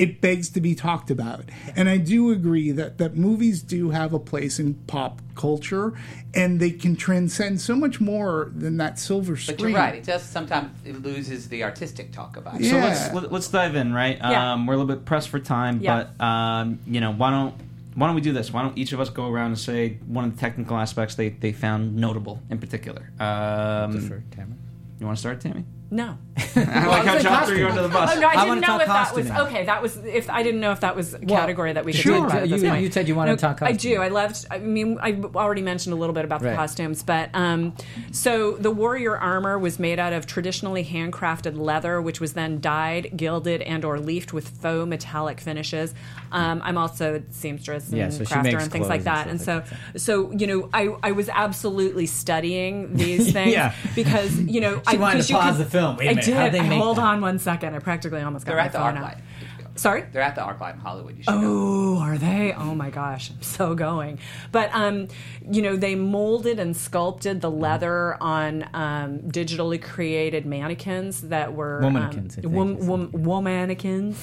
it 0.00 0.22
begs 0.22 0.48
to 0.48 0.62
be 0.62 0.74
talked 0.74 1.10
about. 1.10 1.44
And 1.76 1.86
I 1.86 1.98
do 1.98 2.30
agree 2.32 2.70
that 2.72 2.96
that 2.96 3.16
movies 3.16 3.60
do 3.60 3.90
have 3.90 4.14
a 4.14 4.18
place 4.18 4.58
in 4.58 4.72
pop 4.86 5.20
culture, 5.34 5.92
and 6.34 6.58
they 6.58 6.70
can 6.70 6.96
transcend 6.96 7.60
so 7.60 7.76
much 7.76 8.00
more 8.00 8.50
than 8.56 8.78
that 8.78 8.98
silver 8.98 9.36
screen. 9.36 9.56
But 9.58 9.68
you're 9.68 9.78
right. 9.78 9.94
It 9.96 10.04
does 10.04 10.22
sometimes 10.22 10.70
it 10.86 11.02
loses 11.02 11.50
the 11.50 11.64
artistic 11.64 12.12
talk 12.12 12.38
about 12.38 12.62
it. 12.62 12.64
So 12.70 12.76
let's 12.76 13.12
let, 13.12 13.30
let's 13.30 13.48
dive 13.48 13.76
in, 13.76 13.92
right? 13.92 14.16
Yeah. 14.16 14.54
Um, 14.54 14.66
we're 14.66 14.72
a 14.72 14.78
little 14.78 14.94
bit 14.96 15.04
pressed 15.04 15.28
for 15.28 15.38
time, 15.38 15.80
Yeah. 15.82 16.06
but 16.18 16.24
um, 16.24 16.78
you 16.86 17.00
know, 17.02 17.12
why 17.12 17.30
don't 17.30 17.54
why 17.94 18.06
don't 18.06 18.14
we 18.14 18.22
do 18.22 18.32
this? 18.32 18.50
Why 18.50 18.62
don't 18.62 18.78
each 18.78 18.92
of 18.94 19.00
us 19.00 19.10
go 19.10 19.28
around 19.28 19.48
and 19.48 19.58
say 19.58 19.98
one 20.06 20.24
of 20.24 20.34
the 20.34 20.40
technical 20.40 20.78
aspects 20.78 21.14
they, 21.16 21.28
they 21.28 21.52
found 21.52 21.94
notable 21.96 22.40
in 22.48 22.58
particular? 22.58 23.10
Um, 23.20 24.00
For 24.00 24.22
Tamara. 24.30 24.56
you 24.98 25.04
want 25.06 25.18
to 25.18 25.20
start, 25.20 25.42
Tammy? 25.42 25.64
No. 25.90 26.16
I 26.56 26.86
like 26.86 27.04
how 27.04 27.16
say 27.18 27.22
John 27.22 27.46
threw 27.46 27.58
you 27.58 27.66
under 27.68 27.82
the 27.82 27.88
bus. 27.88 28.16
Oh 28.16 28.20
no, 28.20 28.26
I, 28.26 28.30
I 28.30 28.34
didn't 28.34 28.48
wanna 28.48 28.60
know 28.62 28.66
talk 28.68 28.80
if 28.82 28.86
that 28.88 29.14
was 29.14 29.26
costuming. 29.28 29.48
okay. 29.54 29.64
That 29.66 29.82
was 29.82 29.96
if 29.98 30.30
I 30.30 30.42
didn't 30.42 30.60
know 30.60 30.72
if 30.72 30.80
that 30.80 30.96
was 30.96 31.14
a 31.14 31.18
category 31.18 31.72
that 31.72 31.84
we 31.84 31.92
could 31.92 32.00
sure. 32.00 32.16
talk 32.18 32.30
about. 32.30 32.42
At 32.44 32.48
this 32.48 32.62
You- 32.62 32.68
point. 32.70 32.82
you 32.82 32.90
said 32.90 33.08
you 33.08 33.14
wanted 33.14 33.30
No, 33.32 33.36
to 33.36 33.40
talk 33.42 33.62
I 33.62 33.72
do. 33.72 34.00
I 34.00 34.08
loved. 34.08 34.46
I 34.50 34.58
mean, 34.58 34.98
I 35.02 35.12
already 35.34 35.62
mentioned 35.62 35.92
a 35.92 35.96
little 35.96 36.14
bit 36.14 36.24
about 36.24 36.40
the 36.40 36.48
Right. 36.48 36.56
costumes, 36.56 37.02
but 37.02 37.30
um, 37.34 37.74
so 38.12 38.52
the 38.52 38.70
warrior 38.70 39.16
armor 39.16 39.58
was 39.58 39.78
made 39.78 39.98
out 39.98 40.12
of 40.12 40.26
traditionally 40.26 40.84
handcrafted 40.84 41.58
leather, 41.58 42.00
which 42.00 42.20
was 42.20 42.32
then 42.32 42.60
dyed, 42.60 43.12
gilded, 43.16 43.60
and 43.62 43.84
or 43.84 43.98
leafed 44.00 44.32
with 44.32 44.48
faux 44.48 44.88
metallic 44.88 45.40
finishes. 45.40 45.94
Um, 46.32 46.62
I'm 46.64 46.78
also 46.78 47.16
a 47.16 47.32
seamstress 47.32 47.88
and 47.90 47.98
Yeah, 47.98 48.08
so 48.10 48.24
crafter 48.24 48.60
and 48.62 48.70
things 48.72 48.88
like 48.88 49.04
that, 49.04 49.22
and 49.26 49.30
and 49.32 49.40
so 49.40 49.56
like 49.56 49.66
so 49.96 50.30
you 50.32 50.46
know, 50.46 50.68
I 50.72 50.94
I 51.02 51.12
was 51.12 51.28
absolutely 51.28 52.06
studying 52.06 52.94
these 52.96 53.32
things 53.32 53.52
Yeah. 53.52 53.74
because 53.94 54.38
you 54.40 54.60
know 54.60 54.76
She 54.88 54.96
I 54.96 55.00
wanted 55.00 55.16
'cause 55.18 55.26
to 55.28 55.32
you 55.34 55.38
pause 55.38 55.56
could- 55.56 55.66
the 55.66 55.70
film. 55.80 55.96
Wait 55.96 56.06
a 56.06 56.10
I 56.10 56.14
minute, 56.14 56.24
did. 56.24 56.34
how'd 56.34 56.52
they 56.52 56.60
I- 56.60 56.68
make 56.68 56.80
hold 56.82 56.96
that? 56.98 57.02
on 57.04 57.20
one 57.20 57.38
second. 57.38 57.74
I 57.74 57.78
practically 57.78 58.20
almost 58.22 58.44
got 58.46 58.50
They're 58.52 58.60
my 58.60 58.66
at 58.66 58.72
the 58.72 58.78
phone 58.78 58.94
ArcLight. 58.96 59.02
out. 59.02 59.10
You 59.10 59.16
should 59.16 59.18
go. 59.18 59.29
Sorry. 59.76 60.04
They're 60.12 60.20
at 60.22 60.34
the 60.34 60.42
ArcLight 60.42 60.74
in 60.74 60.80
Hollywood. 60.80 61.16
You 61.16 61.22
should. 61.22 61.34
Oh, 61.34 61.98
are 62.00 62.18
they? 62.18 62.52
Oh 62.52 62.74
my 62.74 62.90
gosh, 62.90 63.30
I'm 63.30 63.40
so 63.42 63.74
going. 63.74 64.18
But 64.52 64.70
um, 64.74 65.08
you 65.50 65.62
know, 65.62 65.76
they 65.76 65.94
molded 65.94 66.58
and 66.58 66.76
sculpted 66.76 67.40
the 67.40 67.50
leather 67.50 68.16
on 68.22 68.68
um, 68.74 69.20
digitally 69.20 69.80
created 69.80 70.44
mannequins 70.46 71.22
that 71.22 71.54
were 71.54 71.80
Womannequins, 71.82 72.38
I 72.38 72.46
Um, 72.46 72.52
wom- 72.52 72.86
wom- 72.86 73.12
womannequins. 73.12 74.16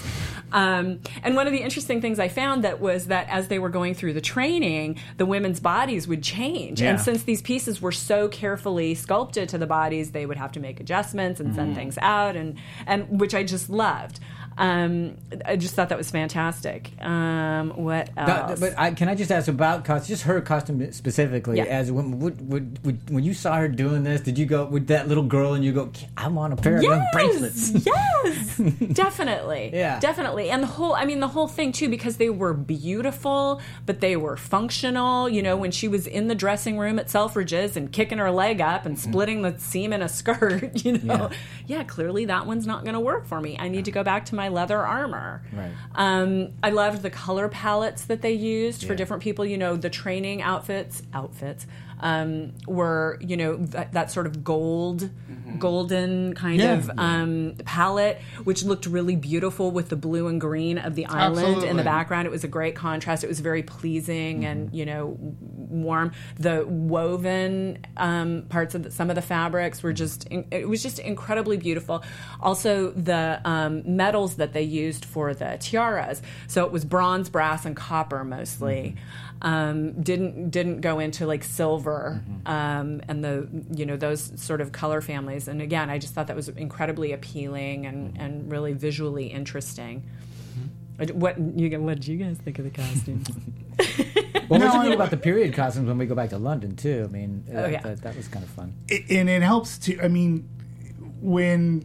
Um, 0.51 0.99
and 1.23 1.35
one 1.35 1.47
of 1.47 1.53
the 1.53 1.59
interesting 1.61 2.01
things 2.01 2.19
I 2.19 2.27
found 2.27 2.63
that 2.63 2.79
was 2.79 3.07
that 3.07 3.27
as 3.29 3.47
they 3.47 3.59
were 3.59 3.69
going 3.69 3.93
through 3.93 4.13
the 4.13 4.21
training, 4.21 4.97
the 5.17 5.25
women's 5.25 5.59
bodies 5.59 6.07
would 6.07 6.23
change, 6.23 6.81
and 6.81 6.99
since 6.99 7.23
these 7.23 7.41
pieces 7.41 7.81
were 7.81 7.91
so 7.91 8.27
carefully 8.27 8.95
sculpted 8.95 9.49
to 9.49 9.57
the 9.57 9.67
bodies, 9.67 10.11
they 10.11 10.25
would 10.25 10.37
have 10.37 10.51
to 10.53 10.59
make 10.59 10.79
adjustments 10.79 11.39
and 11.39 11.47
Mm-hmm. 11.49 11.55
send 11.55 11.75
things 11.75 11.97
out, 12.01 12.35
and 12.35 12.55
and 12.85 13.19
which 13.21 13.33
I 13.33 13.43
just 13.43 13.69
loved. 13.69 14.19
Um, 14.57 15.17
I 15.45 15.55
just 15.55 15.75
thought 15.75 15.89
that 15.89 15.97
was 15.97 16.09
fantastic. 16.09 16.91
Um, 16.99 17.69
what 17.75 18.09
else? 18.17 18.59
but 18.59 18.73
I, 18.77 18.91
can 18.91 19.07
I 19.07 19.13
just 19.13 19.31
ask 19.31 19.47
about 19.47 19.85
costume? 19.85 20.07
Just 20.07 20.23
her 20.23 20.41
costume 20.41 20.91
specifically. 20.91 21.57
Yeah. 21.57 21.65
As 21.65 21.91
when, 21.91 22.19
would, 22.19 22.49
would, 22.49 22.83
would, 22.85 23.09
when 23.09 23.23
you 23.23 23.35
saw 23.35 23.55
her 23.57 23.67
doing 23.67 24.03
this, 24.03 24.21
did 24.21 24.37
you 24.37 24.47
go 24.47 24.65
with 24.65 24.87
that 24.87 25.07
little 25.07 25.23
girl 25.23 25.53
and 25.53 25.63
you 25.63 25.73
go, 25.73 25.91
"I 26.15 26.27
want 26.27 26.53
a 26.53 26.55
pair 26.55 26.77
of 26.77 26.81
them 26.81 27.03
bracelets"? 27.13 27.85
Yes, 27.85 28.57
definitely. 28.93 29.71
Yeah. 29.73 29.99
definitely. 29.99 30.49
And 30.49 30.63
the 30.63 30.67
whole, 30.67 30.95
I 30.95 31.05
mean, 31.05 31.19
the 31.19 31.27
whole 31.27 31.47
thing 31.47 31.71
too, 31.71 31.87
because 31.87 32.17
they 32.17 32.31
were 32.31 32.53
beautiful, 32.53 33.61
but 33.85 34.01
they 34.01 34.15
were 34.17 34.37
functional. 34.37 35.29
You 35.29 35.43
know, 35.43 35.55
when 35.55 35.71
she 35.71 35.87
was 35.87 36.07
in 36.07 36.27
the 36.27 36.35
dressing 36.35 36.79
room 36.79 36.97
at 36.97 37.07
Selfridges 37.07 37.75
and 37.75 37.91
kicking 37.91 38.17
her 38.17 38.31
leg 38.31 38.59
up 38.59 38.87
and 38.87 38.97
splitting 38.97 39.43
the 39.43 39.57
seam 39.59 39.93
in 39.93 40.01
a 40.01 40.09
skirt, 40.17 40.83
you 40.83 40.97
know, 40.97 41.29
yeah, 41.67 41.83
clearly 41.83 42.25
that 42.25 42.47
one's 42.47 42.65
not 42.65 42.83
going 42.83 42.95
to 42.95 42.99
work 42.99 43.27
for 43.27 43.39
me. 43.39 43.55
I 43.59 43.67
need 43.67 43.85
to 43.85 43.91
go 43.91 44.03
back 44.03 44.25
to 44.25 44.35
my 44.35 44.46
leather 44.49 44.79
armor. 44.79 45.41
Right. 45.53 45.71
Um, 45.95 46.49
I 46.63 46.69
loved 46.69 47.01
the 47.01 47.09
color 47.09 47.49
palettes 47.49 48.05
that 48.05 48.21
they 48.21 48.33
used 48.33 48.85
for 48.85 48.95
different 48.95 49.23
people. 49.23 49.45
You 49.45 49.57
know, 49.57 49.75
the 49.75 49.89
training 49.89 50.41
outfits, 50.41 51.03
outfits 51.13 51.65
um, 51.99 52.53
were 52.67 53.17
you 53.21 53.37
know 53.37 53.57
that, 53.57 53.93
that 53.93 54.11
sort 54.11 54.27
of 54.27 54.43
gold, 54.43 55.09
golden 55.59 56.33
kind 56.35 56.59
Yeah. 56.59 56.73
of 56.73 56.91
um, 56.97 57.55
palette, 57.65 58.19
which 58.43 58.63
looked 58.63 58.85
really 58.85 59.15
beautiful 59.15 59.71
with 59.71 59.89
the 59.89 59.95
blue 59.95 60.27
and 60.27 60.39
green 60.39 60.77
of 60.77 60.95
the 60.95 61.05
island 61.07 61.63
in 61.63 61.77
the 61.77 61.83
background. 61.83 62.27
It 62.27 62.31
was 62.31 62.43
a 62.43 62.47
great 62.47 62.75
contrast. 62.75 63.23
It 63.23 63.27
was 63.27 63.39
very 63.39 63.63
pleasing 63.63 64.45
and 64.45 64.73
you 64.73 64.85
know 64.85 65.17
warm. 65.19 66.11
The 66.39 66.65
woven 66.67 67.79
um, 67.97 68.43
parts 68.49 68.75
of 68.75 68.83
the, 68.83 68.91
some 68.91 69.09
of 69.09 69.15
the 69.15 69.21
fabrics 69.21 69.81
were 69.83 69.93
just 69.93 70.25
in, 70.27 70.45
it 70.51 70.67
was 70.67 70.83
just 70.83 70.99
incredibly 70.99 71.57
beautiful. 71.57 72.03
Also, 72.39 72.91
the 72.91 73.41
um, 73.45 73.83
metals 73.95 74.35
that 74.35 74.53
they 74.53 74.61
used 74.61 75.05
for 75.05 75.33
the 75.33 75.57
tiaras. 75.59 76.21
So 76.47 76.65
it 76.65 76.71
was 76.71 76.85
bronze, 76.85 77.29
brass, 77.29 77.65
and 77.65 77.75
copper 77.75 78.23
mostly. 78.23 78.95
Um, 79.41 80.01
didn't 80.01 80.49
didn't 80.49 80.81
go 80.81 80.97
into 80.99 81.27
like 81.27 81.43
silver 81.43 82.23
um, 82.47 83.01
and 83.07 83.23
the 83.23 83.47
you 83.71 83.85
know 83.85 83.95
those 83.95 84.31
sort 84.41 84.61
of 84.61 84.71
color 84.71 84.99
families. 85.01 85.47
And 85.47 85.61
again, 85.61 85.89
I 85.89 85.99
just 85.99 86.13
thought 86.15 86.27
that 86.27 86.35
was 86.35 86.49
incredibly 86.49 87.11
appealing 87.13 87.85
and, 87.85 88.17
and 88.19 88.51
really 88.51 88.73
visually 88.73 89.27
interesting. 89.27 90.03
What 90.97 91.37
you 91.39 91.79
what 91.79 91.95
did 91.95 92.07
you 92.07 92.17
guys 92.17 92.37
think 92.37 92.57
of 92.57 92.65
the 92.65 92.71
costumes? 92.71 93.27
Well, 94.49 94.61
No, 94.61 94.67
what 94.67 94.73
do 94.75 94.81
think 94.83 94.95
about 94.95 95.09
the 95.11 95.17
period 95.17 95.53
costumes 95.53 95.87
when 95.89 95.97
we 95.97 96.05
go 96.05 96.15
back 96.15 96.29
to 96.29 96.37
London 96.37 96.75
too? 96.77 97.03
I 97.03 97.11
mean, 97.11 97.43
Oh, 97.49 97.53
that, 97.53 97.71
yeah. 97.71 97.81
that, 97.81 98.01
that 98.03 98.15
was 98.15 98.29
kind 98.29 98.45
of 98.45 98.49
fun. 98.49 98.73
It- 98.87 99.11
and 99.11 99.29
it 99.29 99.41
helps 99.41 99.77
to. 99.79 99.99
I 100.01 100.07
mean, 100.07 100.47
when 101.21 101.83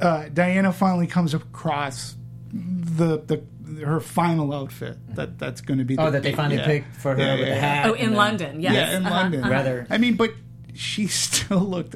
uh, 0.00 0.28
Diana 0.28 0.72
finally 0.74 1.06
comes 1.06 1.32
across 1.34 2.16
the 2.52 3.18
the 3.18 3.42
her 3.84 4.00
final 4.00 4.52
outfit 4.54 4.96
that 5.16 5.38
that's 5.38 5.60
going 5.60 5.78
to 5.78 5.84
be. 5.84 5.96
Oh, 5.98 6.06
the 6.06 6.10
that 6.12 6.22
they 6.22 6.32
finally 6.34 6.56
yeah. 6.56 6.66
picked 6.66 6.96
for 6.96 7.14
her 7.14 7.20
Yeah, 7.20 7.34
with 7.34 7.48
yeah, 7.48 7.54
the 7.54 7.60
hat. 7.60 7.86
Oh, 7.90 7.94
in 7.94 8.10
the- 8.10 8.16
London, 8.16 8.60
yes. 8.60 8.72
Yeah, 8.74 8.96
in 8.96 9.06
Uh-huh, 9.06 9.14
London. 9.14 9.48
Rather- 9.48 9.86
I 9.90 9.98
mean, 9.98 10.16
but 10.16 10.30
she 10.74 11.06
still 11.08 11.60
looked 11.60 11.94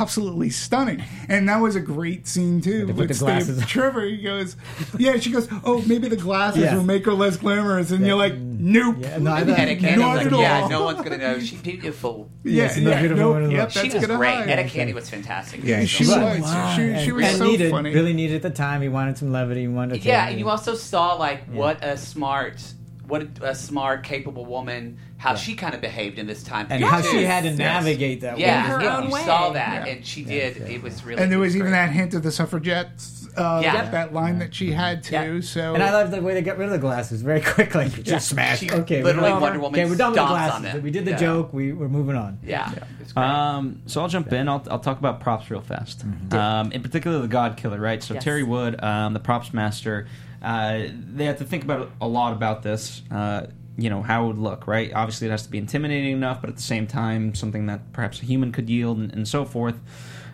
absolutely 0.00 0.50
stunning, 0.50 1.02
and 1.28 1.48
that 1.48 1.60
was 1.60 1.76
a 1.76 1.80
great 1.80 2.26
scene 2.26 2.60
too. 2.60 2.86
They 2.86 2.92
put 2.92 2.96
with 3.00 3.08
the 3.08 3.14
Steve 3.14 3.26
glasses 3.26 3.58
on. 3.60 3.66
Trevor, 3.66 4.02
he 4.06 4.18
goes, 4.18 4.56
"Yeah." 4.98 5.18
She 5.18 5.30
goes, 5.30 5.48
"Oh, 5.64 5.82
maybe 5.86 6.08
the 6.08 6.16
glasses 6.16 6.62
Yeah. 6.62 6.76
will 6.76 6.84
make 6.84 7.04
her 7.06 7.12
less 7.14 7.36
glamorous," 7.36 7.90
and 7.90 8.06
you're 8.06 8.16
like, 8.16 8.32
mm. 8.34 8.58
"Nope." 8.60 8.96
Yeah, 9.00 9.18
no, 9.18 9.32
I 9.32 9.40
And 9.40 9.48
thought- 9.50 9.58
Etta 9.58 9.76
Candy 9.76 10.00
Not 10.02 10.16
was 10.18 10.26
at 10.26 10.32
like, 10.32 10.40
yeah, 10.42 10.68
no 10.68 10.84
one's 10.84 11.02
gonna 11.02 11.18
know 11.18 11.38
she's 11.40 11.60
beautiful. 11.60 12.28
Yeah, 12.44 12.64
Yes, 12.64 12.76
yeah, 12.78 12.98
beautiful 12.98 13.24
nope, 13.24 13.32
one 13.34 13.42
in 13.44 13.48
the 13.50 13.54
yep. 13.54 13.70
She 13.70 13.88
was 13.88 14.04
great. 14.06 14.34
hide. 14.34 14.48
Etta 14.48 14.64
Candy 14.68 14.92
was 14.92 15.08
fantastic. 15.08 15.60
Yeah, 15.62 15.84
she 15.84 16.02
So- 16.04 16.20
was. 16.20 16.74
She, 16.74 17.04
she 17.04 17.12
was 17.12 17.24
and 17.26 17.36
so 17.38 17.44
needed, 17.44 17.70
funny. 17.70 17.94
really 17.94 18.12
needed 18.12 18.36
at 18.36 18.42
the 18.42 18.50
time. 18.50 18.82
He 18.82 18.88
wanted 18.88 19.16
some 19.18 19.30
levity. 19.30 19.60
He 19.62 19.68
wanted 19.68 20.02
to 20.02 20.08
Yeah, 20.08 20.28
and 20.28 20.38
you 20.40 20.48
also 20.48 20.74
saw 20.74 21.14
like 21.14 21.44
what 21.52 21.84
a 21.84 21.96
smart, 21.96 22.60
what 23.08 23.22
a, 23.22 23.50
a 23.50 23.54
smart, 23.54 24.04
capable 24.04 24.44
woman, 24.44 24.98
how 25.18 25.30
Yeah. 25.30 25.36
she 25.36 25.54
kind 25.54 25.74
of 25.74 25.80
behaved 25.80 26.18
in 26.18 26.26
this 26.26 26.42
time. 26.42 26.66
and 26.70 26.82
period, 26.82 26.88
how 26.90 27.02
she 27.02 27.22
had 27.24 27.42
to 27.44 27.50
Yes. 27.50 27.58
navigate 27.58 28.20
that. 28.22 28.38
Yeah, 28.38 28.62
her 28.62 28.82
yeah, 28.82 28.96
own 28.98 29.04
you 29.04 29.10
way. 29.10 29.22
saw 29.24 29.50
that, 29.52 29.86
Yeah. 29.86 29.92
and 29.94 30.06
she 30.06 30.24
did. 30.24 30.56
It 30.58 30.82
was 30.82 31.04
really. 31.04 31.22
and 31.22 31.30
there 31.30 31.38
it 31.38 31.42
was 31.42 31.54
even 31.56 31.68
great. 31.70 31.78
that 31.78 31.90
hint 31.90 32.14
of 32.14 32.22
the 32.22 32.30
suffragettes. 32.32 33.28
Uh, 33.36 33.60
Yeah. 33.64 33.88
that 33.90 34.12
line 34.12 34.38
that 34.40 34.54
she 34.54 34.72
had 34.72 35.02
too. 35.02 35.14
Yeah. 35.14 35.40
So 35.40 35.72
And 35.74 35.82
I 35.82 35.90
love 35.90 36.10
the 36.10 36.20
way 36.20 36.34
they 36.34 36.42
got 36.42 36.58
rid 36.58 36.66
of 36.66 36.72
the 36.72 36.78
glasses 36.78 37.22
very 37.22 37.40
quickly. 37.54 37.88
Just 37.88 38.28
smash. 38.28 38.58
She 38.60 38.70
Okay, 38.70 39.02
literally 39.02 39.32
we're, 39.32 39.40
Wonder 39.40 39.58
Woman 39.58 39.80
okay, 39.80 39.88
we're 39.90 39.96
done 39.96 40.10
with 40.12 40.16
the 40.20 40.22
stomps 40.26 40.52
on 40.52 40.62
glasses. 40.62 40.82
We 40.82 40.90
did 40.90 41.06
the 41.06 41.12
Yeah. 41.12 41.16
joke. 41.16 41.52
We, 41.54 41.72
we're 41.72 41.88
moving 41.88 42.14
on. 42.16 42.38
Yeah, 42.44 42.70
it 42.72 42.82
was 43.00 43.12
great. 43.14 43.24
Um, 43.24 43.80
so 43.86 44.02
I'll 44.02 44.08
jump 44.08 44.30
in. 44.34 44.48
I'll, 44.50 44.62
I'll 44.70 44.78
talk 44.80 44.98
about 44.98 45.20
props 45.20 45.50
real 45.50 45.62
fast. 45.62 46.04
Um, 46.32 46.72
in 46.72 46.82
particular, 46.82 47.20
the 47.20 47.28
God 47.28 47.56
Killer, 47.56 47.80
right? 47.80 48.02
So 48.02 48.14
Yes. 48.14 48.24
Terry 48.24 48.42
Wood, 48.42 48.82
um, 48.84 49.14
the 49.14 49.20
props 49.20 49.54
master, 49.54 50.06
uh, 50.42 50.82
they 50.92 51.24
have 51.24 51.38
to 51.38 51.44
think 51.44 51.64
about 51.64 51.90
a 52.00 52.08
lot 52.08 52.32
about 52.32 52.62
this. 52.62 53.02
Uh, 53.10 53.46
you 53.78 53.88
know 53.88 54.02
how 54.02 54.24
it 54.24 54.26
would 54.28 54.38
look, 54.38 54.66
right? 54.66 54.92
Obviously, 54.92 55.28
it 55.28 55.30
has 55.30 55.44
to 55.44 55.50
be 55.50 55.58
intimidating 55.58 56.12
enough, 56.12 56.40
but 56.40 56.50
at 56.50 56.56
the 56.56 56.62
same 56.62 56.86
time, 56.86 57.34
something 57.34 57.66
that 57.66 57.92
perhaps 57.92 58.20
a 58.20 58.26
human 58.26 58.52
could 58.52 58.68
yield, 58.68 58.98
and, 58.98 59.12
and 59.12 59.26
so 59.26 59.44
forth. 59.44 59.80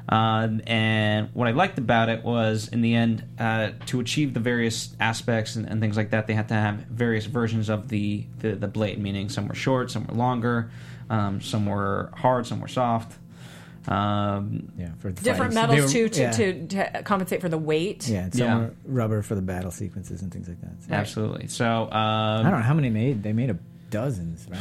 Uh, 0.08 0.48
and 0.66 1.28
what 1.34 1.46
I 1.46 1.50
liked 1.50 1.78
about 1.78 2.08
it 2.08 2.24
was, 2.24 2.68
in 2.68 2.80
the 2.80 2.94
end, 2.94 3.24
uh, 3.38 3.72
to 3.86 4.00
achieve 4.00 4.32
the 4.32 4.40
various 4.40 4.96
aspects 4.98 5.54
and, 5.54 5.68
and 5.68 5.80
things 5.80 5.96
like 5.96 6.10
that, 6.10 6.26
they 6.26 6.32
had 6.32 6.48
to 6.48 6.54
have 6.54 6.76
various 6.86 7.26
versions 7.26 7.68
of 7.68 7.88
the, 7.88 8.24
the, 8.38 8.54
the 8.54 8.68
blade, 8.68 8.98
meaning 8.98 9.28
some 9.28 9.46
were 9.46 9.54
short, 9.54 9.90
some 9.90 10.06
were 10.06 10.14
longer, 10.14 10.70
um, 11.10 11.42
some 11.42 11.66
were 11.66 12.10
hard, 12.16 12.46
some 12.46 12.60
were 12.60 12.68
soft. 12.68 13.18
Um, 13.86 14.72
Yeah, 14.76 14.90
for 14.98 15.12
the 15.12 15.22
Different 15.22 15.54
fights. 15.54 15.68
metals 15.68 15.80
were- 15.82 15.88
too 15.88 16.08
to, 16.08 16.20
yeah. 16.20 16.30
to, 16.32 16.66
to 16.66 17.02
compensate 17.04 17.40
for 17.40 17.48
the 17.48 17.58
weight. 17.58 18.08
Yeah, 18.08 18.24
and 18.24 18.34
some 18.34 18.62
Yeah. 18.62 18.68
rubber 18.86 19.22
for 19.22 19.34
the 19.34 19.42
battle 19.42 19.70
sequences 19.70 20.22
and 20.22 20.32
things 20.32 20.48
like 20.48 20.60
that. 20.62 20.82
So- 20.82 20.92
Absolutely. 20.94 21.46
So, 21.48 21.88
I 21.90 22.36
um, 22.38 22.42
don't 22.44 22.52
know 22.52 22.58
how 22.58 22.74
many 22.74 22.90
made. 22.90 23.22
They 23.22 23.32
made 23.32 23.50
a 23.50 23.58
dozens, 23.90 24.46
right? 24.50 24.60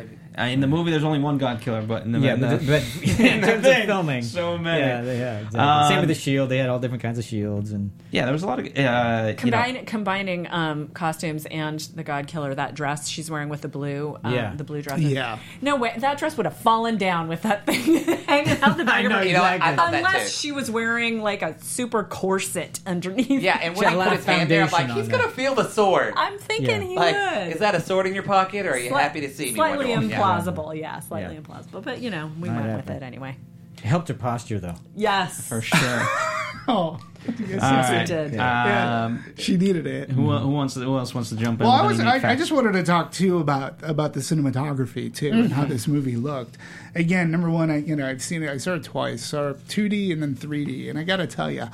I- 0.00 0.04
uh, 0.38 0.44
in 0.46 0.60
the 0.60 0.66
movie, 0.66 0.90
there's 0.90 1.04
only 1.04 1.18
one 1.18 1.38
God 1.38 1.60
Killer, 1.60 1.82
but 1.82 2.04
in 2.04 2.12
the, 2.12 2.18
Yeah, 2.20 2.34
in 2.34 2.40
but, 2.40 2.60
the- 2.60 2.66
but 2.66 2.82
in 3.20 3.40
terms 3.42 3.66
of 3.66 3.74
filming, 3.86 4.22
so 4.22 4.56
many. 4.58 4.80
Yeah, 4.80 5.00
they, 5.02 5.18
yeah 5.18 5.36
exactly. 5.38 5.60
Um, 5.60 5.88
Same 5.88 6.00
with 6.00 6.08
the 6.08 6.14
shield. 6.14 6.48
They 6.50 6.58
had 6.58 6.68
all 6.68 6.78
different 6.78 7.02
kinds 7.02 7.18
of 7.18 7.24
shields, 7.24 7.72
and 7.72 7.90
yeah, 8.10 8.24
there 8.24 8.32
was 8.32 8.42
a 8.42 8.46
lot 8.46 8.58
of 8.58 8.66
uh, 8.66 9.34
you 9.44 9.50
know, 9.50 9.82
combining 9.86 10.46
um, 10.50 10.88
costumes 10.88 11.46
and 11.46 11.80
the 11.80 12.02
God 12.04 12.26
Killer, 12.26 12.54
that 12.54 12.74
dress 12.74 13.08
she's 13.08 13.30
wearing 13.30 13.48
with 13.48 13.60
the 13.62 13.68
blue, 13.68 14.16
um, 14.24 14.34
Yeah. 14.34 14.54
the 14.54 14.64
blue 14.64 14.82
dress. 14.82 14.98
Yeah. 15.00 15.38
No 15.62 15.76
way, 15.76 15.94
that 15.98 16.18
dress 16.18 16.36
would 16.36 16.46
have 16.46 16.56
fallen 16.56 16.96
down 16.98 17.28
with 17.28 17.42
that 17.42 17.66
thing 17.66 18.04
hanging 18.26 18.60
out 18.62 18.76
the 18.76 18.84
back 18.84 19.04
of 19.04 19.12
her. 19.12 19.24
You 19.24 19.32
know, 19.34 19.42
what? 19.42 19.60
I 19.60 19.74
thought 19.76 19.90
that 19.92 19.98
Unless 20.04 20.24
too. 20.40 20.48
she 20.48 20.52
was 20.52 20.70
wearing 20.70 21.20
like 21.22 21.42
a 21.42 21.58
super 21.62 22.04
corset 22.04 22.80
underneath. 22.86 23.28
Yeah, 23.42 23.58
and 23.62 23.74
She 23.76 23.80
when 23.84 23.92
had 23.92 23.98
he 24.02 24.08
put 24.08 24.16
his 24.16 24.24
hand 24.26 24.50
there, 24.50 24.64
I'm 24.64 24.70
like, 24.70 24.90
he's 24.90 25.04
on 25.04 25.10
gonna 25.10 25.28
feel 25.28 25.54
the 25.54 25.68
sword. 25.68 26.14
I'm 26.16 26.38
thinking 26.38 26.68
Yeah. 26.82 26.88
he 26.88 26.96
like, 26.96 27.14
would. 27.14 27.52
is 27.54 27.58
that 27.60 27.74
a 27.74 27.80
sword 27.80 28.06
in 28.06 28.14
your 28.14 28.22
pocket, 28.22 28.66
or 28.66 28.72
are 28.72 28.78
you 28.78 28.90
Sli- 28.90 29.00
happy 29.00 29.20
to 29.22 29.30
see 29.30 29.46
me? 29.46 29.54
Slightly 29.54 29.86
Wonder 29.86 29.94
Woman? 29.94 30.10
Yeah. 30.10 30.18
Implausible, 30.28 30.78
yeah, 30.78 31.00
slightly 31.00 31.34
Yeah. 31.34 31.40
implausible. 31.40 31.82
But 31.82 32.00
you 32.00 32.10
know, 32.10 32.30
we 32.40 32.48
Might 32.48 32.60
went 32.66 32.76
with 32.86 32.90
it 32.96 33.02
anyway. 33.02 33.36
it 33.78 33.84
helped 33.84 34.08
her 34.08 34.14
posture 34.14 34.58
though. 34.58 34.74
Yes, 34.96 35.48
for 35.48 35.60
sure. 35.60 35.78
oh, 36.68 36.98
yes, 37.38 37.48
yes, 37.50 37.62
right. 37.62 38.02
it 38.02 38.06
did. 38.06 38.32
Yeah. 38.34 39.04
Um, 39.04 39.24
she 39.38 39.56
needed 39.56 39.86
it. 39.86 40.10
who, 40.10 40.30
who 40.36 40.48
wants? 40.48 40.74
Who 40.74 40.96
else 40.98 41.14
wants 41.14 41.30
to 41.30 41.36
jump 41.36 41.60
in? 41.60 41.66
Well, 41.66 41.74
I 41.76 41.86
was. 41.86 42.00
I, 42.00 42.30
I 42.32 42.36
just 42.36 42.52
wanted 42.52 42.72
to 42.72 42.82
talk 42.82 43.12
too 43.12 43.38
about 43.38 43.78
about 43.82 44.12
the 44.14 44.20
cinematography 44.20 45.14
too 45.14 45.30
and 45.32 45.52
how 45.52 45.64
this 45.64 45.86
movie 45.88 46.16
looked. 46.16 46.56
Again, 46.94 47.30
number 47.30 47.50
one, 47.50 47.70
I 47.70 47.78
you 47.78 47.96
know 47.96 48.06
I've 48.08 48.22
seen 48.22 48.42
it. 48.42 48.50
I 48.50 48.58
saw 48.58 48.74
it 48.74 48.84
twice. 48.84 49.24
Saw 49.24 49.50
it 49.50 49.66
2D 49.68 50.12
and 50.12 50.22
then 50.22 50.34
3D, 50.34 50.88
and 50.90 50.98
I 50.98 51.04
got 51.04 51.16
to 51.16 51.26
tell 51.26 51.50
you, 51.50 51.68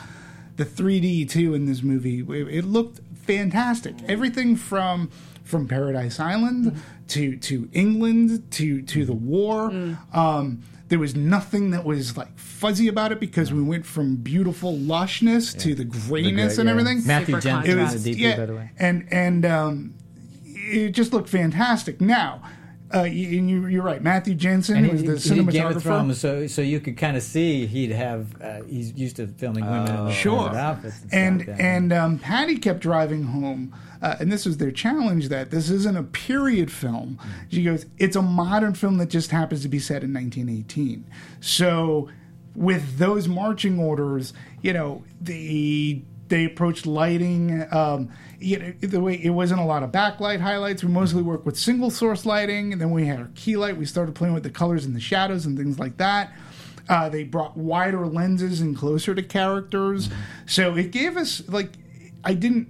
the 0.57 0.65
3D 0.65 1.29
too 1.31 1.55
in 1.55 1.67
this 1.67 1.83
movie, 1.83 2.21
it, 2.21 2.49
it 2.59 2.65
looked 2.65 3.01
fantastic. 3.27 3.95
Everything 4.09 4.57
from 4.57 5.11
from 5.45 5.69
Paradise 5.69 6.19
Island 6.21 6.81
to 7.09 7.37
to 7.37 7.69
England 7.73 8.51
to 8.53 8.83
to 8.83 9.05
the 9.05 9.13
war. 9.13 9.71
Um, 10.13 10.63
there 10.89 10.99
was 10.99 11.15
nothing 11.17 11.71
that 11.71 11.85
was 11.85 12.17
like 12.17 12.39
fuzzy 12.39 12.89
about 12.89 13.11
it 13.11 13.19
because 13.19 13.53
we 13.53 13.63
went 13.63 13.85
from 13.87 14.17
beautiful 14.17 14.77
lushness 14.77 15.59
to 15.61 15.75
the 15.75 15.85
grayness 15.85 16.59
and 16.59 16.67
Yeah. 16.67 16.71
everything. 16.73 17.03
Matthew 17.07 17.35
Super 17.35 17.41
Jensen 17.41 17.71
It 17.71 17.75
contrast. 17.75 17.95
was 17.95 17.95
was 17.95 18.03
the 18.05 18.15
DP, 18.15 18.19
yeah, 18.21 18.37
by 18.37 18.47
the 18.47 18.55
way. 18.55 18.71
and 18.79 19.09
and 19.11 19.45
um, 19.47 19.95
it 20.45 20.91
just 20.91 21.13
looked 21.13 21.29
fantastic. 21.29 22.01
Now, 22.01 22.43
uh, 22.95 23.03
and 23.03 23.51
you, 23.51 23.67
you're 23.67 23.83
right, 23.83 24.01
Matthew 24.01 24.35
Jensen 24.35 24.77
And 24.77 24.89
was 24.93 25.01
he, 25.01 25.07
the 25.09 25.19
he 25.19 25.35
did 25.43 25.49
Game 25.51 25.67
of. 25.67 25.83
Thrones, 25.83 26.21
so 26.21 26.47
so 26.47 26.63
you 26.63 26.79
could 26.81 26.97
kind 26.97 27.17
of 27.17 27.23
see 27.23 27.67
he'd 27.67 27.91
have. 27.91 28.41
Uh, 28.41 28.63
he's 28.69 28.93
used 28.93 29.17
to 29.17 29.27
filming 29.27 29.65
women 29.65 30.07
in 30.07 30.13
Sure. 30.13 30.49
outfits 30.55 31.01
and 31.13 31.43
and 31.43 31.61
and 31.61 31.93
um, 31.93 32.19
Patty 32.19 32.57
kept 32.59 32.81
driving 32.81 33.25
home, 33.25 33.75
uh, 34.01 34.15
and 34.21 34.31
this 34.31 34.47
was 34.47 34.59
their 34.59 34.71
challenge 34.71 35.29
that 35.29 35.51
this 35.51 35.71
isn't 35.71 35.97
a 35.97 36.03
period 36.05 36.71
film. 36.71 37.19
She 37.51 37.65
goes, 37.65 37.87
"It's 37.99 38.17
a 38.17 38.23
modern 38.23 38.75
film 38.75 38.99
that 38.99 39.11
just 39.11 39.31
happens 39.33 39.63
to 39.63 39.69
be 39.69 39.79
set 39.81 40.05
in 40.05 40.13
1918." 40.13 41.05
So, 41.41 42.09
with 42.55 42.99
those 42.99 43.27
marching 43.27 43.81
orders, 43.81 44.33
you 44.63 44.73
know, 44.73 45.03
the 45.21 46.03
they 46.29 46.45
approached 46.45 46.87
lighting. 46.87 47.67
Um, 47.73 48.11
you 48.39 48.59
know, 48.59 48.73
the 48.81 49.01
way 49.01 49.15
it 49.15 49.31
wasn't 49.31 49.61
a 49.61 49.65
lot 49.65 49.83
of 49.83 49.91
backlight 49.91 50.41
highlights. 50.41 50.83
We 50.83 50.91
mostly 50.91 51.23
worked 51.23 51.47
with 51.47 51.59
single 51.59 51.91
source 51.91 52.27
lighting, 52.27 52.73
and 52.73 52.81
then 52.81 52.91
we 52.91 53.07
had 53.07 53.19
our 53.19 53.31
key 53.35 53.57
light. 53.57 53.77
We 53.77 53.87
started 53.87 54.15
playing 54.15 54.35
with 54.35 54.43
the 54.43 54.51
colors 54.51 54.85
and 54.85 54.95
the 54.95 55.01
shadows 55.01 55.47
and 55.47 55.57
things 55.57 55.79
like 55.79 55.97
that. 55.99 56.33
Uh, 56.89 57.09
they 57.09 57.25
brought 57.25 57.57
wider 57.57 58.07
lenses 58.07 58.61
and 58.61 58.77
closer 58.77 59.15
to 59.15 59.23
characters, 59.23 60.11
so 60.47 60.75
it 60.77 60.91
gave 60.91 61.17
us 61.17 61.43
like 61.49 61.73
I 62.23 62.35
didn't. 62.35 62.69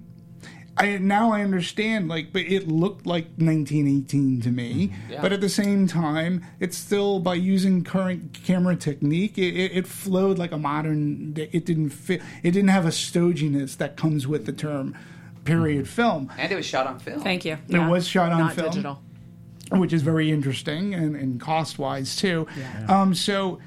I 0.77 0.99
now 0.99 1.33
I 1.33 1.43
understand 1.43 2.09
like, 2.09 2.33
but 2.33 2.43
it 2.43 2.67
looked 2.67 3.07
like 3.07 3.27
1918 3.37 4.41
to 4.43 4.51
me. 4.51 4.93
Yeah. 5.09 5.23
But 5.23 5.33
at 5.33 5.41
the 5.41 5.49
same 5.49 5.87
time, 5.87 6.45
it's 6.59 6.77
still 6.77 7.21
by 7.21 7.35
using 7.35 7.85
current 7.85 8.33
camera 8.45 8.75
technique, 8.77 9.39
it, 9.39 9.55
it, 9.55 9.73
it 9.73 9.87
flowed 9.87 10.39
like 10.39 10.53
a 10.53 10.59
modern. 10.59 11.35
It 11.37 11.65
didn't 11.65 11.91
fit. 11.91 12.23
It 12.43 12.51
didn't 12.51 12.71
have 12.71 12.87
a 12.87 12.91
stoginess 12.91 13.77
that 13.77 13.97
comes 13.97 14.27
with 14.27 14.47
the 14.47 14.53
term 14.53 14.97
period 15.45 15.89
film. 15.89 16.33
And 16.39 16.51
it 16.51 16.57
was 16.57 16.67
shot 16.67 16.87
on 16.87 16.99
film. 16.99 17.21
Thank 17.21 17.45
you. 17.45 17.59
It 17.69 17.79
was 17.79 18.07
shot 18.07 18.33
on 18.33 18.39
not 18.39 18.55
film. 18.55 18.71
digital. 18.71 19.03
which 19.73 19.93
is 19.93 20.03
very 20.03 20.31
interesting 20.31 20.95
and, 20.95 21.15
and 21.15 21.41
cost 21.41 21.79
wise 21.79 22.17
too. 22.17 22.47
Um, 22.89 23.15
so, 23.15 23.61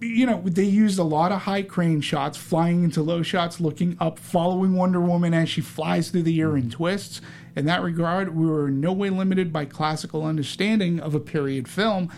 you 0.00 0.26
know, 0.26 0.42
they 0.44 0.64
used 0.64 0.98
a 0.98 1.04
lot 1.04 1.32
of 1.32 1.42
high 1.42 1.62
crane 1.62 2.00
shots, 2.00 2.36
flying 2.36 2.84
into 2.84 3.02
low 3.02 3.22
shots, 3.22 3.60
looking 3.60 3.96
up, 4.00 4.18
following 4.18 4.74
Wonder 4.74 5.00
Woman 5.00 5.32
as 5.32 5.48
she 5.48 5.60
flies 5.60 6.10
through 6.10 6.24
the 6.24 6.40
air 6.40 6.56
and 6.56 6.70
twists. 6.70 7.20
In 7.54 7.64
that 7.66 7.82
regard, 7.82 8.36
we 8.36 8.46
were 8.46 8.68
in 8.68 8.80
no 8.80 8.92
way 8.92 9.08
limited 9.08 9.52
by 9.52 9.64
classical 9.64 10.24
understanding 10.24 11.00
of 11.00 11.14
a 11.14 11.20
period 11.20 11.66
film. 11.66 12.12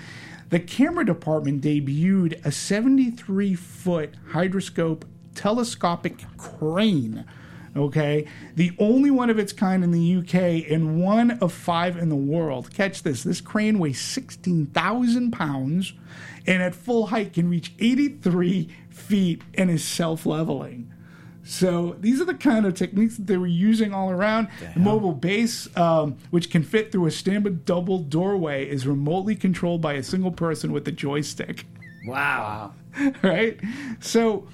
The 0.51 0.59
camera 0.59 1.05
department 1.05 1.63
debuted 1.63 2.45
a 2.45 2.51
73 2.51 3.55
foot 3.55 4.15
Hydrascope 4.31 5.03
telescopic 5.35 6.25
crane 6.37 7.25
okay? 7.77 8.27
The 8.57 8.73
only 8.79 9.11
one 9.11 9.31
of 9.31 9.39
its 9.39 9.53
kind 9.53 9.85
in 9.85 9.93
the 9.93 10.17
UK 10.17 10.71
and 10.71 11.01
one 11.01 11.33
of 11.33 11.53
five 11.53 11.97
in 11.97 12.09
the 12.09 12.17
world. 12.17 12.73
Catch 12.75 13.03
this 13.03 13.23
this 13.23 13.41
crane 13.41 13.79
weighs 13.79 14.01
16,000 14.01 15.31
pounds 15.31 15.93
and 16.49 16.63
at 16.63 16.75
full 16.75 17.09
height 17.09 17.35
can 17.35 17.49
reach 17.49 17.73
83 17.79 18.69
feet 18.89 19.43
and 19.55 19.71
is 19.71 19.85
self 19.85 20.27
leveling. 20.27 20.93
So 21.45 21.97
these 22.01 22.21
are 22.21 22.25
the 22.25 22.35
kind 22.35 22.67
of 22.67 22.75
techniques 22.75 23.17
that 23.17 23.27
they 23.27 23.37
were 23.37 23.47
using 23.47 23.95
all 23.95 24.11
around. 24.11 24.49
The 24.75 24.81
mobile 24.81 25.13
base, 25.13 25.69
um, 25.77 26.19
which 26.31 26.51
can 26.51 26.63
fit 26.63 26.91
through 26.93 27.07
a 27.07 27.11
standard 27.11 27.65
double 27.65 28.01
doorway, 28.01 28.69
is 28.69 28.87
remotely 28.87 29.35
controlled 29.35 29.81
by 29.81 29.95
a 29.95 30.03
single 30.03 30.33
person 30.33 30.73
with 30.73 30.87
a 30.89 30.93
joystick 30.93 31.65
wow. 32.07 32.73
right? 33.23 33.59
So 34.01 34.49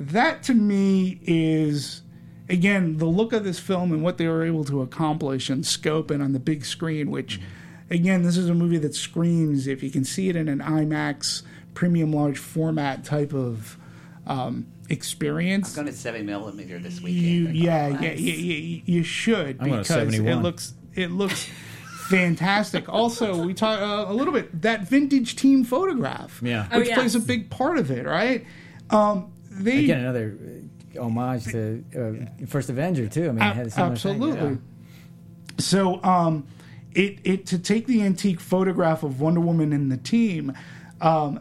that 0.00 0.42
to 0.44 0.54
me 0.54 1.20
is 1.22 2.02
again 2.48 2.98
the 2.98 3.06
look 3.06 3.32
of 3.32 3.44
this 3.44 3.58
film 3.58 3.92
and 3.92 4.02
what 4.02 4.18
they 4.18 4.28
were 4.28 4.44
able 4.44 4.64
to 4.64 4.82
accomplish 4.82 5.48
and 5.48 5.64
scope 5.64 6.10
and 6.10 6.22
on 6.22 6.32
the 6.32 6.40
big 6.40 6.64
screen. 6.64 7.10
Which 7.10 7.40
again, 7.90 8.22
this 8.22 8.36
is 8.36 8.48
a 8.48 8.54
movie 8.54 8.78
that 8.78 8.94
screams 8.94 9.66
if 9.66 9.82
you 9.82 9.90
can 9.90 10.04
see 10.04 10.28
it 10.28 10.36
in 10.36 10.48
an 10.48 10.60
IMAX 10.60 11.42
premium 11.74 12.12
large 12.12 12.38
format 12.38 13.04
type 13.04 13.32
of 13.34 13.76
um, 14.26 14.66
experience, 14.88 15.74
going 15.74 15.86
to 15.86 15.92
seven 15.92 16.26
millimeter 16.26 16.78
this 16.78 17.00
you 17.00 17.46
weekend. 17.46 17.56
yeah, 17.56 17.88
yeah, 17.88 18.12
yeah, 18.12 18.12
yeah, 18.12 18.82
you 18.84 19.02
should 19.02 19.58
I'm 19.60 19.78
because 19.78 20.14
it 20.14 20.36
looks 20.36 20.74
it 20.94 21.10
looks 21.10 21.48
fantastic. 22.08 22.88
also, 22.88 23.44
we 23.44 23.54
talk 23.54 23.80
uh, 23.80 24.10
a 24.10 24.14
little 24.14 24.32
bit 24.32 24.62
that 24.62 24.88
vintage 24.88 25.36
team 25.36 25.64
photograph, 25.64 26.40
Yeah. 26.42 26.68
Oh, 26.72 26.78
which 26.78 26.88
yes. 26.88 26.98
plays 26.98 27.14
a 27.14 27.20
big 27.20 27.50
part 27.50 27.78
of 27.78 27.90
it, 27.90 28.06
right? 28.06 28.46
Um, 28.90 29.32
they 29.50 29.84
Again, 29.84 30.00
another 30.00 30.36
uh, 30.96 31.02
homage 31.02 31.44
to 31.46 31.84
uh, 32.42 32.46
First 32.46 32.70
Avenger 32.70 33.08
too. 33.08 33.28
I 33.28 33.32
mean, 33.32 33.42
it 33.42 33.54
had 33.54 33.66
a 33.66 33.70
similar 33.70 33.96
thing, 33.96 34.12
absolutely. 34.22 34.50
yeah. 34.50 34.56
So, 35.58 36.02
um, 36.02 36.46
it 36.94 37.18
it 37.24 37.46
to 37.46 37.58
take 37.58 37.86
the 37.86 38.02
antique 38.02 38.40
photograph 38.40 39.02
of 39.02 39.20
Wonder 39.20 39.40
Woman 39.40 39.72
and 39.72 39.90
the 39.90 39.96
team, 39.96 40.52
um, 41.00 41.40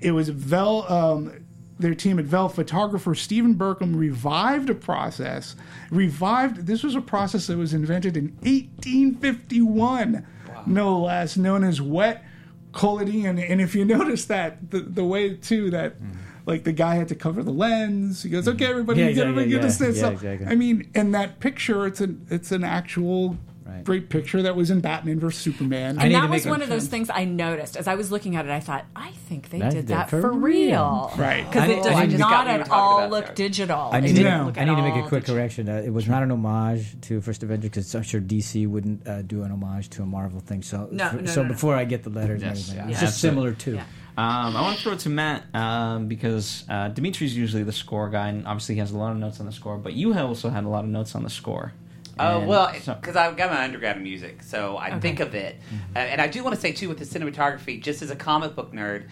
it 0.00 0.12
was 0.12 0.28
Vel. 0.28 0.90
Um, 0.92 1.32
their 1.78 1.94
team 1.96 2.18
at 2.20 2.26
Vel 2.26 2.48
photographer 2.48 3.12
Stephen 3.12 3.54
Burkham 3.54 3.96
revived 3.96 4.70
a 4.70 4.74
process. 4.74 5.56
Revived 5.90 6.66
this 6.66 6.84
was 6.84 6.94
a 6.94 7.00
process 7.00 7.48
that 7.48 7.56
was 7.56 7.74
invented 7.74 8.16
in 8.16 8.36
1851, 8.42 10.26
no 10.66 11.00
less, 11.00 11.36
known 11.36 11.64
as 11.64 11.80
wet 11.80 12.24
collodion. 12.72 13.38
And 13.38 13.60
if 13.60 13.74
you 13.74 13.84
notice 13.98 14.24
that 14.26 14.70
the 14.70 14.80
the 14.80 15.04
way 15.04 15.34
too 15.34 15.70
that. 15.70 15.96
Like 16.44 16.64
the 16.64 16.72
guy 16.72 16.96
had 16.96 17.06
to 17.10 17.14
cover 17.14 17.40
the 17.44 17.52
lens. 17.52 18.24
He 18.24 18.28
goes, 18.28 18.48
"Okay, 18.48 18.66
everybody, 18.66 18.98
Yeah, 18.98 19.04
get 19.06 19.10
exactly, 19.28 19.30
everybody, 19.44 19.50
get 19.50 19.56
yeah, 19.62 19.62
this." 19.62 19.96
yeah, 19.96 20.08
So, 20.08 20.10
exactly. 20.10 20.46
I 20.48 20.56
mean, 20.56 20.90
in 20.92 21.12
that 21.12 21.38
picture, 21.38 21.86
it's 21.86 22.00
an 22.00 22.26
it's 22.30 22.50
an 22.50 22.64
actual 22.64 23.38
Right. 23.66 23.84
great 23.84 24.08
picture 24.08 24.42
that 24.42 24.56
was 24.56 24.70
in 24.70 24.80
Batman 24.80 25.20
vs 25.20 25.40
Superman. 25.40 25.98
And 26.00 26.14
that 26.14 26.28
was 26.30 26.46
one 26.46 26.62
of 26.62 26.68
those 26.68 26.86
things 26.88 27.10
I 27.12 27.24
noticed 27.24 27.76
as 27.76 27.86
I 27.88 27.94
was 27.94 28.10
looking 28.10 28.36
at 28.36 28.44
it. 28.46 28.50
I 28.50 28.60
thought, 28.60 28.84
I 28.96 29.10
think 29.28 29.50
they 29.50 29.58
That 29.60 29.70
did 29.72 29.86
did 29.86 29.88
that 29.88 30.10
for 30.10 30.20
for 30.20 30.32
real. 30.32 30.40
real, 30.40 31.12
Right. 31.16 31.44
Because 31.48 31.68
it 31.70 31.78
I 31.78 32.04
does 32.06 32.10
just 32.12 32.18
not 32.18 32.30
what 32.30 32.46
we 32.46 32.52
were 32.58 32.64
at 32.64 32.70
all 32.70 33.08
look 33.08 33.26
there. 33.26 33.34
digital. 33.34 33.90
I 33.92 34.00
need, 34.00 34.14
didn't 34.16 34.24
No. 34.24 34.38
to, 34.38 34.44
look 34.46 34.58
I 34.58 34.64
need 34.64 34.76
to 34.76 34.82
make 34.82 34.96
a 35.04 35.08
quick 35.08 35.22
digital. 35.22 35.34
correction. 35.36 35.68
Uh, 35.68 35.76
it 35.84 35.92
was 35.92 36.08
not 36.08 36.22
an 36.22 36.30
homage 36.32 37.00
to 37.02 37.20
First 37.20 37.42
Avenger 37.42 37.68
because 37.68 37.94
I'm 37.94 38.02
sure 38.02 38.20
DC 38.20 38.66
wouldn't 38.66 39.06
uh, 39.06 39.22
do 39.22 39.42
an 39.42 39.50
homage 39.52 39.88
to 39.90 40.02
a 40.02 40.06
Marvel 40.06 40.40
thing. 40.40 40.62
So, 40.62 40.88
No, 40.90 41.08
for- 41.10 41.16
no, 41.16 41.26
so 41.26 41.42
no, 41.42 41.48
no. 41.48 41.54
before 41.54 41.74
I 41.76 41.84
get 41.84 42.02
the 42.02 42.10
letters 42.10 42.42
Yes, 42.42 42.68
and 42.70 42.78
everything, 42.80 42.88
yeah. 42.88 42.90
it's 42.92 43.00
just 43.00 43.24
Absolutely. 43.24 43.40
similar 43.40 43.52
to. 43.60 43.74
Yeah. 43.76 43.84
Um, 44.14 44.56
I 44.56 44.60
want 44.60 44.76
to 44.76 44.82
throw 44.82 44.92
it 44.92 44.98
to 45.00 45.08
Matt 45.08 45.42
um, 45.54 46.06
because 46.06 46.64
uh, 46.68 46.88
Dimitri's 46.88 47.34
usually 47.34 47.62
the 47.62 47.72
score 47.72 48.10
guy, 48.10 48.28
and 48.28 48.46
obviously 48.46 48.74
he 48.74 48.78
has 48.80 48.90
a 48.92 48.98
lot 48.98 49.12
of 49.12 49.16
notes 49.16 49.40
on 49.40 49.46
the 49.46 49.52
score. 49.52 49.78
But 49.78 49.94
you 49.94 50.12
have 50.12 50.26
also 50.26 50.50
had 50.50 50.64
a 50.64 50.68
lot 50.68 50.84
of 50.84 50.90
notes 50.90 51.14
on 51.14 51.22
the 51.22 51.30
score. 51.30 51.72
Oh 52.18 52.40
And 52.40 52.48
well, 52.48 52.74
so- 52.74 52.94
because 52.94 53.16
I've 53.16 53.36
got 53.36 53.50
my 53.50 53.64
undergrad 53.64 53.96
in 53.96 54.02
music, 54.02 54.42
so 54.42 54.76
I 54.76 54.98
think 55.00 55.20
of 55.20 55.34
it, 55.34 55.56
Mm-hmm. 55.60 55.96
uh, 55.96 56.00
and 56.00 56.20
I 56.20 56.26
do 56.28 56.42
want 56.44 56.54
to 56.54 56.60
say 56.60 56.72
too 56.72 56.88
with 56.88 56.98
the 56.98 57.04
cinematography, 57.06 57.80
just 57.82 58.02
as 58.02 58.10
a 58.10 58.16
comic 58.16 58.54
book 58.54 58.72
nerd, 58.72 59.04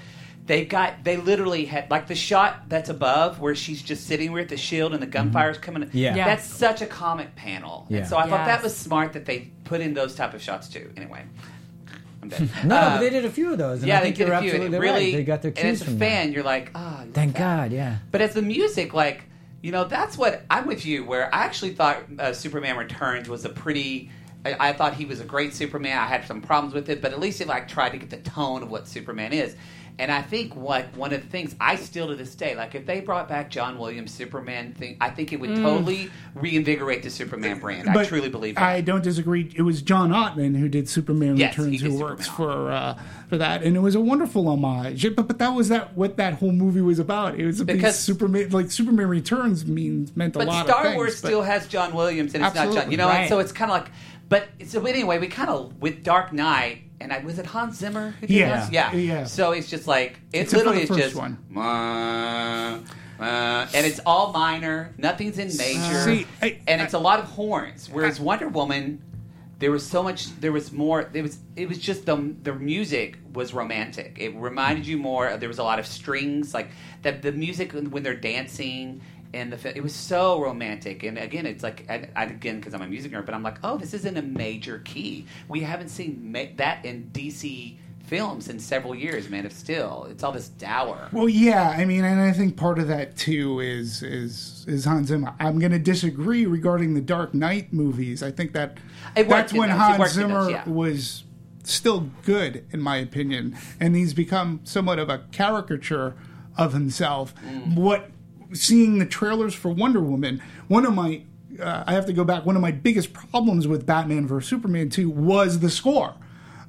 They've 0.46 0.68
got 0.68 1.04
they 1.04 1.16
literally 1.16 1.64
had 1.66 1.90
like 1.92 2.08
the 2.08 2.14
shot 2.16 2.68
that's 2.68 2.88
above 2.88 3.38
where 3.38 3.54
she's 3.54 3.82
just 3.82 4.06
sitting 4.08 4.32
with 4.32 4.48
the 4.48 4.56
shield 4.56 4.92
and 4.94 5.00
the 5.00 5.06
gunfire's 5.06 5.58
coming. 5.58 5.88
Yeah. 5.92 6.16
Yeah. 6.16 6.24
that's 6.26 6.44
such 6.44 6.82
a 6.82 6.86
comic 6.86 7.36
panel, 7.36 7.86
Yeah. 7.88 7.98
and 7.98 8.08
so 8.08 8.16
I 8.16 8.26
thought 8.28 8.46
that 8.46 8.60
was 8.62 8.76
smart 8.76 9.12
that 9.12 9.26
they 9.26 9.50
put 9.64 9.80
in 9.80 9.94
those 9.94 10.16
type 10.16 10.34
of 10.34 10.42
shots 10.42 10.68
too. 10.68 10.90
Anyway. 10.96 11.22
No, 12.64 12.76
Uh, 12.76 12.90
but 12.96 13.00
they 13.00 13.10
did 13.10 13.24
a 13.24 13.30
few 13.30 13.52
of 13.52 13.58
those. 13.58 13.78
And 13.80 13.88
yeah, 13.88 13.96
I 13.96 14.00
they 14.00 14.04
think 14.12 14.16
did 14.16 14.28
a 14.28 14.40
few. 14.42 14.52
and 14.52 14.72
really, 14.74 14.88
right. 14.88 15.12
They 15.14 15.24
got 15.24 15.40
their 15.42 15.52
and 15.56 15.68
as 15.68 15.80
a 15.82 15.84
from 15.86 15.98
fan, 15.98 16.26
that. 16.28 16.32
you're 16.34 16.44
like, 16.44 16.70
oh, 16.74 17.04
Thank 17.14 17.36
God, 17.36 17.72
yeah. 17.72 17.96
but 18.10 18.20
as 18.20 18.34
the 18.34 18.42
music, 18.42 18.92
like 18.92 19.22
you 19.62 19.72
know, 19.72 19.84
that's 19.84 20.16
what 20.16 20.44
I'm 20.50 20.66
with 20.66 20.86
you. 20.86 21.04
Where 21.04 21.34
I 21.34 21.44
actually 21.44 21.74
thought 21.74 22.02
uh, 22.18 22.32
Superman 22.32 22.76
Returns 22.76 23.28
was 23.28 23.44
a 23.44 23.50
pretty. 23.50 24.10
I, 24.44 24.70
I 24.70 24.72
thought 24.72 24.94
he 24.94 25.04
was 25.04 25.20
a 25.20 25.24
great 25.24 25.52
Superman. 25.52 25.98
I 25.98 26.06
had 26.06 26.26
some 26.26 26.40
problems 26.40 26.72
with 26.72 26.88
it, 26.88 27.02
but 27.02 27.12
at 27.12 27.20
least 27.20 27.40
it 27.40 27.46
like 27.46 27.68
tried 27.68 27.90
to 27.90 27.98
get 27.98 28.10
the 28.10 28.16
tone 28.18 28.62
of 28.62 28.70
what 28.70 28.88
Superman 28.88 29.32
is. 29.32 29.54
And 30.00 30.10
I 30.10 30.22
think 30.22 30.56
what 30.56 30.96
one 30.96 31.12
of 31.12 31.20
the 31.20 31.28
things 31.28 31.54
I 31.60 31.76
still 31.76 32.08
to 32.08 32.14
this 32.16 32.34
day, 32.34 32.56
like 32.56 32.74
if 32.74 32.86
they 32.86 33.00
brought 33.00 33.28
back 33.28 33.50
John 33.50 33.78
Williams 33.78 34.14
Superman 34.14 34.72
thing, 34.72 34.96
I 34.98 35.10
think 35.10 35.34
it 35.34 35.38
would 35.38 35.56
totally 35.56 36.10
reinvigorate 36.34 37.02
the 37.02 37.10
Superman 37.10 37.58
brand. 37.58 37.86
I 37.88 38.04
truly 38.06 38.30
believe 38.30 38.54
that. 38.54 38.64
I 38.64 38.80
don't 38.80 39.04
disagree. 39.04 39.52
It 39.54 39.60
was 39.60 39.82
John 39.82 40.08
Ottman 40.10 40.56
who 40.58 40.68
did 40.70 40.88
Superman 40.88 41.36
Yes, 41.36 41.58
Returns, 41.58 41.82
did 41.82 41.86
who 41.90 41.92
Superman. 41.98 42.10
works 42.16 42.26
for 42.28 42.70
uh, 42.72 42.98
for 43.28 43.36
that, 43.36 43.62
and 43.62 43.76
it 43.76 43.80
was 43.80 43.94
a 43.94 44.00
wonderful 44.00 44.48
homage. 44.48 45.02
But 45.14 45.28
but 45.28 45.38
that 45.38 45.50
was 45.50 45.68
that 45.68 45.94
what 45.94 46.16
that 46.16 46.34
whole 46.34 46.52
movie 46.52 46.80
was 46.80 46.98
about. 46.98 47.38
It 47.38 47.44
was 47.44 47.60
a 47.60 47.66
big 47.66 47.76
Because- 47.76 47.98
Superman 47.98 48.48
like 48.50 48.70
Superman 48.70 49.06
Returns 49.08 49.66
means 49.66 50.16
meant 50.16 50.34
a 50.34 50.38
But 50.38 50.48
lot 50.48 50.66
Star 50.66 50.78
of 50.80 50.86
things. 50.86 50.96
Wars 50.96 51.20
but- 51.20 51.28
still 51.28 51.42
has 51.42 51.66
John 51.68 51.92
Williams, 51.94 52.34
and 52.34 52.42
it's 52.42 52.54
not 52.54 52.72
John. 52.72 52.90
You 52.90 52.96
know, 52.96 53.10
and 53.10 53.28
so 53.28 53.38
it's 53.38 53.52
kind 53.52 53.70
of 53.70 53.76
like. 53.82 53.90
But 54.30 54.48
so 54.66 54.86
anyway, 54.86 55.18
we 55.18 55.26
kind 55.26 55.50
of 55.50 55.80
with 55.82 56.02
Dark 56.04 56.32
Knight, 56.32 56.84
and 57.00 57.12
I 57.12 57.18
was 57.18 57.38
it 57.38 57.46
Hans 57.46 57.78
Zimmer 57.78 58.14
Yeah. 58.26 58.60
this? 58.60 58.72
Yeah, 58.72 58.92
Yeah. 58.92 59.24
So 59.24 59.52
it's 59.52 59.68
just 59.70 59.86
like 59.86 60.20
it 60.32 60.48
for 60.50 60.58
literally 60.58 60.82
is 60.82 60.88
just 60.90 61.14
one. 61.16 61.38
"Mwah, 61.52 62.82
mwah," 63.18 63.74
and 63.74 63.86
it's 63.86 64.00
all 64.06 64.32
minor, 64.32 64.92
nothing's 64.98 65.38
in 65.38 65.48
major, 65.56 66.02
See, 66.04 66.26
I- 66.42 66.58
and 66.66 66.80
it's 66.80 66.94
a 66.94 66.98
lot 66.98 67.18
of 67.18 67.26
horns. 67.26 67.88
Whereas 67.90 68.20
Wonder 68.20 68.48
Woman. 68.48 69.02
There 69.58 69.70
was 69.70 69.84
so 69.84 70.02
much. 70.02 70.34
There 70.40 70.52
was 70.52 70.72
more. 70.72 71.10
It 71.12 71.20
was. 71.20 71.36
It 71.54 71.68
was 71.68 71.76
just 71.76 72.06
the 72.06 72.32
the 72.42 72.54
music 72.54 73.18
was 73.34 73.52
romantic. 73.52 74.16
It 74.18 74.34
reminded 74.34 74.86
you 74.86 74.96
more. 74.96 75.36
There 75.36 75.50
was 75.50 75.58
a 75.58 75.62
lot 75.62 75.78
of 75.78 75.86
strings, 75.86 76.54
like 76.54 76.70
the 77.02 77.12
the 77.12 77.30
music 77.30 77.72
when 77.72 78.02
they're 78.02 78.14
dancing, 78.14 79.02
and 79.32 79.52
the 79.52 79.58
fi- 79.58 79.72
it 79.74 79.82
was 79.82 79.94
so 79.94 80.40
romantic. 80.40 81.02
And 81.02 81.18
again, 81.18 81.46
it's 81.46 81.62
like 81.62 81.86
I, 81.88 82.08
I, 82.16 82.24
again 82.24 82.56
because 82.56 82.74
I'm 82.74 82.82
a 82.82 82.86
music 82.86 83.12
nerd, 83.12 83.26
but 83.26 83.34
I'm 83.34 83.42
like, 83.42 83.58
oh, 83.62 83.76
this 83.76 83.94
is 83.94 84.04
in 84.04 84.16
a 84.16 84.22
major 84.22 84.80
key. 84.80 85.26
We 85.48 85.60
haven't 85.60 85.88
seen 85.88 86.32
ma- 86.32 86.44
that 86.56 86.84
in 86.84 87.10
DC 87.12 87.76
films 88.10 88.48
in 88.48 88.58
several 88.58 88.94
years. 88.94 89.30
Man 89.30 89.46
of 89.46 89.52
Steel. 89.52 90.08
It's 90.10 90.24
all 90.24 90.32
this 90.32 90.48
dour. 90.48 91.08
Well, 91.12 91.28
yeah, 91.28 91.70
I 91.70 91.84
mean, 91.84 92.04
and 92.04 92.20
I 92.20 92.32
think 92.32 92.56
part 92.56 92.78
of 92.78 92.88
that 92.88 93.16
too 93.16 93.60
is 93.60 94.02
is 94.02 94.64
is 94.66 94.84
Hans 94.84 95.08
Zimmer. 95.08 95.34
I'm 95.38 95.58
going 95.58 95.72
to 95.72 95.78
disagree 95.78 96.44
regarding 96.46 96.94
the 96.94 97.00
Dark 97.00 97.34
Knight 97.34 97.72
movies. 97.72 98.22
I 98.22 98.32
think 98.32 98.52
that 98.54 98.78
It 99.16 99.28
that's 99.28 99.52
when. 99.52 99.70
Hans 99.70 99.98
worked 99.98 100.16
in 100.16 100.28
those, 100.28 100.46
Zimmer 100.46 100.50
yeah. 100.50 100.68
was 100.68 101.24
still 101.62 102.10
good, 102.24 102.66
in 102.72 102.80
my 102.80 102.96
opinion, 102.96 103.56
and 103.78 103.94
he's 103.94 104.12
become 104.12 104.60
somewhat 104.64 104.98
of 104.98 105.08
a 105.08 105.18
caricature 105.30 106.16
of 106.56 106.72
himself. 106.72 107.34
Mm. 107.46 107.76
What 107.76 108.10
seeing 108.52 108.98
the 108.98 109.06
trailers 109.06 109.54
for 109.54 109.70
Wonder 109.70 110.00
Woman, 110.00 110.42
one 110.68 110.84
of 110.84 110.94
my 110.94 111.22
uh, 111.60 111.84
I 111.86 111.92
have 111.92 112.06
to 112.06 112.12
go 112.12 112.24
back. 112.24 112.46
One 112.46 112.56
of 112.56 112.62
my 112.62 112.70
biggest 112.70 113.12
problems 113.12 113.66
with 113.66 113.84
Batman 113.84 114.26
vs 114.26 114.48
Superman 114.48 114.88
2 114.88 115.10
was 115.10 115.60
the 115.60 115.70
score. 115.70 116.14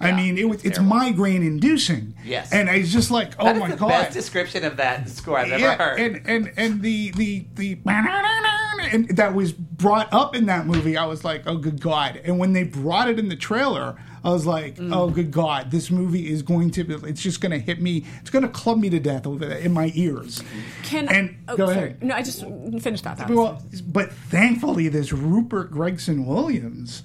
I 0.01 0.11
mean, 0.11 0.37
it, 0.37 0.49
was 0.49 0.57
it's 0.65 0.77
it's 0.77 0.79
migraine 0.79 1.43
inducing. 1.43 2.15
Yes. 2.25 2.51
and 2.51 2.67
it's 2.69 2.91
just 2.91 3.11
like, 3.11 3.33
oh 3.37 3.53
my 3.53 3.69
the 3.69 3.75
god, 3.75 3.89
best 3.89 4.13
description 4.13 4.65
of 4.65 4.77
that 4.77 5.07
score 5.09 5.37
I've 5.37 5.51
ever 5.51 5.75
heard. 5.75 5.99
and 5.99 6.27
and 6.27 6.51
and 6.57 6.81
the 6.81 7.11
the 7.11 7.45
the 7.53 7.77
and 7.85 9.09
that 9.09 9.33
was 9.33 9.51
brought 9.51 10.11
up 10.11 10.35
in 10.35 10.47
that 10.47 10.65
movie. 10.65 10.97
I 10.97 11.05
was 11.05 11.23
like, 11.23 11.43
oh 11.45 11.57
good 11.57 11.79
god! 11.79 12.19
And 12.23 12.39
when 12.39 12.53
they 12.53 12.63
brought 12.63 13.09
it 13.09 13.19
in 13.19 13.29
the 13.29 13.35
trailer, 13.35 13.95
I 14.23 14.29
was 14.31 14.45
like, 14.45 14.75
Mm. 14.75 14.95
oh 14.95 15.09
good 15.09 15.31
god, 15.31 15.71
this 15.71 15.89
movie 15.89 16.29
is 16.31 16.43
going 16.43 16.69
to. 16.71 16.81
It's 17.05 17.21
just 17.21 17.41
going 17.41 17.51
to 17.51 17.57
hit 17.59 17.81
me. 17.81 18.05
It's 18.21 18.29
going 18.29 18.43
to 18.43 18.49
club 18.49 18.77
me 18.79 18.89
to 18.91 18.99
death 18.99 19.25
over 19.25 19.45
there 19.45 19.57
in 19.57 19.71
my 19.73 19.91
ears. 19.95 20.43
Can 20.83 21.07
And- 21.09 21.37
oh, 21.47 21.57
go 21.57 21.65
sorry. 21.67 21.77
ahead. 21.77 22.03
No, 22.03 22.15
I 22.15 22.21
just 22.21 22.41
finished 22.81 23.03
that. 23.03 23.17
thought. 23.17 23.29
Well, 23.29 23.61
but 23.87 24.11
thankfully, 24.13 24.87
this 24.89 25.11
Rupert 25.11 25.71
Gregson 25.71 26.25
Williams 26.25 27.03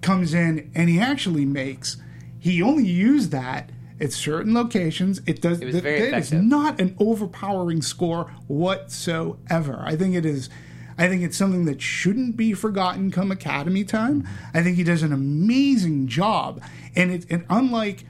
comes 0.00 0.32
in 0.32 0.70
and 0.74 0.88
he 0.88 0.98
actually 0.98 1.44
makes. 1.44 1.96
He 2.38 2.62
only 2.62 2.86
used 2.86 3.30
that 3.32 3.70
at 4.00 4.12
certain 4.12 4.54
locations. 4.54 5.20
It 5.26 5.42
does. 5.42 5.60
It 5.60 5.66
was 5.66 5.80
very 5.80 6.10
that 6.10 6.18
is 6.18 6.28
effective. 6.32 6.44
not 6.44 6.80
an 6.80 6.94
overpowering 6.98 7.82
score 7.82 8.30
whatsoever. 8.46 9.82
I 9.84 9.96
think 9.96 10.14
it 10.14 10.24
is. 10.24 10.48
I 10.98 11.08
think 11.08 11.22
it's 11.22 11.36
something 11.36 11.64
that 11.66 11.80
shouldn't 11.80 12.36
be 12.36 12.52
forgotten 12.52 13.10
come 13.10 13.30
Academy 13.30 13.84
time. 13.84 14.26
I 14.52 14.62
think 14.62 14.76
he 14.76 14.84
does 14.84 15.02
an 15.02 15.12
amazing 15.12 16.08
job, 16.08 16.60
and 16.94 17.10
it 17.10 17.26
and 17.30 17.46
unlike. 17.48 18.04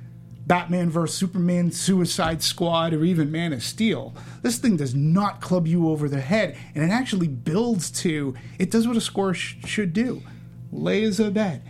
Batman 0.47 0.89
vs 0.89 1.15
Superman, 1.15 1.71
Suicide 1.71 2.43
Squad, 2.43 2.95
or 2.95 3.05
even 3.05 3.31
Man 3.31 3.53
of 3.53 3.63
Steel. 3.63 4.15
This 4.41 4.57
thing 4.57 4.79
does 4.79 4.95
not 4.95 5.43
club 5.43 5.67
you 5.67 5.91
over 5.91 6.09
the 6.09 6.23
head, 6.23 6.57
and 6.75 6.83
it 6.83 6.91
actually 6.91 7.29
builds 7.29 7.91
to. 8.01 8.35
It 8.59 8.71
does 8.71 8.89
what 8.89 8.97
a 8.97 9.01
score 9.03 9.35
sh- 9.35 9.57
should 9.67 9.93
do: 9.93 10.23
lay 10.73 11.05
as 11.05 11.21
a 11.21 11.31
bed. 11.31 11.63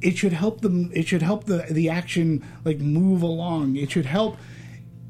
It 0.00 0.16
should 0.16 0.32
help 0.32 0.60
them. 0.60 0.92
It 0.94 1.08
should 1.08 1.22
help 1.22 1.46
the 1.46 1.66
the 1.68 1.88
action 1.90 2.46
like 2.64 2.78
move 2.78 3.22
along. 3.22 3.74
It 3.74 3.90
should 3.90 4.06
help 4.06 4.36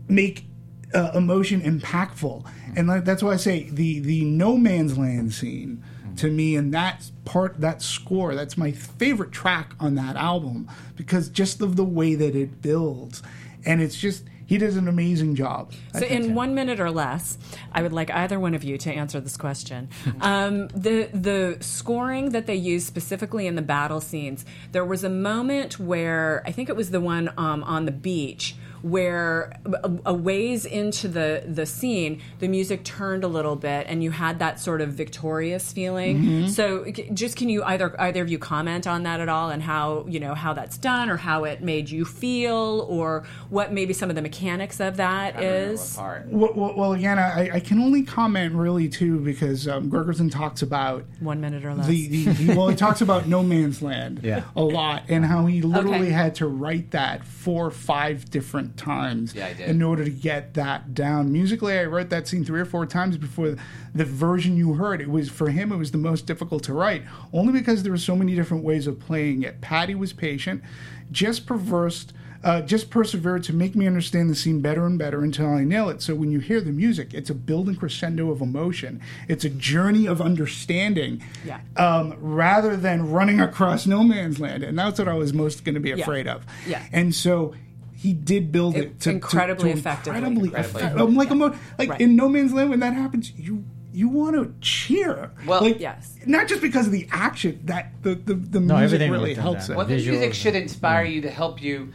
make 0.09 0.47
uh, 0.95 1.11
emotion 1.15 1.61
impactful, 1.61 2.47
and 2.77 2.89
like, 2.89 3.05
that's 3.05 3.23
why 3.23 3.33
I 3.33 3.37
say 3.37 3.69
the 3.71 4.01
the 4.01 4.25
no 4.25 4.57
man's 4.57 4.99
land 4.99 5.35
scene 5.35 5.83
to 6.17 6.31
me, 6.31 6.57
and 6.57 6.73
that 6.75 7.11
part 7.25 7.61
that 7.61 7.83
score 7.83 8.35
that's 8.35 8.57
my 8.57 8.73
favorite 8.73 9.33
track 9.33 9.75
on 9.81 9.95
that 9.95 10.17
album 10.17 10.69
because 10.97 11.29
just 11.29 11.61
of 11.61 11.77
the 11.77 11.85
way 11.85 12.15
that 12.15 12.35
it 12.35 12.63
builds, 12.63 13.23
and 13.65 13.81
it's 13.81 13.97
just 13.97 14.25
he 14.53 14.59
does 14.59 14.77
an 14.77 14.87
amazing 14.87 15.35
job. 15.35 15.73
So, 15.95 16.01
think. 16.01 16.11
in 16.13 16.35
one 16.35 16.55
minute 16.55 16.79
or 16.79 16.91
less, 16.91 17.39
I 17.73 17.83
would 17.83 17.95
like 17.95 18.11
either 18.11 18.39
one 18.39 18.53
of 18.53 18.63
you 18.63 18.77
to 18.79 18.93
answer 18.93 19.21
this 19.21 19.37
question. 19.37 19.89
Um, 20.21 20.69
the 20.69 21.09
the 21.13 21.57
scoring 21.61 22.31
that 22.31 22.47
they 22.47 22.55
used 22.55 22.87
specifically 22.87 23.47
in 23.47 23.57
the 23.57 23.63
battle 23.63 24.01
scenes, 24.01 24.45
there 24.71 24.85
was 24.85 25.03
a 25.03 25.09
moment 25.09 25.81
where 25.81 26.43
I 26.47 26.53
think 26.53 26.69
it 26.69 26.77
was 26.77 26.91
the 26.91 27.01
one 27.01 27.33
um, 27.37 27.65
on 27.65 27.87
the 27.87 27.93
beach 27.93 28.55
where 28.83 29.53
a, 29.65 29.91
a 30.07 30.15
ways 30.15 30.65
into 30.65 31.09
the 31.09 31.45
the 31.47 31.67
scene, 31.67 32.21
the 32.41 32.49
music 32.49 32.85
turned 32.85 33.25
a 33.25 33.29
little 33.29 33.57
bit, 33.57 33.87
and 33.89 34.03
you 34.03 34.11
had 34.11 34.39
that 34.41 34.61
sort 34.61 34.81
of 34.81 34.91
victorious 34.91 35.73
feeling. 35.73 36.19
Mm-hmm. 36.19 36.47
So, 36.49 36.85
just 37.15 37.37
can 37.37 37.49
you 37.49 37.63
either 37.65 37.99
either 38.01 38.23
of 38.23 38.29
you 38.31 38.39
comment 38.39 38.87
on 38.87 39.05
that 39.05 39.21
at 39.21 39.29
all, 39.29 39.51
and 39.51 39.63
how 39.63 40.05
you 40.09 40.21
know 40.21 40.35
how 40.35 40.53
that's 40.53 40.77
done, 40.77 41.09
or 41.11 41.17
how 41.17 41.45
it 41.45 41.63
made 41.63 41.91
you 41.91 42.05
feel, 42.05 42.87
or 42.89 43.25
what 43.51 43.73
maybe 43.73 43.93
some 43.93 44.11
of 44.11 44.17
the 44.17 44.23
mechanics 44.23 44.81
of 44.81 44.97
that 44.97 45.37
I 45.37 45.43
is? 45.43 45.97
Well, 45.97 46.53
well, 46.55 46.75
well, 46.77 46.93
again, 46.93 47.19
I, 47.19 47.51
I 47.55 47.61
can 47.61 47.79
only 47.81 48.03
comment 48.03 48.55
really 48.55 48.89
too 48.89 49.21
because 49.21 49.69
um, 49.69 49.89
Gregson 49.89 50.29
talks 50.31 50.63
about 50.63 51.05
One 51.21 51.41
minute 51.41 51.65
or 51.65 51.75
less. 51.75 51.87
the, 51.87 52.09
the, 52.09 52.25
the 52.33 52.55
well, 52.57 52.69
he 52.69 52.77
talks 52.77 53.01
about 53.01 53.27
No 53.27 53.43
Man's 53.43 53.81
Land 53.83 54.21
Yeah. 54.23 54.43
a 54.57 54.63
lot 54.63 55.05
and 55.09 55.25
how 55.25 55.47
he 55.47 55.63
literally 55.63 55.93
Okay. 56.09 56.11
had 56.11 56.35
to 56.37 56.47
write 56.49 56.91
that 56.93 57.25
four 57.25 57.67
or 57.67 57.71
five 57.71 58.31
different 58.31 58.72
times 58.77 59.35
Yeah, 59.35 59.47
I 59.47 59.53
did. 59.55 59.69
in 59.69 59.83
order 59.83 60.05
to 60.05 60.11
get 60.11 60.55
that 60.55 60.95
down. 60.95 61.33
Musically, 61.33 61.79
I 61.79 61.85
wrote 61.85 62.11
that 62.11 62.29
scene 62.29 62.45
three 62.45 62.61
or 62.61 62.65
four 62.65 62.87
times 62.87 63.17
before 63.17 63.57
the 63.95 64.05
version 64.05 64.57
you 64.57 64.75
heard. 64.75 65.01
It 65.01 65.11
was 65.11 65.29
for 65.31 65.51
him, 65.51 65.73
it 65.73 65.77
was 65.77 65.91
the 65.91 65.99
most 65.99 66.27
difficult 66.27 66.63
to 66.65 66.73
write, 66.75 67.03
only 67.33 67.53
because 67.53 67.83
there 67.83 67.93
were 67.93 67.99
so 67.99 68.17
many 68.17 68.35
different 68.35 68.65
ways 68.65 68.87
of 68.87 68.99
playing 69.01 69.43
it. 69.43 69.61
Patty 69.61 69.95
was 69.95 70.13
patient, 70.13 70.63
just 71.11 71.47
perversed. 71.47 72.13
Uh, 72.45 72.61
just 72.61 72.91
persevered 72.91 73.41
to 73.45 73.53
make 73.53 73.77
me 73.77 73.87
understand 73.87 74.29
the 74.29 74.35
scene 74.35 74.61
better 74.61 74.85
and 74.85 74.99
better 74.99 75.23
until 75.23 75.47
I 75.47 75.63
nail 75.63 75.89
it. 75.89 76.03
So 76.03 76.17
when 76.17 76.33
you 76.33 76.41
hear 76.41 76.61
the 76.61 76.73
music, 76.73 77.15
it's 77.15 77.31
a 77.31 77.35
building 77.37 77.77
crescendo 77.77 78.33
of 78.33 78.41
emotion. 78.41 79.01
It's 79.29 79.45
a 79.45 79.49
journey 79.49 80.07
of 80.07 80.21
understanding 80.21 81.23
Yeah. 81.47 81.61
um, 81.77 82.15
rather 82.19 82.77
than 82.77 83.13
running 83.13 83.41
across 83.41 83.87
no 83.87 84.03
man's 84.03 84.41
land. 84.41 84.65
And 84.65 84.77
that's 84.77 84.99
what 84.99 85.07
I 85.07 85.15
was 85.15 85.33
most 85.33 85.65
going 85.65 85.77
to 85.77 85.81
be 85.81 85.93
afraid 85.93 86.27
of. 86.27 86.45
Yeah. 86.67 86.83
And 86.93 87.15
so 87.15 87.55
he 88.03 88.13
did 88.13 88.51
build 88.51 88.77
it, 88.77 88.83
It- 88.85 89.01
to, 89.01 89.11
incredibly 89.11 89.69
to, 89.71 89.75
to 89.75 89.79
effectively. 89.79 90.19
Incredibly, 90.19 90.49
Incredibly 90.49 90.81
effective. 90.83 91.01
I'm 91.09 91.15
like, 91.15 91.31
emo- 91.31 91.55
like 91.79 91.91
Right. 91.91 92.01
in 92.01 92.17
no 92.17 92.29
man's 92.29 92.53
land 92.53 92.71
when 92.71 92.81
that 92.81 92.95
happens, 92.95 93.33
you 93.37 93.65
you 93.95 94.09
want 94.09 94.35
to 94.37 94.55
cheer. 94.63 95.31
Well- 95.47 95.61
like, 95.63 95.79
Yes. 95.79 96.17
Not 96.27 96.49
just 96.49 96.63
because 96.63 96.87
of 96.87 96.93
the 96.93 97.07
action, 97.13 97.61
that 97.65 97.93
the 98.03 98.15
the, 98.15 98.35
the 98.35 98.61
No, 98.61 98.79
music 98.79 98.95
everything 98.97 99.11
really 99.13 99.35
helps 99.35 99.67
that. 99.67 99.75
it. 99.75 99.77
Well, 99.77 99.87
the 99.87 99.97
music 99.97 100.35
should 100.35 100.57
inspire 100.57 101.05
you 101.05 101.21
to 101.23 101.31
help 101.31 101.63
you 101.63 101.93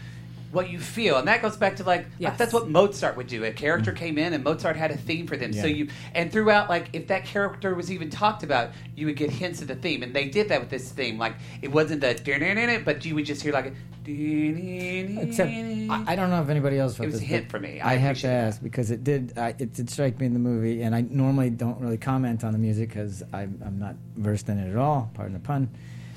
what 0.51 0.69
you 0.69 0.79
feel, 0.79 1.17
and 1.17 1.27
that 1.27 1.41
goes 1.41 1.57
back 1.57 1.75
to 1.77 1.83
like 1.83 2.05
Yes. 2.19 2.37
that's 2.37 2.53
what 2.53 2.69
Mozart 2.69 3.17
would 3.17 3.27
do. 3.27 3.43
A 3.43 3.51
character 3.51 3.91
came 3.91 4.17
in, 4.17 4.33
and 4.33 4.43
Mozart 4.43 4.75
had 4.77 4.91
a 4.91 4.97
theme 4.97 5.27
for 5.27 5.37
them. 5.37 5.53
So 5.53 5.65
you 5.67 5.89
and 6.13 6.31
throughout, 6.31 6.69
like 6.69 6.89
if 6.93 7.07
that 7.07 7.25
character 7.25 7.75
was 7.75 7.91
even 7.91 8.09
talked 8.09 8.43
about, 8.43 8.71
you 8.95 9.05
would 9.07 9.15
get 9.15 9.29
hints 9.29 9.61
of 9.61 9.67
the 9.67 9.75
theme, 9.75 10.03
and 10.03 10.13
they 10.13 10.27
did 10.27 10.49
that 10.49 10.59
with 10.59 10.69
this 10.69 10.89
theme. 10.91 11.17
Like 11.17 11.35
it 11.61 11.71
wasn't 11.71 12.01
the 12.01 12.81
but 12.83 13.05
you 13.05 13.15
would 13.15 13.25
just 13.25 13.41
hear 13.41 13.53
like 13.53 13.67
a. 13.67 13.71
Except, 14.09 15.49
I, 15.51 16.03
I 16.07 16.15
don't 16.15 16.29
know 16.29 16.41
if 16.41 16.47
anybody 16.47 16.79
else. 16.79 16.95
felt 16.95 17.07
was 17.07 17.15
a 17.15 17.19
this, 17.19 17.27
hint 17.27 17.47
but 17.47 17.51
for 17.51 17.59
me. 17.59 17.81
I 17.81 17.93
I, 17.93 17.95
have 17.95 18.17
to 18.19 18.27
appreciate 18.27 18.29
that. 18.29 18.47
ask 18.47 18.63
because 18.63 18.91
it 18.91 19.03
did. 19.03 19.37
I, 19.37 19.49
it 19.59 19.73
did 19.73 19.89
strike 19.89 20.17
me 20.17 20.27
in 20.27 20.33
the 20.33 20.39
movie, 20.39 20.81
and 20.81 20.95
I 20.95 21.01
normally 21.01 21.49
don't 21.49 21.79
really 21.81 21.97
comment 21.97 22.45
on 22.45 22.53
the 22.53 22.57
music 22.57 22.87
because 22.87 23.21
I'm, 23.33 23.61
I'm 23.65 23.79
not 23.79 23.95
versed 24.15 24.47
in 24.47 24.59
it 24.59 24.71
at 24.71 24.77
all. 24.77 25.11
Pardon 25.13 25.33
the 25.33 25.39
pun. 25.39 25.69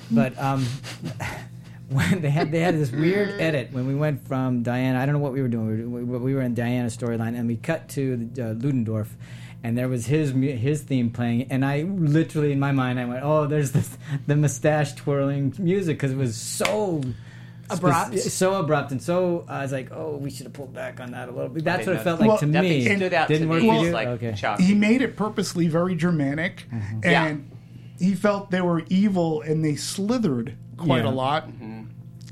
But 0.09 0.37
um, 0.39 0.65
when 1.91 2.21
they 2.21 2.29
had 2.29 2.51
they 2.51 2.59
had 2.59 2.75
this 2.75 2.91
weird 2.91 3.29
edit 3.41 3.69
when 3.71 3.87
we 3.87 3.95
went 3.95 4.27
from 4.27 4.63
Diana. 4.63 4.99
I 4.99 5.05
don't 5.05 5.13
know 5.13 5.19
what 5.19 5.33
we 5.33 5.41
were 5.41 5.47
doing. 5.47 5.91
We 5.91 6.03
were, 6.03 6.19
we 6.19 6.33
were 6.33 6.41
in 6.41 6.53
Diana's 6.53 6.95
storyline, 6.97 7.37
and 7.37 7.47
we 7.47 7.57
cut 7.57 7.89
to 7.89 8.17
the, 8.17 8.49
uh, 8.51 8.53
Ludendorff. 8.53 9.15
And 9.63 9.77
there 9.77 9.87
was 9.87 10.07
his 10.07 10.31
his 10.31 10.81
theme 10.81 11.11
playing, 11.11 11.51
and 11.51 11.63
I 11.63 11.83
literally 11.83 12.51
in 12.51 12.59
my 12.59 12.71
mind 12.71 12.99
I 12.99 13.05
went, 13.05 13.23
"Oh, 13.23 13.45
there's 13.45 13.71
this, 13.73 13.95
the 14.25 14.35
mustache 14.35 14.93
twirling 14.95 15.53
music" 15.59 15.97
because 15.97 16.11
it 16.13 16.17
was 16.17 16.35
so 16.35 17.01
Abrupt. 17.69 18.17
spec- 18.17 18.31
so 18.31 18.55
abrupt 18.55 18.91
and 18.91 19.01
so 19.01 19.45
I 19.47 19.61
was 19.61 19.71
like, 19.71 19.91
oh, 19.93 20.17
we 20.17 20.29
should 20.29 20.45
have 20.47 20.51
pulled 20.53 20.73
back 20.73 20.99
on 20.99 21.11
that 21.11 21.29
a 21.29 21.31
little 21.31 21.47
bit. 21.47 21.63
That's 21.63 21.87
what 21.87 21.95
it 21.95 22.01
felt 22.01 22.19
like 22.19 22.27
Well, 22.27 22.37
to 22.39 22.45
That 22.47 22.63
me. 22.63 22.83
thing 22.85 22.97
stood 22.97 23.13
out 23.13 23.29
Didn't 23.29 23.47
to 23.47 23.53
work 23.53 23.61
me 23.63 23.85
for 23.85 23.91
like 23.91 24.07
okay. 24.09 24.35
shocking. 24.35 24.65
he 24.65 24.73
made 24.73 25.01
it 25.01 25.15
purposely 25.15 25.67
very 25.69 25.95
Germanic, 25.95 26.65
Mm-hmm. 26.73 26.99
and 27.05 27.49
he 27.97 28.13
felt 28.15 28.51
they 28.51 28.59
were 28.61 28.83
evil 28.89 29.41
and 29.41 29.63
they 29.63 29.75
slithered 29.77 30.57
quite 30.75 31.03
Yeah. 31.05 31.11
a 31.11 31.13
lot. 31.13 31.47
Mm-hmm. 31.47 31.80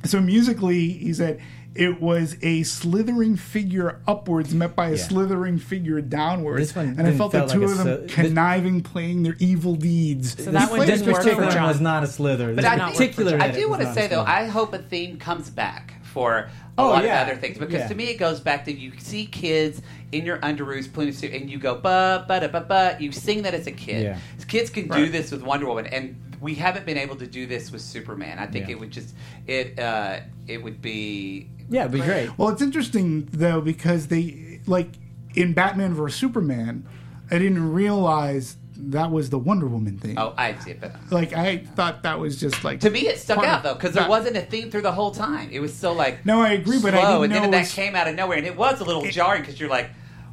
So 0.05 0.21
musically, 0.21 0.89
he 0.89 1.13
said 1.13 1.39
it 1.75 2.01
was 2.01 2.35
a 2.41 2.63
slithering 2.63 3.35
figure 3.35 4.01
upwards 4.07 4.53
met 4.55 4.75
by 4.75 4.87
a 4.87 4.91
Yeah. 4.91 4.97
slithering 4.97 5.59
figure 5.59 6.01
downwards. 6.01 6.59
This 6.69 6.75
one 6.75 6.95
and 6.97 7.07
I 7.07 7.11
felt 7.11 7.31
the 7.31 7.45
two 7.45 7.59
like 7.61 7.69
of 7.69 7.79
a 7.79 7.83
them 7.83 7.87
sli- 7.87 8.01
this- 8.07 8.15
conniving, 8.15 8.81
playing 8.81 9.23
their 9.23 9.35
evil 9.39 9.75
deeds. 9.75 10.35
So 10.43 10.51
that 10.51 10.69
He 10.71 10.77
one 10.77 10.87
This 10.87 10.99
didn't 10.99 11.13
work 11.13 11.21
particular 11.21 11.43
for 11.43 11.47
one 11.49 11.53
John. 11.55 11.67
was 11.67 11.79
not 11.81 12.03
a 12.03 12.07
slither. 12.07 12.47
But 12.55 12.63
This 12.63 12.65
I, 12.65 12.91
particular 12.91 13.37
I 13.41 13.51
do 13.51 13.69
want 13.69 13.81
to 13.83 13.93
say 13.93 14.07
though. 14.07 14.23
I 14.23 14.45
hope 14.47 14.73
a 14.73 14.79
theme 14.79 15.17
comes 15.17 15.49
back 15.49 15.93
for 16.19 16.33
a 16.37 16.49
Oh, 16.77 16.89
lot 16.89 17.03
yeah. 17.05 17.21
of 17.21 17.29
other 17.29 17.39
things 17.39 17.57
because 17.57 17.73
Yeah. 17.81 17.87
to 17.87 17.95
me 17.95 18.05
it 18.05 18.17
goes 18.17 18.39
back 18.41 18.65
to 18.65 18.71
you 18.73 18.91
see 18.99 19.25
kids 19.25 19.81
in 20.11 20.25
your 20.25 20.37
underoos 20.39 20.91
playing 20.91 21.09
a 21.11 21.13
suit 21.13 21.33
and 21.33 21.49
you 21.49 21.57
go 21.57 21.75
ba 21.75 22.25
ba 22.27 22.41
da 22.41 22.47
ba 22.47 22.61
ba. 22.61 22.97
You 22.99 23.11
sing 23.13 23.43
that 23.43 23.53
as 23.53 23.67
a 23.67 23.71
kid. 23.71 24.03
Yeah. 24.03 24.17
Kids 24.47 24.69
can 24.69 24.87
do 24.89 25.09
this 25.09 25.31
with 25.31 25.43
Wonder 25.43 25.67
Woman, 25.67 25.85
and 25.87 26.15
we 26.41 26.55
haven't 26.55 26.85
been 26.85 26.97
able 26.97 27.15
to 27.17 27.27
do 27.27 27.45
this 27.45 27.71
with 27.71 27.81
Superman. 27.81 28.39
I 28.39 28.47
think 28.47 28.65
Yeah. 28.67 28.71
it 28.75 28.79
would 28.79 28.91
just 28.91 29.13
it 29.47 29.79
uh, 29.79 30.19
it 30.47 30.61
would 30.63 30.81
be 30.81 31.47
yeah, 31.69 31.81
it'd 31.81 31.91
be 31.93 31.99
great. 32.01 32.37
Well, 32.37 32.49
it's 32.49 32.61
interesting 32.61 33.29
though 33.31 33.61
because 33.61 34.07
they 34.07 34.59
like 34.65 34.89
in 35.35 35.53
Batman 35.53 35.93
vs 35.93 36.19
Superman, 36.19 36.85
I 37.31 37.37
didn't 37.37 37.71
realize 37.71 38.57
that 38.91 39.11
was 39.11 39.29
the 39.29 39.37
Wonder 39.39 39.67
Woman 39.67 39.97
thing. 39.97 40.17
oh 40.17 40.33
I 40.37 40.55
see 40.59 40.71
it, 40.71 40.81
but 40.81 40.91
uh, 40.91 40.97
Like 41.11 41.33
I 41.33 41.57
thought 41.57 42.03
that 42.03 42.19
was 42.19 42.39
just 42.39 42.63
like 42.63 42.79
to 42.81 42.89
me 42.89 43.07
it 43.07 43.19
stuck 43.19 43.43
out 43.43 43.63
though 43.63 43.73
because 43.75 43.93
there 43.93 44.03
Bat- 44.03 44.09
wasn't 44.09 44.37
a 44.37 44.41
theme 44.41 44.71
through 44.71 44.81
the 44.81 44.91
whole 44.91 45.11
time. 45.11 45.49
It 45.51 45.59
was 45.59 45.73
so 45.73 45.93
like 45.93 46.25
No, 46.25 46.41
I 46.41 46.53
agree, 46.53 46.79
but 46.81 46.93
I 46.93 47.01
slow, 47.01 47.21
didn't 47.21 47.23
and 47.23 47.33
know 47.33 47.41
then 47.41 47.51
that 47.51 47.59
was- 47.59 47.73
came 47.73 47.95
out 47.95 48.07
of 48.07 48.15
nowhere, 48.15 48.37
and 48.37 48.47
it 48.47 48.55
was 48.57 48.79
a 48.81 48.83
little 48.83 49.05
jarring 49.05 49.41
because 49.41 49.59
you're 49.59 49.69
like. 49.69 49.89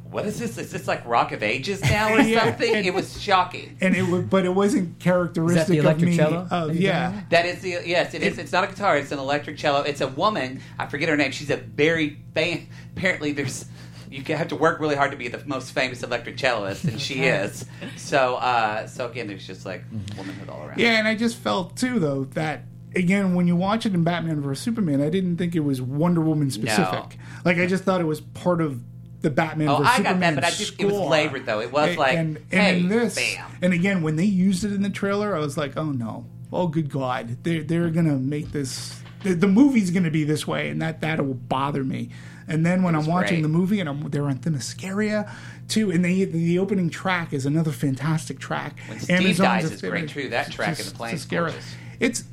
What 0.09 0.25
is 0.25 0.39
this? 0.39 0.57
Is 0.57 0.71
this 0.71 0.87
like 0.87 1.05
Rock 1.05 1.33
of 1.33 1.43
Ages 1.43 1.81
now 1.81 2.13
or 2.13 2.19
Yeah, 2.21 2.45
something? 2.45 2.73
and- 2.75 2.85
it 2.85 2.93
was 2.93 3.21
shocking. 3.21 3.75
and 3.81 3.93
it 3.93 4.03
was, 4.07 4.23
but 4.23 4.45
it 4.45 4.55
wasn't 4.55 4.97
characteristic 4.99 5.79
electric 5.79 6.03
of 6.03 6.09
me. 6.11 6.15
cello 6.15 6.47
uh, 6.49 6.67
Of, 6.69 6.77
yeah, 6.77 7.23
That 7.29 7.45
is 7.45 7.59
the 7.59 7.81
yes, 7.85 8.13
it 8.13 8.23
is. 8.23 8.37
It's 8.37 8.53
not 8.53 8.63
a 8.63 8.67
guitar. 8.67 8.97
It's 8.97 9.11
an 9.11 9.19
electric 9.19 9.57
cello. 9.57 9.81
It's 9.81 9.99
a 9.99 10.07
woman. 10.07 10.61
I 10.79 10.85
forget 10.85 11.09
her 11.09 11.17
name. 11.17 11.31
She's 11.31 11.49
a 11.49 11.57
very 11.57 12.19
fan. 12.33 12.69
apparently 12.95 13.33
there's 13.33 13.65
you 14.09 14.23
have 14.35 14.47
to 14.49 14.55
work 14.55 14.79
really 14.79 14.95
hard 14.95 15.11
to 15.11 15.17
be 15.17 15.27
the 15.27 15.41
most 15.45 15.71
famous 15.73 16.03
electric 16.03 16.37
celloist, 16.37 16.85
and 16.85 16.99
she 16.99 17.23
is. 17.23 17.65
So 17.95 18.35
uh, 18.35 18.87
so 18.87 19.07
again, 19.09 19.27
there's 19.27 19.45
just 19.45 19.65
like 19.65 19.83
womanhood 20.17 20.49
all 20.49 20.63
around. 20.65 20.79
yeah, 20.79 20.97
and 20.99 21.07
I 21.07 21.15
just 21.15 21.37
felt 21.37 21.75
too 21.77 21.99
though 21.99 22.25
that 22.33 22.63
again 22.95 23.35
when 23.35 23.47
you 23.47 23.55
watch 23.55 23.85
it 23.85 23.93
in 23.93 24.03
Batman 24.03 24.41
vs 24.41 24.63
Superman, 24.63 25.01
I 25.01 25.09
didn't 25.09 25.37
think 25.37 25.55
it 25.55 25.59
was 25.61 25.81
Wonder 25.81 26.21
Woman 26.21 26.49
specific. 26.51 27.17
Like 27.45 27.57
I 27.57 27.67
just 27.67 27.83
thought 27.83 28.01
it 28.01 28.05
was 28.05 28.21
part 28.21 28.61
of 28.61 28.81
the 29.21 29.29
Batman 29.29 29.67
Oh, 29.69 29.77
vs 29.77 29.87
I 29.87 29.97
got 29.97 30.03
that, 30.03 30.07
Superman 30.09 30.35
but 30.35 30.43
I 30.43 30.49
just- 30.51 30.79
it 30.79 30.85
was 30.85 30.93
score. 30.93 31.07
flavored, 31.07 31.45
though. 31.47 31.59
It 31.59 31.71
was 31.71 31.89
And- 31.89 31.97
like, 31.97 32.17
and, 32.17 32.37
and 32.37 32.61
hey, 32.61 32.79
in 32.79 32.87
this, 32.87 33.15
bam. 33.15 33.49
and 33.61 33.73
again 33.73 34.01
when 34.03 34.15
they 34.15 34.25
used 34.25 34.63
it 34.63 34.71
in 34.73 34.83
the 34.83 34.89
trailer, 34.91 35.35
I 35.35 35.39
was 35.39 35.57
like, 35.57 35.75
oh 35.75 35.91
no, 35.91 36.25
oh 36.53 36.67
good 36.67 36.89
god, 36.89 37.43
they're 37.43 37.63
they're 37.63 37.89
gonna 37.89 38.15
make 38.17 38.51
this. 38.51 39.01
The, 39.23 39.33
the 39.33 39.47
movie's 39.47 39.89
going 39.89 40.03
to 40.03 40.11
be 40.11 40.23
this 40.23 40.45
way, 40.45 40.69
and 40.69 40.79
that 40.83 41.01
that 41.01 41.25
will 41.25 41.33
bother 41.33 41.83
me. 41.83 42.09
And 42.47 42.65
then 42.65 42.81
when 42.83 42.95
I'm 42.95 43.05
watching 43.05 43.37
great. 43.37 43.41
the 43.43 43.49
movie, 43.49 43.79
and 43.81 43.89
I'm, 43.89 44.09
they're 44.09 44.25
on 44.25 44.37
Themyscira 44.39 45.29
too, 45.67 45.91
and 45.91 46.03
they, 46.05 46.23
the 46.23 46.59
opening 46.59 46.89
track 46.89 47.33
is 47.33 47.45
another 47.45 47.71
fantastic 47.71 48.39
track. 48.39 48.79
When 48.87 48.99
Steve 48.99 49.17
Amazon's 49.17 49.37
dies, 49.39 49.69
a 49.69 49.73
it's 49.73 49.81
great, 49.81 50.09
too. 50.09 50.29
That 50.29 50.49
track 50.51 50.79
in 50.79 50.85
the 50.85 50.91
plane 50.91 51.15
is 51.15 51.25
Themyscira. 51.25 51.29
gorgeous. 51.29 51.75
It's 51.99 52.23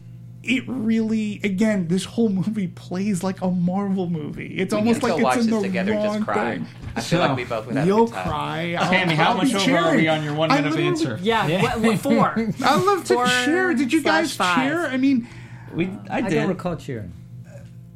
it 0.47 0.62
really 0.69 1.41
again. 1.43 1.89
This 1.89 2.05
whole 2.05 2.28
movie 2.28 2.69
plays 2.69 3.24
like 3.24 3.41
a 3.41 3.51
Marvel 3.51 4.09
movie. 4.11 4.57
It's 4.59 4.73
We 4.74 4.78
almost 4.78 5.03
like 5.03 5.15
it's 5.15 5.23
watch 5.23 5.39
in 5.39 5.49
the 5.51 5.62
together 5.62 5.93
and 5.95 6.05
wrong 6.05 6.15
just 6.19 6.27
cry. 6.27 6.55
thing. 6.59 6.66
I 6.95 7.01
feel 7.01 7.19
like 7.19 7.36
we 7.36 7.45
both 7.45 7.66
would 7.66 7.77
have 7.77 7.86
You'll 7.86 8.05
good 8.05 8.15
time. 8.15 8.28
cry. 8.28 8.74
I'll- 8.78 8.91
Tammy, 8.91 9.15
how 9.15 9.31
I'll 9.31 9.36
much 9.39 9.55
over 9.55 9.77
are 9.78 9.97
we 9.97 10.07
on 10.07 10.23
your 10.23 10.35
one 10.35 10.51
minute 10.51 10.70
of 10.73 10.78
answer? 10.78 11.19
Yeah, 11.23 11.47
Yeah. 11.47 11.62
What, 11.62 11.81
what, 11.81 11.99
four. 11.99 12.35
I 12.65 12.77
love 12.77 13.05
to 13.07 13.15
Four 13.15 13.27
cheer. 13.27 13.73
Did 13.74 13.91
you 13.93 14.03
guys 14.03 14.36
five. 14.36 14.70
cheer? 14.70 14.86
I 14.86 14.97
mean, 14.99 15.27
We, 15.73 15.86
I 16.11 16.19
I 16.19 16.20
did. 16.20 16.35
don't 16.35 16.49
recall 16.51 16.77
cheering. 16.77 17.11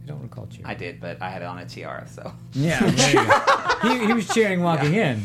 I 0.09 0.13
don't 0.13 0.23
recall 0.23 0.47
cheering. 0.47 0.67
I 0.67 0.75
did, 0.75 1.01
but 1.01 1.21
I 1.21 1.29
had 1.31 1.43
it 1.43 1.47
on 1.47 1.59
a 1.59 1.67
tiara, 1.67 2.07
so 2.09 2.33
yeah, 2.53 2.81
there 2.81 3.11
you 3.11 3.27
go. 3.29 3.89
he, 4.01 4.07
he 4.07 4.13
was 4.13 4.27
cheering 4.29 4.63
walking 4.63 4.95
in. 4.95 5.23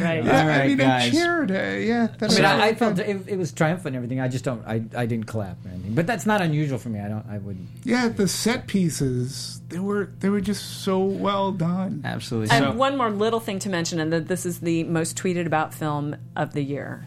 Right. 0.00 0.20
All 0.20 0.30
I 0.30 0.46
right, 0.46 0.68
mean, 0.68 0.80
I 0.80 0.84
guys. 1.00 1.10
cheered. 1.10 1.50
Uh, 1.50 1.54
yeah, 1.54 2.06
I 2.20 2.28
mean, 2.28 2.44
I, 2.44 2.66
I 2.68 2.74
felt 2.76 2.98
it, 3.00 3.26
it 3.26 3.36
was 3.36 3.50
triumphant 3.50 3.88
and 3.88 3.96
everything. 3.96 4.20
I 4.20 4.28
just 4.28 4.44
don't. 4.44 4.64
I, 4.66 4.84
I 4.96 5.06
didn't 5.06 5.26
clap 5.26 5.56
or 5.66 5.70
anything. 5.70 5.94
But 5.96 6.06
that's 6.06 6.26
not 6.26 6.40
unusual 6.40 6.78
for 6.78 6.90
me. 6.90 7.00
I 7.00 7.08
don't. 7.08 7.26
I 7.28 7.38
wouldn't. 7.38 7.66
yeah. 7.82 8.06
The 8.08 8.28
set 8.28 8.68
pieces 8.68 9.60
they 9.68 9.80
were 9.80 10.10
they 10.20 10.28
were 10.28 10.40
just 10.40 10.82
so 10.84 11.00
well 11.02 11.50
done. 11.50 12.02
Absolutely. 12.04 12.50
And 12.54 12.66
So, 12.66 12.72
one 12.72 12.96
more 12.96 13.10
little 13.10 13.40
thing 13.40 13.58
to 13.60 13.68
mention, 13.68 13.98
and 13.98 14.12
that 14.12 14.28
this 14.28 14.46
is 14.46 14.60
the 14.60 14.84
most 14.84 15.16
tweeted 15.18 15.46
about 15.46 15.74
film 15.74 16.14
of 16.36 16.52
the 16.52 16.62
year. 16.62 17.06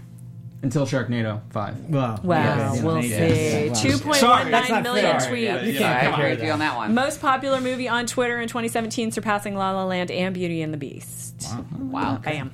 Until 0.64 0.86
Sharknado 0.86 1.42
5. 1.52 1.90
Well, 1.90 2.20
Wow, 2.24 2.36
yeah, 2.74 2.84
we'll 2.84 3.04
yeah, 3.04 3.18
see. 3.30 3.66
yeah, 3.66 3.68
wow. 3.68 3.74
Two 3.76 3.98
point 4.00 4.16
Sorry, 4.18 4.44
one 4.44 4.52
that's 4.52 4.70
nine 4.70 4.84
not 4.84 4.94
million 4.94 5.20
fair. 5.20 5.32
tweets. 5.32 5.42
yeah, 5.44 5.62
You 5.64 5.72
yeah, 5.80 5.98
I 5.98 6.06
compare 6.06 6.26
agree 6.26 6.36
with 6.38 6.46
you 6.46 6.52
on 6.52 6.60
that 6.60 6.76
one. 6.76 6.94
Most 6.94 7.22
popular 7.22 7.62
movie 7.62 7.88
on 7.88 8.06
Twitter 8.08 8.40
in 8.42 8.48
2017, 8.48 9.12
surpassing 9.12 9.56
La 9.56 9.72
La 9.72 9.86
Land 9.86 10.10
and 10.12 10.34
Beauty 10.34 10.62
and 10.62 10.74
the 10.74 10.78
Beast. 10.78 11.48
Wow. 11.78 12.18
Bam. 12.18 12.52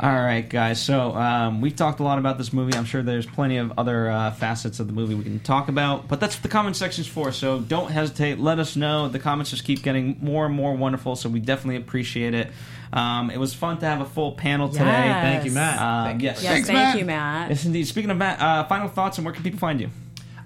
All 0.00 0.12
right, 0.14 0.48
guys. 0.48 0.80
So 0.80 1.12
um, 1.16 1.60
we've 1.60 1.74
talked 1.74 1.98
a 1.98 2.04
lot 2.04 2.18
about 2.20 2.38
this 2.38 2.52
movie. 2.52 2.74
I'm 2.76 2.84
sure 2.84 3.02
there's 3.02 3.26
plenty 3.26 3.56
of 3.56 3.72
other 3.76 4.08
uh, 4.08 4.30
facets 4.30 4.78
of 4.78 4.86
the 4.86 4.92
movie 4.92 5.14
we 5.16 5.24
can 5.24 5.40
talk 5.40 5.68
about, 5.68 6.06
but 6.06 6.20
that's 6.20 6.36
what 6.36 6.42
the 6.44 6.48
comment 6.48 6.76
section's 6.76 7.08
for. 7.08 7.32
So 7.32 7.58
don't 7.58 7.90
hesitate. 7.90 8.38
Let 8.38 8.60
us 8.60 8.76
know. 8.76 9.08
The 9.08 9.18
comments 9.18 9.50
just 9.50 9.64
keep 9.64 9.82
getting 9.82 10.16
more 10.20 10.46
and 10.46 10.54
more 10.54 10.76
wonderful, 10.76 11.16
so 11.16 11.28
we 11.28 11.40
definitely 11.40 11.76
appreciate 11.76 12.32
it. 12.34 12.52
Um, 12.92 13.30
it 13.30 13.38
was 13.38 13.52
fun 13.54 13.78
to 13.78 13.86
have 13.86 14.00
a 14.00 14.04
full 14.06 14.32
panel 14.32 14.68
today. 14.68 14.84
Yes. 14.84 15.22
Thank 15.22 15.44
you, 15.44 15.50
Matt. 15.52 15.80
Um, 15.80 16.04
Thank 16.06 16.22
you. 16.22 16.26
yes. 16.28 16.42
Yes, 16.42 16.52
Thanks, 16.52 16.66
thank 16.68 16.78
Matt. 16.78 16.98
you, 16.98 17.04
Matt. 17.04 17.50
Yes, 17.50 17.64
indeed. 17.64 17.86
Speaking 17.86 18.10
of 18.10 18.16
Matt, 18.16 18.40
uh, 18.40 18.64
final 18.64 18.88
thoughts 18.88 19.18
and 19.18 19.24
where 19.24 19.34
can 19.34 19.42
people 19.42 19.58
find 19.58 19.80
you? 19.80 19.90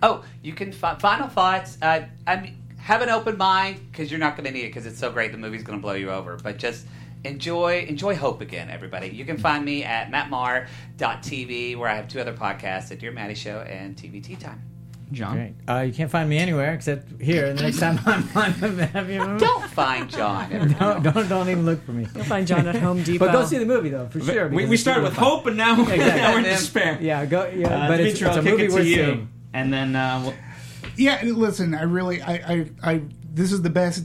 Oh, 0.02 0.24
you 0.42 0.52
can 0.52 0.72
fi- 0.72 0.96
final 0.96 1.28
thoughts. 1.28 1.78
Uh, 1.80 2.02
I 2.26 2.36
mean, 2.40 2.56
have 2.78 3.02
an 3.02 3.08
open 3.10 3.36
mind 3.36 3.80
because 3.90 4.10
you're 4.10 4.18
not 4.18 4.36
going 4.36 4.46
to 4.46 4.50
need 4.52 4.64
it 4.64 4.68
because 4.68 4.86
it's 4.86 4.98
so 4.98 5.12
great. 5.12 5.30
The 5.30 5.38
movie's 5.38 5.62
going 5.62 5.78
to 5.78 5.82
blow 5.82 5.92
you 5.94 6.10
over. 6.10 6.36
But 6.42 6.58
just 6.58 6.86
enjoy 7.24 7.86
enjoy 7.88 8.16
hope 8.16 8.40
again, 8.40 8.68
everybody. 8.70 9.08
You 9.10 9.24
can 9.24 9.38
find 9.38 9.64
me 9.64 9.84
at 9.84 10.10
mattmar.tv 10.10 11.76
where 11.76 11.88
I 11.88 11.94
have 11.94 12.08
two 12.08 12.20
other 12.20 12.32
podcasts: 12.34 12.88
the 12.88 12.96
Dear 12.96 13.12
Maddie 13.12 13.34
Show 13.34 13.60
and 13.60 13.94
TV 13.96 14.22
Tea 14.22 14.34
Time. 14.36 14.60
John. 15.12 15.36
Great. 15.36 15.54
Uh, 15.68 15.80
you 15.82 15.92
can't 15.92 16.10
find 16.10 16.28
me 16.28 16.38
anywhere 16.38 16.74
except 16.74 17.20
here. 17.20 17.46
And 17.46 17.58
the 17.58 17.62
next 17.64 17.78
time 17.80 17.98
I'm 18.06 18.28
on 18.36 18.76
the 18.76 18.86
Happy 18.92 19.18
Movie. 19.18 19.38
Don't 19.44 19.64
find 19.70 20.10
John. 20.10 20.50
Don't, 20.78 21.02
don't, 21.14 21.28
don't 21.28 21.48
even 21.48 21.64
look 21.64 21.84
for 21.84 21.92
me. 21.92 22.06
You'll 22.14 22.24
find 22.24 22.46
John 22.46 22.66
at 22.66 22.76
Home 22.76 23.02
Depot. 23.02 23.26
But 23.26 23.32
go 23.32 23.44
see 23.44 23.58
the 23.58 23.66
movie 23.66 23.88
though, 23.90 24.08
for 24.08 24.20
sure. 24.20 24.48
We, 24.48 24.56
because 24.58 24.70
we 24.70 24.76
started 24.76 25.02
with 25.04 25.14
fun. 25.14 25.24
hope, 25.24 25.46
and 25.46 25.56
now, 25.56 25.76
now 25.82 26.32
we're 26.32 26.38
in 26.38 26.44
despair. 26.44 26.98
Yeah, 27.00 27.24
go. 27.26 27.46
Yeah, 27.54 27.84
Uh, 27.84 27.88
but 27.88 28.00
it's, 28.00 28.18
Dimitri, 28.18 28.28
it's 28.28 28.36
a 28.36 28.38
I'll 28.40 28.44
movie 28.44 28.64
it 28.64 28.68
to 28.68 28.74
worth 28.74 28.86
you, 28.86 28.94
seeing. 28.96 29.28
and 29.52 29.72
then 29.72 29.96
uh, 29.96 30.20
we'll, 30.24 30.34
Yeah, 30.96 31.20
listen, 31.24 31.74
I 31.74 31.82
really, 31.82 32.20
I, 32.22 32.32
I, 32.34 32.70
I 32.92 33.02
this 33.32 33.52
is 33.52 33.62
the 33.62 33.70
best 33.70 34.04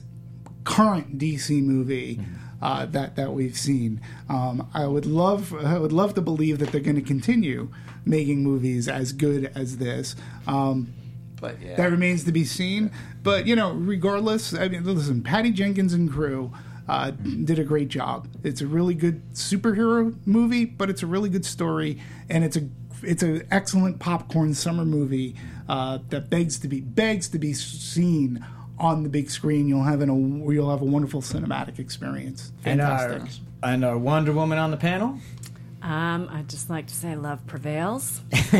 current 0.63 1.17
DC 1.17 1.61
movie 1.63 2.19
uh, 2.61 2.85
that 2.87 3.15
that 3.15 3.33
we've 3.33 3.57
seen. 3.57 4.01
Um, 4.29 4.67
I 4.73 4.87
would 4.87 5.05
love, 5.05 5.53
I 5.53 5.77
would 5.79 5.91
love 5.93 6.13
to 6.15 6.21
believe 6.21 6.59
that 6.59 6.71
they're 6.71 6.81
going 6.81 6.95
to 6.95 7.01
continue 7.01 7.69
making 8.05 8.43
movies 8.43 8.87
as 8.87 9.11
good 9.13 9.51
as 9.55 9.77
this. 9.77 10.15
Um, 10.47 10.93
But 11.39 11.61
yeah, 11.61 11.75
that 11.75 11.91
remains 11.91 12.23
to 12.23 12.31
be 12.31 12.45
seen. 12.45 12.91
But 13.23 13.45
you 13.45 13.55
know, 13.55 13.73
regardless, 13.73 14.53
I 14.53 14.67
mean, 14.69 14.83
listen, 14.83 15.21
Patty 15.21 15.51
Jenkins 15.51 15.93
and 15.93 16.11
crew 16.11 16.51
uh, 16.87 17.11
did 17.11 17.59
a 17.59 17.63
great 17.63 17.89
job. 17.89 18.27
It's 18.43 18.61
a 18.61 18.67
really 18.67 18.95
good 18.95 19.21
superhero 19.33 20.15
movie, 20.25 20.65
but 20.65 20.89
it's 20.89 21.03
a 21.03 21.07
really 21.07 21.29
good 21.29 21.45
story, 21.45 22.01
and 22.29 22.43
it's 22.43 22.57
a 22.57 22.67
it's 23.03 23.21
an 23.21 23.45
excellent 23.51 23.99
popcorn 23.99 24.55
summer 24.55 24.83
movie 24.83 25.35
uh, 25.69 25.99
that 26.09 26.29
begs 26.31 26.57
to 26.59 26.67
be 26.67 26.81
begs 26.81 27.27
to 27.29 27.37
be 27.37 27.53
seen 27.53 28.43
on 28.79 29.03
the 29.03 29.09
big 29.09 29.29
screen. 29.29 29.67
You'll 29.67 29.83
have 29.83 30.01
an, 30.01 30.09
a 30.09 30.51
you'll 30.51 30.69
have 30.69 30.81
a 30.81 30.85
wonderful 30.85 31.21
cinematic 31.21 31.79
experience. 31.79 32.51
And 32.65 32.81
our, 32.81 33.09
Fantastic. 33.09 33.41
and 33.63 33.85
our 33.85 33.97
Wonder 33.97 34.33
Woman 34.33 34.57
on 34.57 34.71
the 34.71 34.77
panel. 34.77 35.19
Um, 35.81 36.27
I'd 36.31 36.49
just 36.49 36.69
like 36.69 36.87
to 36.87 36.93
say 36.93 37.15
love 37.15 37.45
prevails. 37.45 38.21
uh, 38.53 38.59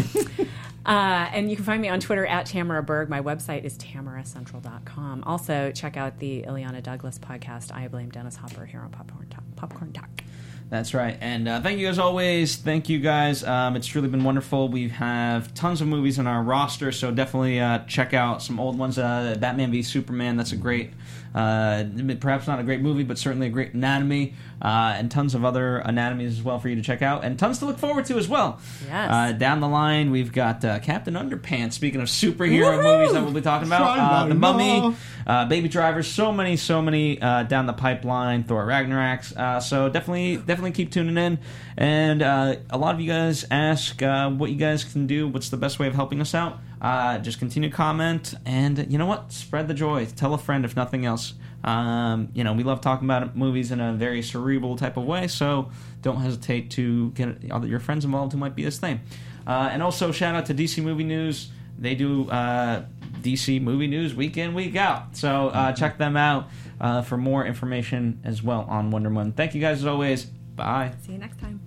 and 0.86 1.50
you 1.50 1.56
can 1.56 1.66
find 1.66 1.82
me 1.82 1.90
on 1.90 2.00
Twitter 2.00 2.26
at 2.26 2.46
Tamara 2.46 2.84
Berg. 2.84 3.10
My 3.10 3.22
website 3.22 3.64
is 3.64 3.78
tamaracentral.com. 3.78 5.24
Also, 5.26 5.72
check 5.72 5.98
out 5.98 6.20
the 6.20 6.44
Illeana 6.44 6.82
Douglas 6.82 7.20
podcast, 7.20 7.74
I 7.74 7.88
Blame 7.88 8.10
Dennis 8.10 8.36
Hopper, 8.36 8.66
here 8.66 8.82
on 8.82 8.92
Popcorn 8.92 9.28
Talk. 9.30 9.44
Popcorn 9.56 9.94
Talk. 9.94 10.24
That's 10.70 10.94
right. 10.94 11.18
And 11.22 11.48
uh, 11.48 11.62
thank 11.62 11.80
you 11.80 11.88
as 11.88 11.98
always. 11.98 12.58
Thank 12.58 12.90
you 12.90 13.00
guys. 13.00 13.42
Um, 13.44 13.78
it's 13.78 13.88
truly 13.88 14.10
been 14.10 14.26
wonderful. 14.26 14.68
We 14.68 14.90
have 14.90 15.54
tons 15.54 15.80
of 15.80 15.88
movies 15.88 16.20
on 16.20 16.28
our 16.28 16.44
roster, 16.44 16.92
so 16.92 17.10
definitely 17.10 17.62
uh, 17.62 17.80
check 17.88 18.14
out 18.14 18.42
some 18.44 18.60
old 18.60 18.78
ones. 18.78 18.98
Uh, 18.98 19.38
Batman 19.40 19.72
v 19.72 19.82
Superman. 19.82 20.36
That's 20.36 20.52
a 20.52 20.58
great, 20.58 20.92
uh, 21.38 21.84
perhaps 22.20 22.48
not 22.48 22.60
a 22.60 22.64
great 22.64 22.82
movie, 22.82 23.04
but 23.04 23.18
certainly 23.18 23.48
a 23.48 23.50
great 23.50 23.74
anatomy, 23.74 24.34
uh, 24.62 24.96
and 24.98 25.12
tons 25.12 25.36
of 25.36 25.46
other 25.46 25.78
anatomies 25.78 26.34
as 26.38 26.44
well 26.44 26.60
for 26.60 26.68
you 26.70 26.76
to 26.76 26.82
check 26.82 27.02
out, 27.02 27.24
and 27.24 27.38
tons 27.38 27.60
to 27.60 27.66
look 27.66 27.78
forward 27.78 28.06
to 28.06 28.18
as 28.18 28.28
well. 28.28 28.60
Yes. 28.88 29.12
Uh, 29.12 29.32
down 29.34 29.60
the 29.60 29.68
line, 29.68 30.10
we've 30.10 30.32
got 30.32 30.66
uh, 30.66 30.80
Captain 30.80 31.14
Underpants. 31.14 31.74
Speaking 31.74 32.02
of 32.02 32.08
superhero 32.08 32.78
Woohoo! 32.78 33.00
movies 33.00 33.14
that 33.14 33.24
we'll 33.24 33.34
be 33.34 33.42
talking 33.42 33.68
about, 33.68 34.00
uh, 34.00 34.28
The 34.28 34.36
Mummy, 34.36 34.96
uh, 35.28 35.46
Baby 35.46 35.70
Driver, 35.70 36.02
so 36.02 36.32
many, 36.32 36.58
so 36.58 36.82
many 36.82 37.22
uh, 37.22 37.44
down 37.44 37.68
the 37.68 37.74
pipeline. 37.74 38.44
Thor 38.44 38.66
Ragnarok. 38.66 39.22
Uh, 39.36 39.60
so 39.60 39.90
definitely, 39.90 40.38
definitely 40.38 40.72
keep 40.72 40.92
tuning 40.92 41.18
in. 41.18 41.40
And 41.78 42.22
uh, 42.22 42.56
a 42.70 42.78
lot 42.78 42.96
of 42.96 43.02
you 43.02 43.08
guys 43.08 43.46
ask 43.52 44.02
uh, 44.02 44.30
what 44.30 44.50
you 44.50 44.58
guys 44.58 44.84
can 44.84 45.06
do. 45.06 45.28
What's 45.28 45.50
the 45.50 45.58
best 45.58 45.78
way 45.78 45.88
of 45.88 45.94
helping 45.94 46.22
us 46.22 46.34
out? 46.34 46.60
Uh, 46.82 47.18
just 47.20 47.40
continue 47.40 47.70
to 47.70 47.76
comment, 47.76 48.36
and 48.46 48.92
you 48.92 48.98
know 48.98 49.06
what? 49.06 49.32
Spread 49.32 49.68
the 49.68 49.74
joy. 49.74 50.06
Tell 50.06 50.34
a 50.34 50.38
friend 50.38 50.64
if 50.64 50.76
nothing 50.76 51.06
else. 51.06 51.34
Um, 51.64 52.30
you 52.34 52.44
know, 52.44 52.54
we 52.54 52.64
love 52.64 52.82
talking 52.82 53.08
about 53.08 53.36
movies 53.36 53.72
in 53.72 53.82
a 53.82 53.94
very 53.94 54.22
cerebral 54.22 54.76
type 54.76 54.96
of 54.96 55.06
way, 55.06 55.28
so 55.28 55.72
don't 56.02 56.18
hesitate 56.18 56.72
to 56.72 57.12
get 57.12 57.44
your 57.44 57.80
friends 57.80 58.06
involved 58.06 58.32
who 58.32 58.38
might 58.38 58.56
be 58.56 58.64
the 58.64 58.72
same. 58.72 59.02
Uh, 59.46 59.70
and 59.72 59.82
also, 59.82 60.12
shout 60.12 60.36
out 60.36 60.46
to 60.48 60.54
DC 60.54 60.84
Movie 60.84 61.04
News. 61.04 61.50
They 61.80 61.96
do 61.96 62.30
uh, 62.30 62.86
DC 63.22 63.62
movie 63.62 63.88
news 63.88 64.16
week 64.16 64.38
in, 64.38 64.54
week 64.54 64.76
out. 64.76 65.16
So 65.16 65.50
uh, 65.50 65.74
check 65.74 65.98
them 65.98 66.18
out 66.18 66.50
uh, 66.80 67.02
for 67.02 67.18
more 67.18 67.46
information 67.46 68.20
as 68.24 68.42
well 68.42 68.66
on 68.70 68.92
Wonder 68.92 69.10
Woman. 69.10 69.34
Thank 69.34 69.56
you 69.56 69.62
guys 69.62 69.80
as 69.80 69.86
always. 69.86 70.26
Bye. 70.26 70.94
See 71.06 71.14
you 71.14 71.18
next 71.20 71.40
time. 71.40 71.67